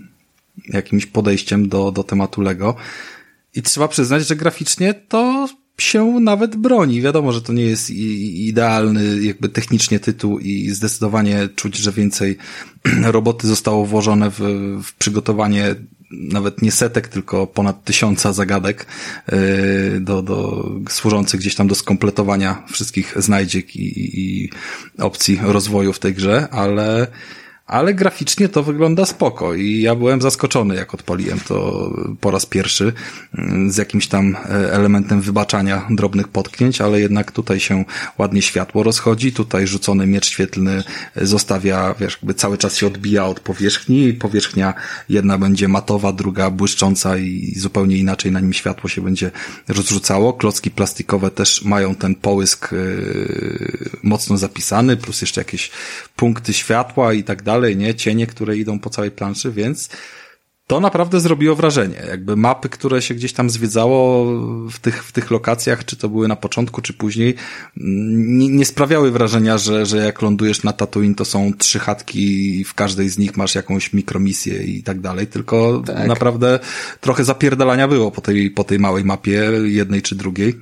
jakimś 0.68 1.06
podejściem 1.06 1.68
do, 1.68 1.92
do 1.92 2.04
tematu 2.04 2.40
Lego. 2.40 2.74
I 3.54 3.62
trzeba 3.62 3.88
przyznać, 3.88 4.26
że 4.26 4.36
graficznie 4.36 4.94
to 4.94 5.48
się 5.78 6.20
nawet 6.20 6.56
broni. 6.56 7.00
Wiadomo, 7.00 7.32
że 7.32 7.42
to 7.42 7.52
nie 7.52 7.62
jest 7.62 7.90
idealny 7.90 9.22
jakby 9.22 9.48
technicznie 9.48 10.00
tytuł 10.00 10.38
i 10.38 10.70
zdecydowanie 10.70 11.48
czuć, 11.56 11.76
że 11.76 11.92
więcej 11.92 12.36
roboty 13.02 13.46
zostało 13.46 13.86
włożone 13.86 14.30
w, 14.30 14.40
w 14.84 14.92
przygotowanie 14.94 15.74
nawet 16.10 16.62
nie 16.62 16.72
setek, 16.72 17.08
tylko 17.08 17.46
ponad 17.46 17.84
tysiąca 17.84 18.32
zagadek 18.32 18.86
yy, 19.32 20.00
do, 20.00 20.22
do, 20.22 20.70
służących 20.88 21.40
gdzieś 21.40 21.54
tam 21.54 21.68
do 21.68 21.74
skompletowania 21.74 22.62
wszystkich 22.72 23.14
znajdziek 23.16 23.76
i, 23.76 24.20
i 24.20 24.50
opcji 24.98 25.40
rozwoju 25.42 25.92
w 25.92 25.98
tej 25.98 26.14
grze, 26.14 26.48
ale 26.50 27.06
ale 27.66 27.94
graficznie 27.94 28.48
to 28.48 28.62
wygląda 28.62 29.06
spoko 29.06 29.54
i 29.54 29.80
ja 29.80 29.94
byłem 29.94 30.22
zaskoczony, 30.22 30.74
jak 30.74 30.94
odpaliłem 30.94 31.40
to 31.40 31.90
po 32.20 32.30
raz 32.30 32.46
pierwszy 32.46 32.92
mm, 33.34 33.72
z 33.72 33.76
jakimś 33.76 34.06
tam 34.06 34.36
e, 34.36 34.72
elementem 34.72 35.20
wybaczania 35.20 35.86
drobnych 35.90 36.28
potknięć, 36.28 36.80
ale 36.80 37.00
jednak 37.00 37.32
tutaj 37.32 37.60
się 37.60 37.84
ładnie 38.18 38.42
światło 38.42 38.82
rozchodzi, 38.82 39.32
tutaj 39.32 39.66
rzucony 39.66 40.06
miecz 40.06 40.26
świetlny 40.26 40.82
zostawia, 41.16 41.94
wiesz, 42.00 42.12
jakby 42.16 42.34
cały 42.34 42.58
czas 42.58 42.76
się 42.76 42.86
odbija 42.86 43.26
od 43.26 43.40
powierzchni, 43.40 44.12
powierzchnia 44.12 44.74
jedna 45.08 45.38
będzie 45.38 45.68
matowa, 45.68 46.12
druga 46.12 46.50
błyszcząca 46.50 47.18
i 47.18 47.54
zupełnie 47.56 47.96
inaczej 47.96 48.32
na 48.32 48.40
nim 48.40 48.52
światło 48.52 48.90
się 48.90 49.02
będzie 49.02 49.30
rozrzucało. 49.68 50.32
Klocki 50.32 50.70
plastikowe 50.70 51.30
też 51.30 51.64
mają 51.64 51.94
ten 51.94 52.14
połysk 52.14 52.72
e, 52.72 52.76
mocno 54.02 54.38
zapisany, 54.38 54.96
plus 54.96 55.20
jeszcze 55.20 55.40
jakieś 55.40 55.70
punkty 56.16 56.52
światła 56.52 57.12
i 57.12 57.24
tak 57.24 57.42
dalej 57.42 57.55
dalej, 57.56 57.76
nie? 57.76 57.94
Cienie, 57.94 58.26
które 58.26 58.56
idą 58.56 58.78
po 58.78 58.90
całej 58.90 59.10
planszy, 59.10 59.52
więc 59.52 59.88
to 60.66 60.80
naprawdę 60.80 61.20
zrobiło 61.20 61.56
wrażenie. 61.56 62.02
Jakby 62.08 62.36
mapy, 62.36 62.68
które 62.68 63.02
się 63.02 63.14
gdzieś 63.14 63.32
tam 63.32 63.50
zwiedzało 63.50 64.24
w 64.70 64.78
tych, 64.78 65.04
w 65.04 65.12
tych 65.12 65.30
lokacjach, 65.30 65.84
czy 65.84 65.96
to 65.96 66.08
były 66.08 66.28
na 66.28 66.36
początku, 66.36 66.82
czy 66.82 66.92
później, 66.92 67.34
nie, 67.76 68.48
nie 68.48 68.64
sprawiały 68.64 69.10
wrażenia, 69.10 69.58
że, 69.58 69.86
że 69.86 69.96
jak 69.96 70.22
lądujesz 70.22 70.62
na 70.62 70.72
Tatooine, 70.72 71.14
to 71.14 71.24
są 71.24 71.52
trzy 71.58 71.78
chatki 71.78 72.60
i 72.60 72.64
w 72.64 72.74
każdej 72.74 73.08
z 73.08 73.18
nich 73.18 73.36
masz 73.36 73.54
jakąś 73.54 73.92
mikromisję 73.92 74.62
i 74.62 74.82
tak 74.82 75.00
dalej, 75.00 75.26
tylko 75.26 75.82
tak. 75.86 76.08
naprawdę 76.08 76.58
trochę 77.00 77.24
zapierdalania 77.24 77.88
było 77.88 78.10
po 78.10 78.20
tej, 78.20 78.50
po 78.50 78.64
tej 78.64 78.78
małej 78.78 79.04
mapie, 79.04 79.50
jednej 79.64 80.02
czy 80.02 80.14
drugiej, 80.14 80.60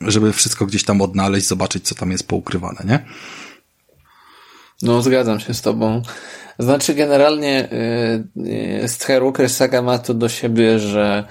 żeby 0.00 0.32
wszystko 0.32 0.66
gdzieś 0.66 0.84
tam 0.84 1.00
odnaleźć, 1.00 1.46
zobaczyć, 1.46 1.84
co 1.88 1.94
tam 1.94 2.10
jest 2.10 2.28
poukrywane, 2.28 2.82
nie? 2.84 3.04
No, 4.82 5.02
zgadzam 5.02 5.40
się 5.40 5.54
z 5.54 5.62
tobą. 5.62 6.02
Znaczy, 6.58 6.94
generalnie 6.94 7.68
yy, 8.34 8.88
Skywalker 8.88 9.50
Saga 9.50 9.82
ma 9.82 9.98
to 9.98 10.14
do 10.14 10.28
siebie, 10.28 10.78
że 10.78 11.24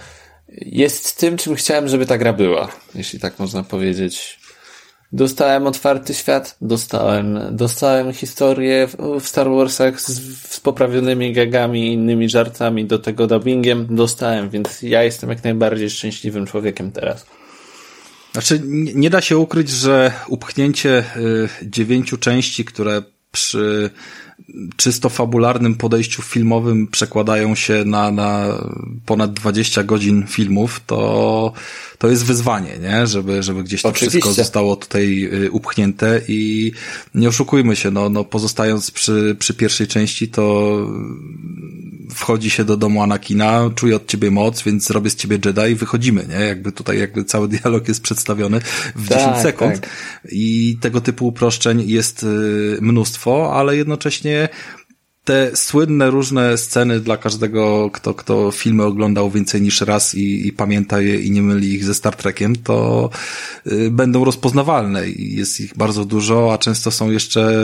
jest 0.57 1.17
tym, 1.17 1.37
czym 1.37 1.55
chciałem, 1.55 1.87
żeby 1.87 2.05
ta 2.05 2.17
gra 2.17 2.33
była, 2.33 2.69
jeśli 2.95 3.19
tak 3.19 3.39
można 3.39 3.63
powiedzieć. 3.63 4.39
Dostałem 5.11 5.67
otwarty 5.67 6.13
świat, 6.13 6.57
dostałem, 6.61 7.39
dostałem 7.51 8.13
historię 8.13 8.87
w, 9.19 9.27
Star 9.27 9.49
Warsach 9.49 10.01
z, 10.01 10.07
z 10.51 10.59
poprawionymi 10.59 11.33
gagami 11.33 11.87
i 11.87 11.93
innymi 11.93 12.29
żartami, 12.29 12.85
do 12.85 12.99
tego 12.99 13.27
dubbingiem 13.27 13.95
dostałem, 13.95 14.49
więc 14.49 14.81
ja 14.81 15.03
jestem 15.03 15.29
jak 15.29 15.43
najbardziej 15.43 15.89
szczęśliwym 15.89 16.45
człowiekiem 16.45 16.91
teraz. 16.91 17.25
Znaczy, 18.31 18.61
nie, 18.65 18.93
nie 18.93 19.09
da 19.09 19.21
się 19.21 19.37
ukryć, 19.37 19.69
że 19.69 20.11
upchnięcie 20.27 21.03
y, 21.15 21.49
dziewięciu 21.69 22.17
części, 22.17 22.65
które 22.65 23.01
przy 23.31 23.89
czysto 24.75 25.09
fabularnym 25.09 25.75
podejściu 25.75 26.21
filmowym 26.21 26.87
przekładają 26.87 27.55
się 27.55 27.83
na, 27.85 28.11
na 28.11 28.57
ponad 29.05 29.33
20 29.33 29.83
godzin 29.83 30.27
filmów, 30.27 30.81
to, 30.85 31.53
to 31.97 32.07
jest 32.07 32.25
wyzwanie, 32.25 32.77
nie? 32.81 33.07
Żeby, 33.07 33.43
żeby 33.43 33.63
gdzieś 33.63 33.81
to 33.81 33.89
Oczywiście. 33.89 34.19
wszystko 34.19 34.33
zostało 34.33 34.75
tutaj 34.75 35.29
y, 35.33 35.51
upchnięte 35.51 36.21
i 36.27 36.71
nie 37.15 37.29
oszukujmy 37.29 37.75
się, 37.75 37.91
no, 37.91 38.09
no 38.09 38.23
pozostając 38.23 38.91
przy, 38.91 39.35
przy 39.39 39.53
pierwszej 39.53 39.87
części, 39.87 40.27
to 40.27 40.75
wchodzi 42.13 42.49
się 42.49 42.65
do 42.65 42.77
domu 42.77 43.03
Anakina, 43.03 43.69
czuje 43.75 43.95
od 43.95 44.07
ciebie 44.07 44.31
moc, 44.31 44.63
więc 44.63 44.89
robię 44.89 45.09
z 45.09 45.15
ciebie 45.15 45.39
Jedi 45.45 45.71
i 45.71 45.75
wychodzimy, 45.75 46.25
nie? 46.29 46.45
Jakby 46.45 46.71
tutaj 46.71 46.99
jakby 46.99 47.23
cały 47.23 47.47
dialog 47.47 47.87
jest 47.87 48.01
przedstawiony 48.01 48.61
w 48.95 49.09
tak, 49.09 49.17
10 49.17 49.37
sekund 49.37 49.79
tak. 49.79 49.89
i 50.31 50.77
tego 50.81 51.01
typu 51.01 51.27
uproszczeń 51.27 51.89
jest 51.89 52.23
y, 52.23 52.77
mnóstwo, 52.81 53.53
ale 53.55 53.77
jednocześnie 53.77 54.28
te 55.29 55.55
słynne 55.55 56.09
różne 56.09 56.57
sceny 56.57 56.99
dla 56.99 57.17
każdego, 57.17 57.89
kto, 57.93 58.13
kto 58.13 58.51
filmy 58.51 58.83
oglądał 58.83 59.31
więcej 59.31 59.61
niż 59.61 59.81
raz 59.81 60.15
i, 60.15 60.47
i 60.47 60.53
pamięta 60.53 61.01
je 61.01 61.19
i 61.19 61.31
nie 61.31 61.41
myli 61.41 61.73
ich 61.73 61.83
ze 61.85 61.93
Star 61.93 62.15
Trekiem, 62.15 62.55
to 62.55 63.09
y, 63.67 63.91
będą 63.91 64.25
rozpoznawalne 64.25 65.09
i 65.09 65.35
jest 65.35 65.59
ich 65.59 65.77
bardzo 65.77 66.05
dużo, 66.05 66.53
a 66.53 66.57
często 66.57 66.91
są 66.91 67.11
jeszcze 67.11 67.63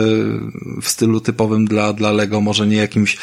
w 0.82 0.88
stylu 0.88 1.20
typowym 1.20 1.66
dla, 1.66 1.92
dla 1.92 2.12
Lego, 2.12 2.40
może 2.40 2.66
nie 2.66 2.76
jakimś 2.76 3.14
y, 3.14 3.18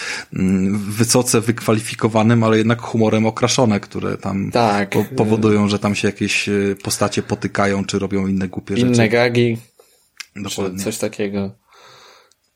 wysoce 0.88 1.42
wykwalifikowanym, 1.42 2.44
ale 2.44 2.58
jednak 2.58 2.82
humorem 2.82 3.26
okraszone, 3.26 3.80
które 3.80 4.18
tam 4.18 4.52
tak. 4.52 4.90
po, 4.90 5.06
powodują, 5.16 5.68
że 5.68 5.80
tam 5.80 5.96
się 5.96 6.08
jakieś 6.08 6.50
y, 6.50 6.76
postacie 6.84 7.24
potykają, 7.24 7.86
czy 7.86 8.00
robią 8.00 8.28
inne 8.28 8.48
głupie 8.48 8.74
inne 8.74 8.82
rzeczy. 8.82 8.96
Inne 8.96 9.10
gagi. 9.10 9.58
Dokładnie. 10.36 10.84
Coś 10.84 10.98
takiego. 10.98 11.63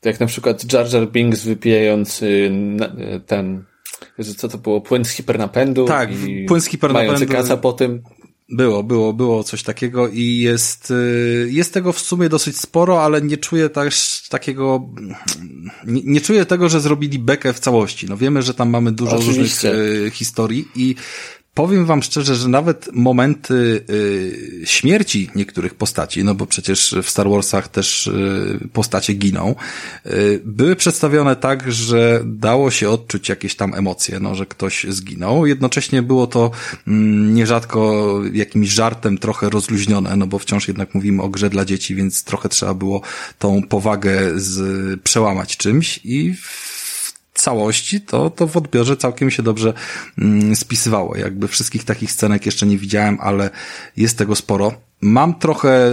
Jak 0.07 0.19
na 0.19 0.25
przykład 0.25 0.73
Jar 0.73 0.93
Jar 0.93 1.11
Binks 1.11 1.43
wypijający 1.43 2.51
ten, 3.25 3.63
co 4.37 4.47
to 4.47 4.57
było, 4.57 4.81
płyn 4.81 5.05
z 5.05 5.09
hipernapędu. 5.09 5.85
Tak, 5.85 6.09
płyn 6.47 6.61
z 6.61 6.65
hipernapędu. 6.65 7.13
Mający 7.13 7.33
kaca 7.33 7.57
po 7.57 7.73
tym. 7.73 8.01
Było, 8.49 8.83
było, 8.83 9.13
było 9.13 9.43
coś 9.43 9.63
takiego 9.63 10.07
i 10.07 10.37
jest, 10.37 10.91
y, 10.91 11.49
jest 11.51 11.73
tego 11.73 11.91
w 11.91 11.99
sumie 11.99 12.29
dosyć 12.29 12.57
sporo, 12.59 13.03
ale 13.03 13.21
nie 13.21 13.37
czuję 13.37 13.69
też 13.69 14.23
takiego, 14.29 14.89
nie, 15.87 16.01
nie 16.03 16.21
czuję 16.21 16.45
tego, 16.45 16.69
że 16.69 16.81
zrobili 16.81 17.19
bekę 17.19 17.53
w 17.53 17.59
całości. 17.59 18.05
No 18.09 18.17
wiemy, 18.17 18.41
że 18.41 18.53
tam 18.53 18.69
mamy 18.69 18.91
dużo 18.91 19.17
Oczywiście. 19.17 19.71
różnych 19.71 20.07
y, 20.07 20.11
historii 20.11 20.67
i 20.75 20.95
powiem 21.57 21.85
wam 21.85 22.03
szczerze, 22.03 22.35
że 22.35 22.47
nawet 22.47 22.89
momenty 22.93 23.83
y, 23.89 24.61
śmierci 24.65 25.29
niektórych 25.35 25.75
postaci, 25.75 26.23
no 26.23 26.35
bo 26.35 26.45
przecież 26.45 26.95
w 27.03 27.09
Star 27.09 27.29
Warsach 27.29 27.67
też 27.67 28.07
y, 28.07 28.69
postacie 28.73 29.13
giną, 29.13 29.55
y, 30.05 30.41
były 30.45 30.75
przedstawione 30.75 31.35
tak, 31.35 31.71
że 31.71 32.21
dało 32.25 32.71
się 32.71 32.89
odczuć 32.89 33.29
jakieś 33.29 33.55
tam 33.55 33.73
emocje, 33.73 34.19
no, 34.19 34.35
że 34.35 34.45
ktoś 34.45 34.85
zginął. 34.89 35.45
Jednocześnie 35.45 36.01
było 36.01 36.27
to 36.27 36.51
mm, 36.87 37.33
nierzadko 37.33 38.21
jakimś 38.33 38.69
żartem 38.69 39.17
trochę 39.17 39.49
rozluźnione, 39.49 40.15
no 40.15 40.27
bo 40.27 40.39
wciąż 40.39 40.67
jednak 40.67 40.95
mówimy 40.95 41.23
o 41.23 41.29
grze 41.29 41.49
dla 41.49 41.65
dzieci, 41.65 41.95
więc 41.95 42.23
trochę 42.23 42.49
trzeba 42.49 42.73
było 42.73 43.01
tą 43.39 43.63
powagę 43.63 44.39
z, 44.39 45.01
przełamać 45.01 45.57
czymś 45.57 45.99
i 46.03 46.35
całości, 47.47 48.01
to, 48.01 48.29
to 48.29 48.47
w 48.47 48.57
odbiorze 48.57 48.97
całkiem 48.97 49.31
się 49.31 49.43
dobrze 49.43 49.73
mm, 50.17 50.55
spisywało. 50.55 51.17
Jakby 51.17 51.47
wszystkich 51.47 51.83
takich 51.83 52.11
scenek 52.11 52.45
jeszcze 52.45 52.65
nie 52.65 52.77
widziałem, 52.77 53.17
ale 53.21 53.49
jest 53.97 54.17
tego 54.17 54.35
sporo. 54.35 54.73
Mam 55.01 55.39
trochę 55.39 55.91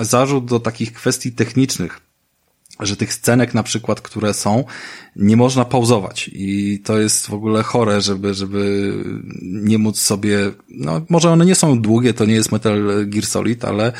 y, 0.00 0.04
zarzut 0.04 0.44
do 0.44 0.60
takich 0.60 0.92
kwestii 0.92 1.32
technicznych 1.32 2.09
że 2.86 2.96
tych 2.96 3.14
scenek 3.14 3.54
na 3.54 3.62
przykład, 3.62 4.00
które 4.00 4.34
są, 4.34 4.64
nie 5.16 5.36
można 5.36 5.64
pauzować 5.64 6.30
i 6.32 6.80
to 6.84 6.98
jest 6.98 7.26
w 7.26 7.34
ogóle 7.34 7.62
chore, 7.62 8.00
żeby, 8.00 8.34
żeby 8.34 8.92
nie 9.42 9.78
móc 9.78 10.00
sobie, 10.00 10.38
no 10.68 11.00
może 11.08 11.30
one 11.30 11.46
nie 11.46 11.54
są 11.54 11.80
długie, 11.80 12.14
to 12.14 12.24
nie 12.24 12.34
jest 12.34 12.52
Metal 12.52 13.06
Gear 13.06 13.26
Solid, 13.26 13.64
ale, 13.64 13.92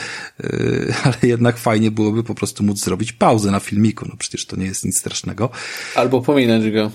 yy, 0.42 0.94
ale 1.04 1.16
jednak 1.22 1.56
fajnie 1.56 1.90
byłoby 1.90 2.24
po 2.24 2.34
prostu 2.34 2.64
móc 2.64 2.84
zrobić 2.84 3.12
pauzę 3.12 3.50
na 3.50 3.60
filmiku, 3.60 4.06
no 4.08 4.14
przecież 4.18 4.46
to 4.46 4.56
nie 4.56 4.66
jest 4.66 4.84
nic 4.84 4.98
strasznego. 4.98 5.50
Albo 5.94 6.22
pominąć 6.22 6.70
go. 6.70 6.90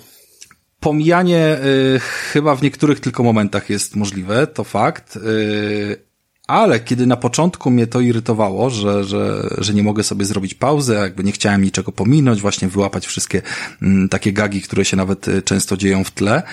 Pomijanie 0.79 1.57
y, 1.95 1.99
chyba 1.99 2.55
w 2.55 2.61
niektórych 2.61 2.99
tylko 2.99 3.23
momentach 3.23 3.69
jest 3.69 3.95
możliwe, 3.95 4.47
to 4.47 4.63
fakt, 4.63 5.15
y, 5.15 6.04
ale 6.47 6.79
kiedy 6.79 7.05
na 7.05 7.17
początku 7.17 7.71
mnie 7.71 7.87
to 7.87 7.99
irytowało, 7.99 8.69
że, 8.69 9.03
że, 9.03 9.49
że 9.57 9.73
nie 9.73 9.83
mogę 9.83 10.03
sobie 10.03 10.25
zrobić 10.25 10.53
pauzy, 10.53 10.93
jakby 10.93 11.23
nie 11.23 11.31
chciałem 11.31 11.63
niczego 11.63 11.91
pominąć, 11.91 12.41
właśnie 12.41 12.67
wyłapać 12.67 13.05
wszystkie 13.05 13.41
m, 13.81 13.87
mm, 13.91 14.09
takie 14.09 14.33
gagi, 14.33 14.61
które 14.61 14.85
się 14.85 14.97
nawet 14.97 15.27
y, 15.27 15.41
często 15.41 15.77
dzieją 15.77 16.03
w 16.03 16.11
tle. 16.11 16.43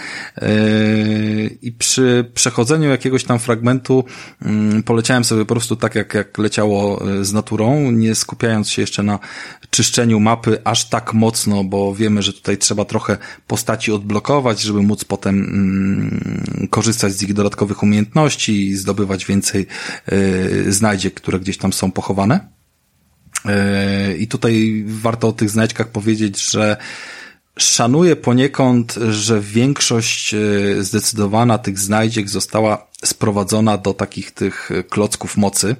Yy, 0.43 1.59
I 1.63 1.73
przy 1.73 2.31
przechodzeniu 2.35 2.89
jakiegoś 2.89 3.25
tam 3.25 3.39
fragmentu 3.39 4.05
yy, 4.43 4.83
poleciałem 4.83 5.25
sobie 5.25 5.45
po 5.45 5.55
prostu 5.55 5.77
tak, 5.77 5.95
jak, 5.95 6.15
jak 6.15 6.39
leciało 6.39 7.11
y, 7.11 7.25
z 7.25 7.33
naturą, 7.33 7.91
nie 7.91 8.15
skupiając 8.15 8.71
się 8.71 8.83
jeszcze 8.83 9.03
na 9.03 9.19
czyszczeniu 9.71 10.21
mapy 10.21 10.59
aż 10.65 10.89
tak 10.89 11.15
mocno, 11.15 11.65
bo 11.65 11.95
wiemy, 11.95 12.23
że 12.23 12.33
tutaj 12.33 12.59
trzeba 12.59 12.85
trochę 12.85 13.17
postaci 13.47 13.93
odblokować, 13.93 14.61
żeby 14.61 14.83
móc 14.83 15.05
potem 15.05 15.37
yy, 16.61 16.69
korzystać 16.69 17.13
z 17.13 17.23
ich 17.23 17.35
dodatkowych 17.35 17.83
umiejętności 17.83 18.69
i 18.69 18.77
zdobywać 18.77 19.27
więcej 19.27 19.67
Y, 20.13 20.73
znajdziek, 20.73 21.15
które 21.15 21.41
gdzieś 21.41 21.59
tam 21.59 21.73
są 21.73 21.93
pochowane. 21.93 22.49
Y, 24.11 24.17
I 24.17 24.29
tutaj 24.29 24.85
warto 24.87 25.29
o 25.29 25.33
tych 25.33 25.51
znajdźkach 25.51 25.89
powiedzieć, 25.89 26.51
że 26.51 26.77
szanuję 27.59 28.17
poniekąd, 28.17 28.95
że 29.11 29.41
większość 29.41 30.35
y, 30.35 30.85
zdecydowana 30.85 31.59
tych 31.59 31.79
znajdziek 31.79 32.29
została 32.29 32.87
sprowadzona 33.05 33.79
do 33.79 33.95
takich 33.95 34.31
tych 34.31 34.71
klocków 34.91 35.37
mocy, 35.37 35.77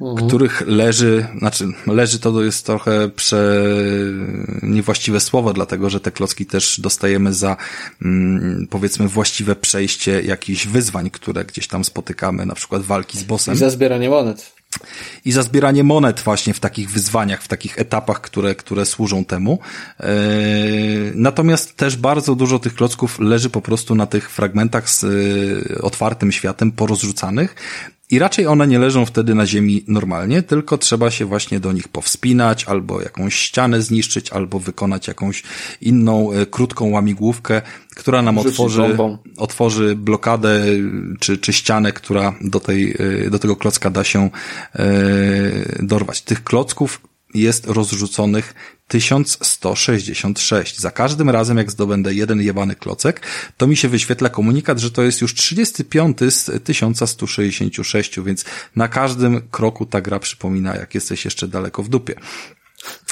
mhm. 0.00 0.28
których 0.28 0.62
leży, 0.66 1.26
znaczy 1.38 1.68
leży 1.86 2.18
to 2.18 2.42
jest 2.42 2.66
trochę 2.66 3.08
prze, 3.08 3.64
niewłaściwe 4.62 5.20
słowo, 5.20 5.52
dlatego 5.52 5.90
że 5.90 6.00
te 6.00 6.10
klocki 6.10 6.46
też 6.46 6.80
dostajemy 6.80 7.32
za 7.32 7.56
mm, 8.02 8.66
powiedzmy 8.70 9.08
właściwe 9.08 9.56
przejście 9.56 10.22
jakichś 10.22 10.66
wyzwań, 10.66 11.10
które 11.10 11.44
gdzieś 11.44 11.68
tam 11.68 11.84
spotykamy, 11.84 12.46
na 12.46 12.54
przykład 12.54 12.82
walki 12.82 13.18
z 13.18 13.22
bossem. 13.24 13.54
I 13.54 13.58
za 13.58 13.70
zbieranie 13.70 14.10
monet. 14.10 14.54
I 15.24 15.32
za 15.32 15.42
zbieranie 15.42 15.84
monet 15.84 16.20
właśnie 16.20 16.54
w 16.54 16.60
takich 16.60 16.90
wyzwaniach, 16.90 17.42
w 17.42 17.48
takich 17.48 17.78
etapach, 17.78 18.20
które, 18.20 18.54
które 18.54 18.86
służą 18.86 19.24
temu. 19.24 19.58
Yy, 20.00 20.06
natomiast 21.14 21.76
też 21.76 21.96
bardzo 21.96 22.34
dużo 22.34 22.58
tych 22.58 22.74
klocków 22.74 23.20
leży 23.20 23.50
po 23.50 23.60
prostu 23.60 23.94
na 23.94 24.06
tych 24.06 24.30
fragmentach 24.30 24.90
z 24.90 25.02
yy, 25.02 25.82
otwartym 25.82 26.32
światem 26.32 26.72
porozrzucanych, 26.72 27.54
i 28.14 28.18
raczej 28.18 28.46
one 28.46 28.66
nie 28.66 28.78
leżą 28.78 29.06
wtedy 29.06 29.34
na 29.34 29.46
ziemi 29.46 29.84
normalnie, 29.88 30.42
tylko 30.42 30.78
trzeba 30.78 31.10
się 31.10 31.24
właśnie 31.24 31.60
do 31.60 31.72
nich 31.72 31.88
powspinać, 31.88 32.64
albo 32.64 33.00
jakąś 33.02 33.34
ścianę 33.34 33.82
zniszczyć, 33.82 34.30
albo 34.30 34.58
wykonać 34.58 35.08
jakąś 35.08 35.42
inną, 35.80 36.32
e, 36.32 36.46
krótką 36.46 36.90
łamigłówkę, 36.90 37.62
która 37.96 38.22
nam 38.22 38.38
otworzy, 38.38 38.96
otworzy 39.36 39.96
blokadę, 39.96 40.64
czy, 41.20 41.38
czy 41.38 41.52
ścianę, 41.52 41.92
która 41.92 42.34
do 42.40 42.60
tej, 42.60 42.96
e, 43.26 43.30
do 43.30 43.38
tego 43.38 43.56
klocka 43.56 43.90
da 43.90 44.04
się 44.04 44.30
e, 44.74 44.84
dorwać. 45.82 46.22
Tych 46.22 46.44
klocków 46.44 47.00
jest 47.34 47.66
rozrzuconych 47.66 48.54
1166. 48.88 50.78
Za 50.78 50.90
każdym 50.90 51.30
razem, 51.30 51.58
jak 51.58 51.70
zdobędę 51.70 52.14
jeden 52.14 52.40
jebany 52.40 52.74
klocek, 52.74 53.20
to 53.56 53.66
mi 53.66 53.76
się 53.76 53.88
wyświetla 53.88 54.28
komunikat, 54.28 54.78
że 54.78 54.90
to 54.90 55.02
jest 55.02 55.20
już 55.20 55.34
35 55.34 56.18
z 56.28 56.64
1166, 56.64 58.20
więc 58.20 58.44
na 58.76 58.88
każdym 58.88 59.48
kroku 59.50 59.86
ta 59.86 60.00
gra 60.00 60.18
przypomina, 60.18 60.76
jak 60.76 60.94
jesteś 60.94 61.24
jeszcze 61.24 61.48
daleko 61.48 61.82
w 61.82 61.88
dupie. 61.88 62.14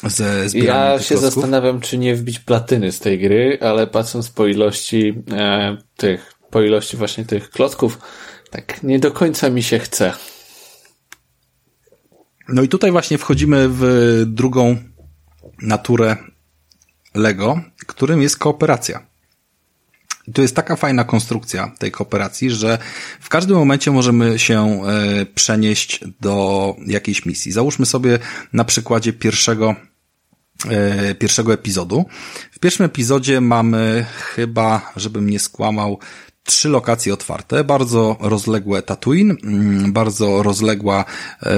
Ze 0.06 0.46
ja 0.54 0.98
się 0.98 1.08
klocków. 1.08 1.20
zastanawiam, 1.20 1.80
czy 1.80 1.98
nie 1.98 2.14
wbić 2.14 2.38
platyny 2.38 2.92
z 2.92 2.98
tej 2.98 3.18
gry, 3.18 3.58
ale 3.60 3.86
patrząc 3.86 4.30
po 4.30 4.46
ilości 4.46 5.14
e, 5.32 5.76
tych, 5.96 6.32
po 6.50 6.62
ilości 6.62 6.96
właśnie 6.96 7.24
tych 7.24 7.50
klocków, 7.50 7.98
tak 8.50 8.82
nie 8.82 8.98
do 8.98 9.10
końca 9.10 9.50
mi 9.50 9.62
się 9.62 9.78
chce. 9.78 10.12
No 12.48 12.62
i 12.62 12.68
tutaj 12.68 12.90
właśnie 12.90 13.18
wchodzimy 13.18 13.68
w 13.70 13.82
drugą 14.26 14.76
naturę 15.62 16.16
Lego, 17.14 17.60
którym 17.86 18.22
jest 18.22 18.38
kooperacja. 18.38 19.06
I 20.28 20.32
to 20.32 20.42
jest 20.42 20.56
taka 20.56 20.76
fajna 20.76 21.04
konstrukcja 21.04 21.72
tej 21.78 21.90
kooperacji, 21.90 22.50
że 22.50 22.78
w 23.20 23.28
każdym 23.28 23.56
momencie 23.56 23.90
możemy 23.90 24.38
się 24.38 24.82
e, 24.86 25.26
przenieść 25.26 26.00
do 26.20 26.76
jakiejś 26.86 27.26
misji. 27.26 27.52
Załóżmy 27.52 27.86
sobie 27.86 28.18
na 28.52 28.64
przykładzie 28.64 29.12
pierwszego 29.12 29.74
e, 30.68 31.14
pierwszego 31.14 31.52
epizodu. 31.52 32.04
W 32.52 32.58
pierwszym 32.58 32.86
epizodzie 32.86 33.40
mamy 33.40 34.06
chyba, 34.16 34.92
żebym 34.96 35.30
nie 35.30 35.38
skłamał, 35.38 35.98
trzy 36.44 36.68
lokacje 36.68 37.14
otwarte, 37.14 37.64
bardzo 37.64 38.16
rozległe 38.20 38.82
Tatooine, 38.82 39.36
mm, 39.44 39.92
bardzo 39.92 40.42
rozległa, 40.42 41.04
e, 41.42 41.56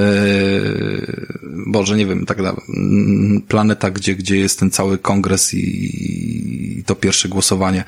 Boże, 1.66 1.96
nie 1.96 2.06
wiem, 2.06 2.26
tak 2.26 2.38
mm, 2.38 3.42
planeta, 3.48 3.90
gdzie, 3.90 4.14
gdzie 4.14 4.36
jest 4.36 4.58
ten 4.58 4.70
cały 4.70 4.98
kongres 4.98 5.54
i, 5.54 6.78
i 6.78 6.84
to 6.84 6.94
pierwsze 6.94 7.28
głosowanie. 7.28 7.84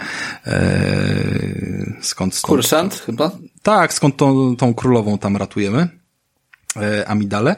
E, 0.47 1.97
skąd, 2.01 2.35
skąd? 2.35 2.57
Kursant 2.57 2.95
chyba? 3.07 3.31
Tak, 3.63 3.95
skąd 3.95 4.17
tą, 4.17 4.57
tą 4.57 4.75
królową 4.75 5.19
tam 5.19 5.37
ratujemy, 5.37 5.89
e, 6.77 7.09
Amidale. 7.09 7.57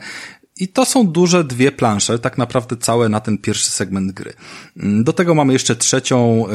I 0.61 0.69
to 0.69 0.85
są 0.85 1.07
duże 1.07 1.45
dwie 1.45 1.73
plansze, 1.73 2.19
tak 2.19 2.39
naprawdę 2.39 2.77
całe 2.77 3.09
na 3.09 3.21
ten 3.21 3.39
pierwszy 3.39 3.71
segment 3.71 4.13
gry. 4.13 4.33
Mm, 4.77 5.05
do 5.05 5.13
tego 5.13 5.35
mamy 5.35 5.53
jeszcze 5.53 5.77
trzecią, 5.77 6.47
e, 6.47 6.53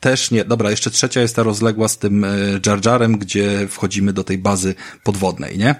też 0.00 0.30
nie. 0.30 0.44
Dobra, 0.44 0.70
jeszcze 0.70 0.90
trzecia 0.90 1.20
jest 1.20 1.36
ta 1.36 1.42
rozległa 1.42 1.88
z 1.88 1.98
tym 1.98 2.24
e, 2.24 2.28
Jar 2.66 2.86
Jarem, 2.86 3.18
gdzie 3.18 3.68
wchodzimy 3.68 4.12
do 4.12 4.24
tej 4.24 4.38
bazy 4.38 4.74
podwodnej, 5.02 5.58
nie? 5.58 5.74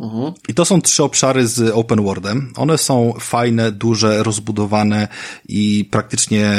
Mhm. 0.00 0.32
I 0.48 0.54
to 0.54 0.64
są 0.64 0.80
trzy 0.80 1.02
obszary 1.02 1.46
z 1.46 1.70
open 1.74 2.02
worldem. 2.02 2.52
One 2.56 2.78
są 2.78 3.14
fajne, 3.20 3.72
duże, 3.72 4.22
rozbudowane 4.22 5.08
i 5.48 5.88
praktycznie 5.90 6.52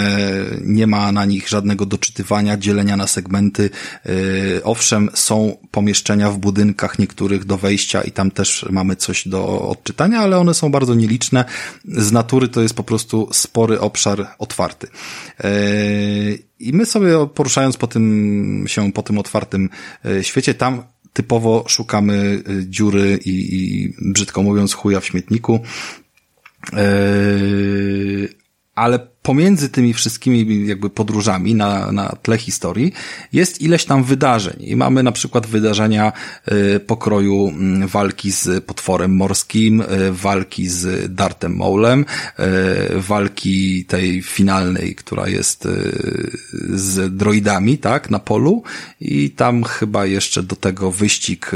nie 0.62 0.88
ma 0.88 1.12
na 1.12 1.26
nich 1.26 1.50
żadnego 1.50 1.86
doczytywania, 1.86 2.58
dzielenia 2.58 2.98
na 2.98 3.08
segmenty. 3.08 3.70
E, 4.06 4.10
owszem, 4.64 5.10
są 5.14 5.58
pomieszczenia 5.72 6.32
w 6.32 6.38
budynkach 6.38 7.00
niektórych 7.00 7.46
do 7.46 7.58
wejścia 7.58 8.02
i 8.02 8.12
tam 8.12 8.32
też 8.32 8.66
mamy 8.70 8.96
coś 8.96 9.28
do 9.28 9.62
odczytania, 9.62 10.20
ale 10.20 10.38
one 10.38 10.54
są 10.54 10.72
bardzo 10.72 10.96
nieliczne. 10.96 11.46
Z 11.86 12.12
natury 12.12 12.48
to 12.48 12.62
jest 12.62 12.74
po 12.74 12.84
prostu 12.84 13.30
spory 13.32 13.80
obszar 13.80 14.28
otwarty. 14.40 14.88
E, 15.40 15.52
I 16.60 16.74
my 16.74 16.86
sobie 16.86 17.28
poruszając 17.34 17.78
po 17.78 17.88
tym, 17.88 18.66
się 18.68 18.92
po 18.92 19.04
tym 19.04 19.18
otwartym 19.18 19.70
e, 20.06 20.24
świecie, 20.24 20.54
tam 20.54 20.84
typowo 21.14 21.64
szukamy 21.68 22.44
y, 22.50 22.66
dziury 22.70 23.20
i, 23.26 23.56
i 23.56 23.94
brzydko 24.02 24.44
mówiąc 24.44 24.74
chuja 24.74 25.00
w 25.00 25.06
śmietniku. 25.06 25.60
Yy, 26.74 28.30
ale 28.76 29.11
pomiędzy 29.22 29.70
tymi 29.70 29.94
wszystkimi 29.94 30.68
jakby 30.68 30.90
podróżami 30.90 31.56
na, 31.56 31.92
na 31.92 32.16
tle 32.22 32.38
historii 32.38 32.94
jest 33.34 33.62
ileś 33.62 33.86
tam 33.86 34.04
wydarzeń. 34.04 34.56
I 34.60 34.76
mamy 34.76 35.04
na 35.04 35.12
przykład 35.12 35.48
wydarzenia 35.48 36.14
y, 36.76 36.80
pokroju 36.80 37.48
mm, 37.48 37.88
walki 37.88 38.32
z 38.32 38.66
potworem 38.66 39.16
morskim, 39.16 39.82
y, 39.82 39.86
walki 40.12 40.68
z 40.68 41.14
Dartem 41.16 41.56
Maulem, 41.56 42.06
y, 42.40 42.44
walki 43.02 43.86
tej 43.86 44.22
finalnej, 44.22 44.96
która 44.96 45.28
jest 45.28 45.68
z 46.74 47.18
droidami, 47.18 47.78
tak, 47.78 48.10
na 48.10 48.20
polu. 48.20 48.64
I 49.02 49.30
tam 49.30 49.64
chyba 49.64 50.06
jeszcze 50.06 50.44
do 50.44 50.56
tego 50.56 50.92
wyścig 50.92 51.52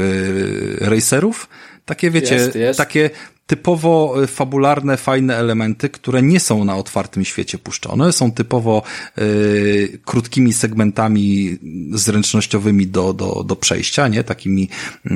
racerów, 0.80 1.48
takie 1.84 2.10
wiecie, 2.10 2.34
jest, 2.34 2.54
jest. 2.54 2.78
takie 2.78 3.10
typowo 3.46 4.22
e, 4.22 4.26
fabularne, 4.26 4.96
fajne 4.96 5.36
elementy, 5.36 5.88
które 5.88 6.22
nie 6.22 6.40
są 6.40 6.64
na 6.64 6.76
otwartym 6.76 7.24
świecie 7.24 7.58
puszczone, 7.58 8.12
są 8.12 8.32
typowo 8.32 8.82
y, 9.18 9.98
krótkimi 10.04 10.52
segmentami 10.52 11.58
zręcznościowymi 11.92 12.86
do, 12.86 13.12
do, 13.12 13.44
do 13.44 13.56
przejścia, 13.56 14.08
nie? 14.08 14.24
Takimi 14.24 14.68
y, 15.06 15.10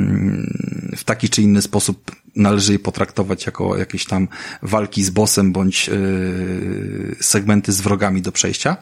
w 0.97 1.05
taki 1.05 1.29
czy 1.29 1.43
inny 1.43 1.63
sposób 1.63 2.11
należy 2.37 2.73
je 2.73 2.79
potraktować 2.79 3.47
jako 3.47 3.77
jakieś 3.77 4.05
tam 4.05 4.29
walki 4.63 5.05
z 5.05 5.11
bossem 5.11 5.53
bądź 5.53 5.89
y, 5.89 7.17
segmenty 7.21 7.73
z 7.73 7.81
wrogami 7.81 8.23
do 8.23 8.33
przejścia. 8.33 8.77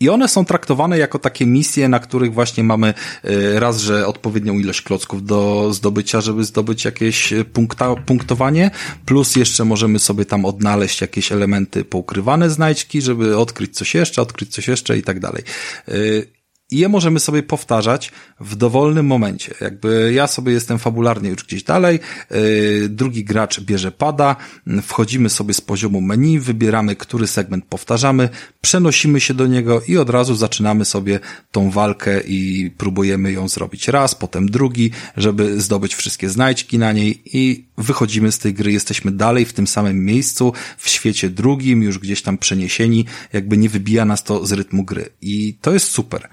I 0.00 0.08
one 0.08 0.28
są 0.28 0.44
traktowane 0.44 0.98
jako 0.98 1.18
takie 1.18 1.46
misje, 1.46 1.88
na 1.88 1.98
których 1.98 2.34
właśnie 2.34 2.64
mamy 2.64 2.94
e, 3.24 3.60
raz, 3.60 3.80
że 3.80 4.06
odpowiednią 4.06 4.58
ilość 4.58 4.82
klocków 4.82 5.26
do 5.26 5.72
zdobycia, 5.72 6.20
żeby 6.20 6.44
zdobyć 6.44 6.84
jakieś 6.84 7.34
punkta, 7.52 7.96
punktowanie, 7.96 8.70
plus 9.06 9.36
jeszcze 9.36 9.64
możemy 9.64 9.98
sobie 9.98 10.24
tam 10.24 10.44
odnaleźć 10.44 11.00
jakieś 11.00 11.32
elementy 11.32 11.84
poukrywane 11.84 12.50
znajdźki, 12.50 13.02
żeby 13.02 13.38
odkryć 13.38 13.76
coś 13.76 13.94
jeszcze, 13.94 14.22
odkryć 14.22 14.54
coś 14.54 14.68
jeszcze 14.68 14.98
i 14.98 15.02
tak 15.02 15.20
dalej. 15.20 15.42
I 16.70 16.78
je 16.78 16.88
możemy 16.88 17.20
sobie 17.20 17.42
powtarzać 17.42 18.12
w 18.40 18.56
dowolnym 18.56 19.06
momencie. 19.06 19.54
Jakby 19.60 20.12
ja 20.14 20.26
sobie 20.26 20.52
jestem 20.52 20.78
fabularnie 20.78 21.30
już 21.30 21.44
gdzieś 21.44 21.62
dalej, 21.62 22.00
yy, 22.30 22.88
drugi 22.88 23.24
gracz 23.24 23.60
bierze 23.60 23.92
pada, 23.92 24.36
wchodzimy 24.82 25.28
sobie 25.28 25.54
z 25.54 25.60
poziomu 25.60 26.00
menu, 26.00 26.38
wybieramy, 26.38 26.96
który 26.96 27.26
segment 27.26 27.64
powtarzamy, 27.64 28.28
przenosimy 28.60 29.20
się 29.20 29.34
do 29.34 29.46
niego 29.46 29.82
i 29.88 29.96
od 29.96 30.10
razu 30.10 30.36
zaczynamy 30.36 30.84
sobie 30.84 31.20
tą 31.52 31.70
walkę 31.70 32.20
i 32.20 32.70
próbujemy 32.78 33.32
ją 33.32 33.48
zrobić 33.48 33.88
raz, 33.88 34.14
potem 34.14 34.50
drugi, 34.50 34.90
żeby 35.16 35.60
zdobyć 35.60 35.94
wszystkie 35.94 36.28
znajdźki 36.28 36.78
na 36.78 36.92
niej 36.92 37.22
i 37.24 37.64
wychodzimy 37.78 38.32
z 38.32 38.38
tej 38.38 38.54
gry, 38.54 38.72
jesteśmy 38.72 39.10
dalej 39.10 39.44
w 39.44 39.52
tym 39.52 39.66
samym 39.66 40.04
miejscu, 40.04 40.52
w 40.78 40.88
świecie 40.88 41.30
drugim, 41.30 41.82
już 41.82 41.98
gdzieś 41.98 42.22
tam 42.22 42.38
przeniesieni, 42.38 43.04
jakby 43.32 43.56
nie 43.56 43.68
wybija 43.68 44.04
nas 44.04 44.24
to 44.24 44.46
z 44.46 44.52
rytmu 44.52 44.84
gry. 44.84 45.08
I 45.20 45.58
to 45.60 45.72
jest 45.72 45.90
super 45.90 46.28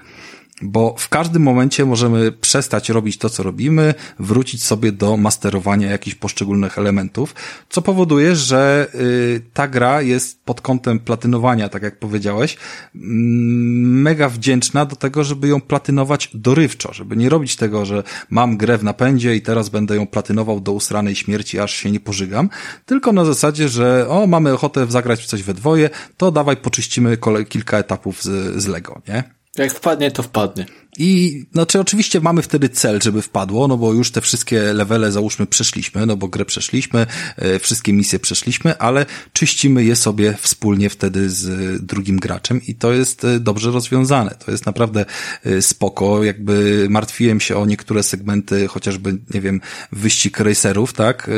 bo 0.62 0.94
w 0.98 1.08
każdym 1.08 1.42
momencie 1.42 1.84
możemy 1.84 2.32
przestać 2.32 2.88
robić 2.88 3.18
to, 3.18 3.30
co 3.30 3.42
robimy, 3.42 3.94
wrócić 4.18 4.64
sobie 4.64 4.92
do 4.92 5.16
masterowania 5.16 5.90
jakichś 5.90 6.16
poszczególnych 6.16 6.78
elementów, 6.78 7.34
co 7.68 7.82
powoduje, 7.82 8.36
że 8.36 8.86
y, 8.94 9.40
ta 9.54 9.68
gra 9.68 10.02
jest 10.02 10.44
pod 10.44 10.60
kątem 10.60 10.98
platynowania, 10.98 11.68
tak 11.68 11.82
jak 11.82 11.98
powiedziałeś, 11.98 12.56
mm, 12.94 14.02
mega 14.02 14.28
wdzięczna 14.28 14.84
do 14.84 14.96
tego, 14.96 15.24
żeby 15.24 15.48
ją 15.48 15.60
platynować 15.60 16.30
dorywczo, 16.34 16.92
żeby 16.92 17.16
nie 17.16 17.28
robić 17.28 17.56
tego, 17.56 17.84
że 17.84 18.02
mam 18.30 18.56
grę 18.56 18.78
w 18.78 18.84
napędzie 18.84 19.36
i 19.36 19.42
teraz 19.42 19.68
będę 19.68 19.96
ją 19.96 20.06
platynował 20.06 20.60
do 20.60 20.72
usranej 20.72 21.14
śmierci, 21.14 21.58
aż 21.58 21.74
się 21.74 21.90
nie 21.90 22.00
pożygam, 22.00 22.48
tylko 22.86 23.12
na 23.12 23.24
zasadzie, 23.24 23.68
że 23.68 24.08
o, 24.08 24.26
mamy 24.26 24.52
ochotę 24.52 24.86
zagrać 24.86 25.22
w 25.22 25.26
coś 25.26 25.42
we 25.42 25.54
dwoje, 25.54 25.90
to 26.16 26.30
dawaj 26.30 26.56
poczyścimy 26.56 27.18
kilka 27.48 27.78
etapów 27.78 28.22
z, 28.22 28.62
z 28.62 28.66
Lego, 28.66 29.02
nie? 29.08 29.43
Jak 29.58 29.72
wpadnie, 29.72 30.10
to 30.10 30.22
wpadnie. 30.22 30.66
I, 30.98 31.44
znaczy 31.52 31.80
oczywiście 31.80 32.20
mamy 32.20 32.42
wtedy 32.42 32.68
cel, 32.68 33.00
żeby 33.02 33.22
wpadło, 33.22 33.68
no 33.68 33.76
bo 33.76 33.92
już 33.92 34.10
te 34.10 34.20
wszystkie 34.20 34.72
levele 34.72 35.12
załóżmy 35.12 35.46
przeszliśmy, 35.46 36.06
no 36.06 36.16
bo 36.16 36.28
grę 36.28 36.44
przeszliśmy, 36.44 37.06
e, 37.36 37.58
wszystkie 37.58 37.92
misje 37.92 38.18
przeszliśmy, 38.18 38.78
ale 38.78 39.06
czyścimy 39.32 39.84
je 39.84 39.96
sobie 39.96 40.34
wspólnie 40.40 40.90
wtedy 40.90 41.30
z 41.30 41.82
drugim 41.86 42.18
graczem 42.18 42.60
i 42.66 42.74
to 42.74 42.92
jest 42.92 43.24
e, 43.24 43.40
dobrze 43.40 43.70
rozwiązane. 43.70 44.34
To 44.44 44.50
jest 44.50 44.66
naprawdę 44.66 45.04
e, 45.44 45.62
spoko, 45.62 46.24
jakby 46.24 46.86
martwiłem 46.90 47.40
się 47.40 47.56
o 47.56 47.66
niektóre 47.66 48.02
segmenty, 48.02 48.66
chociażby, 48.68 49.18
nie 49.34 49.40
wiem, 49.40 49.60
wyścig 49.92 50.40
racerów, 50.40 50.92
tak, 50.92 51.30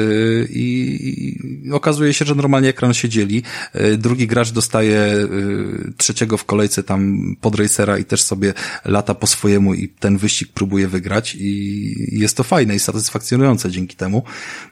i 0.49 1.39
okazuje 1.73 2.15
się, 2.15 2.25
że 2.25 2.35
normalnie 2.35 2.69
ekran 2.69 2.95
się 2.95 3.09
dzieli, 3.09 3.43
drugi 3.99 4.27
gracz 4.27 4.51
dostaje 4.51 5.29
trzeciego 5.97 6.37
w 6.37 6.45
kolejce 6.45 6.83
tam 6.83 7.23
pod 7.41 7.55
racera 7.55 7.99
i 7.99 8.05
też 8.05 8.23
sobie 8.23 8.55
lata 8.85 9.15
po 9.15 9.27
swoim 9.27 9.46
swojemu 9.47 9.75
i 9.75 9.89
ten 9.89 10.19
wyścig 10.19 10.49
próbuje 10.53 10.89
wygrać 10.89 11.37
i 11.41 12.19
jest 12.19 12.37
to 12.37 12.43
fajne 12.43 12.77
i 12.77 12.79
satysfakcjonujące 12.79 13.71
dzięki 13.71 13.97
temu. 13.97 14.23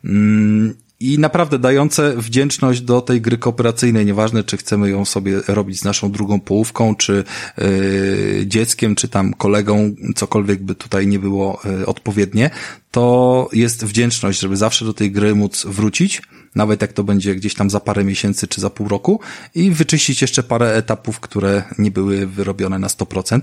Mm, 0.05 0.75
I 1.01 1.19
naprawdę 1.19 1.59
dające 1.59 2.17
wdzięczność 2.17 2.81
do 2.81 3.01
tej 3.01 3.21
gry 3.21 3.39
kooperacyjnej, 3.39 4.07
nieważne 4.07 4.45
czy 4.45 4.57
chcemy 4.57 4.91
ją 4.91 5.05
sobie 5.05 5.41
robić 5.49 5.81
z 5.81 5.85
naszą 5.85 6.11
drugą 6.11 6.41
połówką, 6.41 6.95
czy 6.97 7.25
yy, 7.59 8.47
dzieckiem, 8.47 8.95
czy 8.95 9.09
tam 9.09 9.35
kolegą, 9.35 9.95
cokolwiek 10.17 10.63
by 10.63 10.75
tutaj 10.75 11.07
nie 11.07 11.19
było 11.19 11.61
yy, 11.65 11.87
odpowiednie, 11.87 12.51
to 12.91 13.49
jest 13.53 13.85
wdzięczność, 13.85 14.41
żeby 14.41 14.57
zawsze 14.57 14.85
do 14.85 14.95
tej 14.95 15.11
gry 15.11 15.35
móc 15.35 15.67
wrócić, 15.67 16.23
nawet 16.55 16.83
jak 16.83 16.93
to 16.93 17.05
będzie 17.05 17.35
gdzieś 17.35 17.55
tam 17.55 17.71
za 17.71 17.81
parę 17.81 18.05
miesięcy 18.05 18.49
czy 18.49 18.61
za 18.61 18.71
pół 18.71 18.89
roku 18.89 19.21
i 19.55 19.71
wyczyścić 19.71 20.23
jeszcze 20.23 20.43
parę 20.43 20.75
etapów, 20.75 21.21
które 21.21 21.63
nie 21.79 21.91
były 21.91 22.27
wyrobione 22.27 22.79
na 22.79 22.89
100%. 22.89 23.41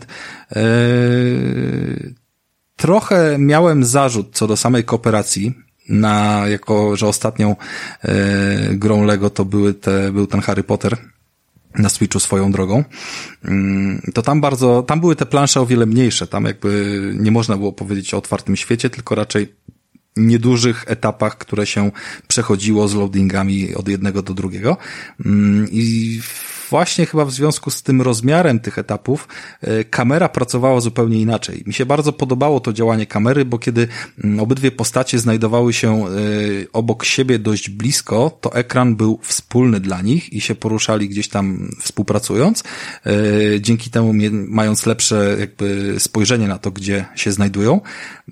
Eee, 0.51 2.15
trochę 2.75 3.37
miałem 3.39 3.85
zarzut 3.85 4.29
co 4.33 4.47
do 4.47 4.57
samej 4.57 4.83
kooperacji, 4.83 5.53
na, 5.89 6.47
jako, 6.47 6.95
że 6.95 7.07
ostatnią 7.07 7.55
e, 8.01 8.75
grą 8.75 9.03
Lego 9.03 9.29
to 9.29 9.45
były 9.45 9.73
te, 9.73 10.11
był 10.11 10.27
ten 10.27 10.41
Harry 10.41 10.63
Potter 10.63 10.97
na 11.75 11.89
Switchu 11.89 12.19
swoją 12.19 12.51
drogą, 12.51 12.83
mm, 13.43 14.01
to 14.13 14.21
tam 14.21 14.41
bardzo, 14.41 14.83
tam 14.83 14.99
były 14.99 15.15
te 15.15 15.25
plansze 15.25 15.61
o 15.61 15.65
wiele 15.65 15.85
mniejsze, 15.85 16.27
tam 16.27 16.45
jakby 16.45 16.99
nie 17.19 17.31
można 17.31 17.57
było 17.57 17.73
powiedzieć 17.73 18.13
o 18.13 18.17
otwartym 18.17 18.55
świecie, 18.55 18.89
tylko 18.89 19.15
raczej 19.15 19.55
niedużych 20.17 20.83
etapach, 20.87 21.37
które 21.37 21.65
się 21.65 21.91
przechodziło 22.27 22.87
z 22.87 22.95
loadingami 22.95 23.75
od 23.75 23.87
jednego 23.87 24.21
do 24.21 24.33
drugiego. 24.33 24.77
Mm, 25.25 25.67
I 25.71 26.21
właśnie 26.71 27.05
chyba 27.05 27.25
w 27.25 27.31
związku 27.31 27.71
z 27.71 27.83
tym 27.83 28.01
rozmiarem 28.01 28.59
tych 28.59 28.77
etapów 28.77 29.27
e, 29.61 29.83
kamera 29.83 30.29
pracowała 30.29 30.79
zupełnie 30.79 31.21
inaczej. 31.21 31.63
Mi 31.65 31.73
się 31.73 31.85
bardzo 31.85 32.13
podobało 32.13 32.59
to 32.59 32.73
działanie 32.73 33.05
kamery, 33.05 33.45
bo 33.45 33.59
kiedy 33.59 33.87
mm, 34.23 34.39
obydwie 34.39 34.71
postacie 34.71 35.19
znajdowały 35.19 35.73
się 35.73 36.05
e, 36.05 36.09
obok 36.73 37.05
siebie 37.05 37.39
dość 37.39 37.69
blisko, 37.69 38.37
to 38.41 38.53
ekran 38.53 38.95
był 38.95 39.19
wspólny 39.21 39.79
dla 39.79 40.01
nich 40.01 40.33
i 40.33 40.41
się 40.41 40.55
poruszali 40.55 41.09
gdzieś 41.09 41.29
tam 41.29 41.69
współpracując. 41.79 42.63
Dzięki 43.59 43.89
temu 43.89 44.13
mając 44.47 44.85
lepsze 44.85 45.35
jakby 45.39 45.95
spojrzenie 45.99 46.47
na 46.47 46.57
to, 46.57 46.71
gdzie 46.71 47.05
się 47.15 47.31
znajdują. 47.31 47.81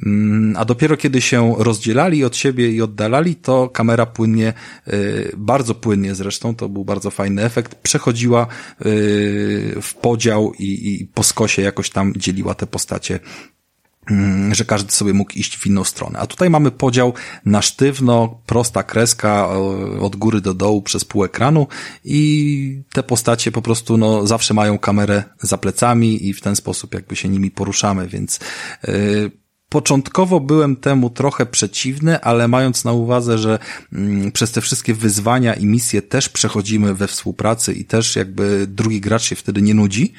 Mm, 0.06 0.56
a 0.58 0.66
dopiero 0.66 0.98
kiedy 0.98 1.22
się 1.22 1.56
rozdzielali 1.58 2.24
od 2.24 2.36
siebie 2.36 2.72
i 2.72 2.82
oddalali, 2.82 3.36
to 3.36 3.70
kamera 3.70 4.06
płynnie, 4.06 4.54
bardzo 5.38 5.76
płynnie 5.76 6.16
zresztą, 6.16 6.56
to 6.56 6.70
był 6.70 6.86
bardzo 6.86 7.12
fajny 7.12 7.44
efekt, 7.44 7.76
przechodziła 7.76 8.29
y, 8.38 9.76
w 9.82 9.94
podział 10.02 10.54
i, 10.60 10.94
i 10.94 11.06
po 11.06 11.24
skosie 11.24 11.62
jakoś 11.62 11.90
tam 11.90 12.14
dzieliła 12.18 12.56
te 12.56 12.68
postacie 12.68 13.20
mm, 14.12 14.56
że 14.56 14.66
każdy 14.66 14.92
sobie 14.92 15.14
mógł 15.14 15.34
iść 15.34 15.58
w 15.58 15.68
inną 15.68 15.84
stronę. 15.84 16.20
A 16.20 16.28
tutaj 16.28 16.50
mamy 16.50 16.72
podział 16.72 17.14
na 17.46 17.62
sztywno, 17.62 18.42
prosta 18.46 18.84
kreska 18.84 19.50
od 20.00 20.16
góry 20.16 20.42
do 20.42 20.54
dołu 20.54 20.82
przez 20.82 21.06
pół 21.06 21.24
ekranu 21.24 21.68
i 22.06 22.84
te 22.94 23.04
postacie 23.04 23.52
po 23.52 23.62
prostu 23.62 23.98
no, 23.98 24.28
zawsze 24.28 24.54
mają 24.54 24.78
kamerę 24.78 25.24
za 25.42 25.58
plecami 25.58 26.28
i 26.28 26.34
w 26.34 26.42
ten 26.42 26.56
sposób 26.56 26.94
jakby 26.94 27.16
się 27.16 27.30
nimi 27.30 27.52
poruszamy, 27.52 28.08
więc 28.08 28.40
yy, 28.88 29.32
Początkowo 29.70 30.40
byłem 30.40 30.76
temu 30.76 31.10
trochę 31.10 31.46
przeciwny, 31.46 32.22
ale 32.22 32.48
mając 32.48 32.86
na 32.86 32.92
uwadze, 32.92 33.38
że 33.38 33.60
mm, 33.94 34.32
przez 34.32 34.52
te 34.52 34.62
wszystkie 34.62 34.94
wyzwania 34.94 35.54
i 35.54 35.66
misje 35.66 36.02
też 36.02 36.30
przechodzimy 36.30 36.94
we 36.94 37.08
współpracy 37.08 37.74
i 37.74 37.86
też 37.86 38.16
jakby 38.16 38.68
drugi 38.68 39.02
gracz 39.02 39.24
się 39.24 39.36
wtedy 39.36 39.62
nie 39.62 39.74
nudzi, 39.74 40.14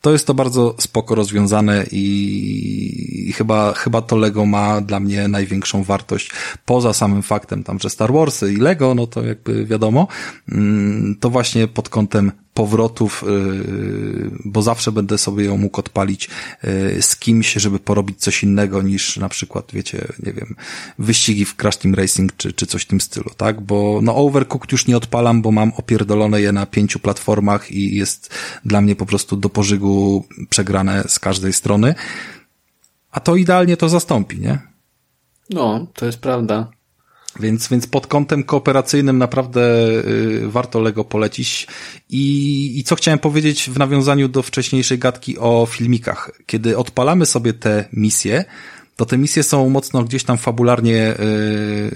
to 0.00 0.12
jest 0.12 0.26
to 0.26 0.34
bardzo 0.34 0.74
spoko 0.78 1.14
rozwiązane 1.14 1.84
i, 1.90 3.32
chyba, 3.36 3.72
chyba 3.72 4.02
to 4.02 4.16
Lego 4.16 4.46
ma 4.46 4.80
dla 4.80 5.00
mnie 5.00 5.28
największą 5.28 5.82
wartość. 5.82 6.30
Poza 6.64 6.92
samym 6.92 7.22
faktem 7.22 7.64
tam, 7.64 7.78
że 7.78 7.90
Star 7.90 8.12
Warsy 8.12 8.52
i 8.52 8.56
Lego, 8.56 8.94
no 8.94 9.06
to 9.06 9.24
jakby 9.24 9.64
wiadomo, 9.64 10.08
mm, 10.52 11.16
to 11.20 11.30
właśnie 11.30 11.68
pod 11.68 11.88
kątem 11.88 12.32
powrotów, 12.58 13.24
y, 13.28 14.30
bo 14.44 14.62
zawsze 14.62 14.92
będę 14.92 15.18
sobie 15.18 15.44
ją 15.44 15.56
mógł 15.56 15.80
odpalić 15.80 16.30
y, 16.64 17.02
z 17.02 17.16
kimś, 17.16 17.52
żeby 17.52 17.78
porobić 17.78 18.20
coś 18.20 18.42
innego 18.42 18.82
niż 18.82 19.16
na 19.16 19.28
przykład, 19.28 19.72
wiecie, 19.72 20.08
nie 20.26 20.32
wiem, 20.32 20.56
wyścigi 20.98 21.44
w 21.44 21.56
Crash 21.56 21.76
Team 21.76 21.94
Racing 21.94 22.36
czy, 22.36 22.52
czy 22.52 22.66
coś 22.66 22.82
w 22.82 22.86
tym 22.86 23.00
stylu, 23.00 23.30
tak? 23.36 23.60
Bo 23.60 24.00
no 24.02 24.16
Overcooked 24.16 24.72
już 24.72 24.86
nie 24.86 24.96
odpalam, 24.96 25.42
bo 25.42 25.52
mam 25.52 25.72
opierdolone 25.76 26.40
je 26.40 26.52
na 26.52 26.66
pięciu 26.66 26.98
platformach 26.98 27.70
i 27.70 27.96
jest 27.96 28.34
dla 28.64 28.80
mnie 28.80 28.96
po 28.96 29.06
prostu 29.06 29.36
do 29.36 29.48
pożygu 29.48 30.24
przegrane 30.50 31.04
z 31.08 31.18
każdej 31.18 31.52
strony. 31.52 31.94
A 33.10 33.20
to 33.20 33.36
idealnie 33.36 33.76
to 33.76 33.88
zastąpi, 33.88 34.38
nie? 34.40 34.58
No, 35.50 35.86
to 35.94 36.06
jest 36.06 36.18
prawda. 36.18 36.77
Więc, 37.40 37.68
więc 37.68 37.86
pod 37.86 38.06
kątem 38.06 38.44
kooperacyjnym 38.44 39.18
naprawdę 39.18 39.60
y, 39.60 40.48
warto 40.48 40.80
Lego 40.80 41.04
polecić. 41.04 41.66
I, 42.10 42.78
I 42.78 42.84
co 42.84 42.94
chciałem 42.96 43.18
powiedzieć 43.18 43.70
w 43.70 43.78
nawiązaniu 43.78 44.28
do 44.28 44.42
wcześniejszej 44.42 44.98
gadki 44.98 45.38
o 45.38 45.66
filmikach. 45.70 46.30
Kiedy 46.46 46.76
odpalamy 46.76 47.26
sobie 47.26 47.52
te 47.52 47.84
misje, 47.92 48.44
to 48.98 49.06
te 49.06 49.18
misje 49.18 49.42
są 49.42 49.68
mocno 49.68 50.04
gdzieś 50.04 50.24
tam 50.24 50.38
fabularnie 50.38 50.92
yy, 50.92 51.90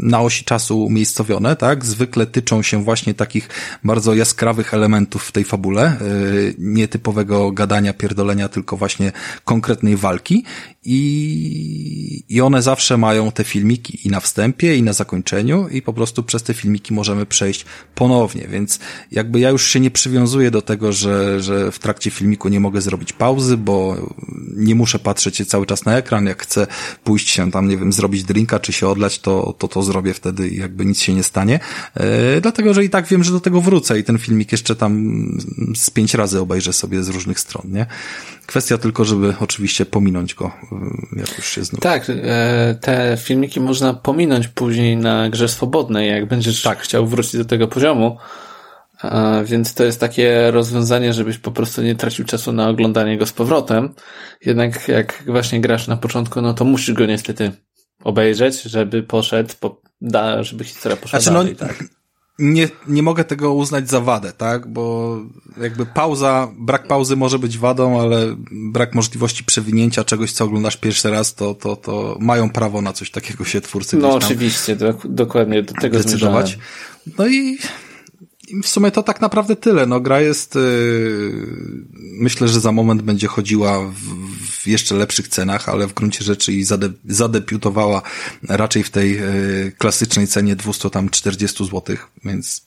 na 0.00 0.20
osi 0.20 0.44
czasu 0.44 0.84
umiejscowione, 0.84 1.56
tak? 1.56 1.84
Zwykle 1.84 2.26
tyczą 2.26 2.62
się 2.62 2.84
właśnie 2.84 3.14
takich 3.14 3.48
bardzo 3.84 4.14
jaskrawych 4.14 4.74
elementów 4.74 5.24
w 5.24 5.32
tej 5.32 5.44
fabule, 5.44 5.96
yy, 6.00 6.54
nietypowego 6.58 7.52
gadania, 7.52 7.92
pierdolenia, 7.92 8.48
tylko 8.48 8.76
właśnie 8.76 9.12
konkretnej 9.44 9.96
walki 9.96 10.44
i, 10.84 12.24
i 12.28 12.40
one 12.40 12.62
zawsze 12.62 12.96
mają 12.96 13.32
te 13.32 13.44
filmiki 13.44 14.06
i 14.08 14.10
na 14.10 14.20
wstępie, 14.20 14.76
i 14.76 14.82
na 14.82 14.92
zakończeniu 14.92 15.68
i 15.68 15.82
po 15.82 15.92
prostu 15.92 16.22
przez 16.22 16.42
te 16.42 16.54
filmiki 16.54 16.94
możemy 16.94 17.26
przejść 17.26 17.64
ponownie, 17.94 18.48
więc 18.48 18.78
jakby 19.10 19.40
ja 19.40 19.50
już 19.50 19.68
się 19.68 19.80
nie 19.80 19.90
przywiązuję 19.90 20.50
do 20.50 20.62
tego, 20.62 20.92
że, 20.92 21.40
że 21.42 21.72
w 21.72 21.78
trakcie 21.78 22.10
filmiku 22.10 22.48
nie 22.48 22.60
mogę 22.60 22.80
zrobić 22.80 23.12
pauzy, 23.12 23.56
bo 23.56 23.96
nie 24.56 24.74
muszę 24.74 24.98
patrzeć 24.98 25.46
cały 25.46 25.66
czas 25.66 25.84
na 25.84 25.95
ekran, 25.96 26.26
jak 26.26 26.42
chcę 26.42 26.66
pójść 27.04 27.30
się 27.30 27.50
tam, 27.50 27.68
nie 27.68 27.76
wiem, 27.76 27.92
zrobić 27.92 28.24
drinka, 28.24 28.60
czy 28.60 28.72
się 28.72 28.88
odlać, 28.88 29.18
to 29.18 29.54
to, 29.58 29.68
to 29.68 29.82
zrobię 29.82 30.14
wtedy 30.14 30.48
i 30.48 30.56
jakby 30.56 30.84
nic 30.84 31.00
się 31.00 31.14
nie 31.14 31.22
stanie, 31.22 31.60
e, 31.94 32.40
dlatego, 32.40 32.74
że 32.74 32.84
i 32.84 32.90
tak 32.90 33.06
wiem, 33.06 33.24
że 33.24 33.32
do 33.32 33.40
tego 33.40 33.60
wrócę 33.60 33.98
i 33.98 34.04
ten 34.04 34.18
filmik 34.18 34.52
jeszcze 34.52 34.76
tam 34.76 35.22
z 35.74 35.90
pięć 35.90 36.14
razy 36.14 36.40
obejrzę 36.40 36.72
sobie 36.72 37.02
z 37.02 37.08
różnych 37.08 37.40
stron, 37.40 37.72
nie? 37.72 37.86
Kwestia 38.46 38.78
tylko, 38.78 39.04
żeby 39.04 39.34
oczywiście 39.40 39.86
pominąć 39.86 40.34
go, 40.34 40.46
e, 40.46 41.18
jak 41.20 41.36
już 41.36 41.46
się 41.46 41.64
znów. 41.64 41.80
Tak, 41.80 42.10
e, 42.10 42.78
te 42.80 43.18
filmiki 43.22 43.60
można 43.60 43.94
pominąć 43.94 44.48
później 44.48 44.96
na 44.96 45.30
grze 45.30 45.48
swobodnej, 45.48 46.10
jak 46.10 46.28
będziesz 46.28 46.62
tak. 46.62 46.78
chciał 46.78 47.06
wrócić 47.06 47.36
do 47.36 47.44
tego 47.44 47.68
poziomu. 47.68 48.18
Więc 49.44 49.74
to 49.74 49.84
jest 49.84 50.00
takie 50.00 50.50
rozwiązanie, 50.50 51.12
żebyś 51.12 51.38
po 51.38 51.50
prostu 51.50 51.82
nie 51.82 51.94
tracił 51.94 52.24
czasu 52.24 52.52
na 52.52 52.68
oglądanie 52.68 53.18
go 53.18 53.26
z 53.26 53.32
powrotem. 53.32 53.94
Jednak 54.44 54.88
jak 54.88 55.22
właśnie 55.26 55.60
grasz 55.60 55.86
na 55.86 55.96
początku, 55.96 56.40
no 56.40 56.54
to 56.54 56.64
musisz 56.64 56.94
go 56.94 57.06
niestety 57.06 57.52
obejrzeć, 58.04 58.62
żeby 58.62 59.02
poszedł, 59.02 59.54
po, 59.60 59.80
da, 60.00 60.42
żeby 60.42 60.64
historia 60.64 60.96
poszła 60.96 61.20
znaczy, 61.20 61.34
no, 61.34 61.38
dalej, 61.38 61.56
no, 61.60 61.66
tak 61.68 61.96
nie, 62.38 62.68
nie 62.88 63.02
mogę 63.02 63.24
tego 63.24 63.54
uznać 63.54 63.90
za 63.90 64.00
wadę, 64.00 64.32
tak? 64.32 64.66
Bo 64.66 65.16
jakby 65.60 65.86
pauza, 65.86 66.52
brak 66.58 66.86
pauzy 66.86 67.16
może 67.16 67.38
być 67.38 67.58
wadą, 67.58 68.00
ale 68.00 68.36
brak 68.50 68.94
możliwości 68.94 69.44
przewinięcia 69.44 70.04
czegoś, 70.04 70.32
co 70.32 70.44
oglądasz 70.44 70.76
pierwszy 70.76 71.10
raz, 71.10 71.34
to, 71.34 71.54
to, 71.54 71.76
to 71.76 72.16
mają 72.20 72.50
prawo 72.50 72.82
na 72.82 72.92
coś 72.92 73.10
takiego 73.10 73.44
się 73.44 73.60
twórcy 73.60 73.96
No 73.96 74.14
oczywiście, 74.14 74.76
do, 74.76 74.94
dokładnie 75.04 75.62
do 75.62 75.74
tego 75.80 75.98
decydować. 75.98 76.46
Zmierzałem. 76.46 77.16
No 77.18 77.26
i 77.26 77.58
w 78.62 78.68
sumie 78.68 78.90
to 78.90 79.02
tak 79.02 79.20
naprawdę 79.20 79.56
tyle. 79.56 79.86
No, 79.86 80.00
gra 80.00 80.20
jest, 80.20 80.54
yy, 80.54 81.46
myślę, 81.96 82.48
że 82.48 82.60
za 82.60 82.72
moment 82.72 83.02
będzie 83.02 83.26
chodziła 83.26 83.88
w, 83.88 83.94
w, 84.50 84.66
jeszcze 84.66 84.94
lepszych 84.94 85.28
cenach, 85.28 85.68
ale 85.68 85.86
w 85.86 85.94
gruncie 85.94 86.24
rzeczy 86.24 86.52
i 86.52 86.64
zade, 86.64 86.88
zadebiutowała 87.04 88.02
raczej 88.48 88.82
w 88.82 88.90
tej 88.90 89.12
yy, 89.12 89.72
klasycznej 89.78 90.26
cenie 90.26 90.56
240 90.56 91.64
zł, 91.64 91.96
więc 92.24 92.65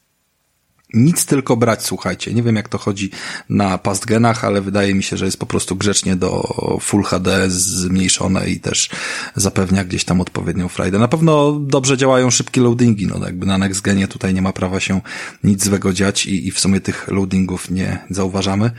nic 0.94 1.26
tylko 1.26 1.58
brać, 1.58 1.86
słuchajcie. 1.86 2.34
Nie 2.34 2.44
wiem 2.44 2.56
jak 2.56 2.70
to 2.70 2.78
chodzi 2.78 3.10
na 3.50 3.78
pastgenach, 3.78 4.46
ale 4.46 4.62
wydaje 4.62 4.96
mi 4.96 5.04
się, 5.04 5.18
że 5.18 5.26
jest 5.26 5.40
po 5.40 5.46
prostu 5.46 5.76
grzecznie 5.76 6.16
do 6.16 6.54
Full 6.82 7.04
HD 7.04 7.50
zmniejszone 7.50 8.50
i 8.50 8.60
też 8.60 8.90
zapewnia 9.36 9.84
gdzieś 9.84 10.04
tam 10.04 10.22
odpowiednią 10.22 10.68
frajdę. 10.68 11.00
Na 11.00 11.08
pewno 11.08 11.52
dobrze 11.52 11.98
działają 11.98 12.32
szybkie 12.32 12.62
loadingi, 12.62 13.08
no 13.08 13.26
jakby 13.26 13.46
na 13.46 13.58
next 13.58 13.82
genie 13.82 14.08
tutaj 14.08 14.34
nie 14.34 14.42
ma 14.42 14.54
prawa 14.54 14.80
się 14.80 15.02
nic 15.44 15.64
złego 15.64 15.94
dziać 15.94 16.26
i, 16.26 16.48
i 16.48 16.52
w 16.52 16.60
sumie 16.60 16.82
tych 16.82 17.08
loadingów 17.08 17.70
nie 17.70 18.00
zauważamy. 18.10 18.72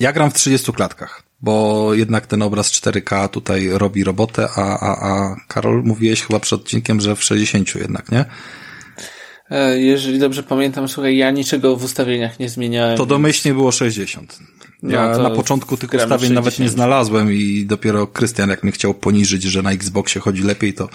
Ja 0.00 0.12
gram 0.12 0.30
w 0.30 0.34
30 0.34 0.72
klatkach, 0.72 1.22
bo 1.40 1.94
jednak 1.94 2.26
ten 2.26 2.42
obraz 2.42 2.70
4K 2.70 3.28
tutaj 3.28 3.68
robi 3.72 4.04
robotę, 4.04 4.48
a, 4.56 4.78
a, 4.78 5.10
a 5.10 5.36
Karol 5.48 5.82
mówiłeś 5.84 6.22
chyba 6.22 6.40
przed 6.40 6.60
odcinkiem, 6.60 7.00
że 7.00 7.16
w 7.16 7.24
60 7.24 7.74
jednak, 7.74 8.12
nie? 8.12 8.24
E, 9.50 9.80
jeżeli 9.80 10.18
dobrze 10.18 10.42
pamiętam, 10.42 10.88
słuchaj, 10.88 11.16
ja 11.16 11.30
niczego 11.30 11.76
w 11.76 11.84
ustawieniach 11.84 12.38
nie 12.38 12.48
zmieniałem. 12.48 12.96
To 12.96 13.06
domyślnie 13.06 13.54
było 13.54 13.72
60. 13.72 14.38
Ja 14.82 15.12
no 15.16 15.22
na 15.22 15.30
początku 15.30 15.76
tych 15.76 15.94
ustawień 15.94 16.32
nawet 16.32 16.58
nie 16.58 16.68
znalazłem 16.68 17.32
i 17.32 17.64
dopiero 17.66 18.06
Krystian, 18.06 18.50
jak 18.50 18.62
mnie 18.62 18.72
chciał 18.72 18.94
poniżyć, 18.94 19.42
że 19.42 19.62
na 19.62 19.72
Xboxie 19.72 20.20
chodzi 20.20 20.42
lepiej, 20.42 20.74
to, 20.74 20.88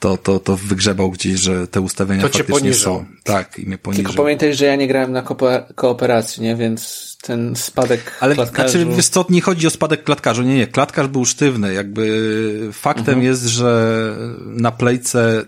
to, 0.00 0.16
to, 0.16 0.38
to 0.38 0.56
wygrzebał 0.56 1.10
gdzieś, 1.10 1.40
że 1.40 1.68
te 1.68 1.80
ustawienia 1.80 2.22
to 2.22 2.38
faktycznie 2.38 2.74
są. 2.74 3.04
Tak, 3.24 3.58
i 3.58 3.66
mnie 3.66 3.78
poniżył. 3.78 4.04
Tylko 4.04 4.22
pamiętaj, 4.22 4.54
że 4.54 4.64
ja 4.64 4.76
nie 4.76 4.88
grałem 4.88 5.12
na 5.12 5.22
kooperacji, 5.74 6.42
nie? 6.42 6.56
Więc 6.56 7.12
ten 7.22 7.56
spadek 7.56 8.16
Ale 8.20 8.34
klatkarzu... 8.34 8.78
znaczy, 8.78 8.96
wiesz 8.96 9.08
co, 9.08 9.26
nie 9.30 9.40
chodzi 9.40 9.66
o 9.66 9.70
spadek 9.70 10.04
klatkarzu, 10.04 10.42
nie, 10.42 10.56
nie, 10.56 10.66
klatkarz 10.66 11.08
był 11.08 11.24
sztywny, 11.24 11.74
jakby 11.74 12.68
faktem 12.72 13.14
mhm. 13.14 13.22
jest, 13.22 13.44
że 13.44 14.14
na 14.46 14.72
playce 14.72 15.44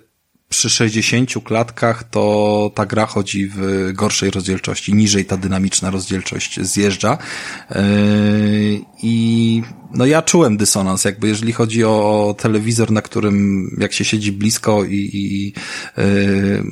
przy 0.56 0.70
60 0.70 1.30
klatkach 1.44 2.04
to 2.04 2.70
ta 2.74 2.86
gra 2.86 3.06
chodzi 3.06 3.50
w 3.54 3.90
gorszej 3.92 4.30
rozdzielczości, 4.30 4.94
niżej 4.94 5.24
ta 5.24 5.36
dynamiczna 5.36 5.90
rozdzielczość 5.90 6.60
zjeżdża. 6.60 7.18
Yy, 7.70 7.76
I 9.02 9.62
no 9.94 10.06
ja 10.06 10.22
czułem 10.22 10.56
dysonans, 10.56 11.04
jakby 11.04 11.28
jeżeli 11.28 11.52
chodzi 11.52 11.84
o 11.84 12.34
telewizor, 12.38 12.90
na 12.90 13.02
którym 13.02 13.68
jak 13.80 13.92
się 13.92 14.04
siedzi 14.04 14.32
blisko 14.32 14.84
i, 14.84 15.10
i 15.12 15.52
yy, 15.96 16.64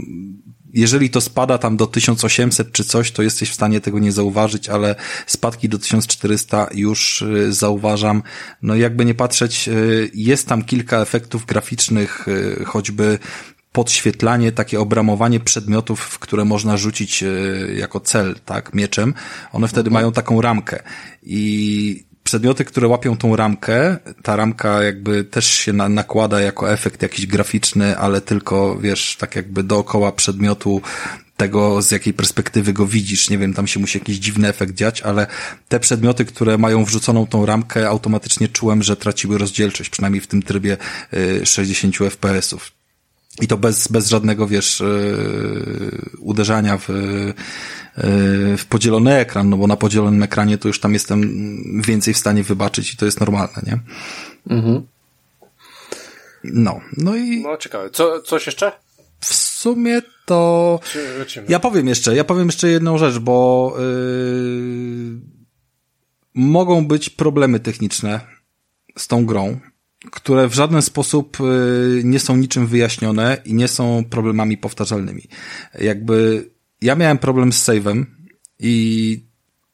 jeżeli 0.74 1.10
to 1.10 1.20
spada 1.20 1.59
tam 1.59 1.76
do 1.76 1.86
1800 1.86 2.72
czy 2.72 2.84
coś, 2.84 3.10
to 3.10 3.22
jesteś 3.22 3.50
w 3.50 3.54
stanie 3.54 3.80
tego 3.80 3.98
nie 3.98 4.12
zauważyć, 4.12 4.68
ale 4.68 4.94
spadki 5.26 5.68
do 5.68 5.78
1400 5.78 6.68
już 6.74 7.24
yy, 7.28 7.52
zauważam. 7.52 8.22
No 8.62 8.76
jakby 8.76 9.04
nie 9.04 9.14
patrzeć, 9.14 9.68
jest 10.14 10.48
tam 10.48 10.64
kilka 10.64 11.00
efektów 11.00 11.46
graficznych, 11.46 12.26
choćby 12.66 13.18
podświetlanie, 13.72 14.52
takie 14.52 14.80
obramowanie 14.80 15.40
przedmiotów, 15.40 16.00
w 16.00 16.18
które 16.18 16.44
można 16.44 16.76
rzucić 16.76 17.24
jako 17.76 18.00
cel, 18.00 18.34
tak, 18.44 18.74
mieczem, 18.74 19.14
one 19.52 19.68
wtedy 19.68 19.88
mhm. 19.88 19.94
mają 19.94 20.12
taką 20.12 20.40
ramkę. 20.40 20.82
I 21.22 22.04
przedmioty, 22.24 22.64
które 22.64 22.88
łapią 22.88 23.16
tą 23.16 23.36
ramkę, 23.36 23.96
ta 24.22 24.36
ramka 24.36 24.82
jakby 24.82 25.24
też 25.24 25.46
się 25.46 25.72
na, 25.72 25.88
nakłada 25.88 26.40
jako 26.40 26.72
efekt 26.72 27.02
jakiś 27.02 27.26
graficzny, 27.26 27.98
ale 27.98 28.20
tylko, 28.20 28.76
wiesz, 28.76 29.16
tak 29.16 29.36
jakby 29.36 29.62
dookoła 29.62 30.12
przedmiotu 30.12 30.82
tego, 31.36 31.82
z 31.82 31.90
jakiej 31.90 32.14
perspektywy 32.14 32.72
go 32.72 32.86
widzisz. 32.86 33.30
Nie 33.30 33.38
wiem, 33.38 33.54
tam 33.54 33.66
się 33.66 33.80
musi 33.80 33.98
jakiś 33.98 34.16
dziwny 34.16 34.48
efekt 34.48 34.74
dziać, 34.74 35.02
ale 35.02 35.26
te 35.68 35.80
przedmioty, 35.80 36.24
które 36.24 36.58
mają 36.58 36.84
wrzuconą 36.84 37.26
tą 37.26 37.46
ramkę, 37.46 37.88
automatycznie 37.88 38.48
czułem, 38.48 38.82
że 38.82 38.96
traciły 38.96 39.38
rozdzielczość, 39.38 39.90
przynajmniej 39.90 40.20
w 40.20 40.26
tym 40.26 40.42
trybie 40.42 40.76
60 41.44 42.00
y, 42.00 42.10
FPS-ów. 42.10 42.81
I 43.40 43.48
to 43.48 43.56
bez, 43.56 43.88
bez 43.88 44.09
żadnego, 44.09 44.46
wiesz, 44.46 44.80
yy, 44.80 46.10
uderzania 46.18 46.78
w, 46.78 46.88
yy, 46.88 48.56
w 48.56 48.66
podzielony 48.68 49.14
ekran, 49.14 49.50
no 49.50 49.56
bo 49.56 49.66
na 49.66 49.76
podzielonym 49.76 50.22
ekranie 50.22 50.59
to 50.59 50.68
już 50.68 50.80
tam 50.80 50.92
jestem 50.92 51.22
więcej 51.82 52.14
w 52.14 52.18
stanie 52.18 52.42
wybaczyć 52.42 52.94
i 52.94 52.96
to 52.96 53.04
jest 53.04 53.20
normalne, 53.20 53.62
nie? 53.66 53.78
Mhm. 54.56 54.86
No, 56.44 56.80
no 56.96 57.16
i... 57.16 57.42
No, 57.42 57.56
ciekawe. 57.56 57.90
Co, 57.90 58.22
coś 58.22 58.46
jeszcze? 58.46 58.72
W 59.20 59.34
sumie 59.34 60.02
to... 60.26 60.80
Ja 61.48 61.60
powiem 61.60 61.88
jeszcze, 61.88 62.16
ja 62.16 62.24
powiem 62.24 62.46
jeszcze 62.46 62.68
jedną 62.68 62.98
rzecz, 62.98 63.18
bo 63.18 63.74
yy, 63.78 65.20
mogą 66.34 66.86
być 66.86 67.10
problemy 67.10 67.60
techniczne 67.60 68.20
z 68.98 69.09
tą 69.09 69.26
grą, 69.26 69.60
które 70.10 70.48
w 70.48 70.54
żaden 70.54 70.82
sposób 70.82 71.38
y, 71.40 72.02
nie 72.04 72.20
są 72.20 72.36
niczym 72.36 72.66
wyjaśnione 72.66 73.36
i 73.44 73.54
nie 73.54 73.68
są 73.68 74.04
problemami 74.10 74.56
powtarzalnymi. 74.56 75.22
Jakby 75.80 76.50
ja 76.82 76.94
miałem 76.94 77.18
problem 77.18 77.52
z 77.52 77.68
save'em 77.68 78.04
i 78.58 79.32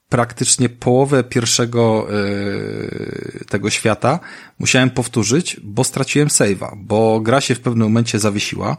praktycznie 0.08 0.68
połowę 0.68 1.24
pierwszego 1.24 2.06
yy, 2.10 3.44
tego 3.48 3.70
świata 3.70 4.20
musiałem 4.58 4.90
powtórzyć, 4.90 5.60
bo 5.62 5.84
straciłem 5.84 6.28
save'a, 6.28 6.76
bo 6.76 7.20
gra 7.20 7.40
się 7.40 7.54
w 7.54 7.60
pewnym 7.60 7.88
momencie 7.88 8.18
zawiesiła. 8.18 8.76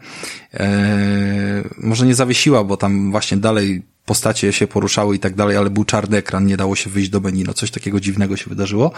Yy, 0.53 0.59
może 1.77 2.05
nie 2.05 2.15
zawiesiła, 2.15 2.63
bo 2.63 2.77
tam 2.77 3.11
właśnie 3.11 3.38
dalej 3.38 3.84
postacie 4.05 4.53
się 4.53 4.67
poruszały 4.67 5.15
i 5.15 5.19
tak 5.19 5.35
dalej, 5.35 5.57
ale 5.57 5.69
był 5.69 5.85
czarny 5.85 6.17
ekran, 6.17 6.45
nie 6.45 6.57
dało 6.57 6.76
się 6.76 6.89
wyjść 6.89 7.09
do 7.09 7.19
menu, 7.19 7.43
no 7.43 7.53
coś 7.53 7.71
takiego 7.71 7.99
dziwnego 7.99 8.38
się 8.38 8.49
wydarzyło. 8.49 8.91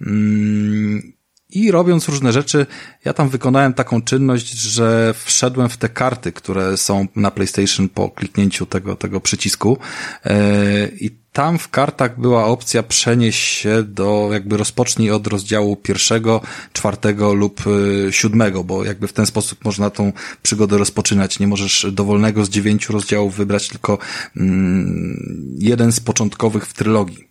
Yy, 0.00 1.15
i 1.50 1.70
robiąc 1.70 2.08
różne 2.08 2.32
rzeczy, 2.32 2.66
ja 3.04 3.12
tam 3.12 3.28
wykonałem 3.28 3.74
taką 3.74 4.02
czynność, 4.02 4.52
że 4.52 5.14
wszedłem 5.24 5.68
w 5.68 5.76
te 5.76 5.88
karty, 5.88 6.32
które 6.32 6.76
są 6.76 7.06
na 7.16 7.30
PlayStation 7.30 7.88
po 7.88 8.10
kliknięciu 8.10 8.66
tego, 8.66 8.96
tego 8.96 9.20
przycisku. 9.20 9.78
E, 10.24 10.88
I 11.00 11.10
tam 11.32 11.58
w 11.58 11.68
kartach 11.68 12.20
była 12.20 12.46
opcja 12.46 12.82
przenieść 12.82 13.38
się 13.38 13.82
do, 13.82 14.28
jakby 14.32 14.56
rozpocznij 14.56 15.10
od 15.10 15.26
rozdziału 15.26 15.76
pierwszego, 15.76 16.40
czwartego 16.72 17.34
lub 17.34 17.60
e, 17.66 18.12
siódmego, 18.12 18.64
bo 18.64 18.84
jakby 18.84 19.08
w 19.08 19.12
ten 19.12 19.26
sposób 19.26 19.64
można 19.64 19.90
tą 19.90 20.12
przygodę 20.42 20.78
rozpoczynać. 20.78 21.38
Nie 21.38 21.46
możesz 21.46 21.86
dowolnego 21.92 22.44
z 22.44 22.48
dziewięciu 22.48 22.92
rozdziałów 22.92 23.36
wybrać, 23.36 23.68
tylko 23.68 23.98
mm, 24.36 25.56
jeden 25.58 25.92
z 25.92 26.00
początkowych 26.00 26.66
w 26.66 26.72
trylogii. 26.72 27.25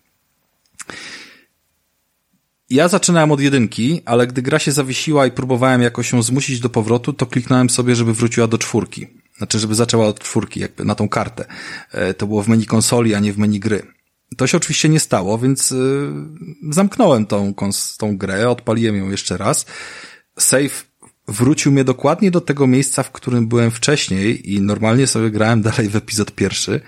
Ja 2.69 2.87
zaczynałem 2.87 3.31
od 3.31 3.39
jedynki, 3.39 4.01
ale 4.05 4.27
gdy 4.27 4.41
gra 4.41 4.59
się 4.59 4.71
zawiesiła 4.71 5.27
i 5.27 5.31
próbowałem 5.31 5.81
jakoś 5.81 6.11
ją 6.11 6.23
zmusić 6.23 6.59
do 6.59 6.69
powrotu, 6.69 7.13
to 7.13 7.25
kliknąłem 7.25 7.69
sobie, 7.69 7.95
żeby 7.95 8.13
wróciła 8.13 8.47
do 8.47 8.57
czwórki. 8.57 9.07
Znaczy, 9.37 9.59
żeby 9.59 9.75
zaczęła 9.75 10.07
od 10.07 10.19
czwórki, 10.19 10.59
jakby 10.59 10.85
na 10.85 10.95
tą 10.95 11.09
kartę. 11.09 11.45
E, 11.91 12.13
to 12.13 12.27
było 12.27 12.43
w 12.43 12.47
menu 12.47 12.65
konsoli, 12.65 13.15
a 13.15 13.19
nie 13.19 13.33
w 13.33 13.37
menu 13.37 13.59
gry. 13.59 13.95
To 14.37 14.47
się 14.47 14.57
oczywiście 14.57 14.89
nie 14.89 14.99
stało, 14.99 15.37
więc 15.37 15.71
yy, 15.71 16.13
zamknąłem 16.69 17.25
tą, 17.25 17.53
tą 17.97 18.17
grę, 18.17 18.49
odpaliłem 18.49 18.95
ją 18.95 19.09
jeszcze 19.09 19.37
raz. 19.37 19.65
Save 20.39 20.85
wrócił 21.27 21.71
mnie 21.71 21.83
dokładnie 21.83 22.31
do 22.31 22.41
tego 22.41 22.67
miejsca, 22.67 23.03
w 23.03 23.11
którym 23.11 23.47
byłem 23.47 23.71
wcześniej 23.71 24.53
i 24.53 24.61
normalnie 24.61 25.07
sobie 25.07 25.31
grałem 25.31 25.61
dalej 25.71 25.89
w 25.89 25.95
epizod 25.95 26.31
pierwszy. 26.31 26.81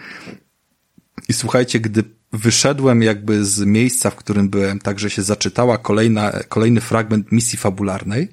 I 1.29 1.33
słuchajcie, 1.33 1.79
gdy 1.79 2.03
wyszedłem 2.37 3.03
jakby 3.03 3.45
z 3.45 3.59
miejsca, 3.59 4.09
w 4.09 4.15
którym 4.15 4.49
byłem, 4.49 4.79
tak 4.79 4.99
że 4.99 5.09
się 5.09 5.21
zaczytała 5.21 5.77
kolejna, 5.77 6.31
kolejny 6.49 6.81
fragment 6.81 7.31
misji 7.31 7.57
fabularnej, 7.57 8.29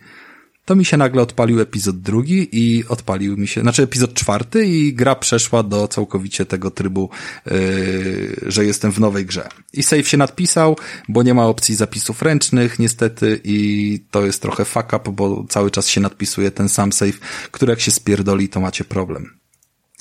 to 0.65 0.77
mi 0.77 0.85
się 0.85 0.97
nagle 0.97 1.23
odpalił 1.23 1.61
epizod 1.61 2.01
drugi 2.01 2.49
i 2.53 2.85
odpalił 2.89 3.37
mi 3.37 3.49
się, 3.49 3.61
znaczy 3.61 3.83
epizod 3.83 4.15
czwarty 4.15 4.67
i 4.67 4.95
gra 4.95 5.15
przeszła 5.15 5.63
do 5.63 5.89
całkowicie 5.89 6.47
tego 6.47 6.71
trybu, 6.71 7.11
yy, 7.47 8.37
że 8.47 8.65
jestem 8.65 8.93
w 8.93 9.01
nowej 9.01 9.27
grze. 9.27 9.49
I 9.73 9.83
save 9.83 10.09
się 10.09 10.17
nadpisał, 10.17 10.77
bo 11.09 11.23
nie 11.23 11.35
ma 11.35 11.47
opcji 11.47 11.75
zapisów 11.75 12.23
ręcznych 12.23 12.79
niestety 12.79 13.41
i 13.45 14.01
to 14.11 14.27
jest 14.27 14.43
trochę 14.43 14.65
fuck 14.65 14.93
up, 14.93 15.13
bo 15.13 15.45
cały 15.49 15.71
czas 15.71 15.89
się 15.89 16.01
nadpisuje 16.01 16.51
ten 16.51 16.69
sam 16.69 16.93
save, 16.93 17.19
który 17.51 17.71
jak 17.71 17.81
się 17.81 17.91
spierdoli, 17.91 18.49
to 18.49 18.61
macie 18.61 18.85
problem. 18.85 19.44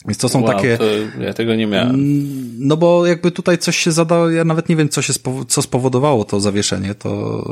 Więc 0.05 0.17
to 0.17 0.29
są 0.29 0.41
wow, 0.41 0.53
takie. 0.53 0.77
To 0.77 0.85
ja 1.21 1.33
tego 1.33 1.55
nie 1.55 1.67
miałem. 1.67 1.95
Mm, 1.95 2.53
no 2.59 2.77
bo 2.77 3.05
jakby 3.05 3.31
tutaj 3.31 3.57
coś 3.57 3.77
się 3.77 3.91
zadało, 3.91 4.29
ja 4.29 4.43
nawet 4.43 4.69
nie 4.69 4.75
wiem, 4.75 4.89
co 4.89 5.01
się 5.01 5.13
co 5.47 5.61
spowodowało 5.61 6.25
to 6.25 6.39
zawieszenie. 6.39 6.95
To 6.95 7.43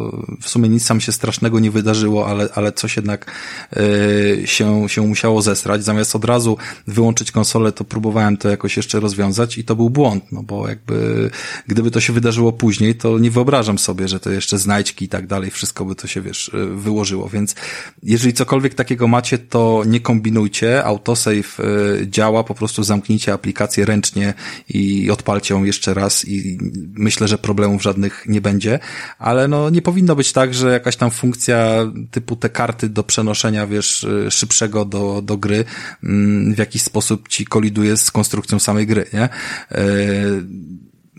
w 0.42 0.50
sumie 0.50 0.70
nic 0.70 0.88
tam 0.88 1.02
się 1.02 1.12
strasznego 1.12 1.60
nie 1.60 1.72
wydarzyło, 1.72 2.28
ale, 2.28 2.50
ale 2.56 2.72
coś 2.72 2.96
jednak 2.96 3.32
yy, 3.76 4.48
się, 4.48 4.90
się 4.90 5.02
musiało 5.02 5.42
zesrać. 5.42 5.84
Zamiast 5.84 6.16
od 6.16 6.26
razu 6.26 6.58
wyłączyć 6.88 7.32
konsolę, 7.32 7.72
to 7.72 7.84
próbowałem 7.84 8.38
to 8.38 8.50
jakoś 8.50 8.78
jeszcze 8.78 9.00
rozwiązać 9.00 9.58
i 9.58 9.64
to 9.64 9.76
był 9.76 9.90
błąd, 9.90 10.32
no 10.32 10.44
bo 10.44 10.68
jakby 10.68 11.30
gdyby 11.68 11.92
to 11.92 12.00
się 12.00 12.14
wydarzyło 12.14 12.52
później, 12.52 12.96
to 12.96 13.20
nie 13.20 13.32
wyobrażam 13.32 13.80
sobie, 13.80 14.08
że 14.08 14.20
to 14.20 14.32
jeszcze 14.32 14.58
znajdźki 14.58 15.06
i 15.06 15.10
tak 15.10 15.28
dalej, 15.28 15.52
wszystko 15.52 15.86
by 15.86 15.96
to 15.96 16.08
się, 16.08 16.22
wiesz, 16.22 16.48
y, 16.48 16.66
wyłożyło. 16.66 17.30
Więc 17.30 17.56
jeżeli 18.04 18.34
cokolwiek 18.34 18.74
takiego 18.74 19.08
macie, 19.08 19.38
to 19.38 19.84
nie 19.86 20.00
kombinujcie. 20.00 20.86
Autosave 20.86 21.60
yy, 21.60 22.08
po 22.44 22.56
prostu 22.56 22.84
zamknijcie 22.84 23.34
aplikację 23.34 23.86
ręcznie 23.86 24.34
i 24.70 25.12
odpalcie 25.12 25.54
ją 25.54 25.64
jeszcze 25.64 25.94
raz 25.94 26.28
i 26.28 26.58
myślę, 26.94 27.28
że 27.28 27.38
problemów 27.38 27.82
żadnych 27.82 28.24
nie 28.28 28.42
będzie, 28.42 28.80
ale 29.20 29.48
no 29.48 29.70
nie 29.70 29.82
powinno 29.82 30.16
być 30.16 30.34
tak, 30.34 30.54
że 30.54 30.72
jakaś 30.72 30.96
tam 30.96 31.12
funkcja 31.12 31.92
typu 32.12 32.36
te 32.36 32.50
karty 32.50 32.90
do 32.90 33.04
przenoszenia, 33.04 33.68
wiesz, 33.68 34.08
szybszego 34.30 34.86
do, 34.86 35.22
do 35.22 35.38
gry 35.38 35.66
mm, 36.04 36.56
w 36.56 36.58
jakiś 36.58 36.82
sposób 36.82 37.28
ci 37.28 37.46
koliduje 37.46 37.98
z 37.98 38.12
konstrukcją 38.12 38.60
samej 38.60 38.88
gry, 38.88 39.06
nie? 39.14 39.24
E, 39.24 39.30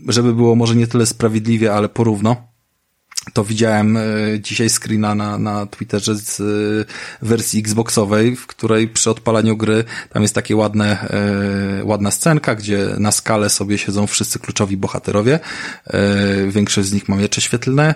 żeby 0.09 0.35
było 0.35 0.57
może 0.57 0.77
nie 0.77 0.87
tyle 0.87 1.07
sprawiedliwie, 1.07 1.75
ale 1.75 1.89
porówno 1.89 2.52
to 3.33 3.45
widziałem 3.45 3.97
e, 3.97 4.01
dzisiaj 4.41 4.71
screena 4.71 5.15
na, 5.15 5.39
na 5.39 5.67
Twitterze 5.67 6.17
z 6.17 6.41
e, 6.41 7.25
wersji 7.27 7.61
Xboxowej, 7.61 8.37
w 8.37 8.47
której 8.47 8.89
przy 8.89 9.11
odpalaniu 9.11 9.57
gry 9.57 9.85
tam 10.13 10.23
jest 10.23 10.35
takie 10.35 10.57
ładne, 10.57 11.09
e, 11.11 11.85
ładna 11.85 12.11
scenka, 12.11 12.55
gdzie 12.55 12.89
na 12.99 13.13
skale 13.13 13.51
sobie 13.51 13.79
siedzą 13.79 14.07
wszyscy 14.07 14.39
kluczowi 14.39 14.77
bohaterowie. 14.77 15.41
Większość 16.49 16.89
z 16.89 16.93
nich 16.93 17.09
ma 17.09 17.17
miecze 17.17 17.41
świetlne 17.41 17.95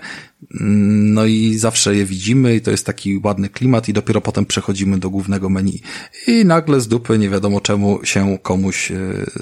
no 0.61 1.27
i 1.27 1.55
zawsze 1.59 1.97
je 1.97 2.05
widzimy 2.05 2.57
i 2.57 2.61
to 2.61 2.71
jest 2.71 2.87
taki 2.87 3.21
ładny 3.25 3.49
klimat 3.49 3.89
i 3.89 3.93
dopiero 3.93 4.21
potem 4.21 4.47
przechodzimy 4.47 4.99
do 4.99 5.11
głównego 5.11 5.49
menu. 5.49 5.83
I 6.27 6.45
nagle 6.45 6.81
z 6.81 6.89
dupy 6.89 7.19
nie 7.19 7.29
wiadomo 7.29 7.61
czemu 7.61 8.05
się 8.05 8.39
komuś 8.43 8.93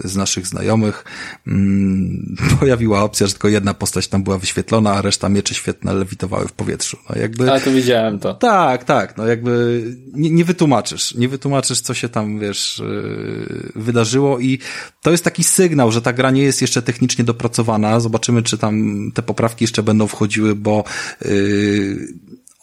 z 0.04 0.16
naszych 0.16 0.46
znajomych 0.46 1.04
mm, 1.46 2.36
pojawiła 2.60 3.02
opcja, 3.02 3.26
że 3.26 3.32
tylko 3.32 3.48
jedna 3.48 3.74
postać 3.74 4.08
tam 4.08 4.22
była 4.22 4.38
wyświetlona, 4.38 4.92
a 4.92 5.02
reszta 5.02 5.28
miecze 5.28 5.54
świetne 5.74 5.94
lewitowały 5.94 6.48
w 6.48 6.52
powietrzu. 6.52 6.98
No 7.10 7.20
jakby... 7.20 7.52
A 7.52 7.60
to 7.60 7.70
widziałem 7.70 8.18
to. 8.18 8.34
Tak, 8.34 8.84
tak, 8.84 9.16
no 9.16 9.26
jakby 9.26 9.82
nie, 10.12 10.30
nie 10.30 10.44
wytłumaczysz, 10.44 11.14
nie 11.14 11.28
wytłumaczysz 11.28 11.80
co 11.80 11.94
się 11.94 12.08
tam, 12.08 12.38
wiesz, 12.38 12.80
e, 12.80 13.80
wydarzyło 13.80 14.38
i 14.38 14.58
to 15.02 15.10
jest 15.10 15.24
taki 15.24 15.44
sygnał, 15.44 15.92
że 15.92 16.02
ta 16.02 16.12
gra 16.12 16.30
nie 16.30 16.42
jest 16.42 16.60
jeszcze 16.62 16.82
technicznie 16.82 17.24
dopracowana. 17.24 18.00
Zobaczymy, 18.00 18.42
czy 18.42 18.58
tam 18.58 19.10
te 19.14 19.22
poprawki 19.22 19.64
jeszcze 19.64 19.82
będą 19.82 20.06
wchodziły, 20.06 20.54
bo 20.54 20.84
yy, 21.24 22.08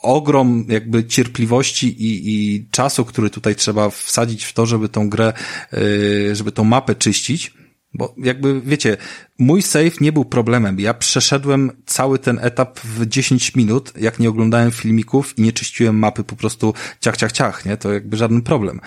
ogrom 0.01 0.65
jakby 0.69 1.05
cierpliwości 1.05 1.88
i, 1.88 2.21
i 2.33 2.65
czasu, 2.71 3.05
który 3.05 3.29
tutaj 3.29 3.55
trzeba 3.55 3.89
wsadzić 3.89 4.43
w 4.43 4.53
to, 4.53 4.65
żeby 4.65 4.89
tą 4.89 5.09
grę, 5.09 5.33
yy, 5.71 6.35
żeby 6.35 6.51
tą 6.51 6.63
mapę 6.63 6.95
czyścić, 6.95 7.53
bo 7.93 8.15
jakby, 8.17 8.61
wiecie, 8.61 8.97
mój 9.41 9.61
save 9.61 10.01
nie 10.01 10.11
był 10.11 10.26
problemem. 10.26 10.80
Ja 10.80 10.93
przeszedłem 10.93 11.72
cały 11.85 12.19
ten 12.19 12.39
etap 12.41 12.80
w 12.80 13.05
10 13.05 13.55
minut, 13.55 13.93
jak 13.97 14.19
nie 14.19 14.30
oglądałem 14.30 14.72
filmików 14.72 15.38
i 15.38 15.41
nie 15.41 15.53
czyściłem 15.53 15.99
mapy 15.99 16.23
po 16.23 16.35
prostu 16.35 16.73
ciach, 16.99 17.18
ciach, 17.18 17.31
ciach, 17.31 17.65
nie? 17.65 17.77
To 17.77 17.93
jakby 17.93 18.18
żaden 18.18 18.41
problem 18.41 18.81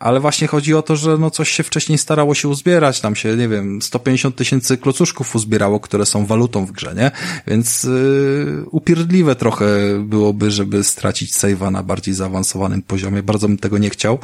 ale 0.00 0.20
właśnie 0.20 0.48
chodzi 0.48 0.74
o 0.74 0.82
to, 0.82 0.96
że 0.96 1.18
no 1.18 1.30
coś 1.30 1.50
się 1.50 1.62
wcześniej 1.62 1.98
starało 1.98 2.34
się 2.34 2.48
uzbierać, 2.48 3.00
tam 3.00 3.16
się, 3.16 3.36
nie 3.36 3.48
wiem, 3.48 3.82
150 3.82 4.36
tysięcy 4.36 4.76
klocuszków 4.76 5.36
uzbierało, 5.36 5.80
które 5.80 6.06
są 6.06 6.26
walutą 6.26 6.66
w 6.66 6.72
grze, 6.72 6.94
nie? 6.94 7.10
Więc 7.46 7.84
yy, 7.84 8.64
upierdliwe 8.70 9.36
trochę 9.36 9.66
byłoby, 10.04 10.50
żeby 10.50 10.84
stracić 10.84 11.32
save'a 11.32 11.72
na 11.72 11.82
bardziej 11.82 12.14
zaawansowanym 12.14 12.82
poziomie, 12.82 13.22
bardzo 13.22 13.48
bym 13.48 13.58
tego 13.58 13.78
nie 13.78 13.90
chciał, 13.90 14.18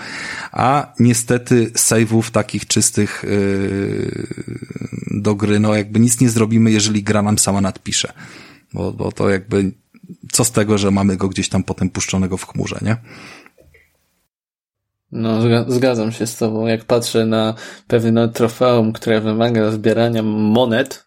a 0.52 0.92
niestety 0.98 1.66
save'ów 1.66 2.30
takich 2.30 2.66
czystych 2.66 3.24
yy, 3.28 4.26
do 5.10 5.34
gry, 5.34 5.60
no 5.60 5.75
jakby 5.76 6.00
nic 6.00 6.20
nie 6.20 6.30
zrobimy, 6.30 6.70
jeżeli 6.70 7.02
gra 7.02 7.22
nam 7.22 7.38
sama 7.38 7.60
nadpisze, 7.60 8.12
bo, 8.72 8.92
bo 8.92 9.12
to 9.12 9.30
jakby 9.30 9.72
co 10.32 10.44
z 10.44 10.50
tego, 10.50 10.78
że 10.78 10.90
mamy 10.90 11.16
go 11.16 11.28
gdzieś 11.28 11.48
tam 11.48 11.62
potem 11.62 11.90
puszczonego 11.90 12.36
w 12.36 12.46
chmurze, 12.46 12.78
nie? 12.82 12.96
No, 15.12 15.40
zgadzam 15.68 16.12
się 16.12 16.26
z 16.26 16.36
tobą. 16.36 16.66
Jak 16.66 16.84
patrzę 16.84 17.26
na 17.26 17.54
pewne 17.86 18.28
trofeum, 18.28 18.92
które 18.92 19.20
wymaga 19.20 19.70
zbierania 19.70 20.22
monet, 20.22 21.06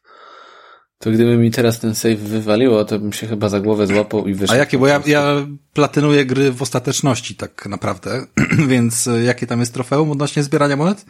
to 0.97 1.11
gdyby 1.11 1.37
mi 1.37 1.51
teraz 1.51 1.79
ten 1.79 1.95
save 1.95 2.19
wywaliło, 2.19 2.85
to 2.85 2.99
bym 2.99 3.13
się 3.13 3.27
chyba 3.27 3.49
za 3.49 3.59
głowę 3.59 3.87
złapał 3.87 4.27
i 4.27 4.33
wyszedł. 4.33 4.53
A 4.53 4.57
jakie? 4.57 4.77
Bo 4.77 4.87
ja, 4.87 5.01
ja 5.05 5.47
platynuję 5.73 6.25
gry 6.25 6.51
w 6.51 6.61
ostateczności 6.61 7.35
tak 7.35 7.65
naprawdę, 7.65 8.25
więc 8.67 9.07
e, 9.07 9.23
jakie 9.23 9.47
tam 9.47 9.59
jest 9.59 9.73
trofeum 9.73 10.11
odnośnie 10.11 10.43
zbierania 10.43 10.75
monet? 10.75 11.05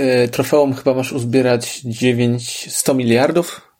E, 0.00 0.28
trofeum 0.28 0.74
chyba 0.74 0.94
masz 0.94 1.12
uzbierać 1.12 1.80
9, 1.84 2.68
100 2.70 2.94
miliardów? 2.94 3.70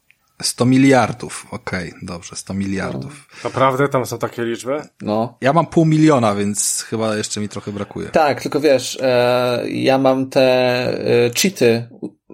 100 0.42 0.66
miliardów, 0.66 1.46
okej, 1.50 1.88
okay, 1.88 2.00
dobrze, 2.02 2.36
100 2.36 2.54
miliardów. 2.54 3.28
No. 3.30 3.50
Naprawdę 3.50 3.88
tam 3.88 4.06
są 4.06 4.18
takie 4.18 4.44
liczby? 4.44 4.82
No. 5.02 5.38
Ja 5.40 5.52
mam 5.52 5.66
pół 5.66 5.84
miliona, 5.84 6.34
więc 6.34 6.84
chyba 6.88 7.16
jeszcze 7.16 7.40
mi 7.40 7.48
trochę 7.48 7.72
brakuje. 7.72 8.08
Tak, 8.08 8.42
tylko 8.42 8.60
wiesz, 8.60 8.98
e, 9.00 9.64
ja 9.68 9.98
mam 9.98 10.30
te 10.30 10.42
e, 10.44 11.30
cheaty 11.30 11.88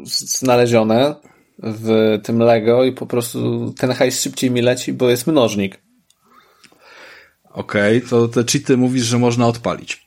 znalezione 0.04 1.14
w 1.58 2.18
tym 2.22 2.38
Lego 2.38 2.84
i 2.84 2.92
po 2.92 3.06
prostu 3.06 3.72
ten 3.78 3.92
hajs 3.92 4.22
szybciej 4.22 4.50
mi 4.50 4.62
leci, 4.62 4.92
bo 4.92 5.10
jest 5.10 5.26
mnożnik. 5.26 5.82
Okej, 7.50 7.98
okay, 7.98 8.08
to 8.08 8.28
te 8.28 8.44
cheaty 8.44 8.76
mówisz, 8.76 9.04
że 9.04 9.18
można 9.18 9.46
odpalić. 9.46 10.05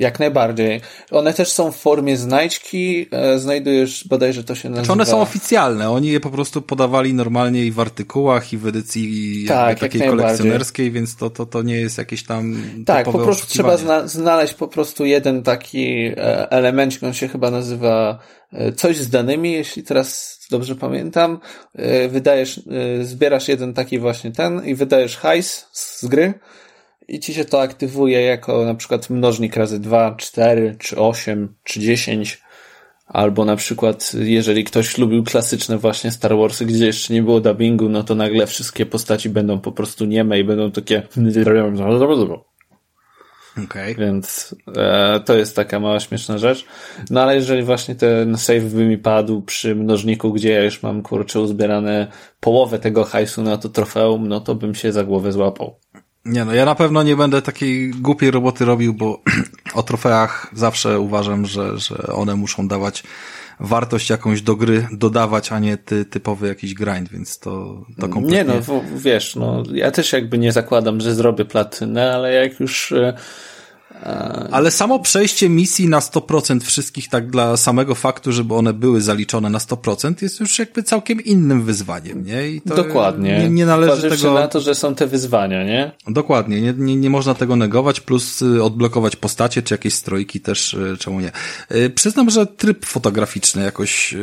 Jak 0.00 0.20
najbardziej. 0.20 0.80
One 1.10 1.34
też 1.34 1.52
są 1.52 1.72
w 1.72 1.76
formie 1.76 2.16
znajdźki, 2.16 3.06
e, 3.10 3.38
znajdujesz, 3.38 4.08
bodajże 4.08 4.44
to 4.44 4.54
się 4.54 4.68
nazywa... 4.68 4.84
Znaczy 4.84 4.92
one 4.92 5.06
są 5.06 5.20
oficjalne, 5.20 5.90
oni 5.90 6.08
je 6.08 6.20
po 6.20 6.30
prostu 6.30 6.62
podawali 6.62 7.14
normalnie 7.14 7.64
i 7.64 7.72
w 7.72 7.80
artykułach, 7.80 8.52
i 8.52 8.56
w 8.56 8.66
edycji 8.66 9.44
tak, 9.48 9.78
takiej 9.78 10.00
kolekcjonerskiej, 10.00 10.90
więc 10.90 11.16
to, 11.16 11.30
to, 11.30 11.46
to 11.46 11.62
nie 11.62 11.76
jest 11.76 11.98
jakieś 11.98 12.24
tam 12.24 12.62
Tak, 12.86 13.04
po 13.04 13.18
prostu 13.18 13.46
trzeba 13.46 13.76
zna 13.76 14.06
znaleźć 14.06 14.54
po 14.54 14.68
prostu 14.68 15.04
jeden 15.04 15.42
taki 15.42 15.86
e, 16.06 16.50
elemencik, 16.50 17.02
on 17.02 17.14
się 17.14 17.28
chyba 17.28 17.50
nazywa 17.50 18.18
e, 18.52 18.72
coś 18.72 18.96
z 18.96 19.10
danymi, 19.10 19.52
jeśli 19.52 19.82
teraz 19.82 20.38
dobrze 20.50 20.76
pamiętam. 20.76 21.38
Wydajesz, 22.08 22.60
zbierasz 23.02 23.48
jeden 23.48 23.74
taki 23.74 23.98
właśnie 23.98 24.32
ten 24.32 24.64
i 24.64 24.74
wydajesz 24.74 25.16
hajs 25.16 25.66
z 25.72 26.06
gry, 26.06 26.34
i 27.10 27.20
ci 27.20 27.34
się 27.34 27.44
to 27.44 27.60
aktywuje 27.60 28.22
jako 28.22 28.64
na 28.64 28.74
przykład 28.74 29.10
mnożnik 29.10 29.56
razy 29.56 29.80
2, 29.80 30.14
4, 30.18 30.76
czy 30.78 30.98
8, 30.98 31.54
czy 31.64 31.80
10. 31.80 32.42
Albo 33.06 33.44
na 33.44 33.56
przykład, 33.56 34.12
jeżeli 34.14 34.64
ktoś 34.64 34.98
lubił 34.98 35.24
klasyczne 35.24 35.78
właśnie 35.78 36.10
Star 36.10 36.36
Warsy, 36.36 36.66
gdzie 36.66 36.86
jeszcze 36.86 37.14
nie 37.14 37.22
było 37.22 37.40
dubbingu, 37.40 37.88
no 37.88 38.02
to 38.02 38.14
nagle 38.14 38.46
wszystkie 38.46 38.86
postaci 38.86 39.30
będą 39.30 39.60
po 39.60 39.72
prostu 39.72 40.04
nieme 40.04 40.40
i 40.40 40.44
będą 40.44 40.70
takie 40.70 41.02
Okay. 43.64 43.94
Więc 43.94 44.54
e, 44.76 45.20
to 45.24 45.36
jest 45.36 45.56
taka 45.56 45.80
mała 45.80 46.00
śmieszna 46.00 46.38
rzecz. 46.38 46.64
No 47.10 47.22
ale 47.22 47.34
jeżeli 47.34 47.62
właśnie 47.62 47.94
ten 47.94 48.38
save 48.38 48.64
by 48.64 48.84
mi 48.84 48.98
padł 48.98 49.42
przy 49.42 49.74
mnożniku, 49.74 50.32
gdzie 50.32 50.50
ja 50.52 50.64
już 50.64 50.82
mam 50.82 51.02
kurczę 51.02 51.40
uzbierane 51.40 52.06
połowę 52.40 52.78
tego 52.78 53.04
hajsu 53.04 53.42
na 53.42 53.56
to 53.56 53.68
trofeum, 53.68 54.28
no 54.28 54.40
to 54.40 54.54
bym 54.54 54.74
się 54.74 54.92
za 54.92 55.04
głowę 55.04 55.32
złapał. 55.32 55.76
Nie 56.24 56.44
no, 56.44 56.54
ja 56.54 56.64
na 56.64 56.74
pewno 56.74 57.02
nie 57.02 57.16
będę 57.16 57.42
takiej 57.42 57.90
głupiej 57.90 58.30
roboty 58.30 58.64
robił, 58.64 58.94
bo 58.94 59.22
o 59.74 59.82
trofeach 59.82 60.50
zawsze 60.54 61.00
uważam, 61.00 61.46
że, 61.46 61.78
że 61.78 61.96
one 62.06 62.36
muszą 62.36 62.68
dawać 62.68 63.02
wartość 63.60 64.10
jakąś 64.10 64.42
do 64.42 64.56
gry 64.56 64.88
dodawać, 64.92 65.52
a 65.52 65.58
nie 65.58 65.76
ty, 65.76 66.04
typowy 66.04 66.48
jakiś 66.48 66.74
grind, 66.74 67.10
więc 67.10 67.38
to, 67.38 67.84
to 68.00 68.08
kompletnie... 68.08 68.38
Nie 68.38 68.44
no, 68.44 68.82
wiesz, 68.96 69.36
no, 69.36 69.62
ja 69.72 69.90
też 69.90 70.12
jakby 70.12 70.38
nie 70.38 70.52
zakładam, 70.52 71.00
że 71.00 71.14
zrobię 71.14 71.44
platynę, 71.44 72.14
ale 72.14 72.32
jak 72.32 72.60
już 72.60 72.92
e, 72.92 73.14
ale 74.50 74.70
samo 74.70 74.98
przejście 74.98 75.48
misji 75.48 75.88
na 75.88 76.00
100% 76.00 76.60
wszystkich 76.60 77.08
tak 77.08 77.30
dla 77.30 77.56
samego 77.56 77.94
faktu, 77.94 78.32
żeby 78.32 78.54
one 78.54 78.72
były 78.72 79.00
zaliczone 79.00 79.50
na 79.50 79.58
100% 79.58 80.22
jest 80.22 80.40
już 80.40 80.58
jakby 80.58 80.82
całkiem 80.82 81.20
innym 81.20 81.62
wyzwaniem, 81.64 82.24
nie? 82.24 82.48
I 82.48 82.60
to 82.60 82.74
Dokładnie. 82.74 83.38
Nie, 83.38 83.50
nie 83.50 83.66
należy 83.66 84.10
tego... 84.10 84.34
na 84.34 84.48
to, 84.48 84.60
że 84.60 84.74
są 84.74 84.94
te 84.94 85.06
wyzwania, 85.06 85.64
nie? 85.64 85.92
Dokładnie. 86.08 86.60
Nie, 86.60 86.72
nie, 86.72 86.96
nie 86.96 87.10
można 87.10 87.34
tego 87.34 87.56
negować, 87.56 88.00
plus 88.00 88.42
y, 88.42 88.62
odblokować 88.62 89.16
postacie, 89.16 89.62
czy 89.62 89.74
jakieś 89.74 89.94
strojki 89.94 90.40
też, 90.40 90.74
y, 90.74 90.96
czemu 90.98 91.20
nie. 91.20 91.32
Y, 91.74 91.90
przyznam, 91.90 92.30
że 92.30 92.46
tryb 92.46 92.86
fotograficzny 92.86 93.62
jakoś 93.62 94.14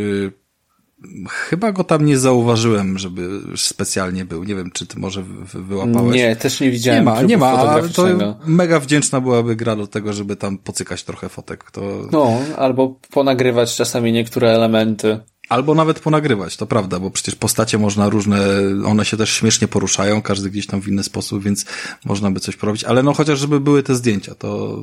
Chyba 1.30 1.72
go 1.72 1.84
tam 1.84 2.06
nie 2.06 2.18
zauważyłem, 2.18 2.98
żeby 2.98 3.30
specjalnie 3.56 4.26
był. 4.26 4.44
Nie 4.44 4.56
wiem, 4.56 4.72
czy 4.72 4.86
ty 4.88 4.99
może 4.99 5.24
wyłapałeś. 5.53 6.15
Nie, 6.15 6.36
też 6.36 6.60
nie 6.60 6.72
widziałem. 6.72 6.99
Nie 6.99 7.11
ma, 7.11 7.22
nie 7.22 7.38
ma, 7.38 7.48
ale 7.48 7.90
to 7.90 8.06
mega 8.45 8.80
wdzięczna 8.80 9.22
byłaby 9.22 9.56
gra 9.56 9.76
do 9.76 9.88
tego, 9.88 10.14
żeby 10.14 10.36
tam 10.36 10.57
pocykać 10.57 11.03
trochę 11.03 11.30
fotek. 11.30 11.72
To... 11.72 11.82
No, 12.11 12.40
albo 12.57 12.99
ponagrywać 13.11 13.76
czasami 13.76 14.11
niektóre 14.11 14.49
elementy. 14.49 15.19
Albo 15.49 15.76
nawet 15.76 15.99
ponagrywać, 15.99 16.57
to 16.57 16.65
prawda, 16.65 16.99
bo 16.99 17.11
przecież 17.11 17.36
postacie 17.36 17.78
można 17.78 18.10
różne, 18.10 18.40
one 18.86 19.06
się 19.06 19.18
też 19.18 19.30
śmiesznie 19.30 19.68
poruszają, 19.68 20.22
każdy 20.22 20.49
gdzieś 20.49 20.68
tam 20.68 20.82
w 20.82 20.88
inny 20.88 21.03
sposób, 21.03 21.44
więc 21.44 21.65
można 22.06 22.32
by 22.32 22.40
coś 22.40 22.56
porobić, 22.56 22.84
ale 22.84 23.03
no 23.03 23.14
chociaż 23.14 23.40
żeby 23.40 23.60
były 23.60 23.84
te 23.84 23.95
zdjęcia, 23.95 24.36
to 24.36 24.78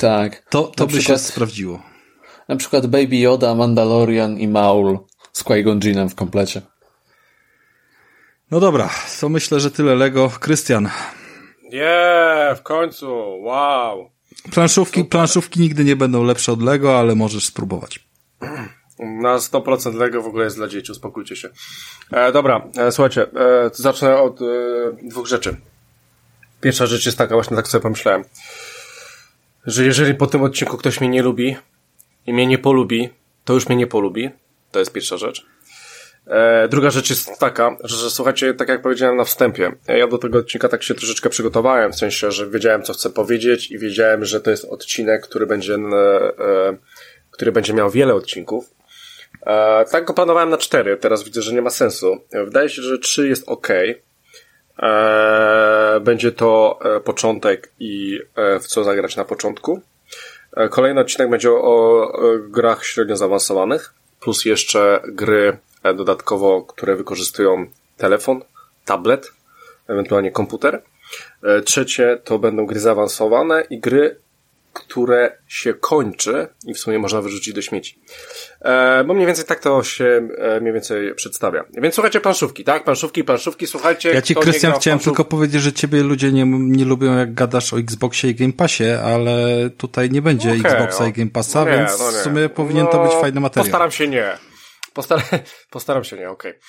tak. 0.00 0.44
To, 0.50 0.62
to 0.62 0.86
by 0.86 0.92
przykład, 0.92 1.20
się 1.20 1.24
sprawdziło. 1.26 1.82
Na 2.48 2.56
przykład 2.56 2.86
Baby 2.86 3.16
Yoda, 3.16 3.54
Mandalorian 3.54 4.38
i 4.38 4.48
Maul 4.48 4.98
z 5.32 5.44
Qui-Gon 5.44 6.08
w 6.08 6.14
komplecie. 6.14 6.62
No 8.50 8.60
dobra, 8.60 8.90
to 9.20 9.28
myślę, 9.28 9.60
że 9.60 9.70
tyle 9.70 9.94
Lego. 9.94 10.30
Krystian. 10.40 10.88
Nie, 11.62 12.54
w 12.56 12.62
końcu, 12.62 13.06
wow. 13.42 14.10
Planszówki, 14.52 15.04
planszówki 15.04 15.60
nigdy 15.60 15.84
nie 15.84 15.96
będą 15.96 16.24
lepsze 16.24 16.52
od 16.52 16.62
Lego, 16.62 16.98
ale 16.98 17.14
możesz 17.14 17.46
spróbować. 17.46 18.08
Na 18.98 19.36
100% 19.36 19.94
Lego 19.94 20.22
w 20.22 20.26
ogóle 20.26 20.44
jest 20.44 20.56
dla 20.56 20.68
dzieci, 20.68 20.92
uspokójcie 20.92 21.36
się. 21.36 21.48
E, 22.12 22.32
dobra, 22.32 22.62
e, 22.76 22.92
słuchajcie, 22.92 23.22
e, 23.22 23.70
zacznę 23.72 24.18
od 24.18 24.40
e, 24.42 24.44
dwóch 25.02 25.26
rzeczy. 25.26 25.56
Pierwsza 26.60 26.86
rzecz 26.86 27.06
jest 27.06 27.18
taka, 27.18 27.34
właśnie 27.34 27.56
tak 27.56 27.68
sobie 27.68 27.82
pomyślałem, 27.82 28.24
że 29.66 29.84
jeżeli 29.84 30.14
po 30.14 30.26
tym 30.26 30.42
odcinku 30.42 30.76
ktoś 30.76 31.00
mnie 31.00 31.08
nie 31.08 31.22
lubi 31.22 31.56
i 32.26 32.32
mnie 32.32 32.46
nie 32.46 32.58
polubi, 32.58 33.08
to 33.44 33.54
już 33.54 33.68
mnie 33.68 33.76
nie 33.76 33.86
polubi, 33.86 34.30
to 34.72 34.78
jest 34.78 34.92
pierwsza 34.92 35.16
rzecz. 35.16 35.46
E, 36.28 36.68
druga 36.68 36.90
rzecz 36.90 37.10
jest 37.10 37.38
taka, 37.38 37.76
że, 37.84 38.10
słuchajcie, 38.10 38.54
tak 38.54 38.68
jak 38.68 38.82
powiedziałem 38.82 39.16
na 39.16 39.24
wstępie, 39.24 39.72
ja 39.88 40.06
do 40.06 40.18
tego 40.18 40.38
odcinka 40.38 40.68
tak 40.68 40.82
się 40.82 40.94
troszeczkę 40.94 41.30
przygotowałem, 41.30 41.92
w 41.92 41.96
sensie, 41.96 42.30
że 42.30 42.50
wiedziałem, 42.50 42.82
co 42.82 42.92
chcę 42.92 43.10
powiedzieć 43.10 43.70
i 43.70 43.78
wiedziałem, 43.78 44.24
że 44.24 44.40
to 44.40 44.50
jest 44.50 44.64
odcinek, 44.64 45.22
który 45.22 45.46
będzie, 45.46 45.74
e, 45.74 46.76
który 47.30 47.52
będzie 47.52 47.74
miał 47.74 47.90
wiele 47.90 48.14
odcinków. 48.14 48.70
E, 49.46 49.84
tak 49.90 50.04
go 50.04 50.14
planowałem 50.14 50.50
na 50.50 50.58
cztery, 50.58 50.96
teraz 50.96 51.22
widzę, 51.22 51.42
że 51.42 51.52
nie 51.52 51.62
ma 51.62 51.70
sensu. 51.70 52.16
Wydaje 52.32 52.68
się, 52.68 52.82
że 52.82 52.98
trzy 52.98 53.28
jest 53.28 53.48
ok. 53.48 53.68
Będzie 56.00 56.32
to 56.32 56.78
początek 57.04 57.72
i 57.78 58.20
w 58.60 58.66
co 58.66 58.84
zagrać 58.84 59.16
na 59.16 59.24
początku. 59.24 59.80
Kolejny 60.70 61.00
odcinek 61.00 61.30
będzie 61.30 61.50
o, 61.50 61.56
o 61.60 62.12
grach 62.38 62.84
średnio 62.84 63.16
zaawansowanych 63.16 63.94
plus 64.28 64.44
jeszcze 64.44 65.00
gry 65.08 65.58
e, 65.82 65.94
dodatkowo, 65.94 66.62
które 66.62 66.96
wykorzystują 66.96 67.66
telefon, 67.96 68.40
tablet, 68.84 69.32
ewentualnie 69.86 70.30
komputer. 70.30 70.82
E, 71.42 71.60
trzecie 71.62 72.18
to 72.24 72.38
będą 72.38 72.66
gry 72.66 72.80
zaawansowane 72.80 73.64
i 73.70 73.80
gry, 73.80 74.20
które 74.72 75.38
się 75.46 75.74
kończy 75.74 76.48
i 76.66 76.74
w 76.74 76.78
sumie 76.78 76.98
można 76.98 77.20
wyrzucić 77.20 77.54
do 77.54 77.62
śmieci. 77.62 78.00
E, 78.60 79.04
bo 79.04 79.14
mniej 79.14 79.26
więcej 79.26 79.44
tak 79.44 79.60
to 79.60 79.82
się 79.82 80.28
e, 80.38 80.60
mniej 80.60 80.72
więcej 80.72 81.14
przedstawia. 81.14 81.64
Więc 81.70 81.94
słuchajcie 81.94 82.20
planszówki, 82.20 82.64
tak? 82.64 82.84
Planszówki, 82.84 83.24
planszówki, 83.24 83.66
słuchajcie. 83.66 84.10
Ja 84.10 84.22
ci, 84.22 84.34
Krystian, 84.34 84.72
chciałem 84.72 84.98
tylko 84.98 85.24
powiedzieć, 85.24 85.62
że 85.62 85.72
ciebie 85.72 86.02
ludzie 86.02 86.32
nie, 86.32 86.44
nie 86.46 86.84
lubią, 86.84 87.18
jak 87.18 87.34
gadasz 87.34 87.72
o 87.72 87.78
Xboxie 87.78 88.30
i 88.30 88.34
Game 88.34 88.52
Passie, 88.52 88.90
ale 89.04 89.70
tutaj 89.76 90.10
nie 90.10 90.22
będzie 90.22 90.48
okay, 90.48 90.72
Xboxa 90.72 91.04
no, 91.04 91.10
i 91.10 91.12
Game 91.12 91.30
Passa, 91.30 91.64
no 91.64 91.70
nie, 91.70 91.76
więc 91.76 91.98
no 91.98 92.06
w 92.06 92.14
sumie 92.14 92.48
powinien 92.48 92.86
to 92.86 93.04
być 93.04 93.12
fajny 93.12 93.40
materiał. 93.40 93.64
Postaram 93.64 93.90
się 93.90 94.08
nie. 94.08 94.38
Postaram, 94.92 95.24
postaram 95.70 96.04
się, 96.04 96.16
nie, 96.16 96.30
okej. 96.30 96.50
Okay. 96.50 96.68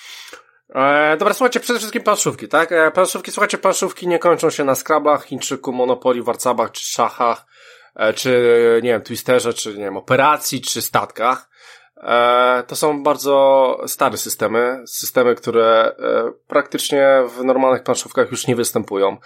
E, 0.76 1.17
dobra, 1.17 1.34
słuchajcie, 1.34 1.59
przede 1.59 1.80
wszystkim 1.80 2.03
planszówki, 2.03 2.47
tak? 2.47 2.71
E, 2.71 2.91
planszówki, 2.91 3.31
słuchajcie, 3.31 3.57
planszówki 3.57 4.07
nie 4.07 4.19
kończą 4.19 4.49
się 4.49 4.63
na 4.63 4.76
skrabach, 4.76 5.26
Chińczyku, 5.26 5.73
Monopolii, 5.73 6.21
Warcabach 6.21 6.71
czy 6.71 6.85
szachach, 6.85 7.45
czy, 8.16 8.80
nie 8.84 8.90
wiem, 8.90 9.02
Twisterze, 9.02 9.53
czy, 9.53 9.70
nie 9.70 9.84
wiem, 9.84 9.98
operacji, 9.98 10.61
czy 10.61 10.82
statkach. 10.82 11.49
E, 12.03 12.64
to 12.68 12.76
są 12.76 13.03
bardzo 13.03 13.78
stare 13.88 14.18
systemy, 14.18 14.84
systemy, 14.88 15.36
które 15.36 15.95
e, 15.99 16.32
praktycznie 16.48 17.07
w 17.38 17.44
normalnych 17.44 17.84
planszówkach 17.84 18.32
już 18.32 18.48
nie 18.48 18.56
występują. 18.56 19.18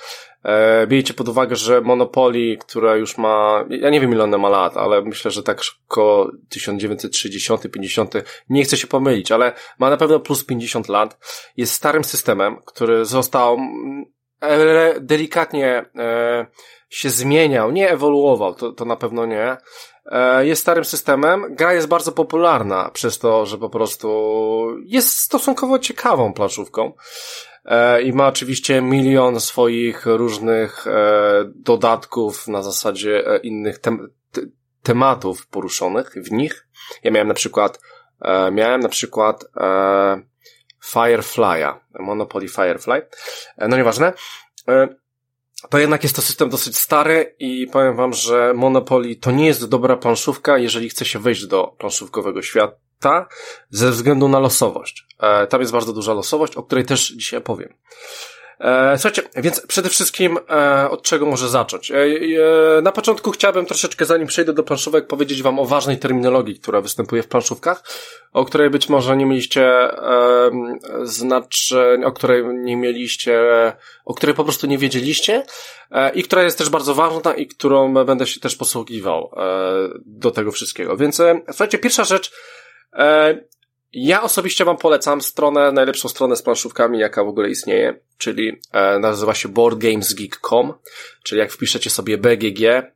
E, 0.43 0.87
bijcie 0.87 1.13
pod 1.13 1.29
uwagę, 1.29 1.55
że 1.55 1.81
Monopoly, 1.81 2.57
które 2.57 2.99
już 2.99 3.17
ma, 3.17 3.65
ja 3.69 3.89
nie 3.89 4.01
wiem 4.01 4.11
ile 4.11 4.23
one 4.23 4.37
ma 4.37 4.49
lat, 4.49 4.77
ale 4.77 5.01
myślę, 5.01 5.31
że 5.31 5.43
tak 5.43 5.61
około 5.89 6.31
1930-50, 6.55 8.21
nie 8.49 8.63
chcę 8.63 8.77
się 8.77 8.87
pomylić, 8.87 9.31
ale 9.31 9.53
ma 9.79 9.89
na 9.89 9.97
pewno 9.97 10.19
plus 10.19 10.45
50 10.45 10.89
lat. 10.89 11.17
Jest 11.57 11.73
starym 11.73 12.03
systemem, 12.03 12.57
który 12.65 13.05
został 13.05 13.53
mm, 13.53 14.05
delikatnie 14.99 15.85
się 16.89 17.09
zmieniał, 17.09 17.71
nie 17.71 17.89
ewoluował, 17.89 18.55
to, 18.55 18.71
to 18.71 18.85
na 18.85 18.95
pewno 18.95 19.25
nie, 19.25 19.57
E, 20.05 20.45
jest 20.45 20.61
starym 20.61 20.85
systemem. 20.85 21.55
Gra 21.55 21.73
jest 21.73 21.87
bardzo 21.87 22.11
popularna 22.11 22.89
przez 22.93 23.19
to, 23.19 23.45
że 23.45 23.57
po 23.57 23.69
prostu 23.69 24.67
jest 24.85 25.19
stosunkowo 25.19 25.79
ciekawą 25.79 26.33
planszówką. 26.33 26.93
E, 27.65 28.01
I 28.01 28.13
ma 28.13 28.27
oczywiście 28.27 28.81
milion 28.81 29.39
swoich 29.39 30.05
różnych 30.05 30.87
e, 30.87 30.91
dodatków 31.55 32.47
na 32.47 32.63
zasadzie 32.63 33.23
innych 33.43 33.79
tem 33.79 34.09
tematów 34.83 35.47
poruszonych 35.47 36.13
w 36.15 36.31
nich. 36.31 36.67
Ja 37.03 37.11
miałem 37.11 37.27
na 37.27 37.33
przykład, 37.33 37.79
miałem 38.51 38.81
na 38.81 38.89
przykład 38.89 39.45
Firefly'a, 40.91 41.79
Monopoly 41.99 42.47
Firefly. 42.47 43.01
No 43.57 43.77
nieważne 43.77 44.13
to 45.69 45.79
jednak 45.79 46.03
jest 46.03 46.15
to 46.15 46.21
system 46.21 46.49
dosyć 46.49 46.77
stary 46.77 47.35
i 47.39 47.67
powiem 47.67 47.95
wam, 47.95 48.13
że 48.13 48.53
Monopoly 48.55 49.15
to 49.15 49.31
nie 49.31 49.45
jest 49.45 49.69
dobra 49.69 49.97
planszówka, 49.97 50.57
jeżeli 50.57 50.89
chce 50.89 51.05
się 51.05 51.19
wejść 51.19 51.47
do 51.47 51.75
planszówkowego 51.77 52.41
świata 52.41 53.27
ze 53.69 53.91
względu 53.91 54.27
na 54.27 54.39
losowość. 54.39 55.07
E, 55.19 55.47
tam 55.47 55.59
jest 55.61 55.73
bardzo 55.73 55.93
duża 55.93 56.13
losowość, 56.13 56.55
o 56.55 56.63
której 56.63 56.85
też 56.85 57.13
dzisiaj 57.15 57.41
powiem. 57.41 57.73
E, 58.63 58.97
słuchajcie, 58.97 59.21
więc 59.35 59.67
przede 59.67 59.89
wszystkim 59.89 60.39
e, 60.49 60.89
od 60.89 61.01
czego 61.01 61.25
może 61.25 61.49
zacząć? 61.49 61.91
E, 61.91 61.95
na 62.81 62.91
początku 62.91 63.31
chciałbym 63.31 63.65
troszeczkę, 63.65 64.05
zanim 64.05 64.27
przejdę 64.27 64.53
do 64.53 64.63
planszówek, 64.63 65.07
powiedzieć 65.07 65.43
wam 65.43 65.59
o 65.59 65.65
ważnej 65.65 65.97
terminologii, 65.97 66.59
która 66.59 66.81
występuje 66.81 67.23
w 67.23 67.27
planszówkach, 67.27 67.83
o 68.33 68.45
której 68.45 68.69
być 68.69 68.89
może 68.89 69.17
nie 69.17 69.25
mieliście 69.25 69.71
znaczeń, 71.03 72.03
o 72.03 72.11
której 72.11 72.43
nie 72.45 72.77
mieliście, 72.77 73.41
o 74.05 74.13
której 74.13 74.35
po 74.35 74.43
prostu 74.43 74.67
nie 74.67 74.77
wiedzieliście 74.77 75.43
i 76.13 76.23
która 76.23 76.43
jest 76.43 76.57
też 76.57 76.69
bardzo 76.69 76.95
ważna 76.95 77.33
i 77.33 77.47
którą 77.47 77.93
będę 78.05 78.27
się 78.27 78.39
też 78.39 78.55
posługiwał 78.55 79.31
do 80.05 80.31
tego 80.31 80.51
wszystkiego. 80.51 80.97
Więc 80.97 81.21
słuchajcie, 81.47 81.77
pierwsza 81.77 82.03
rzecz, 82.03 82.31
ja 83.93 84.21
osobiście 84.21 84.65
wam 84.65 84.77
polecam 84.77 85.21
stronę, 85.21 85.71
najlepszą 85.71 86.09
stronę 86.09 86.35
z 86.35 86.41
planszówkami, 86.41 86.99
jaka 86.99 87.23
w 87.23 87.27
ogóle 87.27 87.49
istnieje, 87.49 87.99
czyli 88.17 88.61
e, 88.71 88.99
nazywa 88.99 89.33
się 89.33 89.49
boardgamesgeek.com, 89.49 90.73
czyli 91.23 91.39
jak 91.39 91.51
wpiszecie 91.51 91.89
sobie 91.89 92.17
BGG, 92.17 92.61
e, 92.61 92.91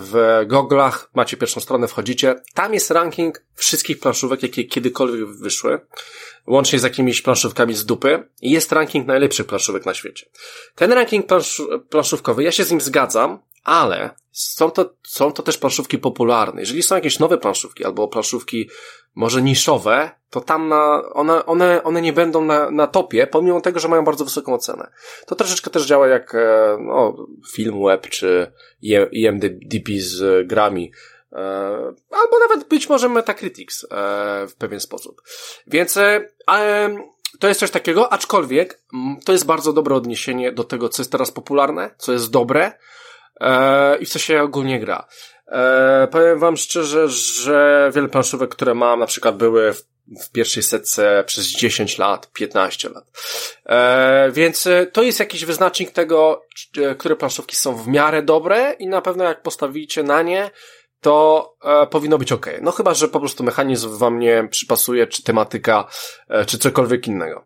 w 0.00 0.42
goglach 0.46 1.10
macie 1.14 1.36
pierwszą 1.36 1.60
stronę, 1.60 1.88
wchodzicie, 1.88 2.34
tam 2.54 2.74
jest 2.74 2.90
ranking 2.90 3.42
wszystkich 3.54 4.00
planszówek, 4.00 4.42
jakie 4.42 4.64
kiedykolwiek 4.64 5.28
wyszły, 5.28 5.80
łącznie 6.46 6.78
z 6.78 6.82
jakimiś 6.82 7.22
planszówkami 7.22 7.74
z 7.74 7.84
dupy 7.84 8.28
i 8.42 8.50
jest 8.50 8.72
ranking 8.72 9.06
najlepszych 9.06 9.46
planszówek 9.46 9.86
na 9.86 9.94
świecie. 9.94 10.26
Ten 10.74 10.92
ranking 10.92 11.26
plansz 11.26 11.62
planszówkowy, 11.90 12.42
ja 12.42 12.52
się 12.52 12.64
z 12.64 12.70
nim 12.70 12.80
zgadzam, 12.80 13.38
ale 13.66 14.10
są 14.32 14.70
to, 14.70 14.94
są 15.06 15.32
to 15.32 15.42
też 15.42 15.58
planszówki 15.58 15.98
popularne. 15.98 16.60
Jeżeli 16.60 16.82
są 16.82 16.94
jakieś 16.94 17.18
nowe 17.18 17.38
planszówki 17.38 17.84
albo 17.84 18.08
planszówki 18.08 18.70
może 19.14 19.42
niszowe, 19.42 20.10
to 20.30 20.40
tam 20.40 20.68
na, 20.68 21.02
one, 21.12 21.46
one, 21.46 21.82
one 21.82 22.02
nie 22.02 22.12
będą 22.12 22.44
na, 22.44 22.70
na 22.70 22.86
topie, 22.86 23.26
pomimo 23.26 23.60
tego, 23.60 23.80
że 23.80 23.88
mają 23.88 24.04
bardzo 24.04 24.24
wysoką 24.24 24.54
ocenę. 24.54 24.90
To 25.26 25.34
troszeczkę 25.34 25.70
też 25.70 25.86
działa 25.86 26.08
jak 26.08 26.34
e, 26.34 26.78
no, 26.80 27.26
film 27.52 27.84
web 27.84 28.08
czy 28.08 28.52
IMDb 29.12 29.88
z 29.98 30.46
grami. 30.48 30.92
E, 31.32 31.38
albo 32.10 32.38
nawet 32.40 32.68
być 32.68 32.88
może 32.88 33.08
Metacritics 33.08 33.84
e, 33.84 33.86
w 34.46 34.54
pewien 34.54 34.80
sposób. 34.80 35.22
Więc 35.66 35.98
to 37.38 37.48
jest 37.48 37.60
coś 37.60 37.70
takiego, 37.70 38.12
aczkolwiek 38.12 38.82
to 39.24 39.32
jest 39.32 39.46
bardzo 39.46 39.72
dobre 39.72 39.94
odniesienie 39.94 40.52
do 40.52 40.64
tego, 40.64 40.88
co 40.88 41.02
jest 41.02 41.12
teraz 41.12 41.32
popularne, 41.32 41.94
co 41.98 42.12
jest 42.12 42.30
dobre, 42.30 42.72
e, 43.40 43.96
i 43.96 44.06
w 44.06 44.08
co 44.08 44.18
się 44.18 44.42
ogólnie 44.42 44.80
gra. 44.80 45.06
E, 45.46 46.08
powiem 46.10 46.38
wam 46.38 46.56
szczerze, 46.56 47.08
że 47.08 47.90
wiele 47.94 48.08
planszówek, 48.08 48.50
które 48.50 48.74
mam, 48.74 49.00
na 49.00 49.06
przykład 49.06 49.36
były 49.36 49.72
w, 49.72 49.82
w 50.24 50.30
pierwszej 50.30 50.62
setce 50.62 51.24
przez 51.26 51.46
10 51.46 51.98
lat, 51.98 52.32
15 52.32 52.88
lat. 52.88 53.04
E, 53.66 54.30
więc 54.32 54.68
to 54.92 55.02
jest 55.02 55.20
jakiś 55.20 55.44
wyznacznik 55.44 55.90
tego, 55.90 56.46
które 56.98 57.16
planszówki 57.16 57.56
są 57.56 57.76
w 57.76 57.88
miarę 57.88 58.22
dobre 58.22 58.72
i 58.78 58.86
na 58.86 59.02
pewno 59.02 59.24
jak 59.24 59.42
postawicie 59.42 60.02
na 60.02 60.22
nie, 60.22 60.50
to 61.06 61.56
e, 61.64 61.86
powinno 61.86 62.18
być 62.18 62.32
ok. 62.32 62.46
No 62.62 62.72
chyba, 62.72 62.94
że 62.94 63.08
po 63.08 63.20
prostu 63.20 63.44
mechanizm 63.44 63.98
wam 63.98 64.18
nie 64.18 64.48
przypasuje, 64.50 65.06
czy 65.06 65.22
tematyka, 65.22 65.88
e, 66.28 66.44
czy 66.44 66.58
cokolwiek 66.58 67.06
innego. 67.06 67.44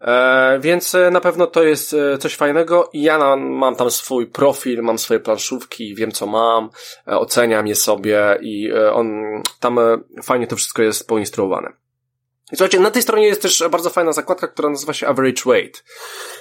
E, 0.00 0.58
więc 0.60 0.94
e, 0.94 1.10
na 1.10 1.20
pewno 1.20 1.46
to 1.46 1.62
jest 1.62 1.94
e, 1.94 2.18
coś 2.18 2.34
fajnego 2.34 2.90
i 2.92 3.02
ja 3.02 3.18
na, 3.18 3.36
mam 3.36 3.76
tam 3.76 3.90
swój 3.90 4.26
profil, 4.26 4.82
mam 4.82 4.98
swoje 4.98 5.20
planszówki, 5.20 5.94
wiem 5.94 6.12
co 6.12 6.26
mam, 6.26 6.70
e, 7.08 7.18
oceniam 7.18 7.66
je 7.66 7.74
sobie 7.74 8.38
i 8.40 8.72
on, 8.92 9.22
tam 9.60 9.78
fajnie 10.22 10.46
to 10.46 10.56
wszystko 10.56 10.82
jest 10.82 11.08
poinstruowane. 11.08 11.72
I 12.52 12.56
słuchajcie, 12.56 12.80
na 12.80 12.90
tej 12.90 13.02
stronie 13.02 13.26
jest 13.26 13.42
też 13.42 13.64
bardzo 13.70 13.90
fajna 13.90 14.12
zakładka, 14.12 14.48
która 14.48 14.70
nazywa 14.70 14.92
się 14.92 15.06
Average 15.06 15.42
Weight. 15.46 15.84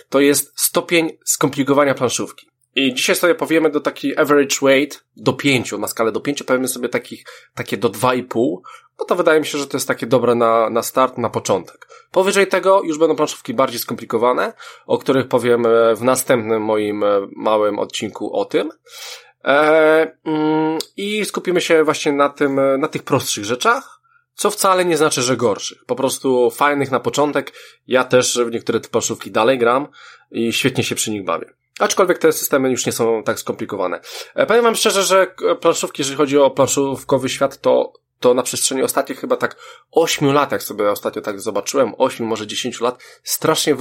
To 0.10 0.20
jest 0.20 0.60
stopień 0.60 1.18
skomplikowania 1.26 1.94
planszówki. 1.94 2.49
I 2.76 2.94
dzisiaj 2.94 3.16
sobie 3.16 3.36
powiemy 3.36 3.70
do 3.70 3.80
taki 3.80 4.18
average 4.18 4.56
weight 4.62 5.04
do 5.18 5.34
pięciu, 5.34 5.78
na 5.78 5.88
skalę 5.88 6.12
do 6.12 6.20
pięciu 6.20 6.46
powiemy 6.46 6.68
sobie 6.68 6.90
takich, 6.90 7.24
takie 7.56 7.78
do 7.78 7.90
dwa 7.90 8.14
i 8.14 8.24
pół, 8.24 8.64
bo 8.98 9.06
to 9.06 9.16
wydaje 9.16 9.40
mi 9.40 9.46
się, 9.46 9.58
że 9.58 9.68
to 9.68 9.78
jest 9.78 9.88
takie 9.88 10.08
dobre 10.08 10.36
na, 10.36 10.70
na 10.70 10.84
start, 10.84 11.18
na 11.18 11.30
początek. 11.30 11.88
Powyżej 12.12 12.48
tego 12.48 12.82
już 12.84 12.98
będą 12.98 13.16
planszówki 13.16 13.54
bardziej 13.54 13.80
skomplikowane, 13.80 14.54
o 14.86 14.98
których 14.98 15.28
powiem 15.28 15.64
w 15.96 16.02
następnym 16.02 16.62
moim 16.64 17.04
e, 17.04 17.08
małym 17.36 17.80
odcinku 17.80 18.34
o 18.34 18.46
tym. 18.46 18.72
E, 19.46 20.18
mm, 20.26 20.78
I 20.98 21.26
skupimy 21.26 21.62
się 21.62 21.84
właśnie 21.84 22.12
na 22.12 22.30
tym, 22.30 22.60
na 22.80 22.88
tych 22.88 23.04
prostszych 23.04 23.46
rzeczach, 23.46 24.00
co 24.40 24.52
wcale 24.52 24.86
nie 24.86 24.98
znaczy, 24.98 25.22
że 25.22 25.38
gorszych. 25.38 25.86
Po 25.86 25.96
prostu 25.96 26.52
fajnych 26.52 26.92
na 26.92 27.00
początek. 27.00 27.54
Ja 27.88 28.04
też 28.04 28.40
w 28.46 28.52
niektóre 28.52 28.80
te 28.80 28.90
planszówki 28.90 29.32
dalej 29.32 29.58
gram 29.58 29.88
i 30.32 30.54
świetnie 30.54 30.84
się 30.84 30.96
przy 30.96 31.12
nich 31.12 31.24
bawię. 31.24 31.54
Aczkolwiek 31.80 32.18
te 32.18 32.32
systemy 32.32 32.72
już 32.72 32.86
nie 32.86 32.92
są 32.92 33.24
tak 33.24 33.40
skomplikowane. 33.40 34.00
E, 34.36 34.46
powiem 34.46 34.64
wam 34.64 34.76
szczerze, 34.76 35.04
że 35.04 35.28
planszówki, 35.62 36.02
jeżeli 36.02 36.18
chodzi 36.18 36.38
o 36.38 36.52
planszówkowy 36.52 37.30
świat, 37.30 37.62
to 37.62 37.94
to 38.20 38.34
na 38.34 38.44
przestrzeni 38.44 38.84
ostatnich 38.84 39.20
chyba 39.20 39.38
tak 39.38 39.56
ośmiu 39.92 40.32
lat, 40.32 40.52
jak 40.52 40.64
sobie 40.64 40.92
ostatnio 40.92 41.22
tak 41.22 41.42
zobaczyłem, 41.42 41.94
ośmiu, 41.98 42.26
może 42.26 42.48
dziesięciu 42.48 42.84
lat, 42.84 43.04
strasznie 43.24 43.76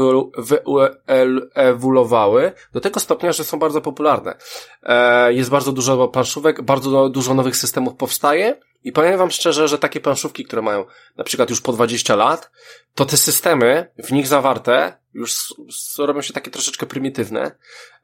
wyewoluowały 1.09 2.53
do 2.73 2.81
tego 2.81 3.01
stopnia, 3.01 3.33
że 3.33 3.45
są 3.45 3.59
bardzo 3.59 3.81
popularne. 3.81 4.37
E, 4.83 5.33
jest 5.33 5.51
bardzo 5.51 5.73
dużo 5.73 6.09
planszówek, 6.09 6.63
bardzo 6.63 7.09
dużo 7.09 7.35
nowych 7.35 7.57
systemów 7.57 7.97
powstaje 7.97 8.61
i 8.85 8.93
powiem 8.93 9.19
wam 9.19 9.31
szczerze, 9.31 9.69
że 9.69 9.79
takie 9.79 10.01
planszówki, 10.01 10.45
które 10.45 10.63
mają 10.63 10.85
na 11.17 11.25
przykład 11.25 11.51
już 11.51 11.61
po 11.61 11.73
20 11.73 12.17
lat, 12.17 12.51
to 12.95 13.05
te 13.07 13.17
systemy 13.17 13.91
w 13.99 14.13
nich 14.13 14.27
zawarte 14.27 14.99
już 15.15 15.55
robią 15.99 16.23
się 16.23 16.33
takie 16.33 16.51
troszeczkę 16.51 16.87
prymitywne, 16.87 17.51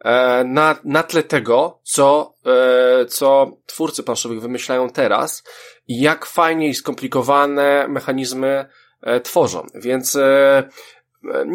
e, 0.05 0.45
na, 0.45 0.79
na 0.85 1.03
tle 1.03 1.23
tego, 1.23 1.81
co, 1.83 2.35
e, 2.47 3.07
co 3.07 3.57
twórcy 3.67 4.03
planszowych 4.03 4.41
wymyślają 4.41 4.91
teraz 4.91 5.45
i 5.89 6.01
jak 6.01 6.27
fajnie 6.27 6.69
i 6.69 6.75
skomplikowane 6.75 7.89
mechanizmy 7.89 8.67
e, 9.03 9.21
tworzą. 9.21 9.67
Więc 9.75 10.19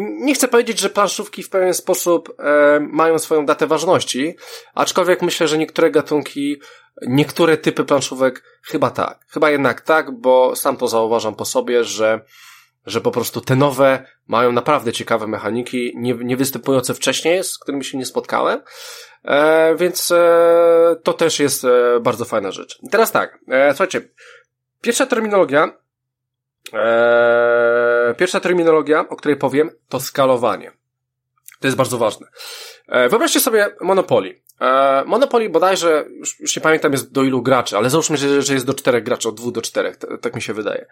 nie 0.00 0.34
chcę 0.34 0.48
powiedzieć, 0.48 0.78
że 0.78 0.90
planszówki 0.90 1.42
w 1.42 1.50
pewien 1.50 1.74
sposób 1.74 2.36
mają 2.80 3.18
swoją 3.18 3.46
datę 3.46 3.66
ważności, 3.66 4.36
aczkolwiek 4.74 5.22
myślę, 5.22 5.48
że 5.48 5.58
niektóre 5.58 5.90
gatunki, 5.90 6.60
niektóre 7.06 7.56
typy 7.56 7.84
planszówek 7.84 8.42
chyba 8.62 8.90
tak. 8.90 9.26
Chyba 9.28 9.50
jednak 9.50 9.80
tak, 9.80 10.10
bo 10.10 10.56
sam 10.56 10.76
to 10.76 10.88
zauważam 10.88 11.34
po 11.34 11.44
sobie, 11.44 11.84
że 11.84 12.20
że 12.86 13.00
po 13.00 13.10
prostu 13.10 13.40
te 13.40 13.56
nowe 13.56 14.04
mają 14.28 14.52
naprawdę 14.52 14.92
ciekawe 14.92 15.26
mechaniki, 15.26 15.92
nie, 15.96 16.14
nie 16.14 16.36
występujące 16.36 16.94
wcześniej, 16.94 17.44
z 17.44 17.58
którymi 17.58 17.84
się 17.84 17.98
nie 17.98 18.06
spotkałem, 18.06 18.60
e, 19.24 19.74
więc 19.76 20.10
e, 20.10 20.96
to 21.02 21.12
też 21.12 21.40
jest 21.40 21.64
e, 21.64 22.00
bardzo 22.00 22.24
fajna 22.24 22.50
rzecz. 22.50 22.78
Teraz 22.90 23.12
tak, 23.12 23.38
e, 23.48 23.70
słuchajcie, 23.70 24.00
pierwsza 24.80 25.06
terminologia, 25.06 25.72
Eee, 26.72 28.14
pierwsza 28.14 28.40
terminologia, 28.40 29.08
o 29.08 29.16
której 29.16 29.36
powiem, 29.36 29.70
to 29.88 30.00
skalowanie. 30.00 30.72
To 31.60 31.66
jest 31.66 31.76
bardzo 31.76 31.98
ważne. 31.98 32.26
Eee, 32.88 33.08
wyobraźcie 33.08 33.40
sobie 33.40 33.76
Monopoly. 33.80 34.42
Eee, 34.60 35.04
Monopoly 35.06 35.48
bodajże, 35.48 36.04
już, 36.10 36.40
już 36.40 36.56
nie 36.56 36.62
pamiętam 36.62 36.92
jest 36.92 37.12
do 37.12 37.22
ilu 37.22 37.42
graczy, 37.42 37.76
ale 37.76 37.90
załóżmy, 37.90 38.16
że, 38.16 38.42
że 38.42 38.54
jest 38.54 38.66
do 38.66 38.74
czterech 38.74 39.04
graczy, 39.04 39.28
od 39.28 39.34
dwóch 39.34 39.52
do 39.52 39.62
czterech, 39.62 39.96
tak 40.20 40.34
mi 40.34 40.42
się 40.42 40.54
wydaje. 40.54 40.86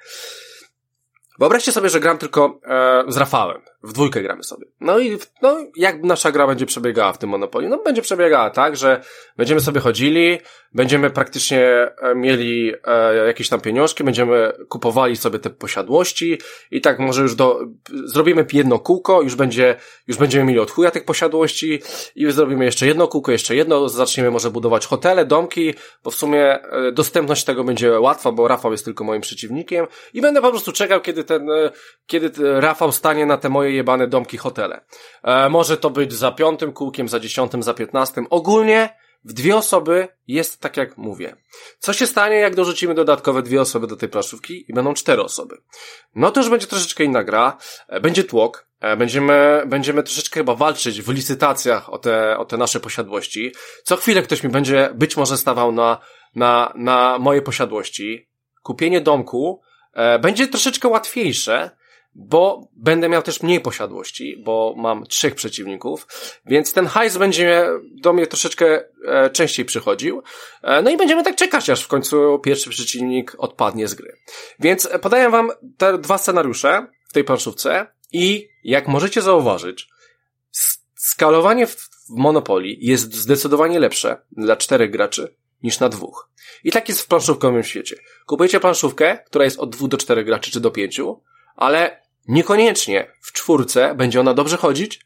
Wyobraźcie 1.39 1.73
sobie, 1.73 1.89
że 1.89 2.01
gram 2.01 2.19
tylko 2.19 2.61
e, 2.65 3.05
z 3.09 3.17
Rafałem. 3.17 3.63
W 3.83 3.93
dwójkę 3.93 4.23
gramy 4.23 4.45
sobie. 4.45 4.67
No 4.81 4.99
i 4.99 5.19
no, 5.43 5.57
jak 5.77 6.03
nasza 6.03 6.33
gra 6.33 6.47
będzie 6.47 6.67
przebiegała 6.67 7.13
w 7.13 7.19
tym 7.19 7.31
Monopolii? 7.31 7.69
No 7.69 7.79
będzie 7.79 8.03
przebiegała 8.03 8.51
tak, 8.51 8.77
że 8.77 9.03
będziemy 9.37 9.61
sobie 9.61 9.81
chodzili, 9.81 10.39
będziemy 10.73 11.11
praktycznie 11.11 11.61
e, 11.63 12.15
mieli 12.15 12.73
e, 12.85 13.27
jakieś 13.27 13.49
tam 13.49 13.61
pieniążki, 13.61 14.05
będziemy 14.05 14.53
kupowali 14.69 15.17
sobie 15.17 15.39
te 15.39 15.51
posiadłości 15.51 16.39
i 16.71 16.81
tak 16.81 16.99
może 16.99 17.23
już 17.23 17.35
do, 17.35 17.61
zrobimy 18.05 18.47
jedno 18.53 18.79
kółko, 18.79 19.23
już 19.23 19.35
będzie, 19.35 19.77
już 20.07 20.17
będziemy 20.17 20.45
mieli 20.45 20.59
od 20.61 20.71
chuja 20.71 20.91
tych 20.91 21.05
posiadłości 21.05 21.83
i 22.17 22.33
zrobimy 22.33 22.65
jeszcze 22.65 22.87
jedno 22.87 23.09
kółko, 23.09 23.33
jeszcze 23.33 23.57
jedno, 23.57 23.89
zaczniemy 23.89 24.31
może 24.31 24.51
budować 24.51 24.87
hotele, 24.87 25.27
domki, 25.27 25.75
bo 26.05 26.11
w 26.11 26.15
sumie 26.15 26.63
e, 26.63 26.93
dostępność 26.93 27.45
tego 27.45 27.65
będzie 27.65 28.01
łatwa, 28.01 28.33
bo 28.33 28.49
Rafał 28.49 28.73
jest 28.73 28.85
tylko 28.85 29.05
moim 29.05 29.21
przeciwnikiem 29.21 29.87
i 30.15 30.21
będę 30.21 30.41
po 30.41 30.51
prostu 30.51 30.73
czekał, 30.73 31.01
kiedy 31.01 31.25
ten, 31.25 31.51
e, 31.51 31.71
kiedy 32.07 32.31
Rafał 32.61 32.93
stanie 32.93 33.27
na 33.27 33.37
te 33.37 33.49
moje 33.49 33.68
jebane 33.73 34.07
domki, 34.07 34.37
hotele. 34.37 34.81
E, 35.23 35.49
może 35.49 35.77
to 35.77 35.91
być 35.91 36.13
za 36.13 36.33
piątym 36.33 36.73
kółkiem, 36.73 37.09
za 37.09 37.21
dziesiątym, 37.21 37.63
za 37.63 37.75
piętnastym. 37.75 38.27
Ogólnie 38.31 38.89
w 39.25 39.33
dwie 39.33 39.57
osoby 39.57 40.09
jest 40.27 40.61
tak 40.61 40.77
jak 40.77 40.99
mówię. 40.99 41.37
Co 41.79 41.93
się 41.93 42.07
stanie, 42.07 42.37
jak 42.37 42.55
dorzucimy 42.55 42.95
dodatkowe 42.95 43.43
dwie 43.43 43.61
osoby 43.61 43.87
do 43.87 43.97
tej 43.97 44.09
planszówki 44.09 44.65
i 44.69 44.75
będą 44.75 44.95
cztery 44.95 45.23
osoby? 45.23 45.57
No 46.15 46.31
to 46.31 46.41
już 46.41 46.51
będzie 46.51 46.67
troszeczkę 46.67 47.05
inna 47.05 47.25
gra, 47.25 47.59
e, 47.89 48.01
będzie 48.01 48.25
tłok, 48.25 48.69
e, 48.81 48.97
będziemy, 48.97 49.63
będziemy 49.67 50.03
troszeczkę 50.03 50.41
chyba 50.41 50.55
walczyć 50.55 51.03
w 51.03 51.13
licytacjach 51.13 51.93
o 51.93 51.99
te, 51.99 52.39
o 52.39 52.45
te 52.45 52.57
nasze 52.57 52.81
posiadłości. 52.81 53.53
Co 53.85 53.97
chwilę 53.97 54.23
ktoś 54.23 54.43
mi 54.43 54.51
będzie 54.51 54.91
być 54.95 55.17
może 55.17 55.37
stawał 55.37 55.73
na, 55.73 55.99
na, 56.35 56.73
na 56.77 57.19
moje 57.19 57.43
posiadłości. 57.43 58.29
Kupienie 58.63 59.01
domku 59.01 59.61
e, 59.93 60.19
będzie 60.19 60.49
troszeczkę 60.49 60.89
łatwiejsze, 60.89 61.71
bo 62.21 62.69
będę 62.77 63.09
miał 63.09 63.23
też 63.23 63.43
mniej 63.43 63.61
posiadłości, 63.61 64.43
bo 64.45 64.75
mam 64.77 65.07
trzech 65.07 65.35
przeciwników, 65.35 66.07
więc 66.47 66.73
ten 66.73 66.87
hajs 66.87 67.17
będzie 67.17 67.69
do 67.93 68.13
mnie 68.13 68.27
troszeczkę 68.27 68.85
e, 69.07 69.31
częściej 69.31 69.65
przychodził. 69.65 70.23
E, 70.63 70.83
no 70.83 70.91
i 70.91 70.97
będziemy 70.97 71.25
tak 71.25 71.37
czekać, 71.37 71.71
aż 71.71 71.85
w 71.85 71.89
końcu 71.89 72.39
pierwszy 72.39 72.71
przeciwnik 72.71 73.37
odpadnie 73.39 73.89
z 73.89 73.95
gry. 73.95 74.17
Więc 74.61 74.89
podaję 75.03 75.31
wam 75.31 75.51
te 75.77 75.99
dwa 75.99 76.19
scenariusze 76.19 76.87
w 77.09 77.13
tej 77.13 77.25
planszówce 77.25 77.87
i 78.13 78.49
jak 78.65 78.89
możecie 78.89 79.23
zauważyć, 79.23 79.89
skalowanie 80.95 81.67
w 81.67 81.89
Monopolii 82.09 82.79
jest 82.81 83.15
zdecydowanie 83.15 83.81
lepsze 83.81 84.23
dla 84.33 84.57
czterech 84.57 84.91
graczy 84.91 85.35
niż 85.63 85.81
na 85.81 85.89
dwóch. 85.89 86.31
I 86.65 86.73
tak 86.73 86.89
jest 86.89 87.01
w 87.01 87.07
planszówkowym 87.07 87.63
świecie. 87.63 87.97
Kupujecie 88.27 88.61
planszówkę, 88.61 89.19
która 89.27 89.45
jest 89.45 89.59
od 89.59 89.71
dwóch 89.71 89.89
do 89.89 89.97
czterech 89.97 90.27
graczy, 90.27 90.51
czy 90.51 90.61
do 90.61 90.71
pięciu, 90.71 91.23
ale 91.57 92.08
niekoniecznie 92.29 93.13
w 93.23 93.33
czwórce 93.33 93.95
będzie 93.95 94.21
ona 94.21 94.35
dobrze 94.35 94.57
chodzić, 94.57 95.01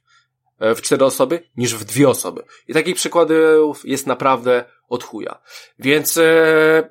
e, 0.58 0.74
w 0.74 0.82
cztery 0.82 1.04
osoby, 1.04 1.48
niż 1.56 1.74
w 1.74 1.84
dwie 1.84 2.08
osoby. 2.08 2.42
I 2.68 2.74
takich 2.74 2.96
przykładów 2.96 3.84
jest 3.84 4.06
naprawdę 4.06 4.64
od 4.88 5.04
chuja. 5.04 5.40
Więc 5.78 6.16
e, 6.16 6.88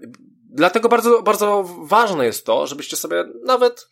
dlatego 0.49 0.89
bardzo, 0.89 1.21
bardzo 1.21 1.63
ważne 1.83 2.25
jest 2.25 2.45
to, 2.45 2.67
żebyście 2.67 2.97
sobie 2.97 3.23
nawet 3.45 3.87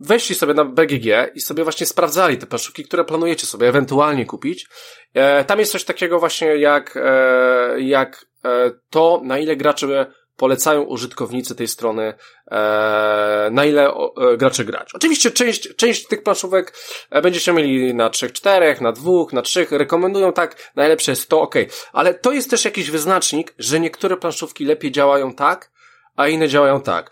weszli 0.00 0.34
sobie 0.34 0.54
na 0.54 0.64
BGG 0.64 1.06
i 1.34 1.40
sobie 1.40 1.64
właśnie 1.64 1.86
sprawdzali 1.86 2.38
te 2.38 2.46
planszówki, 2.46 2.84
które 2.84 3.04
planujecie 3.04 3.46
sobie 3.46 3.68
ewentualnie 3.68 4.26
kupić. 4.26 4.68
E, 5.14 5.44
tam 5.44 5.58
jest 5.58 5.72
coś 5.72 5.84
takiego 5.84 6.18
właśnie 6.18 6.56
jak, 6.56 6.96
e, 6.96 7.80
jak 7.80 8.26
e, 8.44 8.70
to, 8.90 9.20
na 9.24 9.38
ile 9.38 9.56
gracze 9.56 10.12
polecają 10.38 10.82
użytkownicy 10.82 11.54
tej 11.54 11.68
strony, 11.68 12.14
e, 12.50 13.48
na 13.52 13.64
ile 13.64 13.88
e, 13.88 14.36
gracze 14.36 14.64
grać. 14.64 14.94
Oczywiście 14.94 15.30
część, 15.30 15.76
część 15.76 16.06
tych 16.06 16.22
planszówek 16.22 16.74
e, 17.10 17.22
będziecie 17.22 17.52
mieli 17.52 17.94
na 17.94 18.10
3-4, 18.10 18.80
na 18.80 18.92
2, 18.92 19.12
na 19.32 19.42
3, 19.42 19.66
rekomendują 19.70 20.32
tak, 20.32 20.72
najlepsze 20.76 21.12
jest 21.12 21.28
to, 21.28 21.40
ok. 21.40 21.54
Ale 21.92 22.14
to 22.14 22.32
jest 22.32 22.50
też 22.50 22.64
jakiś 22.64 22.90
wyznacznik, 22.90 23.54
że 23.58 23.80
niektóre 23.80 24.16
planszówki 24.16 24.64
lepiej 24.64 24.92
działają 24.92 25.34
tak, 25.34 25.70
a 26.18 26.28
inne 26.28 26.48
działają 26.48 26.80
tak. 26.80 27.10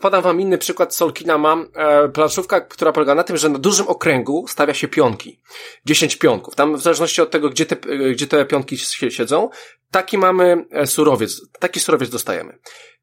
Podam 0.00 0.22
wam 0.22 0.40
inny 0.40 0.58
przykład. 0.58 0.94
Solkina 0.94 1.38
mam 1.38 1.68
e, 1.74 2.08
planszówka, 2.08 2.60
która 2.60 2.92
polega 2.92 3.14
na 3.14 3.24
tym, 3.24 3.36
że 3.36 3.48
na 3.48 3.58
dużym 3.58 3.88
okręgu 3.88 4.48
stawia 4.48 4.74
się 4.74 4.88
pionki. 4.88 5.40
10 5.84 6.16
pionków. 6.16 6.54
Tam 6.54 6.76
w 6.76 6.80
zależności 6.80 7.22
od 7.22 7.30
tego, 7.30 7.50
gdzie 7.50 7.66
te, 7.66 7.76
e, 7.90 8.10
gdzie 8.10 8.26
te 8.26 8.44
pionki 8.44 8.78
siedzą, 9.10 9.50
taki 9.90 10.18
mamy 10.18 10.64
e, 10.70 10.86
surowiec. 10.86 11.40
Taki 11.58 11.80
surowiec 11.80 12.10
dostajemy. 12.10 12.58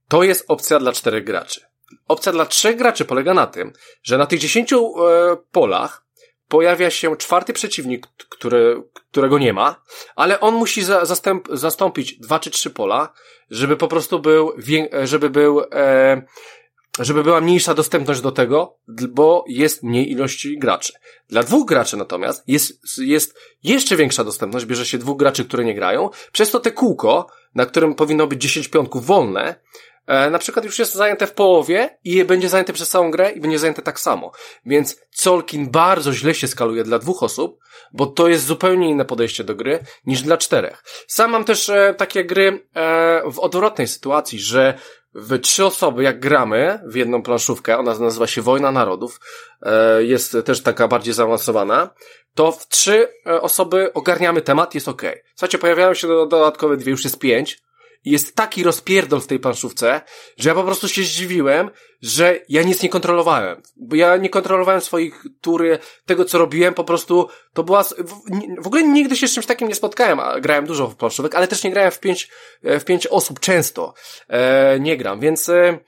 To 0.08 0.24
jest 0.24 0.46
opcja 0.48 0.80
dla 0.80 0.92
czterech 0.92 1.24
graczy. 1.24 1.62
Opcja 2.08 2.32
dla 2.32 2.46
trzech 2.46 2.76
graczy 2.76 3.06
polega 3.06 3.34
na 3.34 3.48
tym, 3.48 3.74
że 4.04 4.18
na 4.18 4.26
tych 4.26 4.40
10 4.40 4.74
e, 4.74 4.78
polach 5.52 6.06
pojawia 6.48 6.90
się 6.90 7.18
czwarty 7.18 7.54
przeciwnik, 7.54 8.08
który, 8.30 8.84
którego 9.12 9.40
nie 9.40 9.54
ma, 9.54 9.82
ale 10.16 10.40
on 10.40 10.56
musi 10.56 10.84
za, 10.84 11.06
zastęp, 11.06 11.48
zastąpić 11.52 12.20
dwa 12.20 12.40
czy 12.40 12.52
trzy 12.52 12.70
pola, 12.70 13.14
żeby 13.50 13.78
po 13.78 13.88
prostu 13.88 14.20
był, 14.20 14.54
żeby 15.04 15.30
był, 15.30 15.62
e, 15.72 16.22
żeby 17.00 17.24
była 17.24 17.42
mniejsza 17.42 17.74
dostępność 17.74 18.22
do 18.22 18.32
tego, 18.32 18.78
bo 19.10 19.46
jest 19.48 19.84
mniej 19.84 20.12
ilości 20.12 20.60
graczy. 20.60 20.94
Dla 21.30 21.44
dwóch 21.44 21.68
graczy 21.68 21.98
natomiast 21.98 22.44
jest, 22.48 22.98
jest 22.98 23.40
jeszcze 23.64 23.96
większa 23.96 24.24
dostępność, 24.24 24.66
bierze 24.66 24.86
się 24.86 24.98
dwóch 24.98 25.18
graczy, 25.18 25.46
które 25.46 25.66
nie 25.66 25.76
grają, 25.76 26.10
przez 26.32 26.52
to 26.52 26.60
te 26.60 26.72
kółko, 26.72 27.28
na 27.56 27.66
którym 27.66 27.96
powinno 27.96 28.28
być 28.28 28.42
10 28.42 28.68
pionków 28.68 29.06
wolne, 29.06 29.56
e, 30.08 30.30
na 30.30 30.40
przykład 30.40 30.66
już 30.66 30.80
jest 30.80 30.94
zajęte 30.94 31.28
w 31.28 31.34
połowie 31.34 31.98
i 32.04 32.26
będzie 32.26 32.50
zajęte 32.50 32.74
przez 32.74 32.90
całą 32.90 33.12
grę 33.12 33.32
i 33.32 33.42
będzie 33.42 33.60
zajęte 33.60 33.82
tak 33.82 34.00
samo. 34.00 34.32
Więc 34.66 35.02
Colkin 35.12 35.72
bardzo 35.72 36.14
źle 36.14 36.36
się 36.36 36.48
skaluje 36.48 36.84
dla 36.84 37.00
dwóch 37.00 37.24
osób, 37.24 37.60
bo 37.94 38.06
to 38.06 38.28
jest 38.28 38.46
zupełnie 38.46 38.90
inne 38.90 39.06
podejście 39.06 39.44
do 39.44 39.56
gry 39.56 39.80
niż 40.06 40.22
dla 40.22 40.38
czterech. 40.38 40.84
Sam 41.08 41.32
mam 41.32 41.46
też 41.46 41.70
e, 41.70 41.96
takie 41.98 42.26
gry 42.26 42.68
e, 42.76 43.22
w 43.32 43.40
odwrotnej 43.40 43.88
sytuacji, 43.88 44.40
że 44.40 44.74
w 45.16 45.40
trzy 45.40 45.66
osoby, 45.66 46.04
jak 46.04 46.20
gramy 46.20 46.80
w 46.86 46.96
jedną 46.96 47.24
planszówkę, 47.24 47.78
ona 47.78 48.00
nazywa 48.00 48.28
się 48.28 48.42
Wojna 48.42 48.72
Narodów, 48.72 49.20
e, 49.62 50.04
jest 50.04 50.38
też 50.46 50.64
taka 50.64 50.88
bardziej 50.88 51.14
zaawansowana, 51.14 51.90
to 52.36 52.52
w 52.52 52.68
trzy 52.68 53.08
e, 53.28 53.42
osoby 53.42 53.94
ogarniamy 53.94 54.42
temat, 54.42 54.76
jest 54.76 54.88
ok. 54.88 55.02
Słuchajcie, 55.36 55.58
pojawiają 55.58 55.94
się 55.94 56.08
dodatkowe 56.08 56.78
dwie, 56.78 56.92
już 56.92 57.04
jest 57.04 57.20
pięć, 57.20 57.63
jest 58.06 58.36
taki 58.36 58.64
rozpierdol 58.64 59.22
w 59.22 59.28
tej 59.28 59.40
planszówce, 59.40 60.02
że 60.38 60.50
ja 60.50 60.56
po 60.56 60.64
prostu 60.64 60.88
się 60.88 61.04
zdziwiłem, 61.04 61.70
że 62.02 62.40
ja 62.50 62.64
nic 62.64 62.84
nie 62.84 62.90
kontrolowałem. 62.90 63.62
Bo 63.76 63.96
ja 63.96 64.18
nie 64.18 64.30
kontrolowałem 64.30 64.82
swoich 64.82 65.24
tury, 65.42 65.80
tego 66.06 66.26
co 66.26 66.38
robiłem, 66.38 66.74
po 66.74 66.84
prostu 66.84 67.28
to 67.54 67.64
była, 67.64 67.84
w 68.62 68.68
ogóle 68.68 68.84
nigdy 68.84 69.16
się 69.16 69.28
z 69.28 69.34
czymś 69.34 69.46
takim 69.46 69.68
nie 69.68 69.76
spotkałem, 69.76 70.20
a 70.20 70.40
grałem 70.40 70.66
dużo 70.66 70.88
w 70.88 70.96
planszówek, 70.96 71.36
ale 71.36 71.48
też 71.48 71.64
nie 71.64 71.72
grałem 71.72 71.92
w 71.92 72.00
pięć, 72.00 72.30
e, 72.64 72.80
w 72.80 72.86
pięć 72.86 73.08
osób 73.08 73.40
często. 73.40 73.94
E, 74.28 74.80
nie 74.80 74.98
gram, 74.98 75.20
więc, 75.20 75.50
e, 75.50 75.80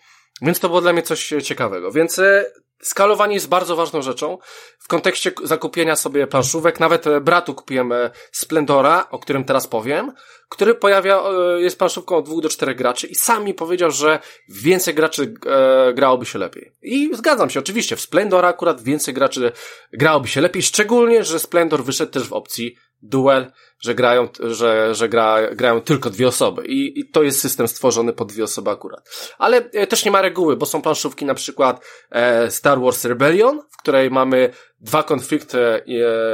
więc 0.41 0.59
to 0.59 0.67
było 0.67 0.81
dla 0.81 0.93
mnie 0.93 1.01
coś 1.01 1.33
ciekawego. 1.43 1.91
Więc 1.91 2.19
e, 2.19 2.45
Skalowanie 2.81 3.33
jest 3.33 3.49
bardzo 3.49 3.75
ważną 3.75 4.01
rzeczą 4.01 4.37
w 4.79 4.87
kontekście 4.87 5.31
zakupienia 5.43 5.95
sobie 5.95 6.27
planszówek. 6.27 6.79
Nawet 6.79 7.07
e, 7.07 7.21
bratu 7.21 7.53
kupiłem 7.53 7.91
e, 7.91 8.11
Splendora, 8.31 9.07
o 9.11 9.19
którym 9.19 9.43
teraz 9.43 9.67
powiem, 9.67 10.11
który 10.49 10.75
pojawia, 10.75 11.19
e, 11.19 11.61
jest 11.61 11.77
planszówką 11.77 12.15
od 12.15 12.25
dwóch 12.25 12.41
do 12.41 12.49
czterech 12.49 12.77
graczy 12.77 13.07
i 13.07 13.15
sam 13.15 13.43
mi 13.43 13.53
powiedział, 13.53 13.91
że 13.91 14.19
więcej 14.49 14.93
graczy 14.93 15.33
e, 15.45 15.93
grałoby 15.93 16.25
się 16.25 16.39
lepiej. 16.39 16.71
I 16.81 17.15
zgadzam 17.15 17.49
się, 17.49 17.59
oczywiście, 17.59 17.95
w 17.95 18.01
Splendora 18.01 18.47
akurat 18.47 18.81
więcej 18.81 19.13
graczy 19.13 19.51
grałoby 19.93 20.27
się 20.27 20.41
lepiej, 20.41 20.63
szczególnie, 20.63 21.23
że 21.23 21.39
Splendor 21.39 21.83
wyszedł 21.83 22.11
też 22.11 22.27
w 22.27 22.33
opcji 22.33 22.75
duel, 23.09 23.51
że 23.79 23.95
grają, 23.95 24.29
że, 24.39 24.95
że 24.95 25.09
gra, 25.09 25.37
grają 25.51 25.81
tylko 25.81 26.09
dwie 26.09 26.27
osoby 26.27 26.65
I, 26.65 26.99
i 26.99 27.09
to 27.09 27.23
jest 27.23 27.39
system 27.39 27.67
stworzony 27.67 28.13
pod 28.13 28.31
dwie 28.31 28.43
osoby 28.43 28.69
akurat. 28.69 29.09
Ale 29.37 29.57
e, 29.57 29.87
też 29.87 30.05
nie 30.05 30.11
ma 30.11 30.21
reguły, 30.21 30.57
bo 30.57 30.65
są 30.65 30.81
planszówki 30.81 31.25
na 31.25 31.33
przykład 31.33 31.85
e, 32.11 32.51
Star 32.51 32.79
Wars 32.79 33.05
Rebellion, 33.05 33.61
w 33.71 33.77
której 33.77 34.11
mamy 34.11 34.49
dwa 34.79 35.03
konflikty 35.03 35.59
e, 35.59 35.83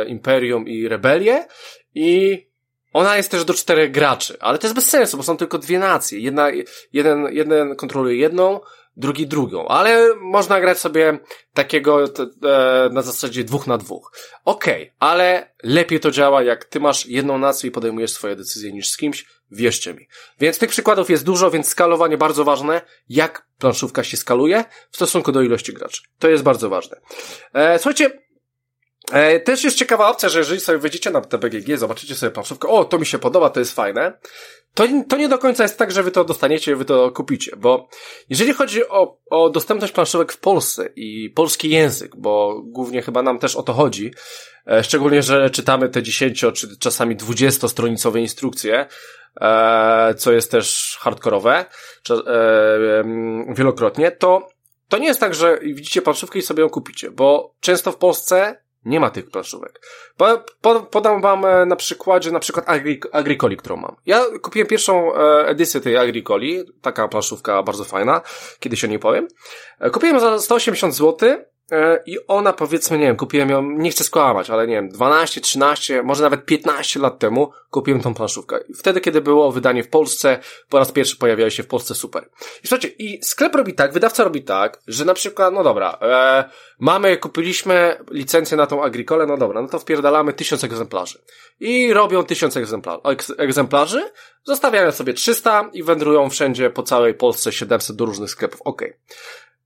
Imperium 0.06 0.68
i 0.68 0.88
Rebelię 0.88 1.46
i 1.96 2.52
ona 2.94 3.18
jest 3.18 3.32
też 3.32 3.46
do 3.46 3.54
czterech 3.54 3.92
graczy, 3.92 4.38
ale 4.40 4.58
to 4.58 4.68
jest 4.68 4.76
bez 4.76 4.90
sensu, 4.90 5.18
bo 5.18 5.24
są 5.24 5.38
tylko 5.38 5.58
dwie 5.58 5.80
nacje. 5.80 6.20
Jedna, 6.20 6.48
jeden, 6.94 7.28
jeden 7.32 7.76
kontroluje 7.76 8.16
jedną, 8.16 8.60
drugi 8.98 9.28
drugą, 9.28 9.68
ale 9.68 10.16
można 10.16 10.62
grać 10.62 10.80
sobie 10.80 11.20
takiego 11.54 12.04
e, 12.04 12.10
na 12.92 13.02
zasadzie 13.02 13.44
dwóch 13.44 13.68
na 13.68 13.78
dwóch. 13.78 14.12
Okej, 14.46 14.82
okay, 14.82 14.96
ale 15.00 15.54
lepiej 15.64 16.00
to 16.00 16.12
działa, 16.12 16.44
jak 16.44 16.66
ty 16.66 16.80
masz 16.80 17.06
jedną 17.06 17.38
nację 17.38 17.68
i 17.68 17.72
podejmujesz 17.72 18.12
swoje 18.12 18.36
decyzje 18.36 18.72
niż 18.72 18.90
z 18.90 18.98
kimś, 18.98 19.26
wierzcie 19.52 19.94
mi. 19.94 20.08
Więc 20.40 20.60
tych 20.60 20.70
przykładów 20.70 21.10
jest 21.10 21.24
dużo, 21.24 21.52
więc 21.52 21.68
skalowanie 21.68 22.18
bardzo 22.18 22.44
ważne, 22.44 22.82
jak 23.10 23.48
planszówka 23.60 24.04
się 24.04 24.18
skaluje 24.18 24.66
w 24.92 24.96
stosunku 24.96 25.32
do 25.32 25.42
ilości 25.42 25.74
graczy. 25.74 26.02
To 26.20 26.30
jest 26.30 26.44
bardzo 26.44 26.70
ważne. 26.70 26.98
E, 27.54 27.80
słuchajcie, 27.80 28.22
E, 29.12 29.40
też 29.40 29.64
jest 29.64 29.78
ciekawa 29.78 30.10
opcja, 30.10 30.30
że 30.30 30.40
jeżeli 30.40 30.60
sobie 30.60 30.78
wejdziecie 30.78 31.12
na 31.12 31.22
TBGG, 31.22 31.78
zobaczycie 31.78 32.16
sobie 32.16 32.32
planszówkę, 32.32 32.68
o, 32.68 32.86
to 32.86 33.00
mi 33.00 33.06
się 33.06 33.20
podoba, 33.20 33.50
to 33.50 33.60
jest 33.60 33.76
fajne, 33.76 34.14
to, 34.74 34.88
to 35.10 35.18
nie 35.18 35.30
do 35.30 35.38
końca 35.38 35.64
jest 35.64 35.78
tak, 35.78 35.92
że 35.92 36.04
wy 36.04 36.12
to 36.12 36.24
dostaniecie, 36.24 36.76
wy 36.76 36.86
to 36.86 37.12
kupicie, 37.12 37.56
bo 37.58 37.88
jeżeli 38.30 38.54
chodzi 38.54 38.88
o, 38.90 39.18
o 39.30 39.50
dostępność 39.50 39.94
planszówek 39.94 40.32
w 40.32 40.40
Polsce 40.40 40.90
i 40.96 41.30
polski 41.30 41.70
język, 41.70 42.16
bo 42.16 42.62
głównie 42.66 43.02
chyba 43.02 43.22
nam 43.22 43.40
też 43.40 43.56
o 43.56 43.64
to 43.64 43.74
chodzi, 43.74 44.14
e, 44.68 44.84
szczególnie, 44.84 45.24
że 45.24 45.50
czytamy 45.50 45.90
te 45.90 46.04
10 46.04 46.46
czy 46.54 46.78
czasami 46.80 47.16
20 47.16 47.68
stronicowe 47.68 48.20
instrukcje, 48.20 48.88
e, 49.42 50.16
co 50.18 50.32
jest 50.32 50.52
też 50.52 50.98
hardkorowe, 51.00 51.66
czy, 52.04 52.14
wielokrotnie, 53.56 54.12
to 54.12 54.48
to 54.92 54.98
nie 54.98 55.08
jest 55.08 55.20
tak, 55.20 55.36
że 55.36 55.60
widzicie 55.64 56.02
planszówkę 56.02 56.40
i 56.40 56.42
sobie 56.42 56.64
ją 56.64 56.70
kupicie, 56.70 57.12
bo 57.12 57.54
często 57.60 57.92
w 57.92 57.98
Polsce 57.98 58.62
nie 58.86 59.00
ma 59.00 59.10
tych 59.10 59.30
planszówek. 59.30 59.82
Po, 60.18 60.44
po, 60.62 60.80
podam 60.80 61.22
wam 61.22 61.46
e, 61.46 61.66
na 61.66 61.76
przykładzie 61.76 62.32
na 62.32 62.40
przykład 62.40 62.70
Agri, 62.70 63.02
Agricoli, 63.12 63.58
którą 63.58 63.78
mam. 63.78 63.96
Ja 64.06 64.24
kupiłem 64.42 64.68
pierwszą 64.68 65.16
e, 65.16 65.48
edycję 65.48 65.82
tej 65.82 65.98
Agricoli, 65.98 66.64
taka 66.82 67.08
planszówka 67.08 67.64
bardzo 67.64 67.84
fajna, 67.84 68.22
kiedyś 68.60 68.84
o 68.84 68.88
niej 68.88 69.00
powiem. 69.00 69.28
E, 69.80 69.90
kupiłem 69.90 70.20
za 70.20 70.40
180 70.40 70.96
zł 70.96 71.30
I 72.06 72.28
ona 72.28 72.54
powiedzmy, 72.54 72.98
nie 72.98 73.06
wiem, 73.06 73.16
kupiłem 73.16 73.50
ją, 73.50 73.62
nie 73.62 73.92
chcę 73.92 74.04
skłamać, 74.04 74.50
ale 74.50 74.68
nie 74.68 74.76
wiem, 74.76 74.90
12, 74.90 75.42
13, 75.42 76.04
może 76.04 76.24
nawet 76.24 76.46
15 76.46 77.00
lat 77.00 77.20
temu 77.20 77.52
kupiłem 77.70 78.02
tą 78.02 78.14
planszówkę. 78.14 78.60
Wtedy, 78.76 79.02
kiedy 79.02 79.22
było 79.22 79.52
wydanie 79.52 79.84
w 79.84 79.90
Polsce, 79.90 80.40
po 80.70 80.80
raz 80.80 80.92
pierwszy 80.92 81.18
pojawiały 81.18 81.52
się 81.52 81.64
w 81.64 81.68
Polsce 81.68 81.96
super. 81.96 82.30
I 82.64 82.68
słuchajcie, 82.68 82.88
i 82.88 83.24
sklep 83.24 83.56
robi 83.56 83.74
tak, 83.74 83.94
wydawca 83.94 84.24
robi 84.24 84.44
tak, 84.44 84.80
że 84.88 85.06
na 85.06 85.14
przykład, 85.14 85.54
no 85.54 85.64
dobra, 85.64 85.98
e, 86.02 86.44
mamy, 86.80 87.18
kupiliśmy 87.18 87.98
licencję 88.12 88.58
na 88.58 88.68
tą 88.68 88.84
Agricole, 88.84 89.26
no 89.26 89.38
dobra, 89.38 89.62
no 89.62 89.68
to 89.68 89.80
wpierdalamy 89.80 90.34
tysiąc 90.34 90.64
egzemplarzy. 90.64 91.20
I 91.60 91.94
robią 91.94 92.24
tysiąc 92.24 92.58
egzemplarzy, 92.58 93.02
egzemplarzy, 93.38 94.12
zostawiają 94.44 94.92
sobie 94.92 95.14
300 95.14 95.70
i 95.74 95.84
wędrują 95.84 96.30
wszędzie 96.30 96.70
po 96.70 96.84
całej 96.84 97.14
Polsce 97.14 97.52
700 97.52 97.96
do 97.96 98.06
różnych 98.06 98.30
sklepów, 98.30 98.62
okej. 98.62 98.90
Okay. 98.90 99.00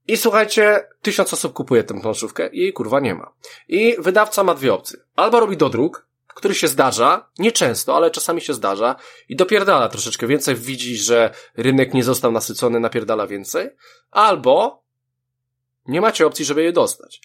I 0.08 0.16
słuchajcie, 0.16 0.88
tysiąc 1.02 1.32
osób 1.32 1.52
kupuje 1.52 1.84
tę 1.84 2.00
planszówkę 2.00 2.48
i 2.48 2.60
jej 2.60 2.72
kurwa 2.72 3.00
nie 3.00 3.14
ma. 3.14 3.32
I 3.68 3.96
wydawca 3.98 4.44
ma 4.44 4.54
dwie 4.54 4.74
opcje. 4.74 4.98
Albo 5.16 5.40
robi 5.40 5.56
dodruk, 5.56 6.06
który 6.26 6.54
się 6.54 6.68
zdarza, 6.68 7.28
nieczęsto, 7.38 7.96
ale 7.96 8.10
czasami 8.10 8.40
się 8.40 8.54
zdarza 8.54 8.96
i 9.28 9.36
dopierdala 9.36 9.88
troszeczkę 9.88 10.26
więcej, 10.26 10.54
widzi, 10.54 10.96
że 10.96 11.30
rynek 11.56 11.94
nie 11.94 12.04
został 12.04 12.32
nasycony, 12.32 12.80
napierdala 12.80 13.26
więcej, 13.26 13.70
albo 14.10 14.82
nie 15.88 16.00
macie 16.00 16.26
opcji, 16.26 16.44
żeby 16.44 16.62
je 16.62 16.72
dostać. 16.72 17.20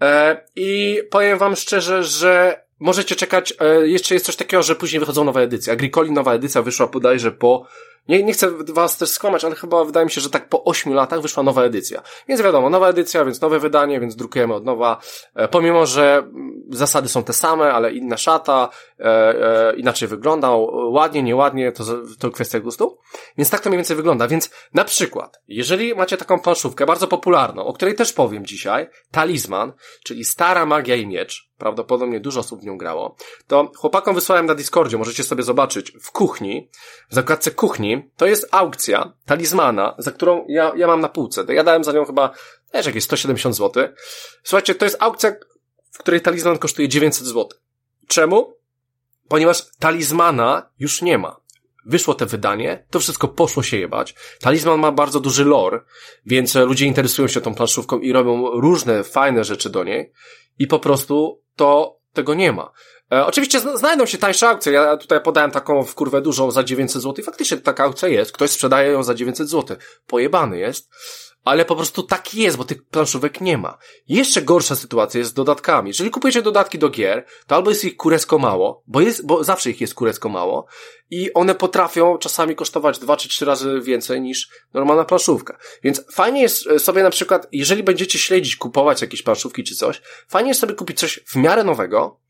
E, 0.00 0.44
I 0.56 1.00
powiem 1.10 1.38
wam 1.38 1.56
szczerze, 1.56 2.04
że 2.04 2.64
możecie 2.78 3.16
czekać, 3.16 3.54
e, 3.60 3.88
jeszcze 3.88 4.14
jest 4.14 4.26
coś 4.26 4.36
takiego, 4.36 4.62
że 4.62 4.76
później 4.76 5.00
wychodzą 5.00 5.24
nowe 5.24 5.40
edycje. 5.40 5.72
Agricoli 5.72 6.12
nowa 6.12 6.34
edycja 6.34 6.62
wyszła 6.62 6.86
bodajże 6.86 7.32
po 7.32 7.66
nie, 8.08 8.22
nie 8.22 8.32
chcę 8.32 8.50
was 8.68 8.98
też 8.98 9.10
skłamać, 9.10 9.44
ale 9.44 9.54
chyba 9.54 9.84
wydaje 9.84 10.06
mi 10.06 10.12
się, 10.12 10.20
że 10.20 10.30
tak 10.30 10.48
po 10.48 10.64
ośmiu 10.64 10.94
latach 10.94 11.20
wyszła 11.20 11.42
nowa 11.42 11.62
edycja. 11.62 12.02
Więc 12.28 12.42
wiadomo, 12.42 12.70
nowa 12.70 12.88
edycja, 12.88 13.24
więc 13.24 13.40
nowe 13.40 13.58
wydanie, 13.58 14.00
więc 14.00 14.16
drukujemy 14.16 14.54
od 14.54 14.64
nowa. 14.64 15.00
E, 15.34 15.48
pomimo, 15.48 15.86
że 15.86 16.16
mm, 16.16 16.62
zasady 16.70 17.08
są 17.08 17.24
te 17.24 17.32
same, 17.32 17.72
ale 17.72 17.92
inna 17.92 18.16
szata, 18.16 18.68
e, 18.98 19.04
e, 19.04 19.76
inaczej 19.76 20.08
wygląda, 20.08 20.50
ładnie, 20.90 21.22
nieładnie, 21.22 21.72
to, 21.72 21.84
to 22.18 22.30
kwestia 22.30 22.60
gustu. 22.60 22.98
Więc 23.38 23.50
tak 23.50 23.60
to 23.60 23.70
mniej 23.70 23.78
więcej 23.78 23.96
wygląda. 23.96 24.28
Więc 24.28 24.50
na 24.74 24.84
przykład, 24.84 25.40
jeżeli 25.48 25.94
macie 25.94 26.16
taką 26.16 26.40
planszówkę 26.40 26.86
bardzo 26.86 27.06
popularną, 27.06 27.66
o 27.66 27.72
której 27.72 27.94
też 27.94 28.12
powiem 28.12 28.46
dzisiaj, 28.46 28.88
Talizman, 29.10 29.72
czyli 30.04 30.24
Stara 30.24 30.66
Magia 30.66 30.96
i 30.96 31.06
Miecz, 31.06 31.49
prawdopodobnie 31.60 32.20
dużo 32.20 32.40
osób 32.40 32.60
w 32.60 32.64
nią 32.64 32.78
grało, 32.78 33.16
to 33.46 33.72
chłopakom 33.76 34.14
wysłałem 34.14 34.46
na 34.46 34.54
Discordzie, 34.54 34.98
możecie 34.98 35.24
sobie 35.24 35.42
zobaczyć, 35.42 35.92
w 36.02 36.10
kuchni, 36.10 36.70
w 37.10 37.14
zakładce 37.14 37.50
kuchni, 37.50 38.10
to 38.16 38.26
jest 38.26 38.48
aukcja 38.50 39.12
talizmana, 39.26 39.94
za 39.98 40.10
którą 40.10 40.44
ja, 40.48 40.72
ja 40.76 40.86
mam 40.86 41.00
na 41.00 41.08
półce. 41.08 41.44
Ja 41.48 41.64
dałem 41.64 41.84
za 41.84 41.92
nią 41.92 42.04
chyba, 42.04 42.30
też 42.70 42.86
jakieś 42.86 43.04
170 43.04 43.56
zł. 43.56 43.88
Słuchajcie, 44.42 44.74
to 44.74 44.84
jest 44.84 44.96
aukcja, 45.00 45.32
w 45.90 45.98
której 45.98 46.20
talizman 46.20 46.58
kosztuje 46.58 46.88
900 46.88 47.26
zł. 47.26 47.48
Czemu? 48.06 48.54
Ponieważ 49.28 49.66
talizmana 49.78 50.70
już 50.78 51.02
nie 51.02 51.18
ma. 51.18 51.39
Wyszło 51.90 52.14
te 52.14 52.26
wydanie, 52.26 52.86
to 52.90 53.00
wszystko 53.00 53.28
poszło 53.28 53.62
się 53.62 53.76
jebać. 53.76 54.14
Talizman 54.40 54.80
ma 54.80 54.92
bardzo 54.92 55.20
duży 55.20 55.44
lore, 55.44 55.80
więc 56.26 56.54
ludzie 56.54 56.86
interesują 56.86 57.28
się 57.28 57.40
tą 57.40 57.54
planszówką 57.54 57.98
i 57.98 58.12
robią 58.12 58.60
różne 58.60 59.04
fajne 59.04 59.44
rzeczy 59.44 59.70
do 59.70 59.84
niej 59.84 60.12
i 60.58 60.66
po 60.66 60.78
prostu 60.78 61.42
to 61.56 61.98
tego 62.12 62.34
nie 62.34 62.52
ma. 62.52 62.70
E, 63.12 63.26
oczywiście 63.26 63.60
znajdą 63.60 64.06
się 64.06 64.18
tańsze 64.18 64.48
aukcje. 64.48 64.72
Ja 64.72 64.96
tutaj 64.96 65.20
podałem 65.20 65.50
taką 65.50 65.84
w 65.84 65.94
kurwę 65.94 66.22
dużą 66.22 66.50
za 66.50 66.64
900 66.64 67.02
zł 67.02 67.24
faktycznie 67.24 67.56
taka 67.56 67.84
aukcja 67.84 68.08
jest. 68.08 68.32
Ktoś 68.32 68.50
sprzedaje 68.50 68.92
ją 68.92 69.02
za 69.02 69.14
900 69.14 69.48
zł. 69.48 69.76
Pojebany 70.06 70.58
jest 70.58 70.88
ale 71.44 71.64
po 71.64 71.76
prostu 71.76 72.02
tak 72.02 72.34
jest, 72.34 72.56
bo 72.56 72.64
tych 72.64 72.84
planszówek 72.84 73.40
nie 73.40 73.58
ma. 73.58 73.78
Jeszcze 74.08 74.42
gorsza 74.42 74.76
sytuacja 74.76 75.18
jest 75.18 75.30
z 75.30 75.34
dodatkami. 75.34 75.88
Jeżeli 75.88 76.10
kupujecie 76.10 76.42
dodatki 76.42 76.78
do 76.78 76.88
gier, 76.88 77.24
to 77.46 77.54
albo 77.54 77.70
jest 77.70 77.84
ich 77.84 77.96
kurecko 77.96 78.38
mało, 78.38 78.82
bo 78.86 79.00
jest, 79.00 79.26
bo 79.26 79.44
zawsze 79.44 79.70
ich 79.70 79.80
jest 79.80 79.94
kurecko 79.94 80.28
mało 80.28 80.66
i 81.10 81.32
one 81.32 81.54
potrafią 81.54 82.18
czasami 82.18 82.56
kosztować 82.56 82.98
dwa 82.98 83.16
czy 83.16 83.28
trzy 83.28 83.44
razy 83.44 83.80
więcej 83.80 84.20
niż 84.20 84.48
normalna 84.74 85.04
planszówka. 85.04 85.58
Więc 85.82 86.04
fajnie 86.12 86.42
jest 86.42 86.66
e, 86.66 86.78
sobie 86.78 87.02
na 87.02 87.10
przykład, 87.10 87.46
jeżeli 87.52 87.82
będziecie 87.82 88.18
śledzić, 88.18 88.56
kupować 88.56 89.02
jakieś 89.02 89.22
planszówki 89.22 89.64
czy 89.64 89.74
coś, 89.74 90.02
fajnie 90.28 90.48
jest 90.48 90.60
sobie 90.60 90.74
kupić 90.74 90.98
coś 90.98 91.20
w 91.26 91.36
miarę 91.36 91.64
nowego, 91.64 92.20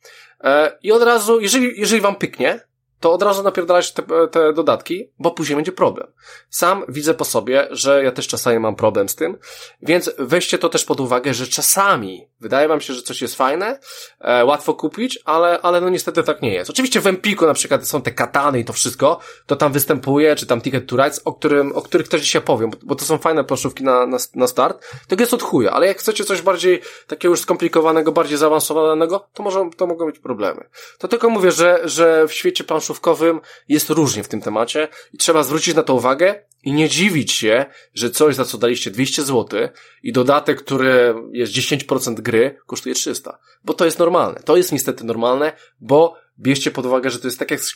i 0.82 0.92
od 0.92 1.02
razu, 1.02 1.40
jeżeli, 1.40 1.80
jeżeli 1.80 2.00
wam 2.00 2.16
pyknie, 2.16 2.60
to 3.00 3.12
od 3.12 3.22
razu 3.22 3.42
napierdalać 3.42 3.92
te, 3.92 4.02
te 4.30 4.52
dodatki, 4.52 5.10
bo 5.18 5.30
później 5.30 5.56
będzie 5.56 5.72
problem. 5.72 6.06
Sam 6.50 6.84
widzę 6.88 7.14
po 7.14 7.24
sobie, 7.24 7.68
że 7.70 8.04
ja 8.04 8.12
też 8.12 8.28
czasami 8.28 8.58
mam 8.58 8.76
problem 8.76 9.08
z 9.08 9.14
tym, 9.14 9.38
więc 9.82 10.10
weźcie 10.18 10.58
to 10.58 10.68
też 10.68 10.84
pod 10.84 11.00
uwagę, 11.00 11.34
że 11.34 11.46
czasami 11.46 12.28
wydaje 12.40 12.68
wam 12.68 12.80
się, 12.80 12.94
że 12.94 13.02
coś 13.02 13.22
jest 13.22 13.34
fajne, 13.34 13.78
e, 14.20 14.44
łatwo 14.44 14.74
kupić, 14.74 15.18
ale, 15.24 15.60
ale 15.62 15.80
no 15.80 15.88
niestety 15.88 16.22
tak 16.22 16.42
nie 16.42 16.54
jest. 16.54 16.70
Oczywiście 16.70 17.00
w 17.00 17.06
Empiku 17.06 17.46
na 17.46 17.54
przykład 17.54 17.88
są 17.88 18.02
te 18.02 18.10
katany 18.10 18.60
i 18.60 18.64
to 18.64 18.72
wszystko, 18.72 19.18
to 19.46 19.56
tam 19.56 19.72
występuje, 19.72 20.36
czy 20.36 20.46
tam 20.46 20.60
Ticket 20.60 20.86
to 20.86 20.96
Rides, 20.96 21.20
o, 21.24 21.32
którym, 21.32 21.72
o 21.72 21.82
których 21.82 22.08
też 22.08 22.20
dzisiaj 22.20 22.42
powiem, 22.42 22.70
bo, 22.82 22.94
to 22.94 23.04
są 23.04 23.18
fajne 23.18 23.44
planszówki 23.44 23.84
na, 23.84 24.06
na, 24.06 24.18
na 24.34 24.46
start, 24.46 24.84
to 25.08 25.16
jest 25.18 25.34
od 25.34 25.42
chuja, 25.42 25.70
ale 25.70 25.86
jak 25.86 25.98
chcecie 25.98 26.24
coś 26.24 26.42
bardziej 26.42 26.80
takiego 27.06 27.32
już 27.32 27.40
skomplikowanego, 27.40 28.12
bardziej 28.12 28.38
zaawansowanego, 28.38 29.28
to 29.34 29.42
może, 29.42 29.70
to 29.76 29.86
mogą 29.86 30.06
być 30.06 30.18
problemy. 30.18 30.64
To 30.98 31.08
tylko 31.08 31.30
mówię, 31.30 31.52
że, 31.52 31.80
że 31.84 32.28
w 32.28 32.32
świecie 32.32 32.64
planszówki 32.64 32.89
planszówkowym 32.90 33.40
jest 33.68 33.90
różnie 33.90 34.22
w 34.22 34.28
tym 34.28 34.40
temacie 34.40 34.88
i 35.12 35.18
trzeba 35.18 35.42
zwrócić 35.42 35.74
na 35.74 35.82
to 35.82 35.94
uwagę 35.94 36.44
i 36.62 36.72
nie 36.72 36.88
dziwić 36.88 37.32
się, 37.32 37.66
że 37.94 38.10
coś, 38.10 38.34
za 38.34 38.44
co 38.44 38.58
daliście 38.58 38.90
200 38.90 39.22
zł 39.22 39.68
i 40.02 40.12
dodatek, 40.12 40.58
który 40.58 41.14
jest 41.32 41.52
10% 41.52 42.14
gry, 42.14 42.56
kosztuje 42.66 42.94
300. 42.94 43.38
Bo 43.64 43.74
to 43.74 43.84
jest 43.84 43.98
normalne. 43.98 44.40
To 44.44 44.56
jest 44.56 44.72
niestety 44.72 45.04
normalne, 45.04 45.52
bo 45.80 46.14
bierzcie 46.38 46.70
pod 46.70 46.86
uwagę, 46.86 47.10
że 47.10 47.18
to 47.18 47.26
jest 47.26 47.38
tak 47.38 47.50
jak 47.50 47.60
z, 47.60 47.74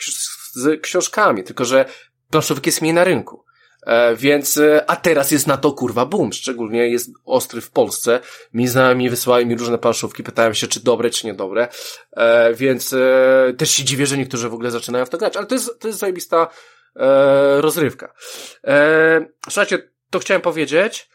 z 0.55 0.82
książkami, 0.82 1.45
tylko 1.45 1.65
że 1.65 1.85
planszówek 2.31 2.66
jest 2.66 2.81
mniej 2.81 2.95
na 2.95 3.05
rynku. 3.05 3.45
E, 3.86 4.16
więc, 4.16 4.56
e, 4.56 4.90
a 4.90 4.97
teraz 4.97 5.31
jest 5.31 5.47
na 5.47 5.56
to 5.56 5.73
kurwa 5.73 6.06
boom, 6.06 6.32
szczególnie 6.32 6.89
jest 6.89 7.11
ostry 7.24 7.61
w 7.61 7.70
Polsce. 7.70 8.20
Mi 8.55 8.69
znajomi 8.69 9.11
wysyłają 9.11 9.47
mi 9.47 9.56
różne 9.56 9.78
planszówki, 9.78 10.23
pytają 10.23 10.52
się, 10.52 10.66
czy 10.66 10.85
dobre, 10.85 11.11
czy 11.11 11.27
niedobre, 11.27 11.69
e, 12.12 12.55
więc 12.55 12.94
też 13.59 13.70
się 13.70 13.85
dziwię, 13.85 14.06
że 14.06 14.19
niektórzy 14.19 14.48
w 14.48 14.55
ogóle 14.55 14.70
zaczynają 14.70 15.06
w 15.06 15.11
to 15.11 15.19
grać, 15.19 15.36
ale 15.36 15.47
to 15.47 15.55
jest, 15.55 15.81
to 15.81 15.89
jest 15.89 16.01
zajebista 16.01 16.48
rozrywka. 17.59 18.15
Słuchajcie, 19.48 19.78
to 20.11 20.19
chciałem 20.19 20.40
powiedzieć. 20.40 21.09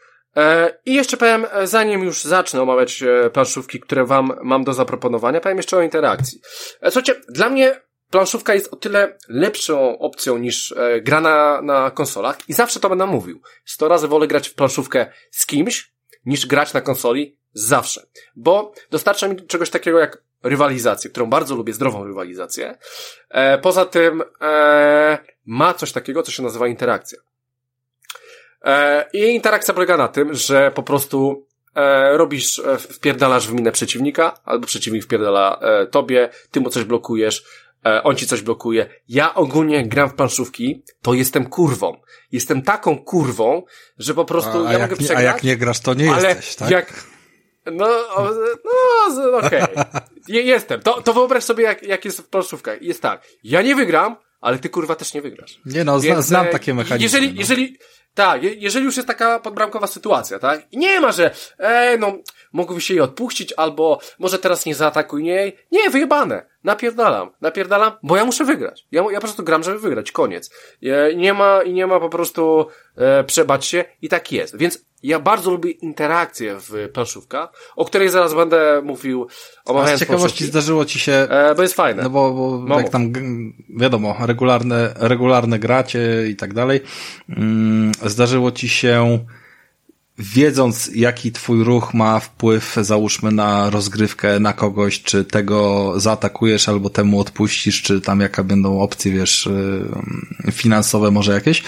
I 0.86 0.94
jeszcze 0.94 1.16
powiem, 1.16 1.46
zanim 1.64 2.04
już 2.04 2.24
zacznę 2.24 2.62
omawiać 2.62 3.04
planszówki, 3.32 3.80
które 3.80 4.04
wam 4.04 4.32
mam 4.42 4.64
do 4.64 4.72
zaproponowania, 4.72 5.40
powiem 5.40 5.56
jeszcze 5.56 5.76
o 5.76 5.82
interakcji. 5.82 6.40
Słuchajcie, 6.82 7.14
dla 7.28 7.48
mnie 7.48 7.80
planszówka 8.10 8.54
jest 8.54 8.72
o 8.72 8.76
tyle 8.76 9.18
lepszą 9.28 9.98
opcją 9.98 10.38
niż 10.38 10.72
e, 10.72 11.00
gra 11.00 11.20
na, 11.20 11.62
na 11.62 11.90
konsolach 11.90 12.38
i 12.48 12.52
zawsze 12.52 12.80
to 12.80 12.88
będę 12.88 13.06
mówił. 13.06 13.42
Sto 13.64 13.88
razy 13.88 14.08
wolę 14.08 14.26
grać 14.26 14.48
w 14.48 14.54
planszówkę 14.54 15.06
z 15.30 15.46
kimś, 15.46 15.92
niż 16.26 16.46
grać 16.46 16.72
na 16.72 16.80
konsoli 16.80 17.36
zawsze. 17.52 18.06
Bo 18.36 18.72
dostarcza 18.90 19.28
mi 19.28 19.46
czegoś 19.46 19.70
takiego 19.70 19.98
jak 19.98 20.22
rywalizację, 20.42 21.10
którą 21.10 21.26
bardzo 21.26 21.56
lubię, 21.56 21.72
zdrową 21.72 22.04
rywalizację. 22.04 22.78
E, 23.28 23.58
poza 23.58 23.84
tym 23.84 24.22
e, 24.40 25.18
ma 25.46 25.74
coś 25.74 25.92
takiego, 25.92 26.22
co 26.22 26.32
się 26.32 26.42
nazywa 26.42 26.66
interakcja. 26.68 27.18
E, 28.64 29.08
I 29.12 29.18
interakcja 29.18 29.74
polega 29.74 29.96
na 29.96 30.08
tym, 30.08 30.34
że 30.34 30.70
po 30.70 30.82
prostu 30.82 31.46
e, 31.74 32.16
robisz, 32.16 32.58
e, 32.58 32.78
wpierdalasz 32.78 33.48
w 33.48 33.52
minę 33.52 33.72
przeciwnika, 33.72 34.40
albo 34.44 34.66
przeciwnik 34.66 35.04
wpierdala 35.04 35.58
e, 35.60 35.86
tobie, 35.86 36.28
ty 36.50 36.60
mu 36.60 36.70
coś 36.70 36.84
blokujesz, 36.84 37.44
e, 37.86 38.02
on 38.02 38.16
ci 38.16 38.26
coś 38.26 38.42
blokuje. 38.42 38.88
Ja 39.08 39.34
ogólnie 39.34 39.88
gram 39.88 40.10
w 40.10 40.14
planszówki, 40.14 40.82
to 41.02 41.14
jestem 41.14 41.46
kurwą. 41.46 42.00
Jestem 42.32 42.62
taką 42.62 42.98
kurwą, 42.98 43.62
że 43.98 44.14
po 44.14 44.24
prostu 44.24 44.66
a, 44.66 44.72
ja 44.72 44.78
a 44.78 44.82
mogę 44.82 44.90
nie, 44.90 44.96
przegrać. 44.96 45.18
A 45.18 45.22
jak 45.22 45.42
nie 45.42 45.56
grasz, 45.56 45.80
to 45.80 45.94
nie 45.94 46.12
ale 46.12 46.28
jesteś, 46.28 46.54
tak? 46.54 46.70
Jak, 46.70 47.04
no, 47.66 47.88
no, 48.64 49.38
okej. 49.38 49.62
Okay. 50.30 50.42
Jestem. 50.42 50.80
To, 50.80 51.02
to 51.02 51.12
wyobraź 51.12 51.44
sobie, 51.44 51.64
jak, 51.64 51.82
jak 51.82 52.04
jest 52.04 52.18
w 52.18 52.28
planszówkach. 52.28 52.82
Jest 52.82 53.02
tak. 53.02 53.26
Ja 53.44 53.62
nie 53.62 53.74
wygram, 53.74 54.16
ale 54.40 54.58
ty 54.58 54.68
kurwa 54.68 54.96
też 54.96 55.14
nie 55.14 55.22
wygrasz. 55.22 55.60
Nie 55.66 55.84
no, 55.84 56.00
Więc, 56.00 56.26
znam 56.26 56.46
e, 56.46 56.50
takie 56.50 56.74
mechanizmy. 56.74 57.02
Jeżeli, 57.02 57.34
no. 57.34 57.40
jeżeli, 57.40 57.78
tak, 58.14 58.42
jeżeli 58.42 58.84
już 58.84 58.96
jest 58.96 59.08
taka 59.08 59.40
podbramkowa 59.40 59.86
sytuacja, 59.86 60.38
tak? 60.38 60.72
I 60.72 60.78
nie 60.78 61.00
ma, 61.00 61.12
że, 61.12 61.30
e, 61.58 61.98
no, 61.98 62.18
mógłby 62.52 62.80
się 62.80 62.94
jej 62.94 63.00
odpuścić, 63.00 63.54
albo 63.56 64.00
może 64.18 64.38
teraz 64.38 64.66
nie 64.66 64.74
zaatakuj 64.74 65.26
jej. 65.26 65.56
Nie, 65.72 65.90
wyjebane. 65.90 66.50
Napierdalam, 66.64 67.30
napierdalam, 67.40 67.92
bo 68.02 68.16
ja 68.16 68.24
muszę 68.24 68.44
wygrać. 68.44 68.86
Ja, 68.92 69.02
ja 69.02 69.20
po 69.20 69.26
prostu 69.26 69.42
gram, 69.42 69.62
żeby 69.62 69.78
wygrać. 69.78 70.12
Koniec. 70.12 70.50
E, 70.82 71.14
nie 71.14 71.34
ma, 71.34 71.62
i 71.62 71.72
nie 71.72 71.86
ma 71.86 72.00
po 72.00 72.08
prostu, 72.08 72.66
e, 72.96 73.24
przebać 73.24 73.66
się 73.66 73.84
i 74.02 74.08
tak 74.08 74.32
jest. 74.32 74.56
Więc 74.56 74.84
ja 75.02 75.18
bardzo 75.18 75.50
lubię 75.50 75.70
interakcję 75.70 76.56
w 76.60 76.88
planszówkach, 76.92 77.52
o 77.76 77.84
której 77.84 78.08
zaraz 78.08 78.34
będę 78.34 78.82
mówił. 78.84 79.26
A 79.66 79.86
z 79.86 79.98
ciekawości 79.98 80.44
zdarzyło 80.44 80.84
ci 80.84 80.98
się... 80.98 81.12
E, 81.12 81.54
bo 81.54 81.62
jest 81.62 81.74
fajne. 81.74 82.02
No 82.02 82.10
bo, 82.10 82.32
bo 82.32 82.64
no 82.68 82.80
jak 82.80 82.88
tam, 82.88 83.12
wiadomo, 83.76 84.16
regularne, 84.20 84.94
regularne 84.96 85.58
gracie 85.58 86.28
i 86.28 86.36
tak 86.36 86.54
dalej, 86.54 86.80
mm, 87.28 87.92
zdarzyło 88.06 88.52
ci 88.52 88.68
się 88.68 89.18
wiedząc, 90.18 90.90
jaki 90.94 91.32
twój 91.32 91.64
ruch 91.64 91.94
ma 91.94 92.20
wpływ, 92.20 92.76
załóżmy, 92.80 93.32
na 93.32 93.70
rozgrywkę, 93.70 94.40
na 94.40 94.52
kogoś, 94.52 95.02
czy 95.02 95.24
tego 95.24 95.92
zaatakujesz, 95.96 96.68
albo 96.68 96.90
temu 96.90 97.20
odpuścisz, 97.20 97.82
czy 97.82 98.00
tam 98.00 98.20
jaka 98.20 98.44
będą 98.44 98.80
opcje, 98.80 99.12
wiesz, 99.12 99.46
y, 99.46 100.52
finansowe 100.52 101.10
może 101.10 101.32
jakieś, 101.32 101.62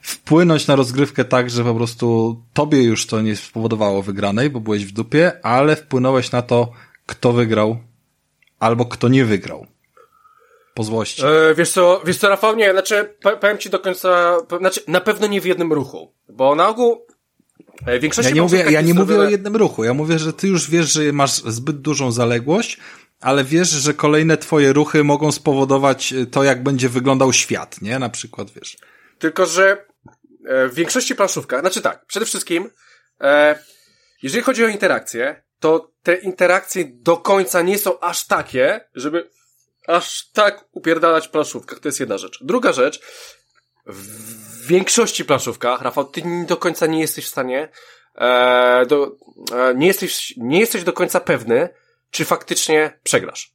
wpłynąć 0.00 0.66
na 0.66 0.76
rozgrywkę 0.76 1.24
tak, 1.24 1.50
że 1.50 1.64
po 1.64 1.74
prostu 1.74 2.36
tobie 2.52 2.82
już 2.82 3.06
to 3.06 3.20
nie 3.20 3.36
spowodowało 3.36 4.02
wygranej, 4.02 4.50
bo 4.50 4.60
byłeś 4.60 4.84
w 4.84 4.92
dupie, 4.92 5.44
ale 5.44 5.76
wpłynąłeś 5.76 6.32
na 6.32 6.42
to, 6.42 6.72
kto 7.06 7.32
wygrał, 7.32 7.78
albo 8.58 8.86
kto 8.86 9.08
nie 9.08 9.24
wygrał. 9.24 9.66
Po 10.76 10.84
złości. 10.84 11.22
E, 11.24 11.54
wiesz 11.54 11.70
co, 11.70 12.02
wiesz 12.06 12.18
co, 12.18 12.28
Rafał, 12.28 12.56
nie, 12.56 12.72
znaczy, 12.72 13.14
powiem 13.40 13.58
ci 13.58 13.70
do 13.70 13.78
końca, 13.78 14.36
znaczy, 14.58 14.80
na 14.88 15.00
pewno 15.00 15.26
nie 15.26 15.40
w 15.40 15.46
jednym 15.46 15.72
ruchu, 15.72 16.14
bo 16.28 16.54
na 16.54 16.68
ogół 16.68 17.06
e, 17.86 17.98
większości 17.98 18.30
ja 18.30 18.34
nie 18.34 18.42
mówię, 18.42 18.64
ja 18.70 18.80
nie 18.80 18.94
mówię 18.94 19.18
o 19.18 19.24
jednym 19.24 19.56
ruchu. 19.56 19.84
Ja 19.84 19.94
mówię, 19.94 20.18
że 20.18 20.32
ty 20.32 20.48
już 20.48 20.70
wiesz, 20.70 20.92
że 20.92 21.12
masz 21.12 21.32
zbyt 21.32 21.80
dużą 21.80 22.12
zaległość, 22.12 22.78
ale 23.20 23.44
wiesz, 23.44 23.68
że 23.68 23.94
kolejne 23.94 24.36
twoje 24.36 24.72
ruchy 24.72 25.04
mogą 25.04 25.32
spowodować 25.32 26.14
to, 26.30 26.44
jak 26.44 26.62
będzie 26.62 26.88
wyglądał 26.88 27.32
świat, 27.32 27.82
nie? 27.82 27.98
Na 27.98 28.08
przykład, 28.08 28.50
wiesz. 28.50 28.76
Tylko, 29.18 29.46
że 29.46 29.86
E, 30.46 30.68
w 30.68 30.74
większości 30.74 31.14
planszówkach, 31.14 31.60
znaczy 31.60 31.82
tak, 31.82 32.06
przede 32.06 32.26
wszystkim, 32.26 32.70
e, 33.20 33.58
jeżeli 34.22 34.44
chodzi 34.44 34.64
o 34.64 34.68
interakcje, 34.68 35.42
to 35.60 35.92
te 36.02 36.14
interakcje 36.14 36.84
do 36.92 37.16
końca 37.16 37.62
nie 37.62 37.78
są 37.78 38.00
aż 38.00 38.26
takie, 38.26 38.80
żeby 38.94 39.30
aż 39.86 40.30
tak 40.32 40.64
upierdalać 40.72 41.28
w 41.28 41.30
planszówkach. 41.30 41.78
To 41.78 41.88
jest 41.88 42.00
jedna 42.00 42.18
rzecz. 42.18 42.38
Druga 42.42 42.72
rzecz, 42.72 43.00
w 43.86 44.66
większości 44.66 45.24
planszówkach, 45.24 45.82
Rafał, 45.82 46.04
ty 46.04 46.22
do 46.46 46.56
końca 46.56 46.86
nie 46.86 47.00
jesteś 47.00 47.24
w 47.24 47.28
stanie, 47.28 47.68
e, 48.14 48.86
do, 48.86 49.16
e, 49.52 49.74
nie, 49.74 49.86
jesteś, 49.86 50.34
nie 50.36 50.60
jesteś 50.60 50.84
do 50.84 50.92
końca 50.92 51.20
pewny, 51.20 51.68
czy 52.10 52.24
faktycznie 52.24 52.98
przegrasz. 53.02 53.54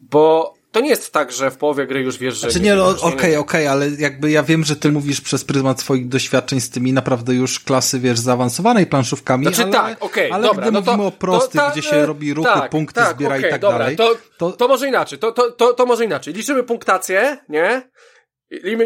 Bo 0.00 0.54
to 0.74 0.80
nie 0.80 0.90
jest 0.90 1.12
tak, 1.12 1.32
że 1.32 1.50
w 1.50 1.56
połowie 1.56 1.86
gry 1.86 2.00
już 2.00 2.18
wiesz, 2.18 2.34
że... 2.34 2.50
Znaczy 2.50 2.64
nie, 2.64 2.74
no 2.74 2.88
okej, 2.88 3.02
okej, 3.02 3.14
okay, 3.14 3.38
okay, 3.38 3.70
ale 3.70 3.90
jakby 3.98 4.30
ja 4.30 4.42
wiem, 4.42 4.64
że 4.64 4.76
ty 4.76 4.92
mówisz 4.92 5.20
przez 5.20 5.44
pryzmat 5.44 5.80
swoich 5.80 6.08
doświadczeń 6.08 6.60
z 6.60 6.70
tymi 6.70 6.92
naprawdę 6.92 7.34
już 7.34 7.60
klasy, 7.60 8.00
wiesz, 8.00 8.18
zaawansowanej 8.18 8.86
planszówkami, 8.86 9.44
znaczy, 9.44 9.62
ale, 9.62 9.72
tak, 9.72 10.04
okay, 10.04 10.32
ale 10.32 10.48
dobra, 10.48 10.62
gdy 10.62 10.72
no 10.72 10.80
mówimy 10.80 10.98
to, 10.98 11.06
o 11.06 11.10
prostych, 11.10 11.60
ta, 11.60 11.70
gdzie 11.70 11.82
się 11.82 12.06
robi 12.06 12.34
ruchy, 12.34 12.50
tak, 12.54 12.70
punkty 12.70 13.00
tak, 13.00 13.16
zbiera 13.16 13.36
okay, 13.36 13.48
i 13.48 13.50
tak 13.50 13.60
dobra, 13.60 13.78
dalej, 13.78 13.96
to, 13.96 14.16
to, 14.38 14.52
to 14.52 14.68
może 14.68 14.88
inaczej, 14.88 15.18
to, 15.18 15.32
to, 15.32 15.50
to, 15.50 15.74
to 15.74 15.86
może 15.86 16.04
inaczej. 16.04 16.34
Liczymy 16.34 16.62
punktację, 16.62 17.38
nie? 17.48 17.82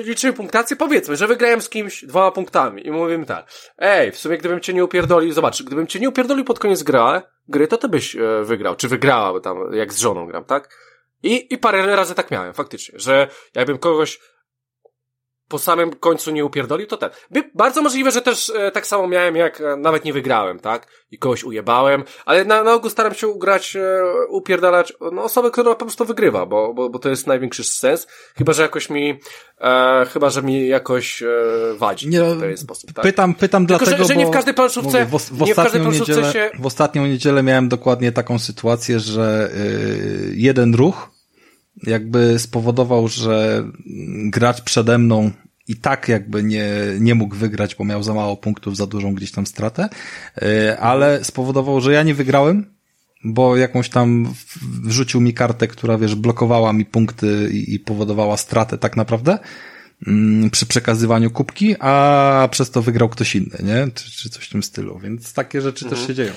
liczymy 0.04 0.32
punktację, 0.32 0.76
powiedzmy, 0.76 1.16
że 1.16 1.26
wygrałem 1.26 1.60
z 1.60 1.68
kimś 1.68 2.04
dwoma 2.04 2.30
punktami 2.30 2.86
i 2.86 2.90
mówimy 2.90 3.26
tak, 3.26 3.46
ej, 3.78 4.12
w 4.12 4.18
sumie 4.18 4.38
gdybym 4.38 4.60
cię 4.60 4.74
nie 4.74 4.84
upierdolił, 4.84 5.32
zobacz, 5.32 5.62
gdybym 5.62 5.86
cię 5.86 6.00
nie 6.00 6.08
upierdolił 6.08 6.44
pod 6.44 6.58
koniec 6.58 6.82
gra, 6.82 7.22
gry, 7.48 7.68
to 7.68 7.76
ty 7.76 7.88
byś 7.88 8.16
e, 8.16 8.44
wygrał, 8.44 8.76
czy 8.76 8.88
wygrała, 8.88 9.32
bo 9.32 9.40
tam, 9.40 9.72
jak 9.72 9.92
z 9.92 9.98
żoną 9.98 10.26
gram, 10.26 10.44
tak? 10.44 10.87
I, 11.22 11.54
I 11.54 11.58
parę 11.58 11.96
razy 11.96 12.14
tak 12.14 12.30
miałem, 12.30 12.54
faktycznie, 12.54 12.98
że 12.98 13.28
jakbym 13.54 13.78
kogoś 13.78 14.20
po 15.48 15.58
samym 15.58 15.90
końcu 15.90 16.30
nie 16.30 16.44
upierdolił, 16.44 16.86
to 16.86 16.96
ten. 16.96 17.10
Bardzo 17.54 17.82
możliwe, 17.82 18.10
że 18.10 18.22
też 18.22 18.52
e, 18.56 18.70
tak 18.70 18.86
samo 18.86 19.08
miałem, 19.08 19.36
jak 19.36 19.60
e, 19.60 19.76
nawet 19.76 20.04
nie 20.04 20.12
wygrałem, 20.12 20.58
tak? 20.58 20.86
I 21.10 21.18
kogoś 21.18 21.44
ujebałem, 21.44 22.04
ale 22.26 22.44
na, 22.44 22.62
na 22.62 22.74
ogół 22.74 22.90
staram 22.90 23.14
się 23.14 23.28
ugrać, 23.28 23.76
e, 23.76 24.02
upierdalać 24.28 24.92
no, 25.12 25.22
osobę, 25.22 25.50
która 25.50 25.74
po 25.74 25.84
prostu 25.84 26.04
wygrywa, 26.04 26.46
bo, 26.46 26.74
bo, 26.74 26.90
bo 26.90 26.98
to 26.98 27.08
jest 27.08 27.26
największy 27.26 27.64
sens. 27.64 28.06
Chyba, 28.36 28.52
że 28.52 28.62
jakoś 28.62 28.90
mi, 28.90 29.20
e, 29.60 30.06
chyba, 30.12 30.30
że 30.30 30.42
mi 30.42 30.68
jakoś 30.68 31.22
e, 31.22 31.28
wadzi 31.76 32.08
nie, 32.08 32.22
w 32.22 32.40
ten 32.40 32.56
sposób, 32.56 32.92
tak? 32.92 33.02
Pytam, 33.02 33.34
pytam 33.34 33.66
Tylko, 33.66 33.84
dlatego, 33.84 34.04
że, 34.04 34.14
że 34.14 34.16
nie 34.16 34.26
w 34.26 34.30
każdej 34.30 34.54
planszówce, 34.54 35.04
mówię, 35.04 35.18
w, 35.18 35.30
w 35.30 35.40
nie 35.40 35.52
w 35.52 35.56
każdej 35.56 35.80
planszówce 35.80 36.12
niedzielę, 36.12 36.32
się... 36.32 36.50
W 36.58 36.66
ostatnią 36.66 37.06
niedzielę 37.06 37.42
miałem 37.42 37.68
dokładnie 37.68 38.12
taką 38.12 38.38
sytuację, 38.38 39.00
że 39.00 39.50
y, 39.54 40.32
jeden 40.34 40.74
ruch 40.74 41.17
jakby 41.82 42.38
spowodował, 42.38 43.08
że 43.08 43.64
gracz 44.24 44.60
przede 44.60 44.98
mną 44.98 45.30
i 45.68 45.76
tak 45.76 46.08
jakby 46.08 46.42
nie, 46.42 46.70
nie 47.00 47.14
mógł 47.14 47.36
wygrać, 47.36 47.74
bo 47.74 47.84
miał 47.84 48.02
za 48.02 48.14
mało 48.14 48.36
punktów, 48.36 48.76
za 48.76 48.86
dużą 48.86 49.14
gdzieś 49.14 49.32
tam 49.32 49.46
stratę, 49.46 49.88
e, 50.42 50.78
ale 50.80 51.24
spowodował, 51.24 51.80
że 51.80 51.92
ja 51.92 52.02
nie 52.02 52.14
wygrałem, 52.14 52.74
bo 53.24 53.56
jakąś 53.56 53.88
tam 53.88 54.34
wrzucił 54.82 55.20
mi 55.20 55.34
kartę, 55.34 55.68
która 55.68 55.98
wiesz, 55.98 56.14
blokowała 56.14 56.72
mi 56.72 56.84
punkty 56.84 57.48
i, 57.52 57.74
i 57.74 57.80
powodowała 57.80 58.36
stratę 58.36 58.78
tak 58.78 58.96
naprawdę 58.96 59.38
mm, 60.06 60.50
przy 60.50 60.66
przekazywaniu 60.66 61.30
kubki, 61.30 61.76
a 61.80 62.48
przez 62.50 62.70
to 62.70 62.82
wygrał 62.82 63.08
ktoś 63.08 63.36
inny, 63.36 63.58
nie? 63.62 63.88
Czy, 63.94 64.10
czy 64.10 64.30
coś 64.30 64.44
w 64.44 64.50
tym 64.50 64.62
stylu, 64.62 64.98
więc 64.98 65.32
takie 65.32 65.60
rzeczy 65.60 65.84
mhm. 65.84 66.00
też 66.00 66.06
się 66.08 66.14
dzieją. 66.14 66.32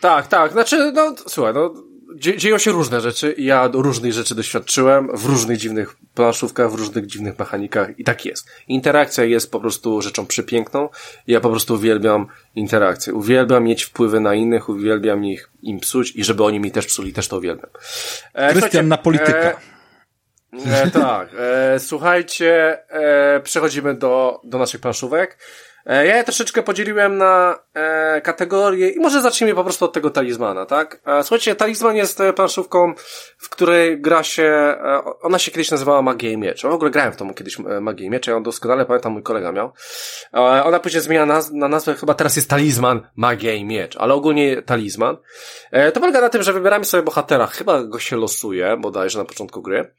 Tak, 0.00 0.26
tak, 0.26 0.52
znaczy, 0.52 0.92
no, 0.94 1.14
słuchaj, 1.28 1.54
no, 1.54 1.74
dzieją 2.18 2.58
się 2.58 2.70
różne 2.70 3.00
rzeczy 3.00 3.34
ja 3.38 3.70
różnych 3.72 4.12
rzeczy 4.12 4.34
doświadczyłem 4.34 5.16
w 5.16 5.24
różnych 5.24 5.58
dziwnych 5.58 5.96
planszówkach, 6.14 6.72
w 6.72 6.74
różnych 6.74 7.06
dziwnych 7.06 7.38
mechanikach 7.38 7.98
i 7.98 8.04
tak 8.04 8.24
jest. 8.24 8.46
Interakcja 8.68 9.24
jest 9.24 9.50
po 9.50 9.60
prostu 9.60 10.02
rzeczą 10.02 10.26
przepiękną 10.26 10.88
ja 11.26 11.40
po 11.40 11.50
prostu 11.50 11.74
uwielbiam 11.74 12.26
interakcję. 12.54 13.14
Uwielbiam 13.14 13.64
mieć 13.64 13.82
wpływy 13.84 14.20
na 14.20 14.34
innych, 14.34 14.68
uwielbiam 14.68 15.24
ich 15.24 15.50
im 15.62 15.80
psuć 15.80 16.16
i 16.16 16.24
żeby 16.24 16.44
oni 16.44 16.60
mi 16.60 16.72
też 16.72 16.86
psuli, 16.86 17.12
też 17.12 17.28
to 17.28 17.36
uwielbiam. 17.36 17.70
E, 18.34 18.52
Krystian 18.52 18.88
na 18.88 18.98
polityka. 18.98 19.38
E, 19.38 19.56
e, 20.66 20.90
tak, 20.90 21.28
e, 21.38 21.80
słuchajcie, 21.80 22.78
e, 22.90 23.40
przechodzimy 23.40 23.94
do, 23.94 24.40
do 24.44 24.58
naszych 24.58 24.80
planszówek. 24.80 25.38
E, 25.86 26.06
ja 26.06 26.16
je 26.16 26.24
troszeczkę 26.24 26.62
podzieliłem 26.62 27.18
na 27.18 27.58
e, 27.74 28.20
kategorie 28.20 28.88
i 28.88 29.00
może 29.00 29.22
zacznijmy 29.22 29.54
po 29.54 29.64
prostu 29.64 29.84
od 29.84 29.92
tego 29.92 30.10
talizmana, 30.10 30.66
tak? 30.66 31.00
E, 31.06 31.22
słuchajcie, 31.22 31.54
talizman 31.54 31.96
jest 31.96 32.20
e, 32.20 32.32
planszówką, 32.32 32.94
w 33.38 33.48
której 33.48 34.00
gra 34.00 34.22
się, 34.22 34.42
e, 34.42 35.00
ona 35.22 35.38
się 35.38 35.50
kiedyś 35.50 35.70
nazywała 35.70 36.02
Magia 36.02 36.30
i 36.30 36.36
Miecz. 36.36 36.62
W 36.62 36.64
ogóle 36.64 36.90
grałem 36.90 37.12
w 37.12 37.16
tą 37.16 37.34
kiedyś 37.34 37.60
e, 37.60 37.80
Magię 37.80 38.06
i 38.06 38.10
Miecz, 38.10 38.26
ja 38.26 38.32
ją 38.32 38.42
doskonale 38.42 38.86
pamiętam, 38.86 39.12
mój 39.12 39.22
kolega 39.22 39.52
miał. 39.52 39.72
E, 40.34 40.64
ona 40.64 40.80
później 40.80 41.02
zmienia 41.02 41.26
naz 41.26 41.50
na 41.52 41.68
nazwę, 41.68 41.94
chyba 41.94 42.14
teraz 42.14 42.36
jest 42.36 42.50
talizman 42.50 43.08
Magia 43.16 43.52
i 43.52 43.64
Miecz, 43.64 43.96
ale 43.96 44.14
ogólnie 44.14 44.62
talizman. 44.62 45.16
E, 45.70 45.92
to 45.92 46.00
polega 46.00 46.20
na 46.20 46.28
tym, 46.28 46.42
że 46.42 46.52
wybieramy 46.52 46.84
sobie 46.84 47.02
bohatera, 47.02 47.46
chyba 47.46 47.84
go 47.84 47.98
się 47.98 48.16
losuje, 48.16 48.76
bodajże 48.76 49.18
na 49.18 49.24
początku 49.24 49.62
gry. 49.62 49.94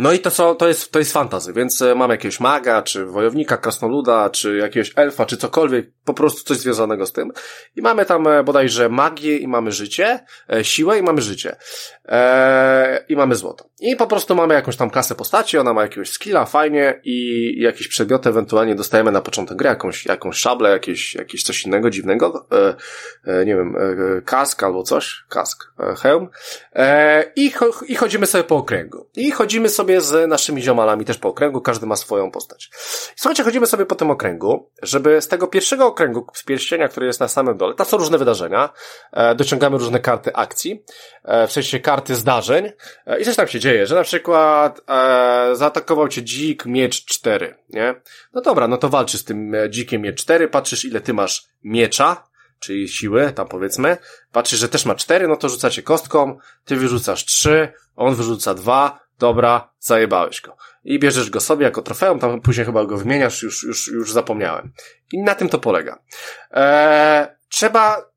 No 0.00 0.12
i 0.12 0.18
to, 0.18 0.30
co, 0.30 0.54
to 0.54 0.68
jest, 0.68 0.92
to 0.92 0.98
jest 0.98 1.12
fantazy, 1.12 1.52
więc 1.52 1.82
e, 1.82 1.94
mamy 1.94 2.14
jakiegoś 2.14 2.40
maga, 2.40 2.82
czy 2.82 3.06
wojownika, 3.06 3.56
krasnoluda, 3.56 4.30
czy 4.30 4.56
jakiegoś 4.56 4.92
elfa, 4.96 5.26
czy 5.26 5.36
cokolwiek, 5.36 5.90
po 6.04 6.14
prostu 6.14 6.44
coś 6.44 6.58
związanego 6.58 7.06
z 7.06 7.12
tym. 7.12 7.32
I 7.76 7.82
mamy 7.82 8.06
tam 8.06 8.26
e, 8.26 8.44
bodajże 8.44 8.88
magię 8.88 9.36
i 9.36 9.48
mamy 9.48 9.72
życie, 9.72 10.24
e, 10.52 10.64
siłę 10.64 10.98
i 10.98 11.02
mamy 11.02 11.22
życie. 11.22 11.56
E, 12.08 13.04
I 13.08 13.16
mamy 13.16 13.34
złoto. 13.34 13.64
I 13.80 13.96
po 13.96 14.06
prostu 14.06 14.34
mamy 14.34 14.54
jakąś 14.54 14.76
tam 14.76 14.90
kasę 14.90 15.14
postaci, 15.14 15.58
ona 15.58 15.72
ma 15.72 15.82
jakiegoś 15.82 16.10
skilla, 16.10 16.44
fajnie 16.44 17.00
i 17.04 17.54
jakieś 17.60 17.88
przedmioty 17.88 18.28
ewentualnie 18.28 18.74
dostajemy 18.74 19.12
na 19.12 19.20
początek 19.20 19.56
gry, 19.56 19.68
jakąś, 19.68 20.06
jakąś 20.06 20.36
szablę, 20.36 20.70
jakieś, 20.70 21.14
jakieś 21.14 21.42
coś 21.42 21.66
innego 21.66 21.90
dziwnego, 21.90 22.46
e, 22.52 22.74
e, 23.24 23.44
nie 23.44 23.56
wiem, 23.56 23.76
e, 23.76 24.22
kask 24.22 24.62
albo 24.62 24.82
coś, 24.82 25.24
kask, 25.28 25.72
hełm. 26.02 26.28
I, 27.36 27.50
cho 27.50 27.70
i 27.88 27.94
chodzimy 27.94 28.26
sobie 28.26 28.44
po 28.44 28.56
okręgu. 28.56 29.06
I 29.16 29.30
chodzimy 29.30 29.68
sobie 29.68 29.81
sobie 29.82 30.00
z 30.00 30.28
naszymi 30.28 30.62
ziomalami 30.62 31.04
też 31.04 31.18
po 31.18 31.28
okręgu, 31.28 31.60
każdy 31.60 31.86
ma 31.86 31.96
swoją 31.96 32.30
postać. 32.30 32.70
Słuchajcie, 33.16 33.42
chodzimy 33.44 33.66
sobie 33.66 33.86
po 33.86 33.94
tym 33.94 34.10
okręgu, 34.10 34.70
żeby 34.82 35.20
z 35.20 35.28
tego 35.28 35.46
pierwszego 35.46 35.86
okręgu, 35.86 36.26
z 36.34 36.44
pierścienia, 36.44 36.88
który 36.88 37.06
jest 37.06 37.20
na 37.20 37.28
samym 37.28 37.56
dole, 37.56 37.74
tam 37.74 37.86
są 37.86 37.96
różne 37.96 38.18
wydarzenia, 38.18 38.70
e, 39.12 39.34
dociągamy 39.34 39.78
różne 39.78 40.00
karty 40.00 40.34
akcji, 40.34 40.84
e, 41.24 41.46
w 41.46 41.52
sensie 41.52 41.80
karty 41.80 42.14
zdarzeń 42.14 42.72
e, 43.06 43.20
i 43.20 43.24
coś 43.24 43.36
tam 43.36 43.48
się 43.48 43.60
dzieje, 43.60 43.86
że 43.86 43.94
na 43.94 44.02
przykład 44.02 44.80
e, 44.88 45.56
zaatakował 45.56 46.08
cię 46.08 46.22
dzik 46.22 46.66
miecz 46.66 47.04
4, 47.04 47.54
nie? 47.68 47.94
No 48.32 48.40
dobra, 48.40 48.68
no 48.68 48.76
to 48.76 48.88
walczysz 48.88 49.20
z 49.20 49.24
tym 49.24 49.54
e, 49.54 49.70
dzikiem 49.70 50.02
miecz 50.02 50.22
4, 50.22 50.48
patrzysz 50.48 50.84
ile 50.84 51.00
ty 51.00 51.14
masz 51.14 51.46
miecza, 51.64 52.24
czyli 52.58 52.88
siły, 52.88 53.32
tam 53.32 53.48
powiedzmy, 53.48 53.96
patrzysz, 54.32 54.60
że 54.60 54.68
też 54.68 54.84
ma 54.84 54.94
4, 54.94 55.28
no 55.28 55.36
to 55.36 55.48
rzucacie 55.48 55.82
kostką, 55.82 56.38
ty 56.64 56.76
wyrzucasz 56.76 57.24
3, 57.24 57.72
on 57.96 58.14
wyrzuca 58.14 58.54
2, 58.54 59.01
dobra, 59.22 59.72
zajebałeś 59.78 60.40
go. 60.40 60.56
I 60.84 60.98
bierzesz 60.98 61.30
go 61.30 61.40
sobie 61.40 61.64
jako 61.64 61.82
trofeum, 61.82 62.18
tam 62.18 62.40
później 62.40 62.66
chyba 62.66 62.84
go 62.84 62.96
wymieniasz, 62.96 63.42
już, 63.42 63.62
już, 63.62 63.88
już 63.88 64.12
zapomniałem. 64.12 64.72
I 65.12 65.22
na 65.22 65.34
tym 65.34 65.48
to 65.48 65.58
polega. 65.58 65.98
Eee, 66.50 67.26
trzeba, 67.48 68.10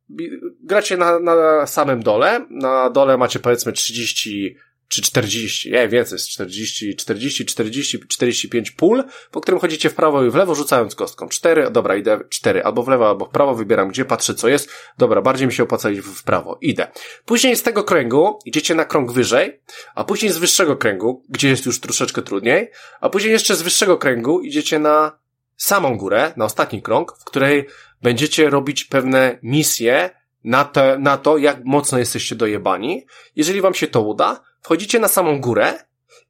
gracie 0.63 0.97
na, 0.97 1.19
na 1.19 1.67
samym 1.67 2.03
dole, 2.03 2.45
na 2.49 2.89
dole 2.89 3.17
macie 3.17 3.39
powiedzmy 3.39 3.71
30 3.71 4.55
czy 4.87 5.01
40, 5.01 5.71
nie, 5.71 5.87
więcej, 5.87 6.15
jest 6.15 6.29
40, 6.29 6.95
40, 6.95 7.45
40, 7.45 7.99
45 8.07 8.71
pól, 8.71 9.03
po 9.31 9.41
którym 9.41 9.59
chodzicie 9.59 9.89
w 9.89 9.95
prawo 9.95 10.25
i 10.25 10.29
w 10.29 10.35
lewo, 10.35 10.55
rzucając 10.55 10.95
kostką. 10.95 11.29
4, 11.29 11.71
dobra, 11.71 11.95
idę 11.95 12.19
4, 12.29 12.63
albo 12.63 12.83
w 12.83 12.87
lewo, 12.87 13.09
albo 13.09 13.25
w 13.25 13.29
prawo, 13.29 13.55
wybieram 13.55 13.89
gdzie, 13.89 14.05
patrzę 14.05 14.35
co 14.35 14.47
jest, 14.47 14.69
dobra, 14.97 15.21
bardziej 15.21 15.47
mi 15.47 15.53
się 15.53 15.63
opłaca 15.63 15.89
iść 15.89 16.01
w 16.01 16.23
prawo, 16.23 16.57
idę. 16.61 16.87
Później 17.25 17.55
z 17.55 17.63
tego 17.63 17.83
kręgu 17.83 18.39
idziecie 18.45 18.75
na 18.75 18.85
krąg 18.85 19.11
wyżej, 19.11 19.61
a 19.95 20.03
później 20.03 20.31
z 20.31 20.37
wyższego 20.37 20.77
kręgu, 20.77 21.23
gdzie 21.29 21.49
jest 21.49 21.65
już 21.65 21.79
troszeczkę 21.79 22.21
trudniej, 22.21 22.71
a 23.01 23.09
później 23.09 23.31
jeszcze 23.31 23.55
z 23.55 23.61
wyższego 23.61 23.97
kręgu 23.97 24.41
idziecie 24.41 24.79
na 24.79 25.19
samą 25.57 25.97
górę, 25.97 26.33
na 26.37 26.45
ostatni 26.45 26.81
krąg, 26.81 27.17
w 27.19 27.23
której 27.23 27.65
będziecie 28.01 28.49
robić 28.49 28.83
pewne 28.83 29.39
misje 29.43 30.09
na, 30.45 30.65
te, 30.65 30.97
na 30.99 31.17
to, 31.17 31.37
jak 31.37 31.57
mocno 31.63 31.97
jesteście 31.97 32.35
dojebani. 32.35 33.07
Jeżeli 33.35 33.61
wam 33.61 33.73
się 33.73 33.87
to 33.87 34.01
uda, 34.01 34.41
wchodzicie 34.61 34.99
na 34.99 35.07
samą 35.07 35.41
górę 35.41 35.73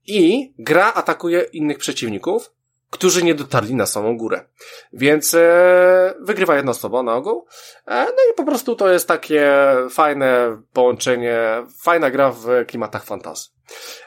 i 0.07 0.53
gra 0.59 0.93
atakuje 0.93 1.41
innych 1.41 1.77
przeciwników, 1.77 2.51
którzy 2.89 3.23
nie 3.23 3.35
dotarli 3.35 3.75
na 3.75 3.85
samą 3.85 4.17
górę. 4.17 4.45
Więc 4.93 5.33
e, 5.33 6.13
wygrywa 6.19 6.55
jedna 6.55 6.71
osoba 6.71 7.03
na 7.03 7.15
ogół. 7.15 7.47
E, 7.87 8.05
no 8.05 8.31
i 8.31 8.35
po 8.35 8.43
prostu 8.45 8.75
to 8.75 8.89
jest 8.89 9.07
takie 9.07 9.51
fajne 9.89 10.61
połączenie, 10.73 11.39
fajna 11.81 12.11
gra 12.11 12.31
w 12.31 12.65
klimatach 12.67 13.05
fantasy. 13.05 13.49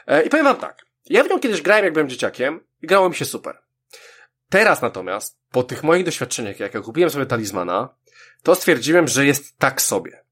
E, 0.07 0.23
I 0.23 0.29
powiem 0.29 0.45
wam 0.45 0.57
tak, 0.57 0.85
ja 1.05 1.23
w 1.23 1.29
nią 1.29 1.39
kiedyś 1.39 1.61
grałem 1.61 1.85
jak 1.85 1.93
byłem 1.93 2.09
dzieciakiem 2.09 2.59
i 2.81 2.87
grało 2.87 3.09
mi 3.09 3.15
się 3.15 3.25
super. 3.25 3.57
Teraz 4.49 4.81
natomiast, 4.81 5.39
po 5.51 5.63
tych 5.63 5.83
moich 5.83 6.05
doświadczeniach, 6.05 6.59
jak 6.59 6.73
ja 6.73 6.81
kupiłem 6.81 7.09
sobie 7.09 7.25
talizmana, 7.25 7.89
to 8.43 8.55
stwierdziłem, 8.55 9.07
że 9.07 9.25
jest 9.25 9.57
tak 9.57 9.81
sobie. 9.81 10.23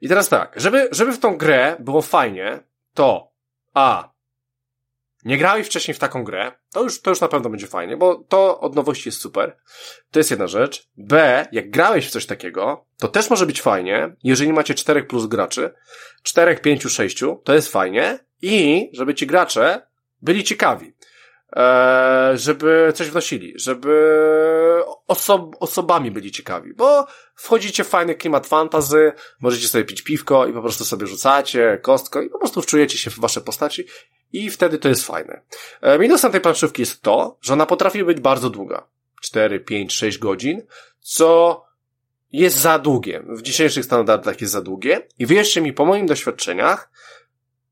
I 0.00 0.08
teraz 0.08 0.28
tak, 0.28 0.52
żeby, 0.56 0.88
żeby 0.90 1.12
w 1.12 1.18
tą 1.18 1.36
grę 1.36 1.76
było 1.80 2.02
fajnie, 2.02 2.62
to 2.94 3.32
a. 3.74 4.10
Nie 5.24 5.38
grałeś 5.38 5.66
wcześniej 5.66 5.94
w 5.94 5.98
taką 5.98 6.24
grę, 6.24 6.52
to 6.72 6.82
już, 6.82 7.00
to 7.00 7.10
już 7.10 7.20
na 7.20 7.28
pewno 7.28 7.50
będzie 7.50 7.66
fajnie, 7.66 7.96
bo 7.96 8.24
to 8.28 8.60
od 8.60 8.74
nowości 8.74 9.08
jest 9.08 9.20
super. 9.20 9.56
To 10.10 10.20
jest 10.20 10.30
jedna 10.30 10.46
rzecz. 10.46 10.88
B, 10.96 11.46
jak 11.52 11.70
grałeś 11.70 12.08
w 12.08 12.10
coś 12.10 12.26
takiego, 12.26 12.86
to 12.98 13.08
też 13.08 13.30
może 13.30 13.46
być 13.46 13.62
fajnie, 13.62 14.16
jeżeli 14.24 14.52
macie 14.52 14.74
4 14.74 15.02
plus 15.02 15.26
graczy, 15.26 15.74
4, 16.22 16.56
5, 16.56 16.82
6, 16.82 17.20
to 17.44 17.54
jest 17.54 17.72
fajnie 17.72 18.18
i 18.42 18.90
żeby 18.92 19.14
ci 19.14 19.26
gracze 19.26 19.86
byli 20.22 20.44
ciekawi. 20.44 20.92
E, 21.56 22.32
żeby 22.34 22.92
coś 22.94 23.10
wnosili, 23.10 23.52
żeby 23.56 24.20
osob 25.06 25.56
osobami 25.60 26.10
byli 26.10 26.30
ciekawi, 26.30 26.74
bo 26.74 27.06
wchodzicie 27.34 27.84
w 27.84 27.88
fajny 27.88 28.14
klimat 28.14 28.46
fantazy, 28.46 29.12
możecie 29.40 29.68
sobie 29.68 29.84
pić 29.84 30.02
piwko 30.02 30.46
i 30.46 30.52
po 30.52 30.62
prostu 30.62 30.84
sobie 30.84 31.06
rzucacie 31.06 31.78
kostko 31.82 32.22
i 32.22 32.28
po 32.28 32.38
prostu 32.38 32.62
wczujecie 32.62 32.98
się 32.98 33.10
w 33.10 33.20
wasze 33.20 33.40
postaci 33.40 33.84
i 34.32 34.50
wtedy 34.50 34.78
to 34.78 34.88
jest 34.88 35.06
fajne. 35.06 35.42
E, 35.80 35.98
minusem 35.98 36.32
tej 36.32 36.40
planszówki 36.40 36.82
jest 36.82 37.02
to, 37.02 37.38
że 37.40 37.52
ona 37.52 37.66
potrafi 37.66 38.04
być 38.04 38.20
bardzo 38.20 38.50
długa. 38.50 38.86
4, 39.20 39.60
5, 39.60 39.92
6 39.92 40.18
godzin, 40.18 40.62
co 41.00 41.64
jest 42.32 42.56
za 42.56 42.78
długie. 42.78 43.22
W 43.28 43.42
dzisiejszych 43.42 43.84
standardach 43.84 44.40
jest 44.40 44.52
za 44.52 44.62
długie 44.62 45.06
i 45.18 45.26
wierzcie 45.26 45.60
mi, 45.60 45.72
po 45.72 45.84
moim 45.84 46.06
doświadczeniach, 46.06 46.90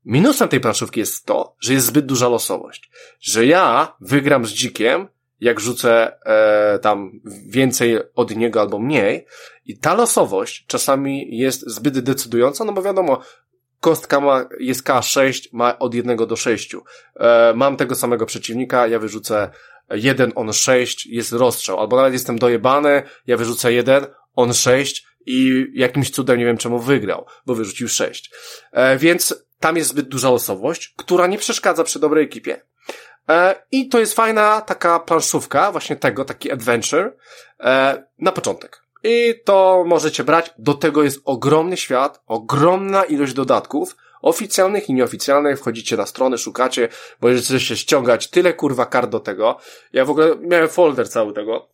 Minusem 0.05 0.47
tej 0.47 0.59
planszówki 0.59 0.99
jest 0.99 1.25
to, 1.25 1.55
że 1.59 1.73
jest 1.73 1.85
zbyt 1.85 2.05
duża 2.05 2.27
losowość. 2.27 2.91
Że 3.19 3.45
ja 3.45 3.95
wygram 4.01 4.45
z 4.45 4.49
dzikiem, 4.49 5.07
jak 5.39 5.59
rzucę 5.59 6.17
e, 6.25 6.79
tam 6.79 7.11
więcej 7.47 7.99
od 8.15 8.35
niego 8.35 8.61
albo 8.61 8.79
mniej 8.79 9.25
i 9.65 9.77
ta 9.77 9.93
losowość 9.93 10.65
czasami 10.67 11.37
jest 11.37 11.69
zbyt 11.69 11.99
decydująca, 11.99 12.65
no 12.65 12.73
bo 12.73 12.81
wiadomo, 12.81 13.21
kostka 13.79 14.19
ma, 14.19 14.45
jest 14.59 14.83
K6, 14.83 15.47
ma 15.53 15.79
od 15.79 15.93
1 15.93 16.17
do 16.17 16.35
6. 16.35 16.75
E, 17.15 17.53
mam 17.55 17.77
tego 17.77 17.95
samego 17.95 18.25
przeciwnika, 18.25 18.87
ja 18.87 18.99
wyrzucę 18.99 19.49
jeden 19.89 20.31
on 20.35 20.53
6, 20.53 21.05
jest 21.05 21.31
rozstrzał, 21.31 21.79
albo 21.79 21.95
nawet 21.95 22.13
jestem 22.13 22.39
dojebany, 22.39 23.03
ja 23.27 23.37
wyrzucę 23.37 23.73
jeden, 23.73 24.05
on 24.35 24.53
6 24.53 25.05
i 25.25 25.67
jakimś 25.73 26.09
cudem 26.09 26.39
nie 26.39 26.45
wiem 26.45 26.57
czemu 26.57 26.79
wygrał, 26.79 27.25
bo 27.45 27.55
wyrzucił 27.55 27.87
6. 27.87 28.31
E, 28.71 28.97
więc 28.97 29.48
tam 29.59 29.77
jest 29.77 29.89
zbyt 29.89 30.07
duża 30.07 30.29
osobowość, 30.29 30.93
która 30.97 31.27
nie 31.27 31.37
przeszkadza 31.37 31.83
przy 31.83 31.99
dobrej 31.99 32.25
ekipie. 32.25 32.61
E, 33.29 33.63
I 33.71 33.89
to 33.89 33.99
jest 33.99 34.13
fajna 34.13 34.61
taka 34.61 34.99
planszówka, 34.99 35.71
właśnie 35.71 35.95
tego, 35.95 36.25
taki 36.25 36.51
adventure, 36.51 37.13
e, 37.59 38.03
na 38.19 38.31
początek. 38.31 38.81
I 39.03 39.33
to 39.45 39.83
możecie 39.87 40.23
brać. 40.23 40.53
Do 40.57 40.73
tego 40.73 41.03
jest 41.03 41.21
ogromny 41.25 41.77
świat, 41.77 42.21
ogromna 42.27 43.03
ilość 43.03 43.33
dodatków, 43.33 43.95
oficjalnych 44.21 44.89
i 44.89 44.93
nieoficjalnych. 44.93 45.59
Wchodzicie 45.59 45.97
na 45.97 46.05
stronę, 46.05 46.37
szukacie, 46.37 46.89
możecie 47.21 47.59
się 47.59 47.77
ściągać 47.77 48.29
tyle 48.29 48.53
kurwa 48.53 48.85
kart 48.85 49.09
do 49.09 49.19
tego. 49.19 49.57
Ja 49.93 50.05
w 50.05 50.09
ogóle 50.09 50.35
miałem 50.39 50.69
folder 50.69 51.09
cały 51.09 51.33
tego. 51.33 51.69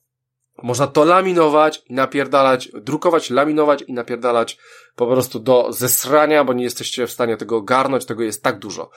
Można 0.64 0.88
to 0.88 1.06
laminować 1.06 1.84
i 1.90 1.94
napierdalać, 1.94 2.70
drukować, 2.74 3.30
laminować 3.30 3.82
i 3.82 3.94
napierdalać 3.94 4.58
po 4.96 5.08
prostu 5.08 5.40
do 5.40 5.72
zesrania, 5.72 6.44
bo 6.44 6.54
nie 6.54 6.64
jesteście 6.64 7.08
w 7.08 7.12
stanie 7.12 7.38
tego 7.38 7.58
ogarnąć, 7.58 8.06
tego 8.06 8.24
jest 8.24 8.44
tak 8.44 8.60
dużo. 8.60 8.90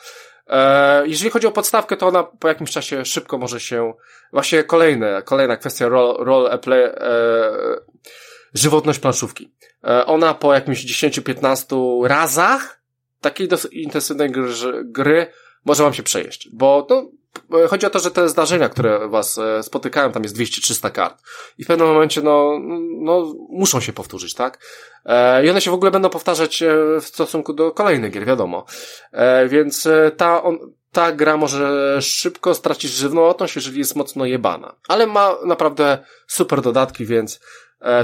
E, 0.47 1.09
jeżeli 1.09 1.31
chodzi 1.31 1.47
o 1.47 1.51
podstawkę, 1.51 1.97
to 1.97 2.07
ona 2.07 2.25
po 2.25 2.49
jakimś 2.49 2.71
czasie 2.71 3.05
szybko 3.05 3.39
może 3.39 3.61
się, 3.61 3.95
właśnie 4.33 4.65
kolejne, 4.65 5.23
kolejna 5.23 5.57
kwestia 5.57 5.89
role, 5.89 6.25
role 6.25 6.59
play, 6.59 6.85
e, 6.85 6.93
żywotność 8.55 8.99
planszówki. 8.99 9.53
E, 9.85 10.07
ona 10.07 10.35
po 10.35 10.55
jakimś 10.55 10.85
10-15 10.85 12.07
razach 12.07 12.83
takiej 13.21 13.49
dosyć 13.49 13.73
intensywnej 13.73 14.31
gry, 14.31 14.53
gry 14.85 15.27
może 15.65 15.83
wam 15.83 15.95
się 15.95 16.03
przejeść, 16.03 16.49
bo 16.53 16.87
E, 16.91 17.18
chodzi 17.69 17.87
o 17.87 17.91
to, 17.91 17.99
że 17.99 18.11
te 18.11 18.29
zdarzenia, 18.29 18.69
które 18.69 19.09
was 19.09 19.39
e, 19.39 19.63
spotykają, 19.63 20.13
tam 20.13 20.23
jest 20.23 20.37
200-300 20.37 20.93
kart. 20.93 21.23
I 21.59 21.65
w 21.65 21.67
pewnym 21.67 21.89
momencie, 21.89 22.23
no, 22.23 22.59
no, 23.01 23.35
muszą 23.51 23.81
się 23.81 23.93
powtórzyć, 23.93 24.35
tak? 24.35 24.59
E, 25.05 25.47
I 25.47 25.51
one 25.51 25.61
się 25.61 25.71
w 25.71 25.75
ogóle 25.75 25.91
będą 25.91 26.11
powtarzać 26.11 26.63
w 27.01 27.05
stosunku 27.05 27.53
do 27.53 27.73
kolejnych 27.73 28.13
gier, 28.13 28.25
wiadomo. 28.25 28.65
Więc 29.49 29.89
ta, 30.17 30.43
on, 30.43 30.59
ta 30.93 31.13
gra 31.13 31.37
może 31.37 31.97
szybko 32.03 32.55
stracić 32.55 32.91
żywotność, 32.91 33.57
jeżeli 33.57 33.79
jest 33.79 33.97
mocno 33.97 34.25
jebana. 34.27 34.75
Ale 34.89 35.07
ma 35.07 35.35
naprawdę 35.45 35.99
super 36.27 36.61
dodatki, 36.61 37.07
więc 37.07 37.41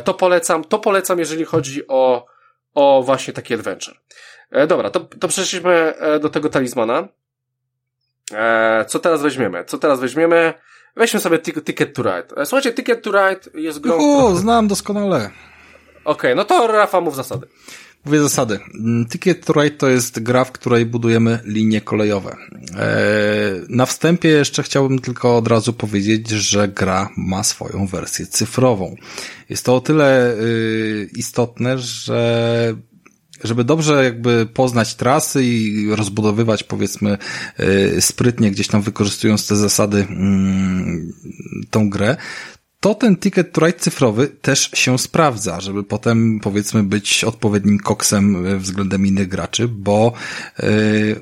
to 0.05 0.15
polecam. 0.15 0.65
To 0.65 0.79
polecam, 0.79 1.19
jeżeli 1.19 1.45
chodzi 1.45 1.89
o, 1.89 2.27
o 2.75 3.03
właśnie 3.03 3.33
taki 3.33 3.55
adventure. 3.55 3.95
Dobra, 4.69 4.91
to, 4.91 5.01
to 5.01 5.29
przeszliśmy 5.29 5.95
do 6.21 6.29
tego 6.31 6.49
talizmana. 6.49 7.09
E, 8.33 8.85
co 8.89 8.99
teraz 8.99 9.23
weźmiemy? 9.23 9.65
Co 9.65 9.79
teraz 9.79 10.01
weźmiemy? 10.01 10.55
Weźmy 10.97 11.21
sobie 11.21 11.39
Ticket 11.39 11.95
to 11.95 12.03
Ride. 12.03 12.37
E, 12.37 12.47
słuchajcie, 12.47 12.73
Ticket 12.73 13.03
to 13.03 13.11
Ride 13.11 13.61
jest 13.61 13.79
grą... 13.79 13.99
O, 13.99 14.37
znam 14.37 14.69
doskonale. 14.69 15.17
Okej, 15.17 15.33
okay, 16.05 16.35
no 16.35 16.45
to 16.45 16.67
Rafa 16.67 17.01
mów 17.01 17.17
zasady. 17.17 17.47
Mówię 18.05 18.21
zasady. 18.21 18.59
Mm, 18.75 19.07
Ticket 19.07 19.47
to 19.47 19.53
Ride 19.53 19.77
to 19.77 19.89
jest 19.89 20.23
gra, 20.23 20.45
w 20.45 20.53
której 20.53 20.87
budujemy 20.87 21.39
linie 21.45 21.81
kolejowe. 21.81 22.37
E, 22.77 22.97
na 23.69 23.87
wstępie 23.87 24.29
jeszcze 24.29 24.63
chciałbym 24.63 24.99
tylko 24.99 25.37
od 25.37 25.49
razu 25.49 25.73
powiedzieć, 25.73 26.31
że 26.31 26.69
gra 26.69 27.09
ma 27.17 27.43
swoją 27.43 27.87
wersję 27.87 28.27
cyfrową. 28.27 28.97
Jest 29.49 29.65
to 29.65 29.77
o 29.77 29.81
tyle 29.81 30.35
y, 30.35 31.11
istotne, 31.17 31.79
że 31.79 32.77
żeby 33.45 33.65
dobrze 33.65 34.05
jakby 34.05 34.47
poznać 34.55 34.95
trasy 34.95 35.45
i 35.45 35.89
rozbudowywać 35.91 36.63
powiedzmy 36.63 37.19
y, 37.61 38.01
sprytnie 38.01 38.51
gdzieś 38.51 38.69
tam 38.69 38.83
wykorzystując 38.83 39.47
te 39.47 39.57
zasady 39.57 40.07
mm, 40.11 41.13
tą 41.71 41.91
grę, 41.91 42.17
to 42.81 42.95
ten 42.95 43.17
ticket 43.17 43.53
to 43.53 43.67
ride 43.67 43.79
cyfrowy 43.79 44.29
też 44.29 44.71
się 44.75 44.99
sprawdza, 44.99 45.61
żeby 45.61 45.85
potem 45.85 46.41
powiedzmy 46.43 46.83
być 46.83 47.25
odpowiednim 47.25 47.79
koksem 47.79 48.59
względem 48.59 49.07
innych 49.07 49.29
graczy, 49.29 49.69
bo 49.69 50.13
yy, 50.59 51.21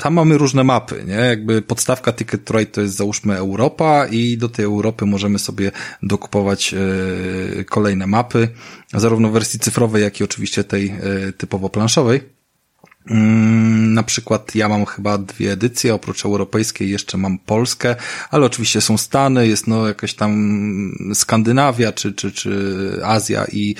tam 0.00 0.14
mamy 0.14 0.38
różne 0.38 0.64
mapy, 0.64 1.04
nie? 1.06 1.14
Jakby 1.14 1.62
podstawka 1.62 2.12
Ticket 2.12 2.44
to 2.44 2.58
Ride 2.58 2.72
to 2.72 2.80
jest 2.80 2.96
załóżmy 2.96 3.36
Europa 3.36 4.06
i 4.06 4.38
do 4.38 4.48
tej 4.48 4.64
Europy 4.64 5.06
możemy 5.06 5.38
sobie 5.38 5.72
dokupować 6.02 6.74
e, 6.74 7.64
kolejne 7.64 8.06
mapy, 8.06 8.48
zarówno 8.94 9.28
w 9.28 9.32
wersji 9.32 9.60
cyfrowej, 9.60 10.02
jak 10.02 10.20
i 10.20 10.24
oczywiście 10.24 10.64
tej 10.64 10.88
e, 10.88 11.32
typowo 11.32 11.68
planszowej. 11.68 12.39
Mm, 13.06 13.94
na 13.94 14.02
przykład 14.02 14.54
ja 14.54 14.68
mam 14.68 14.86
chyba 14.86 15.18
dwie 15.18 15.52
edycje, 15.52 15.94
oprócz 15.94 16.24
europejskiej 16.24 16.90
jeszcze 16.90 17.18
mam 17.18 17.38
Polskę, 17.38 17.96
ale 18.30 18.46
oczywiście 18.46 18.80
są 18.80 18.98
Stany, 18.98 19.48
jest 19.48 19.66
no 19.66 19.88
jakaś 19.88 20.14
tam 20.14 20.92
Skandynawia 21.14 21.92
czy, 21.92 22.12
czy, 22.12 22.32
czy 22.32 23.00
Azja 23.04 23.44
i 23.52 23.74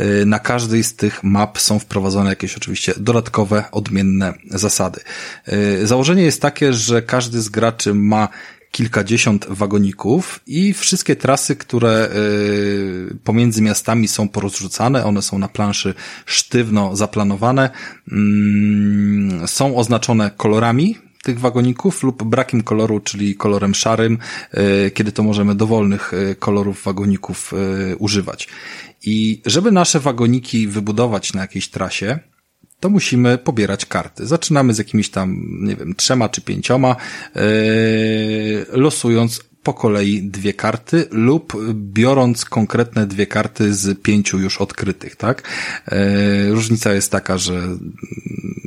y, 0.00 0.26
na 0.26 0.38
każdej 0.38 0.84
z 0.84 0.96
tych 0.96 1.24
map 1.24 1.58
są 1.58 1.78
wprowadzone 1.78 2.30
jakieś 2.30 2.56
oczywiście 2.56 2.94
dodatkowe, 2.96 3.64
odmienne 3.72 4.34
zasady. 4.50 5.00
Y, 5.52 5.86
założenie 5.86 6.22
jest 6.22 6.42
takie, 6.42 6.72
że 6.72 7.02
każdy 7.02 7.42
z 7.42 7.48
graczy 7.48 7.94
ma 7.94 8.28
kilkadziesiąt 8.76 9.46
wagoników 9.48 10.40
i 10.46 10.72
wszystkie 10.72 11.16
trasy, 11.16 11.56
które 11.56 12.08
y, 13.10 13.16
pomiędzy 13.24 13.62
miastami 13.62 14.08
są 14.08 14.28
porozrzucane, 14.28 15.04
one 15.04 15.22
są 15.22 15.38
na 15.38 15.48
planszy 15.48 15.94
sztywno 16.26 16.96
zaplanowane, 16.96 17.70
mm, 18.12 19.48
są 19.48 19.76
oznaczone 19.76 20.30
kolorami, 20.36 20.98
tych 21.22 21.40
wagoników 21.40 22.02
lub 22.02 22.24
brakiem 22.24 22.62
koloru, 22.62 23.00
czyli 23.00 23.34
kolorem 23.34 23.74
szarym, 23.74 24.18
y, 24.86 24.90
kiedy 24.90 25.12
to 25.12 25.22
możemy 25.22 25.54
dowolnych 25.54 26.12
y, 26.14 26.36
kolorów 26.38 26.82
wagoników 26.84 27.52
używać. 27.98 28.48
I 29.02 29.42
żeby 29.46 29.72
nasze 29.72 30.00
wagoniki 30.00 30.68
wybudować 30.68 31.32
na 31.32 31.40
jakiejś 31.40 31.68
trasie, 31.68 32.18
to 32.80 32.88
musimy 32.90 33.38
pobierać 33.38 33.86
karty. 33.86 34.26
Zaczynamy 34.26 34.74
z 34.74 34.78
jakimiś 34.78 35.10
tam, 35.10 35.46
nie 35.60 35.76
wiem, 35.76 35.94
trzema 35.94 36.28
czy 36.28 36.40
pięcioma, 36.40 36.96
yy, 37.34 37.42
losując 38.72 39.44
po 39.62 39.74
kolei 39.74 40.22
dwie 40.22 40.54
karty 40.54 41.06
lub 41.10 41.52
biorąc 41.74 42.44
konkretne 42.44 43.06
dwie 43.06 43.26
karty 43.26 43.74
z 43.74 44.02
pięciu 44.02 44.38
już 44.38 44.60
odkrytych, 44.60 45.16
tak? 45.16 45.42
Yy, 45.92 46.50
różnica 46.50 46.92
jest 46.92 47.12
taka, 47.12 47.38
że 47.38 47.62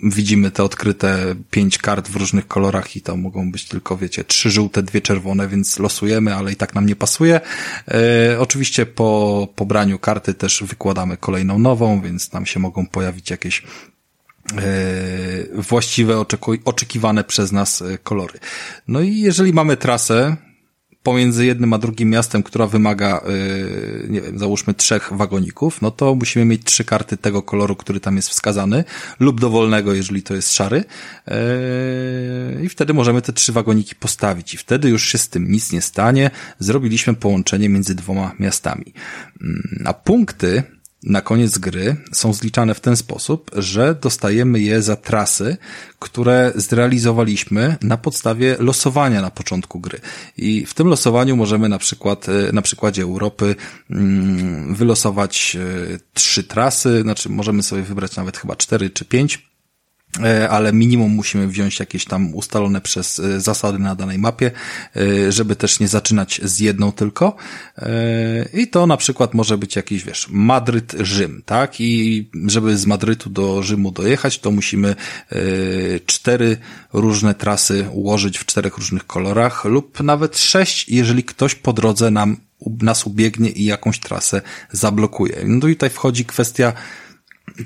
widzimy 0.04 0.52
te 0.52 0.64
odkryte 0.64 1.36
pięć 1.52 1.78
kart 1.78 2.10
w 2.10 2.16
różnych 2.16 2.48
kolorach 2.48 2.96
i 2.96 3.02
to 3.02 3.18
mogą 3.18 3.52
być 3.52 3.66
tylko, 3.66 3.98
wiecie, 3.98 4.24
trzy 4.24 4.52
żółte, 4.52 4.84
dwie 4.84 5.02
czerwone, 5.02 5.48
więc 5.48 5.80
losujemy, 5.80 6.36
ale 6.36 6.52
i 6.52 6.56
tak 6.56 6.76
nam 6.76 6.86
nie 6.86 6.96
pasuje. 6.96 7.42
Yy, 7.88 7.96
oczywiście 8.40 8.86
po 8.86 9.48
pobraniu 9.56 10.00
karty 10.00 10.34
też 10.34 10.64
wykładamy 10.64 11.18
kolejną 11.18 11.60
nową, 11.60 12.02
więc 12.02 12.30
tam 12.30 12.46
się 12.46 12.60
mogą 12.60 12.88
pojawić 12.88 13.30
jakieś 13.30 13.64
E, 13.64 13.89
właściwe, 15.54 16.26
oczekiwane 16.66 17.24
przez 17.24 17.52
nas 17.52 17.82
e, 17.82 17.98
kolory. 17.98 18.40
No 18.88 19.02
i 19.02 19.18
jeżeli 19.18 19.54
mamy 19.54 19.78
trasę 19.78 20.36
pomiędzy 21.04 21.46
jednym 21.46 21.74
a 21.74 21.78
drugim 21.78 22.10
miastem, 22.10 22.44
która 22.44 22.68
wymaga, 22.68 23.18
e, 23.18 23.22
nie 24.10 24.22
wiem, 24.22 24.40
załóżmy 24.40 24.74
trzech 24.74 25.10
wagoników, 25.14 25.82
no 25.82 25.92
to 25.92 26.16
musimy 26.16 26.46
mieć 26.46 26.64
trzy 26.64 26.84
karty 26.84 27.18
tego 27.18 27.42
koloru, 27.42 27.76
który 27.76 28.00
tam 28.00 28.16
jest 28.16 28.30
wskazany, 28.30 28.84
lub 29.20 29.42
dowolnego, 29.42 29.94
jeżeli 29.94 30.24
to 30.24 30.36
jest 30.36 30.54
szary, 30.54 30.84
i 32.64 32.70
wtedy 32.70 32.94
możemy 32.94 33.22
te 33.22 33.34
trzy 33.34 33.52
wagoniki 33.52 33.96
postawić 33.96 34.54
i 34.54 34.58
wtedy 34.58 34.90
już 34.90 35.08
się 35.08 35.18
z 35.18 35.30
tym 35.30 35.52
nic 35.52 35.72
nie 35.72 35.82
stanie. 35.82 36.32
Zrobiliśmy 36.60 37.14
połączenie 37.14 37.70
między 37.70 37.96
dwoma 37.96 38.32
miastami. 38.40 38.94
Mm, 39.42 39.84
a 39.86 39.94
punkty 39.94 40.64
na 41.04 41.22
koniec 41.22 41.58
gry 41.58 41.96
są 42.12 42.34
zliczane 42.34 42.76
w 42.76 42.80
ten 42.80 42.98
sposób, 42.98 43.52
że 43.56 43.96
dostajemy 44.02 44.60
je 44.60 44.82
za 44.82 44.96
trasy, 44.96 45.58
które 46.00 46.52
zrealizowaliśmy 46.56 47.78
na 47.82 47.98
podstawie 47.98 48.56
losowania 48.60 49.22
na 49.22 49.32
początku 49.32 49.80
gry. 49.80 50.00
I 50.38 50.66
w 50.66 50.74
tym 50.74 50.88
losowaniu 50.88 51.36
możemy 51.36 51.70
na 51.70 51.78
przykład, 51.78 52.30
e, 52.30 52.52
na 52.54 52.62
przykładzie 52.62 53.04
Europy, 53.04 53.56
mm, 53.90 54.76
wylosować 54.76 55.58
e, 55.60 56.00
trzy 56.14 56.44
trasy, 56.44 57.02
znaczy 57.02 57.30
możemy 57.30 57.64
sobie 57.64 57.82
wybrać 57.82 58.16
nawet 58.16 58.38
chyba 58.38 58.56
cztery 58.56 58.90
czy 58.90 59.06
pięć 59.06 59.49
ale 60.50 60.74
minimum 60.74 61.12
musimy 61.12 61.48
wziąć 61.48 61.80
jakieś 61.80 62.06
tam 62.06 62.34
ustalone 62.36 62.82
przez 62.82 63.20
e, 63.20 63.42
zasady 63.42 63.80
na 63.80 63.96
danej 63.96 64.20
mapie, 64.20 64.52
e, 64.96 65.32
żeby 65.32 65.56
też 65.56 65.80
nie 65.80 65.88
zaczynać 65.88 66.42
z 66.44 66.60
jedną 66.60 66.92
tylko. 66.92 67.36
I 68.54 68.68
to 68.68 68.88
na 68.88 68.98
przykład 68.98 69.34
może 69.34 69.58
być 69.58 69.76
jakiś, 69.76 70.04
wiesz, 70.04 70.28
Madryt, 70.30 70.96
Rzym, 71.00 71.42
tak? 71.46 71.82
I 71.82 72.30
żeby 72.48 72.78
z 72.78 72.86
Madrytu 72.86 73.30
do 73.30 73.64
Rzymu 73.64 73.92
dojechać, 73.92 74.40
to 74.40 74.52
musimy 74.52 74.96
cztery 76.06 76.58
różne 76.94 77.36
trasy 77.36 77.90
ułożyć 77.92 78.38
w 78.38 78.46
czterech 78.46 78.78
różnych 78.78 79.08
kolorach 79.08 79.66
lub 79.66 80.04
nawet 80.04 80.38
sześć, 80.38 80.90
jeżeli 80.90 81.24
ktoś 81.24 81.56
po 81.56 81.74
drodze 81.74 82.12
nam, 82.12 82.38
nas 82.82 83.08
ubiegnie 83.08 83.50
i 83.50 83.66
jakąś 83.66 84.00
trasę 84.00 84.42
zablokuje. 84.72 85.36
No 85.46 85.68
i 85.68 85.76
tutaj 85.76 85.90
wchodzi 85.90 86.26
kwestia 86.26 86.74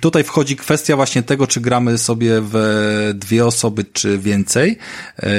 Tutaj 0.01 0.23
wchodzi 0.23 0.55
kwestia 0.55 0.95
właśnie 0.95 1.23
tego, 1.23 1.47
czy 1.47 1.61
gramy 1.61 1.97
sobie 1.97 2.41
w 2.41 3.11
dwie 3.15 3.45
osoby, 3.45 3.85
czy 3.93 4.17
więcej. 4.17 4.77
E, 5.19 5.29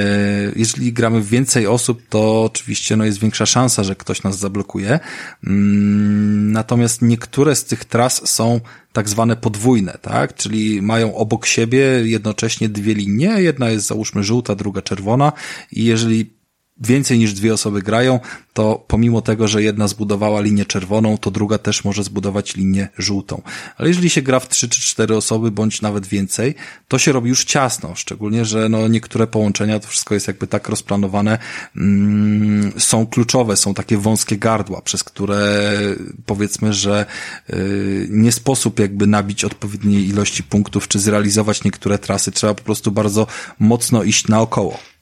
jeżeli 0.55 0.93
gramy 0.93 1.21
w 1.21 1.29
więcej 1.29 1.67
osób, 1.67 2.01
to 2.09 2.43
oczywiście 2.43 2.95
no, 2.95 3.05
jest 3.05 3.19
większa 3.19 3.45
szansa, 3.45 3.83
że 3.83 3.95
ktoś 3.95 4.23
nas 4.23 4.39
zablokuje. 4.39 4.99
Mm, 5.43 6.51
natomiast 6.51 7.01
niektóre 7.01 7.55
z 7.55 7.63
tych 7.63 7.85
tras 7.85 8.29
są 8.29 8.59
tak 8.93 9.09
zwane 9.09 9.35
podwójne, 9.35 9.97
tak? 10.01 10.35
Czyli 10.35 10.81
mają 10.81 11.15
obok 11.15 11.45
siebie 11.45 11.81
jednocześnie 12.03 12.69
dwie 12.69 12.93
linie. 12.93 13.35
Jedna 13.37 13.69
jest 13.69 13.87
załóżmy 13.87 14.23
żółta, 14.23 14.55
druga 14.55 14.81
czerwona 14.81 15.31
i 15.71 15.85
jeżeli 15.85 16.35
więcej 16.77 17.19
niż 17.19 17.33
dwie 17.33 17.53
osoby 17.53 17.81
grają, 17.81 18.19
to 18.53 18.85
pomimo 18.87 19.21
tego, 19.21 19.47
że 19.47 19.63
jedna 19.63 19.87
zbudowała 19.87 20.41
linię 20.41 20.65
czerwoną, 20.65 21.17
to 21.17 21.31
druga 21.31 21.57
też 21.57 21.83
może 21.83 22.03
zbudować 22.03 22.55
linię 22.55 22.87
żółtą. 22.97 23.41
Ale 23.77 23.87
jeżeli 23.87 24.09
się 24.09 24.21
gra 24.21 24.39
w 24.39 24.49
trzy 24.49 24.69
czy 24.69 24.81
cztery 24.81 25.15
osoby, 25.15 25.51
bądź 25.51 25.81
nawet 25.81 26.07
więcej, 26.07 26.55
to 26.87 26.99
się 26.99 27.11
robi 27.11 27.29
już 27.29 27.45
ciasno, 27.45 27.95
szczególnie, 27.95 28.45
że 28.45 28.69
no 28.69 28.87
niektóre 28.87 29.27
połączenia, 29.27 29.79
to 29.79 29.87
wszystko 29.87 30.13
jest 30.13 30.27
jakby 30.27 30.47
tak 30.47 30.69
rozplanowane, 30.69 31.37
mm, 31.75 32.71
są 32.77 33.07
kluczowe, 33.07 33.57
są 33.57 33.73
takie 33.73 33.97
wąskie 33.97 34.37
gardła, 34.37 34.81
przez 34.81 35.03
które 35.03 35.71
powiedzmy, 36.25 36.73
że 36.73 37.05
y, 37.49 38.07
nie 38.09 38.31
sposób 38.31 38.79
jakby 38.79 39.07
nabić 39.07 39.43
odpowiedniej 39.43 40.07
ilości 40.07 40.43
punktów, 40.43 40.87
czy 40.87 40.99
zrealizować 40.99 41.63
niektóre 41.63 41.99
trasy, 41.99 42.31
trzeba 42.31 42.53
po 42.53 42.63
prostu 42.63 42.91
bardzo 42.91 43.27
mocno 43.59 44.03
iść 44.03 44.27
naokoło 44.27 44.94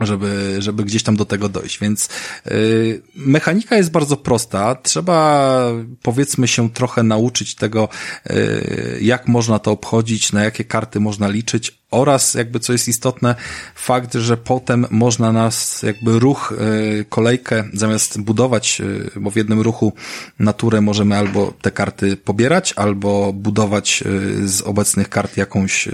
żeby, 0.00 0.56
żeby 0.58 0.84
gdzieś 0.84 1.02
tam 1.02 1.16
do 1.16 1.24
tego 1.24 1.48
dojść. 1.48 1.78
Więc 1.78 2.08
yy, 2.44 3.02
mechanika 3.16 3.76
jest 3.76 3.90
bardzo 3.90 4.16
prosta. 4.16 4.74
Trzeba, 4.74 5.70
powiedzmy, 6.02 6.48
się 6.48 6.70
trochę 6.70 7.02
nauczyć 7.02 7.54
tego, 7.54 7.88
yy, 8.30 8.98
jak 9.00 9.28
można 9.28 9.58
to 9.58 9.70
obchodzić, 9.70 10.32
na 10.32 10.44
jakie 10.44 10.64
karty 10.64 11.00
można 11.00 11.28
liczyć 11.28 11.78
oraz, 11.90 12.34
jakby 12.34 12.60
co 12.60 12.72
jest 12.72 12.88
istotne, 12.88 13.34
fakt, 13.74 14.14
że 14.14 14.36
potem 14.36 14.86
można 14.90 15.32
nas, 15.32 15.82
jakby 15.82 16.18
ruch, 16.18 16.54
yy, 16.96 17.04
kolejkę, 17.04 17.64
zamiast 17.72 18.20
budować, 18.20 18.80
yy, 18.80 19.10
bo 19.16 19.30
w 19.30 19.36
jednym 19.36 19.60
ruchu 19.60 19.92
naturę 20.38 20.80
możemy 20.80 21.16
albo 21.16 21.52
te 21.62 21.70
karty 21.70 22.16
pobierać, 22.16 22.72
albo 22.76 23.32
budować 23.32 24.00
yy, 24.00 24.48
z 24.48 24.62
obecnych 24.62 25.08
kart 25.08 25.36
jakąś 25.36 25.88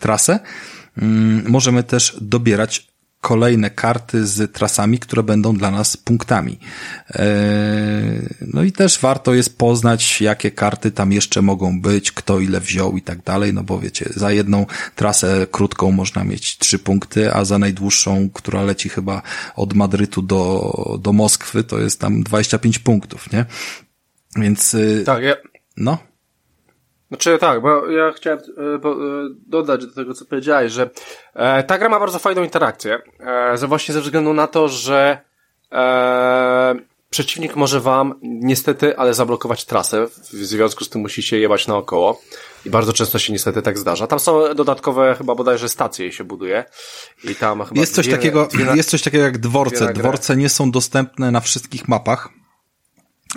trasę, 0.00 0.40
mm, 0.98 1.44
możemy 1.48 1.82
też 1.82 2.16
dobierać 2.20 2.89
kolejne 3.20 3.70
karty 3.70 4.26
z 4.26 4.52
trasami, 4.52 4.98
które 4.98 5.22
będą 5.22 5.56
dla 5.56 5.70
nas 5.70 5.96
punktami. 5.96 6.58
E, 7.14 7.24
no 8.40 8.62
i 8.62 8.72
też 8.72 8.98
warto 8.98 9.34
jest 9.34 9.58
poznać, 9.58 10.20
jakie 10.20 10.50
karty 10.50 10.90
tam 10.90 11.12
jeszcze 11.12 11.42
mogą 11.42 11.80
być, 11.80 12.12
kto 12.12 12.40
ile 12.40 12.60
wziął 12.60 12.96
i 12.96 13.02
tak 13.02 13.22
dalej, 13.22 13.54
no 13.54 13.62
bo 13.62 13.80
wiecie, 13.80 14.06
za 14.14 14.32
jedną 14.32 14.66
trasę 14.96 15.46
krótką 15.50 15.92
można 15.92 16.24
mieć 16.24 16.58
trzy 16.58 16.78
punkty, 16.78 17.34
a 17.34 17.44
za 17.44 17.58
najdłuższą, 17.58 18.30
która 18.34 18.62
leci 18.62 18.88
chyba 18.88 19.22
od 19.56 19.74
Madrytu 19.74 20.22
do, 20.22 20.98
do 21.02 21.12
Moskwy, 21.12 21.64
to 21.64 21.78
jest 21.78 22.00
tam 22.00 22.22
25 22.22 22.78
punktów, 22.78 23.32
nie? 23.32 23.44
Więc... 24.36 24.74
Y, 24.74 25.02
tak, 25.06 25.22
ja... 25.22 25.34
No. 25.76 26.09
Znaczy 27.10 27.38
tak, 27.38 27.60
bo 27.62 27.86
ja 27.86 28.12
chciałem 28.12 28.38
e, 28.38 28.42
e, 28.62 28.80
dodać 29.46 29.86
do 29.86 29.94
tego, 29.94 30.14
co 30.14 30.24
powiedziałeś, 30.24 30.72
że 30.72 30.90
e, 31.34 31.62
ta 31.62 31.78
gra 31.78 31.88
ma 31.88 32.00
bardzo 32.00 32.18
fajną 32.18 32.42
interakcję, 32.42 33.02
że 33.54 33.66
właśnie 33.66 33.94
ze 33.94 34.00
względu 34.00 34.32
na 34.32 34.46
to, 34.46 34.68
że 34.68 35.18
przeciwnik 37.10 37.56
może 37.56 37.80
wam 37.80 38.14
niestety, 38.22 38.96
ale 38.96 39.14
zablokować 39.14 39.64
trasę, 39.64 40.06
w 40.06 40.28
związku 40.28 40.84
z 40.84 40.88
tym 40.88 41.00
musicie 41.00 41.38
jebać 41.38 41.66
naokoło 41.66 42.20
i 42.66 42.70
bardzo 42.70 42.92
często 42.92 43.18
się 43.18 43.32
niestety 43.32 43.62
tak 43.62 43.78
zdarza. 43.78 44.06
Tam 44.06 44.20
są 44.20 44.54
dodatkowe 44.54 45.14
chyba 45.18 45.34
bodajże 45.34 45.68
stacje 45.68 46.12
się 46.12 46.24
buduje 46.24 46.64
i 47.24 47.34
tam 47.34 47.64
chyba 47.64 47.80
jest 47.80 47.94
coś 47.94 48.06
dwie, 48.06 48.16
takiego, 48.16 48.46
dwie 48.46 48.64
na, 48.64 48.74
jest 48.74 48.90
coś 48.90 49.02
takiego 49.02 49.24
jak 49.24 49.38
dworce. 49.38 49.92
Dworce 49.92 50.36
nie 50.36 50.48
są 50.48 50.70
dostępne 50.70 51.30
na 51.30 51.40
wszystkich 51.40 51.88
mapach 51.88 52.28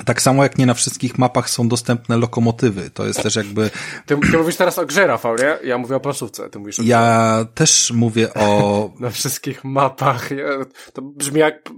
Tak 0.06 0.22
samo 0.22 0.44
jak 0.44 0.58
nie 0.58 0.66
na 0.66 0.74
wszystkich 0.74 1.18
mapach 1.18 1.50
są 1.50 1.68
dostępne 1.68 2.18
lokomotywy. 2.18 2.90
To 2.90 3.06
jest 3.06 3.24
też 3.24 3.36
jakby... 3.36 3.70
Ty, 4.06 4.18
ty 4.32 4.38
mówisz 4.38 4.56
teraz 4.56 4.80
o 4.80 4.86
grze, 4.86 5.08
Rafał, 5.08 5.36
nie? 5.36 5.68
Ja 5.70 5.78
mówię 5.78 5.96
o 5.96 6.00
planszówce. 6.00 6.50
Ty 6.50 6.60
mówisz 6.60 6.80
o 6.80 6.84
ja 6.84 7.46
też 7.54 7.92
mówię 7.96 8.34
o... 8.34 8.90
na 9.00 9.10
wszystkich 9.10 9.64
mapach. 9.64 10.30
To 10.94 11.02
brzmi 11.02 11.40
jak 11.40 11.70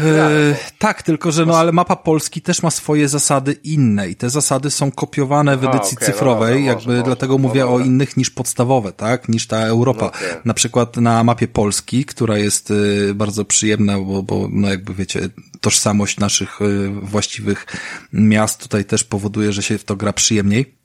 E, 0.00 0.56
tak, 0.78 1.02
tylko 1.02 1.32
że 1.32 1.46
no 1.46 1.58
ale 1.58 1.72
mapa 1.72 1.96
Polski 1.96 2.42
też 2.42 2.62
ma 2.62 2.70
swoje 2.70 3.08
zasady 3.08 3.52
inne 3.52 4.08
i 4.08 4.16
te 4.16 4.30
zasady 4.30 4.70
są 4.70 4.90
kopiowane 4.90 5.56
w 5.56 5.64
edycji 5.64 5.96
okay, 5.96 6.08
no 6.08 6.14
cyfrowej, 6.14 6.60
no, 6.60 6.66
jakby 6.66 6.90
może, 6.92 7.02
dlatego 7.02 7.38
może, 7.38 7.48
mówię 7.48 7.60
no, 7.60 7.74
o 7.74 7.80
innych 7.80 8.16
niż 8.16 8.30
podstawowe, 8.30 8.92
tak, 8.92 9.28
niż 9.28 9.46
ta 9.46 9.58
Europa. 9.58 10.06
Okay. 10.06 10.40
Na 10.44 10.54
przykład 10.54 10.96
na 10.96 11.24
mapie 11.24 11.48
Polski, 11.48 12.04
która 12.04 12.38
jest 12.38 12.70
y, 12.70 13.14
bardzo 13.14 13.44
przyjemna, 13.44 13.98
bo, 13.98 14.22
bo 14.22 14.48
no 14.50 14.68
jakby 14.68 14.94
wiecie, 14.94 15.28
tożsamość 15.60 16.18
naszych 16.18 16.60
y, 16.60 16.88
właściwych 17.02 17.66
miast 18.12 18.62
tutaj 18.62 18.84
też 18.84 19.04
powoduje, 19.04 19.52
że 19.52 19.62
się 19.62 19.78
w 19.78 19.84
to 19.84 19.96
gra 19.96 20.12
przyjemniej. 20.12 20.81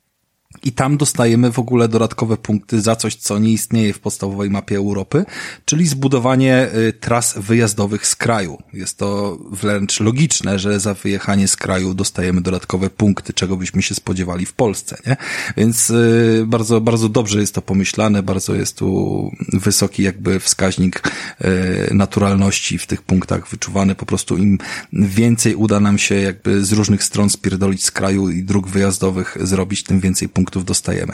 I 0.64 0.72
tam 0.72 0.98
dostajemy 0.98 1.52
w 1.52 1.60
ogóle 1.60 1.88
dodatkowe 1.88 2.38
punkty 2.38 2.82
za 2.82 2.95
coś, 2.95 3.15
co 3.15 3.40
nie 3.40 3.52
istnieje 3.52 3.94
w 3.94 3.99
podstawowej 3.99 4.49
mapie 4.49 4.78
Europy, 4.78 5.26
czyli 5.65 5.88
zbudowanie 5.88 6.69
y, 6.76 6.94
tras 6.94 7.38
wyjazdowych 7.38 8.07
z 8.07 8.15
kraju. 8.15 8.57
Jest 8.74 8.98
to 8.98 9.38
wręcz 9.52 9.99
logiczne, 9.99 10.60
że 10.60 10.80
za 10.80 10.94
wyjechanie 10.94 11.48
z 11.48 11.56
kraju 11.56 11.94
dostajemy 11.94 12.41
dodatkowe 12.41 12.90
punkty, 12.90 13.34
czego 13.34 13.57
byśmy 13.57 13.82
się 13.82 13.95
spodziewali 13.95 14.45
w 14.45 14.53
Polsce, 14.53 14.98
nie? 15.07 15.18
Więc 15.57 15.90
y, 15.90 16.44
bardzo, 16.48 16.82
bardzo 16.82 17.10
dobrze 17.10 17.40
jest 17.40 17.56
to 17.56 17.61
pomyślane, 17.61 18.24
bardzo 18.24 18.56
jest 18.56 18.78
tu 18.78 19.32
wysoki 19.53 20.03
jakby 20.03 20.40
wskaźnik 20.40 21.11
y, 21.41 21.94
naturalności 21.94 22.78
w 22.78 22.88
tych 22.88 23.02
punktach 23.02 23.49
wyczuwany. 23.49 23.95
Po 23.95 24.06
prostu 24.06 24.38
im 24.38 24.57
więcej 24.94 25.56
uda 25.56 25.80
nam 25.80 25.98
się 25.98 26.15
jakby 26.15 26.65
z 26.65 26.72
różnych 26.72 27.03
stron 27.03 27.30
spierdolić 27.30 27.86
z 27.86 27.91
kraju 27.91 28.30
i 28.30 28.44
dróg 28.44 28.68
wyjazdowych 28.68 29.38
zrobić, 29.41 29.84
tym 29.84 29.99
więcej 29.99 30.30
punktów 30.38 30.65
dostajemy. 30.65 31.14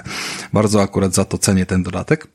Bardzo 0.53 0.81
akurat 0.81 1.13
za 1.13 1.25
to 1.25 1.37
cenię 1.37 1.65
ten 1.65 1.83
dodatek. 1.83 2.27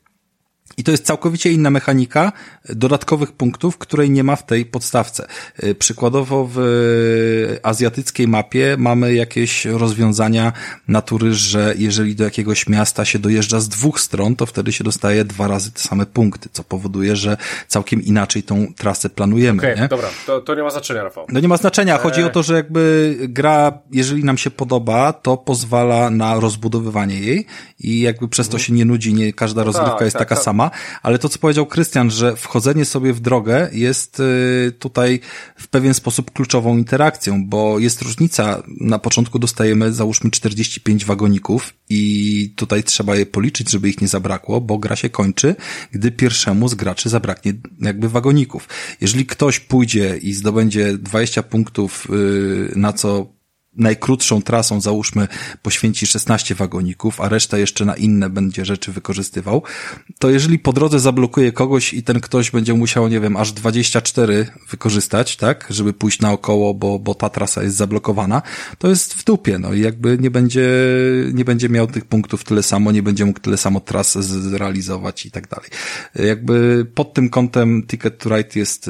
I 0.79 0.83
to 0.83 0.91
jest 0.91 1.05
całkowicie 1.05 1.51
inna 1.51 1.69
mechanika 1.69 2.31
dodatkowych 2.69 3.31
punktów, 3.31 3.77
której 3.77 4.09
nie 4.09 4.23
ma 4.23 4.35
w 4.35 4.45
tej 4.45 4.65
podstawce. 4.65 5.27
Y, 5.63 5.75
przykładowo 5.75 6.49
w 6.53 6.59
azjatyckiej 7.63 8.27
mapie 8.27 8.75
mamy 8.77 9.13
jakieś 9.13 9.65
rozwiązania 9.65 10.53
natury, 10.87 11.33
że 11.33 11.73
jeżeli 11.77 12.15
do 12.15 12.23
jakiegoś 12.23 12.67
miasta 12.67 13.05
się 13.05 13.19
dojeżdża 13.19 13.59
z 13.59 13.69
dwóch 13.69 13.99
stron, 13.99 14.35
to 14.35 14.45
wtedy 14.45 14.71
się 14.71 14.83
dostaje 14.83 15.25
dwa 15.25 15.47
razy 15.47 15.71
te 15.71 15.79
same 15.79 16.05
punkty, 16.05 16.49
co 16.51 16.63
powoduje, 16.63 17.15
że 17.15 17.37
całkiem 17.67 18.01
inaczej 18.01 18.43
tą 18.43 18.73
trasę 18.77 19.09
planujemy. 19.09 19.59
Okej, 19.59 19.73
okay, 19.73 19.87
dobra, 19.87 20.07
to, 20.25 20.41
to 20.41 20.55
nie 20.55 20.63
ma 20.63 20.69
znaczenia, 20.69 21.03
Rafał. 21.03 21.25
No 21.29 21.39
nie 21.39 21.47
ma 21.47 21.57
znaczenia. 21.57 21.97
Chodzi 21.97 22.23
o 22.23 22.29
to, 22.29 22.43
że 22.43 22.53
jakby 22.53 23.15
gra, 23.21 23.79
jeżeli 23.91 24.23
nam 24.23 24.37
się 24.37 24.51
podoba, 24.51 25.13
to 25.13 25.37
pozwala 25.37 26.09
na 26.09 26.39
rozbudowywanie 26.39 27.19
jej 27.19 27.45
i 27.79 28.01
jakby 28.01 28.27
przez 28.27 28.49
to 28.49 28.57
się 28.57 28.73
nie 28.73 28.85
nudzi, 28.85 29.13
nie 29.13 29.33
każda 29.33 29.63
rozgrywka 29.63 29.93
tak, 29.93 30.01
jest 30.01 30.13
tak, 30.13 30.21
taka 30.21 30.35
tak. 30.35 30.43
sama 30.43 30.68
ale 31.03 31.19
to, 31.19 31.29
co 31.29 31.39
powiedział 31.39 31.65
Krystian, 31.65 32.11
że 32.11 32.35
wchodzenie 32.35 32.85
sobie 32.85 33.13
w 33.13 33.19
drogę 33.19 33.69
jest 33.71 34.19
y, 34.19 34.71
tutaj 34.79 35.19
w 35.55 35.67
pewien 35.67 35.93
sposób 35.93 36.31
kluczową 36.31 36.77
interakcją, 36.77 37.45
bo 37.45 37.79
jest 37.79 38.01
różnica. 38.01 38.63
Na 38.79 38.99
początku 38.99 39.39
dostajemy, 39.39 39.93
załóżmy, 39.93 40.31
45 40.31 41.05
wagoników 41.05 41.73
i 41.89 42.53
tutaj 42.55 42.83
trzeba 42.83 43.15
je 43.15 43.25
policzyć, 43.25 43.71
żeby 43.71 43.89
ich 43.89 44.01
nie 44.01 44.07
zabrakło, 44.07 44.61
bo 44.61 44.77
gra 44.77 44.95
się 44.95 45.09
kończy, 45.09 45.55
gdy 45.91 46.11
pierwszemu 46.11 46.67
z 46.67 46.75
graczy 46.75 47.09
zabraknie 47.09 47.53
jakby 47.81 48.09
wagoników. 48.09 48.69
Jeżeli 49.01 49.25
ktoś 49.25 49.59
pójdzie 49.59 50.17
i 50.17 50.33
zdobędzie 50.33 50.97
20 50.97 51.43
punktów, 51.43 52.07
y, 52.09 52.73
na 52.75 52.93
co 52.93 53.38
najkrótszą 53.79 54.41
trasą, 54.41 54.81
załóżmy, 54.81 55.27
poświęci 55.61 56.07
16 56.07 56.55
wagoników, 56.55 57.21
a 57.21 57.29
reszta 57.29 57.57
jeszcze 57.57 57.85
na 57.85 57.95
inne 57.95 58.29
będzie 58.29 58.65
rzeczy 58.65 58.91
wykorzystywał, 58.91 59.63
to 60.19 60.29
jeżeli 60.29 60.59
po 60.59 60.73
drodze 60.73 60.99
zablokuje 60.99 61.51
kogoś 61.51 61.93
i 61.93 62.03
ten 62.03 62.19
ktoś 62.19 62.51
będzie 62.51 62.73
musiał, 62.73 63.07
nie 63.07 63.19
wiem, 63.19 63.37
aż 63.37 63.51
24 63.51 64.47
wykorzystać, 64.69 65.37
tak, 65.37 65.67
żeby 65.69 65.93
pójść 65.93 66.19
naokoło, 66.19 66.73
bo, 66.73 66.99
bo 66.99 67.15
ta 67.15 67.29
trasa 67.29 67.63
jest 67.63 67.75
zablokowana, 67.75 68.41
to 68.77 68.87
jest 68.87 69.13
w 69.13 69.23
dupie, 69.23 69.59
no 69.59 69.73
i 69.73 69.81
jakby 69.81 70.17
nie 70.17 70.31
będzie, 70.31 70.69
nie 71.33 71.45
będzie 71.45 71.69
miał 71.69 71.87
tych 71.87 72.05
punktów 72.05 72.43
tyle 72.43 72.63
samo, 72.63 72.91
nie 72.91 73.03
będzie 73.03 73.25
mógł 73.25 73.39
tyle 73.39 73.57
samo 73.57 73.79
tras 73.79 74.17
zrealizować 74.17 75.25
i 75.25 75.31
tak 75.31 75.47
dalej. 75.47 75.69
Jakby 76.15 76.85
pod 76.95 77.13
tym 77.13 77.29
kątem 77.29 77.83
Ticket 77.87 78.17
to 78.17 78.29
Ride 78.29 78.59
jest, 78.59 78.89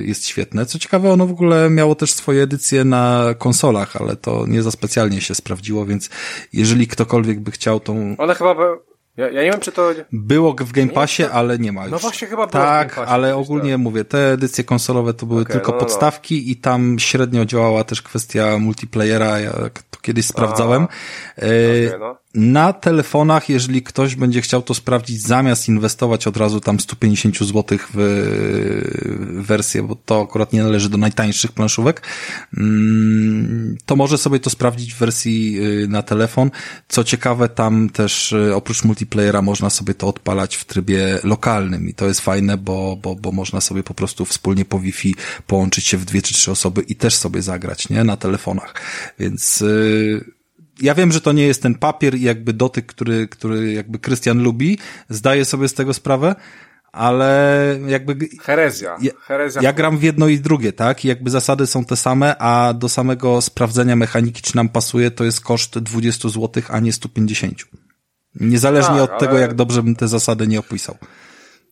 jest 0.00 0.26
świetne. 0.26 0.66
Co 0.66 0.78
ciekawe, 0.78 1.12
ono 1.12 1.26
w 1.26 1.30
ogóle 1.30 1.70
miało 1.70 1.94
też 1.94 2.12
swoje 2.12 2.42
edycje 2.42 2.84
na 2.84 3.34
konsolach, 3.38 3.96
ale 3.96 4.16
to 4.16 4.27
nie 4.48 4.62
za 4.62 4.70
specjalnie 4.70 5.20
się 5.20 5.34
sprawdziło, 5.34 5.86
więc 5.86 6.10
jeżeli 6.52 6.86
ktokolwiek 6.86 7.40
by 7.40 7.50
chciał 7.50 7.80
tą... 7.80 8.16
One 8.18 8.34
chyba 8.34 8.54
by... 8.54 8.62
Ja, 9.16 9.30
ja 9.30 9.42
nie 9.42 9.50
wiem, 9.50 9.60
czy 9.60 9.72
to... 9.72 9.90
Było 10.12 10.54
w 10.60 10.72
Game 10.72 10.88
Passie, 10.88 11.22
nie, 11.22 11.30
ale 11.30 11.58
nie 11.58 11.72
ma 11.72 11.82
już. 11.82 11.92
No 11.92 11.98
właśnie 11.98 12.28
chyba 12.28 12.46
było 12.46 12.62
Tak, 12.62 12.94
Passie, 12.94 13.10
ale 13.10 13.36
ogólnie 13.36 13.72
tak. 13.72 13.80
mówię, 13.80 14.04
te 14.04 14.32
edycje 14.32 14.64
konsolowe 14.64 15.14
to 15.14 15.26
były 15.26 15.42
okay, 15.42 15.52
tylko 15.52 15.72
no, 15.72 15.76
no, 15.76 15.80
no. 15.80 15.86
podstawki 15.86 16.34
no. 16.34 16.52
i 16.52 16.56
tam 16.56 16.98
średnio 16.98 17.44
działała 17.44 17.84
też 17.84 18.02
kwestia 18.02 18.58
multiplayera, 18.58 19.40
ja 19.40 19.52
to 19.90 20.00
kiedyś 20.02 20.26
sprawdzałem. 20.26 20.82
A, 20.82 21.44
okay, 21.44 21.98
no. 21.98 22.16
Na 22.38 22.72
telefonach, 22.72 23.48
jeżeli 23.48 23.82
ktoś 23.82 24.14
będzie 24.14 24.40
chciał 24.40 24.62
to 24.62 24.74
sprawdzić, 24.74 25.22
zamiast 25.22 25.68
inwestować 25.68 26.26
od 26.26 26.36
razu 26.36 26.60
tam 26.60 26.80
150 26.80 27.38
zł 27.38 27.78
w 27.94 29.42
wersję, 29.46 29.82
bo 29.82 29.94
to 29.94 30.22
akurat 30.22 30.52
nie 30.52 30.62
należy 30.62 30.88
do 30.88 30.98
najtańszych 30.98 31.52
planszówek, 31.52 32.02
mm, 32.56 33.76
to 33.86 33.96
może 33.96 34.18
sobie 34.18 34.40
to 34.40 34.50
sprawdzić 34.50 34.94
w 34.94 34.98
wersji 34.98 35.58
y, 35.84 35.88
na 35.88 36.02
telefon. 36.02 36.50
Co 36.88 37.04
ciekawe, 37.04 37.48
tam 37.48 37.90
też 37.90 38.32
y, 38.32 38.54
oprócz 38.54 38.84
multiplayera 38.84 39.42
można 39.42 39.70
sobie 39.70 39.94
to 39.94 40.06
odpalać 40.06 40.56
w 40.56 40.64
trybie 40.64 41.18
lokalnym 41.24 41.88
i 41.88 41.94
to 41.94 42.06
jest 42.06 42.20
fajne, 42.20 42.56
bo, 42.56 42.96
bo, 43.02 43.14
bo 43.14 43.32
można 43.32 43.60
sobie 43.60 43.82
po 43.82 43.94
prostu 43.94 44.24
wspólnie 44.24 44.64
po 44.64 44.80
Wi-Fi 44.80 45.14
połączyć 45.46 45.86
się 45.86 45.98
w 45.98 46.04
dwie 46.04 46.22
czy 46.22 46.34
trzy 46.34 46.50
osoby 46.50 46.82
i 46.82 46.96
też 46.96 47.14
sobie 47.14 47.42
zagrać, 47.42 47.88
nie? 47.88 48.04
Na 48.04 48.16
telefonach. 48.16 48.74
Więc, 49.18 49.60
yy, 49.60 50.37
ja 50.80 50.94
wiem, 50.94 51.12
że 51.12 51.20
to 51.20 51.32
nie 51.32 51.46
jest 51.46 51.62
ten 51.62 51.74
papier 51.74 52.14
i 52.14 52.22
jakby 52.22 52.52
dotyk, 52.52 52.86
który, 52.86 53.28
który 53.28 53.72
jakby 53.72 53.98
Krystian 53.98 54.42
lubi, 54.42 54.78
zdaję 55.08 55.44
sobie 55.44 55.68
z 55.68 55.74
tego 55.74 55.94
sprawę, 55.94 56.34
ale 56.92 57.78
jakby... 57.86 58.28
Herezja. 58.42 58.96
Ja, 59.00 59.12
Herezja. 59.20 59.62
ja 59.62 59.72
gram 59.72 59.98
w 59.98 60.02
jedno 60.02 60.28
i 60.28 60.38
drugie, 60.38 60.72
tak? 60.72 61.04
I 61.04 61.08
jakby 61.08 61.30
zasady 61.30 61.66
są 61.66 61.84
te 61.84 61.96
same, 61.96 62.38
a 62.38 62.74
do 62.74 62.88
samego 62.88 63.40
sprawdzenia 63.40 63.96
mechaniki, 63.96 64.42
czy 64.42 64.56
nam 64.56 64.68
pasuje, 64.68 65.10
to 65.10 65.24
jest 65.24 65.40
koszt 65.40 65.78
20 65.78 66.28
zł, 66.28 66.62
a 66.68 66.80
nie 66.80 66.92
150. 66.92 67.58
Niezależnie 68.34 69.00
tak, 69.00 69.12
od 69.12 69.18
tego, 69.18 69.32
ale... 69.32 69.40
jak 69.40 69.54
dobrze 69.54 69.82
bym 69.82 69.96
te 69.96 70.08
zasady 70.08 70.46
nie 70.46 70.58
opisał. 70.58 70.96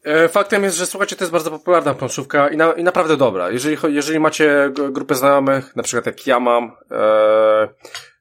E, 0.05 0.29
faktem 0.29 0.63
jest, 0.63 0.77
że 0.77 0.87
słuchajcie, 0.87 1.17
to 1.17 1.25
jest 1.25 1.33
bardzo 1.33 1.51
popularna 1.51 1.95
planszówka 1.95 2.49
i, 2.49 2.57
na, 2.57 2.73
i 2.73 2.85
naprawdę 2.85 3.17
dobra. 3.17 3.51
Jeżeli, 3.51 3.77
jeżeli 3.89 4.21
macie 4.21 4.73
grupę 4.91 5.15
znajomych, 5.15 5.77
na 5.77 5.83
przykład 5.83 6.07
jak 6.07 6.27
ja 6.27 6.41
mam, 6.41 6.73
e, 6.91 7.69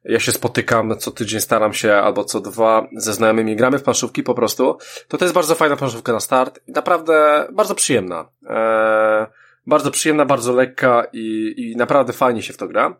ja 0.05 0.19
się 0.19 0.31
spotykam 0.31 0.97
co 0.97 1.11
tydzień, 1.11 1.41
staram 1.41 1.73
się, 1.73 1.93
albo 1.93 2.23
co 2.23 2.41
dwa 2.41 2.87
ze 2.97 3.13
znajomymi, 3.13 3.55
gramy 3.55 3.79
w 3.79 3.83
planszówki 3.83 4.23
po 4.23 4.33
prostu, 4.33 4.77
to 5.07 5.17
to 5.17 5.25
jest 5.25 5.35
bardzo 5.35 5.55
fajna 5.55 5.75
planszówka 5.75 6.13
na 6.13 6.19
start 6.19 6.59
naprawdę 6.67 7.47
bardzo 7.53 7.75
przyjemna. 7.75 8.29
Eee, 8.49 9.25
bardzo 9.67 9.91
przyjemna, 9.91 10.25
bardzo 10.25 10.53
lekka 10.53 11.07
i, 11.13 11.53
i 11.57 11.75
naprawdę 11.77 12.13
fajnie 12.13 12.41
się 12.41 12.53
w 12.53 12.57
to 12.57 12.67
gra. 12.67 12.97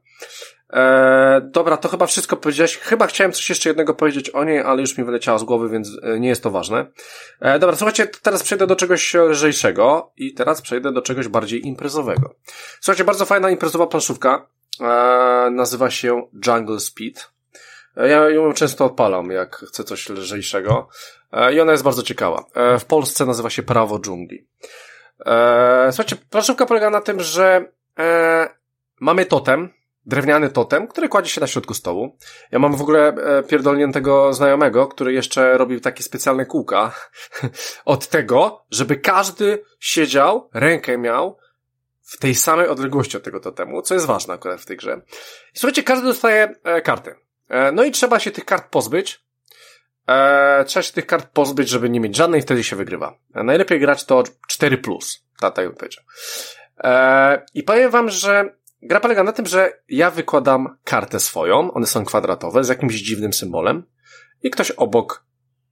Eee, 0.70 1.42
dobra, 1.44 1.78
to 1.78 1.90
chyba 1.90 2.06
wszystko 2.06 2.38
powiedziałeś. 2.38 2.78
Chyba 2.78 3.08
chciałem 3.08 3.32
coś 3.32 3.50
jeszcze 3.50 3.70
jednego 3.70 3.94
powiedzieć 3.94 4.30
o 4.30 4.44
niej, 4.44 4.60
ale 4.60 4.82
już 4.82 4.98
mi 4.98 5.04
wyleciało 5.04 5.40
z 5.40 5.44
głowy, 5.44 5.70
więc 5.70 5.92
e, 6.04 6.20
nie 6.20 6.30
jest 6.30 6.44
to 6.44 6.52
ważne. 6.52 6.86
Eee, 7.42 7.60
dobra, 7.60 7.76
słuchajcie, 7.76 8.08
teraz 8.08 8.44
przejdę 8.44 8.68
do 8.68 8.76
czegoś 8.76 9.14
lżejszego 9.14 10.12
i 10.18 10.34
teraz 10.34 10.62
przejdę 10.62 10.92
do 10.92 11.02
czegoś 11.02 11.28
bardziej 11.28 11.68
imprezowego. 11.68 12.36
Słuchajcie, 12.80 13.04
bardzo 13.04 13.26
fajna 13.26 13.50
imprezowa 13.50 13.88
planszówka. 13.88 14.48
Nazywa 15.52 15.90
się 15.92 16.28
Jungle 16.48 16.80
Speed. 16.80 17.36
E, 17.98 18.08
ja 18.08 18.30
ją 18.30 18.54
często 18.54 18.86
odpalam, 18.86 19.32
jak 19.32 19.56
chcę 19.56 19.84
coś 19.84 20.10
lżejszego. 20.10 20.88
E, 21.32 21.54
I 21.54 21.60
ona 21.62 21.72
jest 21.72 21.84
bardzo 21.84 22.04
ciekawa. 22.04 22.46
E, 22.54 22.80
w 22.80 22.86
Polsce 22.86 23.26
nazywa 23.26 23.50
się 23.50 23.64
Prawo 23.64 24.00
Dżungli. 24.00 24.48
Słuchajcie, 25.92 26.16
planszówka 26.30 26.66
polega 26.66 26.90
na 26.90 27.02
tym, 27.02 27.20
że 27.20 27.72
mamy 29.00 29.26
totem, 29.26 29.70
drewniany 30.06 30.50
totem, 30.50 30.88
który 30.88 31.10
kładzie 31.10 31.30
się 31.30 31.42
na 31.42 31.48
środku 31.48 31.74
stołu. 31.74 32.18
Ja 32.52 32.60
mam 32.60 32.76
w 32.76 32.82
ogóle 32.82 33.16
pierdolniętego 33.48 34.34
znajomego, 34.34 34.88
który 34.88 35.14
jeszcze 35.14 35.58
robił 35.58 35.80
takie 35.80 36.04
specjalne 36.04 36.46
kółka 36.46 36.92
od 37.86 38.08
tego, 38.08 38.66
żeby 38.72 38.96
każdy 38.96 39.64
siedział, 39.80 40.50
rękę 40.54 40.98
miał 40.98 41.38
w 42.06 42.18
tej 42.18 42.36
samej 42.36 42.68
odległości 42.68 43.18
od 43.18 43.24
tego 43.24 43.40
totemu, 43.40 43.82
co 43.82 43.94
jest 43.94 44.06
ważne 44.06 44.34
akurat 44.34 44.62
w 44.62 44.66
tej 44.66 44.78
grze. 44.78 45.02
I 45.56 45.60
słuchajcie, 45.60 45.84
każdy 45.84 46.06
dostaje 46.08 46.56
e, 46.64 46.82
karty. 46.82 47.16
E, 47.50 47.72
no 47.72 47.84
i 47.84 47.92
trzeba 47.92 48.20
się 48.20 48.32
tych 48.32 48.46
kart 48.46 48.70
pozbyć. 48.70 49.26
E, 50.08 50.66
trzeba 50.66 50.84
się 50.84 50.94
tych 50.94 51.06
kart 51.06 51.30
pozbyć, 51.30 51.70
żeby 51.70 51.90
nie 51.90 52.00
mieć 52.00 52.16
żadnej, 52.16 52.42
wtedy 52.42 52.64
się 52.64 52.76
wygrywa. 52.76 53.18
E, 53.36 53.44
najlepiej 53.44 53.80
grać 53.80 54.06
to 54.06 54.24
4+, 54.52 54.78
plus, 54.78 55.26
tak 55.40 55.56
bym 55.56 55.76
powiedział. 55.76 56.04
E, 56.84 57.46
I 57.54 57.64
powiem 57.64 57.92
wam, 57.92 58.10
że 58.10 58.56
gra 58.82 59.00
polega 59.00 59.24
na 59.24 59.32
tym, 59.32 59.46
że 59.46 59.82
ja 59.90 60.12
wykładam 60.12 60.78
kartę 60.84 61.20
swoją, 61.20 61.72
one 61.72 61.88
są 61.88 62.06
kwadratowe, 62.06 62.64
z 62.64 62.70
jakimś 62.70 62.96
dziwnym 62.96 63.34
symbolem 63.34 63.84
i 64.44 64.50
ktoś 64.50 64.72
obok 64.72 65.26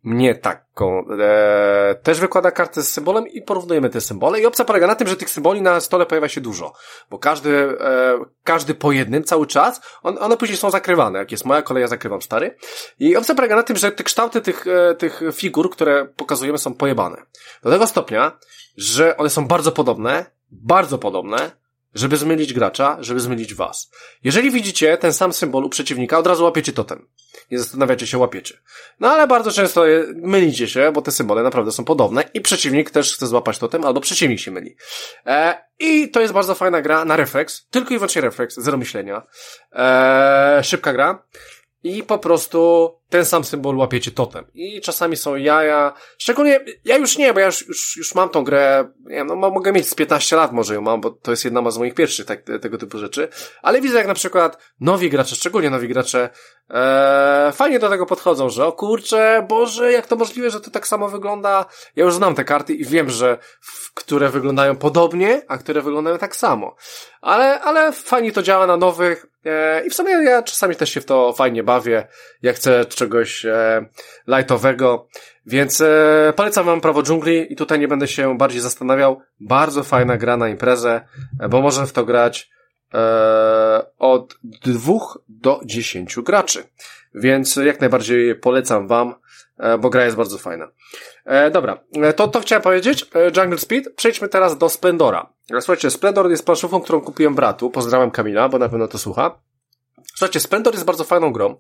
mnie 0.04 0.36
taką 0.36 1.06
e, 1.20 1.96
też 2.04 2.20
wykłada 2.20 2.52
kartę 2.52 2.82
z 2.82 2.90
symbolem 2.90 3.28
i 3.28 3.42
porównujemy 3.42 3.90
te 3.90 4.02
symbole. 4.02 4.42
I 4.42 4.46
opcja 4.46 4.66
polega 4.66 4.88
na 4.88 4.96
tym, 4.96 5.08
że 5.08 5.16
tych 5.16 5.30
symboli 5.30 5.62
na 5.62 5.80
stole 5.80 6.06
pojawia 6.06 6.30
się 6.30 6.42
dużo, 6.42 6.74
bo 7.10 7.20
każdy, 7.20 7.78
e, 7.82 8.20
każdy 8.44 8.76
po 8.76 8.92
jednym 8.92 9.24
cały 9.24 9.48
czas, 9.48 9.82
on, 10.04 10.18
one 10.20 10.38
później 10.38 10.58
są 10.58 10.70
zakrywane. 10.70 11.20
Jak 11.20 11.32
jest 11.32 11.46
moja 11.46 11.62
kolej, 11.62 11.82
ja 11.82 11.88
zakrywam 11.88 12.22
stary. 12.22 12.58
I 13.00 13.16
opcja 13.16 13.36
polega 13.36 13.56
na 13.56 13.64
tym, 13.64 13.78
że 13.78 13.92
te 13.92 14.04
kształty 14.04 14.42
tych, 14.42 14.68
e, 14.68 14.96
tych 14.96 15.22
figur, 15.34 15.70
które 15.70 16.06
pokazujemy, 16.06 16.58
są 16.58 16.74
pojebane. 16.74 17.18
Do 17.64 17.70
tego 17.70 17.88
stopnia, 17.88 18.32
że 18.78 19.18
one 19.18 19.30
są 19.30 19.48
bardzo 19.48 19.72
podobne, 19.72 20.26
bardzo 20.52 20.98
podobne, 20.98 21.63
żeby 21.94 22.18
zmylić 22.18 22.54
gracza, 22.54 22.98
żeby 23.00 23.20
zmylić 23.20 23.54
was. 23.54 23.92
Jeżeli 24.24 24.52
widzicie 24.52 24.98
ten 24.98 25.14
sam 25.14 25.34
symbol 25.34 25.64
u 25.64 25.70
przeciwnika, 25.70 26.20
od 26.20 26.28
razu 26.28 26.44
łapiecie 26.44 26.74
totem. 26.74 27.08
Nie 27.52 27.60
zastanawiacie 27.60 28.08
się, 28.08 28.18
łapiecie. 28.18 28.58
No 29.00 29.12
ale 29.12 29.28
bardzo 29.28 29.52
często 29.52 29.84
mylicie 30.16 30.68
się, 30.68 30.92
bo 30.92 31.02
te 31.02 31.12
symbole 31.12 31.44
naprawdę 31.44 31.72
są 31.72 31.86
podobne 31.86 32.24
i 32.34 32.42
przeciwnik 32.42 32.92
też 32.92 33.14
chce 33.14 33.28
złapać 33.28 33.60
totem, 33.60 33.86
albo 33.86 34.02
przeciwnik 34.02 34.40
się 34.40 34.52
myli. 34.52 34.76
E, 35.26 35.64
I 35.80 36.12
to 36.12 36.22
jest 36.22 36.34
bardzo 36.34 36.56
fajna 36.56 36.82
gra 36.82 37.06
na 37.06 37.16
refleks, 37.16 37.68
tylko 37.70 37.94
i 37.94 37.98
wyłącznie 37.98 38.22
refleks, 38.22 38.56
zero 38.56 38.78
myślenia. 38.78 39.24
E, 39.76 40.62
szybka 40.64 40.94
gra 40.94 41.24
i 41.84 42.04
po 42.04 42.20
prostu 42.20 42.92
ten 43.14 43.26
sam 43.26 43.44
symbol 43.44 43.78
łapiecie 43.78 44.12
totem. 44.12 44.46
I 44.54 44.82
czasami 44.82 45.18
są 45.18 45.36
jaja, 45.36 45.94
szczególnie, 46.18 46.60
ja 46.86 46.98
już 46.98 47.18
nie, 47.18 47.34
bo 47.34 47.40
ja 47.40 47.46
już, 47.46 47.68
już, 47.68 47.98
już 47.98 48.16
mam 48.16 48.30
tą 48.30 48.44
grę, 48.44 48.90
nie 49.06 49.16
wiem, 49.16 49.28
no 49.28 49.36
mogę 49.36 49.72
mieć 49.72 49.90
z 49.90 49.96
15 49.96 50.36
lat 50.36 50.52
może 50.52 50.74
ją 50.74 50.82
mam, 50.82 51.02
bo 51.02 51.10
to 51.12 51.32
jest 51.32 51.46
jedna 51.46 51.72
z 51.72 51.78
moich 51.78 51.94
pierwszych 51.94 52.26
tak, 52.26 52.44
tego 52.62 52.78
typu 52.78 52.98
rzeczy, 52.98 53.28
ale 53.62 53.82
widzę 53.82 53.98
jak 53.98 54.08
na 54.08 54.14
przykład 54.14 54.58
nowi 54.80 55.10
gracze, 55.10 55.36
szczególnie 55.36 55.70
nowi 55.70 55.88
gracze, 55.88 56.30
e, 56.70 57.52
fajnie 57.56 57.80
do 57.80 57.90
tego 57.90 58.06
podchodzą, 58.06 58.50
że 58.50 58.66
o 58.66 58.72
kurczę, 58.72 59.46
Boże, 59.50 59.92
jak 59.92 60.08
to 60.08 60.16
możliwe, 60.16 60.50
że 60.50 60.62
to 60.62 60.72
tak 60.72 60.88
samo 60.88 61.10
wygląda? 61.10 61.66
Ja 61.96 62.06
już 62.06 62.14
znam 62.14 62.36
te 62.36 62.44
karty 62.44 62.74
i 62.74 62.86
wiem, 62.86 63.10
że 63.10 63.38
które 63.94 64.30
wyglądają 64.30 64.76
podobnie, 64.76 65.42
a 65.48 65.58
które 65.58 65.82
wyglądają 65.82 66.18
tak 66.18 66.36
samo. 66.36 66.76
Ale, 67.22 67.62
ale 67.62 67.92
fajnie 67.92 68.32
to 68.32 68.44
działa 68.44 68.68
na 68.68 68.78
nowych, 68.78 69.26
e, 69.46 69.86
i 69.86 69.90
w 69.90 69.94
sumie 69.94 70.12
ja 70.12 70.44
czasami 70.44 70.76
też 70.76 70.90
się 70.90 71.02
w 71.02 71.06
to 71.06 71.34
fajnie 71.34 71.64
bawię, 71.64 72.08
jak 72.42 72.56
chcę 72.56 72.86
czegoś 73.04 73.46
e, 73.46 73.86
lightowego, 74.28 75.08
więc 75.46 75.82
e, 75.82 76.34
polecam 76.36 76.66
wam 76.66 76.82
Prawo 76.82 77.04
Dżungli 77.04 77.54
i 77.54 77.56
tutaj 77.56 77.80
nie 77.80 77.88
będę 77.88 78.08
się 78.08 78.38
bardziej 78.38 78.62
zastanawiał. 78.62 79.22
Bardzo 79.40 79.84
fajna 79.84 80.18
gra 80.18 80.38
na 80.38 80.50
imprezę, 80.50 81.02
e, 81.40 81.50
bo 81.50 81.62
można 81.62 81.86
w 81.86 81.92
to 81.92 82.06
grać 82.06 82.50
e, 82.94 83.00
od 84.00 84.40
dwóch 84.66 85.24
do 85.30 85.62
dziesięciu 85.66 86.24
graczy. 86.24 86.64
Więc 87.16 87.56
jak 87.56 87.80
najbardziej 87.82 88.36
polecam 88.36 88.88
wam, 88.88 89.16
e, 89.58 89.78
bo 89.78 89.90
gra 89.90 90.06
jest 90.06 90.18
bardzo 90.18 90.38
fajna. 90.38 90.68
E, 91.26 91.52
dobra, 91.52 91.80
e, 92.02 92.14
to, 92.14 92.28
to 92.28 92.40
chciałem 92.40 92.62
powiedzieć. 92.62 93.06
E, 93.16 93.42
Jungle 93.42 93.58
Speed. 93.58 93.90
Przejdźmy 93.96 94.30
teraz 94.30 94.58
do 94.58 94.70
Splendora. 94.70 95.34
Słuchajcie, 95.60 95.92
Splendor 95.92 96.30
jest 96.30 96.46
planszówką, 96.46 96.82
którą 96.82 97.02
kupiłem 97.02 97.36
bratu. 97.36 97.70
Pozdrawiam 97.70 98.12
Kamila, 98.12 98.50
bo 98.50 98.60
na 98.60 98.70
pewno 98.70 98.88
to 98.88 98.98
słucha. 98.98 99.40
Słuchajcie, 100.16 100.40
Splendor 100.40 100.74
jest 100.74 100.86
bardzo 100.86 101.04
fajną 101.04 101.34
grą. 101.34 101.58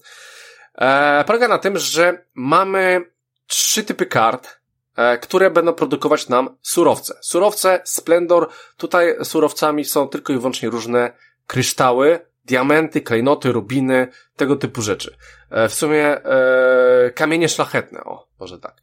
E, 0.78 1.24
polega 1.28 1.48
na 1.48 1.58
tym, 1.58 1.78
że 1.78 2.26
mamy 2.34 3.12
trzy 3.48 3.84
typy 3.84 4.06
kart, 4.06 4.60
e, 4.96 5.18
które 5.18 5.52
będą 5.52 5.74
produkować 5.74 6.30
nam 6.30 6.58
surowce. 6.62 7.14
Surowce, 7.22 7.82
Splendor, 7.84 8.50
tutaj 8.78 9.16
surowcami 9.24 9.86
są 9.86 10.08
tylko 10.08 10.34
i 10.34 10.38
wyłącznie 10.38 10.70
różne 10.70 11.12
kryształy, 11.48 12.20
diamenty, 12.46 13.02
klejnoty, 13.02 13.52
rubiny, 13.52 14.08
tego 14.36 14.56
typu 14.56 14.82
rzeczy. 14.82 15.18
E, 15.50 15.70
w 15.70 15.74
sumie 15.74 16.06
e, 16.06 17.12
kamienie 17.16 17.50
szlachetne, 17.50 18.04
o, 18.04 18.28
może 18.40 18.60
tak. 18.60 18.76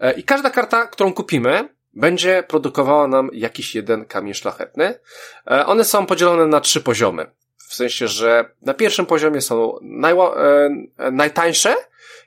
E, 0.00 0.12
I 0.12 0.24
każda 0.24 0.50
karta, 0.50 0.86
którą 0.86 1.12
kupimy, 1.12 1.68
będzie 1.94 2.42
produkowała 2.48 3.08
nam 3.08 3.30
jakiś 3.32 3.74
jeden 3.74 4.04
kamień 4.04 4.34
szlachetny. 4.34 4.98
E, 5.50 5.66
one 5.66 5.84
są 5.84 6.06
podzielone 6.06 6.46
na 6.46 6.60
trzy 6.60 6.80
poziomy. 6.80 7.30
W 7.68 7.74
sensie, 7.74 8.08
że 8.08 8.50
na 8.62 8.74
pierwszym 8.74 9.06
poziomie 9.06 9.40
są 9.40 9.78
najła, 9.82 10.36
e, 10.36 10.70
najtańsze 11.12 11.74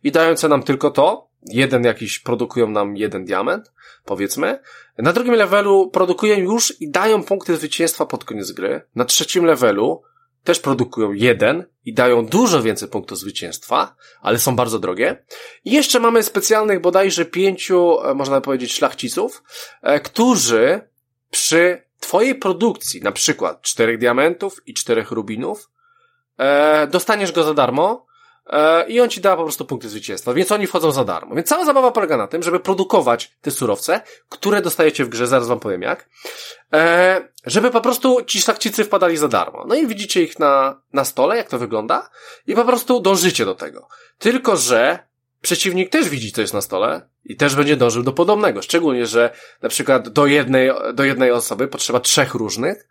i 0.03 0.11
dające 0.11 0.47
nam 0.47 0.63
tylko 0.63 0.91
to. 0.91 1.27
Jeden 1.45 1.83
jakiś 1.83 2.19
produkują 2.19 2.69
nam 2.69 2.97
jeden 2.97 3.25
diament, 3.25 3.71
powiedzmy. 4.05 4.59
Na 4.97 5.13
drugim 5.13 5.33
levelu 5.33 5.89
produkują 5.89 6.37
już 6.37 6.81
i 6.81 6.91
dają 6.91 7.23
punkty 7.23 7.57
zwycięstwa 7.57 8.05
pod 8.05 8.25
koniec 8.25 8.51
gry. 8.51 8.81
Na 8.95 9.05
trzecim 9.05 9.45
levelu 9.45 10.03
też 10.43 10.59
produkują 10.59 11.11
jeden 11.13 11.65
i 11.85 11.93
dają 11.93 12.25
dużo 12.25 12.61
więcej 12.61 12.87
punktów 12.87 13.17
zwycięstwa, 13.17 13.95
ale 14.21 14.39
są 14.39 14.55
bardzo 14.55 14.79
drogie. 14.79 15.23
I 15.65 15.71
jeszcze 15.71 15.99
mamy 15.99 16.23
specjalnych 16.23 16.81
bodajże 16.81 17.25
pięciu, 17.25 17.99
e, 18.03 18.13
można 18.13 18.41
powiedzieć, 18.41 18.73
szlachciców, 18.73 19.43
e, 19.81 19.99
którzy 19.99 20.81
przy 21.29 21.90
twojej 22.11 22.35
produkcji, 22.35 23.01
na 23.01 23.11
przykład 23.11 23.61
czterech 23.61 23.97
diamentów 23.97 24.61
i 24.65 24.73
czterech 24.73 25.11
rubinów, 25.11 25.69
e, 26.37 26.87
dostaniesz 26.87 27.31
go 27.31 27.43
za 27.43 27.53
darmo 27.53 28.05
e, 28.47 28.87
i 28.87 29.01
on 29.01 29.09
ci 29.09 29.21
da 29.21 29.35
po 29.35 29.43
prostu 29.43 29.65
punkty 29.65 29.89
zwycięstwa, 29.89 30.33
więc 30.33 30.51
oni 30.51 30.67
wchodzą 30.67 30.91
za 30.91 31.03
darmo. 31.03 31.35
Więc 31.35 31.47
cała 31.47 31.65
zabawa 31.65 31.91
polega 31.91 32.17
na 32.17 32.27
tym, 32.27 32.43
żeby 32.43 32.59
produkować 32.59 33.31
te 33.41 33.51
surowce, 33.51 34.01
które 34.29 34.61
dostajecie 34.61 35.05
w 35.05 35.09
grze, 35.09 35.27
zaraz 35.27 35.47
wam 35.47 35.59
powiem 35.59 35.81
jak, 35.81 36.09
e, 36.73 37.21
żeby 37.45 37.71
po 37.71 37.81
prostu 37.81 38.21
ci 38.25 38.41
szlachcicy 38.41 38.83
wpadali 38.83 39.17
za 39.17 39.27
darmo. 39.27 39.65
No 39.67 39.75
i 39.75 39.87
widzicie 39.87 40.23
ich 40.23 40.39
na, 40.39 40.81
na 40.93 41.05
stole, 41.05 41.37
jak 41.37 41.49
to 41.49 41.59
wygląda 41.59 42.09
i 42.47 42.55
po 42.55 42.65
prostu 42.65 42.99
dążycie 42.99 43.45
do 43.45 43.55
tego. 43.55 43.87
Tylko, 44.17 44.57
że 44.57 45.10
przeciwnik 45.41 45.89
też 45.89 46.09
widzi, 46.09 46.31
co 46.31 46.41
jest 46.41 46.53
na 46.53 46.61
stole 46.61 47.01
i 47.25 47.35
też 47.35 47.55
będzie 47.55 47.77
dążył 47.77 48.03
do 48.03 48.13
podobnego. 48.13 48.61
Szczególnie, 48.61 49.05
że 49.05 49.33
na 49.61 49.69
przykład 49.69 50.09
do 50.09 50.25
jednej, 50.25 50.71
do 50.93 51.03
jednej 51.03 51.31
osoby 51.31 51.67
potrzeba 51.67 51.99
trzech 51.99 52.33
różnych, 52.33 52.87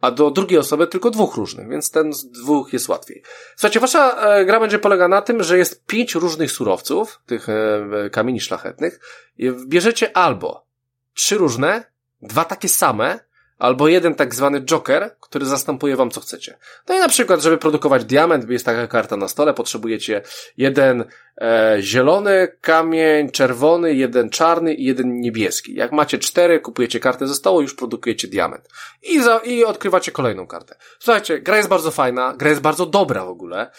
a 0.00 0.10
do 0.10 0.30
drugiej 0.30 0.58
osoby 0.58 0.86
tylko 0.86 1.10
dwóch 1.10 1.36
różnych, 1.36 1.68
więc 1.68 1.90
ten 1.90 2.12
z 2.12 2.30
dwóch 2.30 2.72
jest 2.72 2.88
łatwiej. 2.88 3.22
Słuchajcie, 3.56 3.80
wasza 3.80 4.16
e, 4.20 4.44
gra 4.44 4.60
będzie 4.60 4.78
polega 4.78 5.08
na 5.08 5.22
tym, 5.22 5.42
że 5.42 5.58
jest 5.58 5.86
pięć 5.86 6.14
różnych 6.14 6.52
surowców, 6.52 7.20
tych 7.26 7.48
e, 7.48 8.10
kamieni 8.12 8.40
szlachetnych, 8.40 9.00
i 9.38 9.52
bierzecie 9.66 10.16
albo 10.16 10.66
trzy 11.14 11.38
różne, 11.38 11.84
dwa 12.22 12.44
takie 12.44 12.68
same, 12.68 13.20
albo 13.62 13.88
jeden 13.88 14.14
tak 14.14 14.34
zwany 14.34 14.60
joker, 14.60 15.16
który 15.20 15.46
zastępuje 15.46 15.96
wam 15.96 16.10
co 16.10 16.20
chcecie. 16.20 16.58
No 16.88 16.94
i 16.94 16.98
na 16.98 17.08
przykład, 17.08 17.40
żeby 17.40 17.58
produkować 17.58 18.04
diament, 18.04 18.50
jest 18.50 18.66
taka 18.66 18.86
karta 18.86 19.16
na 19.16 19.28
stole, 19.28 19.54
potrzebujecie 19.54 20.22
jeden 20.56 21.04
e, 21.40 21.76
zielony 21.80 22.48
kamień, 22.60 23.30
czerwony, 23.30 23.94
jeden 23.94 24.30
czarny 24.30 24.74
i 24.74 24.84
jeden 24.84 25.20
niebieski. 25.20 25.74
Jak 25.74 25.92
macie 25.92 26.18
cztery, 26.18 26.60
kupujecie 26.60 27.00
kartę 27.00 27.28
ze 27.28 27.34
stołu, 27.34 27.62
już 27.62 27.74
produkujecie 27.74 28.28
diament. 28.28 28.68
I, 29.02 29.22
za, 29.22 29.38
i 29.38 29.64
odkrywacie 29.64 30.12
kolejną 30.12 30.46
kartę. 30.46 30.76
Słuchajcie, 30.98 31.40
gra 31.40 31.56
jest 31.56 31.68
bardzo 31.68 31.90
fajna, 31.90 32.34
gra 32.36 32.50
jest 32.50 32.62
bardzo 32.62 32.86
dobra 32.86 33.24
w 33.24 33.28
ogóle. 33.28 33.70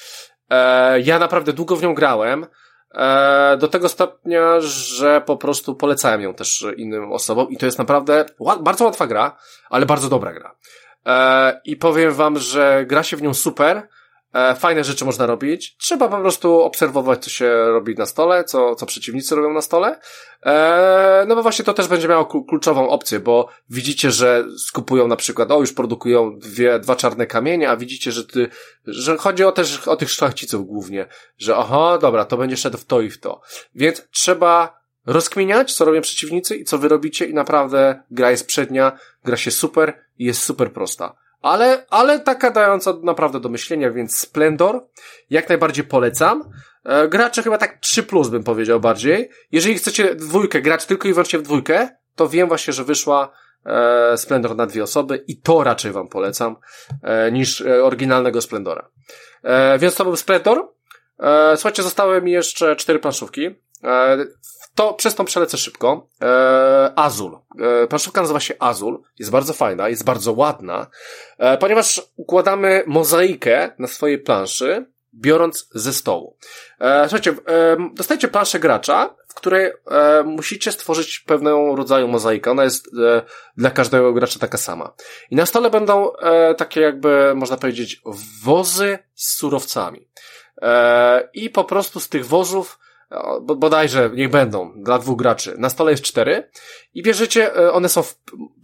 E, 0.50 1.00
ja 1.02 1.20
naprawdę 1.20 1.54
długo 1.54 1.76
w 1.76 1.84
nią 1.84 1.94
grałem. 1.94 2.46
E, 2.94 3.58
do 3.60 3.68
tego 3.68 3.90
stopnia, 3.90 4.62
że 4.62 5.22
po 5.22 5.38
prostu 5.38 5.76
polecałem 5.76 6.22
ją 6.22 6.34
też 6.34 6.66
innym 6.78 7.12
osobom 7.12 7.50
i 7.50 7.58
to 7.58 7.66
jest 7.66 7.78
naprawdę 7.78 8.26
bardzo 8.62 8.86
łatwa 8.86 9.08
gra, 9.08 9.38
ale 9.70 9.86
bardzo 9.86 10.10
dobra 10.10 10.34
gra. 10.34 10.56
E, 11.06 11.62
I 11.66 11.76
powiem 11.76 12.14
wam, 12.14 12.40
że 12.40 12.86
gra 12.88 13.04
się 13.04 13.18
w 13.18 13.22
nią 13.22 13.34
super, 13.34 13.88
E, 14.34 14.56
fajne 14.56 14.84
rzeczy 14.84 15.06
można 15.06 15.26
robić. 15.26 15.76
Trzeba 15.78 16.10
po 16.10 16.18
prostu 16.18 16.62
obserwować, 16.62 17.24
co 17.24 17.30
się 17.30 17.50
robi 17.66 17.96
na 17.96 18.06
stole, 18.06 18.44
co, 18.44 18.76
co 18.76 18.86
przeciwnicy 18.86 19.36
robią 19.36 19.54
na 19.54 19.62
stole. 19.62 20.00
E, 20.46 21.26
no 21.28 21.36
bo 21.36 21.44
właśnie 21.44 21.66
to 21.66 21.74
też 21.74 21.88
będzie 21.88 22.08
miało 22.08 22.44
kluczową 22.44 22.90
opcję, 22.90 23.20
bo 23.20 23.50
widzicie, 23.70 24.12
że 24.12 24.46
skupują 24.58 25.08
na 25.08 25.16
przykład, 25.16 25.52
o 25.52 25.60
już 25.60 25.74
produkują 25.74 26.40
dwie, 26.40 26.80
dwa 26.80 26.96
czarne 26.96 27.28
kamienie, 27.28 27.70
a 27.70 27.78
widzicie, 27.78 28.12
że 28.12 28.26
ty, 28.26 28.50
że 28.88 29.18
chodzi 29.18 29.44
o 29.44 29.52
też 29.52 29.88
o 29.88 29.96
tych 29.96 30.12
szlachciców 30.12 30.68
głównie, 30.68 31.08
że 31.38 31.58
oho, 31.58 31.98
dobra, 31.98 32.26
to 32.26 32.38
będzie 32.38 32.58
szedł 32.58 32.78
w 32.78 32.86
to 32.86 33.02
i 33.02 33.10
w 33.10 33.20
to. 33.20 33.42
Więc 33.76 34.08
trzeba 34.12 34.84
rozkminiać, 35.06 35.74
co 35.74 35.86
robią 35.86 36.02
przeciwnicy 36.02 36.56
i 36.56 36.64
co 36.64 36.78
wy 36.78 36.88
robicie 36.88 37.26
i 37.26 37.34
naprawdę 37.34 38.04
gra 38.12 38.32
jest 38.32 38.48
przednia, 38.48 39.00
gra 39.26 39.38
się 39.38 39.52
super 39.52 40.00
i 40.18 40.26
jest 40.26 40.42
super 40.42 40.74
prosta. 40.74 41.23
Ale, 41.44 41.86
ale 41.90 42.20
taka 42.20 42.52
dająca 42.52 42.94
naprawdę 43.04 43.40
do 43.40 43.50
myślenia, 43.50 43.92
więc 43.92 44.20
Splendor 44.20 44.88
jak 45.30 45.50
najbardziej 45.50 45.84
polecam. 45.84 46.44
E, 46.86 47.08
gracze 47.08 47.44
chyba 47.44 47.58
tak 47.58 47.80
3 47.80 48.04
plus 48.04 48.30
bym 48.30 48.44
powiedział 48.44 48.80
bardziej. 48.80 49.30
Jeżeli 49.52 49.76
chcecie 49.76 50.16
dwójkę 50.16 50.62
grać 50.62 50.86
tylko 50.86 51.08
i 51.08 51.14
wyłącznie 51.14 51.40
w 51.40 51.42
dwójkę, 51.42 51.90
to 52.16 52.30
wiem 52.30 52.48
właśnie, 52.48 52.74
że 52.74 52.84
wyszła 52.84 53.32
e, 53.66 54.18
Splendor 54.18 54.56
na 54.56 54.66
dwie 54.66 54.84
osoby 54.84 55.24
i 55.28 55.42
to 55.42 55.64
raczej 55.64 55.92
wam 55.92 56.08
polecam 56.08 56.56
e, 57.04 57.32
niż 57.32 57.62
e, 57.62 57.84
oryginalnego 57.84 58.42
Splendora. 58.42 58.90
E, 59.44 59.80
więc 59.80 59.96
to 59.96 60.04
był 60.04 60.16
Splendor. 60.16 60.70
E, 61.20 61.58
słuchajcie, 61.58 61.84
zostały 61.84 62.22
mi 62.22 62.32
jeszcze 62.32 62.76
cztery 62.76 63.00
planszówki. 63.00 63.56
To 64.76 64.94
przez 64.94 65.16
tą 65.16 65.26
przelecę 65.26 65.58
szybko. 65.58 66.08
E, 66.22 66.94
Azul. 66.96 67.40
E, 67.60 67.88
planszówka 67.88 68.22
nazywa 68.22 68.40
się 68.40 68.54
Azul. 68.60 69.02
Jest 69.20 69.32
bardzo 69.32 69.54
fajna, 69.54 69.90
jest 69.90 70.04
bardzo 70.04 70.34
ładna, 70.34 70.88
e, 71.38 71.58
ponieważ 71.58 72.02
układamy 72.16 72.84
mozaikę 72.88 73.72
na 73.80 73.88
swojej 73.88 74.20
planszy, 74.20 74.86
biorąc 75.14 75.70
ze 75.72 75.94
stołu. 75.94 76.38
E, 76.80 77.02
słuchajcie, 77.10 77.32
e, 77.32 77.78
dostajecie 77.94 78.28
planszę 78.28 78.60
gracza, 78.60 79.16
w 79.28 79.34
której 79.34 79.66
e, 79.66 80.24
musicie 80.24 80.72
stworzyć 80.72 81.20
pewnego 81.20 81.76
rodzaju 81.76 82.08
mozaikę. 82.08 82.52
Ona 82.52 82.64
jest 82.64 82.88
e, 82.88 83.22
dla 83.58 83.72
każdego 83.72 84.14
gracza 84.14 84.40
taka 84.40 84.58
sama. 84.58 84.94
I 85.32 85.36
na 85.36 85.46
stole 85.46 85.70
będą 85.70 86.16
e, 86.16 86.56
takie 86.56 86.82
jakby, 86.82 87.36
można 87.36 87.58
powiedzieć, 87.58 88.02
wozy 88.44 89.00
z 89.16 89.38
surowcami. 89.38 90.10
E, 90.62 91.30
I 91.34 91.50
po 91.50 91.64
prostu 91.64 92.00
z 92.00 92.10
tych 92.10 92.26
wozów 92.26 92.80
bodajże, 93.42 94.10
niech 94.14 94.30
będą, 94.30 94.74
dla 94.76 95.00
dwóch 95.00 95.18
graczy. 95.18 95.56
Na 95.58 95.70
stole 95.70 95.92
jest 95.92 96.04
cztery 96.04 96.50
i 96.94 97.04
bierzecie, 97.04 97.56
e, 97.56 97.72
one 97.72 97.90
są, 97.90 98.04
w, 98.04 98.16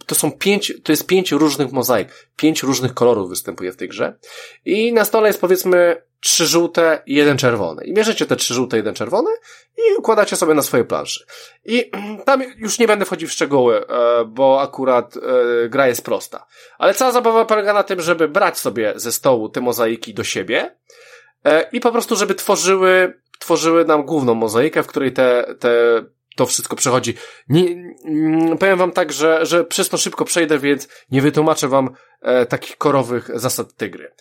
to 0.05 0.15
są 0.15 0.31
pięć, 0.31 0.73
to 0.83 0.91
jest 0.91 1.07
pięć 1.07 1.31
różnych 1.31 1.71
mozaik. 1.71 2.29
Pięć 2.35 2.63
różnych 2.63 2.93
kolorów 2.93 3.29
występuje 3.29 3.71
w 3.71 3.75
tej 3.75 3.89
grze. 3.89 4.17
I 4.65 4.93
na 4.93 5.05
stole 5.05 5.27
jest 5.27 5.41
powiedzmy 5.41 6.01
trzy 6.19 6.47
żółte 6.47 7.01
i 7.05 7.15
jeden 7.15 7.37
czerwony. 7.37 7.85
I 7.85 7.93
bierzecie 7.93 8.25
te 8.25 8.35
trzy 8.35 8.53
żółte 8.53 8.77
jeden 8.77 8.93
czerwony 8.93 9.31
i 9.77 9.95
układacie 9.97 10.35
sobie 10.35 10.53
na 10.53 10.61
swojej 10.61 10.85
planszy. 10.85 11.25
I 11.65 11.91
tam 12.25 12.43
już 12.57 12.79
nie 12.79 12.87
będę 12.87 13.05
wchodził 13.05 13.27
w 13.27 13.31
szczegóły, 13.31 13.87
e, 13.87 14.25
bo 14.25 14.61
akurat 14.61 15.17
e, 15.17 15.69
gra 15.69 15.87
jest 15.87 16.05
prosta. 16.05 16.45
Ale 16.77 16.93
cała 16.93 17.11
zabawa 17.11 17.45
polega 17.45 17.73
na 17.73 17.83
tym, 17.83 18.01
żeby 18.01 18.27
brać 18.27 18.57
sobie 18.57 18.93
ze 18.95 19.11
stołu 19.11 19.49
te 19.49 19.61
mozaiki 19.61 20.13
do 20.13 20.23
siebie 20.23 20.75
i 21.71 21.79
po 21.79 21.91
prostu, 21.91 22.15
żeby 22.15 22.35
tworzyły 22.35 23.13
tworzyły 23.39 23.85
nam 23.85 24.05
główną 24.05 24.33
mozaikę, 24.33 24.83
w 24.83 24.87
której 24.87 25.13
te, 25.13 25.55
te, 25.59 26.03
to 26.35 26.45
wszystko 26.45 26.75
przechodzi. 26.75 27.13
Nie, 27.49 27.93
mm, 28.05 28.57
powiem 28.57 28.77
wam 28.77 28.91
tak, 28.91 29.11
że, 29.11 29.45
że 29.45 29.63
przez 29.65 29.89
to 29.89 29.97
szybko 29.97 30.25
przejdę, 30.25 30.59
więc 30.59 30.87
nie 31.11 31.21
wytłumaczę 31.21 31.67
wam 31.67 31.89
e, 32.21 32.45
takich 32.45 32.77
korowych 32.77 33.29
zasad 33.33 33.73
tygry. 33.73 34.13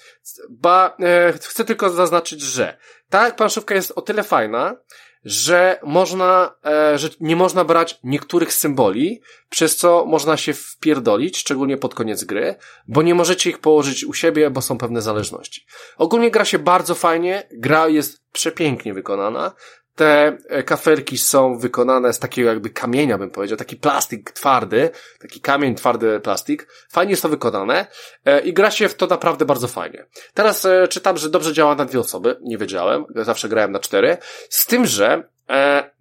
Ba, 0.50 0.96
e, 1.00 1.32
chcę 1.32 1.64
tylko 1.64 1.90
zaznaczyć, 1.90 2.40
że 2.40 2.78
ta 3.08 3.30
planszówka 3.30 3.74
jest 3.74 3.92
o 3.96 4.02
tyle 4.02 4.22
fajna, 4.22 4.76
że 5.24 5.80
można, 5.82 6.54
e, 6.66 6.98
że 6.98 7.08
nie 7.20 7.36
można 7.36 7.64
brać 7.64 7.98
niektórych 8.04 8.52
symboli, 8.52 9.20
przez 9.48 9.76
co 9.76 10.04
można 10.04 10.36
się 10.36 10.52
wpierdolić, 10.52 11.38
szczególnie 11.38 11.76
pod 11.76 11.94
koniec 11.94 12.24
gry, 12.24 12.54
bo 12.88 13.02
nie 13.02 13.14
możecie 13.14 13.50
ich 13.50 13.58
położyć 13.58 14.04
u 14.04 14.14
siebie, 14.14 14.50
bo 14.50 14.62
są 14.62 14.78
pewne 14.78 15.02
zależności. 15.02 15.66
Ogólnie 15.96 16.30
gra 16.30 16.44
się 16.44 16.58
bardzo 16.58 16.94
fajnie, 16.94 17.48
gra 17.52 17.88
jest 17.88 18.22
przepięknie 18.32 18.94
wykonana, 18.94 19.52
te 19.98 20.38
e, 20.48 20.62
kafelki 20.62 21.18
są 21.18 21.58
wykonane 21.58 22.12
z 22.12 22.18
takiego 22.18 22.48
jakby 22.48 22.70
kamienia, 22.70 23.18
bym 23.18 23.30
powiedział, 23.30 23.58
taki 23.58 23.76
plastik 23.76 24.30
twardy, 24.30 24.90
taki 25.20 25.40
kamień, 25.40 25.74
twardy 25.74 26.20
plastik. 26.20 26.66
Fajnie 26.90 27.10
jest 27.10 27.22
to 27.22 27.28
wykonane 27.28 27.86
e, 28.24 28.40
i 28.40 28.52
gra 28.52 28.70
się 28.70 28.88
w 28.88 28.94
to 28.94 29.06
naprawdę 29.06 29.44
bardzo 29.44 29.68
fajnie. 29.68 30.04
Teraz 30.34 30.64
e, 30.64 30.88
czytam, 30.88 31.16
że 31.16 31.30
dobrze 31.30 31.52
działa 31.52 31.74
na 31.74 31.84
dwie 31.84 32.00
osoby, 32.00 32.36
nie 32.42 32.58
wiedziałem, 32.58 33.04
zawsze 33.14 33.48
grałem 33.48 33.72
na 33.72 33.78
cztery, 33.78 34.16
z 34.50 34.66
tym, 34.66 34.86
że 34.86 35.28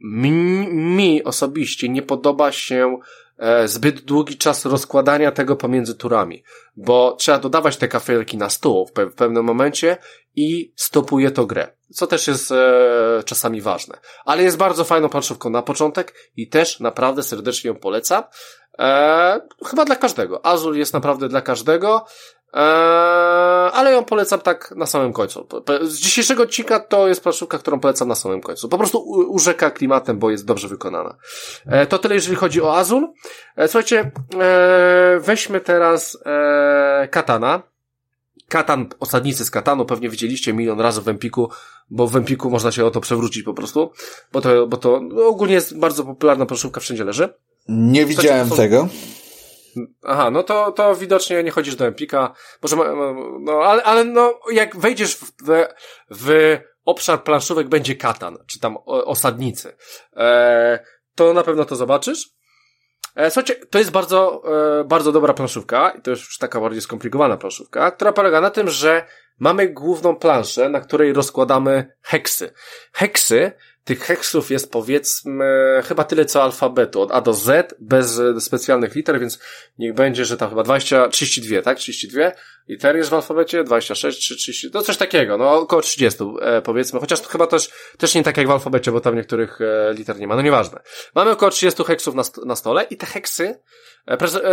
mi, 0.01 0.31
mi 0.73 1.23
osobiście 1.23 1.89
nie 1.89 2.01
podoba 2.01 2.51
się 2.51 2.97
zbyt 3.65 4.01
długi 4.01 4.37
czas 4.37 4.65
rozkładania 4.65 5.31
tego 5.31 5.55
pomiędzy 5.55 5.95
turami, 5.95 6.43
bo 6.75 7.15
trzeba 7.19 7.39
dodawać 7.39 7.77
te 7.77 7.87
kafelki 7.87 8.37
na 8.37 8.49
stół 8.49 8.87
w, 8.87 8.91
pe 8.91 9.05
w 9.05 9.15
pewnym 9.15 9.45
momencie 9.45 9.97
i 10.35 10.73
stopuje 10.75 11.31
to 11.31 11.45
grę 11.45 11.77
co 11.93 12.07
też 12.07 12.27
jest 12.27 12.51
e, 12.51 13.23
czasami 13.25 13.61
ważne. 13.61 13.97
Ale 14.25 14.43
jest 14.43 14.57
bardzo 14.57 14.83
fajną 14.83 15.09
planszówką 15.09 15.49
na 15.49 15.61
początek 15.61 16.13
i 16.35 16.49
też 16.49 16.79
naprawdę 16.79 17.23
serdecznie 17.23 17.67
ją 17.67 17.75
polecam. 17.75 18.23
E, 18.79 19.41
chyba 19.65 19.85
dla 19.85 19.95
każdego. 19.95 20.45
Azul 20.45 20.77
jest 20.77 20.93
naprawdę 20.93 21.29
dla 21.29 21.41
każdego, 21.41 22.05
e, 22.05 22.36
ale 23.73 23.91
ją 23.91 24.05
polecam 24.05 24.39
tak 24.39 24.73
na 24.77 24.85
samym 24.85 25.13
końcu. 25.13 25.47
Z 25.81 25.97
dzisiejszego 25.97 26.43
odcinka 26.43 26.79
to 26.79 27.07
jest 27.07 27.23
planszówka, 27.23 27.57
którą 27.57 27.79
polecam 27.79 28.07
na 28.07 28.15
samym 28.15 28.41
końcu. 28.41 28.69
Po 28.69 28.77
prostu 28.77 28.99
urzeka 29.29 29.71
klimatem, 29.71 30.19
bo 30.19 30.29
jest 30.29 30.45
dobrze 30.45 30.67
wykonana. 30.67 31.15
E, 31.65 31.85
to 31.85 31.97
tyle, 31.99 32.15
jeżeli 32.15 32.35
chodzi 32.35 32.61
o 32.61 32.77
Azul. 32.77 33.13
E, 33.55 33.67
słuchajcie, 33.67 34.11
weźmy 35.19 35.59
teraz 35.59 36.17
Katana. 37.11 37.61
Katan, 38.47 38.89
osadnicy 38.99 39.45
z 39.45 39.51
Katanu, 39.51 39.85
pewnie 39.85 40.09
widzieliście 40.09 40.53
milion 40.53 40.79
razy 40.79 41.01
w 41.01 41.07
Empiku, 41.07 41.49
bo 41.89 42.07
w 42.07 42.15
Empiku 42.15 42.49
można 42.49 42.71
się 42.71 42.85
o 42.85 42.91
to 42.91 43.01
przewrócić 43.01 43.43
po 43.43 43.53
prostu, 43.53 43.91
bo 44.33 44.41
to, 44.41 44.67
bo 44.67 44.77
to 44.77 44.99
no, 45.03 45.25
ogólnie 45.25 45.53
jest 45.53 45.79
bardzo 45.79 46.03
popularna 46.03 46.45
planszówka, 46.45 46.79
wszędzie 46.79 47.03
leży. 47.03 47.29
Nie 47.69 48.05
widziałem 48.05 48.49
są... 48.49 48.55
tego. 48.55 48.87
Aha, 50.03 50.31
no 50.31 50.43
to, 50.43 50.71
to 50.71 50.95
widocznie 50.95 51.43
nie 51.43 51.51
chodzisz 51.51 51.75
do 51.75 51.85
Empika, 51.85 52.33
może, 52.61 52.75
no, 53.39 53.53
ale, 53.53 53.83
ale 53.83 54.03
no, 54.03 54.39
jak 54.51 54.77
wejdziesz 54.77 55.15
w, 55.15 55.31
w 56.09 56.57
obszar 56.85 57.23
planszówek 57.23 57.67
będzie 57.67 57.95
Katan, 57.95 58.37
czy 58.47 58.59
tam 58.59 58.77
osadnicy, 58.85 59.77
e, 60.15 60.79
to 61.15 61.33
na 61.33 61.43
pewno 61.43 61.65
to 61.65 61.75
zobaczysz. 61.75 62.29
E, 63.15 63.31
słuchajcie, 63.31 63.55
to 63.55 63.79
jest 63.79 63.91
bardzo, 63.91 64.43
e, 64.79 64.83
bardzo 64.83 65.11
dobra 65.11 65.33
planszówka 65.33 65.89
i 65.89 66.01
to 66.01 66.09
już 66.09 66.37
taka 66.37 66.61
bardziej 66.61 66.81
skomplikowana 66.81 67.37
planszówka, 67.37 67.91
która 67.91 68.13
polega 68.13 68.41
na 68.41 68.49
tym, 68.49 68.69
że 68.69 69.05
mamy 69.39 69.67
główną 69.67 70.15
planszę, 70.15 70.69
na 70.69 70.79
której 70.79 71.13
rozkładamy 71.13 71.95
heksy. 72.01 72.53
Heksy 72.93 73.51
tych 73.87 73.99
heksów 73.99 74.51
jest 74.51 74.71
powiedzmy 74.71 75.81
chyba 75.85 76.03
tyle 76.03 76.25
co 76.25 76.43
alfabetu, 76.43 77.01
od 77.01 77.11
A 77.11 77.21
do 77.21 77.33
Z, 77.33 77.75
bez 77.79 78.21
specjalnych 78.39 78.95
liter, 78.95 79.19
więc 79.19 79.39
niech 79.77 79.93
będzie, 79.93 80.25
że 80.25 80.37
tam 80.37 80.49
chyba 80.49 80.63
20, 80.63 81.09
32, 81.09 81.61
tak? 81.61 81.77
32 81.77 82.31
liter 82.69 82.95
jest 82.95 83.09
w 83.09 83.13
alfabecie, 83.13 83.63
26, 83.63 84.19
30, 84.19 84.71
to 84.71 84.81
coś 84.81 84.97
takiego, 84.97 85.37
no 85.37 85.53
około 85.53 85.81
30 85.81 86.23
e, 86.41 86.61
powiedzmy, 86.61 86.99
chociaż 86.99 87.21
to 87.21 87.29
chyba 87.29 87.47
też, 87.47 87.69
też 87.97 88.15
nie 88.15 88.23
tak 88.23 88.37
jak 88.37 88.47
w 88.47 88.51
alfabecie, 88.51 88.91
bo 88.91 89.01
tam 89.01 89.15
niektórych 89.15 89.59
e, 89.61 89.93
liter 89.93 90.19
nie 90.19 90.27
ma, 90.27 90.35
no 90.35 90.41
nieważne. 90.41 90.79
Mamy 91.15 91.31
około 91.31 91.51
30 91.51 91.83
heksów 91.83 92.15
na, 92.15 92.23
na 92.45 92.55
stole 92.55 92.83
i 92.83 92.97
te 92.97 93.05
heksy 93.05 93.59
E, 94.07 94.13
e, 94.13 94.49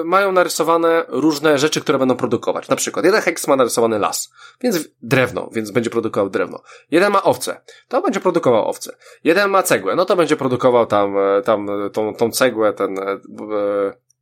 e, 0.00 0.04
mają 0.04 0.32
narysowane 0.32 1.04
różne 1.08 1.58
rzeczy, 1.58 1.80
które 1.80 1.98
będą 1.98 2.16
produkować. 2.16 2.68
Na 2.68 2.76
przykład, 2.76 3.04
jeden 3.04 3.20
heks 3.20 3.48
ma 3.48 3.56
narysowany 3.56 3.98
las, 3.98 4.32
więc 4.60 4.88
drewno, 5.02 5.48
więc 5.52 5.70
będzie 5.70 5.90
produkował 5.90 6.30
drewno. 6.30 6.62
Jeden 6.90 7.12
ma 7.12 7.22
owce, 7.22 7.60
to 7.88 8.02
będzie 8.02 8.20
produkował 8.20 8.68
owce. 8.68 8.96
Jeden 9.24 9.50
ma 9.50 9.62
cegłę, 9.62 9.96
no 9.96 10.04
to 10.04 10.16
będzie 10.16 10.36
produkował 10.36 10.86
tam, 10.86 11.18
e, 11.18 11.42
tam 11.42 11.68
tą, 11.92 12.14
tą 12.14 12.30
cegłę, 12.30 12.72
ten, 12.72 12.98
e, 12.98 13.20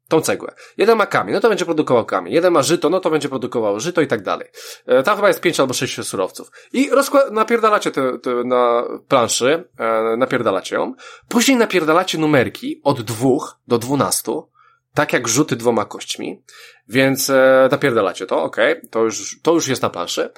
tą 0.09 0.21
cegłę. 0.21 0.55
Jeden 0.77 0.99
ma 0.99 1.07
kamień, 1.07 1.35
no 1.35 1.41
to 1.41 1.49
będzie 1.49 1.65
produkował 1.65 2.05
kamień. 2.05 2.35
Jeden 2.35 2.53
ma 2.53 2.63
żyto, 2.63 2.91
no 2.91 3.01
to 3.01 3.11
będzie 3.11 3.29
produkował 3.29 3.81
żyto 3.81 4.01
i 4.01 4.07
tak 4.07 4.23
dalej. 4.23 4.49
E, 4.87 5.03
tam 5.03 5.17
chyba 5.17 5.29
jest 5.29 5.41
pięć 5.41 5.61
albo 5.61 5.75
sześć 5.75 6.05
surowców. 6.05 6.51
I 6.73 6.91
rozkład, 6.91 7.31
napierdalacie 7.31 7.91
te, 7.91 8.19
te 8.19 8.31
na 8.45 8.85
planszy, 9.09 9.65
e, 9.79 10.17
napierdalacie 10.17 10.77
ją. 10.77 10.95
Później 11.29 11.57
napierdalacie 11.57 12.19
numerki 12.19 12.81
od 12.85 13.03
dwóch 13.03 13.59
do 13.69 13.79
dwunastu, 13.79 14.51
tak 14.95 15.13
jak 15.13 15.29
rzuty 15.29 15.57
dwoma 15.57 15.85
kośćmi, 15.85 16.43
więc 16.89 17.31
e, 17.31 17.69
napierdalacie 17.71 18.27
to, 18.27 18.43
ok, 18.43 18.57
to 18.91 19.05
już, 19.05 19.41
to 19.43 19.53
już 19.53 19.69
jest 19.69 19.83
na 19.83 19.91
planszy. 19.91 20.31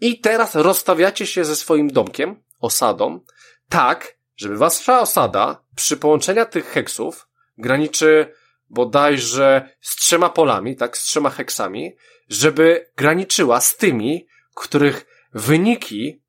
I 0.00 0.20
teraz 0.20 0.54
rozstawiacie 0.54 1.26
się 1.26 1.44
ze 1.44 1.56
swoim 1.56 1.88
domkiem, 1.88 2.42
osadą, 2.60 3.20
tak, 3.68 4.16
żeby 4.36 4.56
wasza 4.56 5.00
osada 5.00 5.62
przy 5.76 5.96
połączeniu 5.96 6.46
tych 6.46 6.66
heksów 6.66 7.28
graniczy 7.58 8.32
bodajże 8.70 9.68
z 9.80 9.96
trzema 9.96 10.28
polami, 10.28 10.76
tak, 10.76 10.98
z 10.98 11.02
trzema 11.02 11.30
heksami, 11.30 11.96
żeby 12.28 12.90
graniczyła 12.96 13.60
z 13.60 13.76
tymi, 13.76 14.26
których 14.54 15.06
wyniki 15.34 16.22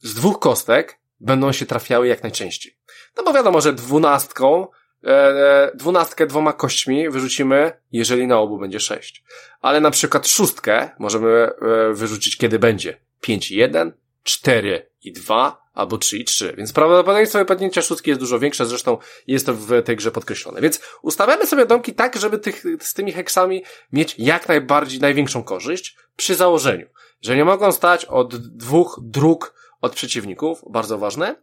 z 0.00 0.14
dwóch 0.14 0.38
kostek 0.38 0.98
będą 1.20 1.52
się 1.52 1.66
trafiały 1.66 2.08
jak 2.08 2.22
najczęściej. 2.22 2.76
No 3.16 3.22
bo 3.22 3.32
wiadomo, 3.32 3.60
że 3.60 3.72
dwunastką, 3.72 4.66
e, 5.04 5.08
e 5.08 5.70
dwunastkę 5.74 6.26
dwoma 6.26 6.52
kośćmi 6.52 7.10
wyrzucimy, 7.10 7.72
jeżeli 7.92 8.26
na 8.26 8.38
obu 8.38 8.58
będzie 8.58 8.80
sześć. 8.80 9.24
Ale 9.60 9.80
na 9.80 9.90
przykład 9.90 10.28
szóstkę 10.28 10.90
możemy 10.98 11.30
e, 11.30 11.52
wyrzucić, 11.92 12.36
kiedy 12.36 12.58
będzie 12.58 13.00
pięć 13.20 13.50
i 13.50 13.56
jeden, 13.56 13.92
cztery 14.22 14.90
i 15.02 15.12
dwa, 15.12 15.67
albo 15.78 15.98
3 15.98 16.18
i 16.18 16.24
3, 16.24 16.54
więc 16.56 16.72
prawdopodobieństwo 16.72 17.38
wypadnięcia 17.38 17.82
szóstki 17.82 18.10
jest 18.10 18.20
dużo 18.20 18.38
większe, 18.38 18.66
zresztą 18.66 18.98
jest 19.26 19.46
to 19.46 19.54
w 19.54 19.82
tej 19.82 19.96
grze 19.96 20.10
podkreślone. 20.10 20.60
Więc 20.60 20.80
ustawiamy 21.02 21.46
sobie 21.46 21.66
domki 21.66 21.94
tak, 21.94 22.16
żeby 22.16 22.38
tych, 22.38 22.64
z 22.80 22.94
tymi 22.94 23.12
heksami 23.12 23.64
mieć 23.92 24.14
jak 24.18 24.48
najbardziej, 24.48 25.00
największą 25.00 25.42
korzyść 25.42 25.96
przy 26.16 26.34
założeniu, 26.34 26.86
że 27.22 27.36
nie 27.36 27.44
mogą 27.44 27.72
stać 27.72 28.04
od 28.04 28.36
dwóch 28.36 29.00
dróg 29.02 29.54
od 29.80 29.94
przeciwników, 29.94 30.62
bardzo 30.70 30.98
ważne, 30.98 31.36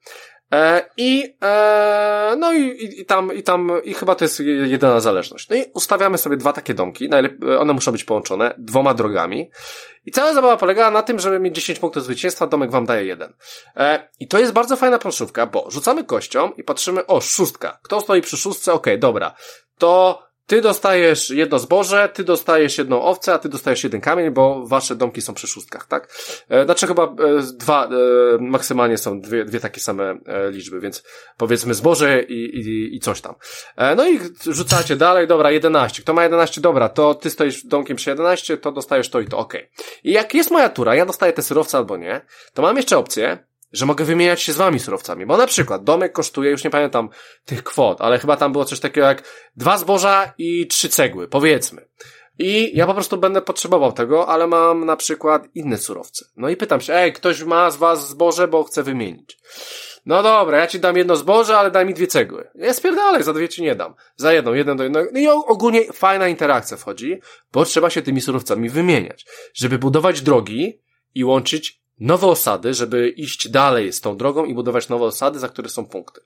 I, 0.98 1.36
e, 1.44 2.36
no 2.40 2.54
i, 2.54 3.02
i, 3.02 3.06
tam, 3.06 3.34
i 3.34 3.44
tam, 3.44 3.72
i 3.84 3.94
chyba 3.94 4.16
to 4.16 4.26
jest 4.26 4.40
jedyna 4.66 5.00
zależność. 5.00 5.50
No 5.50 5.56
i 5.56 5.64
ustawiamy 5.74 6.18
sobie 6.18 6.38
dwa 6.38 6.54
takie 6.54 6.74
domki, 6.74 7.10
one 7.60 7.74
muszą 7.74 7.92
być 7.92 8.04
połączone 8.04 8.56
dwoma 8.58 8.94
drogami. 8.94 9.50
I 10.06 10.12
cała 10.12 10.34
zabawa 10.34 10.58
polega 10.58 10.92
na 10.92 11.04
tym, 11.04 11.20
żeby 11.20 11.40
mieć 11.40 11.56
10 11.56 11.80
punktów 11.80 12.04
zwycięstwa, 12.04 12.48
domek 12.48 12.72
wam 12.72 12.86
daje 12.86 13.06
jeden. 13.06 13.34
E, 13.78 14.10
I 14.20 14.28
to 14.28 14.40
jest 14.40 14.54
bardzo 14.54 14.76
fajna 14.76 15.00
planszówka, 15.00 15.46
bo 15.46 15.72
rzucamy 15.72 16.04
kością 16.04 16.52
i 16.58 16.64
patrzymy, 16.64 17.06
o, 17.06 17.22
szóstka. 17.22 17.80
Kto 17.84 18.02
stoi 18.02 18.22
przy 18.22 18.38
szóstce? 18.38 18.74
Okej, 18.74 18.94
okay, 18.94 19.00
dobra. 19.00 19.36
To 19.78 20.25
ty 20.48 20.62
dostajesz 20.62 21.30
jedno 21.30 21.60
zboże, 21.60 22.10
ty 22.14 22.24
dostajesz 22.24 22.78
jedną 22.78 23.02
owcę, 23.02 23.34
a 23.34 23.40
ty 23.40 23.50
dostajesz 23.50 23.84
jeden 23.84 24.02
kamień, 24.02 24.32
bo 24.32 24.68
wasze 24.68 24.96
domki 24.96 25.22
są 25.22 25.34
przy 25.34 25.48
szóstkach, 25.48 25.88
tak? 25.88 26.14
E, 26.50 26.66
znaczy 26.66 26.88
chyba 26.88 27.04
e, 27.04 27.16
dwa, 27.58 27.86
e, 27.86 27.90
maksymalnie 28.40 28.98
są 28.98 29.22
dwie, 29.22 29.46
dwie 29.46 29.60
takie 29.60 29.82
same 29.82 30.18
liczby, 30.52 30.80
więc 30.80 31.04
powiedzmy 31.38 31.74
zboże 31.74 32.24
i, 32.24 32.58
i, 32.60 32.96
i 32.96 33.00
coś 33.00 33.22
tam. 33.22 33.36
No 33.98 34.10
i 34.10 34.20
rzucacie 34.48 34.96
dalej, 34.96 35.28
dobra, 35.28 35.52
11. 35.52 36.02
Kto 36.02 36.14
ma 36.14 36.24
11? 36.24 36.62
Dobra, 36.62 36.90
to 36.90 37.16
ty 37.16 37.30
stoisz 37.30 37.66
domkiem 37.66 37.98
przy 37.98 38.10
11, 38.10 38.58
to 38.58 38.72
dostajesz 38.72 39.10
to 39.10 39.20
i 39.20 39.28
to, 39.28 39.38
okej. 39.38 39.62
Okay. 39.62 39.86
I 40.04 40.12
jak 40.12 40.34
jest 40.34 40.52
moja 40.52 40.70
tura, 40.70 40.96
ja 40.96 41.06
dostaję 41.06 41.34
te 41.34 41.42
surowce 41.42 41.78
albo 41.78 41.98
nie, 41.98 42.22
to 42.54 42.62
mam 42.62 42.78
jeszcze 42.78 42.98
opcję, 42.98 43.46
że 43.78 43.86
mogę 43.86 44.06
wymieniać 44.06 44.42
się 44.42 44.54
z 44.54 44.58
wami 44.58 44.80
surowcami. 44.80 45.26
Bo 45.26 45.38
na 45.38 45.48
przykład 45.48 45.84
domek 45.84 46.12
kosztuje, 46.12 46.52
już 46.52 46.64
nie 46.64 46.70
pamiętam 46.70 47.10
tych 47.46 47.64
kwot, 47.64 48.02
ale 48.02 48.20
chyba 48.20 48.38
tam 48.38 48.52
było 48.52 48.66
coś 48.66 48.80
takiego 48.80 49.08
jak 49.08 49.24
dwa 49.56 49.78
zboża 49.78 50.34
i 50.38 50.68
trzy 50.68 50.90
cegły, 50.90 51.28
powiedzmy. 51.28 51.88
I 52.40 52.78
ja 52.78 52.86
po 52.86 52.94
prostu 52.94 53.18
będę 53.18 53.42
potrzebował 53.42 53.92
tego, 53.92 54.28
ale 54.28 54.48
mam 54.48 54.86
na 54.86 54.96
przykład 54.96 55.48
inne 55.56 55.78
surowce. 55.78 56.26
No 56.38 56.50
i 56.50 56.56
pytam 56.56 56.82
się, 56.82 56.94
ej, 56.94 57.14
ktoś 57.14 57.44
ma 57.44 57.72
z 57.72 57.78
was 57.78 58.10
zboże, 58.10 58.48
bo 58.48 58.64
chce 58.64 58.84
wymienić. 58.84 59.38
No 60.06 60.24
dobra, 60.24 60.58
ja 60.58 60.68
ci 60.68 60.80
dam 60.80 60.98
jedno 60.98 61.16
zboże, 61.16 61.58
ale 61.58 61.72
daj 61.72 61.86
mi 61.86 61.94
dwie 61.94 62.08
cegły. 62.08 62.48
Ja 62.56 62.74
spierdalaj, 62.74 63.24
za 63.24 63.34
dwie 63.34 63.50
ci 63.50 63.64
nie 63.64 63.76
dam. 63.76 63.94
Za 64.16 64.34
jedną, 64.34 64.54
jeden 64.54 64.78
do 64.78 64.84
jednego. 64.84 65.10
No 65.14 65.20
i 65.20 65.28
ogólnie 65.28 65.94
fajna 65.94 66.28
interakcja 66.28 66.78
wchodzi, 66.78 67.20
bo 67.52 67.66
trzeba 67.66 67.90
się 67.90 68.02
tymi 68.02 68.22
surowcami 68.22 68.70
wymieniać. 68.70 69.26
Żeby 69.54 69.80
budować 69.80 70.22
drogi 70.22 70.82
i 71.16 71.24
łączyć 71.24 71.85
nowe 72.00 72.28
osady, 72.28 72.74
żeby 72.74 73.10
iść 73.10 73.50
dalej 73.50 73.94
z 73.94 74.02
tą 74.02 74.18
drogą 74.18 74.46
i 74.46 74.54
budować 74.54 74.90
nowe 74.90 75.06
osady, 75.06 75.40
za 75.40 75.50
które 75.50 75.70
są 75.70 75.86
punkty. 75.86 76.22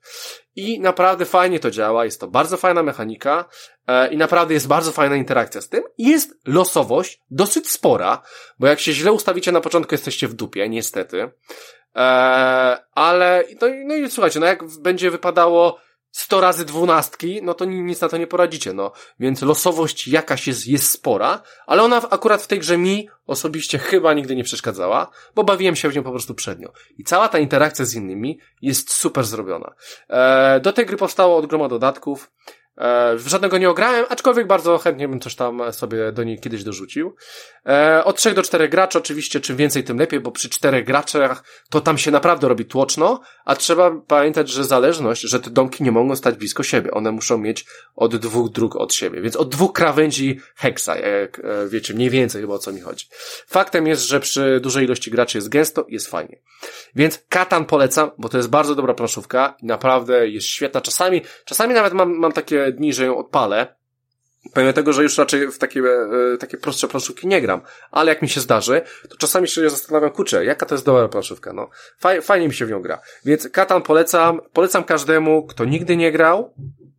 I 0.55 0.79
naprawdę 0.79 1.25
fajnie 1.25 1.59
to 1.59 1.71
działa, 1.71 2.05
jest 2.05 2.19
to 2.19 2.27
bardzo 2.27 2.57
fajna 2.57 2.83
mechanika 2.83 3.45
e, 3.87 4.13
i 4.13 4.17
naprawdę 4.17 4.53
jest 4.53 4.67
bardzo 4.67 4.91
fajna 4.91 5.15
interakcja 5.15 5.61
z 5.61 5.69
tym. 5.69 5.83
Jest 5.97 6.39
losowość 6.45 7.21
dosyć 7.31 7.69
spora, 7.69 8.21
bo 8.59 8.67
jak 8.67 8.79
się 8.79 8.93
źle 8.93 9.11
ustawicie 9.11 9.51
na 9.51 9.61
początku, 9.61 9.93
jesteście 9.93 10.27
w 10.27 10.33
dupie, 10.33 10.69
niestety. 10.69 11.31
E, 11.95 12.01
ale, 12.93 13.43
no, 13.61 13.67
no 13.85 13.95
i 13.95 14.11
słuchajcie, 14.11 14.39
no 14.39 14.45
jak 14.45 14.63
będzie 14.81 15.11
wypadało 15.11 15.79
100 16.11 16.41
razy 16.41 16.65
dwunastki, 16.65 17.39
no 17.43 17.53
to 17.53 17.65
nic 17.65 18.01
na 18.01 18.09
to 18.09 18.17
nie 18.17 18.27
poradzicie, 18.27 18.73
no. 18.73 18.91
Więc 19.19 19.41
losowość 19.41 20.07
jakaś 20.07 20.47
jest, 20.47 20.67
jest 20.67 20.91
spora, 20.91 21.41
ale 21.67 21.83
ona 21.83 22.01
akurat 22.09 22.41
w 22.41 22.47
tej 22.47 22.59
grze 22.59 22.77
mi 22.77 23.09
osobiście 23.27 23.77
chyba 23.77 24.13
nigdy 24.13 24.35
nie 24.35 24.43
przeszkadzała, 24.43 25.09
bo 25.35 25.43
bawiłem 25.43 25.75
się 25.75 25.89
w 25.89 25.95
nią 25.95 26.03
po 26.03 26.11
prostu 26.11 26.35
przednio. 26.35 26.71
I 26.97 27.03
cała 27.03 27.29
ta 27.29 27.39
interakcja 27.39 27.85
z 27.85 27.95
innymi 27.95 28.39
jest 28.61 28.91
super 28.91 29.25
zrobiona. 29.25 29.73
Eee, 30.09 30.61
do 30.61 30.73
tej 30.73 30.85
gry 30.85 30.97
powstało 30.97 31.37
od 31.37 31.45
groma 31.45 31.67
dodatków, 31.67 32.31
E, 32.79 33.15
żadnego 33.25 33.57
nie 33.57 33.69
ograłem, 33.69 34.05
aczkolwiek 34.09 34.47
bardzo 34.47 34.77
chętnie 34.77 35.07
bym 35.07 35.19
coś 35.19 35.35
tam 35.35 35.73
sobie 35.73 36.11
do 36.11 36.23
niej 36.23 36.39
kiedyś 36.39 36.63
dorzucił. 36.63 37.15
E, 37.65 38.03
od 38.03 38.17
3 38.17 38.33
do 38.33 38.43
4 38.43 38.69
graczy 38.69 38.97
oczywiście, 38.97 39.39
czym 39.39 39.57
więcej 39.57 39.83
tym 39.83 39.97
lepiej, 39.97 40.19
bo 40.19 40.31
przy 40.31 40.49
4 40.49 40.83
graczach 40.83 41.43
to 41.69 41.81
tam 41.81 41.97
się 41.97 42.11
naprawdę 42.11 42.47
robi 42.47 42.65
tłoczno, 42.65 43.21
a 43.45 43.55
trzeba 43.55 43.91
pamiętać, 44.07 44.49
że 44.49 44.63
zależność, 44.63 45.21
że 45.21 45.39
te 45.39 45.49
domki 45.49 45.83
nie 45.83 45.91
mogą 45.91 46.15
stać 46.15 46.35
blisko 46.35 46.63
siebie. 46.63 46.91
One 46.91 47.11
muszą 47.11 47.37
mieć 47.37 47.65
od 47.95 48.15
dwóch 48.15 48.51
dróg 48.51 48.75
od 48.75 48.93
siebie, 48.93 49.21
więc 49.21 49.35
od 49.35 49.49
dwóch 49.49 49.73
krawędzi 49.73 50.39
heksa, 50.55 50.97
jak 50.97 51.39
e, 51.39 51.69
wiecie, 51.69 51.93
mniej 51.93 52.09
więcej 52.09 52.41
chyba 52.41 52.53
o 52.53 52.59
co 52.59 52.71
mi 52.71 52.81
chodzi. 52.81 53.05
Faktem 53.47 53.87
jest, 53.87 54.07
że 54.07 54.19
przy 54.19 54.59
dużej 54.63 54.85
ilości 54.85 55.11
graczy 55.11 55.37
jest 55.37 55.49
gęsto 55.49 55.85
jest 55.89 56.07
fajnie. 56.07 56.39
Więc 56.95 57.23
Katan 57.29 57.65
polecam, 57.65 58.11
bo 58.17 58.29
to 58.29 58.37
jest 58.37 58.49
bardzo 58.49 58.75
dobra 58.75 58.93
planszówka 58.93 59.57
naprawdę 59.63 60.27
jest 60.27 60.47
świetna. 60.47 60.81
Czasami, 60.81 61.21
czasami 61.45 61.73
nawet 61.73 61.93
mam, 61.93 62.13
mam 62.13 62.31
takie 62.31 62.68
dni, 62.71 62.93
że 62.93 63.05
ją 63.05 63.17
odpalę, 63.17 63.79
Pomimo 64.53 64.73
tego, 64.73 64.93
że 64.93 65.03
już 65.03 65.17
raczej 65.17 65.51
w 65.51 65.57
takie, 65.57 65.81
e, 66.33 66.37
takie 66.37 66.57
prostsze 66.57 66.87
planszówki 66.87 67.27
nie 67.27 67.41
gram, 67.41 67.61
ale 67.91 68.09
jak 68.09 68.21
mi 68.21 68.29
się 68.29 68.41
zdarzy, 68.41 68.81
to 69.09 69.17
czasami 69.17 69.47
się 69.47 69.69
zastanawiam, 69.69 70.11
kurczę, 70.11 70.45
jaka 70.45 70.65
to 70.65 70.75
jest 70.75 70.85
dobra 70.85 71.07
planszówka, 71.07 71.53
no. 71.53 71.69
Faj, 71.99 72.21
fajnie 72.21 72.47
mi 72.47 72.53
się 72.53 72.65
w 72.65 72.69
nią 72.69 72.81
gra. 72.81 73.01
Więc 73.25 73.49
Katan 73.49 73.81
polecam, 73.81 74.41
polecam 74.53 74.83
każdemu, 74.83 75.47
kto 75.47 75.65
nigdy 75.65 75.97
nie 75.97 76.11
grał 76.11 76.53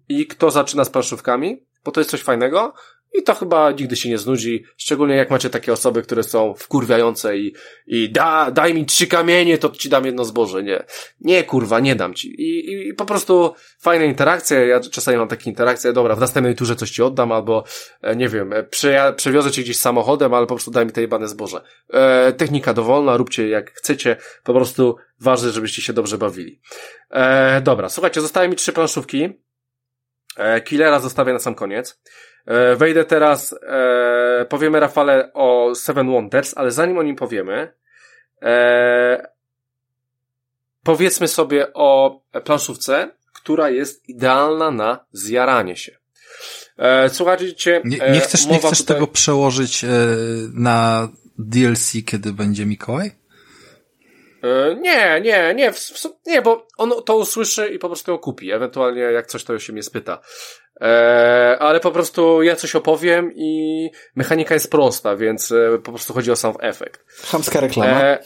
i 0.09 0.27
kto 0.27 0.51
zaczyna 0.51 0.85
z 0.85 0.91
planszówkami, 0.91 1.67
bo 1.85 1.93
to 1.93 2.01
jest 2.01 2.11
coś 2.11 2.23
fajnego, 2.23 2.75
i 3.13 3.23
to 3.23 3.35
chyba 3.35 3.71
nigdy 3.71 3.97
się 3.97 4.09
nie 4.09 4.19
znudzi, 4.19 4.65
szczególnie 4.77 5.15
jak 5.15 5.31
macie 5.31 5.51
takie 5.51 5.73
osoby, 5.73 6.03
które 6.03 6.23
są 6.23 6.55
wkurwiające 6.55 7.39
i, 7.39 7.55
i 7.87 8.11
da, 8.11 8.51
daj 8.51 8.75
mi 8.75 8.87
trzy 8.87 9.07
kamienie, 9.07 9.59
to 9.59 9.71
ci 9.71 9.89
dam 9.89 10.07
jedno 10.07 10.25
zboże. 10.25 10.63
Nie, 10.63 10.85
nie 11.21 11.45
kurwa, 11.45 11.81
nie 11.81 11.97
dam 11.97 12.15
ci. 12.15 12.29
I, 12.29 12.73
i, 12.73 12.89
i 12.89 12.95
po 12.95 13.05
prostu 13.05 13.55
fajna 13.81 14.05
interakcja, 14.05 14.67
ja 14.67 14.81
czasami 14.81 15.17
mam 15.17 15.29
takie 15.29 15.51
interakcje, 15.51 15.93
dobra, 15.93 16.17
w 16.17 16.21
następnej 16.21 16.55
turze 16.55 16.77
coś 16.77 16.91
ci 16.91 17.03
oddam, 17.03 17.33
albo 17.33 17.65
e, 18.03 18.17
nie 18.17 18.29
wiem, 18.29 18.53
e, 18.53 18.63
prze, 18.63 19.15
przewiozę 19.17 19.51
cię 19.51 19.63
gdzieś 19.63 19.77
samochodem, 19.77 20.35
ale 20.35 20.47
po 20.47 20.55
prostu 20.55 20.71
daj 20.71 20.87
mi 20.87 20.93
te 20.93 21.01
jebane 21.01 21.29
zboże. 21.29 21.61
E, 21.93 22.33
technika 22.33 22.75
dowolna, 22.75 23.17
róbcie 23.17 23.49
jak 23.49 23.73
chcecie, 23.73 24.17
po 24.45 24.55
prostu 24.55 24.97
ważne, 25.21 25.51
żebyście 25.51 25.83
się 25.83 25.93
dobrze 25.93 26.19
bawili. 26.19 26.61
E, 27.11 27.61
dobra, 27.61 27.89
słuchajcie, 27.89 28.21
zostały 28.21 28.49
mi 28.49 28.57
trzy 28.57 28.73
planszówki. 28.73 29.29
E, 30.37 30.61
Killera 30.61 31.01
zostawię 31.01 31.33
na 31.33 31.39
sam 31.39 31.55
koniec. 31.55 32.01
E, 32.47 32.77
wejdę 32.77 33.05
teraz, 33.05 33.55
e, 33.63 34.47
powiemy 34.49 34.81
Rafale 34.81 35.33
o 35.33 35.75
Seven 35.75 36.11
Wonders, 36.11 36.53
ale 36.57 36.71
zanim 36.71 36.99
o 36.99 37.03
nim 37.03 37.17
powiemy, 37.17 37.73
e, 38.43 39.31
powiedzmy 40.83 41.29
sobie 41.29 41.73
o 41.73 42.21
planszówce, 42.45 43.11
która 43.33 43.71
jest 43.71 44.09
idealna 44.09 44.71
na 44.71 45.05
zjaranie 45.13 45.77
się. 45.77 45.99
E, 46.79 47.09
słuchajcie, 47.09 47.83
nie, 47.85 47.99
nie 48.13 48.21
chcesz, 48.21 48.47
nie 48.47 48.59
chcesz 48.59 48.79
tutaj... 48.79 48.97
tego 48.97 49.07
przełożyć 49.07 49.85
e, 49.85 49.89
na 50.55 51.09
DLC, 51.39 51.93
kiedy 52.07 52.33
będzie 52.33 52.67
Mikołaj? 52.67 53.20
E, 54.43 54.75
nie, 54.75 55.21
nie, 55.21 55.55
nie, 55.55 55.73
w, 55.73 55.79
w, 55.79 56.07
nie, 56.27 56.43
bo 56.43 56.67
on 56.77 56.93
to 57.05 57.17
usłyszy 57.17 57.69
i 57.69 57.79
po 57.79 57.89
prostu 57.89 58.11
ją 58.11 58.19
kupi. 58.19 58.53
Ewentualnie 58.53 59.01
jak 59.01 59.27
coś, 59.27 59.45
to 59.45 59.59
się 59.59 59.73
mnie 59.73 59.83
spyta. 59.83 60.21
E, 60.81 61.57
ale 61.61 61.81
po 61.81 61.91
prostu 61.91 62.43
ja 62.43 62.57
coś 62.57 62.75
opowiem 62.75 63.33
i 63.35 63.91
mechanika 64.17 64.55
jest 64.55 64.71
prosta, 64.71 65.17
więc 65.17 65.53
e, 65.53 65.79
po 65.79 65.93
prostu 65.93 66.15
chodzi 66.15 66.31
o 66.31 66.37
sam 66.37 66.55
efekt. 66.61 67.25
Chamska 67.31 67.61
reklama. 67.61 68.01
E, 68.03 68.19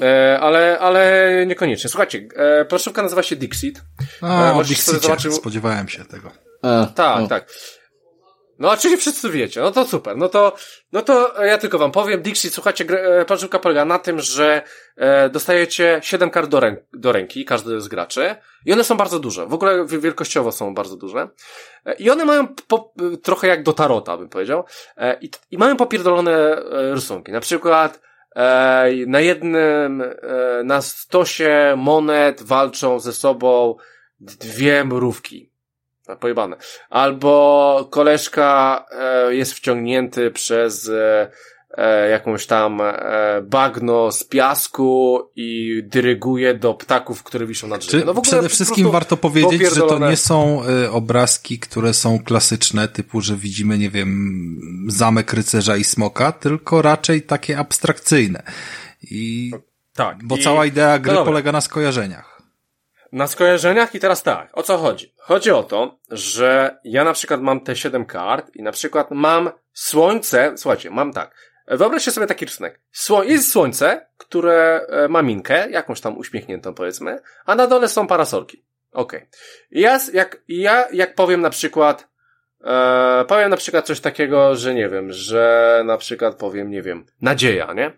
e, 0.00 0.40
ale, 0.40 0.78
ale 0.78 1.32
niekoniecznie. 1.46 1.90
Słuchajcie, 1.90 2.28
e, 2.36 2.64
planszówka 2.64 3.02
nazywa 3.02 3.22
się 3.22 3.36
Dixit. 3.36 3.82
A, 4.20 4.60
e, 4.60 4.64
Dixit, 4.64 5.02
zobaczył... 5.02 5.32
spodziewałem 5.32 5.88
się 5.88 6.04
tego. 6.04 6.30
A, 6.62 6.86
tak, 6.94 7.28
tak. 7.28 7.46
No 8.62 8.70
oczywiście 8.70 9.00
wszyscy 9.00 9.30
wiecie, 9.30 9.60
no 9.60 9.70
to 9.70 9.84
super, 9.84 10.16
no 10.16 10.28
to, 10.28 10.54
no 10.92 11.02
to 11.02 11.44
ja 11.44 11.58
tylko 11.58 11.78
wam 11.78 11.92
powiem, 11.92 12.22
Dixit, 12.22 12.54
słuchajcie, 12.54 12.84
e, 12.84 13.24
planszówka 13.24 13.58
polega 13.58 13.84
na 13.84 13.98
tym, 13.98 14.20
że 14.20 14.62
e, 14.96 15.30
dostajecie 15.30 16.00
7 16.02 16.30
kart 16.30 16.48
do, 16.50 16.60
rę 16.60 16.76
do 16.92 17.12
ręki, 17.12 17.44
każdy 17.44 17.80
z 17.80 17.88
graczy, 17.88 18.36
i 18.66 18.72
one 18.72 18.84
są 18.84 18.96
bardzo 18.96 19.18
duże, 19.18 19.46
w 19.46 19.54
ogóle 19.54 19.86
wielkościowo 19.86 20.52
są 20.52 20.74
bardzo 20.74 20.96
duże, 20.96 21.28
e, 21.86 21.94
i 21.94 22.10
one 22.10 22.24
mają 22.24 22.48
po, 22.68 22.92
trochę 23.22 23.46
jak 23.46 23.62
do 23.62 23.72
tarota, 23.72 24.16
bym 24.16 24.28
powiedział, 24.28 24.64
e, 24.96 25.18
i, 25.20 25.30
i 25.50 25.58
mają 25.58 25.76
popierdolone 25.76 26.32
e, 26.32 26.94
rysunki, 26.94 27.32
na 27.32 27.40
przykład 27.40 28.00
e, 28.36 28.88
na 29.06 29.20
jednym, 29.20 30.02
e, 30.02 30.16
na 30.64 30.82
stosie 30.82 31.74
monet 31.76 32.42
walczą 32.42 33.00
ze 33.00 33.12
sobą 33.12 33.76
dwie 34.20 34.84
mrówki, 34.84 35.51
pojebane. 36.20 36.56
Albo 36.90 37.88
koleżka 37.90 38.84
e, 38.90 39.34
jest 39.34 39.54
wciągnięty 39.54 40.30
przez 40.30 40.88
e, 40.88 41.30
e, 41.70 42.08
jakąś 42.08 42.46
tam 42.46 42.80
e, 42.80 42.94
bagno 43.42 44.12
z 44.12 44.24
piasku 44.24 45.20
i 45.36 45.82
dyryguje 45.86 46.54
do 46.54 46.74
ptaków, 46.74 47.22
które 47.22 47.46
wiszą 47.46 47.68
na 47.68 47.78
drzewie. 47.78 48.04
No 48.04 48.20
przede 48.20 48.48
wszystkim 48.48 48.90
warto 48.90 49.16
powiedzieć, 49.16 49.74
że 49.74 49.80
to 49.80 49.98
nie 49.98 50.16
są 50.16 50.62
e, 50.64 50.90
obrazki, 50.90 51.58
które 51.58 51.94
są 51.94 52.18
klasyczne, 52.18 52.88
typu, 52.88 53.20
że 53.20 53.36
widzimy, 53.36 53.78
nie 53.78 53.90
wiem, 53.90 54.86
zamek 54.88 55.32
rycerza 55.32 55.76
i 55.76 55.84
smoka, 55.84 56.32
tylko 56.32 56.82
raczej 56.82 57.22
takie 57.22 57.58
abstrakcyjne. 57.58 58.42
I 59.02 59.52
tak. 59.94 60.24
Bo 60.24 60.36
I... 60.36 60.42
cała 60.42 60.66
idea 60.66 60.98
gry 60.98 61.14
no 61.14 61.24
polega 61.24 61.52
na 61.52 61.60
skojarzeniach 61.60 62.31
na 63.12 63.26
skojarzeniach 63.26 63.94
i 63.94 64.00
teraz 64.00 64.22
tak, 64.22 64.58
o 64.58 64.62
co 64.62 64.78
chodzi? 64.78 65.14
Chodzi 65.18 65.50
o 65.50 65.62
to, 65.62 65.98
że 66.10 66.78
ja 66.84 67.04
na 67.04 67.12
przykład 67.12 67.40
mam 67.40 67.60
te 67.60 67.76
7 67.76 68.04
kart 68.04 68.56
i 68.56 68.62
na 68.62 68.72
przykład 68.72 69.10
mam 69.10 69.50
słońce, 69.72 70.52
słuchajcie, 70.56 70.90
mam 70.90 71.12
tak, 71.12 71.34
Wyobraźcie 71.66 72.10
sobie 72.10 72.26
taki 72.26 72.44
rysunek. 72.44 72.80
Sło 72.92 73.22
jest 73.22 73.52
słońce, 73.52 74.06
które 74.18 74.86
e, 74.88 75.08
ma 75.08 75.22
minkę, 75.22 75.70
jakąś 75.70 76.00
tam 76.00 76.18
uśmiechniętą 76.18 76.74
powiedzmy, 76.74 77.20
a 77.44 77.54
na 77.54 77.66
dole 77.66 77.88
są 77.88 78.06
parasolki. 78.06 78.64
Okej. 78.92 79.18
Okay. 79.18 79.30
Ja, 79.70 80.00
jak, 80.12 80.42
ja, 80.48 80.88
jak 80.92 81.14
powiem 81.14 81.40
na 81.40 81.50
przykład, 81.50 82.08
e, 82.64 83.24
powiem 83.28 83.50
na 83.50 83.56
przykład 83.56 83.86
coś 83.86 84.00
takiego, 84.00 84.56
że 84.56 84.74
nie 84.74 84.88
wiem, 84.88 85.12
że 85.12 85.82
na 85.86 85.98
przykład 85.98 86.34
powiem, 86.34 86.70
nie 86.70 86.82
wiem, 86.82 87.06
nadzieja, 87.20 87.72
nie? 87.72 87.92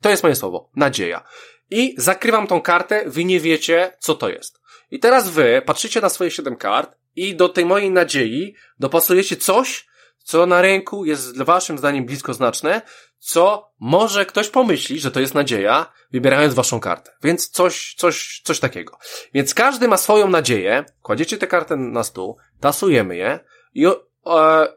To 0.00 0.10
jest 0.10 0.22
moje 0.22 0.34
słowo. 0.34 0.70
Nadzieja. 0.76 1.24
I 1.70 1.94
zakrywam 1.98 2.46
tą 2.46 2.60
kartę, 2.60 3.02
wy 3.06 3.24
nie 3.24 3.40
wiecie, 3.40 3.92
co 3.98 4.14
to 4.14 4.28
jest. 4.28 4.59
I 4.90 4.98
teraz 4.98 5.30
wy 5.30 5.62
patrzycie 5.66 6.00
na 6.00 6.08
swoje 6.08 6.30
siedem 6.30 6.56
kart 6.56 6.96
i 7.16 7.36
do 7.36 7.48
tej 7.48 7.64
mojej 7.64 7.90
nadziei 7.90 8.54
dopasujecie 8.78 9.36
coś, 9.36 9.86
co 10.18 10.46
na 10.46 10.62
ręku 10.62 11.04
jest 11.04 11.42
waszym 11.42 11.78
zdaniem 11.78 12.04
blisko 12.04 12.34
znaczne, 12.34 12.82
co 13.18 13.72
może 13.80 14.26
ktoś 14.26 14.48
pomyśli, 14.48 15.00
że 15.00 15.10
to 15.10 15.20
jest 15.20 15.34
nadzieja, 15.34 15.92
wybierając 16.12 16.54
waszą 16.54 16.80
kartę. 16.80 17.12
Więc 17.22 17.48
coś, 17.48 17.94
coś, 17.94 18.40
coś 18.44 18.60
takiego. 18.60 18.98
Więc 19.34 19.54
każdy 19.54 19.88
ma 19.88 19.96
swoją 19.96 20.28
nadzieję, 20.28 20.84
kładziecie 21.02 21.38
tę 21.38 21.46
kartę 21.46 21.76
na 21.76 22.04
stół, 22.04 22.36
tasujemy 22.60 23.16
je 23.16 23.40
i, 23.74 23.86
e, 23.86 23.92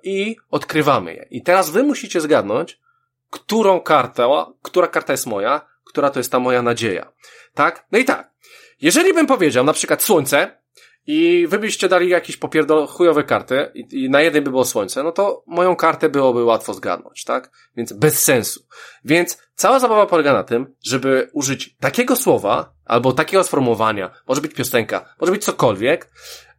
i 0.03 0.35
odkrywamy 0.51 1.13
je. 1.13 1.27
I 1.29 1.43
teraz 1.43 1.69
wy 1.69 1.83
musicie 1.83 2.21
zgadnąć, 2.21 2.79
którą 3.29 3.81
kartę, 3.81 4.45
która 4.61 4.87
karta 4.87 5.13
jest 5.13 5.25
moja, 5.25 5.67
która 5.83 6.09
to 6.09 6.19
jest 6.19 6.31
ta 6.31 6.39
moja 6.39 6.61
nadzieja. 6.61 7.11
Tak? 7.53 7.85
No 7.91 7.99
i 7.99 8.05
tak. 8.05 8.32
Jeżeli 8.81 9.13
bym 9.13 9.27
powiedział 9.27 9.63
na 9.63 9.73
przykład 9.73 10.03
słońce, 10.03 10.63
i 11.07 11.47
wy 11.47 11.59
byście 11.59 11.89
dali 11.89 12.09
jakieś 12.09 12.37
popierdol 12.37 12.87
chujowe 12.87 13.23
karty 13.23 13.71
i, 13.73 14.03
i, 14.03 14.09
na 14.09 14.21
jednej 14.21 14.41
by 14.41 14.49
było 14.49 14.65
słońce, 14.65 15.03
no 15.03 15.11
to 15.11 15.43
moją 15.47 15.75
kartę 15.75 16.09
byłoby 16.09 16.43
łatwo 16.43 16.73
zgadnąć, 16.73 17.23
tak? 17.23 17.51
Więc 17.77 17.93
bez 17.93 18.23
sensu. 18.23 18.61
Więc 19.05 19.37
cała 19.55 19.79
zabawa 19.79 20.05
polega 20.05 20.33
na 20.33 20.43
tym, 20.43 20.75
żeby 20.83 21.29
użyć 21.33 21.75
takiego 21.79 22.15
słowa 22.15 22.73
albo 22.85 23.11
takiego 23.11 23.43
sformułowania, 23.43 24.11
może 24.27 24.41
być 24.41 24.53
piosenka, 24.53 25.15
może 25.19 25.31
być 25.31 25.43
cokolwiek, 25.43 26.11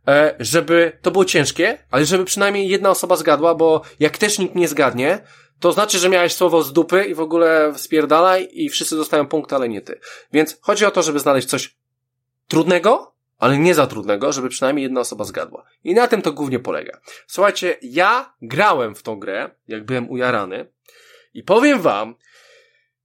e, 0.08 0.34
żeby 0.38 0.98
to 1.02 1.10
było 1.10 1.24
ciężkie, 1.24 1.78
ale 1.90 2.04
żeby 2.04 2.24
przynajmniej 2.24 2.68
jedna 2.68 2.90
osoba 2.90 3.16
zgadła, 3.16 3.54
bo 3.54 3.82
jak 4.00 4.18
też 4.18 4.38
nikt 4.38 4.54
nie 4.54 4.68
zgadnie, 4.68 5.20
to 5.60 5.72
znaczy, 5.72 5.98
że 5.98 6.08
miałeś 6.08 6.34
słowo 6.34 6.62
z 6.62 6.72
dupy 6.72 7.04
i 7.04 7.14
w 7.14 7.20
ogóle 7.20 7.72
spierdalaj 7.76 8.48
i 8.52 8.68
wszyscy 8.68 8.96
dostają 8.96 9.26
punkt, 9.26 9.52
ale 9.52 9.68
nie 9.68 9.80
ty. 9.80 10.00
Więc 10.32 10.58
chodzi 10.60 10.84
o 10.84 10.90
to, 10.90 11.02
żeby 11.02 11.20
znaleźć 11.20 11.48
coś 11.48 11.76
trudnego, 12.48 13.14
ale 13.38 13.58
nie 13.58 13.74
za 13.74 13.86
trudnego, 13.86 14.32
żeby 14.32 14.48
przynajmniej 14.48 14.82
jedna 14.82 15.00
osoba 15.00 15.24
zgadła. 15.24 15.64
I 15.84 15.94
na 15.94 16.08
tym 16.08 16.22
to 16.22 16.32
głównie 16.32 16.58
polega. 16.58 17.00
Słuchajcie, 17.26 17.76
ja 17.82 18.34
grałem 18.42 18.94
w 18.94 19.02
tą 19.02 19.18
grę, 19.18 19.50
jak 19.68 19.84
byłem 19.84 20.10
ujarany 20.10 20.72
i 21.34 21.42
powiem 21.42 21.80
wam, 21.80 22.14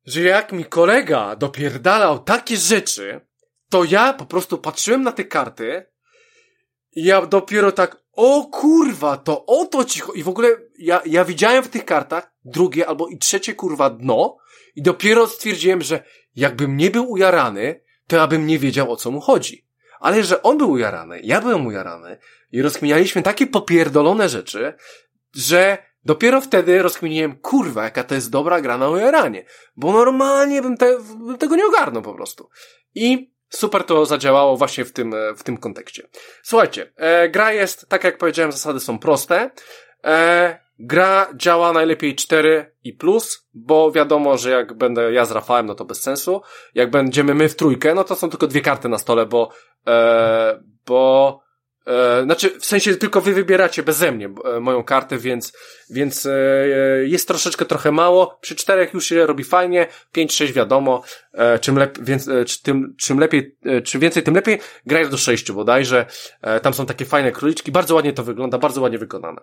że 0.05 0.21
jak 0.21 0.51
mi 0.51 0.65
kolega 0.65 1.35
dopierdalał 1.35 2.19
takie 2.19 2.57
rzeczy, 2.57 3.21
to 3.69 3.83
ja 3.83 4.13
po 4.13 4.25
prostu 4.25 4.57
patrzyłem 4.57 5.01
na 5.01 5.11
te 5.11 5.23
karty 5.23 5.85
i 6.91 7.03
ja 7.03 7.25
dopiero 7.25 7.71
tak, 7.71 7.97
o 8.13 8.45
kurwa, 8.45 9.17
to 9.17 9.45
o 9.45 9.65
to 9.65 9.85
cicho. 9.85 10.13
I 10.13 10.23
w 10.23 10.29
ogóle 10.29 10.49
ja, 10.77 11.01
ja 11.05 11.25
widziałem 11.25 11.63
w 11.63 11.69
tych 11.69 11.85
kartach 11.85 12.31
drugie 12.45 12.87
albo 12.87 13.07
i 13.07 13.17
trzecie 13.17 13.53
kurwa 13.53 13.89
dno 13.89 14.37
i 14.75 14.81
dopiero 14.81 15.27
stwierdziłem, 15.27 15.81
że 15.81 16.03
jakbym 16.35 16.77
nie 16.77 16.91
był 16.91 17.11
ujarany, 17.11 17.81
to 18.09 18.15
ja 18.15 18.27
bym 18.27 18.47
nie 18.47 18.59
wiedział 18.59 18.91
o 18.91 18.95
co 18.95 19.11
mu 19.11 19.21
chodzi 19.21 19.69
ale 19.99 20.23
że 20.23 20.41
on 20.41 20.57
był 20.57 20.71
ujarany, 20.71 21.19
ja 21.23 21.41
byłem 21.41 21.67
ujarany 21.67 22.17
i 22.51 22.61
rozkminialiśmy 22.61 23.21
takie 23.21 23.47
popierdolone 23.47 24.29
rzeczy, 24.29 24.73
że 25.35 25.77
dopiero 26.05 26.41
wtedy 26.41 26.81
rozkminiłem, 26.81 27.37
kurwa, 27.37 27.83
jaka 27.83 28.03
to 28.03 28.15
jest 28.15 28.31
dobra 28.31 28.61
gra 28.61 28.77
na 28.77 28.89
ujaranie, 28.89 29.45
bo 29.75 29.91
normalnie 29.91 30.61
bym, 30.61 30.77
te, 30.77 30.99
bym 30.99 31.37
tego 31.37 31.55
nie 31.55 31.65
ogarnął 31.65 32.01
po 32.01 32.13
prostu. 32.13 32.49
I 32.95 33.31
super 33.49 33.83
to 33.83 34.05
zadziałało 34.05 34.57
właśnie 34.57 34.85
w 34.85 34.91
tym, 34.91 35.15
w 35.37 35.43
tym 35.43 35.57
kontekście. 35.57 36.07
Słuchajcie, 36.43 36.91
e, 36.95 37.29
gra 37.29 37.51
jest, 37.51 37.89
tak 37.89 38.03
jak 38.03 38.17
powiedziałem, 38.17 38.51
zasady 38.51 38.79
są 38.79 38.99
proste. 38.99 39.51
E, 40.03 40.68
Gra 40.79 41.27
działa 41.35 41.73
najlepiej 41.73 42.15
4 42.15 42.75
i 42.83 42.93
plus, 42.93 43.47
bo 43.53 43.91
wiadomo, 43.91 44.37
że 44.37 44.49
jak 44.49 44.73
będę 44.73 45.13
ja 45.13 45.25
z 45.25 45.31
Rafałem, 45.31 45.65
no 45.65 45.75
to 45.75 45.85
bez 45.85 46.01
sensu. 46.01 46.41
Jak 46.75 46.91
będziemy 46.91 47.33
my 47.33 47.49
w 47.49 47.55
trójkę, 47.55 47.95
no 47.95 48.03
to 48.03 48.15
są 48.15 48.29
tylko 48.29 48.47
dwie 48.47 48.61
karty 48.61 48.89
na 48.89 48.97
stole, 48.97 49.25
bo, 49.25 49.49
e, 49.87 50.63
bo 50.85 51.39
E, 51.89 52.23
znaczy, 52.23 52.59
w 52.59 52.65
sensie 52.65 52.95
tylko 52.95 53.21
wy 53.21 53.33
wybieracie 53.33 53.83
beze 53.83 54.11
mnie 54.11 54.29
e, 54.45 54.59
moją 54.59 54.83
kartę, 54.83 55.17
więc, 55.17 55.53
więc 55.89 56.25
e, 56.25 56.31
jest 57.03 57.27
troszeczkę 57.27 57.65
trochę 57.65 57.91
mało. 57.91 58.37
Przy 58.41 58.55
czterech 58.55 58.93
już 58.93 59.05
się 59.05 59.25
robi 59.25 59.43
fajnie, 59.43 59.87
pięć, 60.11 60.35
sześć 60.35 60.53
wiadomo, 60.53 61.03
czym, 61.61 61.77
lep, 61.77 61.99
więc, 62.01 62.27
e, 62.27 62.45
tym, 62.63 62.95
czym 62.99 63.19
lepiej, 63.19 63.57
czym 63.83 64.01
więcej, 64.01 64.23
tym 64.23 64.35
lepiej. 64.35 64.59
Graj 64.85 65.09
do 65.09 65.17
sześciu 65.17 65.53
bodajże. 65.53 66.05
E, 66.41 66.59
tam 66.59 66.73
są 66.73 66.85
takie 66.85 67.05
fajne 67.05 67.31
króliczki, 67.31 67.71
bardzo 67.71 67.95
ładnie 67.95 68.13
to 68.13 68.23
wygląda, 68.23 68.57
bardzo 68.57 68.81
ładnie 68.81 68.97
wykonane. 68.97 69.41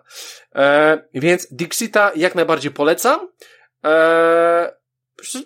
Więc 1.13 1.47
Dixita 1.51 2.11
jak 2.15 2.35
najbardziej 2.35 2.71
polecam. 2.71 3.19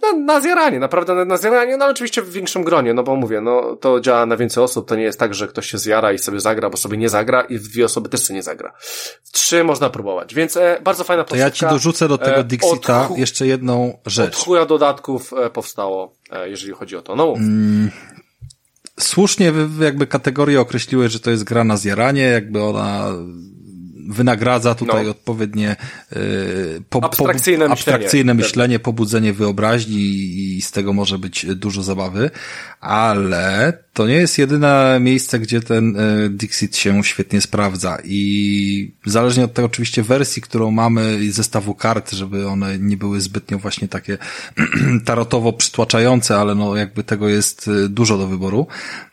Na, 0.01 0.14
na 0.14 0.41
zjaranie, 0.41 0.80
naprawdę 0.80 1.25
na, 1.25 1.38
zjaranie, 1.38 1.77
no 1.77 1.85
oczywiście 1.85 2.22
w 2.22 2.32
większym 2.32 2.64
gronie, 2.64 2.93
no 2.93 3.03
bo 3.03 3.16
mówię, 3.16 3.41
no 3.41 3.75
to 3.75 4.00
działa 4.00 4.25
na 4.25 4.38
więcej 4.38 4.64
osób, 4.64 4.88
to 4.88 4.95
nie 4.95 5.03
jest 5.03 5.19
tak, 5.19 5.33
że 5.33 5.48
ktoś 5.48 5.72
się 5.72 5.77
zjara 5.77 6.14
i 6.14 6.19
sobie 6.19 6.40
zagra, 6.40 6.69
bo 6.69 6.77
sobie 6.77 6.98
nie 6.98 7.09
zagra 7.09 7.41
i 7.41 7.59
dwie 7.59 7.85
osoby 7.85 8.09
też 8.09 8.19
sobie 8.19 8.35
nie 8.35 8.43
zagra. 8.43 8.74
Trzy 9.32 9.64
można 9.64 9.90
próbować, 9.90 10.33
więc 10.33 10.58
e, 10.58 10.80
bardzo 10.83 11.03
fajna 11.03 11.24
To 11.24 11.35
ja 11.35 11.51
ci 11.51 11.66
dorzucę 11.66 12.08
do 12.08 12.17
tego 12.17 12.38
e, 12.38 12.43
Dixita 12.43 13.09
od, 13.09 13.17
jeszcze 13.17 13.48
jedną 13.48 13.98
rzecz. 14.06 14.38
Od 14.38 14.45
chuja 14.45 14.66
dodatków 14.66 15.33
e, 15.33 15.50
powstało, 15.50 16.16
e, 16.32 16.50
jeżeli 16.50 16.74
chodzi 16.74 16.95
o 16.95 17.01
to. 17.01 17.16
No 17.16 17.33
mm, 17.33 17.91
słusznie 19.00 19.53
jakby 19.80 20.08
kategorie 20.08 20.61
określiły, 20.61 21.09
że 21.09 21.19
to 21.19 21.32
jest 21.32 21.43
gra 21.43 21.64
na 21.64 21.77
zjaranie, 21.77 22.24
jakby 22.24 22.64
ona 22.64 23.14
wynagradza 24.11 24.75
tutaj 24.75 25.06
no. 25.06 25.11
odpowiednie 25.11 25.75
y, 26.14 26.83
po, 26.90 27.03
abstrakcyjne, 27.03 27.65
po, 27.65 27.72
abstrakcyjne 27.72 28.33
myślenie, 28.33 28.51
myślenie, 28.51 28.80
pobudzenie 28.80 29.33
wyobraźni 29.33 30.01
i 30.57 30.61
z 30.61 30.72
tego 30.72 30.93
może 30.93 31.19
być 31.19 31.45
dużo 31.45 31.83
zabawy, 31.83 32.30
ale 32.81 33.73
to 33.93 34.07
nie 34.07 34.14
jest 34.14 34.38
jedyne 34.38 34.98
miejsce, 35.01 35.40
gdzie 35.40 35.61
ten 35.61 35.95
y, 35.99 36.30
Dixit 36.30 36.77
się 36.77 37.03
świetnie 37.03 37.41
sprawdza. 37.41 37.98
I 38.03 38.91
zależnie 39.06 39.43
od 39.45 39.53
tej 39.53 39.65
oczywiście 39.65 40.03
wersji, 40.03 40.41
którą 40.41 40.72
mamy 40.72 41.19
i 41.23 41.31
zestawu 41.31 41.75
kart, 41.75 42.11
żeby 42.11 42.48
one 42.48 42.80
nie 42.80 42.98
były 42.98 43.22
zbytnio 43.22 43.57
właśnie 43.57 43.88
takie 43.88 44.17
tarotowo 45.06 45.53
przytłaczające, 45.53 46.38
ale 46.38 46.56
no 46.56 46.75
jakby 46.75 47.03
tego 47.03 47.30
jest 47.30 47.67
y, 47.67 47.90
dużo 47.90 48.17
do 48.17 48.27
wyboru, 48.27 48.67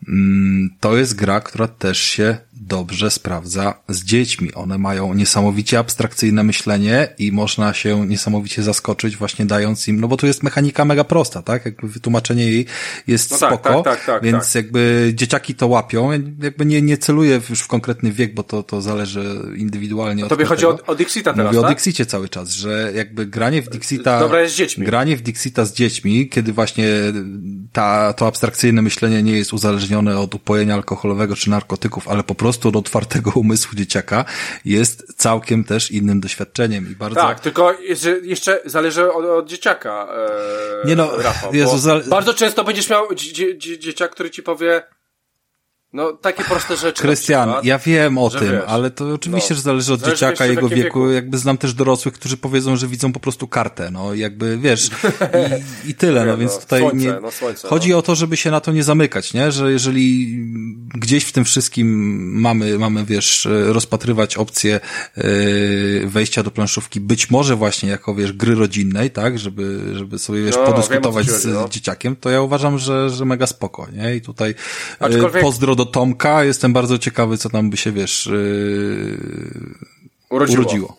mm, 0.09 0.71
to 0.81 0.97
jest 0.97 1.15
gra, 1.15 1.41
która 1.41 1.69
też 1.69 1.99
się 1.99 2.39
dobrze 2.69 3.11
sprawdza 3.11 3.75
z 3.89 4.05
dziećmi. 4.05 4.55
One 4.55 4.79
mają 4.79 5.15
niesamowicie 5.15 5.79
abstrakcyjne 5.79 6.43
myślenie 6.43 7.09
i 7.19 7.33
można 7.33 7.75
się 7.75 8.07
niesamowicie 8.07 8.63
zaskoczyć 8.63 9.17
właśnie 9.17 9.47
dając 9.47 9.89
im, 9.89 10.01
no 10.01 10.09
bo 10.09 10.17
tu 10.17 10.27
jest 10.27 10.43
mechanika 10.43 10.85
mega 10.85 11.05
prosta, 11.05 11.43
tak? 11.43 11.65
Jakby 11.65 11.89
wytłumaczenie 11.89 12.47
jej 12.47 12.67
jest 13.07 13.31
no 13.31 13.39
tak, 13.39 13.49
spoko, 13.49 13.83
tak, 13.83 13.97
tak, 13.97 14.07
tak, 14.07 14.23
więc 14.23 14.45
tak. 14.45 14.55
jakby 14.55 15.13
dzieciaki 15.15 15.55
to 15.55 15.67
łapią. 15.67 16.11
Jakby 16.43 16.67
nie, 16.67 16.83
nie 16.83 16.99
celuję 16.99 17.41
już 17.51 17.61
w 17.61 17.67
konkretny 17.67 18.13
wiek, 18.13 18.35
bo 18.35 18.43
to, 18.43 18.63
to 18.63 18.83
zależy 18.83 19.41
indywidualnie 19.57 20.25
od 20.25 20.31
Tobie 20.31 20.45
chodzi 20.45 20.67
o, 20.67 20.79
o 20.87 20.95
Dixita 20.95 21.35
teraz, 21.35 21.47
Mówię 21.47 21.63
tak? 21.63 21.71
o 21.71 21.75
Dixicie 21.75 22.07
cały 22.07 22.29
czas, 22.29 22.51
że 22.51 22.93
jakby 22.95 23.27
granie 23.27 23.63
w 23.63 23.69
Dixita... 23.69 24.21
Dobra 24.21 24.41
jest 24.41 24.55
z 24.55 24.59
dziećmi. 24.59 24.87
Granie 24.87 25.17
w 25.17 25.23
Dixita 25.23 25.65
z 25.65 25.73
dziećmi, 25.73 26.29
kiedy 26.29 26.53
właśnie 26.53 26.87
ta, 27.73 28.13
to 28.13 28.27
abstrakcyjne 28.27 28.83
myślenie 28.83 29.23
nie 29.23 29.33
jest 29.33 29.53
uzależnione 29.53 30.19
od 30.19 30.35
upojenia 30.35 30.75
alkoholowego 30.75 31.37
czy 31.37 31.51
narkotyków, 31.51 32.09
ale 32.09 32.23
po 32.23 32.35
prostu 32.35 32.58
prostu 32.59 32.79
od 32.79 32.87
otwartego 32.87 33.31
umysłu 33.41 33.75
dzieciaka 33.75 34.25
jest 34.65 35.15
całkiem 35.17 35.65
też 35.65 35.91
innym 35.91 36.21
doświadczeniem 36.21 36.93
i 36.93 36.97
bardzo... 36.97 37.21
Tak, 37.21 37.41
tylko 37.41 37.75
jeszcze 38.23 38.61
zależy 38.65 39.13
od, 39.13 39.25
od 39.25 39.49
dzieciaka, 39.49 40.09
e, 40.85 40.87
Nie 40.87 40.97
no, 40.97 41.17
Rafał, 41.17 41.55
Jezu, 41.55 41.89
bardzo 42.07 42.35
często 42.35 42.65
będziesz 42.65 42.91
miał 42.91 43.15
dzieciak, 43.79 44.11
który 44.11 44.31
ci 44.31 44.43
powie 44.43 44.83
no, 45.93 46.13
takie 46.13 46.45
proste 46.45 46.77
rzeczy. 46.77 47.03
Krystian, 47.03 47.55
ja 47.63 47.79
wiem 47.79 48.19
o 48.19 48.31
tym, 48.31 48.51
wiesz, 48.51 48.63
ale 48.67 48.91
to 48.91 49.15
oczywiście, 49.15 49.55
no, 49.55 49.57
że 49.57 49.63
zależy 49.63 49.93
od 49.93 50.03
dzieciaka, 50.03 50.47
jego 50.47 50.69
wieku. 50.69 50.83
wieku. 50.83 51.11
Jakby 51.11 51.39
znam 51.39 51.59
też 51.59 51.75
dorosłych, 51.75 52.15
którzy 52.15 52.37
powiedzą, 52.37 52.77
że 52.77 52.87
widzą 52.87 53.13
po 53.13 53.21
prostu 53.21 53.49
kartę, 53.49 53.91
no, 53.91 54.15
jakby, 54.15 54.59
wiesz, 54.59 54.91
i, 55.85 55.91
i 55.91 55.95
tyle, 55.95 56.27
no, 56.27 56.37
więc 56.37 56.59
tutaj 56.59 56.81
słońce, 56.81 56.97
nie... 57.07 57.21
No, 57.21 57.31
słońce, 57.31 57.69
chodzi 57.69 57.91
no. 57.91 57.99
o 57.99 58.03
to, 58.03 58.15
żeby 58.15 58.37
się 58.37 58.51
na 58.51 58.61
to 58.61 58.73
nie 58.73 58.83
zamykać, 58.83 59.35
nie? 59.35 59.53
Że 59.53 59.73
jeżeli 59.73 60.39
gdzieś 60.95 61.25
w 61.25 61.33
tym 61.33 61.45
wszystkim 61.45 61.89
mamy, 62.41 62.79
mamy, 62.79 63.05
wiesz, 63.05 63.49
rozpatrywać 63.51 64.37
opcję 64.37 64.81
yy, 65.17 65.25
wejścia 66.07 66.43
do 66.43 66.51
planszówki, 66.51 67.01
być 67.01 67.31
może 67.31 67.57
właśnie 67.57 67.89
jako, 67.89 68.15
wiesz, 68.15 68.33
gry 68.33 68.55
rodzinnej, 68.55 69.11
tak? 69.11 69.39
Żeby, 69.39 69.81
żeby 69.95 70.19
sobie, 70.19 70.43
wiesz, 70.43 70.57
no, 70.57 70.73
podyskutować 70.73 71.27
wiem, 71.27 71.37
z 71.37 71.47
no. 71.47 71.69
dzieciakiem, 71.69 72.17
to 72.17 72.31
ja 72.31 72.41
uważam, 72.41 72.79
że, 72.79 73.11
że 73.11 73.25
mega 73.25 73.47
spoko, 73.47 73.87
nie? 73.93 74.17
I 74.17 74.21
tutaj 74.21 74.55
yy, 75.01 75.41
pozdro 75.41 75.78
do 75.79 75.87
Tomka. 75.87 76.45
Jestem 76.45 76.73
bardzo 76.73 76.99
ciekawy, 76.99 77.39
co 77.39 77.51
tam 77.51 77.71
by 77.71 77.77
się, 77.77 77.93
wiesz, 77.93 78.27
yy, 78.27 79.19
urodziło. 80.31 80.61
urodziło. 80.61 80.99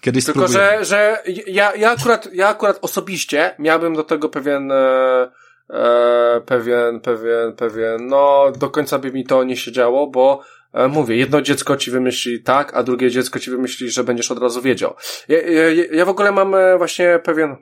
Kiedyś 0.00 0.24
Tylko, 0.24 0.48
że, 0.48 0.84
że 0.84 1.22
ja, 1.46 1.74
ja 1.76 1.90
akurat, 1.90 2.28
ja 2.32 2.48
akurat 2.48 2.78
osobiście 2.82 3.54
miałbym 3.58 3.94
do 3.94 4.04
tego 4.04 4.28
pewien, 4.28 4.72
e, 4.72 5.30
e, 5.70 6.40
pewien, 6.46 7.00
pewien, 7.00 7.52
pewien, 7.56 8.06
no, 8.06 8.52
do 8.58 8.70
końca 8.70 8.98
by 8.98 9.12
mi 9.12 9.24
to 9.24 9.44
nie 9.44 9.56
siedziało, 9.56 10.06
bo 10.06 10.42
e, 10.72 10.88
mówię, 10.88 11.16
jedno 11.16 11.42
dziecko 11.42 11.76
ci 11.76 11.90
wymyśli 11.90 12.42
tak, 12.42 12.74
a 12.74 12.82
drugie 12.82 13.10
dziecko 13.10 13.38
ci 13.38 13.50
wymyśli, 13.50 13.90
że 13.90 14.04
będziesz 14.04 14.30
od 14.30 14.38
razu 14.38 14.62
wiedział. 14.62 14.94
Ja, 15.28 15.38
ja, 15.40 15.84
ja 15.92 16.04
w 16.04 16.08
ogóle 16.08 16.32
mam 16.32 16.54
e, 16.54 16.78
właśnie 16.78 17.20
pewien, 17.24 17.56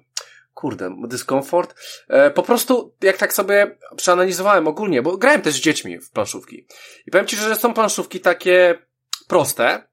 kurde, 0.59 0.97
dyskomfort. 1.05 1.75
E, 2.09 2.31
po 2.31 2.43
prostu, 2.43 2.95
jak 3.03 3.17
tak 3.17 3.33
sobie 3.33 3.79
przeanalizowałem 3.97 4.69
ogólnie, 4.69 5.03
bo 5.03 5.17
grałem 5.17 5.43
też 5.43 5.55
z 5.55 5.61
dziećmi 5.61 5.99
w 5.99 6.11
planszówki. 6.11 6.67
I 7.07 7.11
powiem 7.11 7.27
ci, 7.27 7.37
że 7.37 7.57
są 7.57 7.75
planszówki 7.75 8.21
takie 8.21 8.79
proste, 9.29 9.89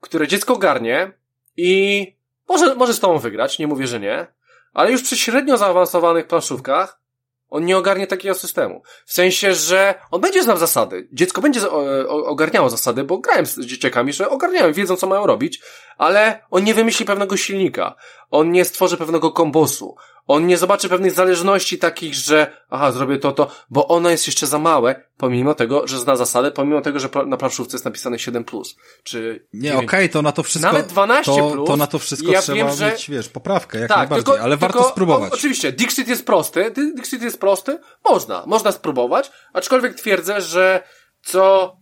które 0.00 0.28
dziecko 0.28 0.56
garnie 0.56 1.12
i 1.56 2.06
może, 2.48 2.74
może 2.74 2.94
z 2.94 3.00
tobą 3.00 3.18
wygrać, 3.18 3.58
nie 3.58 3.66
mówię, 3.66 3.86
że 3.86 4.00
nie, 4.00 4.26
ale 4.72 4.92
już 4.92 5.02
przy 5.02 5.16
średnio 5.16 5.56
zaawansowanych 5.56 6.26
planszówkach 6.26 7.00
on 7.50 7.64
nie 7.64 7.78
ogarnie 7.78 8.06
takiego 8.06 8.34
systemu. 8.34 8.82
W 9.06 9.12
sensie, 9.12 9.54
że 9.54 9.94
on 10.10 10.20
będzie 10.20 10.42
znał 10.42 10.56
zasady. 10.56 11.08
Dziecko 11.12 11.40
będzie 11.40 11.70
ogarniało 12.08 12.70
zasady, 12.70 13.04
bo 13.04 13.18
grałem 13.18 13.46
z 13.46 13.60
dzieciakami, 13.60 14.12
że 14.12 14.30
ogarniają, 14.30 14.72
wiedzą 14.72 14.96
co 14.96 15.06
mają 15.06 15.26
robić, 15.26 15.60
ale 15.98 16.40
on 16.50 16.64
nie 16.64 16.74
wymyśli 16.74 17.06
pewnego 17.06 17.36
silnika. 17.36 17.94
On 18.30 18.52
nie 18.52 18.64
stworzy 18.64 18.96
pewnego 18.96 19.32
kombosu. 19.32 19.96
On 20.26 20.46
nie 20.46 20.58
zobaczy 20.58 20.88
pewnych 20.88 21.12
zależności 21.12 21.78
takich, 21.78 22.14
że 22.14 22.56
aha, 22.70 22.92
zrobię 22.92 23.18
to, 23.18 23.32
to, 23.32 23.50
bo 23.70 23.88
ono 23.88 24.10
jest 24.10 24.26
jeszcze 24.26 24.46
za 24.46 24.58
małe, 24.58 25.02
pomimo 25.16 25.54
tego, 25.54 25.86
że 25.86 25.98
zna 25.98 26.16
zasady, 26.16 26.50
pomimo 26.50 26.80
tego, 26.80 26.98
że 27.00 27.08
na 27.26 27.36
planszówce 27.36 27.74
jest 27.74 27.84
napisane 27.84 28.16
7+. 28.16 28.44
Plus, 28.44 28.76
czy 29.02 29.46
nie, 29.52 29.74
okej, 29.74 29.86
okay, 29.86 30.08
to 30.08 30.22
na 30.22 30.32
to 30.32 30.42
wszystko... 30.42 30.72
Nawet 30.72 30.92
12+. 30.92 31.24
To, 31.24 31.50
plus, 31.50 31.68
to 31.68 31.76
na 31.76 31.86
to 31.86 31.98
wszystko 31.98 32.32
ja 32.32 32.42
trzeba 32.42 32.56
wiem, 32.56 32.76
że... 32.76 32.90
mieć, 32.90 33.10
wiesz, 33.10 33.28
poprawkę, 33.28 33.78
jak 33.78 33.88
tak, 33.88 33.98
najbardziej, 33.98 34.24
tylko, 34.24 34.40
ale 34.40 34.56
warto 34.56 34.78
tylko, 34.78 34.90
spróbować. 34.90 35.32
O, 35.32 35.34
oczywiście, 35.34 35.72
Dixit 35.72 36.08
jest 36.08 36.26
prosty, 36.26 36.70
Dixit 36.70 37.22
jest 37.22 37.40
prosty, 37.40 37.78
można, 38.04 38.44
można 38.46 38.72
spróbować, 38.72 39.30
aczkolwiek 39.52 39.94
twierdzę, 39.94 40.40
że 40.40 40.82
co, 41.22 41.76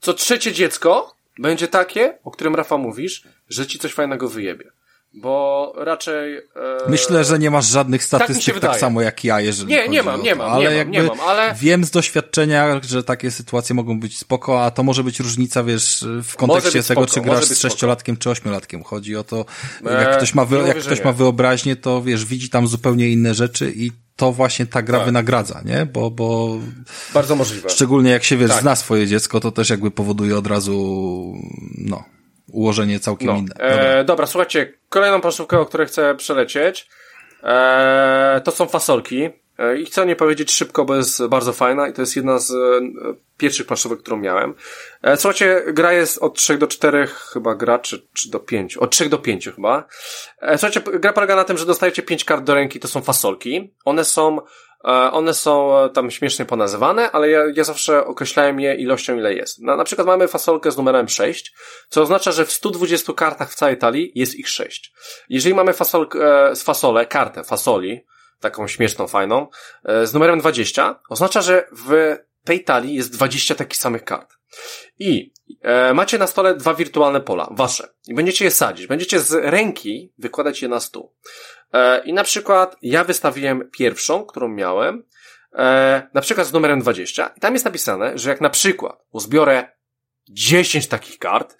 co 0.00 0.14
trzecie 0.14 0.52
dziecko 0.52 1.16
będzie 1.38 1.68
takie, 1.68 2.18
o 2.24 2.30
którym 2.30 2.54
Rafa 2.54 2.76
mówisz, 2.76 3.22
że 3.48 3.66
ci 3.66 3.78
coś 3.78 3.92
fajnego 3.92 4.28
wyjebie 4.28 4.75
bo 5.16 5.72
raczej... 5.76 6.36
E... 6.36 6.42
Myślę, 6.88 7.24
że 7.24 7.38
nie 7.38 7.50
masz 7.50 7.66
żadnych 7.66 8.00
tak 8.00 8.06
statystyk 8.06 8.54
tak, 8.54 8.70
tak 8.70 8.80
samo 8.80 9.00
jak 9.00 9.24
ja, 9.24 9.40
jeżeli 9.40 9.72
Nie, 9.72 9.88
nie 9.88 10.02
mam, 10.02 10.22
nie 10.22 10.34
mam, 10.34 10.52
ale 10.52 10.70
nie 10.70 10.84
mam, 10.84 10.90
nie 10.90 11.02
mam, 11.02 11.20
ale... 11.20 11.54
Wiem 11.54 11.84
z 11.84 11.90
doświadczenia, 11.90 12.80
że 12.82 13.04
takie 13.04 13.30
sytuacje 13.30 13.74
mogą 13.74 14.00
być 14.00 14.18
spoko, 14.18 14.64
a 14.64 14.70
to 14.70 14.82
może 14.82 15.04
być 15.04 15.20
różnica, 15.20 15.64
wiesz, 15.64 16.04
w 16.22 16.36
kontekście 16.36 16.82
tego, 16.82 16.84
spoko, 16.84 17.06
czy 17.06 17.20
grasz 17.20 17.44
z 17.44 17.58
sześciolatkiem, 17.58 18.16
czy 18.16 18.30
ośmiolatkiem. 18.30 18.82
Chodzi 18.82 19.16
o 19.16 19.24
to, 19.24 19.44
jak 19.84 20.08
e... 20.08 20.16
ktoś, 20.16 20.34
ma, 20.34 20.44
wy... 20.44 20.58
jak 20.58 20.78
ktoś 20.78 21.04
ma 21.04 21.12
wyobraźnię, 21.12 21.76
to 21.76 22.02
wiesz, 22.02 22.24
widzi 22.24 22.50
tam 22.50 22.66
zupełnie 22.66 23.08
inne 23.08 23.34
rzeczy 23.34 23.72
i 23.76 23.92
to 24.16 24.32
właśnie 24.32 24.66
ta 24.66 24.82
gra 24.82 24.98
tak. 24.98 25.06
wynagradza, 25.06 25.60
nie? 25.64 25.86
Bo, 25.86 26.10
bo... 26.10 26.58
Bardzo 27.14 27.36
możliwe. 27.36 27.70
Szczególnie 27.70 28.10
jak 28.10 28.24
się, 28.24 28.36
wiesz, 28.36 28.50
tak. 28.50 28.60
zna 28.60 28.76
swoje 28.76 29.06
dziecko, 29.06 29.40
to 29.40 29.52
też 29.52 29.70
jakby 29.70 29.90
powoduje 29.90 30.38
od 30.38 30.46
razu, 30.46 31.34
no, 31.78 32.04
ułożenie 32.56 33.00
całkiem 33.00 33.28
no. 33.28 33.36
inne. 33.36 33.54
E, 33.58 33.70
dobra. 33.70 33.84
E, 33.84 34.04
dobra, 34.04 34.26
słuchajcie, 34.26 34.72
kolejną 34.88 35.20
planszówkę, 35.20 35.58
o 35.58 35.66
której 35.66 35.86
chcę 35.86 36.14
przelecieć, 36.14 36.88
e, 37.42 38.40
to 38.44 38.50
są 38.50 38.66
fasolki. 38.66 39.28
E, 39.58 39.78
I 39.78 39.86
chcę 39.86 40.06
nie 40.06 40.16
powiedzieć 40.16 40.52
szybko, 40.52 40.84
bo 40.84 40.96
jest 40.96 41.26
bardzo 41.26 41.52
fajna 41.52 41.88
i 41.88 41.92
to 41.92 42.02
jest 42.02 42.16
jedna 42.16 42.38
z 42.38 42.50
e, 42.50 42.54
pierwszych 43.36 43.66
planszówek, 43.66 43.98
którą 43.98 44.16
miałem. 44.16 44.54
E, 45.02 45.16
słuchajcie, 45.16 45.62
gra 45.72 45.92
jest 45.92 46.18
od 46.18 46.34
3 46.34 46.58
do 46.58 46.66
4 46.66 47.06
chyba 47.06 47.54
gra, 47.54 47.78
czy, 47.78 48.06
czy 48.12 48.30
do 48.30 48.40
5. 48.40 48.76
Od 48.76 48.90
3 48.90 49.08
do 49.08 49.18
5 49.18 49.48
chyba. 49.54 49.84
Słuchajcie, 50.42 50.80
gra 50.80 51.12
polega 51.12 51.36
na 51.36 51.44
tym, 51.44 51.58
że 51.58 51.66
dostajecie 51.66 52.02
5 52.02 52.24
kart 52.24 52.44
do 52.44 52.54
ręki, 52.54 52.80
to 52.80 52.88
są 52.88 53.02
fasolki. 53.02 53.74
One 53.84 54.04
są 54.04 54.38
E, 54.38 54.65
one 55.12 55.34
są 55.34 55.78
e, 55.78 55.90
tam 55.90 56.10
śmiesznie 56.10 56.44
ponazywane, 56.44 57.10
ale 57.10 57.30
ja, 57.30 57.42
ja 57.54 57.64
zawsze 57.64 58.04
określałem 58.06 58.60
je 58.60 58.74
ilością, 58.74 59.16
ile 59.16 59.34
jest. 59.34 59.58
Na, 59.62 59.76
na 59.76 59.84
przykład 59.84 60.06
mamy 60.06 60.28
fasolkę 60.28 60.70
z 60.70 60.76
numerem 60.76 61.08
6, 61.08 61.54
co 61.88 62.02
oznacza, 62.02 62.32
że 62.32 62.44
w 62.44 62.52
120 62.52 63.12
kartach 63.12 63.50
w 63.50 63.54
całej 63.54 63.78
talii 63.78 64.12
jest 64.14 64.34
ich 64.34 64.48
6. 64.48 64.92
Jeżeli 65.28 65.54
mamy 65.54 65.72
fasolkę, 65.72 66.18
z 66.56 66.62
fasolę, 66.62 67.06
kartę 67.06 67.44
fasoli, 67.44 68.04
taką 68.40 68.68
śmieszną, 68.68 69.06
fajną, 69.06 69.46
e, 69.84 70.06
z 70.06 70.14
numerem 70.14 70.40
20, 70.40 71.00
oznacza, 71.08 71.42
że 71.42 71.68
w 71.72 72.16
tej 72.44 72.64
talii 72.64 72.94
jest 72.94 73.12
20 73.12 73.54
takich 73.54 73.78
samych 73.78 74.04
kart. 74.04 74.35
I 74.98 75.32
e, 75.62 75.94
macie 75.94 76.18
na 76.18 76.26
stole 76.26 76.54
dwa 76.54 76.74
wirtualne 76.74 77.20
pola, 77.20 77.48
wasze. 77.50 77.88
I 78.08 78.14
będziecie 78.14 78.44
je 78.44 78.50
sadzić. 78.50 78.86
Będziecie 78.86 79.20
z 79.20 79.32
ręki 79.32 80.12
wykładać 80.18 80.62
je 80.62 80.68
na 80.68 80.80
stół. 80.80 81.12
E, 81.72 82.04
I 82.04 82.12
na 82.12 82.24
przykład 82.24 82.76
ja 82.82 83.04
wystawiłem 83.04 83.70
pierwszą, 83.70 84.24
którą 84.24 84.48
miałem, 84.48 85.02
e, 85.52 86.08
na 86.14 86.20
przykład 86.20 86.46
z 86.46 86.52
numerem 86.52 86.80
20 86.80 87.32
i 87.36 87.40
tam 87.40 87.52
jest 87.52 87.64
napisane, 87.64 88.18
że 88.18 88.30
jak 88.30 88.40
na 88.40 88.50
przykład 88.50 89.04
uzbiorę 89.10 89.68
10 90.28 90.86
takich 90.86 91.18
kart, 91.18 91.56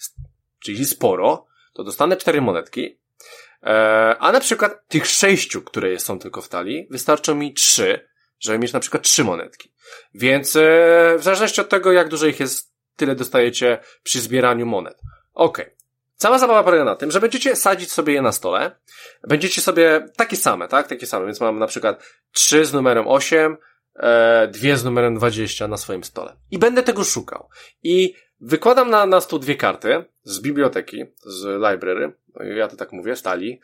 czyli 0.58 0.84
sporo, 0.84 1.46
to 1.72 1.84
dostanę 1.84 2.16
4 2.16 2.40
monetki, 2.40 2.98
e, 3.62 4.16
a 4.18 4.32
na 4.32 4.40
przykład 4.40 4.88
tych 4.88 5.06
6, 5.06 5.56
które 5.64 6.00
są 6.00 6.18
tylko 6.18 6.42
w 6.42 6.48
talii, 6.48 6.86
wystarczą 6.90 7.34
mi 7.34 7.54
3, 7.54 8.08
żeby 8.38 8.58
mieć 8.58 8.72
na 8.72 8.80
przykład 8.80 9.02
3 9.02 9.24
monetki. 9.24 9.72
Więc 10.14 10.52
w 11.18 11.22
zależności 11.22 11.60
od 11.60 11.68
tego, 11.68 11.92
jak 11.92 12.08
dużo 12.08 12.26
ich 12.26 12.40
jest, 12.40 12.75
tyle 12.96 13.14
dostajecie 13.14 13.78
przy 14.02 14.20
zbieraniu 14.20 14.66
monet. 14.66 15.00
Okej. 15.34 15.64
Okay. 15.64 15.76
Cała 16.16 16.38
zabawa 16.38 16.64
polega 16.64 16.84
na 16.84 16.96
tym, 16.96 17.10
że 17.10 17.20
będziecie 17.20 17.56
sadzić 17.56 17.92
sobie 17.92 18.12
je 18.12 18.22
na 18.22 18.32
stole. 18.32 18.70
Będziecie 19.28 19.60
sobie 19.60 20.08
takie 20.16 20.36
same, 20.36 20.68
tak? 20.68 20.88
Takie 20.88 21.06
same. 21.06 21.26
Więc 21.26 21.40
mam 21.40 21.58
na 21.58 21.66
przykład 21.66 22.02
trzy 22.32 22.64
z 22.64 22.72
numerem 22.72 23.08
8, 23.08 23.56
e, 23.96 24.48
dwie 24.48 24.76
z 24.76 24.84
numerem 24.84 25.14
20 25.14 25.68
na 25.68 25.76
swoim 25.76 26.04
stole. 26.04 26.36
I 26.50 26.58
będę 26.58 26.82
tego 26.82 27.04
szukał. 27.04 27.48
I 27.82 28.14
wykładam 28.40 28.90
na, 28.90 29.06
na 29.06 29.20
stół 29.20 29.38
dwie 29.38 29.54
karty 29.54 30.04
z 30.22 30.40
biblioteki, 30.40 31.04
z 31.18 31.44
library. 31.44 32.12
No 32.34 32.44
ja 32.44 32.68
to 32.68 32.76
tak 32.76 32.92
mówię, 32.92 33.16
stali. 33.16 33.60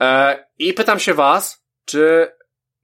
E, 0.00 0.46
I 0.58 0.72
pytam 0.72 0.98
się 0.98 1.14
was, 1.14 1.64
czy 1.84 2.32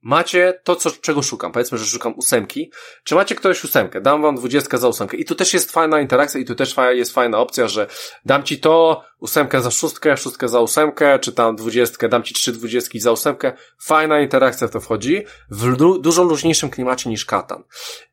macie 0.03 0.59
to, 0.63 0.75
co, 0.75 0.91
czego 0.91 1.21
szukam. 1.21 1.51
Powiedzmy, 1.51 1.77
że 1.77 1.85
szukam 1.85 2.13
ósemki. 2.17 2.71
Czy 3.03 3.15
macie 3.15 3.35
ktoś 3.35 3.63
ósemkę? 3.63 4.01
Dam 4.01 4.21
wam 4.21 4.35
dwudziestkę 4.35 4.77
za 4.77 4.87
ósemkę. 4.87 5.17
I 5.17 5.25
tu 5.25 5.35
też 5.35 5.53
jest 5.53 5.71
fajna 5.71 6.01
interakcja 6.01 6.39
i 6.39 6.45
tu 6.45 6.55
też 6.55 6.75
jest 6.91 7.13
fajna 7.13 7.37
opcja, 7.37 7.67
że 7.67 7.87
dam 8.25 8.43
ci 8.43 8.59
to, 8.59 9.03
ósemkę 9.19 9.61
za 9.61 9.71
szóstkę, 9.71 10.17
szóstkę 10.17 10.49
za 10.49 10.59
ósemkę, 10.59 11.19
czy 11.19 11.31
tam 11.31 11.55
dwudziestkę, 11.55 12.09
dam 12.09 12.23
ci 12.23 12.33
trzy 12.33 12.51
dwudziestki 12.51 12.99
za 12.99 13.11
ósemkę. 13.11 13.53
Fajna 13.81 14.21
interakcja 14.21 14.67
w 14.67 14.71
to 14.71 14.79
wchodzi. 14.79 15.23
W 15.49 15.75
du 15.75 15.99
dużo 15.99 16.23
luźniejszym 16.23 16.69
klimacie 16.69 17.09
niż 17.09 17.25
Katan. 17.25 17.63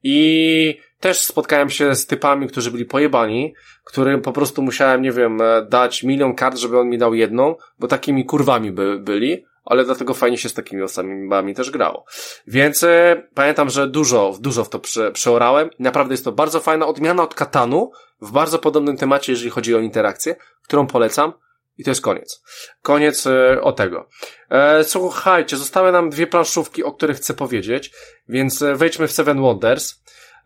I 0.03 0.81
też 1.01 1.21
spotkałem 1.21 1.71
się 1.71 1.95
z 1.95 2.07
typami, 2.07 2.49
którzy 2.49 2.71
byli 2.71 2.85
pojebani, 2.85 3.55
którym 3.85 4.23
po 4.23 4.33
prostu 4.33 4.63
musiałem, 4.63 5.03
nie 5.03 5.13
wiem, 5.13 5.41
e, 5.41 5.67
dać 5.69 6.03
milion 6.03 6.35
kart, 6.35 6.59
żeby 6.59 6.79
on 6.79 6.89
mi 6.89 6.99
dał 6.99 7.15
jedną, 7.15 7.57
bo 7.79 7.89
takimi 7.89 8.25
kurwami 8.25 8.73
by, 8.73 8.99
byli 8.99 9.45
ale 9.65 9.85
dlatego 9.85 10.15
fajnie 10.15 10.39
się 10.39 10.49
z 10.49 10.55
takimi 10.55 10.83
osobami 10.83 11.55
też 11.55 11.71
grało. 11.71 12.05
Więc 12.47 12.83
e, 12.83 13.23
pamiętam, 13.35 13.71
że 13.71 13.89
dużo, 13.89 14.37
dużo 14.41 14.65
w 14.65 14.69
to 14.69 14.79
prze, 14.79 15.13
przeorałem 15.13 15.71
naprawdę 15.79 16.15
jest 16.15 16.25
to 16.25 16.33
bardzo 16.33 16.61
fajna 16.61 16.87
odmiana 16.87 17.23
od 17.23 17.35
Katanu 17.35 17.91
w 18.21 18.33
bardzo 18.33 18.59
podobnym 18.59 18.97
temacie, 18.97 19.33
jeżeli 19.33 19.51
chodzi 19.51 19.75
o 19.75 19.79
interakcję, 19.79 20.37
którą 20.63 20.87
polecam. 20.87 21.33
I 21.79 21.85
to 21.85 21.91
jest 21.91 22.01
koniec. 22.01 22.43
Koniec 22.83 23.27
e, 23.27 23.61
o 23.63 23.73
tego. 23.73 24.09
E, 24.51 24.85
słuchajcie, 24.85 25.57
zostały 25.57 25.93
nam 25.93 26.11
dwie 26.11 26.27
planszówki, 26.27 26.85
o 26.85 26.93
których 26.93 27.17
chcę 27.17 27.35
powiedzieć, 27.35 27.93
więc 28.29 28.63
e, 28.63 28.77
wejdźmy 28.77 29.09
w 29.09 29.13
Seven 29.13 29.41
Wonders. 29.41 29.95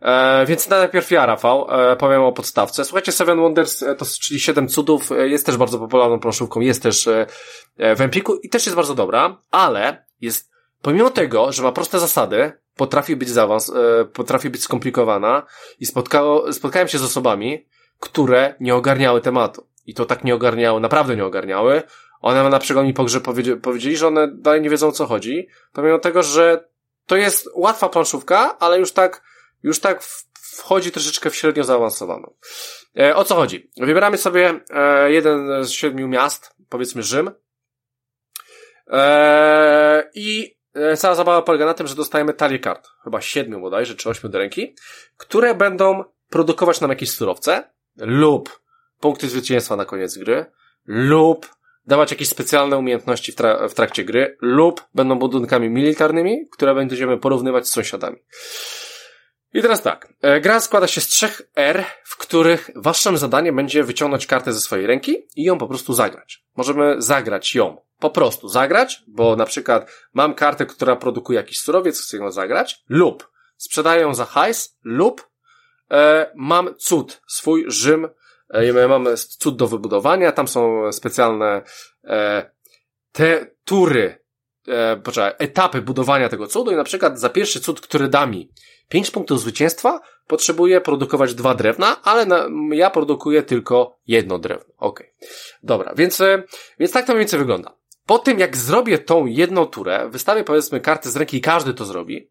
E, 0.01 0.45
więc 0.45 0.69
najpierw 0.69 1.11
ja, 1.11 1.25
Rafał, 1.25 1.67
e, 1.69 1.95
powiem 1.95 2.21
o 2.21 2.31
podstawce. 2.31 2.85
Słuchajcie, 2.85 3.11
Seven 3.11 3.39
Wonders, 3.39 3.83
e, 3.83 3.95
to 3.95 4.05
czyli 4.21 4.39
Siedem 4.39 4.67
Cudów, 4.67 5.11
e, 5.11 5.27
jest 5.27 5.45
też 5.45 5.57
bardzo 5.57 5.79
popularną 5.79 6.19
planszówką, 6.19 6.59
jest 6.59 6.83
też 6.83 7.07
e, 7.07 7.25
e, 7.77 7.95
w 7.95 8.01
Empiku 8.01 8.35
i 8.35 8.49
też 8.49 8.65
jest 8.65 8.75
bardzo 8.75 8.95
dobra, 8.95 9.37
ale 9.51 10.05
jest, 10.21 10.51
pomimo 10.81 11.09
tego, 11.09 11.51
że 11.51 11.63
ma 11.63 11.71
proste 11.71 11.99
zasady, 11.99 12.51
potrafi 12.75 13.15
być 13.15 13.29
zawans, 13.29 13.69
e, 13.69 14.05
potrafi 14.05 14.49
być 14.49 14.63
skomplikowana 14.63 15.43
i 15.79 15.85
spotkało, 15.85 16.53
spotkałem 16.53 16.87
się 16.87 16.97
z 16.97 17.03
osobami, 17.03 17.65
które 17.99 18.55
nie 18.59 18.75
ogarniały 18.75 19.21
tematu. 19.21 19.67
I 19.85 19.93
to 19.93 20.05
tak 20.05 20.23
nie 20.23 20.35
ogarniały, 20.35 20.79
naprawdę 20.79 21.15
nie 21.15 21.25
ogarniały. 21.25 21.83
One 22.21 22.49
na 22.49 22.59
przykład 22.59 22.85
mi 22.85 22.93
po 22.93 23.03
grze 23.03 23.21
powiedzieli, 23.21 23.61
powiedzieli, 23.61 23.97
że 23.97 24.07
one 24.07 24.27
dalej 24.27 24.61
nie 24.61 24.69
wiedzą 24.69 24.87
o 24.87 24.91
co 24.91 25.05
chodzi, 25.05 25.47
pomimo 25.73 25.99
tego, 25.99 26.23
że 26.23 26.67
to 27.05 27.15
jest 27.15 27.49
łatwa 27.55 27.89
planszówka, 27.89 28.59
ale 28.59 28.79
już 28.79 28.91
tak 28.91 29.21
już 29.65 29.79
tak 29.79 30.03
wchodzi 30.33 30.91
troszeczkę 30.91 31.29
w 31.29 31.35
średnio 31.35 31.63
zaawansowaną. 31.63 32.33
E, 32.99 33.15
o 33.15 33.23
co 33.23 33.35
chodzi? 33.35 33.71
Wybieramy 33.77 34.17
sobie 34.17 34.59
e, 34.69 35.11
jeden 35.11 35.65
z 35.65 35.71
siedmiu 35.71 36.07
miast, 36.07 36.55
powiedzmy 36.69 37.03
Rzym. 37.03 37.31
E, 38.87 40.09
I 40.13 40.57
e, 40.73 40.97
cała 40.97 41.15
zabawa 41.15 41.41
polega 41.41 41.65
na 41.65 41.73
tym, 41.73 41.87
że 41.87 41.95
dostajemy 41.95 42.33
talię 42.33 42.59
kart, 42.59 42.87
chyba 43.03 43.21
siedmiu 43.21 43.61
bodajże, 43.61 43.95
czy 43.95 44.09
ośmiu 44.09 44.29
do 44.29 44.39
ręki, 44.39 44.75
które 45.17 45.55
będą 45.55 46.03
produkować 46.29 46.81
nam 46.81 46.89
jakieś 46.89 47.11
surowce 47.11 47.71
lub 47.97 48.59
punkty 48.99 49.29
zwycięstwa 49.29 49.75
na 49.75 49.85
koniec 49.85 50.17
gry 50.17 50.45
lub 50.85 51.55
dawać 51.87 52.11
jakieś 52.11 52.29
specjalne 52.29 52.77
umiejętności 52.77 53.31
w, 53.31 53.35
tra 53.35 53.67
w 53.67 53.73
trakcie 53.73 54.03
gry 54.03 54.37
lub 54.41 54.85
będą 54.95 55.19
budynkami 55.19 55.69
militarnymi, 55.69 56.47
które 56.51 56.75
będziemy 56.75 57.17
porównywać 57.17 57.67
z 57.67 57.71
sąsiadami. 57.71 58.17
I 59.55 59.61
teraz 59.61 59.81
tak. 59.81 60.13
E, 60.21 60.41
gra 60.41 60.59
składa 60.59 60.87
się 60.87 61.01
z 61.01 61.07
trzech 61.07 61.41
R, 61.55 61.83
w 62.03 62.17
których 62.17 62.69
waszym 62.75 63.17
zadaniem 63.17 63.55
będzie 63.55 63.83
wyciągnąć 63.83 64.27
kartę 64.27 64.53
ze 64.53 64.59
swojej 64.59 64.87
ręki 64.87 65.27
i 65.35 65.43
ją 65.43 65.57
po 65.57 65.67
prostu 65.67 65.93
zagrać. 65.93 66.43
Możemy 66.55 66.95
zagrać 67.01 67.55
ją. 67.55 67.81
Po 67.99 68.09
prostu 68.09 68.47
zagrać, 68.49 69.03
bo 69.07 69.35
na 69.35 69.45
przykład 69.45 69.91
mam 70.13 70.33
kartę, 70.33 70.65
która 70.65 70.95
produkuje 70.95 71.37
jakiś 71.37 71.59
surowiec, 71.59 72.01
chcę 72.01 72.17
ją 72.17 72.31
zagrać, 72.31 72.83
lub 72.89 73.31
sprzedaję 73.57 74.15
za 74.15 74.25
hajs, 74.25 74.77
lub 74.83 75.29
e, 75.91 76.31
mam 76.35 76.75
cud, 76.77 77.21
swój 77.27 77.65
Rzym, 77.67 78.09
e, 78.49 78.87
mam 78.87 79.07
cud 79.17 79.55
do 79.55 79.67
wybudowania, 79.67 80.31
tam 80.31 80.47
są 80.47 80.91
specjalne 80.91 81.61
e, 82.03 82.51
te 83.11 83.47
tury, 83.65 84.24
e, 84.67 84.97
poczekaj, 84.97 85.33
etapy 85.37 85.81
budowania 85.81 86.29
tego 86.29 86.47
cudu 86.47 86.71
i 86.71 86.75
na 86.75 86.83
przykład 86.83 87.19
za 87.19 87.29
pierwszy 87.29 87.59
cud, 87.59 87.81
który 87.81 88.07
da 88.07 88.25
mi 88.25 88.49
5 88.89 89.11
punktów 89.11 89.39
zwycięstwa, 89.39 90.01
potrzebuję 90.27 90.81
produkować 90.81 91.35
dwa 91.35 91.55
drewna, 91.55 92.01
ale 92.03 92.25
na, 92.25 92.47
ja 92.71 92.89
produkuję 92.89 93.43
tylko 93.43 93.97
jedno 94.07 94.39
drewno. 94.39 94.73
Okej. 94.77 95.07
Okay. 95.17 95.29
Dobra, 95.63 95.93
więc, 95.95 96.21
e, 96.21 96.43
więc 96.79 96.91
tak 96.91 97.05
to 97.05 97.13
mniej 97.13 97.19
więcej 97.19 97.39
wygląda. 97.39 97.75
Po 98.05 98.19
tym, 98.19 98.39
jak 98.39 98.57
zrobię 98.57 98.97
tą 98.97 99.25
jedną 99.25 99.65
turę, 99.65 100.09
wystawię 100.09 100.43
powiedzmy 100.43 100.81
karty 100.81 101.11
z 101.11 101.15
ręki 101.15 101.37
i 101.37 101.41
każdy 101.41 101.73
to 101.73 101.85
zrobi, 101.85 102.29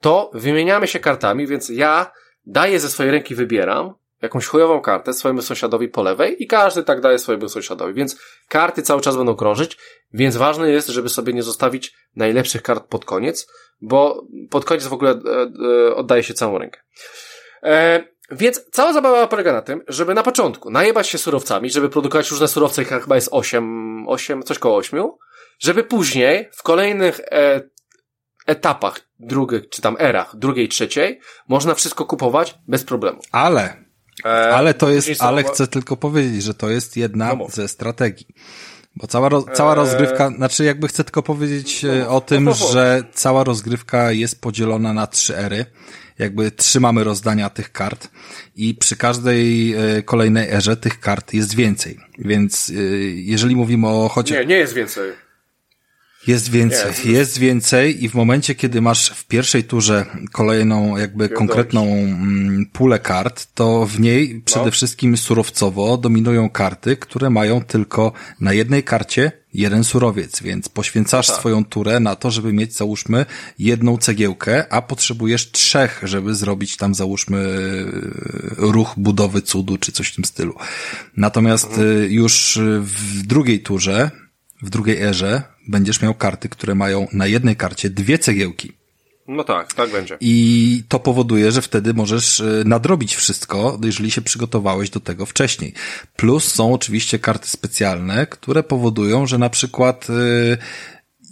to 0.00 0.30
wymieniamy 0.34 0.86
się 0.86 1.00
kartami, 1.00 1.46
więc 1.46 1.68
ja 1.68 2.12
daję 2.46 2.80
ze 2.80 2.88
swojej 2.88 3.12
ręki, 3.12 3.34
wybieram 3.34 3.94
jakąś 4.22 4.46
chujową 4.46 4.80
kartę 4.80 5.12
swojemu 5.12 5.42
sąsiadowi 5.42 5.88
po 5.88 6.02
lewej 6.02 6.42
i 6.42 6.46
każdy 6.46 6.82
tak 6.82 7.00
daje 7.00 7.18
swojemu 7.18 7.48
sąsiadowi, 7.48 7.94
więc 7.94 8.20
karty 8.48 8.82
cały 8.82 9.00
czas 9.00 9.16
będą 9.16 9.34
krążyć, 9.34 9.78
więc 10.12 10.36
ważne 10.36 10.70
jest, 10.70 10.88
żeby 10.88 11.08
sobie 11.08 11.32
nie 11.32 11.42
zostawić 11.42 11.94
najlepszych 12.16 12.62
kart 12.62 12.84
pod 12.88 13.04
koniec, 13.04 13.46
bo 13.80 14.26
pod 14.50 14.64
koniec 14.64 14.86
w 14.86 14.92
ogóle 14.92 15.10
e, 15.10 15.16
e, 15.88 15.94
oddaje 15.94 16.22
się 16.22 16.34
całą 16.34 16.58
rękę. 16.58 16.80
E, 17.62 18.04
więc 18.30 18.70
cała 18.70 18.92
zabawa 18.92 19.26
polega 19.26 19.52
na 19.52 19.62
tym, 19.62 19.82
żeby 19.88 20.14
na 20.14 20.22
początku 20.22 20.70
najebać 20.70 21.08
się 21.08 21.18
surowcami, 21.18 21.70
żeby 21.70 21.88
produkować 21.88 22.30
różne 22.30 22.48
surowce, 22.48 22.82
ich 22.82 22.88
chyba 22.88 23.14
jest 23.14 23.28
8, 23.30 24.08
8, 24.08 24.42
coś 24.42 24.58
koło 24.58 24.76
8, 24.76 25.02
żeby 25.58 25.84
później 25.84 26.48
w 26.52 26.62
kolejnych 26.62 27.20
e, 27.20 27.60
etapach 28.46 29.00
drugich, 29.18 29.68
czy 29.68 29.82
tam 29.82 29.96
erach, 29.98 30.36
drugiej, 30.36 30.68
trzeciej, 30.68 31.20
można 31.48 31.74
wszystko 31.74 32.06
kupować 32.06 32.54
bez 32.68 32.84
problemu. 32.84 33.20
Ale, 33.32 33.81
ale 34.30 34.74
to 34.74 34.90
jest, 34.90 35.22
ale 35.22 35.44
chcę 35.44 35.66
tylko 35.66 35.96
powiedzieć, 35.96 36.42
że 36.42 36.54
to 36.54 36.70
jest 36.70 36.96
jedna 36.96 37.34
no 37.34 37.46
ze 37.48 37.68
strategii. 37.68 38.26
Bo 38.96 39.06
cała, 39.06 39.28
ro, 39.28 39.44
cała 39.54 39.74
rozgrywka, 39.74 40.26
eee... 40.26 40.36
znaczy 40.36 40.64
jakby 40.64 40.88
chcę 40.88 41.04
tylko 41.04 41.22
powiedzieć 41.22 41.82
no, 41.82 42.08
o 42.16 42.20
tym, 42.20 42.44
no 42.44 42.54
że 42.54 43.04
cała 43.12 43.44
rozgrywka 43.44 44.12
jest 44.12 44.40
podzielona 44.40 44.92
na 44.92 45.06
trzy 45.06 45.36
ery. 45.36 45.66
Jakby 46.18 46.50
trzymamy 46.50 47.04
rozdania 47.04 47.50
tych 47.50 47.72
kart 47.72 48.08
i 48.56 48.74
przy 48.74 48.96
każdej 48.96 49.74
e, 49.74 50.02
kolejnej 50.02 50.50
erze 50.50 50.76
tych 50.76 51.00
kart 51.00 51.34
jest 51.34 51.54
więcej. 51.54 51.98
Więc 52.18 52.70
e, 52.70 52.74
jeżeli 53.14 53.56
mówimy 53.56 53.88
o 53.88 54.08
chocie... 54.08 54.34
Nie, 54.34 54.46
nie 54.46 54.56
jest 54.56 54.74
więcej. 54.74 55.12
Jest 56.26 56.50
więcej, 56.50 56.88
jest. 56.88 57.06
jest 57.06 57.38
więcej 57.38 58.04
i 58.04 58.08
w 58.08 58.14
momencie, 58.14 58.54
kiedy 58.54 58.80
masz 58.80 59.10
w 59.10 59.26
pierwszej 59.26 59.64
turze 59.64 60.06
kolejną 60.32 60.96
jakby 60.96 61.28
konkretną 61.28 61.84
mm, 61.84 62.66
pulę 62.72 62.98
kart, 62.98 63.46
to 63.54 63.86
w 63.86 64.00
niej 64.00 64.42
przede 64.44 64.64
no. 64.64 64.70
wszystkim 64.70 65.16
surowcowo 65.16 65.96
dominują 65.96 66.50
karty, 66.50 66.96
które 66.96 67.30
mają 67.30 67.60
tylko 67.60 68.12
na 68.40 68.52
jednej 68.52 68.82
karcie 68.82 69.32
jeden 69.54 69.84
surowiec, 69.84 70.42
więc 70.42 70.68
poświęcasz 70.68 71.26
tak. 71.26 71.36
swoją 71.36 71.64
turę 71.64 72.00
na 72.00 72.16
to, 72.16 72.30
żeby 72.30 72.52
mieć 72.52 72.76
załóżmy 72.76 73.26
jedną 73.58 73.98
cegiełkę, 73.98 74.72
a 74.72 74.82
potrzebujesz 74.82 75.50
trzech, 75.50 76.00
żeby 76.02 76.34
zrobić 76.34 76.76
tam 76.76 76.94
załóżmy 76.94 77.38
ruch 78.56 78.94
budowy 78.96 79.42
cudu 79.42 79.78
czy 79.78 79.92
coś 79.92 80.08
w 80.08 80.14
tym 80.14 80.24
stylu. 80.24 80.54
Natomiast 81.16 81.68
mhm. 81.68 81.88
Y, 81.88 82.08
już 82.08 82.58
w 82.80 83.26
drugiej 83.26 83.60
turze 83.60 84.10
w 84.62 84.70
drugiej 84.70 85.02
erze 85.02 85.42
będziesz 85.68 86.02
miał 86.02 86.14
karty, 86.14 86.48
które 86.48 86.74
mają 86.74 87.06
na 87.12 87.26
jednej 87.26 87.56
karcie 87.56 87.90
dwie 87.90 88.18
cegiełki. 88.18 88.72
No 89.28 89.44
tak, 89.44 89.74
tak 89.74 89.90
będzie. 89.90 90.16
I 90.20 90.84
to 90.88 91.00
powoduje, 91.00 91.52
że 91.52 91.62
wtedy 91.62 91.94
możesz 91.94 92.40
e, 92.40 92.62
nadrobić 92.64 93.14
wszystko, 93.14 93.78
jeżeli 93.84 94.10
się 94.10 94.22
przygotowałeś 94.22 94.90
do 94.90 95.00
tego 95.00 95.26
wcześniej. 95.26 95.74
Plus 96.16 96.54
są 96.54 96.74
oczywiście 96.74 97.18
karty 97.18 97.48
specjalne, 97.48 98.26
które 98.26 98.62
powodują, 98.62 99.26
że 99.26 99.38
na 99.38 99.50
przykład 99.50 100.06
e, 100.10 100.12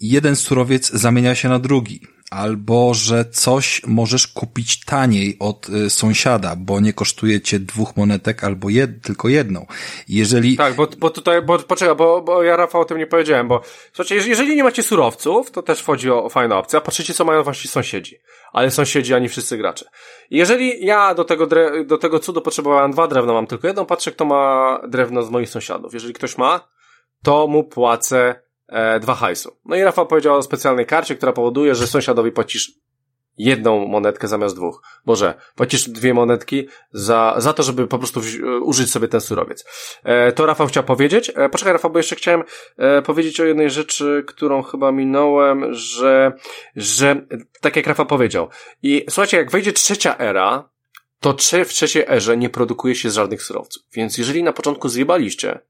jeden 0.01 0.37
surowiec 0.37 0.91
zamienia 0.91 1.35
się 1.35 1.49
na 1.49 1.59
drugi 1.59 2.01
albo 2.31 2.95
że 2.95 3.25
coś 3.25 3.83
możesz 3.87 4.27
kupić 4.27 4.85
taniej 4.85 5.37
od 5.39 5.69
y, 5.69 5.91
sąsiada, 5.91 6.57
bo 6.57 6.81
nie 6.81 6.93
kosztuje 6.93 7.41
cię 7.41 7.59
dwóch 7.59 7.97
monetek 7.97 8.45
albo 8.45 8.71
jed, 8.71 9.03
tylko 9.03 9.29
jedną. 9.29 9.67
Jeżeli... 10.09 10.57
Tak, 10.57 10.75
bo, 10.75 10.89
bo 10.99 11.11
tutaj, 11.11 11.43
bo 11.43 11.59
poczekaj, 11.59 11.97
bo, 11.97 12.23
bo 12.23 12.43
ja 12.43 12.57
Rafał 12.57 12.81
o 12.81 12.85
tym 12.85 12.99
nie 12.99 13.07
powiedziałem, 13.07 13.49
bo 13.49 13.63
słuchajcie, 13.93 14.29
jeżeli 14.29 14.57
nie 14.57 14.65
macie 14.65 14.83
surowców, 14.83 15.51
to 15.51 15.63
też 15.63 15.81
wchodzi 15.81 16.11
o, 16.11 16.29
fajna 16.29 16.59
opcja. 16.59 16.81
Patrzycie, 16.81 17.15
co 17.15 17.25
mają 17.25 17.43
wasi 17.43 17.69
sąsiedzi. 17.69 18.17
Ale 18.53 18.71
sąsiedzi, 18.71 19.15
ani 19.15 19.29
wszyscy 19.29 19.57
gracze. 19.57 19.85
Jeżeli 20.31 20.87
ja 20.87 21.15
do 21.15 21.25
tego, 21.25 21.47
dre, 21.47 21.85
do 21.85 21.99
tego 21.99 22.19
cudu 22.19 22.43
potrzebowałem 22.43 22.93
dwa 22.93 23.07
drewna, 23.07 23.33
mam 23.33 23.47
tylko 23.47 23.67
jedną, 23.67 23.87
patrzę, 23.87 24.13
kto 24.13 24.25
ma 24.25 24.81
drewno 24.89 25.23
z 25.23 25.31
moich 25.31 25.51
sąsiadów. 25.51 25.95
Jeżeli 25.95 26.15
ktoś 26.15 26.39
ma, 26.39 26.69
to 27.23 27.47
mu 27.47 27.65
płacę 27.65 28.50
e, 28.71 29.01
dwa 29.01 29.15
hajsu. 29.15 29.57
No 29.65 29.77
i 29.77 29.83
Rafał 29.83 30.07
powiedział 30.07 30.37
o 30.37 30.43
specjalnej 30.43 30.87
karcie, 30.87 31.17
która 31.17 31.33
powoduje, 31.33 31.75
że 31.75 31.87
sąsiadowi 31.87 32.33
płacisz 32.33 32.73
jedną 33.39 33.87
monetkę 33.87 34.29
zamiast 34.29 34.57
dwóch. 34.57 34.83
Boże, 35.07 35.35
płacisz 35.55 35.89
dwie 35.89 36.15
monetki 36.15 36.69
za, 36.93 37.35
za 37.39 37.53
to, 37.53 37.63
żeby 37.63 37.87
po 37.87 37.99
prostu 37.99 38.21
użyć 38.63 38.91
sobie 38.91 39.09
ten 39.09 39.21
surowiec. 39.21 39.65
E, 40.05 40.33
to 40.33 40.47
Rafał 40.47 40.67
chciał 40.67 40.85
powiedzieć. 40.85 41.33
E, 41.35 41.49
poczekaj 41.49 41.73
Rafał, 41.73 41.91
bo 41.91 41.99
jeszcze 41.99 42.17
chciałem 42.17 42.43
e, 42.77 43.03
powiedzieć 43.03 43.41
o 43.41 43.45
jednej 43.45 43.71
rzeczy, 43.71 44.25
którą 44.27 44.63
chyba 44.63 44.93
minąłem, 44.93 45.75
że, 45.75 46.33
że 46.77 47.27
tak 47.61 47.77
jak 47.77 47.87
Rafał 47.87 48.07
powiedział. 48.07 48.49
I 48.83 49.07
słuchajcie, 49.11 49.37
jak 49.37 49.51
wejdzie 49.51 49.73
trzecia 49.73 50.19
era, 50.19 50.71
to 51.21 51.37
w 51.65 51.69
trzeciej 51.69 52.05
erze 52.09 52.37
nie 52.37 52.51
produkuje 52.51 52.95
się 52.95 53.11
żadnych 53.11 53.43
surowców. 53.43 53.83
Więc 53.93 54.19
jeżeli 54.19 54.43
na 54.43 54.53
początku 54.53 54.89
zjebaliście, 54.89 55.61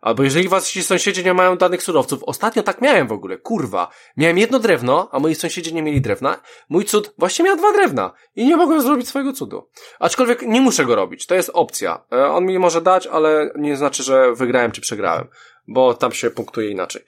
Albo 0.00 0.22
jeżeli 0.22 0.48
wasi 0.48 0.82
sąsiedzi 0.82 1.24
nie 1.24 1.34
mają 1.34 1.56
danych 1.56 1.82
surowców. 1.82 2.24
Ostatnio 2.24 2.62
tak 2.62 2.80
miałem 2.80 3.06
w 3.06 3.12
ogóle, 3.12 3.38
kurwa. 3.38 3.88
Miałem 4.16 4.38
jedno 4.38 4.58
drewno, 4.58 5.08
a 5.12 5.18
moi 5.18 5.34
sąsiedzi 5.34 5.74
nie 5.74 5.82
mieli 5.82 6.00
drewna. 6.00 6.40
Mój 6.68 6.84
cud 6.84 7.14
właśnie 7.18 7.44
miał 7.44 7.56
dwa 7.56 7.72
drewna. 7.72 8.12
I 8.36 8.46
nie 8.46 8.56
mogłem 8.56 8.82
zrobić 8.82 9.08
swojego 9.08 9.32
cudu. 9.32 9.68
Aczkolwiek 9.98 10.42
nie 10.42 10.60
muszę 10.60 10.84
go 10.84 10.94
robić. 10.94 11.26
To 11.26 11.34
jest 11.34 11.50
opcja. 11.54 12.04
E, 12.12 12.26
on 12.26 12.44
mi 12.44 12.58
może 12.58 12.80
dać, 12.80 13.06
ale 13.06 13.50
nie 13.56 13.76
znaczy, 13.76 14.02
że 14.02 14.34
wygrałem 14.34 14.72
czy 14.72 14.80
przegrałem. 14.80 15.28
Bo 15.68 15.94
tam 15.94 16.12
się 16.12 16.30
punktuje 16.30 16.70
inaczej. 16.70 17.02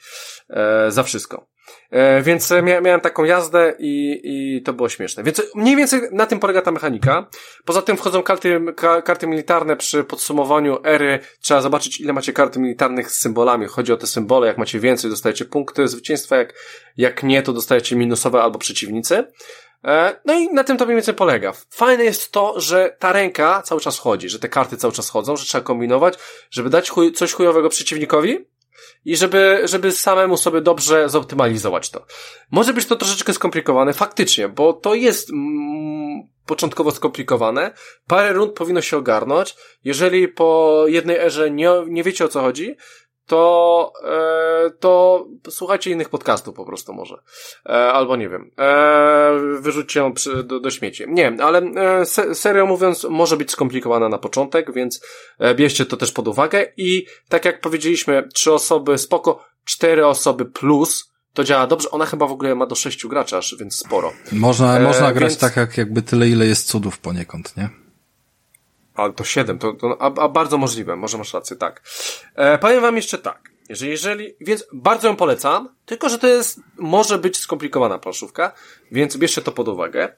E, 0.51 0.91
za 0.91 1.03
wszystko. 1.03 1.47
E, 1.91 2.23
więc 2.23 2.51
mia 2.63 2.81
miałem 2.81 3.01
taką 3.01 3.25
jazdę 3.25 3.75
i, 3.79 4.21
i 4.25 4.63
to 4.63 4.73
było 4.73 4.89
śmieszne. 4.89 5.23
Więc 5.23 5.43
mniej 5.55 5.77
więcej 5.77 6.01
na 6.13 6.27
tym 6.27 6.39
polega 6.39 6.63
ta 6.63 6.71
mechanika. 6.71 7.27
Poza 7.65 7.83
tym 7.83 7.97
wchodzą 7.97 8.23
karty, 8.23 8.61
ka 8.77 9.03
karty 9.03 9.27
militarne 9.27 9.77
przy 9.77 10.05
podsumowaniu 10.05 10.79
ery. 10.85 11.19
Trzeba 11.41 11.61
zobaczyć, 11.61 12.01
ile 12.01 12.13
macie 12.13 12.33
kart 12.33 12.57
militarnych 12.57 13.11
z 13.11 13.19
symbolami. 13.19 13.67
Chodzi 13.67 13.93
o 13.93 13.97
te 13.97 14.07
symbole. 14.07 14.47
Jak 14.47 14.59
macie 14.59 14.81
więcej, 14.81 15.11
dostajecie 15.11 15.45
punkty 15.45 15.89
zwycięstwa. 15.89 16.37
Jak, 16.37 16.55
jak 16.97 17.23
nie, 17.23 17.43
to 17.43 17.53
dostajecie 17.53 17.97
minusowe 17.97 18.43
albo 18.43 18.59
przeciwnicy. 18.59 19.25
E, 19.85 20.21
no 20.25 20.35
i 20.35 20.55
na 20.55 20.65
tym 20.65 20.77
to 20.77 20.85
mniej 20.85 20.97
więcej 20.97 21.15
polega. 21.15 21.53
Fajne 21.71 22.05
jest 22.05 22.33
to, 22.33 22.61
że 22.61 22.97
ta 22.99 23.13
ręka 23.13 23.63
cały 23.63 23.81
czas 23.81 23.99
chodzi, 23.99 24.29
że 24.29 24.39
te 24.39 24.49
karty 24.49 24.77
cały 24.77 24.93
czas 24.93 25.11
chodzą, 25.11 25.37
że 25.37 25.45
trzeba 25.45 25.65
kombinować, 25.65 26.15
żeby 26.51 26.71
dać 26.71 26.91
chuj, 26.91 27.13
coś 27.13 27.33
chujowego 27.33 27.69
przeciwnikowi, 27.69 28.47
i 29.05 29.17
żeby, 29.17 29.61
żeby 29.65 29.93
samemu 29.93 30.37
sobie 30.37 30.61
dobrze 30.61 31.09
zoptymalizować 31.09 31.91
to. 31.91 32.07
Może 32.51 32.73
być 32.73 32.87
to 32.87 32.97
troszeczkę 32.97 33.33
skomplikowane, 33.33 33.93
faktycznie, 33.93 34.49
bo 34.49 34.73
to 34.73 34.95
jest 34.95 35.31
mm, 35.31 36.23
początkowo 36.47 36.91
skomplikowane. 36.91 37.75
Parę 38.07 38.33
rund 38.33 38.53
powinno 38.53 38.81
się 38.81 38.97
ogarnąć. 38.97 39.57
Jeżeli 39.85 40.29
po 40.29 40.85
jednej 40.87 41.17
erze 41.17 41.51
nie, 41.51 41.71
nie 41.87 42.03
wiecie 42.03 42.25
o 42.25 42.29
co 42.29 42.41
chodzi, 42.41 42.77
to, 43.29 43.93
e, 44.05 44.71
to 44.71 45.25
słuchajcie 45.51 45.91
innych 45.91 46.09
podcastów 46.09 46.55
po 46.55 46.65
prostu 46.65 46.93
może. 46.93 47.15
E, 47.67 47.73
albo 47.73 48.17
nie 48.17 48.29
wiem. 48.29 48.51
E, 48.59 49.33
wyrzućcie 49.61 50.01
ją 50.01 50.13
przy, 50.13 50.45
do, 50.45 50.61
do 50.61 50.71
śmieci. 50.71 51.05
Nie, 51.09 51.37
ale 51.43 51.59
e, 51.59 52.07
se, 52.07 52.35
serio 52.35 52.67
mówiąc, 52.67 53.07
może 53.11 53.37
być 53.37 53.51
skomplikowana 53.51 54.09
na 54.09 54.19
początek, 54.19 54.73
więc 54.73 55.01
e, 55.39 55.55
bierzcie 55.55 55.87
to 55.87 55.97
też 55.97 56.13
pod 56.13 56.29
uwagę 56.29 56.67
i 56.77 57.07
tak 57.29 57.45
jak 57.45 57.61
powiedzieliśmy, 57.61 58.29
trzy 58.35 58.53
osoby 58.53 58.99
spoko, 58.99 59.45
cztery 59.65 60.07
osoby 60.07 60.45
plus, 60.45 61.13
to 61.33 61.45
działa 61.45 61.67
dobrze. 61.67 61.91
Ona 61.91 62.07
chyba 62.07 62.27
w 62.27 62.33
ogóle 62.33 62.55
ma 62.55 62.67
do 62.67 62.75
sześciu 62.75 63.09
graczy 63.09 63.37
aż, 63.37 63.57
więc 63.61 63.77
sporo. 63.77 64.13
Można, 64.33 64.79
e, 64.79 64.83
można 64.83 65.13
grać 65.13 65.31
więc... 65.31 65.41
tak 65.41 65.57
jak 65.57 65.79
jakby 65.79 66.03
tyle, 66.03 66.29
ile 66.29 66.47
jest 66.47 66.67
cudów 66.67 66.99
poniekąd, 66.99 67.57
nie? 67.57 67.88
Ale 68.99 69.13
to 69.13 69.25
7, 69.25 69.59
to, 69.59 69.73
to 69.73 70.03
a, 70.03 70.15
a, 70.15 70.29
bardzo 70.29 70.59
możliwe, 70.59 70.97
może 70.97 71.19
masz 71.19 71.35
rację, 71.35 71.57
tak. 71.57 71.83
E, 72.35 72.59
powiem 72.59 72.81
wam 72.81 72.97
jeszcze 72.97 73.19
tak. 73.19 73.51
że 73.71 73.87
jeżeli, 73.87 74.35
więc 74.41 74.67
bardzo 74.73 75.09
ją 75.09 75.17
polecam, 75.17 75.75
tylko 75.87 76.09
że 76.09 76.19
to 76.19 76.27
jest, 76.27 76.61
może 76.79 77.19
być 77.19 77.37
skomplikowana 77.37 77.99
planszówka, 77.99 78.53
więc 78.93 79.17
bierzcie 79.17 79.43
to 79.43 79.53
pod 79.53 79.69
uwagę. 79.69 80.17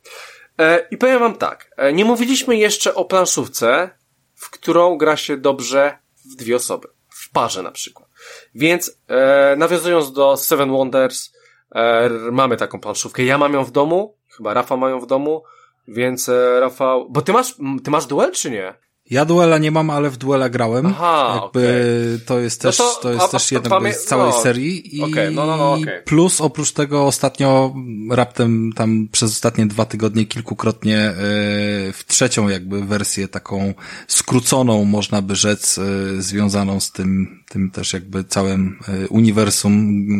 E, 0.58 0.88
I 0.90 0.96
powiem 0.96 1.18
wam 1.18 1.36
tak, 1.36 1.70
e, 1.76 1.92
nie 1.92 2.04
mówiliśmy 2.04 2.56
jeszcze 2.56 2.94
o 2.94 3.04
planszówce, 3.04 3.90
w 4.34 4.50
którą 4.50 4.98
gra 4.98 5.16
się 5.16 5.36
dobrze 5.36 5.98
w 6.32 6.36
dwie 6.36 6.56
osoby. 6.56 6.88
W 7.08 7.30
parze 7.30 7.62
na 7.62 7.70
przykład. 7.70 8.08
Więc, 8.54 8.98
e, 9.08 9.56
nawiązując 9.56 10.12
do 10.12 10.36
Seven 10.36 10.70
Wonders, 10.70 11.32
e, 11.74 12.08
mamy 12.32 12.56
taką 12.56 12.80
planszówkę. 12.80 13.24
Ja 13.24 13.38
mam 13.38 13.54
ją 13.54 13.64
w 13.64 13.70
domu, 13.70 14.16
chyba 14.36 14.54
Rafa 14.54 14.76
ma 14.76 14.90
ją 14.90 15.00
w 15.00 15.06
domu, 15.06 15.42
więc 15.88 16.28
e, 16.28 16.60
Rafał, 16.60 17.10
bo 17.10 17.22
ty 17.22 17.32
masz, 17.32 17.54
ty 17.84 17.90
masz 17.90 18.06
duel 18.06 18.32
czy 18.32 18.50
nie? 18.50 18.74
Ja 19.10 19.24
duela 19.24 19.58
nie 19.58 19.70
mam, 19.70 19.90
ale 19.90 20.10
w 20.10 20.16
duela 20.16 20.48
grałem. 20.48 20.86
Aha, 20.86 21.40
Jakby 21.42 21.58
okay. 22.14 22.26
to 22.26 22.38
jest 22.38 22.60
też, 22.60 22.78
no 22.78 22.84
to, 22.84 23.00
to, 23.00 23.12
jest 23.12 23.24
a, 23.24 23.28
też 23.28 23.52
jedna 23.52 23.92
z 23.92 24.04
całej 24.04 24.30
no, 24.30 24.40
serii. 24.40 24.96
I 24.96 25.02
okay, 25.02 25.30
no, 25.30 25.46
no, 25.46 25.56
no, 25.56 25.72
okay. 25.72 26.02
plus 26.04 26.40
oprócz 26.40 26.72
tego 26.72 27.06
ostatnio 27.06 27.74
raptem 28.10 28.72
tam 28.76 29.08
przez 29.12 29.30
ostatnie 29.30 29.66
dwa 29.66 29.84
tygodnie 29.84 30.26
kilkukrotnie 30.26 30.98
e, 30.98 31.14
w 31.92 32.04
trzecią 32.06 32.48
jakby 32.48 32.84
wersję 32.84 33.28
taką 33.28 33.74
skróconą 34.08 34.84
można 34.84 35.22
by 35.22 35.36
rzec 35.36 35.78
e, 35.78 35.82
związaną 36.22 36.80
z 36.80 36.92
tym, 36.92 37.39
tym 37.52 37.70
też 37.70 37.92
jakby 37.92 38.24
całym 38.24 38.78
e, 38.88 39.08
uniwersum 39.08 39.72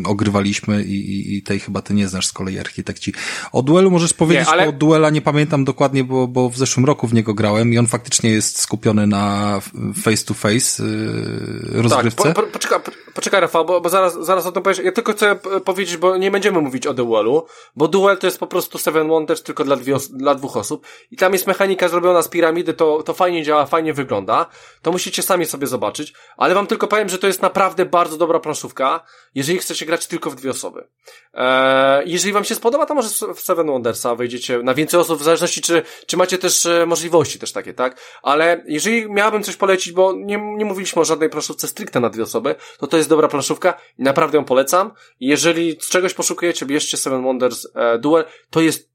ogrywaliśmy 0.07 0.85
i, 0.85 0.95
i, 0.95 1.37
i 1.37 1.43
tej 1.43 1.61
chyba 1.61 1.83
ty 1.83 1.95
nie 1.95 2.09
znasz 2.09 2.27
z 2.27 2.33
kolei 2.33 2.59
architekci. 2.59 3.13
O 3.53 3.63
duelu 3.63 3.91
możesz 3.91 4.15
powiedzieć, 4.15 4.47
nie, 4.47 4.53
ale... 4.53 4.69
o 4.69 4.73
duela 4.73 5.11
nie 5.11 5.23
pamiętam 5.23 5.65
dokładnie, 5.65 6.05
bo, 6.05 6.29
bo 6.29 6.51
w 6.51 6.57
zeszłym 6.57 6.87
roku 6.87 7.07
w 7.07 7.15
niego 7.15 7.35
grałem 7.35 7.73
i 7.73 7.79
on 7.79 7.87
faktycznie 7.87 8.31
jest 8.31 8.61
skupiony 8.61 8.81
skupiony 8.81 9.07
na 9.07 9.61
face 10.03 10.25
to 10.25 10.35
face 10.35 10.83
yy, 10.83 11.83
rozgrywce. 11.83 12.23
Tak, 12.23 12.35
po, 12.35 12.43
po, 12.43 12.49
poczekaj, 12.49 12.81
poczekaj 13.15 13.41
Rafał, 13.41 13.65
bo, 13.65 13.81
bo 13.81 13.89
zaraz, 13.89 14.15
zaraz 14.25 14.47
o 14.47 14.53
tym 14.53 14.63
powiesz. 14.63 14.79
Ja 14.79 14.93
tylko 14.93 15.13
chcę 15.13 15.37
powiedzieć, 15.65 15.97
bo 15.97 16.17
nie 16.17 16.31
będziemy 16.31 16.61
mówić 16.61 16.87
o 16.87 16.95
duelu, 16.95 17.47
bo 17.77 17.89
duel 17.89 18.19
to 18.19 18.27
jest 18.27 18.39
po 18.39 18.47
prostu 18.47 18.79
Seven 18.79 19.09
Wonders 19.09 19.43
tylko 19.43 19.65
dla, 19.65 19.77
dwie, 19.77 19.97
dla 20.13 20.35
dwóch 20.35 20.57
osób 20.57 20.87
i 21.11 21.17
tam 21.17 21.33
jest 21.33 21.47
mechanika 21.47 21.89
zrobiona 21.89 22.23
z 22.23 22.29
piramidy, 22.29 22.75
to, 22.75 23.03
to 23.03 23.15
fajnie 23.15 23.43
działa, 23.43 23.67
fajnie 23.67 23.95
wygląda. 23.95 24.47
To 24.83 24.93
musicie 24.93 25.23
sami 25.23 25.47
sobie 25.47 25.67
zobaczyć, 25.67 26.13
ale 26.37 26.55
wam 26.55 26.67
tylko 26.67 26.87
powiem, 26.87 27.09
że 27.09 27.19
to 27.21 27.27
jest 27.27 27.43
naprawdę 27.43 27.87
bardzo 27.87 28.17
dobra 28.17 28.41
planszówka, 28.41 29.05
jeżeli 29.35 29.59
chcecie 29.59 29.87
grać 29.87 30.07
tylko 30.07 30.31
w 30.31 30.35
dwie 30.35 30.51
osoby. 30.51 30.89
Eee, 31.35 32.11
jeżeli 32.11 32.33
wam 32.33 32.45
się 32.45 32.55
spodoba, 32.55 32.87
to 32.87 32.95
może 32.95 33.09
w 33.35 33.41
Seven 33.41 33.67
Wondersa 33.67 34.15
wejdziecie 34.15 34.59
na 34.63 34.75
więcej 34.75 35.01
osób, 35.01 35.21
w 35.21 35.23
zależności 35.23 35.61
czy, 35.61 35.83
czy 36.07 36.17
macie 36.17 36.39
też 36.39 36.67
e, 36.67 36.87
możliwości 36.87 37.39
też 37.39 37.53
takie, 37.53 37.75
tak? 37.75 38.01
Ale 38.23 38.65
jeżeli 38.67 39.11
miałabym 39.11 39.43
coś 39.43 39.57
polecić, 39.57 39.93
bo 39.93 40.13
nie, 40.13 40.55
nie 40.57 40.65
mówiliśmy 40.65 41.03
o 41.03 41.05
żadnej 41.05 41.31
planszówce 41.31 41.69
stricte 41.69 42.01
na 42.01 42.11
dwie 42.11 42.23
osoby, 42.23 42.55
to 42.79 42.87
to 42.87 42.97
jest 42.97 43.09
dobra 43.09 43.29
planszówka 43.29 43.75
i 43.99 44.03
naprawdę 44.03 44.39
ją 44.39 44.45
polecam. 44.45 44.93
Jeżeli 45.21 45.77
czegoś 45.77 46.15
poszukujecie, 46.15 46.67
bierzcie 46.67 46.97
Seven 46.97 47.23
Wonders 47.23 47.67
e, 47.75 47.99
Duel. 47.99 48.25
To 48.51 48.61
jest 48.61 48.90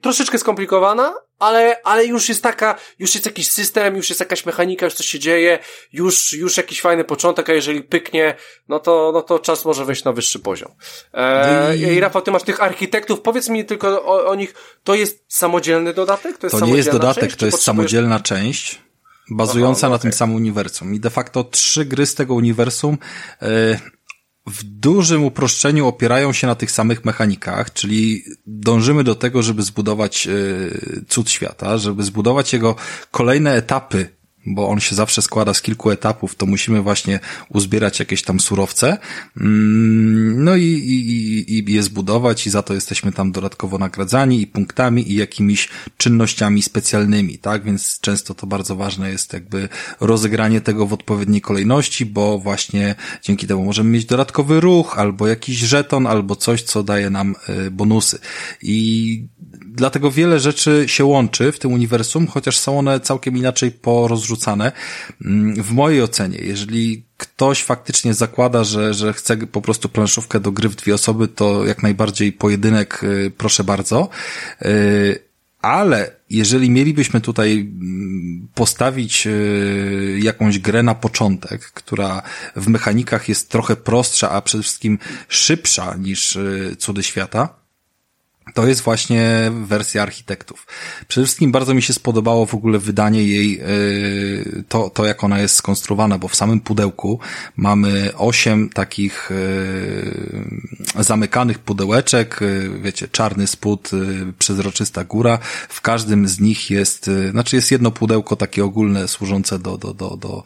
troszeczkę 0.00 0.38
skomplikowana, 0.38 1.14
ale, 1.38 1.82
ale 1.84 2.06
już 2.06 2.28
jest 2.28 2.42
taka, 2.42 2.74
już 2.98 3.14
jest 3.14 3.26
jakiś 3.26 3.50
system, 3.50 3.96
już 3.96 4.08
jest 4.08 4.20
jakaś 4.20 4.46
mechanika, 4.46 4.86
już 4.86 4.94
coś 4.94 5.06
się 5.06 5.18
dzieje, 5.18 5.58
już, 5.92 6.32
już 6.32 6.56
jakiś 6.56 6.80
fajny 6.80 7.04
początek, 7.04 7.50
a 7.50 7.52
jeżeli 7.52 7.82
pyknie, 7.82 8.34
no 8.68 8.78
to, 8.78 9.10
no 9.14 9.22
to 9.22 9.38
czas 9.38 9.64
może 9.64 9.84
wejść 9.84 10.04
na 10.04 10.12
wyższy 10.12 10.38
poziom. 10.38 10.72
E, 11.14 11.76
I... 11.76 12.00
Rafał, 12.00 12.22
ty 12.22 12.30
masz 12.30 12.42
tych 12.42 12.62
architektów, 12.62 13.20
powiedz 13.20 13.48
mi 13.48 13.64
tylko 13.64 14.04
o, 14.04 14.26
o 14.26 14.34
nich, 14.34 14.54
to 14.84 14.94
jest 14.94 15.24
samodzielny 15.28 15.94
dodatek? 15.94 16.38
To, 16.38 16.46
jest 16.46 16.58
to 16.58 16.66
nie 16.66 16.74
jest 16.74 16.90
dodatek, 16.90 17.24
część, 17.24 17.36
to 17.36 17.46
jest 17.46 17.58
potrzebujesz... 17.58 17.90
samodzielna 17.90 18.20
część 18.20 18.80
bazująca 19.30 19.78
Aha, 19.78 19.86
no 19.86 19.90
na 19.90 19.96
okay. 19.96 20.02
tym 20.02 20.12
samym 20.12 20.36
uniwersum. 20.36 20.94
I 20.94 21.00
de 21.00 21.10
facto 21.10 21.44
trzy 21.44 21.84
gry 21.84 22.06
z 22.06 22.14
tego 22.14 22.34
uniwersum 22.34 22.98
e, 23.42 23.46
w 24.46 24.64
dużym 24.64 25.24
uproszczeniu 25.24 25.86
opierają 25.86 26.32
się 26.32 26.46
na 26.46 26.54
tych 26.54 26.70
samych 26.70 27.04
mechanikach, 27.04 27.72
czyli 27.72 28.24
dążymy 28.46 29.04
do 29.04 29.14
tego, 29.14 29.42
żeby 29.42 29.62
zbudować 29.62 30.26
e, 30.26 30.30
cud 31.08 31.30
świata, 31.30 31.78
żeby 31.78 32.02
zbudować 32.02 32.52
jego 32.52 32.76
kolejne 33.10 33.54
etapy 33.54 34.19
bo 34.46 34.68
on 34.68 34.80
się 34.80 34.94
zawsze 34.94 35.22
składa 35.22 35.54
z 35.54 35.62
kilku 35.62 35.90
etapów, 35.90 36.34
to 36.34 36.46
musimy 36.46 36.82
właśnie 36.82 37.20
uzbierać 37.48 37.98
jakieś 37.98 38.22
tam 38.22 38.40
surowce, 38.40 38.98
mm, 39.36 40.44
no 40.44 40.56
i, 40.56 40.64
i, 40.64 41.58
i 41.58 41.72
je 41.72 41.82
zbudować 41.82 42.46
i 42.46 42.50
za 42.50 42.62
to 42.62 42.74
jesteśmy 42.74 43.12
tam 43.12 43.32
dodatkowo 43.32 43.78
nagradzani 43.78 44.42
i 44.42 44.46
punktami 44.46 45.12
i 45.12 45.14
jakimiś 45.14 45.68
czynnościami 45.96 46.62
specjalnymi, 46.62 47.38
tak? 47.38 47.64
Więc 47.64 48.00
często 48.00 48.34
to 48.34 48.46
bardzo 48.46 48.76
ważne 48.76 49.10
jest 49.10 49.32
jakby 49.32 49.68
rozegranie 50.00 50.60
tego 50.60 50.86
w 50.86 50.92
odpowiedniej 50.92 51.40
kolejności, 51.40 52.06
bo 52.06 52.38
właśnie 52.38 52.94
dzięki 53.22 53.46
temu 53.46 53.64
możemy 53.64 53.90
mieć 53.90 54.04
dodatkowy 54.04 54.60
ruch, 54.60 54.98
albo 54.98 55.26
jakiś 55.26 55.56
żeton, 55.56 56.06
albo 56.06 56.36
coś, 56.36 56.62
co 56.62 56.82
daje 56.82 57.10
nam 57.10 57.34
y, 57.66 57.70
bonusy. 57.70 58.18
I 58.62 59.28
dlatego 59.74 60.10
wiele 60.10 60.40
rzeczy 60.40 60.84
się 60.86 61.04
łączy 61.04 61.52
w 61.52 61.58
tym 61.58 61.72
uniwersum, 61.72 62.26
chociaż 62.26 62.58
są 62.58 62.78
one 62.78 63.00
całkiem 63.00 63.36
inaczej 63.36 63.70
porozrzucane. 63.70 64.72
Mm, 65.24 65.62
w 65.62 65.72
mojej 65.72 66.02
ocenie, 66.02 66.38
jeżeli 66.38 67.04
ktoś 67.16 67.62
faktycznie 67.62 68.14
zakłada, 68.14 68.64
że, 68.64 68.94
że 68.94 69.12
chce 69.12 69.36
po 69.36 69.62
prostu 69.62 69.88
planszówkę 69.88 70.40
do 70.40 70.52
gry 70.52 70.68
w 70.68 70.76
dwie 70.76 70.94
osoby, 70.94 71.28
to 71.28 71.64
jak 71.64 71.82
najbardziej 71.82 72.32
pojedynek, 72.32 73.04
y, 73.04 73.32
proszę 73.38 73.64
bardzo. 73.64 74.08
Y, 74.62 75.18
ale 75.62 76.16
jeżeli 76.30 76.70
mielibyśmy 76.70 77.20
tutaj 77.20 77.60
mm, 77.60 78.48
postawić 78.54 79.26
y, 79.26 80.20
jakąś 80.22 80.58
grę 80.58 80.82
na 80.82 80.94
początek, 80.94 81.60
która 81.60 82.22
w 82.56 82.68
mechanikach 82.68 83.28
jest 83.28 83.50
trochę 83.50 83.76
prostsza, 83.76 84.30
a 84.30 84.42
przede 84.42 84.62
wszystkim 84.62 84.98
szybsza 85.28 85.96
niż 85.96 86.38
Cudy 86.78 87.02
Świata, 87.02 87.59
to 88.54 88.66
jest 88.66 88.80
właśnie 88.80 89.52
wersja 89.64 90.02
architektów. 90.02 90.66
Przede 91.08 91.24
wszystkim 91.24 91.52
bardzo 91.52 91.74
mi 91.74 91.82
się 91.82 91.92
spodobało 91.92 92.46
w 92.46 92.54
ogóle 92.54 92.78
wydanie 92.78 93.24
jej, 93.24 93.60
y, 93.60 94.64
to, 94.68 94.90
to 94.90 95.04
jak 95.04 95.24
ona 95.24 95.38
jest 95.38 95.54
skonstruowana, 95.56 96.18
bo 96.18 96.28
w 96.28 96.36
samym 96.36 96.60
pudełku 96.60 97.20
mamy 97.56 98.12
osiem 98.16 98.68
takich 98.68 99.30
y, 99.30 101.02
zamykanych 101.02 101.58
pudełeczek, 101.58 102.42
y, 102.42 102.70
wiecie, 102.82 103.08
czarny 103.08 103.46
spód, 103.46 103.90
przezroczysta 104.38 105.04
góra. 105.04 105.38
W 105.68 105.80
każdym 105.80 106.28
z 106.28 106.40
nich 106.40 106.70
jest, 106.70 107.10
znaczy 107.30 107.56
jest 107.56 107.70
jedno 107.70 107.90
pudełko 107.90 108.36
takie 108.36 108.64
ogólne, 108.64 109.08
służące 109.08 109.58
do, 109.58 109.78
do, 109.78 109.94
do, 109.94 110.16
do 110.16 110.44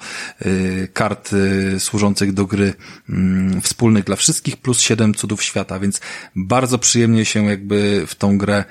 kart 0.92 1.30
służących 1.78 2.32
do 2.32 2.46
gry 2.46 2.74
mm, 3.08 3.60
wspólnych 3.60 4.04
dla 4.04 4.16
wszystkich, 4.16 4.56
plus 4.56 4.80
siedem 4.80 5.14
cudów 5.14 5.42
świata, 5.42 5.78
więc 5.78 6.00
bardzo 6.36 6.78
przyjemnie 6.78 7.24
się 7.24 7.44
jakby 7.44 7.93
w 8.06 8.14
tą 8.14 8.38
grę 8.38 8.64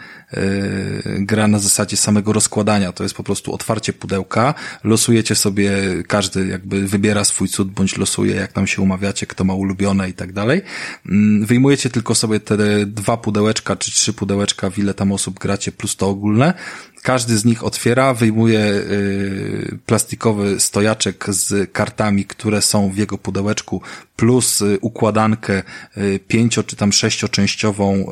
gra 1.20 1.48
na 1.48 1.60
zasadzie 1.60 1.98
samego 1.98 2.34
rozkładania. 2.34 2.92
To 2.92 3.04
jest 3.04 3.16
po 3.16 3.24
prostu 3.24 3.54
otwarcie 3.54 3.94
pudełka, 3.94 4.54
losujecie 4.84 5.36
sobie, 5.36 5.72
każdy 6.08 6.48
jakby 6.48 6.88
wybiera 6.88 7.24
swój 7.24 7.50
cud, 7.50 7.72
bądź 7.72 7.98
losuje, 7.98 8.36
jak 8.36 8.54
tam 8.54 8.68
się 8.68 8.82
umawiacie, 8.82 9.26
kto 9.28 9.44
ma 9.44 9.54
ulubione 9.54 10.10
i 10.10 10.14
tak 10.14 10.34
dalej. 10.34 10.62
Yy, 11.06 11.46
wyjmujecie 11.46 11.90
tylko 11.90 12.16
sobie 12.16 12.40
te 12.40 12.86
dwa 12.86 13.18
pudełeczka, 13.18 13.76
czy 13.76 13.92
trzy 13.92 14.14
pudełeczka, 14.14 14.70
w 14.70 14.80
ile 14.80 14.94
tam 14.94 15.12
osób 15.12 15.40
gracie, 15.40 15.72
plus 15.72 15.96
to 15.96 16.10
ogólne 16.10 16.54
każdy 17.04 17.38
z 17.38 17.46
nich 17.46 17.64
otwiera, 17.64 18.14
wyjmuje 18.14 18.60
y, 18.60 19.78
plastikowy 19.86 20.60
stojaczek 20.60 21.26
z 21.28 21.72
kartami, 21.72 22.26
które 22.26 22.62
są 22.62 22.90
w 22.90 22.98
jego 22.98 23.18
pudełeczku, 23.18 23.82
plus 24.16 24.62
y, 24.62 24.78
układankę 24.82 25.64
pięcio 26.28 26.64
czy 26.64 26.76
tam 26.76 26.94
sześcioczęściową 26.94 28.06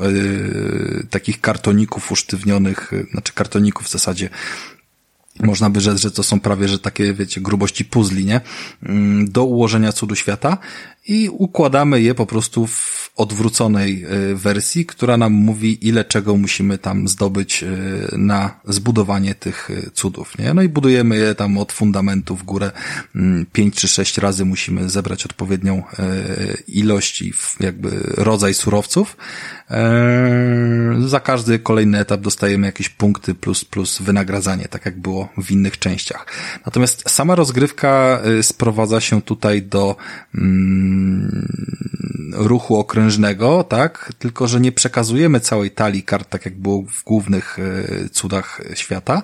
takich 1.10 1.40
kartoników 1.40 2.11
usztywnionych, 2.12 2.92
znaczy 3.10 3.32
kartoników 3.32 3.86
w 3.86 3.90
zasadzie 3.90 4.28
można 5.40 5.70
by 5.70 5.80
rzec, 5.80 6.00
że 6.00 6.10
to 6.10 6.22
są 6.22 6.40
prawie, 6.40 6.68
że 6.68 6.78
takie, 6.78 7.14
wiecie, 7.14 7.40
grubości 7.40 7.84
puzli, 7.84 8.24
nie? 8.24 8.40
Mm, 8.82 9.30
do 9.30 9.44
ułożenia 9.44 9.92
cudu 9.92 10.14
świata 10.14 10.58
i 11.06 11.28
układamy 11.28 12.00
je 12.00 12.14
po 12.14 12.26
prostu 12.26 12.66
w 12.66 13.02
odwróconej 13.16 14.04
e, 14.04 14.34
wersji, 14.34 14.86
która 14.86 15.16
nam 15.16 15.32
mówi, 15.32 15.88
ile 15.88 16.04
czego 16.04 16.36
musimy 16.36 16.78
tam 16.78 17.08
zdobyć 17.08 17.62
e, 17.62 17.68
na 18.16 18.60
zbudowanie 18.64 19.34
tych 19.34 19.70
e, 19.70 19.90
cudów, 19.90 20.38
nie? 20.38 20.54
No 20.54 20.62
i 20.62 20.68
budujemy 20.68 21.16
je 21.16 21.34
tam 21.34 21.58
od 21.58 21.72
fundamentu 21.72 22.36
w 22.36 22.42
górę. 22.42 22.70
Mm, 23.16 23.46
pięć 23.52 23.74
czy 23.74 23.88
sześć 23.88 24.18
razy 24.18 24.44
musimy 24.44 24.88
zebrać 24.90 25.26
odpowiednią 25.26 25.82
ilość 26.68 27.22
i 27.22 27.32
jakby 27.60 27.90
rodzaj 28.16 28.54
surowców. 28.54 29.16
Za 31.06 31.20
każdy 31.20 31.58
kolejny 31.58 31.98
etap 31.98 32.20
dostajemy 32.20 32.66
jakieś 32.66 32.88
punkty 32.88 33.34
plus, 33.34 33.64
plus 33.64 34.02
wynagradzanie, 34.02 34.68
tak 34.68 34.86
jak 34.86 35.00
było 35.00 35.28
w 35.38 35.50
innych 35.50 35.78
częściach. 35.78 36.26
Natomiast 36.66 37.10
sama 37.10 37.34
rozgrywka 37.34 38.22
sprowadza 38.42 39.00
się 39.00 39.22
tutaj 39.22 39.62
do 39.62 39.96
mm, 40.34 40.91
ruchu 42.32 42.76
okrężnego, 42.76 43.64
tak? 43.64 44.12
Tylko, 44.18 44.48
że 44.48 44.60
nie 44.60 44.72
przekazujemy 44.72 45.40
całej 45.40 45.70
talii 45.70 46.02
kart, 46.02 46.28
tak 46.28 46.44
jak 46.44 46.58
było 46.58 46.82
w 46.82 47.04
głównych 47.04 47.58
cudach 48.12 48.60
świata, 48.74 49.22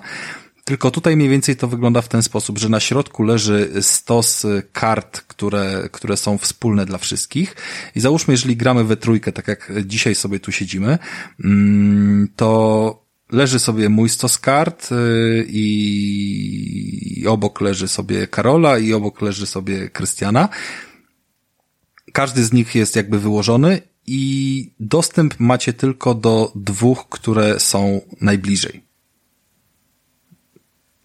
Tylko 0.69 0.91
tutaj 0.91 1.15
mniej 1.15 1.29
więcej 1.29 1.55
to 1.55 1.67
wygląda 1.67 2.01
w 2.01 2.07
ten 2.07 2.23
sposób, 2.23 2.57
że 2.57 2.69
na 2.69 2.79
środku 2.79 3.23
leży 3.23 3.71
stos 3.81 4.45
kart, 4.73 5.21
które, 5.21 5.89
które 5.91 6.17
są 6.17 6.37
wspólne 6.37 6.85
dla 6.85 6.97
wszystkich. 6.97 7.55
I 7.95 7.99
załóżmy, 7.99 8.33
jeżeli 8.33 8.57
gramy 8.57 8.83
we 8.83 8.97
trójkę, 8.97 9.31
tak 9.31 9.47
jak 9.47 9.71
dzisiaj 9.85 10.15
sobie 10.15 10.39
tu 10.39 10.51
siedzimy, 10.51 10.97
mm, 11.43 12.27
to 12.35 13.09
leży 13.31 13.59
sobie 13.59 13.89
mój 13.89 14.09
stos 14.09 14.37
kart 14.37 14.91
y, 14.91 15.45
i 15.49 17.25
obok 17.27 17.61
leży 17.61 17.87
sobie 17.87 18.27
Karola 18.27 18.77
i 18.77 18.93
obok 18.93 19.21
leży 19.21 19.47
sobie 19.47 19.89
Krystiana. 19.89 20.49
Każdy 22.19 22.45
z 22.45 22.53
nich 22.53 22.75
jest 22.75 22.95
jakby 22.95 23.19
wyłożony 23.19 23.81
i 24.07 24.71
dostęp 24.79 25.39
macie 25.39 25.73
tylko 25.73 26.13
do 26.13 26.51
dwóch, 26.55 27.09
które 27.09 27.59
są 27.59 28.01
najbliżej. 28.21 28.83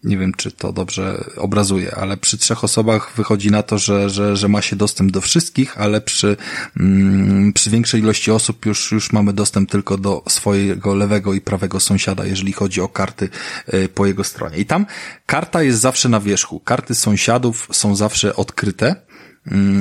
Nie 0.03 0.17
wiem, 0.17 0.33
czy 0.37 0.51
to 0.51 0.73
dobrze 0.73 1.23
obrazuje, 1.37 1.95
ale 1.95 2.17
przy 2.17 2.37
trzech 2.37 2.63
osobach 2.63 3.13
wychodzi 3.15 3.51
na 3.51 3.63
to, 3.63 3.77
że, 3.77 4.09
że, 4.09 4.35
że 4.35 4.47
ma 4.47 4.61
się 4.61 4.75
dostęp 4.75 5.11
do 5.11 5.21
wszystkich, 5.21 5.77
ale 5.77 6.01
przy, 6.01 6.37
mm, 6.79 7.53
przy 7.53 7.69
większej 7.69 8.01
ilości 8.01 8.31
osób 8.31 8.65
już, 8.65 8.91
już 8.91 9.11
mamy 9.11 9.33
dostęp 9.33 9.71
tylko 9.71 9.97
do 9.97 10.23
swojego 10.29 10.95
lewego 10.95 11.33
i 11.33 11.41
prawego 11.41 11.79
sąsiada, 11.79 12.25
jeżeli 12.25 12.53
chodzi 12.53 12.81
o 12.81 12.87
karty 12.87 13.29
y, 13.73 13.89
po 13.89 14.05
jego 14.05 14.23
stronie. 14.23 14.57
I 14.57 14.65
tam 14.65 14.85
karta 15.25 15.63
jest 15.63 15.79
zawsze 15.79 16.09
na 16.09 16.19
wierzchu. 16.19 16.59
Karty 16.59 16.95
sąsiadów 16.95 17.67
są 17.71 17.95
zawsze 17.95 18.35
odkryte 18.35 19.05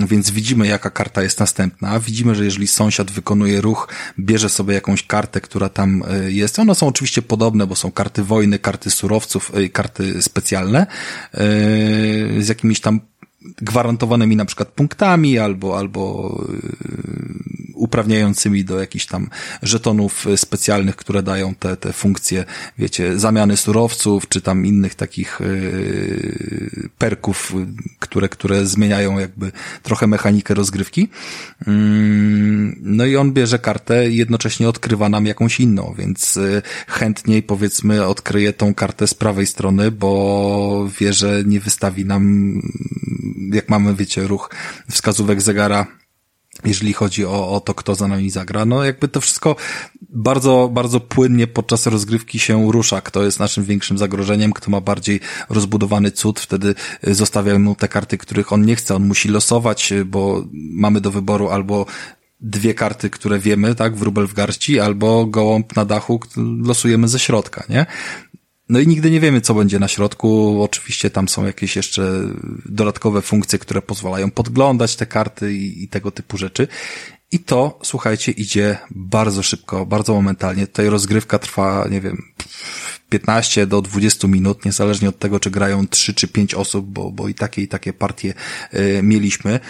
więc 0.06 0.30
widzimy, 0.30 0.66
jaka 0.66 0.90
karta 0.90 1.22
jest 1.22 1.40
następna. 1.40 2.00
Widzimy, 2.00 2.34
że 2.34 2.44
jeżeli 2.44 2.66
sąsiad 2.66 3.10
wykonuje 3.10 3.60
ruch, 3.60 3.88
bierze 4.18 4.48
sobie 4.48 4.74
jakąś 4.74 5.06
kartę, 5.06 5.40
która 5.40 5.68
tam 5.68 6.02
e, 6.08 6.32
jest. 6.32 6.58
One 6.58 6.74
są 6.74 6.86
oczywiście 6.86 7.22
podobne, 7.22 7.66
bo 7.66 7.76
są 7.76 7.92
karty 7.92 8.24
wojny, 8.24 8.58
karty 8.58 8.90
surowców, 8.90 9.52
e, 9.54 9.68
karty 9.68 10.22
specjalne 10.22 10.80
e, 10.80 11.38
z 12.42 12.48
jakimiś 12.48 12.80
tam 12.80 13.00
gwarantowanymi 13.44 14.36
na 14.36 14.44
przykład 14.44 14.68
punktami 14.68 15.38
albo, 15.38 15.78
albo 15.78 16.30
uprawniającymi 17.74 18.64
do 18.64 18.80
jakichś 18.80 19.06
tam 19.06 19.28
żetonów 19.62 20.26
specjalnych, 20.36 20.96
które 20.96 21.22
dają 21.22 21.54
te, 21.54 21.76
te 21.76 21.92
funkcje, 21.92 22.44
wiecie, 22.78 23.18
zamiany 23.18 23.56
surowców, 23.56 24.28
czy 24.28 24.40
tam 24.40 24.66
innych 24.66 24.94
takich 24.94 25.40
yy, 25.40 26.88
perków, 26.98 27.54
które, 27.98 28.28
które 28.28 28.66
zmieniają 28.66 29.18
jakby 29.18 29.52
trochę 29.82 30.06
mechanikę 30.06 30.54
rozgrywki. 30.54 31.08
Yy, 31.66 31.74
no 32.80 33.04
i 33.04 33.16
on 33.16 33.32
bierze 33.32 33.58
kartę 33.58 34.10
i 34.10 34.16
jednocześnie 34.16 34.68
odkrywa 34.68 35.08
nam 35.08 35.26
jakąś 35.26 35.60
inną, 35.60 35.94
więc 35.98 36.38
chętniej 36.88 37.42
powiedzmy 37.42 38.06
odkryje 38.06 38.52
tą 38.52 38.74
kartę 38.74 39.06
z 39.06 39.14
prawej 39.14 39.46
strony, 39.46 39.90
bo 39.90 40.90
wie, 41.00 41.12
że 41.12 41.42
nie 41.46 41.60
wystawi 41.60 42.04
nam, 42.04 42.60
jak 43.52 43.68
mamy, 43.68 43.94
wiecie, 43.94 44.26
ruch 44.26 44.50
wskazówek 44.90 45.42
zegara 45.42 45.86
jeżeli 46.64 46.92
chodzi 46.92 47.24
o, 47.26 47.50
o 47.50 47.60
to, 47.60 47.74
kto 47.74 47.94
za 47.94 48.08
nami 48.08 48.30
zagra. 48.30 48.64
No 48.64 48.84
jakby 48.84 49.08
to 49.08 49.20
wszystko 49.20 49.56
bardzo, 50.00 50.70
bardzo 50.72 51.00
płynnie 51.00 51.46
podczas 51.46 51.86
rozgrywki 51.86 52.38
się 52.38 52.72
rusza. 52.72 53.00
Kto 53.00 53.24
jest 53.24 53.40
naszym 53.40 53.64
większym 53.64 53.98
zagrożeniem, 53.98 54.52
kto 54.52 54.70
ma 54.70 54.80
bardziej 54.80 55.20
rozbudowany 55.48 56.10
cud, 56.10 56.40
wtedy 56.40 56.74
y, 57.08 57.14
zostawiamy 57.14 57.58
mu 57.58 57.74
te 57.74 57.88
karty, 57.88 58.18
których 58.18 58.52
on 58.52 58.62
nie 58.64 58.76
chce. 58.76 58.94
On 58.94 59.06
musi 59.06 59.28
losować, 59.28 59.92
y, 59.92 60.04
bo 60.04 60.44
mamy 60.52 61.00
do 61.00 61.10
wyboru 61.10 61.48
albo 61.48 61.86
dwie 62.40 62.74
karty, 62.74 63.10
które 63.10 63.38
wiemy, 63.38 63.74
tak, 63.74 63.96
wróbel 63.96 64.26
w 64.26 64.34
garści, 64.34 64.80
albo 64.80 65.26
gołąb 65.26 65.76
na 65.76 65.84
dachu 65.84 66.20
losujemy 66.62 67.08
ze 67.08 67.18
środka, 67.18 67.64
nie? 67.68 67.86
No 68.68 68.78
i 68.78 68.86
nigdy 68.86 69.10
nie 69.10 69.20
wiemy, 69.20 69.40
co 69.40 69.54
będzie 69.54 69.78
na 69.78 69.88
środku. 69.88 70.62
Oczywiście 70.62 71.10
tam 71.10 71.28
są 71.28 71.46
jakieś 71.46 71.76
jeszcze 71.76 72.22
dodatkowe 72.64 73.22
funkcje, 73.22 73.58
które 73.58 73.82
pozwalają 73.82 74.30
podglądać 74.30 74.96
te 74.96 75.06
karty 75.06 75.54
i, 75.54 75.84
i 75.84 75.88
tego 75.88 76.10
typu 76.10 76.36
rzeczy. 76.36 76.68
I 77.32 77.38
to, 77.38 77.78
słuchajcie, 77.82 78.32
idzie 78.32 78.78
bardzo 78.90 79.42
szybko, 79.42 79.86
bardzo 79.86 80.14
momentalnie. 80.14 80.66
Tutaj 80.66 80.88
rozgrywka 80.88 81.38
trwa, 81.38 81.88
nie 81.90 82.00
wiem, 82.00 82.22
15 83.08 83.66
do 83.66 83.82
20 83.82 84.28
minut, 84.28 84.64
niezależnie 84.64 85.08
od 85.08 85.18
tego, 85.18 85.40
czy 85.40 85.50
grają 85.50 85.86
3 85.88 86.14
czy 86.14 86.28
5 86.28 86.54
osób, 86.54 86.86
bo, 86.86 87.10
bo 87.10 87.28
i 87.28 87.34
takie 87.34 87.62
i 87.62 87.68
takie 87.68 87.92
partie 87.92 88.34
y, 88.74 89.00
mieliśmy 89.02 89.60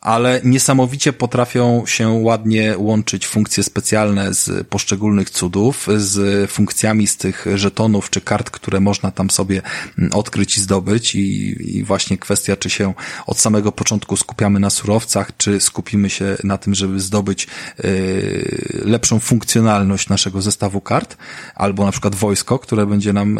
ale 0.00 0.40
niesamowicie 0.44 1.12
potrafią 1.12 1.86
się 1.86 2.08
ładnie 2.08 2.74
łączyć 2.78 3.26
funkcje 3.26 3.62
specjalne 3.62 4.34
z 4.34 4.66
poszczególnych 4.68 5.30
cudów, 5.30 5.88
z 5.96 6.50
funkcjami 6.50 7.06
z 7.06 7.16
tych 7.16 7.46
żetonów 7.54 8.10
czy 8.10 8.20
kart, 8.20 8.50
które 8.50 8.80
można 8.80 9.10
tam 9.10 9.30
sobie 9.30 9.62
mm, 9.98 10.12
odkryć 10.12 10.56
i 10.56 10.60
zdobyć 10.60 11.14
i, 11.14 11.56
i 11.78 11.84
właśnie 11.84 12.18
kwestia, 12.18 12.56
czy 12.56 12.70
się 12.70 12.94
od 13.26 13.38
samego 13.38 13.72
początku 13.72 14.16
skupiamy 14.16 14.60
na 14.60 14.70
surowcach, 14.70 15.36
czy 15.36 15.60
skupimy 15.60 16.10
się 16.10 16.36
na 16.44 16.58
tym, 16.58 16.74
żeby 16.74 17.00
zdobyć 17.00 17.46
yy, 17.84 18.82
lepszą 18.84 19.20
funkcjonalność 19.20 20.08
naszego 20.08 20.42
zestawu 20.42 20.80
kart, 20.80 21.16
albo 21.54 21.84
na 21.84 21.92
przykład 21.92 22.14
wojsko, 22.14 22.58
które 22.58 22.86
będzie 22.86 23.12
nam 23.12 23.36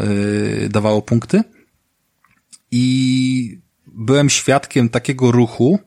yy, 0.61 0.69
dawało 0.69 1.03
punkty. 1.03 1.43
I 2.71 3.61
byłem 3.87 4.31
świadkiem 4.31 4.89
takiego 4.89 5.31
ruchu, 5.31 5.79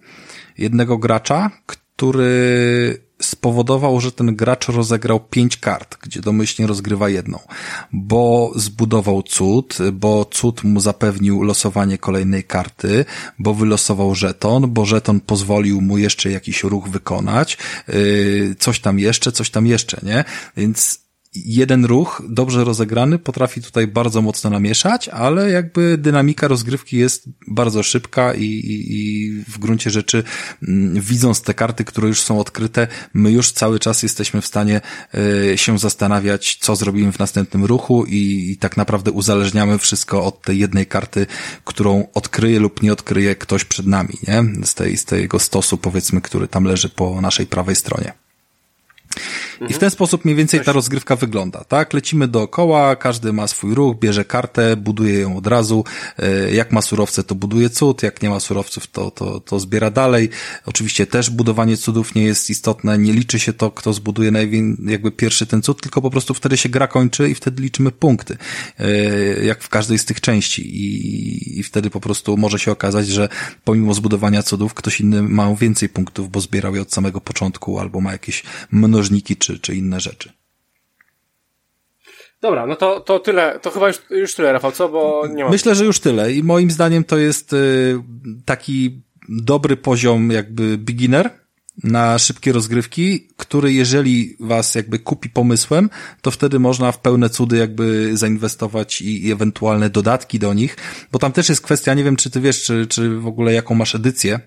jednego 0.57 0.97
gracza, 0.97 1.51
który 1.65 3.03
spowodował, 3.21 4.01
że 4.01 4.11
ten 4.11 4.35
gracz 4.35 4.67
rozegrał 4.67 5.19
pięć 5.19 5.57
kart, 5.57 5.97
gdzie 6.01 6.21
domyślnie 6.21 6.67
rozgrywa 6.67 7.09
jedną, 7.09 7.39
bo 7.93 8.51
zbudował 8.55 9.23
cud, 9.23 9.77
bo 9.93 10.25
cud 10.25 10.63
mu 10.63 10.79
zapewnił 10.79 11.43
losowanie 11.43 11.97
kolejnej 11.97 12.43
karty, 12.43 13.05
bo 13.39 13.53
wylosował 13.53 14.15
żeton, 14.15 14.73
bo 14.73 14.85
żeton 14.85 15.19
pozwolił 15.19 15.81
mu 15.81 15.97
jeszcze 15.97 16.31
jakiś 16.31 16.63
ruch 16.63 16.89
wykonać, 16.89 17.57
yy, 17.87 18.55
coś 18.59 18.79
tam 18.79 18.99
jeszcze, 18.99 19.31
coś 19.31 19.49
tam 19.49 19.67
jeszcze, 19.67 19.99
nie? 20.03 20.23
Więc 20.57 21.02
jeden 21.35 21.85
ruch 21.85 22.21
dobrze 22.29 22.63
rozegrany 22.63 23.19
potrafi 23.19 23.61
tutaj 23.61 23.87
bardzo 23.87 24.21
mocno 24.21 24.49
namieszać, 24.49 25.09
ale 25.09 25.51
jakby 25.51 25.97
dynamika 25.97 26.47
rozgrywki 26.47 26.97
jest 26.97 27.29
bardzo 27.47 27.83
szybka 27.83 28.33
i, 28.33 28.43
i, 28.43 28.95
i 28.95 29.31
w 29.47 29.59
gruncie 29.59 29.89
rzeczy 29.89 30.23
mm, 30.67 31.01
widząc 31.01 31.41
te 31.41 31.53
karty, 31.53 31.85
które 31.85 32.07
już 32.07 32.21
są 32.21 32.39
odkryte, 32.39 32.87
my 33.13 33.31
już 33.31 33.51
cały 33.51 33.79
czas 33.79 34.03
jesteśmy 34.03 34.41
w 34.41 34.47
stanie 34.47 34.81
y, 35.53 35.57
się 35.57 35.79
zastanawiać, 35.79 36.57
co 36.61 36.75
zrobimy 36.75 37.11
w 37.11 37.19
następnym 37.19 37.65
ruchu 37.65 38.05
i, 38.05 38.51
i 38.51 38.57
tak 38.57 38.77
naprawdę 38.77 39.11
uzależniamy 39.11 39.77
wszystko 39.77 40.25
od 40.25 40.41
tej 40.41 40.59
jednej 40.59 40.85
karty, 40.85 41.25
którą 41.65 42.07
odkryje 42.13 42.59
lub 42.59 42.81
nie 42.81 42.93
odkryje 42.93 43.35
ktoś 43.35 43.65
przed 43.65 43.87
nami, 43.87 44.13
nie? 44.27 44.65
Z 44.65 44.73
tej, 44.73 44.97
z 44.97 45.05
tego 45.05 45.39
stosu 45.39 45.77
powiedzmy, 45.77 46.21
który 46.21 46.47
tam 46.47 46.63
leży 46.63 46.89
po 46.89 47.21
naszej 47.21 47.47
prawej 47.47 47.75
stronie. 47.75 48.13
I 49.69 49.73
w 49.73 49.77
ten 49.77 49.89
sposób 49.89 50.25
mniej 50.25 50.37
więcej 50.37 50.61
ta 50.61 50.71
rozgrywka 50.71 51.15
wygląda, 51.15 51.63
tak? 51.63 51.93
Lecimy 51.93 52.27
dookoła, 52.27 52.95
każdy 52.95 53.33
ma 53.33 53.47
swój 53.47 53.75
ruch, 53.75 53.99
bierze 53.99 54.25
kartę, 54.25 54.75
buduje 54.75 55.19
ją 55.19 55.37
od 55.37 55.47
razu. 55.47 55.83
E, 56.19 56.53
jak 56.53 56.71
ma 56.71 56.81
surowce, 56.81 57.23
to 57.23 57.35
buduje 57.35 57.69
cud, 57.69 58.03
jak 58.03 58.21
nie 58.21 58.29
ma 58.29 58.39
surowców, 58.39 58.87
to, 58.87 59.11
to, 59.11 59.39
to 59.39 59.59
zbiera 59.59 59.91
dalej. 59.91 60.29
Oczywiście 60.65 61.07
też 61.07 61.29
budowanie 61.29 61.77
cudów 61.77 62.15
nie 62.15 62.23
jest 62.23 62.49
istotne, 62.49 62.97
nie 62.97 63.13
liczy 63.13 63.39
się 63.39 63.53
to, 63.53 63.71
kto 63.71 63.93
zbuduje 63.93 64.31
jakby 64.85 65.11
pierwszy 65.11 65.45
ten 65.45 65.61
cud, 65.61 65.81
tylko 65.81 66.01
po 66.01 66.09
prostu 66.09 66.33
wtedy 66.33 66.57
się 66.57 66.69
gra 66.69 66.87
kończy 66.87 67.29
i 67.29 67.35
wtedy 67.35 67.63
liczymy 67.63 67.91
punkty. 67.91 68.37
E, 68.79 69.45
jak 69.45 69.63
w 69.63 69.69
każdej 69.69 69.99
z 69.99 70.05
tych 70.05 70.21
części. 70.21 70.61
I, 70.77 71.59
I 71.59 71.63
wtedy 71.63 71.89
po 71.89 71.99
prostu 71.99 72.37
może 72.37 72.59
się 72.59 72.71
okazać, 72.71 73.07
że 73.07 73.29
pomimo 73.63 73.93
zbudowania 73.93 74.43
cudów, 74.43 74.73
ktoś 74.73 75.01
inny 75.01 75.23
ma 75.23 75.55
więcej 75.55 75.89
punktów, 75.89 76.31
bo 76.31 76.41
zbierał 76.41 76.75
je 76.75 76.81
od 76.81 76.93
samego 76.93 77.21
początku, 77.21 77.79
albo 77.79 78.01
ma 78.01 78.11
jakieś 78.11 78.43
mnożniki 78.71 79.35
czy, 79.43 79.59
czy 79.59 79.75
inne 79.75 79.99
rzeczy. 79.99 80.33
Dobra, 82.41 82.65
no 82.67 82.75
to, 82.75 82.99
to 82.99 83.19
tyle, 83.19 83.59
to 83.61 83.71
chyba 83.71 83.87
już, 83.87 83.97
już 84.09 84.35
tyle, 84.35 84.53
Rafał, 84.53 84.71
co? 84.71 84.89
Bo 84.89 85.27
nie. 85.27 85.45
Myślę, 85.45 85.75
że 85.75 85.85
już 85.85 85.99
tyle 85.99 86.33
i 86.33 86.43
moim 86.43 86.71
zdaniem 86.71 87.03
to 87.03 87.17
jest 87.17 87.53
y, 87.53 87.99
taki 88.45 89.01
dobry 89.29 89.77
poziom 89.77 90.31
jakby 90.31 90.77
beginner 90.77 91.29
na 91.83 92.19
szybkie 92.19 92.51
rozgrywki, 92.51 93.27
który 93.37 93.73
jeżeli 93.73 94.35
was 94.39 94.75
jakby 94.75 94.99
kupi 94.99 95.29
pomysłem, 95.29 95.89
to 96.21 96.31
wtedy 96.31 96.59
można 96.59 96.91
w 96.91 96.99
pełne 96.99 97.29
cudy 97.29 97.57
jakby 97.57 98.17
zainwestować 98.17 99.01
i, 99.01 99.27
i 99.27 99.31
ewentualne 99.31 99.89
dodatki 99.89 100.39
do 100.39 100.53
nich, 100.53 100.77
bo 101.11 101.19
tam 101.19 101.31
też 101.31 101.49
jest 101.49 101.61
kwestia, 101.61 101.93
nie 101.93 102.03
wiem 102.03 102.15
czy 102.15 102.29
ty 102.29 102.41
wiesz, 102.41 102.63
czy, 102.63 102.87
czy 102.87 103.19
w 103.19 103.27
ogóle 103.27 103.53
jaką 103.53 103.75
masz 103.75 103.95
edycję, 103.95 104.39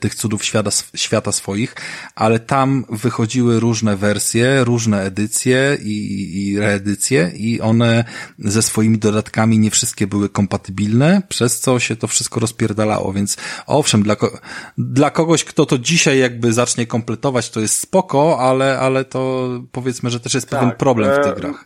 tych 0.00 0.14
cudów 0.14 0.44
świata, 0.44 0.70
świata 0.94 1.32
swoich, 1.32 1.74
ale 2.14 2.38
tam 2.38 2.84
wychodziły 2.90 3.60
różne 3.60 3.96
wersje, 3.96 4.64
różne 4.64 5.02
edycje 5.02 5.78
i, 5.82 6.48
i 6.48 6.58
reedycje 6.58 7.32
i 7.36 7.60
one 7.60 8.04
ze 8.38 8.62
swoimi 8.62 8.98
dodatkami 8.98 9.58
nie 9.58 9.70
wszystkie 9.70 10.06
były 10.06 10.28
kompatybilne, 10.28 11.22
przez 11.28 11.60
co 11.60 11.78
się 11.78 11.96
to 11.96 12.06
wszystko 12.06 12.40
rozpierdalało, 12.40 13.12
więc 13.12 13.36
owszem, 13.66 14.02
dla, 14.02 14.16
dla 14.78 15.10
kogoś, 15.10 15.44
kto 15.44 15.66
to 15.66 15.78
dzisiaj 15.78 16.18
jakby 16.18 16.52
zacznie 16.52 16.86
kompletować, 16.86 17.50
to 17.50 17.60
jest 17.60 17.78
spoko, 17.78 18.38
ale, 18.40 18.78
ale 18.78 19.04
to 19.04 19.48
powiedzmy, 19.72 20.10
że 20.10 20.20
też 20.20 20.34
jest 20.34 20.50
tak, 20.50 20.60
pewien 20.60 20.76
problem 20.76 21.22
w 21.22 21.24
tych 21.24 21.32
e, 21.32 21.36
grach. 21.36 21.64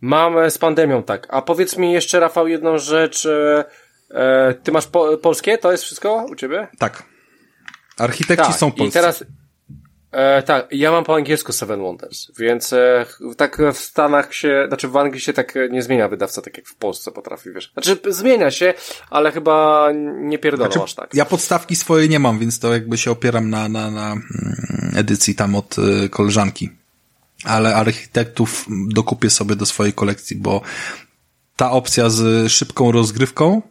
Mam 0.00 0.50
z 0.50 0.58
pandemią, 0.58 1.02
tak. 1.02 1.26
A 1.30 1.42
powiedz 1.42 1.76
mi 1.76 1.92
jeszcze, 1.92 2.20
Rafał, 2.20 2.48
jedną 2.48 2.78
rzecz. 2.78 3.26
E, 3.26 3.64
e, 4.10 4.54
ty 4.54 4.72
masz 4.72 4.86
po, 4.86 5.18
polskie? 5.18 5.58
To 5.58 5.72
jest 5.72 5.84
wszystko 5.84 6.26
u 6.30 6.34
ciebie? 6.34 6.68
Tak. 6.78 7.11
Architekci 7.98 8.46
tak, 8.46 8.56
są 8.56 8.72
polscy. 8.72 8.98
I 8.98 9.02
teraz, 9.02 9.24
e, 10.12 10.42
tak, 10.42 10.68
ja 10.70 10.90
mam 10.90 11.04
po 11.04 11.14
angielsku 11.14 11.52
Seven 11.52 11.80
Wonders, 11.80 12.32
więc 12.38 12.72
e, 12.72 13.06
tak 13.36 13.58
w 13.74 13.78
Stanach 13.78 14.34
się, 14.34 14.64
znaczy 14.68 14.88
w 14.88 14.96
Anglii 14.96 15.20
się 15.20 15.32
tak 15.32 15.54
nie 15.70 15.82
zmienia 15.82 16.08
wydawca, 16.08 16.42
tak 16.42 16.56
jak 16.56 16.66
w 16.66 16.74
Polsce 16.74 17.12
potrafi, 17.12 17.52
wiesz. 17.52 17.72
Znaczy 17.72 17.98
zmienia 18.08 18.50
się, 18.50 18.74
ale 19.10 19.32
chyba 19.32 19.88
nie 20.20 20.38
pierdolą 20.38 20.70
znaczy, 20.70 20.84
aż 20.84 20.94
tak. 20.94 21.14
Ja 21.14 21.24
podstawki 21.24 21.76
swoje 21.76 22.08
nie 22.08 22.18
mam, 22.18 22.38
więc 22.38 22.58
to 22.58 22.72
jakby 22.72 22.98
się 22.98 23.10
opieram 23.10 23.50
na, 23.50 23.68
na, 23.68 23.90
na 23.90 24.12
mm, 24.12 24.22
edycji 24.96 25.34
tam 25.34 25.54
od 25.54 25.76
y, 25.78 26.08
koleżanki. 26.08 26.70
Ale 27.44 27.74
architektów 27.74 28.66
dokupię 28.88 29.30
sobie 29.30 29.56
do 29.56 29.66
swojej 29.66 29.92
kolekcji, 29.92 30.36
bo 30.36 30.62
ta 31.56 31.70
opcja 31.70 32.10
z 32.10 32.52
szybką 32.52 32.92
rozgrywką 32.92 33.62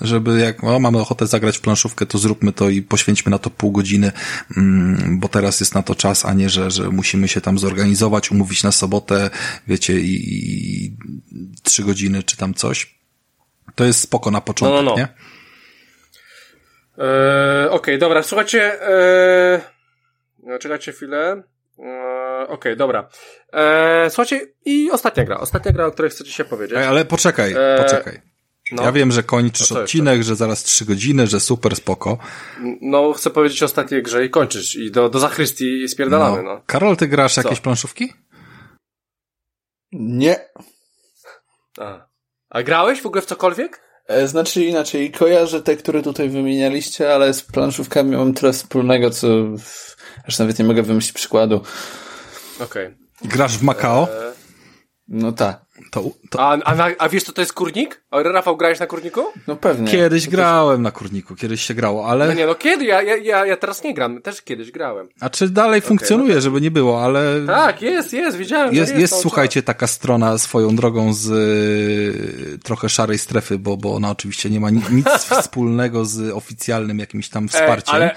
żeby 0.00 0.40
jak 0.40 0.64
o, 0.64 0.80
mamy 0.80 0.98
ochotę 0.98 1.26
zagrać 1.26 1.58
w 1.58 1.60
planszówkę, 1.60 2.06
to 2.06 2.18
zróbmy 2.18 2.52
to 2.52 2.68
i 2.68 2.82
poświęćmy 2.82 3.30
na 3.30 3.38
to 3.38 3.50
pół 3.50 3.72
godziny, 3.72 4.12
mm, 4.56 5.20
bo 5.20 5.28
teraz 5.28 5.60
jest 5.60 5.74
na 5.74 5.82
to 5.82 5.94
czas, 5.94 6.24
a 6.24 6.32
nie, 6.32 6.50
że, 6.50 6.70
że 6.70 6.88
musimy 6.88 7.28
się 7.28 7.40
tam 7.40 7.58
zorganizować, 7.58 8.30
umówić 8.30 8.62
na 8.62 8.72
sobotę, 8.72 9.30
wiecie, 9.66 10.00
i, 10.00 10.14
i 10.84 10.96
trzy 11.62 11.82
godziny 11.82 12.22
czy 12.22 12.36
tam 12.36 12.54
coś. 12.54 12.98
To 13.74 13.84
jest 13.84 14.00
spoko 14.00 14.30
na 14.30 14.40
początek, 14.40 14.76
no, 14.76 14.82
no, 14.82 14.90
no. 14.90 14.96
nie? 14.96 15.08
Eee, 16.98 17.66
Okej, 17.66 17.76
okay, 17.76 17.98
dobra, 17.98 18.22
słuchajcie, 18.22 18.88
eee, 18.88 19.60
czekajcie 20.60 20.92
chwilę. 20.92 21.42
Eee, 21.78 22.42
Okej, 22.44 22.54
okay, 22.54 22.76
dobra. 22.76 23.08
Eee, 23.52 24.10
słuchajcie, 24.10 24.46
i 24.64 24.90
ostatnia 24.90 25.24
gra, 25.24 25.38
ostatnia 25.38 25.72
gra, 25.72 25.86
o 25.86 25.90
której 25.90 26.10
chcecie 26.10 26.32
się 26.32 26.44
powiedzieć. 26.44 26.78
ale 26.78 27.04
poczekaj, 27.04 27.54
eee, 27.56 27.82
poczekaj. 27.82 28.31
No. 28.72 28.82
Ja 28.82 28.92
wiem, 28.92 29.12
że 29.12 29.22
kończysz 29.22 29.70
no 29.70 29.80
odcinek, 29.80 30.16
jeszcze? 30.16 30.28
że 30.28 30.36
zaraz 30.36 30.62
trzy 30.62 30.84
godziny, 30.84 31.26
że 31.26 31.40
super 31.40 31.76
spoko. 31.76 32.18
No, 32.80 33.12
chcę 33.12 33.30
powiedzieć 33.30 33.62
o 33.62 33.66
ostatniej 33.66 34.02
grze 34.02 34.24
i 34.24 34.30
kończysz. 34.30 34.76
I 34.76 34.90
do, 34.90 35.08
do 35.08 35.18
zachrystii 35.18 35.88
spierdalamy, 35.88 36.42
no. 36.42 36.54
no. 36.54 36.62
Karol, 36.66 36.96
ty 36.96 37.08
grasz 37.08 37.34
Co? 37.34 37.42
jakieś 37.42 37.60
planszówki? 37.60 38.12
Nie. 39.92 40.48
A. 41.78 42.06
A 42.50 42.62
grałeś 42.62 43.02
w 43.02 43.06
ogóle 43.06 43.22
w 43.22 43.26
cokolwiek? 43.26 43.80
E, 44.06 44.28
znaczy 44.28 44.64
inaczej, 44.64 45.12
kojarzę 45.12 45.62
te, 45.62 45.76
które 45.76 46.02
tutaj 46.02 46.28
wymienialiście, 46.28 47.14
ale 47.14 47.34
z 47.34 47.42
planszówkami 47.42 48.16
mam 48.16 48.34
tyle 48.34 48.52
wspólnego, 48.52 49.10
co 49.10 49.28
aż 50.26 50.38
nawet 50.38 50.58
nie 50.58 50.64
mogę 50.64 50.82
wymyślić 50.82 51.12
przykładu. 51.12 51.62
Okej. 52.60 52.86
Okay. 52.86 52.98
Grasz 53.24 53.58
w 53.58 53.62
Macao? 53.62 54.08
E... 54.10 54.32
No 55.08 55.32
tak. 55.32 55.64
To, 55.90 56.04
to... 56.30 56.40
A, 56.40 56.58
a, 56.64 56.88
a 56.98 57.08
wiesz, 57.08 57.22
co 57.22 57.32
to 57.32 57.40
jest 57.40 57.52
kurnik? 57.52 58.02
Rafał, 58.12 58.56
grałeś 58.56 58.80
na 58.80 58.86
kurniku? 58.86 59.24
No 59.46 59.56
pewnie. 59.56 59.90
Kiedyś 59.90 60.28
grałem 60.28 60.82
na 60.82 60.90
kurniku, 60.90 61.34
kiedyś 61.34 61.62
się 61.62 61.74
grało, 61.74 62.06
ale... 62.08 62.26
No 62.26 62.34
nie, 62.34 62.46
no 62.46 62.54
kiedy? 62.54 62.84
Ja, 62.84 63.02
ja, 63.02 63.46
ja 63.46 63.56
teraz 63.56 63.84
nie 63.84 63.94
gram, 63.94 64.22
też 64.22 64.42
kiedyś 64.42 64.70
grałem. 64.70 65.08
A 65.20 65.30
czy 65.30 65.48
dalej 65.48 65.78
okay, 65.78 65.88
funkcjonuje, 65.88 66.34
no 66.34 66.40
żeby 66.40 66.60
nie 66.60 66.70
było, 66.70 67.04
ale... 67.04 67.46
Tak, 67.46 67.82
jest, 67.82 68.12
jest, 68.12 68.36
widziałem. 68.36 68.74
Jest, 68.74 68.90
jest, 68.90 69.00
jest 69.00 69.22
słuchajcie, 69.22 69.62
taka 69.62 69.86
strona 69.86 70.38
swoją 70.38 70.76
drogą 70.76 71.14
z 71.14 71.30
y, 71.30 72.58
trochę 72.58 72.88
szarej 72.88 73.18
strefy, 73.18 73.58
bo, 73.58 73.76
bo 73.76 73.94
ona 73.94 74.10
oczywiście 74.10 74.50
nie 74.50 74.60
ma 74.60 74.70
nic 74.70 75.08
wspólnego 75.40 76.04
z 76.04 76.32
oficjalnym 76.32 76.98
jakimś 76.98 77.28
tam 77.28 77.48
wsparciem. 77.48 77.96
Ej, 77.96 78.02
ale, 78.02 78.16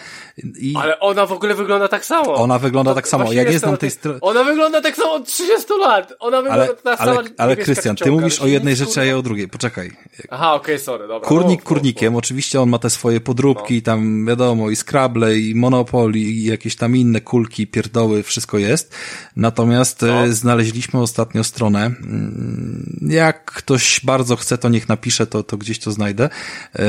I... 0.59 0.73
ale 0.81 0.99
ona 0.99 1.25
w 1.25 1.31
ogóle 1.31 1.55
wygląda 1.55 1.87
tak 1.87 2.05
samo. 2.05 2.35
Ona 2.35 2.59
wygląda 2.59 2.91
to, 2.91 2.95
tak 2.95 3.07
samo. 3.07 3.33
Ja 3.33 3.43
nie 3.43 3.59
znam 3.59 3.77
tej 3.77 3.91
strony. 3.91 4.19
Ona 4.21 4.43
wygląda 4.43 4.81
tak 4.81 4.95
samo 4.95 5.13
od 5.13 5.27
30 5.27 5.73
lat. 5.79 6.13
Ona 6.19 6.41
wygląda 6.41 6.63
ale, 6.63 6.75
tak 6.75 6.99
samo. 6.99 7.11
Ale, 7.11 7.29
ale 7.37 7.54
Krystian, 7.55 7.95
ty 7.95 8.11
mówisz 8.11 8.39
o 8.39 8.47
jednej 8.47 8.75
rzeczy, 8.75 9.01
a 9.01 9.05
ja 9.05 9.17
o 9.17 9.21
drugiej. 9.21 9.47
Poczekaj. 9.47 9.91
Aha, 10.29 10.53
okej, 10.53 10.75
okay, 10.75 10.85
sorry, 10.85 11.07
dobra. 11.07 11.27
Kurnik 11.27 11.59
no, 11.59 11.65
kurnikiem, 11.65 12.13
no, 12.13 12.19
oczywiście 12.19 12.61
on 12.61 12.69
ma 12.69 12.79
te 12.79 12.89
swoje 12.89 13.21
podróbki, 13.21 13.75
no. 13.75 13.81
tam 13.81 14.25
wiadomo, 14.25 14.69
i 14.69 14.75
Scrabble, 14.75 15.39
i 15.39 15.55
Monopoly, 15.55 16.19
i 16.19 16.43
jakieś 16.43 16.75
tam 16.75 16.95
inne 16.95 17.21
kulki, 17.21 17.67
pierdoły, 17.67 18.23
wszystko 18.23 18.57
jest. 18.57 18.95
Natomiast 19.35 20.01
no. 20.01 20.25
E, 20.25 20.33
znaleźliśmy 20.33 21.01
ostatnio 21.01 21.43
stronę. 21.43 21.85
Mm, 21.85 22.99
jak 23.01 23.45
ktoś 23.45 24.01
bardzo 24.03 24.35
chce, 24.35 24.57
to 24.57 24.69
niech 24.69 24.89
napisze, 24.89 25.27
to, 25.27 25.43
to 25.43 25.57
gdzieś 25.57 25.79
to 25.79 25.91
znajdę, 25.91 26.29
e, 26.75 26.85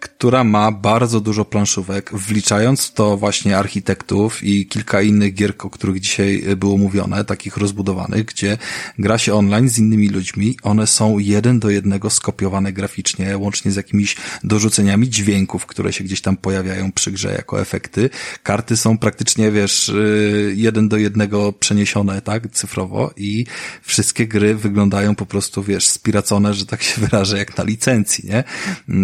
która 0.00 0.44
ma 0.44 0.72
bardzo 0.72 1.20
dużo 1.20 1.44
planszówek, 1.44 2.10
wliczając 2.12 2.92
to 2.92 3.16
właśnie 3.16 3.58
architektów 3.58 4.44
i 4.44 4.66
kilka 4.66 5.02
innych 5.02 5.34
gier, 5.34 5.54
o 5.58 5.70
których 5.70 6.00
dzisiaj 6.00 6.44
było 6.56 6.78
mówione, 6.78 7.24
takich 7.24 7.56
rozbudowanych, 7.56 8.24
gdzie 8.24 8.58
gra 8.98 9.18
się 9.18 9.34
online 9.34 9.51
z 9.60 9.78
innymi 9.78 10.08
ludźmi, 10.08 10.56
one 10.62 10.86
są 10.86 11.18
jeden 11.18 11.60
do 11.60 11.70
jednego 11.70 12.10
skopiowane 12.10 12.72
graficznie, 12.72 13.38
łącznie 13.38 13.70
z 13.70 13.76
jakimiś 13.76 14.16
dorzuceniami 14.44 15.08
dźwięków, 15.10 15.66
które 15.66 15.92
się 15.92 16.04
gdzieś 16.04 16.20
tam 16.20 16.36
pojawiają 16.36 16.92
przy 16.92 17.12
grze 17.12 17.32
jako 17.32 17.60
efekty. 17.60 18.10
Karty 18.42 18.76
są 18.76 18.98
praktycznie, 18.98 19.50
wiesz, 19.50 19.88
y, 19.88 20.52
jeden 20.56 20.88
do 20.88 20.96
jednego 20.96 21.52
przeniesione, 21.52 22.20
tak, 22.20 22.50
cyfrowo 22.52 23.12
i 23.16 23.46
wszystkie 23.82 24.26
gry 24.26 24.54
wyglądają 24.54 25.14
po 25.14 25.26
prostu, 25.26 25.62
wiesz, 25.62 25.88
spiracone, 25.88 26.54
że 26.54 26.66
tak 26.66 26.82
się 26.82 27.00
wyrażę, 27.06 27.38
jak 27.38 27.56
na 27.58 27.64
licencji, 27.64 28.28
nie? 28.28 28.44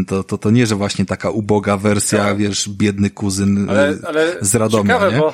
To, 0.07 0.25
to, 0.25 0.39
to 0.39 0.51
nie, 0.51 0.67
że 0.67 0.77
właśnie 0.77 1.05
taka 1.05 1.31
uboga 1.31 1.77
wersja, 1.77 2.19
tak. 2.19 2.37
wiesz, 2.37 2.69
biedny 2.69 3.11
kuzyn 3.11 3.71
ale, 3.71 3.99
ale 4.07 4.37
z 4.41 4.55
Radomia, 4.55 4.95
ciekawe, 4.95 5.13
nie? 5.13 5.19
Bo 5.19 5.33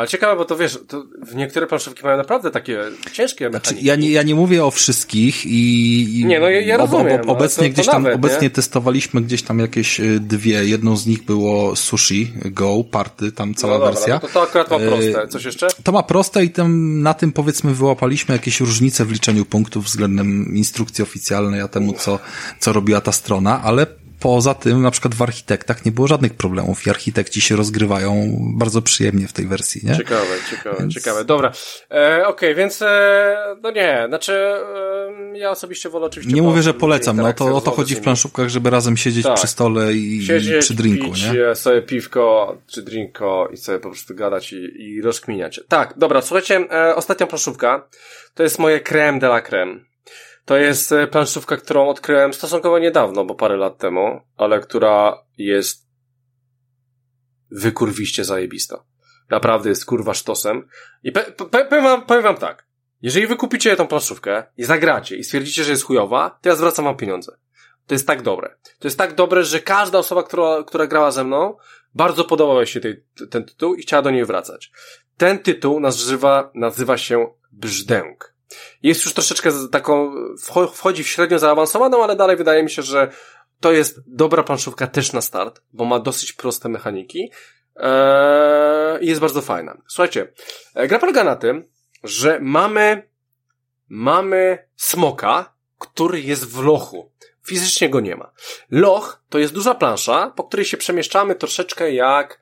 ale 0.00 0.08
ciekawe, 0.08 0.36
bo 0.36 0.44
to 0.44 0.56
wiesz, 0.56 0.78
to 0.88 1.04
niektóre 1.34 1.66
planszówki 1.66 2.04
mają 2.04 2.16
naprawdę 2.16 2.50
takie 2.50 2.82
ciężkie 3.12 3.50
znaczy, 3.50 3.52
mechaniki. 3.52 3.68
Znaczy, 3.68 3.86
ja, 3.86 3.96
nie, 3.96 4.10
ja 4.10 4.22
nie 4.22 4.34
mówię 4.34 4.64
o 4.64 4.70
wszystkich 4.70 5.46
i... 5.46 6.20
i 6.20 6.24
nie, 6.24 6.40
no 6.40 6.48
ja, 6.48 6.60
ja 6.60 6.76
rozumiem. 6.76 7.20
Ob, 7.20 7.28
obecnie 7.28 7.68
to, 7.68 7.72
gdzieś 7.72 7.86
tam, 7.86 8.02
nawet, 8.02 8.16
obecnie 8.16 8.42
nie? 8.42 8.50
testowaliśmy 8.50 9.20
gdzieś 9.20 9.42
tam 9.42 9.58
jakieś 9.58 10.00
y, 10.00 10.20
dwie. 10.20 10.64
Jedną 10.64 10.96
z 10.96 11.06
nich 11.06 11.24
było 11.24 11.76
Sushi 11.76 12.32
Go, 12.44 12.84
Party, 12.90 13.32
tam 13.32 13.54
cała 13.54 13.72
no 13.72 13.78
dobra, 13.78 13.92
wersja. 13.92 14.14
No 14.14 14.20
to, 14.20 14.28
to 14.28 14.42
akurat 14.42 14.70
ma 14.70 14.76
y, 14.76 14.88
proste. 14.88 15.28
Coś 15.28 15.44
jeszcze? 15.44 15.68
To 15.84 15.92
ma 15.92 16.02
proste 16.02 16.44
i 16.44 16.50
tam, 16.50 17.02
na 17.02 17.14
tym 17.14 17.32
powiedzmy 17.32 17.74
wyłapaliśmy 17.74 18.34
jakieś 18.34 18.60
różnice 18.60 19.04
w 19.04 19.12
liczeniu 19.12 19.44
punktów 19.44 19.84
względem 19.84 20.56
instrukcji 20.56 21.02
oficjalnej, 21.02 21.60
a 21.60 21.68
temu 21.68 21.92
co, 21.92 22.18
co 22.58 22.72
robiła 22.72 23.00
ta 23.00 23.12
strona, 23.12 23.62
ale 23.62 23.86
poza 24.20 24.54
tym 24.54 24.82
na 24.82 24.90
przykład 24.90 25.14
w 25.14 25.22
architektach 25.22 25.84
nie 25.84 25.92
było 25.92 26.06
żadnych 26.06 26.34
problemów 26.34 26.86
i 26.86 26.90
architekci 26.90 27.40
się 27.40 27.56
rozgrywają 27.56 28.36
bardzo 28.58 28.82
przyjemnie 28.82 29.28
w 29.28 29.32
tej 29.32 29.46
wersji, 29.46 29.80
nie? 29.84 29.96
Ciekawe, 29.96 30.26
ciekawe, 30.50 30.76
więc... 30.80 30.94
ciekawe. 30.94 31.24
Dobra. 31.24 31.52
E, 31.90 32.26
Okej, 32.26 32.26
okay, 32.26 32.54
więc 32.54 32.82
e, 32.82 33.56
no 33.62 33.70
nie, 33.70 34.04
znaczy 34.08 34.32
e, 34.32 35.38
ja 35.38 35.50
osobiście 35.50 35.88
wolę 35.88 36.06
oczywiście... 36.06 36.34
Nie 36.34 36.42
mówię, 36.42 36.62
że 36.62 36.74
polecam, 36.74 37.16
no 37.16 37.32
to 37.32 37.56
o 37.56 37.60
to 37.60 37.70
chodzi 37.70 37.94
w 37.94 38.00
planszówkach, 38.00 38.48
żeby 38.48 38.70
razem 38.70 38.96
siedzieć 38.96 39.24
tak. 39.24 39.36
przy 39.36 39.46
stole 39.46 39.92
i, 39.92 40.26
siedzieć, 40.26 40.64
przy 40.64 40.74
drinku, 40.74 41.12
pić 41.12 41.24
nie? 41.24 41.54
sobie 41.54 41.82
piwko 41.82 42.56
czy 42.66 42.82
drinko 42.82 43.48
i 43.52 43.56
sobie 43.56 43.78
po 43.78 43.88
prostu 43.88 44.14
gadać 44.14 44.52
i, 44.52 44.82
i 44.82 45.02
rozkminiać. 45.02 45.60
Tak, 45.68 45.94
dobra, 45.96 46.22
słuchajcie, 46.22 46.56
e, 46.72 46.94
ostatnia 46.94 47.26
planszówka 47.26 47.88
to 48.34 48.42
jest 48.42 48.58
moje 48.58 48.80
creme 48.80 49.18
de 49.18 49.26
la 49.26 49.40
creme. 49.40 49.89
To 50.50 50.56
jest 50.56 50.92
e, 50.92 51.06
planszówka, 51.06 51.56
którą 51.56 51.88
odkryłem 51.88 52.34
stosunkowo 52.34 52.78
niedawno, 52.78 53.24
bo 53.24 53.34
parę 53.34 53.56
lat 53.56 53.78
temu, 53.78 54.20
ale 54.36 54.60
która 54.60 55.24
jest 55.38 55.86
wykurwiście 57.50 58.24
zajebista. 58.24 58.84
Naprawdę 59.28 59.68
jest 59.68 59.84
kurwa 59.84 60.14
sztosem. 60.14 60.68
I 61.02 61.12
powiem 61.70 61.84
wam, 61.84 62.06
powiem 62.06 62.22
wam 62.22 62.36
tak. 62.36 62.66
Jeżeli 63.02 63.26
wy 63.26 63.36
kupicie 63.36 63.76
tą 63.76 63.86
planszówkę 63.86 64.42
i 64.56 64.64
zagracie 64.64 65.16
i 65.16 65.24
stwierdzicie, 65.24 65.64
że 65.64 65.70
jest 65.70 65.84
chujowa, 65.84 66.38
to 66.42 66.48
ja 66.48 66.56
zwracam 66.56 66.84
wam 66.84 66.96
pieniądze. 66.96 67.36
To 67.86 67.94
jest 67.94 68.06
tak 68.06 68.22
dobre. 68.22 68.56
To 68.78 68.88
jest 68.88 68.98
tak 68.98 69.14
dobre, 69.14 69.44
że 69.44 69.60
każda 69.60 69.98
osoba, 69.98 70.22
która, 70.22 70.62
która 70.66 70.86
grała 70.86 71.10
ze 71.10 71.24
mną, 71.24 71.56
bardzo 71.94 72.24
podobał 72.24 72.66
się 72.66 72.80
tej, 72.80 73.04
ten 73.30 73.44
tytuł 73.44 73.74
i 73.74 73.82
chciała 73.82 74.02
do 74.02 74.10
niej 74.10 74.24
wracać. 74.24 74.72
Ten 75.16 75.38
tytuł 75.38 75.80
nazywa, 75.80 76.50
nazywa 76.54 76.98
się 76.98 77.26
Brzdęk. 77.52 78.39
Jest 78.82 79.04
już 79.04 79.14
troszeczkę 79.14 79.50
taką, 79.72 80.14
wchodzi 80.72 81.04
w 81.04 81.08
średnio 81.08 81.38
zaawansowaną, 81.38 82.04
ale 82.04 82.16
dalej 82.16 82.36
wydaje 82.36 82.62
mi 82.62 82.70
się, 82.70 82.82
że 82.82 83.10
to 83.60 83.72
jest 83.72 84.00
dobra 84.06 84.42
planszówka 84.42 84.86
też 84.86 85.12
na 85.12 85.20
start, 85.20 85.62
bo 85.72 85.84
ma 85.84 86.00
dosyć 86.00 86.32
proste 86.32 86.68
mechaniki 86.68 87.30
eee, 87.76 89.04
i 89.04 89.08
jest 89.08 89.20
bardzo 89.20 89.40
fajna. 89.40 89.76
Słuchajcie, 89.88 90.32
e, 90.74 90.88
gra 90.88 90.98
polega 90.98 91.24
na 91.24 91.36
tym, 91.36 91.68
że 92.04 92.38
mamy, 92.42 93.08
mamy 93.88 94.68
smoka, 94.76 95.52
który 95.78 96.20
jest 96.20 96.44
w 96.44 96.62
lochu. 96.64 97.10
Fizycznie 97.46 97.88
go 97.88 98.00
nie 98.00 98.16
ma. 98.16 98.32
Loch 98.70 99.22
to 99.28 99.38
jest 99.38 99.54
duża 99.54 99.74
plansza, 99.74 100.32
po 100.36 100.44
której 100.44 100.66
się 100.66 100.76
przemieszczamy 100.76 101.34
troszeczkę 101.34 101.92
jak 101.92 102.40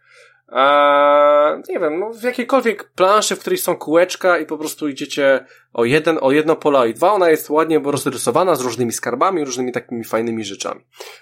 Eee, 0.52 1.62
nie 1.68 1.78
wiem, 1.78 2.00
no 2.00 2.12
w 2.12 2.22
jakiejkolwiek 2.22 2.90
planszy, 2.90 3.36
w 3.36 3.40
której 3.40 3.58
są 3.58 3.76
kółeczka 3.76 4.38
i 4.38 4.46
po 4.46 4.58
prostu 4.58 4.88
idziecie 4.88 5.44
o 5.72 5.84
jeden, 5.84 6.18
o 6.20 6.32
jedno 6.32 6.56
pola 6.56 6.86
i 6.86 6.94
dwa, 6.94 7.12
ona 7.12 7.30
jest 7.30 7.50
ładnie 7.50 7.80
rozrysowana 7.84 8.54
z 8.54 8.60
różnymi 8.60 8.92
skarbami, 8.92 9.44
różnymi 9.44 9.72
takimi 9.72 10.04
fajnymi 10.04 10.44
rzeczami. 10.44 10.80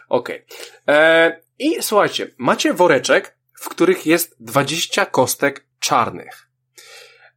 Okej. 0.09 0.45
Okay. 0.45 0.97
Eee, 0.97 1.33
I 1.59 1.83
słuchajcie, 1.83 2.31
macie 2.39 2.73
woreczek, 2.73 3.37
w 3.61 3.69
których 3.69 4.07
jest 4.07 4.37
20 4.41 5.07
kostek 5.07 5.67
czarnych. 5.79 6.49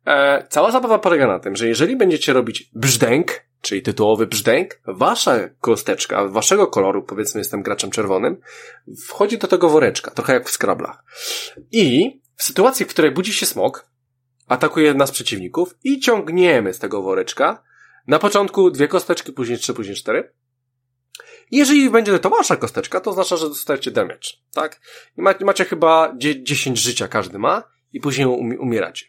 E, 0.06 0.48
cała 0.50 0.72
zabawa 0.72 1.00
polega 1.00 1.28
na 1.28 1.40
tym, 1.40 1.56
że 1.56 1.68
jeżeli 1.68 1.96
będziecie 1.96 2.34
robić 2.34 2.70
brzdęk, 2.74 3.49
czyli 3.62 3.82
tytułowy 3.82 4.28
brzdęk, 4.28 4.82
wasza 4.88 5.40
kosteczka, 5.62 6.28
waszego 6.28 6.68
koloru, 6.68 7.04
powiedzmy 7.04 7.42
jestem 7.42 7.64
graczem 7.64 7.92
czerwonym, 7.92 8.38
wchodzi 9.06 9.38
do 9.38 9.48
tego 9.48 9.70
woreczka, 9.70 10.12
trochę 10.12 10.34
jak 10.34 10.50
w 10.50 10.52
skrablach. 10.52 11.04
I 11.72 12.20
w 12.36 12.44
sytuacji, 12.44 12.86
w 12.86 12.90
której 12.90 13.12
budzi 13.12 13.34
się 13.34 13.46
smok, 13.46 13.90
atakuje 14.48 14.94
nas 14.94 15.12
przeciwników 15.12 15.76
i 15.84 16.00
ciągniemy 16.00 16.74
z 16.74 16.80
tego 16.80 17.02
woreczka, 17.02 17.64
na 18.08 18.20
początku 18.20 18.72
dwie 18.72 18.88
kosteczki, 18.88 19.34
później 19.34 19.58
trzy, 19.58 19.74
później 19.74 19.96
cztery. 19.96 20.34
Jeżeli 21.52 21.90
będzie 21.90 22.20
to 22.20 22.30
wasza 22.30 22.56
kosteczka, 22.56 23.00
to 23.00 23.12
oznacza, 23.12 23.38
że 23.38 23.50
dostajecie 23.50 23.92
damage, 23.92 24.30
tak? 24.54 24.82
I 25.18 25.46
macie 25.46 25.66
chyba 25.66 26.14
10 26.44 26.80
życia 26.80 27.08
każdy 27.08 27.40
ma 27.40 27.64
i 27.94 28.00
później 28.00 28.28
umieracie. 28.60 29.06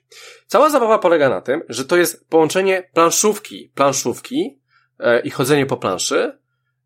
Cała 0.47 0.71
zabawa 0.71 0.99
polega 0.99 1.29
na 1.29 1.41
tym, 1.41 1.63
że 1.69 1.85
to 1.85 1.97
jest 1.97 2.29
połączenie 2.29 2.91
planszówki, 2.95 3.73
planszówki 3.75 4.61
e, 4.99 5.21
i 5.21 5.31
chodzenie 5.31 5.67
po 5.67 5.77
planszy 5.77 6.39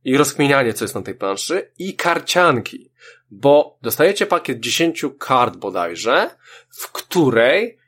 i 0.05 0.17
rozkminianie, 0.17 0.75
co 0.75 0.85
jest 0.85 0.95
na 0.95 1.03
tej 1.03 1.15
planszy 1.15 1.73
i 1.79 1.97
karcianki, 1.97 2.93
bo 3.31 3.79
dostajecie 3.83 4.27
pakiet 4.27 4.61
10 4.61 5.05
kart 5.19 5.57
bodajże, 5.57 6.31
w 6.71 6.93
której 6.93 7.79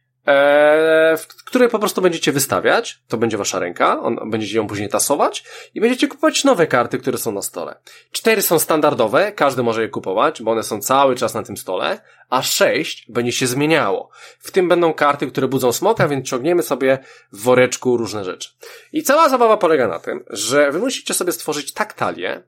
w 1.18 1.26
której 1.44 1.68
po 1.68 1.78
prostu 1.78 2.02
będziecie 2.02 2.32
wystawiać, 2.32 3.02
to 3.08 3.16
będzie 3.16 3.38
wasza 3.38 3.58
ręka, 3.58 4.00
on, 4.00 4.30
będziecie 4.30 4.56
ją 4.56 4.66
później 4.66 4.88
tasować 4.88 5.44
i 5.74 5.80
będziecie 5.80 6.08
kupować 6.08 6.44
nowe 6.44 6.66
karty, 6.66 6.98
które 6.98 7.18
są 7.18 7.32
na 7.32 7.42
stole. 7.42 7.80
Cztery 8.12 8.42
są 8.42 8.58
standardowe, 8.58 9.32
każdy 9.32 9.62
może 9.62 9.82
je 9.82 9.88
kupować, 9.88 10.42
bo 10.42 10.50
one 10.50 10.62
są 10.62 10.80
cały 10.80 11.14
czas 11.14 11.34
na 11.34 11.42
tym 11.42 11.56
stole, 11.56 12.00
a 12.30 12.42
sześć 12.42 13.06
będzie 13.08 13.32
się 13.32 13.46
zmieniało. 13.46 14.10
W 14.38 14.50
tym 14.50 14.68
będą 14.68 14.94
karty, 14.94 15.26
które 15.26 15.48
budzą 15.48 15.72
smoka, 15.72 16.08
więc 16.08 16.28
ciągniemy 16.28 16.62
sobie 16.62 16.98
w 17.32 17.42
woreczku 17.42 17.96
różne 17.96 18.24
rzeczy. 18.24 18.48
I 18.92 19.02
cała 19.02 19.28
zabawa 19.28 19.56
polega 19.56 19.88
na 19.88 19.98
tym, 19.98 20.24
że 20.30 20.70
wy 20.72 20.78
musicie 20.78 21.14
sobie 21.14 21.32
stworzyć 21.32 21.72
tak 21.72 21.92
talię, 21.92 22.42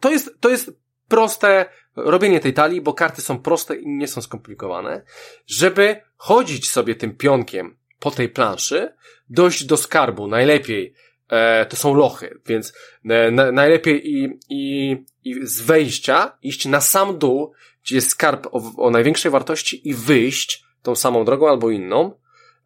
to 0.00 0.10
jest, 0.10 0.40
to 0.40 0.48
jest 0.48 0.70
proste 1.08 1.66
robienie 2.04 2.40
tej 2.40 2.54
talii, 2.54 2.80
bo 2.80 2.94
karty 2.94 3.22
są 3.22 3.38
proste 3.38 3.76
i 3.76 3.88
nie 3.88 4.08
są 4.08 4.22
skomplikowane, 4.22 5.02
żeby 5.46 5.96
chodzić 6.16 6.70
sobie 6.70 6.94
tym 6.94 7.16
pionkiem 7.16 7.76
po 7.98 8.10
tej 8.10 8.28
planszy, 8.28 8.92
dojść 9.30 9.64
do 9.64 9.76
skarbu, 9.76 10.26
najlepiej 10.26 10.94
e, 11.28 11.66
to 11.66 11.76
są 11.76 11.94
lochy, 11.94 12.40
więc 12.46 12.72
e, 13.04 13.30
na, 13.30 13.52
najlepiej 13.52 14.10
i, 14.10 14.38
i, 14.50 14.96
i 15.24 15.46
z 15.46 15.62
wejścia 15.62 16.38
iść 16.42 16.66
na 16.66 16.80
sam 16.80 17.18
dół, 17.18 17.52
gdzie 17.84 17.94
jest 17.94 18.10
skarb 18.10 18.46
o, 18.46 18.72
o 18.76 18.90
największej 18.90 19.30
wartości 19.30 19.88
i 19.88 19.94
wyjść 19.94 20.64
tą 20.82 20.94
samą 20.94 21.24
drogą 21.24 21.48
albo 21.48 21.70
inną, 21.70 22.14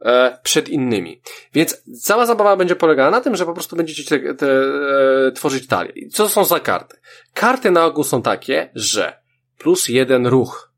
e, 0.01 0.39
przed 0.43 0.69
innymi. 0.69 1.21
Więc 1.55 1.83
cała 2.03 2.27
zabawa 2.27 2.57
będzie 2.57 2.77
polegała 2.77 3.11
na 3.11 3.21
tym, 3.21 3.37
że 3.37 3.47
po 3.47 3.55
prostu 3.55 3.77
będziecie 3.77 4.05
te, 4.05 4.35
te, 4.35 4.47
e, 4.47 5.33
tworzyć 5.33 5.67
talię. 5.67 5.93
Co 6.13 6.29
są 6.29 6.45
za 6.45 6.61
karty? 6.61 6.97
Karty 7.35 7.71
na 7.71 7.85
ogół 7.85 8.05
są 8.05 8.23
takie, 8.23 8.71
że 8.75 9.22
plus 9.63 9.89
jeden 9.89 10.27
ruch. 10.27 10.73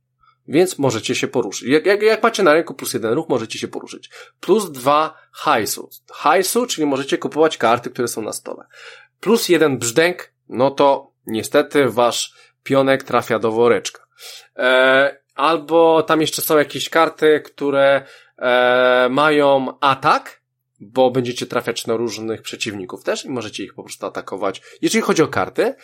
Więc 0.48 0.78
możecie 0.78 1.14
się 1.14 1.28
poruszyć. 1.28 1.68
Jak, 1.68 1.86
jak, 1.86 2.02
jak 2.02 2.22
macie 2.22 2.42
na 2.42 2.54
ręku 2.54 2.74
plus 2.74 2.94
jeden 2.94 3.12
ruch, 3.12 3.28
możecie 3.28 3.58
się 3.58 3.68
poruszyć. 3.68 4.10
Plus 4.40 4.70
dwa 4.70 5.14
hajsu. 5.32 5.90
Hajsu, 6.12 6.66
czyli 6.66 6.86
możecie 6.86 7.18
kupować 7.18 7.58
karty, 7.58 7.90
które 7.90 8.08
są 8.08 8.22
na 8.22 8.32
stole. 8.32 8.64
Plus 9.20 9.48
jeden 9.48 9.78
brzdęk, 9.78 10.32
no 10.48 10.70
to 10.70 11.10
niestety 11.26 11.88
wasz 11.88 12.34
pionek 12.62 13.02
trafia 13.02 13.38
do 13.38 13.52
woreczka. 13.52 14.06
E, 14.56 15.16
albo 15.34 16.02
tam 16.02 16.20
jeszcze 16.20 16.42
są 16.42 16.58
jakieś 16.58 16.88
karty, 16.88 17.40
które 17.40 18.06
e, 18.38 19.08
mają 19.10 19.78
atak, 19.80 20.40
bo 20.92 21.10
będziecie 21.10 21.46
trafiać 21.46 21.86
na 21.86 21.96
różnych 21.96 22.42
przeciwników 22.42 23.04
też 23.04 23.24
i 23.24 23.30
możecie 23.30 23.64
ich 23.64 23.74
po 23.74 23.82
prostu 23.82 24.06
atakować, 24.06 24.62
jeżeli 24.82 25.02
chodzi 25.02 25.22
o 25.22 25.28
karty. 25.28 25.74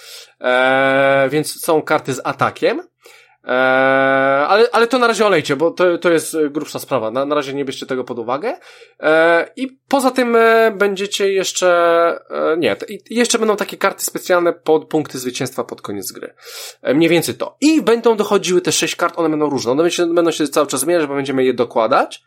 E, 0.40 1.28
więc 1.30 1.60
są 1.60 1.82
karty 1.82 2.14
z 2.14 2.20
atakiem, 2.24 2.82
Eee, 3.44 4.46
ale, 4.48 4.68
ale 4.72 4.86
to 4.86 4.98
na 4.98 5.06
razie 5.06 5.26
olejcie, 5.26 5.56
bo 5.56 5.70
to, 5.70 5.98
to 5.98 6.10
jest 6.10 6.36
grubsza 6.50 6.78
sprawa. 6.78 7.10
Na, 7.10 7.24
na 7.24 7.34
razie 7.34 7.54
nie 7.54 7.64
bierzcie 7.64 7.86
tego 7.86 8.04
pod 8.04 8.18
uwagę. 8.18 8.56
Eee, 9.00 9.46
I 9.56 9.78
poza 9.88 10.10
tym 10.10 10.36
e, 10.36 10.72
będziecie 10.76 11.32
jeszcze, 11.32 11.68
e, 12.30 12.56
nie, 12.56 12.76
jeszcze 13.10 13.38
będą 13.38 13.56
takie 13.56 13.76
karty 13.76 14.04
specjalne 14.04 14.52
pod 14.52 14.88
punkty 14.88 15.18
zwycięstwa 15.18 15.64
pod 15.64 15.82
koniec 15.82 16.12
gry. 16.12 16.34
E, 16.82 16.94
mniej 16.94 17.08
więcej 17.08 17.34
to. 17.34 17.56
I 17.60 17.82
będą 17.82 18.16
dochodziły 18.16 18.60
te 18.60 18.72
sześć 18.72 18.96
kart, 18.96 19.18
one 19.18 19.28
będą 19.28 19.50
różne. 19.50 19.72
One 19.72 19.82
będą 19.82 19.90
się, 19.90 20.14
będą 20.14 20.30
się 20.30 20.48
cały 20.48 20.66
czas 20.66 20.80
zmieniać, 20.80 21.06
bo 21.06 21.14
będziemy 21.14 21.44
je 21.44 21.54
dokładać. 21.54 22.22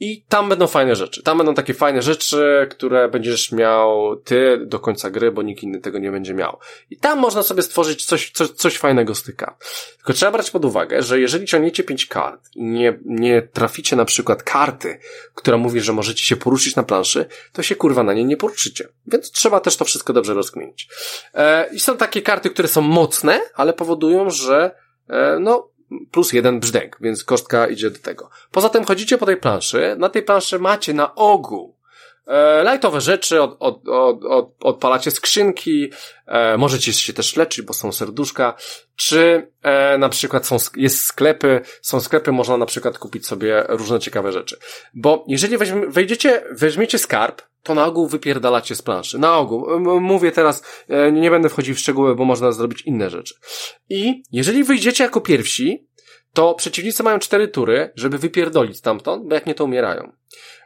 I 0.00 0.24
tam 0.28 0.48
będą 0.48 0.66
fajne 0.66 0.96
rzeczy. 0.96 1.22
Tam 1.22 1.38
będą 1.38 1.54
takie 1.54 1.74
fajne 1.74 2.02
rzeczy, 2.02 2.66
które 2.70 3.08
będziesz 3.08 3.52
miał 3.52 4.16
ty 4.16 4.60
do 4.66 4.80
końca 4.80 5.10
gry, 5.10 5.32
bo 5.32 5.42
nikt 5.42 5.62
inny 5.62 5.80
tego 5.80 5.98
nie 5.98 6.10
będzie 6.10 6.34
miał. 6.34 6.58
I 6.90 6.96
tam 6.96 7.18
można 7.18 7.42
sobie 7.42 7.62
stworzyć 7.62 8.04
coś, 8.04 8.30
coś, 8.30 8.50
coś 8.50 8.76
fajnego 8.76 9.14
z 9.14 9.22
tyka. 9.22 9.56
Tylko 9.96 10.12
trzeba 10.12 10.32
brać 10.32 10.50
pod 10.50 10.64
uwagę, 10.64 11.02
że 11.02 11.20
jeżeli 11.20 11.46
ciągniecie 11.46 11.84
pięć 11.84 12.06
kart 12.06 12.40
i 12.54 12.62
nie, 12.62 12.98
nie 13.04 13.42
traficie 13.42 13.96
na 13.96 14.04
przykład 14.04 14.42
karty, 14.42 14.98
która 15.34 15.56
mówi, 15.56 15.80
że 15.80 15.92
możecie 15.92 16.24
się 16.24 16.36
poruszyć 16.36 16.76
na 16.76 16.82
planszy, 16.82 17.26
to 17.52 17.62
się 17.62 17.76
kurwa 17.76 18.02
na 18.02 18.12
niej 18.12 18.24
nie 18.24 18.36
poruszycie. 18.36 18.88
Więc 19.06 19.30
trzeba 19.30 19.60
też 19.60 19.76
to 19.76 19.84
wszystko 19.84 20.12
dobrze 20.12 20.34
rozkminić. 20.34 20.88
E, 21.34 21.68
I 21.72 21.80
są 21.80 21.96
takie 21.96 22.22
karty, 22.22 22.50
które 22.50 22.68
są 22.68 22.80
mocne, 22.80 23.40
ale 23.54 23.72
powodują, 23.72 24.30
że 24.30 24.70
e, 25.08 25.38
no, 25.40 25.73
plus 26.10 26.32
jeden 26.32 26.60
brzdęk, 26.60 26.96
więc 27.00 27.24
kostka 27.24 27.66
idzie 27.66 27.90
do 27.90 27.98
tego. 27.98 28.30
Poza 28.50 28.68
tym 28.68 28.84
chodzicie 28.84 29.18
po 29.18 29.26
tej 29.26 29.36
planszy, 29.36 29.96
na 29.98 30.08
tej 30.08 30.22
planszy 30.22 30.58
macie 30.58 30.94
na 30.94 31.14
ogół 31.14 31.73
e, 32.26 32.64
lightowe 32.64 33.00
rzeczy, 33.00 33.42
od, 33.42 33.56
od, 33.58 33.88
od, 33.88 34.24
od, 34.24 34.50
odpalacie 34.60 35.10
skrzynki, 35.10 35.90
e, 36.26 36.56
możecie 36.56 36.92
się 36.92 37.12
też 37.12 37.36
leczyć, 37.36 37.64
bo 37.64 37.72
są 37.72 37.92
serduszka, 37.92 38.54
czy 38.96 39.50
e, 39.62 39.98
na 39.98 40.08
przykład 40.08 40.46
są, 40.46 40.56
jest 40.76 41.04
sklepy, 41.04 41.60
są 41.82 42.00
sklepy, 42.00 42.32
można 42.32 42.56
na 42.56 42.66
przykład 42.66 42.98
kupić 42.98 43.26
sobie 43.26 43.64
różne 43.68 44.00
ciekawe 44.00 44.32
rzeczy. 44.32 44.58
Bo 44.94 45.24
jeżeli 45.28 45.58
weźmie, 45.58 45.86
wejdziecie, 45.86 46.44
weźmiecie 46.50 46.98
skarb, 46.98 47.42
to 47.64 47.74
na 47.74 47.86
ogół 47.86 48.08
wypierdalacie 48.08 48.74
z 48.74 48.82
planszy. 48.82 49.18
Na 49.18 49.36
ogół. 49.36 49.80
Mówię 50.00 50.32
teraz, 50.32 50.62
e, 50.88 51.12
nie 51.12 51.30
będę 51.30 51.48
wchodził 51.48 51.74
w 51.74 51.78
szczegóły, 51.78 52.14
bo 52.14 52.24
można 52.24 52.52
zrobić 52.52 52.82
inne 52.82 53.10
rzeczy. 53.10 53.34
I 53.88 54.22
jeżeli 54.32 54.64
wyjdziecie 54.64 55.04
jako 55.04 55.20
pierwsi, 55.20 55.86
to 56.32 56.54
przeciwnicy 56.54 57.02
mają 57.02 57.18
cztery 57.18 57.48
tury, 57.48 57.92
żeby 57.96 58.18
wypierdolić 58.18 58.76
stamtąd, 58.76 59.28
bo 59.28 59.34
jak 59.34 59.46
nie 59.46 59.54
to 59.54 59.64
umierają. 59.64 60.12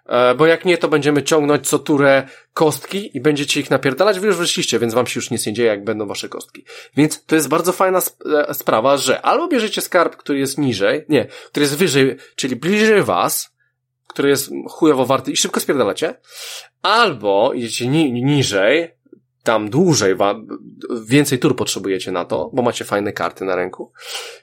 E, 0.08 0.34
bo 0.34 0.46
jak 0.46 0.64
nie, 0.64 0.78
to 0.78 0.88
będziemy 0.88 1.22
ciągnąć 1.22 1.68
co 1.68 1.78
turę 1.78 2.28
kostki 2.54 3.16
i 3.16 3.20
będziecie 3.20 3.60
ich 3.60 3.70
napierdalać. 3.70 4.20
Wy 4.20 4.26
już 4.26 4.36
wyszliście, 4.36 4.78
więc 4.78 4.94
wam 4.94 5.06
się 5.06 5.18
już 5.18 5.30
nic 5.30 5.46
nie 5.46 5.52
dzieje, 5.52 5.68
jak 5.68 5.84
będą 5.84 6.06
wasze 6.06 6.28
kostki. 6.28 6.64
Więc 6.96 7.24
to 7.24 7.34
jest 7.34 7.48
bardzo 7.48 7.72
fajna 7.72 7.98
sp 8.08 8.16
e, 8.48 8.54
sprawa, 8.54 8.96
że 8.96 9.22
albo 9.22 9.48
bierzecie 9.48 9.80
skarb, 9.80 10.16
który 10.16 10.38
jest 10.38 10.58
niżej, 10.58 11.04
nie, 11.08 11.24
który 11.24 11.64
jest 11.64 11.76
wyżej, 11.76 12.16
czyli 12.36 12.56
bliżej 12.56 13.02
was, 13.02 13.58
który 14.06 14.28
jest 14.28 14.50
chujowo 14.70 15.06
warty 15.06 15.32
i 15.32 15.36
szybko 15.36 15.60
spierdalacie, 15.60 16.14
albo 16.82 17.52
idziecie 17.52 17.86
ni 17.86 18.12
niżej, 18.12 18.90
tam 19.48 19.70
dłużej, 19.70 20.16
więcej 21.06 21.38
tur 21.38 21.56
potrzebujecie 21.56 22.12
na 22.12 22.24
to, 22.24 22.50
bo 22.52 22.62
macie 22.62 22.84
fajne 22.84 23.12
karty 23.12 23.44
na 23.44 23.56
ręku, 23.56 23.92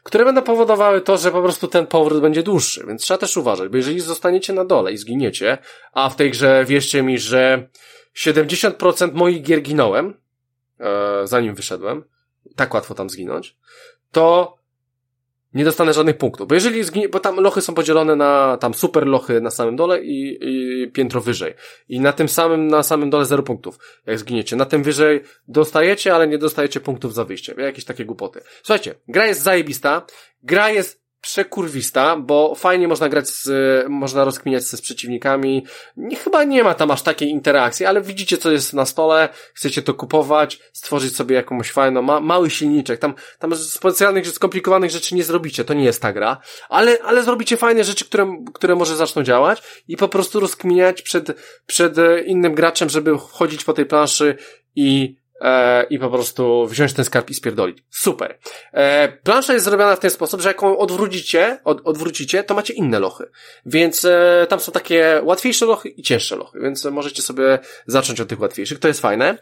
które 0.03 0.25
będą 0.25 0.41
powodowały 0.41 1.01
to, 1.01 1.17
że 1.17 1.31
po 1.31 1.41
prostu 1.41 1.67
ten 1.67 1.87
powrót 1.87 2.21
będzie 2.21 2.43
dłuższy, 2.43 2.85
więc 2.87 3.01
trzeba 3.01 3.17
też 3.17 3.37
uważać, 3.37 3.69
bo 3.69 3.77
jeżeli 3.77 3.99
zostaniecie 3.99 4.53
na 4.53 4.65
dole 4.65 4.91
i 4.91 4.97
zginiecie, 4.97 5.57
a 5.93 6.09
w 6.09 6.15
tej 6.15 6.31
grze 6.31 6.65
wierzcie 6.67 7.03
mi, 7.03 7.19
że 7.19 7.69
70% 8.15 9.13
moich 9.13 9.41
gier 9.41 9.61
ginąłem, 9.61 10.13
e, 10.79 11.27
zanim 11.27 11.55
wyszedłem, 11.55 12.03
tak 12.55 12.73
łatwo 12.73 12.95
tam 12.95 13.09
zginąć, 13.09 13.57
to 14.11 14.57
nie 15.55 15.65
dostanę 15.65 15.93
żadnych 15.93 16.17
punktów. 16.17 16.47
Bo 16.47 16.55
jeżeli 16.55 16.83
zginie, 16.83 17.09
bo 17.09 17.19
tam 17.19 17.39
lochy 17.39 17.61
są 17.61 17.73
podzielone 17.73 18.15
na 18.15 18.57
tam 18.57 18.73
super 18.73 19.07
lochy 19.07 19.41
na 19.41 19.51
samym 19.51 19.75
dole 19.75 20.03
i, 20.03 20.37
i 20.41 20.87
piętro 20.91 21.21
wyżej. 21.21 21.53
I 21.89 21.99
na 21.99 22.13
tym 22.13 22.29
samym, 22.29 22.67
na 22.67 22.83
samym 22.83 23.09
dole 23.09 23.25
zero 23.25 23.43
punktów, 23.43 23.79
jak 24.05 24.19
zginiecie. 24.19 24.55
Na 24.55 24.65
tym 24.65 24.83
wyżej 24.83 25.21
dostajecie, 25.47 26.15
ale 26.15 26.27
nie 26.27 26.37
dostajecie 26.37 26.79
punktów 26.79 27.13
za 27.13 27.23
wyjście. 27.23 27.55
Jakieś 27.57 27.85
takie 27.85 28.05
głupoty. 28.05 28.41
Słuchajcie, 28.63 28.95
gra 29.07 29.25
jest 29.25 29.41
zajebista, 29.41 30.05
gra 30.43 30.69
jest 30.69 31.04
przekurwista, 31.25 32.17
bo 32.17 32.55
fajnie 32.55 32.87
można 32.87 33.09
grać 33.09 33.29
z, 33.29 33.49
można 33.89 34.23
rozkminiać 34.23 34.69
się 34.69 34.77
z 34.77 34.81
przeciwnikami. 34.81 35.65
Nie, 35.97 36.15
chyba 36.15 36.43
nie 36.43 36.63
ma 36.63 36.73
tam 36.73 36.91
aż 36.91 37.01
takiej 37.01 37.29
interakcji, 37.29 37.85
ale 37.85 38.01
widzicie, 38.01 38.37
co 38.37 38.51
jest 38.51 38.73
na 38.73 38.85
stole, 38.85 39.29
chcecie 39.53 39.81
to 39.81 39.93
kupować, 39.93 40.59
stworzyć 40.73 41.15
sobie 41.15 41.35
jakąś 41.35 41.71
fajną, 41.71 42.01
ma, 42.01 42.19
mały 42.19 42.49
silniczek. 42.49 42.99
Tam, 42.99 43.13
tam 43.39 43.55
specjalnych, 43.55 44.27
skomplikowanych 44.27 44.91
rzeczy 44.91 45.15
nie 45.15 45.23
zrobicie, 45.23 45.65
to 45.65 45.73
nie 45.73 45.83
jest 45.83 46.01
ta 46.01 46.13
gra, 46.13 46.37
ale, 46.69 46.97
ale 47.03 47.23
zrobicie 47.23 47.57
fajne 47.57 47.83
rzeczy, 47.83 48.05
które, 48.05 48.43
które 48.53 48.75
może 48.75 48.95
zaczną 48.95 49.23
działać 49.23 49.63
i 49.87 49.97
po 49.97 50.07
prostu 50.07 50.39
rozkminiać 50.39 51.01
przed, 51.01 51.31
przed 51.65 51.95
innym 52.25 52.55
graczem, 52.55 52.89
żeby 52.89 53.17
chodzić 53.17 53.63
po 53.63 53.73
tej 53.73 53.85
planszy 53.85 54.37
i 54.75 55.15
e, 55.41 55.83
i 55.83 55.99
po 55.99 56.09
prostu 56.09 56.67
wziąć 56.67 56.93
ten 56.93 57.05
skarb 57.05 57.29
i 57.29 57.33
spierdolić. 57.33 57.83
Super. 57.89 58.37
E, 58.73 59.07
plansza 59.23 59.53
jest 59.53 59.65
zrobiona 59.65 59.95
w 59.95 59.99
ten 59.99 60.11
sposób, 60.11 60.41
że 60.41 60.47
jak 60.47 60.61
ją 60.61 60.77
odwrócicie, 60.77 61.59
od, 61.63 61.81
odwrócicie, 61.83 62.43
to 62.43 62.53
macie 62.53 62.73
inne 62.73 62.99
lochy. 62.99 63.29
Więc 63.65 64.05
e, 64.05 64.45
tam 64.49 64.59
są 64.59 64.71
takie 64.71 65.21
łatwiejsze 65.23 65.65
lochy 65.65 65.89
i 65.89 66.03
cięższe 66.03 66.35
lochy, 66.35 66.59
więc 66.59 66.85
możecie 66.85 67.21
sobie 67.21 67.59
zacząć 67.87 68.21
od 68.21 68.27
tych 68.27 68.39
łatwiejszych. 68.39 68.79
To 68.79 68.87
jest 68.87 69.01
fajne. 69.01 69.37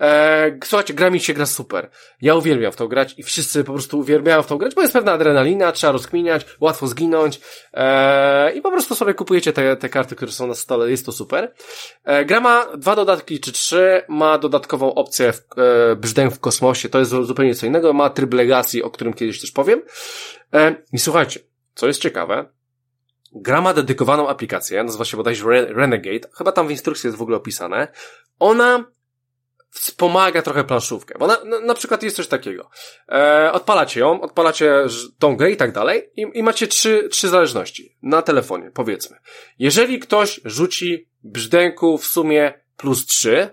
E, 0.00 0.58
słuchajcie, 0.64 0.94
gra 0.94 1.10
mi 1.10 1.20
się 1.20 1.34
gra 1.34 1.46
super. 1.46 1.90
Ja 2.20 2.34
uwielbiam 2.34 2.72
w 2.72 2.76
to 2.76 2.88
grać 2.88 3.14
i 3.18 3.22
wszyscy 3.22 3.64
po 3.64 3.72
prostu 3.72 3.98
uwielbiają 3.98 4.42
w 4.42 4.46
to 4.46 4.58
grać, 4.58 4.74
bo 4.74 4.82
jest 4.82 4.92
pewna 4.92 5.12
adrenalina, 5.12 5.72
trzeba 5.72 5.92
rozkminiać, 5.92 6.46
łatwo 6.60 6.86
zginąć 6.86 7.40
e, 7.74 8.52
i 8.52 8.60
po 8.62 8.70
prostu 8.70 8.94
sobie 8.94 9.14
kupujecie 9.14 9.52
te, 9.52 9.76
te 9.76 9.88
karty, 9.88 10.16
które 10.16 10.32
są 10.32 10.46
na 10.46 10.54
stole, 10.54 10.90
jest 10.90 11.06
to 11.06 11.12
super. 11.12 11.52
E, 12.04 12.24
gra 12.24 12.40
ma 12.40 12.66
dwa 12.76 12.96
dodatki 12.96 13.40
czy 13.40 13.52
trzy, 13.52 14.02
ma 14.08 14.38
dodatkową 14.38 14.94
opcję 14.94 15.31
w, 15.32 15.58
e, 15.58 15.96
brzdęk 15.96 16.34
w 16.34 16.40
kosmosie, 16.40 16.88
to 16.88 16.98
jest 16.98 17.10
zupełnie 17.10 17.54
co 17.54 17.66
innego, 17.66 17.92
ma 17.92 18.10
tryb 18.10 18.34
Legacy, 18.34 18.84
o 18.84 18.90
którym 18.90 19.14
kiedyś 19.14 19.40
też 19.40 19.50
powiem. 19.50 19.82
E, 20.54 20.74
I 20.92 20.98
słuchajcie, 20.98 21.40
co 21.74 21.86
jest 21.86 22.00
ciekawe, 22.00 22.46
Gra 23.34 23.60
ma 23.60 23.74
dedykowaną 23.74 24.28
aplikację, 24.28 24.84
nazywa 24.84 25.04
się 25.04 25.16
bodajże 25.16 25.44
Renegade, 25.66 26.28
chyba 26.38 26.52
tam 26.52 26.68
w 26.68 26.70
instrukcji 26.70 27.08
jest 27.08 27.18
w 27.18 27.22
ogóle 27.22 27.36
opisane. 27.36 27.88
Ona 28.38 28.84
wspomaga 29.70 30.42
trochę 30.42 30.64
planszówkę. 30.64 31.14
Bo 31.18 31.26
na, 31.26 31.44
na, 31.44 31.60
na 31.60 31.74
przykład 31.74 32.02
jest 32.02 32.16
coś 32.16 32.26
takiego. 32.26 32.70
E, 33.08 33.52
odpalacie 33.52 34.00
ją, 34.00 34.20
odpalacie 34.20 34.84
tą 35.18 35.36
grę 35.36 35.50
i 35.50 35.56
tak 35.56 35.72
dalej 35.72 36.10
i, 36.16 36.26
i 36.34 36.42
macie 36.42 36.66
trzy, 36.66 37.08
trzy 37.10 37.28
zależności 37.28 37.96
na 38.02 38.22
telefonie, 38.22 38.70
powiedzmy. 38.74 39.16
Jeżeli 39.58 39.98
ktoś 39.98 40.40
rzuci 40.44 41.08
brzdęku 41.24 41.98
w 41.98 42.06
sumie 42.06 42.62
plus 42.76 43.06
trzy, 43.06 43.50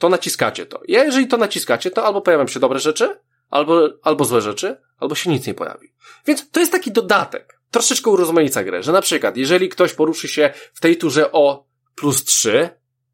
to 0.00 0.08
naciskacie 0.08 0.66
to. 0.66 0.80
I 0.88 0.92
jeżeli 0.92 1.26
to 1.26 1.36
naciskacie, 1.36 1.90
to 1.90 2.04
albo 2.04 2.20
pojawią 2.20 2.46
się 2.46 2.60
dobre 2.60 2.78
rzeczy, 2.78 3.20
albo, 3.50 3.88
albo 4.02 4.24
złe 4.24 4.40
rzeczy, 4.40 4.76
albo 4.98 5.14
się 5.14 5.30
nic 5.30 5.46
nie 5.46 5.54
pojawi. 5.54 5.88
Więc 6.26 6.50
to 6.50 6.60
jest 6.60 6.72
taki 6.72 6.92
dodatek. 6.92 7.60
Troszeczkę 7.70 8.10
urozmaica 8.10 8.64
grę, 8.64 8.82
że 8.82 8.92
na 8.92 9.02
przykład, 9.02 9.36
jeżeli 9.36 9.68
ktoś 9.68 9.94
poruszy 9.94 10.28
się 10.28 10.52
w 10.74 10.80
tej 10.80 10.96
turze 10.96 11.32
o 11.32 11.66
plus 11.94 12.24
trzy, 12.24 12.70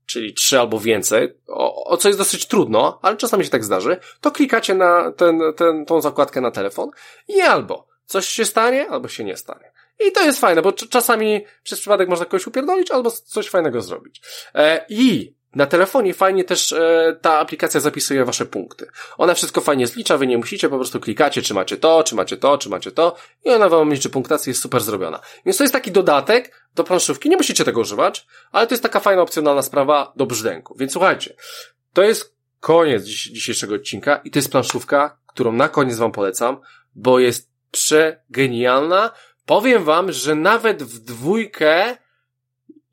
czyli 0.06 0.34
trzy 0.34 0.60
albo 0.60 0.80
więcej, 0.80 1.38
o, 1.48 1.84
o, 1.84 1.96
co 1.96 2.08
jest 2.08 2.20
dosyć 2.20 2.46
trudno, 2.46 2.98
ale 3.02 3.16
czasami 3.16 3.44
się 3.44 3.50
tak 3.50 3.64
zdarzy, 3.64 3.96
to 4.20 4.30
klikacie 4.30 4.74
na 4.74 5.12
ten, 5.12 5.40
ten, 5.56 5.86
tą 5.86 6.00
zakładkę 6.00 6.40
na 6.40 6.50
telefon 6.50 6.90
i 7.28 7.40
albo 7.40 7.88
coś 8.04 8.28
się 8.28 8.44
stanie, 8.44 8.88
albo 8.88 9.08
się 9.08 9.24
nie 9.24 9.36
stanie. 9.36 9.72
I 10.08 10.12
to 10.12 10.24
jest 10.24 10.40
fajne, 10.40 10.62
bo 10.62 10.72
czasami 10.72 11.44
przez 11.62 11.80
przypadek 11.80 12.08
można 12.08 12.24
kogoś 12.24 12.46
upierdolić, 12.46 12.90
albo 12.90 13.10
coś 13.10 13.48
fajnego 13.48 13.82
zrobić. 13.82 14.22
E, 14.54 14.86
I 14.88 15.36
na 15.56 15.66
telefonie 15.66 16.14
fajnie 16.14 16.44
też 16.44 16.72
e, 16.72 17.16
ta 17.20 17.38
aplikacja 17.38 17.80
zapisuje 17.80 18.24
wasze 18.24 18.46
punkty. 18.46 18.86
Ona 19.18 19.34
wszystko 19.34 19.60
fajnie 19.60 19.86
zlicza, 19.86 20.18
wy 20.18 20.26
nie 20.26 20.38
musicie, 20.38 20.68
po 20.68 20.76
prostu 20.76 21.00
klikacie, 21.00 21.42
czy 21.42 21.54
macie 21.54 21.76
to, 21.76 22.04
czy 22.04 22.14
macie 22.14 22.36
to, 22.36 22.58
czy 22.58 22.68
macie 22.68 22.92
to 22.92 23.16
i 23.44 23.50
ona 23.50 23.68
wam 23.68 23.92
liczy 23.92 24.10
punktację, 24.10 24.50
jest 24.50 24.62
super 24.62 24.80
zrobiona. 24.80 25.20
Więc 25.46 25.56
to 25.58 25.64
jest 25.64 25.72
taki 25.72 25.92
dodatek 25.92 26.66
do 26.74 26.84
planszówki, 26.84 27.28
nie 27.28 27.36
musicie 27.36 27.64
tego 27.64 27.80
używać, 27.80 28.26
ale 28.52 28.66
to 28.66 28.74
jest 28.74 28.82
taka 28.82 29.00
fajna 29.00 29.22
opcjonalna 29.22 29.62
sprawa 29.62 30.12
do 30.16 30.26
brzdęku. 30.26 30.76
Więc 30.78 30.92
słuchajcie, 30.92 31.34
to 31.92 32.02
jest 32.02 32.34
koniec 32.60 33.04
dziś, 33.04 33.24
dzisiejszego 33.24 33.74
odcinka 33.74 34.16
i 34.16 34.30
to 34.30 34.38
jest 34.38 34.50
planszówka, 34.50 35.18
którą 35.26 35.52
na 35.52 35.68
koniec 35.68 35.96
wam 35.96 36.12
polecam, 36.12 36.60
bo 36.94 37.18
jest 37.18 37.50
przegenialna. 37.70 39.10
Powiem 39.46 39.84
wam, 39.84 40.12
że 40.12 40.34
nawet 40.34 40.82
w 40.82 40.98
dwójkę 40.98 41.96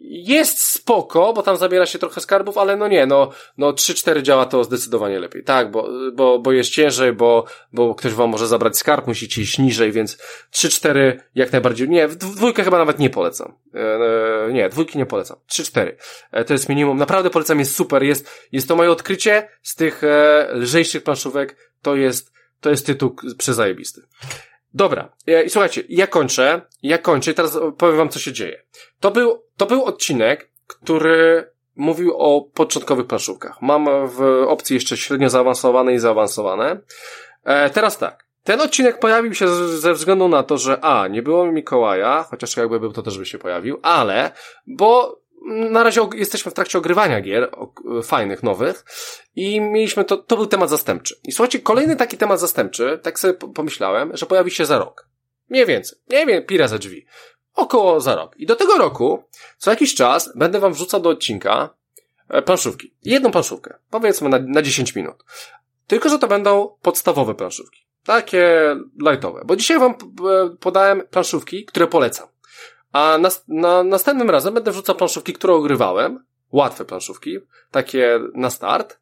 jest 0.04 0.60
spoko, 0.60 1.34
bo 1.34 1.44
tam 1.44 1.58
zabiera 1.58 1.86
się 1.86 2.00
trochę 2.00 2.22
skarbów, 2.22 2.58
ale 2.58 2.76
no 2.76 2.88
nie, 2.88 3.06
no, 3.06 3.30
no 3.58 3.72
3-4 3.72 4.22
działa 4.22 4.46
to 4.46 4.64
zdecydowanie 4.64 5.20
lepiej. 5.20 5.44
Tak, 5.44 5.72
bo, 5.72 5.90
bo, 6.14 6.40
bo 6.40 6.52
jest 6.52 6.70
ciężej, 6.70 7.14
bo, 7.14 7.46
bo 7.74 7.96
ktoś 7.96 8.14
wam 8.14 8.30
może 8.30 8.48
zabrać 8.48 8.78
skarb, 8.78 9.08
musicie 9.08 9.42
iść 9.42 9.60
niżej, 9.60 9.92
więc 9.92 10.18
3-4 10.54 11.20
jak 11.36 11.52
najbardziej, 11.52 11.90
nie, 11.90 12.08
dwójkę 12.08 12.64
chyba 12.64 12.78
nawet 12.78 13.00
nie 13.00 13.10
polecam. 13.10 13.54
E, 13.76 13.80
e 13.80 14.54
nie, 14.54 14.70
dwójki 14.70 14.98
nie 14.98 15.06
polecam. 15.06 15.38
3-4. 15.52 15.92
E, 16.32 16.46
to 16.46 16.54
jest 16.54 16.70
minimum. 16.70 16.98
Naprawdę 16.98 17.30
polecam, 17.30 17.60
jest 17.60 17.76
super, 17.76 18.04
jest, 18.04 18.48
jest 18.52 18.68
to 18.68 18.76
moje 18.76 18.92
odkrycie 18.92 19.50
z 19.62 19.76
tych 19.76 20.04
e, 20.04 20.48
lżejszych 20.54 21.04
planszówek, 21.04 21.56
to 21.82 21.96
jest, 21.96 22.34
to 22.62 22.70
jest 22.70 22.86
tytuł 22.86 23.16
przezajebisty. 23.38 24.02
Dobra, 24.74 25.10
i 25.46 25.50
słuchajcie, 25.50 25.84
ja 25.90 26.08
kończę, 26.08 26.62
ja 26.84 26.98
kończę 26.98 27.34
teraz 27.34 27.60
powiem 27.78 27.98
wam, 27.98 28.10
co 28.10 28.20
się 28.20 28.34
dzieje. 28.34 28.64
To 29.00 29.12
był, 29.12 29.44
to 29.58 29.66
był 29.66 29.86
odcinek, 29.86 30.52
który 30.68 31.52
mówił 31.76 32.14
o 32.18 32.42
początkowych 32.42 33.08
planszówkach. 33.08 33.62
Mam 33.62 34.08
w 34.08 34.22
opcji 34.48 34.74
jeszcze 34.74 34.98
średnio 34.98 35.30
zaawansowane 35.30 35.94
i 35.94 36.00
zaawansowane. 36.00 36.80
E, 37.44 37.70
teraz 37.70 37.98
tak. 37.98 38.26
Ten 38.44 38.62
odcinek 38.62 39.00
pojawił 39.00 39.34
się 39.34 39.48
ze 39.68 39.94
względu 39.94 40.28
na 40.28 40.44
to, 40.44 40.58
że 40.58 40.80
a, 40.82 41.08
nie 41.08 41.22
było 41.22 41.52
Mikołaja, 41.52 42.26
chociaż 42.30 42.58
jakby 42.58 42.80
był, 42.80 42.92
to 42.92 43.02
też 43.02 43.18
by 43.18 43.26
się 43.26 43.38
pojawił, 43.38 43.80
ale, 43.82 44.32
bo 44.68 45.20
na 45.46 45.84
razie 45.84 46.02
jesteśmy 46.16 46.52
w 46.52 46.54
trakcie 46.54 46.78
ogrywania 46.78 47.22
gier, 47.22 47.52
fajnych, 48.04 48.44
nowych 48.44 48.86
i 49.36 49.62
mieliśmy 49.62 50.06
to, 50.06 50.18
to 50.18 50.36
był 50.36 50.46
temat 50.46 50.70
zastępczy. 50.70 51.20
I 51.24 51.32
słuchajcie, 51.32 51.60
kolejny 51.60 51.96
taki 51.96 52.18
temat 52.18 52.40
zastępczy, 52.40 53.00
tak 53.04 53.20
sobie 53.20 53.34
pomyślałem, 53.34 54.18
że 54.18 54.26
pojawi 54.26 54.52
się 54.52 54.66
za 54.66 54.78
rok. 54.78 55.08
Mniej 55.50 55.66
więcej. 55.66 56.00
Nie 56.10 56.26
wiem, 56.26 56.46
pira 56.46 56.68
za 56.68 56.78
drzwi. 56.78 57.06
Około 57.56 58.02
za 58.02 58.16
rok. 58.16 58.36
I 58.38 58.46
do 58.46 58.56
tego 58.56 58.78
roku, 58.78 59.24
co 59.58 59.72
jakiś 59.72 59.96
czas, 59.96 60.34
będę 60.36 60.60
wam 60.60 60.74
wrzucał 60.74 61.00
do 61.02 61.10
odcinka 61.10 61.70
e, 62.30 62.42
planszówki. 62.42 62.94
Jedną 63.04 63.32
planszówkę. 63.32 63.78
Powiedzmy 63.90 64.30
na, 64.30 64.40
na 64.40 64.62
10 64.62 64.96
minut. 64.96 65.24
Tylko, 65.88 66.10
że 66.10 66.20
to 66.20 66.28
będą 66.28 66.78
podstawowe 66.82 67.36
planszówki. 67.36 67.86
Takie 68.06 68.76
lightowe. 69.02 69.42
Bo 69.46 69.56
dzisiaj 69.56 69.80
wam 69.80 69.96
podałem 70.60 71.08
planszówki, 71.08 71.66
które 71.66 71.88
polecam. 71.88 72.33
A 72.94 73.18
na, 73.18 73.30
na, 73.48 73.84
następnym 73.84 74.30
razem 74.30 74.54
będę 74.54 74.72
wrzucał 74.72 74.96
planszówki, 74.96 75.34
które 75.34 75.54
ogrywałem. 75.54 76.26
Łatwe 76.52 76.86
planszówki. 76.86 77.38
Takie 77.72 78.20
na 78.34 78.50
start. 78.50 79.00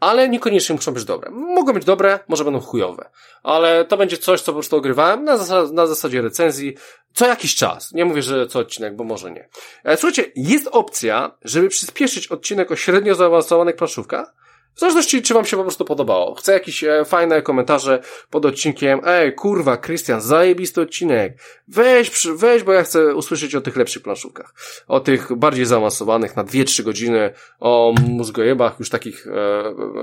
Ale 0.00 0.28
niekoniecznie 0.28 0.74
muszą 0.74 0.92
być 0.92 1.04
dobre. 1.04 1.30
Mogą 1.30 1.72
być 1.72 1.84
dobre, 1.84 2.18
może 2.28 2.44
będą 2.44 2.60
chujowe. 2.60 3.10
Ale 3.42 3.84
to 3.84 3.96
będzie 3.96 4.18
coś, 4.18 4.40
co 4.40 4.52
po 4.52 4.52
prostu 4.52 4.76
ogrywałem 4.76 5.24
na, 5.24 5.36
zasad, 5.36 5.72
na 5.72 5.86
zasadzie 5.86 6.22
recenzji. 6.22 6.76
Co 7.12 7.26
jakiś 7.26 7.54
czas. 7.54 7.92
Nie 7.92 8.04
mówię, 8.04 8.22
że 8.22 8.46
co 8.46 8.58
odcinek, 8.58 8.96
bo 8.96 9.04
może 9.04 9.30
nie. 9.30 9.48
E, 9.84 9.96
słuchajcie, 9.96 10.32
jest 10.36 10.68
opcja, 10.72 11.38
żeby 11.44 11.68
przyspieszyć 11.68 12.26
odcinek 12.26 12.70
o 12.70 12.76
średnio 12.76 13.14
zaawansowanych 13.14 13.76
planszówkach 13.76 14.34
w 14.78 14.80
zależności, 14.80 15.22
czy 15.22 15.34
wam 15.34 15.44
się 15.44 15.56
po 15.56 15.62
prostu 15.62 15.84
podobało. 15.84 16.34
Chcę 16.34 16.52
jakieś 16.52 16.84
e, 16.84 17.04
fajne 17.04 17.42
komentarze 17.42 18.02
pod 18.30 18.46
odcinkiem. 18.46 19.00
Ej, 19.06 19.34
kurwa, 19.34 19.76
Krystian, 19.76 20.20
zajebisty 20.20 20.80
odcinek. 20.80 21.38
Weź, 21.68 22.26
weź, 22.36 22.62
bo 22.62 22.72
ja 22.72 22.82
chcę 22.82 23.14
usłyszeć 23.14 23.54
o 23.54 23.60
tych 23.60 23.76
lepszych 23.76 24.02
planszówkach. 24.02 24.54
O 24.88 25.00
tych 25.00 25.36
bardziej 25.36 25.66
zaawansowanych 25.66 26.36
na 26.36 26.44
2-3 26.44 26.82
godziny, 26.82 27.30
o 27.60 27.94
mózgojebach 28.08 28.78
już 28.78 28.90
takich 28.90 29.26
e, 29.26 29.30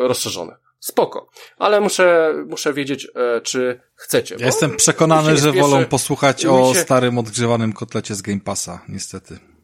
rozszerzonych. 0.08 0.56
Spoko. 0.80 1.30
Ale 1.58 1.82
muszę, 1.82 2.34
muszę 2.48 2.74
wiedzieć, 2.74 3.08
e, 3.16 3.42
czy 3.42 3.82
chcecie. 3.96 4.36
Ja 4.40 4.46
jestem 4.46 4.76
przekonany, 4.76 5.38
że 5.38 5.52
wolą 5.52 5.86
posłuchać 5.86 6.46
o 6.46 6.74
się... 6.74 6.80
starym 6.80 7.18
odgrzewanym 7.18 7.74
kotlecie 7.74 8.16
z 8.16 8.22
Game 8.22 8.40
Passa, 8.40 8.82
niestety. 8.90 9.55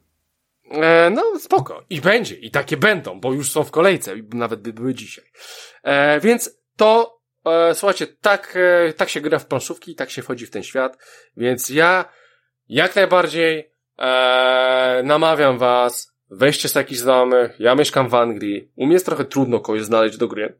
E, 0.72 1.10
no, 1.10 1.40
spoko. 1.40 1.84
I 1.90 2.02
będzie. 2.02 2.36
I 2.36 2.52
takie 2.52 2.78
będą, 2.78 3.20
bo 3.20 3.34
już 3.34 3.52
są 3.52 3.64
w 3.64 3.72
kolejce. 3.72 4.16
Nawet 4.34 4.62
by 4.62 4.74
były 4.74 4.94
dzisiaj. 4.94 5.26
E, 5.84 6.20
więc 6.20 6.60
to, 6.76 7.20
e, 7.46 7.76
słuchajcie, 7.76 8.08
tak, 8.08 8.58
e, 8.58 8.94
tak 8.94 9.10
się 9.10 9.22
gra 9.22 9.40
w 9.40 9.46
planszówki, 9.46 9.96
tak 9.96 10.12
się 10.12 10.22
wchodzi 10.22 10.46
w 10.46 10.52
ten 10.52 10.64
świat. 10.64 10.98
Więc 11.38 11.70
ja 11.70 12.06
jak 12.70 12.96
najbardziej 12.96 13.72
e, 13.98 15.02
namawiam 15.06 15.58
was, 15.58 16.16
weźcie 16.30 16.70
z 16.70 16.76
jakichś 16.76 17.00
znajomych. 17.00 17.60
Ja 17.60 17.76
mieszkam 17.76 18.10
w 18.10 18.16
Anglii. 18.16 18.72
U 18.76 18.86
mnie 18.86 18.94
jest 18.94 19.06
trochę 19.06 19.26
trudno 19.26 19.60
kogoś 19.60 19.82
znaleźć 19.82 20.18
do 20.18 20.28
gry. 20.28 20.60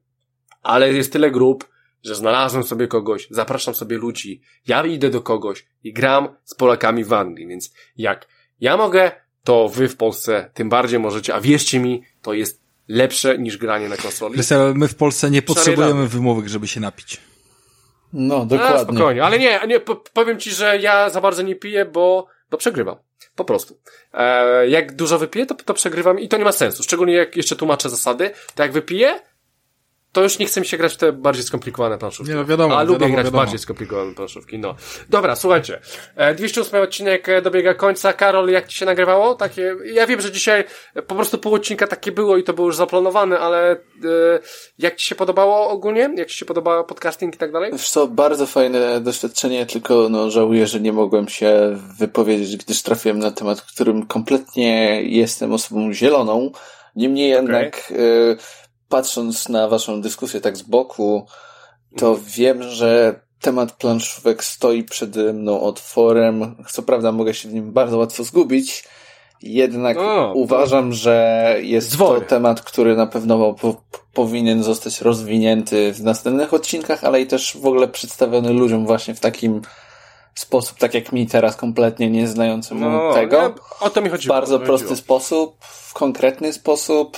Ale 0.62 0.94
jest 0.94 1.14
tyle 1.14 1.32
grup, 1.32 1.72
że 2.04 2.16
znalazłem 2.16 2.64
sobie 2.64 2.88
kogoś, 2.88 3.28
zapraszam 3.30 3.76
sobie 3.76 3.98
ludzi, 3.98 4.42
ja 4.68 4.86
idę 4.86 5.10
do 5.10 5.22
kogoś 5.22 5.66
i 5.84 5.94
gram 5.94 6.36
z 6.44 6.56
Polakami 6.56 7.04
w 7.04 7.14
Anglii, 7.14 7.48
więc 7.48 7.74
jak 7.98 8.28
ja 8.60 8.78
mogę 8.78 9.12
to 9.44 9.70
wy 9.70 9.90
w 9.90 9.98
Polsce 9.98 10.50
tym 10.54 10.70
bardziej 10.70 11.00
możecie, 11.00 11.36
a 11.36 11.42
wierzcie 11.42 11.80
mi, 11.80 12.04
to 12.22 12.34
jest 12.34 12.62
lepsze 12.88 13.38
niż 13.38 13.58
granie 13.58 13.90
na 13.90 13.98
konsoli. 13.98 14.34
Krystian, 14.34 14.74
my 14.78 14.88
w 14.88 14.96
Polsce 14.96 15.32
nie 15.32 15.42
potrzebujemy 15.42 16.08
wymówek, 16.08 16.48
żeby 16.48 16.68
się 16.68 16.80
napić. 16.80 17.18
No, 18.14 18.46
dokładnie. 18.46 18.76
A, 18.76 18.84
spokojnie, 18.84 19.24
ale 19.24 19.40
nie, 19.40 19.60
nie, 19.68 19.80
powiem 20.14 20.40
ci, 20.40 20.52
że 20.52 20.78
ja 20.78 21.10
za 21.10 21.22
bardzo 21.22 21.42
nie 21.42 21.56
piję, 21.56 21.86
bo, 21.86 22.28
bo 22.52 22.58
przegrywam. 22.58 22.96
Po 23.36 23.46
prostu. 23.46 23.78
E, 24.14 24.70
jak 24.70 24.96
dużo 24.96 25.20
wypiję, 25.20 25.46
to, 25.46 25.56
to 25.56 25.74
przegrywam 25.74 26.20
i 26.20 26.28
to 26.28 26.38
nie 26.38 26.44
ma 26.44 26.52
sensu. 26.52 26.84
Szczególnie 26.84 27.14
jak 27.14 27.38
jeszcze 27.38 27.56
tłumaczę 27.56 27.90
zasady, 27.90 28.32
to 28.56 28.64
jak 28.64 28.72
wypiję, 28.72 29.20
to 30.12 30.24
już 30.24 30.40
nie 30.40 30.46
chce 30.46 30.60
mi 30.62 30.68
się 30.68 30.78
grać 30.78 30.94
w 30.94 30.98
te 30.98 31.12
bardziej 31.12 31.44
skomplikowane 31.44 31.98
planszówki. 31.98 32.32
Nie, 32.32 32.38
no 32.38 32.46
wiadomo, 32.46 32.78
A 32.78 32.84
lubię 32.84 32.94
wiadomo, 32.94 33.14
grać 33.14 33.26
wiadomo. 33.26 33.42
bardziej 33.42 33.60
skomplikowane 33.60 34.16
planszówki, 34.16 34.60
no. 34.60 34.76
Dobra, 35.10 35.36
słuchajcie. 35.36 35.80
E, 36.16 36.36
208 36.36 36.82
odcinek 36.82 37.30
e, 37.30 37.42
dobiega 37.42 37.74
końca. 37.74 38.14
Karol, 38.14 38.50
jak 38.50 38.68
ci 38.68 38.78
się 38.78 38.86
nagrywało? 38.86 39.36
Takie, 39.36 39.76
ja 39.86 40.08
wiem, 40.08 40.22
że 40.22 40.32
dzisiaj 40.32 40.64
e, 40.96 41.02
po 41.02 41.16
prostu 41.16 41.38
pół 41.38 41.54
odcinka 41.54 41.88
takie 41.88 42.12
było 42.12 42.38
i 42.38 42.44
to 42.44 42.54
było 42.54 42.68
już 42.68 42.76
zaplanowane, 42.76 43.40
ale 43.40 43.72
e, 43.72 43.78
jak 44.80 44.96
ci 44.96 45.08
się 45.08 45.16
podobało 45.16 45.70
ogólnie? 45.70 46.10
Jak 46.16 46.28
ci 46.28 46.38
się 46.38 46.46
podoba 46.46 46.84
podcasting 46.84 47.36
i 47.36 47.38
tak 47.38 47.52
dalej? 47.52 47.72
Wiesz 47.72 47.90
co, 47.90 48.08
bardzo 48.08 48.46
fajne 48.46 49.02
doświadczenie, 49.02 49.66
tylko 49.66 50.08
no, 50.10 50.32
żałuję, 50.32 50.68
że 50.68 50.80
nie 50.80 50.94
mogłem 50.94 51.28
się 51.28 51.78
wypowiedzieć, 52.00 52.58
gdyż 52.58 52.82
trafiłem 52.82 53.20
na 53.20 53.32
temat, 53.32 53.62
którym 53.62 54.06
kompletnie 54.06 55.02
jestem 55.04 55.54
osobą 55.54 55.94
zieloną. 55.94 56.52
Niemniej 56.96 57.30
jednak, 57.30 57.92
y, 57.92 58.38
patrząc 58.92 59.50
na 59.50 59.68
waszą 59.68 60.02
dyskusję 60.02 60.42
tak 60.42 60.58
z 60.58 60.62
boku, 60.62 61.26
to 61.98 62.18
wiem, 62.28 62.64
że 62.64 63.20
temat 63.42 63.72
planszówek 63.72 64.44
stoi 64.44 64.84
przede 64.84 65.34
mną 65.34 65.62
otworem. 65.62 66.56
Co 66.72 66.82
prawda 66.84 67.12
mogę 67.12 67.34
się 67.34 67.50
w 67.50 67.54
nim 67.54 67.72
bardzo 67.72 67.98
łatwo 67.98 68.24
zgubić, 68.24 68.84
jednak 69.42 69.98
O, 69.98 70.34
uważam, 70.36 70.94
że 70.94 71.56
jest 71.62 71.92
Dzwory. 71.92 72.22
to 72.22 72.28
temat, 72.28 72.62
który 72.62 72.96
na 72.96 73.08
pewno 73.08 73.54
po, 73.54 73.76
powinien 74.14 74.64
zostać 74.64 75.02
rozwinięty 75.02 75.94
w 75.94 76.04
następnych 76.04 76.54
odcinkach, 76.54 77.04
ale 77.04 77.22
i 77.22 77.28
też 77.28 77.58
w 77.58 77.66
ogóle 77.66 77.88
przedstawiony 77.88 78.54
ludziom 78.54 78.86
właśnie 78.86 79.16
w 79.16 79.20
takim 79.20 79.62
sposób, 80.36 80.78
tak 80.78 80.94
jak 80.94 81.12
mi 81.12 81.28
teraz 81.28 81.56
kompletnie 81.56 82.10
nie 82.10 82.28
znającemu 82.28 82.90
No, 82.90 83.14
tego. 83.14 83.38
ja, 83.38 83.54
o 83.80 83.90
to 83.90 84.02
mi 84.02 84.10
w 84.10 84.12
chodziło. 84.12 84.36
bardzo 84.36 84.60
prosty 84.60 84.88
chodziło. 84.88 84.98
sposób, 84.98 85.56
w 85.62 85.94
konkretny 85.94 86.54
sposób 86.54 87.18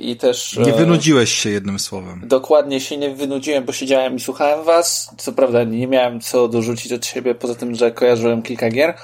i 0.00 0.16
też... 0.16 0.56
Nie 0.56 0.74
e, 0.74 0.76
wynudziłeś 0.76 1.32
się 1.32 1.50
jednym 1.50 1.78
słowem. 1.78 2.22
Dokładnie 2.24 2.80
się 2.80 2.96
nie 2.96 3.14
wynudziłem, 3.14 3.64
bo 3.64 3.72
siedziałem 3.72 4.16
i 4.16 4.20
słuchałem 4.20 4.64
was. 4.64 5.14
Co 5.18 5.32
prawda 5.32 5.64
nie 5.64 5.86
miałem 5.86 6.20
co 6.20 6.48
dorzucić 6.48 6.92
od 6.92 7.06
siebie, 7.06 7.34
poza 7.34 7.54
tym, 7.54 7.74
że 7.74 7.90
kojarzyłem 7.90 8.42
kilka 8.42 8.70
gier, 8.70 8.94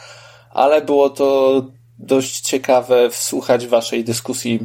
ale 0.50 0.82
było 0.82 1.10
to 1.10 1.62
dość 1.98 2.40
ciekawe 2.40 3.10
wsłuchać 3.10 3.66
waszej 3.66 4.04
dyskusji 4.04 4.60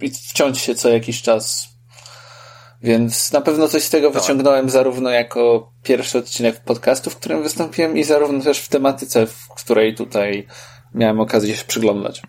i 0.00 0.10
wciąć 0.10 0.58
się 0.58 0.74
co 0.74 0.88
jakiś 0.88 1.22
czas. 1.22 1.68
Więc 2.82 3.32
na 3.32 3.40
pewno 3.40 3.68
coś 3.68 3.82
z 3.82 3.90
tego 3.90 4.10
Tak. 4.10 4.22
wyciągnąłem 4.22 4.70
zarówno 4.70 5.10
jako 5.10 5.72
pierwszy 5.82 6.18
odcinek 6.18 6.60
podcastu, 6.60 7.10
w 7.10 7.16
którym 7.16 7.42
wystąpiłem 7.42 7.98
i 7.98 8.04
zarówno 8.04 8.44
też 8.44 8.58
w 8.58 8.68
tematyce, 8.68 9.26
w 9.26 9.48
której 9.48 9.94
tutaj 9.94 10.46
miałem 10.94 11.20
okazję 11.20 11.56
się 11.56 11.64
przyglądać. 11.64 12.22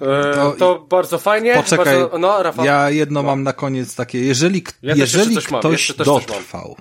E, 0.00 0.34
To- 0.34 0.54
to, 0.58 0.86
bardzo 0.90 1.18
fajnie. 1.18 1.54
Poczekaj, 1.54 1.84
bardzo, 2.00 2.18
no, 2.18 2.42
Rafał. 2.42 2.64
ja 2.64 2.90
jedno 2.90 3.22
mam 3.22 3.42
na 3.42 3.52
koniec 3.52 3.94
takie, 3.96 4.24
jeżeli, 4.24 4.64
Ja 4.82 4.94
jeżeli 4.94 5.36
ktoś 5.36 5.92
dotrwał, 5.92 6.76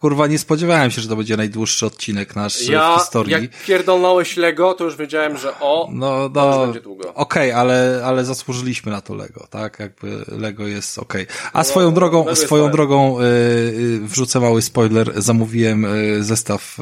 kurwa, 0.00 0.26
nie 0.26 0.38
spodziewałem 0.38 0.90
się, 0.90 1.02
że 1.02 1.08
to 1.08 1.16
będzie 1.16 1.36
najdłuższy 1.36 1.86
odcinek 1.86 2.36
nasz 2.36 2.68
ja, 2.68 2.96
w 2.96 3.00
historii. 3.00 3.32
jak 3.32 3.42
pierdolnąłeś 3.66 4.36
Lego, 4.36 4.74
to 4.74 4.84
już 4.84 4.96
wiedziałem, 4.96 5.36
że 5.38 5.52
o, 5.60 5.88
No, 5.92 6.28
to 6.30 6.46
już 6.46 6.56
no, 6.56 6.64
będzie 6.66 6.80
długo. 6.80 7.14
okej, 7.14 7.52
ale, 7.52 8.02
ale 8.04 8.24
zasłużyliśmy 8.24 8.92
na 8.92 9.00
to 9.00 9.14
Lego, 9.14 9.46
tak? 9.50 9.78
Jakby 9.80 10.24
Lego 10.28 10.66
jest 10.66 10.98
okej. 10.98 11.26
A 11.52 11.64
swoją 11.64 11.86
no, 11.88 11.92
drogą, 11.94 12.34
swoją 12.34 12.62
fajne. 12.62 12.72
drogą 12.72 13.20
y, 13.20 13.24
y, 13.24 14.00
wrzucę 14.02 14.40
mały 14.40 14.62
spoiler, 14.62 15.22
zamówiłem 15.22 15.84
y, 15.84 16.24
zestaw 16.24 16.76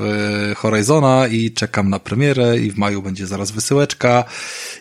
y, 0.53 0.55
Horizona 0.55 1.27
i 1.27 1.51
czekam 1.53 1.91
na 1.91 1.99
premierę 1.99 2.59
i 2.59 2.71
w 2.71 2.79
maju 2.79 3.03
będzie 3.03 3.27
zaraz 3.27 3.51
wysyłeczka 3.51 4.25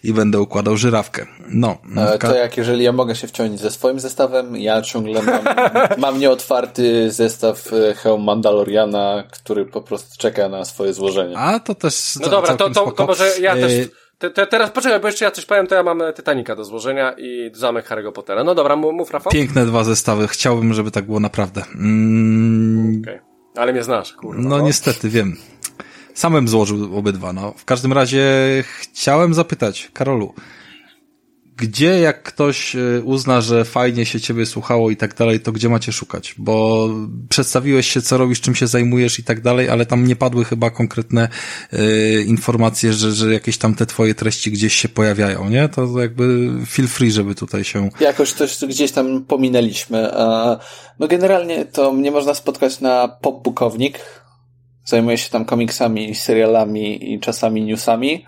i 0.04 0.14
będę 0.14 0.40
układał 0.42 0.78
żyrawkę. 0.78 1.26
No, 1.50 1.78
E, 1.98 2.18
ka- 2.18 2.30
To 2.30 2.36
jak 2.36 2.58
jeżeli 2.58 2.84
ja 2.84 2.92
mogę 2.92 3.16
się 3.16 3.28
wciąć 3.28 3.60
ze 3.60 3.72
swoim 3.72 4.00
zestawem, 4.00 4.56
ja 4.58 4.82
ciągle 4.82 5.22
mam, 5.24 5.42
mam 5.98 6.20
nieotwarty 6.20 7.12
zestaw 7.12 7.74
e, 7.74 7.94
Hełm 7.94 8.27
Mandaloriana, 8.32 9.24
który 9.32 9.66
po 9.66 9.82
prostu 9.82 10.18
czeka 10.18 10.50
na 10.50 10.66
swoje 10.66 10.94
złożenie. 10.94 11.38
a 11.38 11.60
to 11.60 11.76
też 11.76 12.16
No 12.22 12.30
dobra, 12.30 12.56
to, 12.58 12.70
to, 12.70 12.92
to 12.92 13.06
może 13.06 13.40
ja 13.40 13.56
Y, 13.56 13.60
też. 13.62 13.74
Te, 14.20 14.30
te, 14.30 14.48
teraz 14.48 14.72
poczekaj, 14.72 15.00
bo 15.00 15.08
jeszcze 15.08 15.26
ja 15.26 15.32
coś 15.32 15.46
powiem, 15.46 15.68
to 15.68 15.76
ja 15.76 15.84
mam 15.84 16.02
Titanica 16.16 16.56
do 16.56 16.64
złożenia 16.64 17.14
i 17.18 17.52
zamek 17.54 17.90
Harry'ego 17.90 18.12
Pottera. 18.12 18.44
No 18.44 18.56
dobra, 18.56 18.76
mów, 18.76 19.12
Rafał. 19.12 19.32
Piękne 19.34 19.66
dwa 19.66 19.84
zestawy. 19.84 20.28
Chciałbym, 20.28 20.74
żeby 20.74 20.92
tak 20.92 21.06
było 21.06 21.20
naprawdę. 21.20 21.64
Mm, 21.76 23.02
Okej. 23.04 23.20
Ale 23.56 23.74
mnie 23.74 23.84
znasz, 23.84 24.14
kurwa. 24.14 24.42
no 24.42 24.60
niestety, 24.60 25.10
wiem. 25.10 25.38
Samym 26.14 26.48
złożył 26.48 26.98
obydwa, 26.98 27.34
no. 27.34 27.54
W 27.58 27.66
każdym 27.66 27.94
razie 27.94 28.24
chciałem 28.80 29.34
zapytać, 29.34 29.90
Karolu, 29.94 30.34
gdzie 31.58 32.00
jak 32.00 32.24
ktoś 32.24 32.76
y, 32.76 33.02
uzna, 33.06 33.42
że 33.42 33.66
fajnie 33.66 34.06
się 34.06 34.22
ciebie 34.22 34.46
słuchało 34.46 34.90
i 34.90 34.98
tak 34.98 35.16
dalej, 35.16 35.40
to 35.40 35.52
gdzie 35.52 35.70
macie 35.70 35.92
szukać? 35.92 36.36
Bo 36.38 36.90
przedstawiłeś 37.30 37.88
się, 37.88 38.02
co 38.02 38.18
robisz, 38.18 38.42
czym 38.42 38.56
się 38.56 38.68
zajmujesz 38.68 39.20
i 39.20 39.24
tak 39.24 39.42
dalej, 39.42 39.70
ale 39.70 39.86
tam 39.86 40.08
nie 40.08 40.16
padły 40.16 40.46
chyba 40.46 40.70
konkretne 40.70 41.30
y, 41.74 42.24
informacje, 42.28 42.94
że, 42.94 43.12
że 43.12 43.34
jakieś 43.34 43.58
tam 43.58 43.76
te 43.76 43.86
twoje 43.86 44.16
treści 44.16 44.52
gdzieś 44.52 44.74
się 44.74 44.90
pojawiają, 44.90 45.50
nie? 45.50 45.70
To 45.70 46.00
jakby 46.02 46.50
feel 46.68 46.88
free, 46.88 47.12
żeby 47.12 47.36
tutaj 47.36 47.64
się... 47.64 47.90
Jakoś 48.00 48.34
też 48.34 48.66
gdzieś 48.66 48.92
tam 48.92 49.26
pominęliśmy. 49.26 50.12
No 51.00 51.08
generalnie 51.08 51.66
to 51.66 51.94
mnie 51.94 52.12
można 52.12 52.34
spotkać 52.34 52.80
na 52.80 53.08
Popbookownik. 53.08 54.00
Zajmuję 54.86 55.18
się 55.18 55.30
tam 55.30 55.46
komiksami, 55.46 56.16
serialami 56.16 57.14
i 57.14 57.20
czasami 57.20 57.64
newsami. 57.64 58.26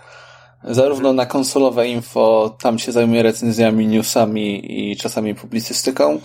Zarówno 0.63 1.13
na 1.13 1.25
konsolowe 1.25 1.87
info, 1.87 2.55
tam 2.61 2.79
się 2.79 2.91
zajmuję 2.91 3.23
recenzjami, 3.23 3.87
newsami 3.87 4.71
i 4.91 4.97
czasami 4.97 5.35
publicystyką. 5.35 6.19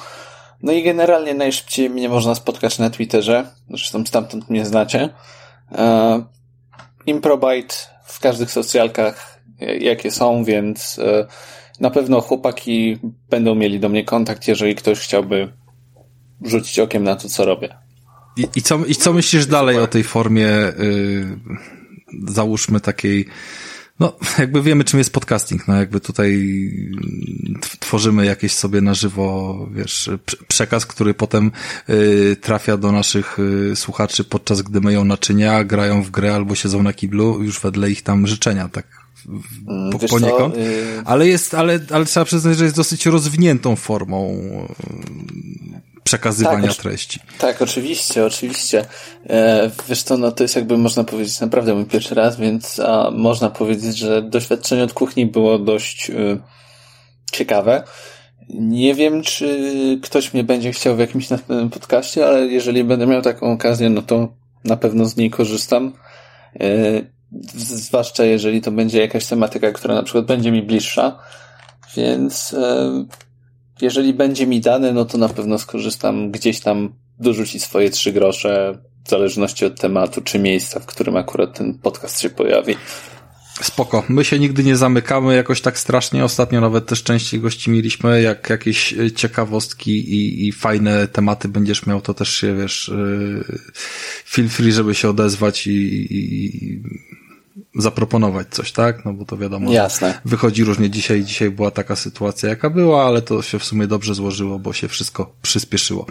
No 0.62 0.72
i 0.72 0.82
generalnie 0.82 1.34
najszybciej 1.34 1.90
mnie 1.90 2.08
można 2.08 2.34
spotkać 2.34 2.78
na 2.78 2.90
Twitterze. 2.90 3.46
Zresztą 3.68 4.06
stamtąd 4.06 4.50
mnie 4.50 4.66
znacie. 4.66 5.08
E, 5.72 6.24
Improbite 7.06 7.74
w 8.04 8.20
każdych 8.20 8.50
socjalkach, 8.50 9.40
e, 9.60 9.76
jakie 9.76 10.10
są, 10.10 10.44
więc 10.44 10.98
e, 10.98 11.26
na 11.80 11.90
pewno 11.90 12.20
chłopaki 12.20 12.98
będą 13.30 13.54
mieli 13.54 13.80
do 13.80 13.88
mnie 13.88 14.04
kontakt, 14.04 14.48
jeżeli 14.48 14.74
ktoś 14.74 14.98
chciałby 14.98 15.52
rzucić 16.42 16.78
okiem 16.78 17.04
na 17.04 17.16
to, 17.16 17.28
co 17.28 17.44
robię. 17.44 17.76
I, 18.36 18.46
i, 18.56 18.62
co, 18.62 18.84
I 18.84 18.94
co 18.94 19.12
myślisz 19.12 19.46
dalej 19.46 19.78
o 19.78 19.86
tej 19.86 20.04
formie, 20.04 20.48
y, 20.48 21.38
załóżmy 22.28 22.80
takiej, 22.80 23.26
no 24.00 24.12
jakby 24.38 24.62
wiemy 24.62 24.84
czym 24.84 24.98
jest 24.98 25.12
podcasting, 25.12 25.68
no 25.68 25.76
jakby 25.76 26.00
tutaj 26.00 26.48
tworzymy 27.80 28.26
jakieś 28.26 28.52
sobie 28.52 28.80
na 28.80 28.94
żywo, 28.94 29.58
wiesz, 29.72 30.10
prze- 30.26 30.36
przekaz, 30.48 30.86
który 30.86 31.14
potem 31.14 31.50
y, 31.90 32.36
trafia 32.40 32.76
do 32.76 32.92
naszych 32.92 33.38
y, 33.72 33.76
słuchaczy 33.76 34.24
podczas 34.24 34.62
gdy 34.62 34.80
myją 34.80 35.04
naczynia, 35.04 35.64
grają 35.64 36.02
w 36.02 36.10
grę 36.10 36.34
albo 36.34 36.54
siedzą 36.54 36.82
na 36.82 36.92
kiblu, 36.92 37.42
już 37.42 37.60
wedle 37.60 37.90
ich 37.90 38.02
tam 38.02 38.26
życzenia, 38.26 38.68
tak 38.68 38.86
po, 39.92 39.98
wiesz 39.98 40.10
poniekąd. 40.10 40.56
y, 40.56 40.60
Ale 41.04 41.28
jest, 41.28 41.54
ale, 41.54 41.80
ale 41.90 42.04
trzeba 42.04 42.24
przyznać, 42.26 42.58
że 42.58 42.64
jest 42.64 42.76
dosyć 42.76 43.06
rozwiniętą 43.06 43.76
formą 43.76 44.34
y, 44.80 45.83
przekazywania 46.04 46.68
Tak, 46.68 46.76
treści. 46.76 47.20
Tak, 47.38 47.62
oczywiście, 47.62 48.24
oczywiście. 48.24 48.84
E, 49.30 49.70
wiesz 49.88 50.02
co, 50.02 50.16
no 50.16 50.32
to 50.32 50.44
jest 50.44 50.56
jakby 50.56 50.78
można 50.78 51.04
powiedzieć 51.04 51.40
naprawdę 51.40 51.74
mój 51.74 51.84
pierwszy 51.84 52.14
raz, 52.14 52.36
więc 52.36 52.80
a, 52.80 53.10
można 53.10 53.50
powiedzieć, 53.50 53.96
że 53.98 54.22
doświadczenie 54.22 54.84
od 54.84 54.92
kuchni 54.92 55.26
było 55.26 55.58
dość 55.58 56.10
y, 56.10 56.40
ciekawe. 57.32 57.82
Nie 58.48 58.94
wiem, 58.94 59.22
czy 59.22 59.98
ktoś 60.02 60.34
mnie 60.34 60.44
będzie 60.44 60.72
chciał 60.72 60.96
w 60.96 60.98
jakimś 60.98 61.30
następnym 61.30 61.70
podcaście, 61.70 62.26
ale 62.26 62.46
jeżeli 62.46 62.84
będę 62.84 63.06
miał 63.06 63.22
taką 63.22 63.52
okazję, 63.52 63.90
no 63.90 64.02
to 64.02 64.28
na 64.64 64.76
pewno 64.76 65.04
z 65.04 65.16
niej 65.16 65.30
korzystam. 65.30 65.92
Z- 67.54 67.84
zwłaszcza 67.86 68.24
jeżeli 68.24 68.60
to 68.60 68.70
będzie 68.70 69.00
jakaś 69.00 69.26
tematyka, 69.26 69.72
która 69.72 69.94
na 69.94 70.02
przykład 70.02 70.24
będzie 70.26 70.52
mi 70.52 70.62
bliższa. 70.62 71.18
Więc 71.96 72.54
e, 72.54 73.04
jeżeli 73.80 74.14
będzie 74.14 74.46
mi 74.46 74.60
dane, 74.60 74.92
no 74.92 75.04
to 75.04 75.18
na 75.18 75.28
pewno 75.28 75.58
skorzystam 75.58 76.30
gdzieś 76.30 76.60
tam 76.60 76.94
dorzucić 77.18 77.62
swoje 77.62 77.90
trzy 77.90 78.12
grosze, 78.12 78.78
w 79.04 79.10
zależności 79.10 79.64
od 79.64 79.80
tematu 79.80 80.20
czy 80.20 80.38
miejsca, 80.38 80.80
w 80.80 80.86
którym 80.86 81.16
akurat 81.16 81.58
ten 81.58 81.78
podcast 81.78 82.20
się 82.20 82.30
pojawi. 82.30 82.76
Spoko. 83.62 84.04
My 84.08 84.24
się 84.24 84.38
nigdy 84.38 84.64
nie 84.64 84.76
zamykamy 84.76 85.36
jakoś 85.36 85.60
tak 85.60 85.78
strasznie. 85.78 86.24
Ostatnio 86.24 86.60
nawet 86.60 86.86
też 86.86 87.02
częściej 87.02 87.40
gości 87.40 87.70
mieliśmy. 87.70 88.22
Jak 88.22 88.50
jakieś 88.50 88.92
e, 88.92 89.12
ciekawostki 89.12 89.90
i, 89.90 90.48
i 90.48 90.52
fajne 90.52 91.08
tematy 91.08 91.48
będziesz 91.48 91.86
miał, 91.86 92.00
to 92.00 92.14
też 92.14 92.34
się, 92.34 92.56
wiesz, 92.56 92.92
yy, 92.94 93.58
feel 94.24 94.48
free, 94.48 94.72
żeby 94.72 94.94
się 94.94 95.10
odezwać 95.10 95.66
i, 95.66 95.72
i 96.16 96.82
zaproponować 97.74 98.48
coś, 98.50 98.72
tak? 98.72 99.04
No 99.04 99.12
bo 99.12 99.24
to 99.24 99.36
wiadomo, 99.36 99.68
że 99.68 99.74
Jasne. 99.74 100.20
wychodzi 100.24 100.64
różnie. 100.64 100.90
Dzisiaj, 100.90 101.24
dzisiaj 101.24 101.50
była 101.50 101.70
taka 101.70 101.96
sytuacja, 101.96 102.48
jaka 102.48 102.70
była, 102.70 103.06
ale 103.06 103.22
to 103.22 103.42
się 103.42 103.58
w 103.58 103.64
sumie 103.64 103.86
dobrze 103.86 104.14
złożyło, 104.14 104.58
bo 104.58 104.72
się 104.72 104.88
wszystko 104.88 105.34
przyspieszyło. 105.42 106.06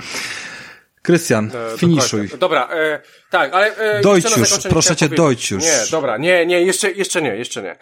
Krystian, 1.01 1.51
E, 1.73 1.77
finiszuj. 1.77 2.29
Dobra, 2.39 2.69
e, 2.71 3.01
tak, 3.29 3.53
ale... 3.53 3.77
E, 3.77 4.01
Dojdź 4.01 4.37
już, 4.37 4.49
proszę 4.69 4.95
cię, 4.95 5.09
dojdź 5.09 5.51
już. 5.51 5.63
Nie, 5.63 5.79
dobra, 5.91 6.17
nie, 6.17 6.45
nie, 6.45 6.61
jeszcze, 6.61 6.91
jeszcze 6.91 7.21
nie, 7.21 7.35
jeszcze 7.35 7.61
nie. 7.61 7.77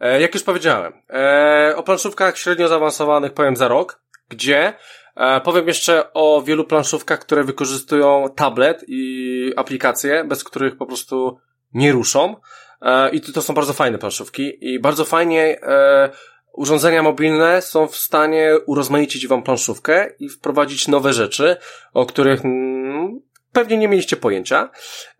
E, 0.00 0.20
jak 0.20 0.34
już 0.34 0.42
powiedziałem, 0.42 0.92
e, 1.10 1.74
o 1.76 1.82
planszówkach 1.82 2.38
średnio 2.38 2.68
zaawansowanych 2.68 3.32
powiem 3.32 3.56
za 3.56 3.68
rok, 3.68 4.00
gdzie 4.28 4.74
E, 5.16 5.40
powiem 5.40 5.68
jeszcze 5.68 6.12
o 6.12 6.42
wielu 6.42 6.64
planszówkach, 6.64 7.18
które 7.18 7.44
wykorzystują 7.44 8.26
tablet 8.36 8.84
i 8.88 9.52
aplikacje, 9.56 10.24
bez 10.24 10.44
których 10.44 10.76
po 10.76 10.86
prostu 10.86 11.38
nie 11.74 11.92
ruszą. 11.92 12.36
E, 12.82 13.10
I 13.10 13.20
to 13.20 13.42
są 13.42 13.54
bardzo 13.54 13.72
fajne 13.72 13.98
planszówki 13.98 14.72
i 14.72 14.80
bardzo 14.80 15.04
fajnie 15.04 15.60
e, 15.62 16.10
urządzenia 16.52 17.02
mobilne 17.02 17.62
są 17.62 17.86
w 17.86 17.96
stanie 17.96 18.54
urozmaicić 18.66 19.26
wam 19.26 19.42
planszówkę 19.42 20.10
i 20.18 20.28
wprowadzić 20.28 20.88
nowe 20.88 21.12
rzeczy, 21.12 21.56
o 21.94 22.06
których 22.06 22.44
mm, 22.44 23.20
pewnie 23.52 23.78
nie 23.78 23.88
mieliście 23.88 24.16
pojęcia. 24.16 24.70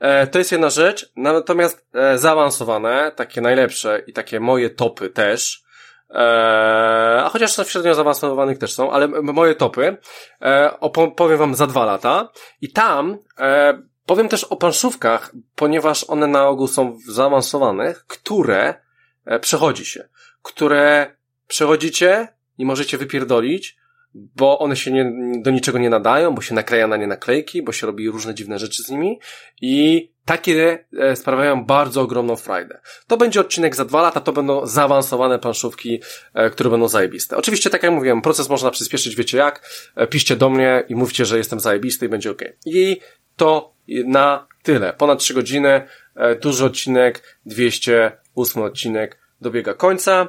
E, 0.01 0.27
to 0.27 0.39
jest 0.39 0.53
jedna 0.53 0.71
rzecz, 0.71 1.13
natomiast 1.17 1.87
zaawansowane, 2.15 3.13
takie 3.17 3.41
najlepsze 3.41 4.03
i 4.07 4.13
takie 4.13 4.41
moje 4.41 4.71
topy 4.71 5.11
też, 5.11 5.63
a 7.19 7.31
chociaż 7.33 7.57
w 7.57 7.71
średnio 7.71 7.95
zaawansowanych 7.95 8.59
też 8.59 8.73
są, 8.73 8.93
ale 8.93 9.09
moje 9.09 9.55
topy 9.55 9.97
opowiem 10.81 11.39
wam 11.39 11.55
za 11.55 11.67
dwa 11.67 11.85
lata 11.85 12.29
i 12.61 12.73
tam 12.73 13.19
powiem 14.07 14.29
też 14.29 14.45
o 14.45 14.57
planszówkach, 14.57 15.33
ponieważ 15.57 16.05
one 16.09 16.27
na 16.27 16.49
ogół 16.49 16.69
są 16.69 16.99
zaawansowanych, 17.09 18.07
które 18.07 18.75
e, 19.25 19.39
przechodzi 19.39 19.85
się, 19.85 20.09
które 20.43 21.17
przechodzicie 21.49 22.29
i 22.59 22.65
możecie 22.65 22.99
wypierdolić, 22.99 23.77
bo 24.15 24.59
one 24.59 24.77
się 24.77 24.91
nie, 24.91 25.13
do 25.43 25.51
niczego 25.51 25.79
nie 25.79 25.91
nadają, 25.91 26.35
bo 26.35 26.43
się 26.43 26.55
nakleja 26.55 26.87
na 26.87 26.97
nie 26.97 27.07
naklejki, 27.07 27.63
bo 27.63 27.73
się 27.73 27.87
robi 27.87 28.11
różne 28.11 28.35
dziwne 28.35 28.59
rzeczy 28.59 28.83
z 28.83 28.91
nimi 28.91 29.21
i 29.61 30.12
takie 30.25 30.85
e, 30.99 31.17
sprawiają 31.17 31.65
bardzo 31.65 32.01
ogromną 32.01 32.37
frajdę. 32.37 32.81
To 33.07 33.17
będzie 33.17 33.41
odcinek 33.41 33.77
za 33.77 33.85
dwa 33.85 34.03
lata, 34.03 34.21
to 34.21 34.33
będą 34.33 34.67
zaawansowane 34.67 35.39
planszówki, 35.39 36.01
e, 36.35 36.51
które 36.51 36.71
będą 36.71 36.89
zajebiste. 36.89 37.37
Oczywiście, 37.37 37.71
tak 37.71 37.83
jak 37.83 37.93
mówiłem, 37.93 38.23
proces 38.23 38.49
można 38.49 38.71
przyspieszyć, 38.71 39.17
wiecie 39.17 39.39
jak, 39.39 39.69
e, 39.97 40.07
piszcie 40.07 40.37
do 40.37 40.51
mnie 40.51 40.85
i 40.89 40.95
mówcie, 40.95 41.25
że 41.25 41.39
jestem 41.39 41.61
zajebisty 41.61 42.07
i 42.07 42.09
będzie 42.09 42.31
ok. 42.31 42.43
I 42.67 43.01
to 43.37 43.73
na 44.07 44.47
tyle. 44.63 44.93
Ponad 44.93 45.19
trzy 45.19 45.35
godziny, 45.35 45.87
duży 46.41 46.65
odcinek, 46.65 47.39
208 47.47 48.63
odcinek 48.63 49.19
dobiega 49.41 49.75
końca. 49.75 50.29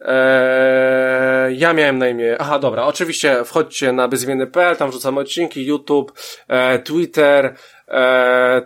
Eee, 0.00 1.58
ja 1.58 1.72
miałem 1.72 1.98
na 1.98 2.08
imię, 2.08 2.36
aha 2.38 2.58
dobra, 2.58 2.84
oczywiście 2.84 3.44
wchodźcie 3.44 3.92
na 3.92 4.08
bezimienny.pl, 4.08 4.76
tam 4.76 4.90
wrzucamy 4.90 5.20
odcinki, 5.20 5.66
YouTube, 5.66 6.12
e, 6.48 6.78
Twitter, 6.78 7.54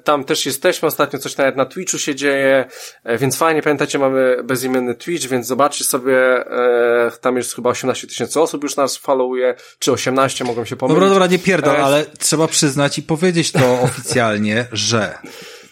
tam 0.05 0.25
też 0.25 0.47
jesteśmy, 0.47 0.89
ostatnio 0.89 1.19
coś 1.19 1.37
nawet 1.37 1.57
na 1.57 1.67
Twitchu 1.67 1.99
się 1.99 2.15
dzieje, 2.15 2.65
e, 3.05 3.19
więc 3.19 3.37
fajnie, 3.37 3.63
pamiętajcie, 3.63 3.99
mamy 3.99 4.37
bezimienny 4.45 4.95
Twitch, 4.95 5.27
więc 5.27 5.47
zobaczcie 5.47 5.85
sobie, 5.85 6.17
e, 6.17 7.11
tam 7.21 7.37
jest 7.37 7.55
chyba 7.55 7.71
18 7.71 8.07
tysięcy 8.07 8.41
osób 8.41 8.63
już 8.63 8.77
nas 8.77 8.97
followuje, 8.97 9.55
czy 9.79 9.93
18, 9.93 10.45
mogą 10.45 10.65
się 10.65 10.77
pomylić. 10.77 11.01
Dobra, 11.01 11.09
dobra, 11.09 11.27
nie 11.27 11.39
pierdol, 11.39 11.77
e, 11.77 11.85
ale 11.85 12.07
trzeba 12.19 12.49
przyznać 12.49 12.99
i 12.99 13.03
powiedzieć 13.03 13.53
to 13.53 13.81
oficjalnie, 13.91 14.67
że 14.73 15.19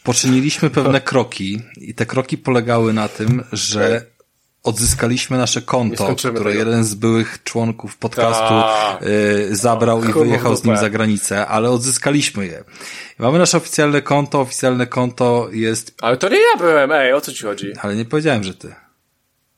poczyniliśmy 0.04 0.70
pewne 0.70 1.00
kroki 1.00 1.62
i 1.76 1.94
te 1.94 2.06
kroki 2.06 2.38
polegały 2.38 2.92
na 2.92 3.08
tym, 3.08 3.44
że 3.52 4.15
odzyskaliśmy 4.66 5.38
nasze 5.38 5.62
konto, 5.62 6.14
które 6.16 6.32
tego. 6.32 6.50
jeden 6.50 6.84
z 6.84 6.94
byłych 6.94 7.42
członków 7.44 7.96
podcastu 7.96 8.54
y, 9.06 9.56
zabrał 9.56 10.04
i 10.04 10.12
wyjechał 10.12 10.56
z 10.56 10.64
nim 10.64 10.76
za 10.76 10.90
granicę, 10.90 11.46
ale 11.46 11.70
odzyskaliśmy 11.70 12.46
je. 12.46 12.64
Mamy 13.18 13.38
nasze 13.38 13.56
oficjalne 13.56 14.02
konto, 14.02 14.40
oficjalne 14.40 14.86
konto 14.86 15.48
jest... 15.52 15.94
Ale 16.02 16.16
to 16.16 16.28
nie 16.28 16.36
ja 16.36 16.58
byłem, 16.58 16.92
ej, 16.92 17.12
o 17.12 17.20
co 17.20 17.32
ci 17.32 17.44
chodzi? 17.44 17.72
Ale 17.82 17.96
nie 17.96 18.04
powiedziałem, 18.04 18.44
że 18.44 18.54
ty. 18.54 18.74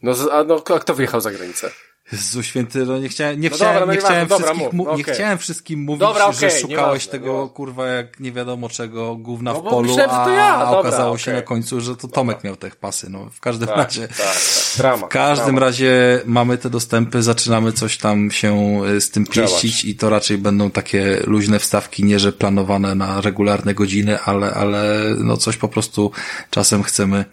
No, 0.02 0.14
a, 0.32 0.44
no 0.44 0.62
a 0.74 0.78
kto 0.78 0.94
wyjechał 0.94 1.20
za 1.20 1.30
granicę? 1.30 1.70
Jezu 2.12 2.42
święty, 2.42 2.86
no 2.86 2.98
nie 2.98 3.08
chciałem, 3.08 3.40
nie 3.40 3.50
no 3.50 3.56
chciałem, 3.56 3.74
dobra, 3.74 3.86
no 3.86 3.92
nie, 3.92 3.98
chciałem 3.98 4.28
dobra, 4.28 4.46
wszystkich, 4.46 4.72
mów, 4.72 4.88
okay. 4.88 4.98
nie 4.98 5.04
chciałem 5.04 5.38
wszystkim 5.38 5.80
mówić, 5.80 6.00
dobra, 6.00 6.24
okay, 6.24 6.50
że 6.50 6.50
szukałeś 6.50 7.06
tego, 7.06 7.48
kurwa, 7.48 7.86
jak 7.86 8.20
nie 8.20 8.32
wiadomo 8.32 8.68
czego, 8.68 9.16
gówna 9.16 9.52
no, 9.52 9.60
w 9.60 9.62
polu, 9.62 9.88
myślałem, 9.88 10.10
a, 10.10 10.34
ja. 10.34 10.58
dobra, 10.58 10.78
okazało 10.78 11.10
okay. 11.10 11.18
się 11.18 11.32
na 11.32 11.42
końcu, 11.42 11.80
że 11.80 11.96
to 11.96 12.08
Tomek 12.08 12.44
miał 12.44 12.56
te 12.56 12.70
pasy, 12.70 13.10
no 13.10 13.30
w 13.32 13.40
każdym 13.40 13.68
tak, 13.68 13.76
razie, 13.76 14.08
tak, 14.08 14.16
tak. 14.16 14.36
Drama, 14.76 15.06
w 15.06 15.10
każdym 15.10 15.46
drama. 15.46 15.60
razie 15.60 16.20
mamy 16.24 16.58
te 16.58 16.70
dostępy, 16.70 17.22
zaczynamy 17.22 17.72
coś 17.72 17.98
tam 17.98 18.30
się 18.30 18.80
e, 18.96 19.00
z 19.00 19.10
tym 19.10 19.26
pieścić 19.26 19.84
i 19.84 19.96
to 19.96 20.10
raczej 20.10 20.38
będą 20.38 20.70
takie 20.70 21.22
luźne 21.26 21.58
wstawki, 21.58 22.04
nie 22.04 22.18
że 22.18 22.32
planowane 22.32 22.94
na 22.94 23.20
regularne 23.20 23.74
godziny, 23.74 24.20
ale, 24.20 24.54
ale 24.54 25.04
no 25.18 25.36
coś 25.36 25.56
po 25.56 25.68
prostu 25.68 26.10
czasem 26.50 26.82
chcemy 26.82 27.24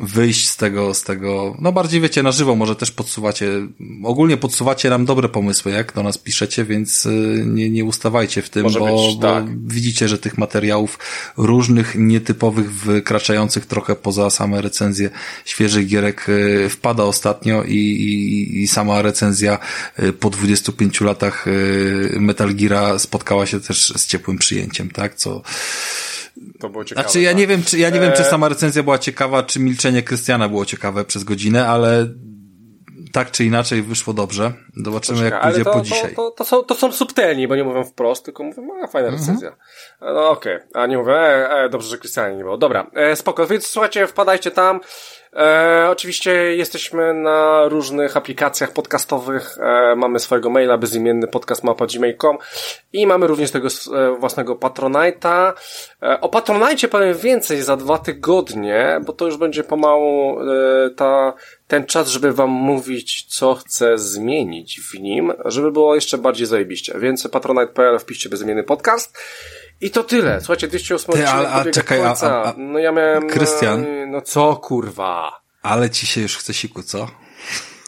wyjść 0.00 0.48
z 0.48 0.56
tego, 0.56 0.94
z 0.94 1.02
tego, 1.02 1.56
no 1.60 1.72
bardziej 1.72 2.00
wiecie, 2.00 2.22
na 2.22 2.32
żywo 2.32 2.54
może 2.54 2.76
też 2.76 2.90
podsuwacie, 2.90 3.50
ogólnie 4.04 4.36
podsuwacie 4.36 4.90
nam 4.90 5.04
dobre 5.04 5.28
pomysły, 5.28 5.72
jak 5.72 5.92
do 5.92 6.02
nas 6.02 6.18
piszecie, 6.18 6.64
więc 6.64 7.06
y, 7.06 7.44
nie, 7.46 7.70
nie 7.70 7.84
ustawajcie 7.84 8.42
w 8.42 8.50
tym, 8.50 8.62
może 8.62 8.78
bo, 8.78 9.08
być, 9.08 9.20
tak. 9.20 9.56
bo 9.56 9.72
widzicie, 9.74 10.08
że 10.08 10.18
tych 10.18 10.38
materiałów 10.38 10.98
różnych, 11.36 11.94
nietypowych, 11.94 12.72
wykraczających 12.72 13.66
trochę 13.66 13.96
poza 13.96 14.30
same 14.30 14.60
recenzje 14.60 15.10
świeżych 15.44 15.86
gierek 15.86 16.28
y, 16.28 16.68
wpada 16.68 17.04
ostatnio 17.04 17.64
i, 17.64 17.76
i, 17.76 18.62
i 18.62 18.68
sama 18.68 19.02
recenzja 19.02 19.58
y, 20.02 20.12
po 20.12 20.30
25 20.30 21.00
latach 21.00 21.46
Metal 22.20 22.54
Geara 22.54 22.98
spotkała 22.98 23.46
się 23.46 23.60
też 23.60 23.92
z 23.96 24.06
ciepłym 24.06 24.38
przyjęciem, 24.38 24.90
tak, 24.90 25.14
co 25.14 25.42
to 26.60 26.68
było 26.68 26.84
ciekawe. 26.84 27.08
Znaczy 27.08 27.20
ja 27.20 27.30
tak? 27.30 27.38
nie 27.38 27.46
wiem, 27.46 27.62
czy 27.62 27.78
ja 27.78 27.90
nie 27.90 28.00
wiem, 28.00 28.12
czy 28.12 28.22
e, 28.22 28.24
sama 28.24 28.48
recenzja 28.48 28.82
była 28.82 28.98
ciekawa, 28.98 29.42
czy 29.42 29.60
milczenie 29.60 30.02
Krystiana 30.02 30.48
było 30.48 30.64
ciekawe 30.64 31.04
przez 31.04 31.24
godzinę, 31.24 31.68
ale 31.68 32.06
tak 33.12 33.30
czy 33.30 33.44
inaczej 33.44 33.82
wyszło 33.82 34.14
dobrze. 34.14 34.52
Zobaczymy, 34.84 35.24
jak 35.24 35.42
pójdzie 35.42 35.64
to, 35.64 35.72
po 35.72 35.80
dzisiaj. 35.80 36.14
To, 36.14 36.30
to, 36.30 36.30
to, 36.30 36.44
są, 36.44 36.62
to 36.62 36.74
są 36.74 36.92
subtelni, 36.92 37.48
bo 37.48 37.56
nie 37.56 37.64
mówią 37.64 37.84
wprost, 37.84 38.24
tylko 38.24 38.42
mówią, 38.42 38.62
no 38.80 38.88
fajna 38.88 39.08
mhm. 39.08 39.26
recenzja. 39.26 39.56
No 40.00 40.30
okej, 40.30 40.56
okay. 40.56 40.82
a 40.82 40.86
nie 40.86 40.98
mówię, 40.98 41.12
e, 41.12 41.50
e, 41.50 41.68
dobrze, 41.68 41.88
że 41.88 41.98
Krystianie 41.98 42.36
nie 42.36 42.42
było. 42.44 42.58
Dobra, 42.58 42.90
e, 42.94 43.16
spoko, 43.16 43.46
więc 43.46 43.66
słuchajcie, 43.66 44.06
wpadajcie 44.06 44.50
tam. 44.50 44.80
E, 45.36 45.88
oczywiście 45.90 46.56
jesteśmy 46.56 47.14
na 47.14 47.68
różnych 47.68 48.16
aplikacjach 48.16 48.72
podcastowych. 48.72 49.58
E, 49.58 49.94
mamy 49.96 50.18
swojego 50.18 50.50
maila 50.50 50.78
bezimienny 50.78 51.28
podcast 51.28 51.64
mapa.gmail.com 51.64 52.38
i 52.92 53.06
mamy 53.06 53.26
również 53.26 53.50
tego 53.50 53.68
e, 53.68 54.16
własnego 54.18 54.54
Patronite'a. 54.54 55.52
E, 56.02 56.20
o 56.20 56.28
Patronite 56.28 56.88
powiem 56.88 57.18
więcej 57.18 57.62
za 57.62 57.76
dwa 57.76 57.98
tygodnie, 57.98 59.00
bo 59.06 59.12
to 59.12 59.26
już 59.26 59.36
będzie 59.36 59.64
pomału 59.64 60.40
e, 60.40 60.44
ta, 60.96 61.32
ten 61.68 61.86
czas, 61.86 62.08
żeby 62.08 62.32
wam 62.32 62.50
mówić, 62.50 63.24
co 63.24 63.54
chcę 63.54 63.98
zmienić 63.98 64.80
w 64.80 65.00
nim, 65.00 65.32
żeby 65.44 65.72
było 65.72 65.94
jeszcze 65.94 66.18
bardziej 66.18 66.46
zajebiście. 66.46 66.98
Więc 66.98 67.28
patronite.pl 67.28 67.98
wpiszcie 67.98 68.28
bezimienny 68.28 68.64
podcast. 68.64 69.18
I 69.80 69.90
to 69.90 70.04
tyle. 70.04 70.40
Słuchajcie, 70.40 70.68
208 70.68 71.14
Ty, 71.14 71.28
a, 71.28 71.52
a 71.52 71.64
czekaj, 71.64 72.00
a, 72.02 72.14
a, 72.22 72.54
No 72.56 72.78
ja 72.78 72.92
miałem... 72.92 73.28
Krystian. 73.28 73.86
No 74.10 74.20
co, 74.20 74.56
kurwa? 74.56 75.40
Ale 75.62 75.90
ci 75.90 76.06
się 76.06 76.20
już 76.20 76.36
chce 76.36 76.54
siku, 76.54 76.82
co? 76.82 77.08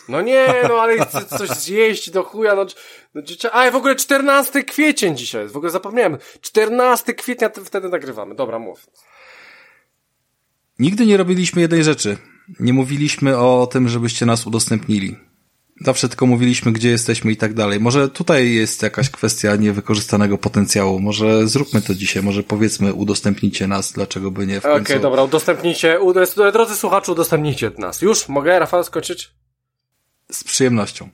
No 0.09 0.21
nie, 0.23 0.55
no 0.69 0.75
ale 0.81 1.07
chcę 1.07 1.25
coś 1.25 1.49
zjeść 1.49 2.11
do 2.11 2.23
chuja, 2.23 2.55
no... 2.55 2.67
no 3.15 3.23
a, 3.53 3.71
w 3.71 3.77
ogóle 3.77 3.97
14 3.97 4.65
kwiecień 4.65 5.17
dzisiaj 5.17 5.49
w 5.49 5.57
ogóle 5.57 5.73
zapomniałem. 5.73 6.19
14 6.41 7.15
kwietnia 7.15 7.51
wtedy 7.65 7.89
nagrywamy. 7.89 8.35
Dobra, 8.35 8.59
mów. 8.59 8.87
Nigdy 10.79 11.07
nie 11.07 11.17
robiliśmy 11.17 11.61
jednej 11.63 11.85
rzeczy. 11.85 12.17
Nie 12.61 12.73
mówiliśmy 12.73 13.39
o 13.39 13.69
tym, 13.73 13.89
żebyście 13.89 14.27
nas 14.27 14.47
udostępnili. 14.47 15.17
Zawsze 15.81 16.09
tylko 16.09 16.27
mówiliśmy, 16.27 16.73
gdzie 16.73 16.89
jesteśmy 16.89 17.33
i 17.33 17.37
tak 17.37 17.55
dalej. 17.55 17.81
Może 17.81 18.09
tutaj 18.09 18.53
jest 18.53 18.83
jakaś 18.83 19.11
kwestia 19.11 19.57
niewykorzystanego 19.57 20.39
potencjału. 20.39 21.01
Może 21.01 21.49
zróbmy 21.49 21.83
to 21.83 21.95
dzisiaj. 21.95 22.23
Może 22.23 22.43
powiedzmy, 22.43 22.95
udostępnicie 22.95 23.67
nas, 23.67 23.93
dlaczego 23.93 24.31
by 24.31 24.47
nie 24.47 24.61
w 24.61 24.63
końcu. 24.63 24.77
Okej, 24.77 24.97
okay, 24.97 25.01
dobra, 25.01 25.23
udostępnijcie. 25.23 25.99
Drodzy 26.53 26.77
słuchaczu, 26.77 27.13
udostępnijcie 27.13 27.71
nas. 27.79 28.03
Już? 28.03 28.29
Mogę, 28.29 28.59
Rafał, 28.59 28.85
skończyć? 28.85 29.31
Z 30.33 30.45
przyjemnością. 30.45 31.09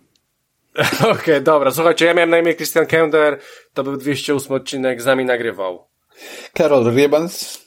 Okej, 1.00 1.10
okay, 1.10 1.40
dobra. 1.40 1.70
Słuchajcie, 1.70 2.04
ja 2.04 2.14
miałem 2.14 2.30
na 2.30 2.38
imię 2.38 2.54
Christian 2.54 2.86
Kender. 2.86 3.40
To 3.74 3.84
był 3.84 3.96
208 3.96 4.52
odcinek, 4.52 5.02
z 5.02 5.06
nami 5.06 5.24
nagrywał. 5.24 5.88
Karol 6.52 6.94
Riebans. 6.94 7.60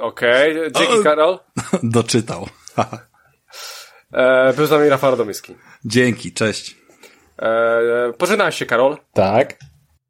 Okej, 0.00 0.58
okay. 0.58 0.72
dzięki 0.72 1.04
Karol. 1.04 1.38
Doczytał. 1.82 2.48
E, 4.16 4.52
był 4.52 4.66
z 4.66 4.70
nami 4.70 4.88
Rafał 4.88 5.10
Radomyski. 5.10 5.54
Dzięki, 5.84 6.32
cześć. 6.32 6.76
E, 7.38 8.12
pożegnałeś 8.18 8.56
się, 8.56 8.66
Karol? 8.66 8.96
Tak. 9.12 9.56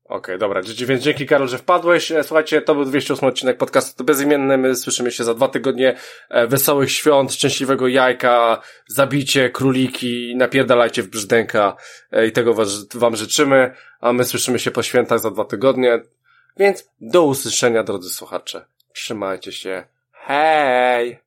Okej, 0.04 0.18
okay, 0.18 0.38
dobra, 0.38 0.62
więc 0.86 1.02
dzięki 1.02 1.26
Karol, 1.26 1.48
że 1.48 1.58
wpadłeś. 1.58 2.12
E, 2.12 2.24
słuchajcie, 2.24 2.62
to 2.62 2.74
był 2.74 2.84
208 2.84 3.28
odcinek 3.28 3.56
podcastu 3.56 4.04
bezimienny. 4.04 4.58
My 4.58 4.76
słyszymy 4.76 5.10
się 5.10 5.24
za 5.24 5.34
dwa 5.34 5.48
tygodnie. 5.48 5.96
E, 6.28 6.46
wesołych 6.46 6.92
świąt, 6.92 7.32
szczęśliwego 7.32 7.88
jajka, 7.88 8.62
zabicie 8.88 9.50
króliki, 9.50 10.36
napierdalajcie 10.36 11.02
w 11.02 11.08
brzdęka 11.08 11.76
e, 12.12 12.26
i 12.26 12.32
tego 12.32 12.54
was, 12.54 12.88
wam 12.94 13.16
życzymy. 13.16 13.74
A 14.00 14.12
my 14.12 14.24
słyszymy 14.24 14.58
się 14.58 14.70
po 14.70 14.82
świętach 14.82 15.20
za 15.20 15.30
dwa 15.30 15.44
tygodnie. 15.44 16.00
Więc 16.56 16.90
do 17.00 17.24
usłyszenia, 17.24 17.82
drodzy 17.82 18.08
słuchacze. 18.08 18.66
Trzymajcie 18.92 19.52
się. 19.52 19.84
Hej! 20.12 21.25